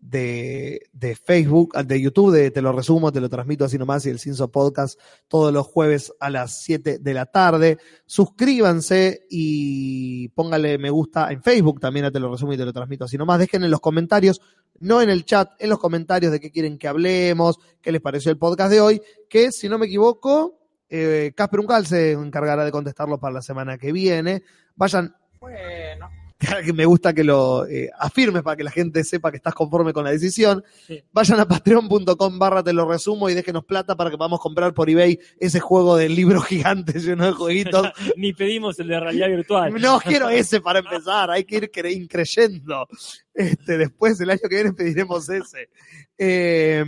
de, 0.00 0.88
de 0.92 1.16
Facebook, 1.16 1.76
de 1.76 2.00
YouTube, 2.00 2.32
de 2.32 2.50
Te 2.50 2.62
lo 2.62 2.72
resumo, 2.72 3.12
te 3.12 3.20
lo 3.20 3.28
transmito 3.28 3.64
así 3.64 3.78
nomás, 3.78 4.06
y 4.06 4.10
el 4.10 4.18
Cinso 4.18 4.50
Podcast 4.50 4.98
todos 5.28 5.52
los 5.52 5.66
jueves 5.66 6.12
a 6.20 6.30
las 6.30 6.62
7 6.62 6.98
de 6.98 7.14
la 7.14 7.26
tarde. 7.26 7.78
Suscríbanse 8.06 9.26
y 9.30 10.28
póngale 10.28 10.78
me 10.78 10.90
gusta 10.90 11.30
en 11.30 11.42
Facebook 11.42 11.80
también 11.80 12.06
a 12.06 12.10
Te 12.10 12.20
lo 12.20 12.30
resumo 12.30 12.52
y 12.52 12.56
te 12.56 12.64
lo 12.64 12.72
transmito 12.72 13.04
así 13.04 13.18
nomás. 13.18 13.38
Dejen 13.38 13.64
en 13.64 13.70
los 13.70 13.80
comentarios, 13.80 14.40
no 14.80 15.02
en 15.02 15.10
el 15.10 15.24
chat, 15.24 15.50
en 15.58 15.70
los 15.70 15.78
comentarios 15.78 16.32
de 16.32 16.40
qué 16.40 16.50
quieren 16.50 16.78
que 16.78 16.88
hablemos, 16.88 17.58
qué 17.80 17.92
les 17.92 18.00
pareció 18.00 18.30
el 18.30 18.38
podcast 18.38 18.70
de 18.70 18.80
hoy, 18.80 19.02
que 19.28 19.52
si 19.52 19.68
no 19.68 19.78
me 19.78 19.86
equivoco, 19.86 20.58
eh, 20.88 21.32
Casper 21.34 21.60
Uncal 21.60 21.86
se 21.86 22.12
encargará 22.12 22.64
de 22.64 22.72
contestarlo 22.72 23.18
para 23.18 23.34
la 23.34 23.42
semana 23.42 23.78
que 23.78 23.92
viene. 23.92 24.42
Vayan 24.76 25.14
Bueno. 25.40 26.27
que 26.64 26.72
me 26.72 26.84
gusta 26.84 27.12
que 27.12 27.24
lo 27.24 27.66
eh, 27.66 27.90
afirmes 27.98 28.42
para 28.42 28.56
que 28.56 28.62
la 28.64 28.70
gente 28.70 29.02
sepa 29.02 29.30
que 29.30 29.38
estás 29.38 29.54
conforme 29.54 29.92
con 29.92 30.04
la 30.04 30.10
decisión. 30.12 30.62
Sí. 30.86 31.02
Vayan 31.12 31.40
a 31.40 31.48
patreon.com 31.48 32.38
barra 32.38 32.62
te 32.62 32.72
lo 32.72 32.88
resumo 32.88 33.28
y 33.28 33.34
déjenos 33.34 33.64
plata 33.64 33.96
para 33.96 34.10
que 34.10 34.16
podamos 34.16 34.38
comprar 34.40 34.72
por 34.72 34.88
eBay 34.88 35.18
ese 35.40 35.58
juego 35.60 35.96
del 35.96 36.14
libro 36.14 36.40
gigante 36.42 37.00
lleno 37.00 37.26
de 37.26 37.32
jueguitos. 37.32 37.88
Ni 38.16 38.32
pedimos 38.32 38.78
el 38.78 38.88
de 38.88 39.00
realidad 39.00 39.28
virtual. 39.28 39.74
No 39.80 39.98
quiero 39.98 40.28
ese 40.28 40.60
para 40.60 40.78
empezar, 40.78 41.30
hay 41.30 41.44
que 41.44 41.56
ir 41.56 41.70
cre- 41.70 41.92
increyendo. 41.94 42.86
Este, 43.34 43.78
después, 43.78 44.20
el 44.20 44.30
año 44.30 44.40
que 44.48 44.54
viene, 44.54 44.72
pediremos 44.72 45.28
ese. 45.28 45.68
Eh, 46.16 46.84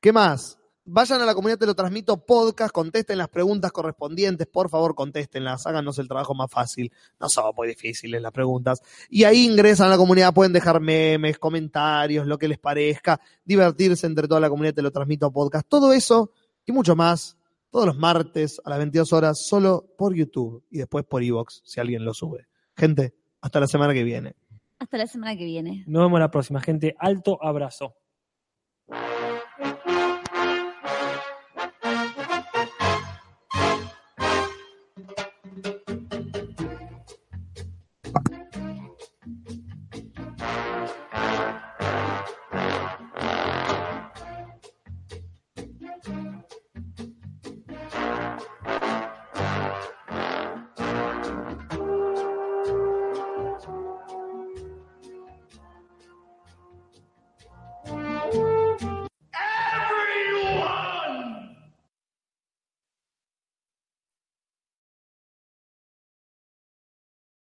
¿Qué 0.00 0.12
más? 0.12 0.58
Vayan 0.86 1.22
a 1.22 1.24
la 1.24 1.34
comunidad 1.34 1.58
Te 1.58 1.64
lo 1.64 1.74
transmito 1.74 2.18
podcast, 2.26 2.70
contesten 2.70 3.16
las 3.16 3.28
preguntas 3.28 3.72
correspondientes, 3.72 4.46
por 4.46 4.68
favor 4.68 4.94
contéstenlas, 4.94 5.66
háganos 5.66 5.98
el 5.98 6.08
trabajo 6.08 6.34
más 6.34 6.50
fácil. 6.50 6.92
No 7.18 7.30
son 7.30 7.54
muy 7.56 7.68
difíciles 7.68 8.20
las 8.20 8.32
preguntas. 8.32 8.82
Y 9.08 9.24
ahí 9.24 9.46
ingresan 9.46 9.86
a 9.86 9.90
la 9.90 9.96
comunidad, 9.96 10.34
pueden 10.34 10.52
dejar 10.52 10.80
memes, 10.80 11.38
comentarios, 11.38 12.26
lo 12.26 12.36
que 12.36 12.48
les 12.48 12.58
parezca, 12.58 13.18
divertirse 13.44 14.06
entre 14.06 14.28
toda 14.28 14.40
la 14.40 14.50
comunidad 14.50 14.74
Te 14.74 14.82
lo 14.82 14.90
transmito 14.90 15.32
podcast. 15.32 15.66
Todo 15.66 15.92
eso 15.94 16.32
y 16.66 16.72
mucho 16.72 16.94
más, 16.94 17.38
todos 17.70 17.86
los 17.86 17.96
martes 17.96 18.60
a 18.64 18.68
las 18.70 18.78
22 18.78 19.12
horas, 19.14 19.46
solo 19.46 19.86
por 19.96 20.14
YouTube 20.14 20.64
y 20.70 20.78
después 20.78 21.04
por 21.04 21.22
Evox, 21.22 21.62
si 21.64 21.80
alguien 21.80 22.04
lo 22.04 22.12
sube. 22.12 22.46
Gente, 22.76 23.14
hasta 23.40 23.58
la 23.58 23.66
semana 23.66 23.94
que 23.94 24.04
viene. 24.04 24.36
Hasta 24.78 24.98
la 24.98 25.06
semana 25.06 25.36
que 25.36 25.44
viene. 25.44 25.82
Nos 25.86 26.02
vemos 26.02 26.20
la 26.20 26.30
próxima, 26.30 26.60
gente. 26.60 26.94
Alto 26.98 27.42
abrazo. 27.42 27.94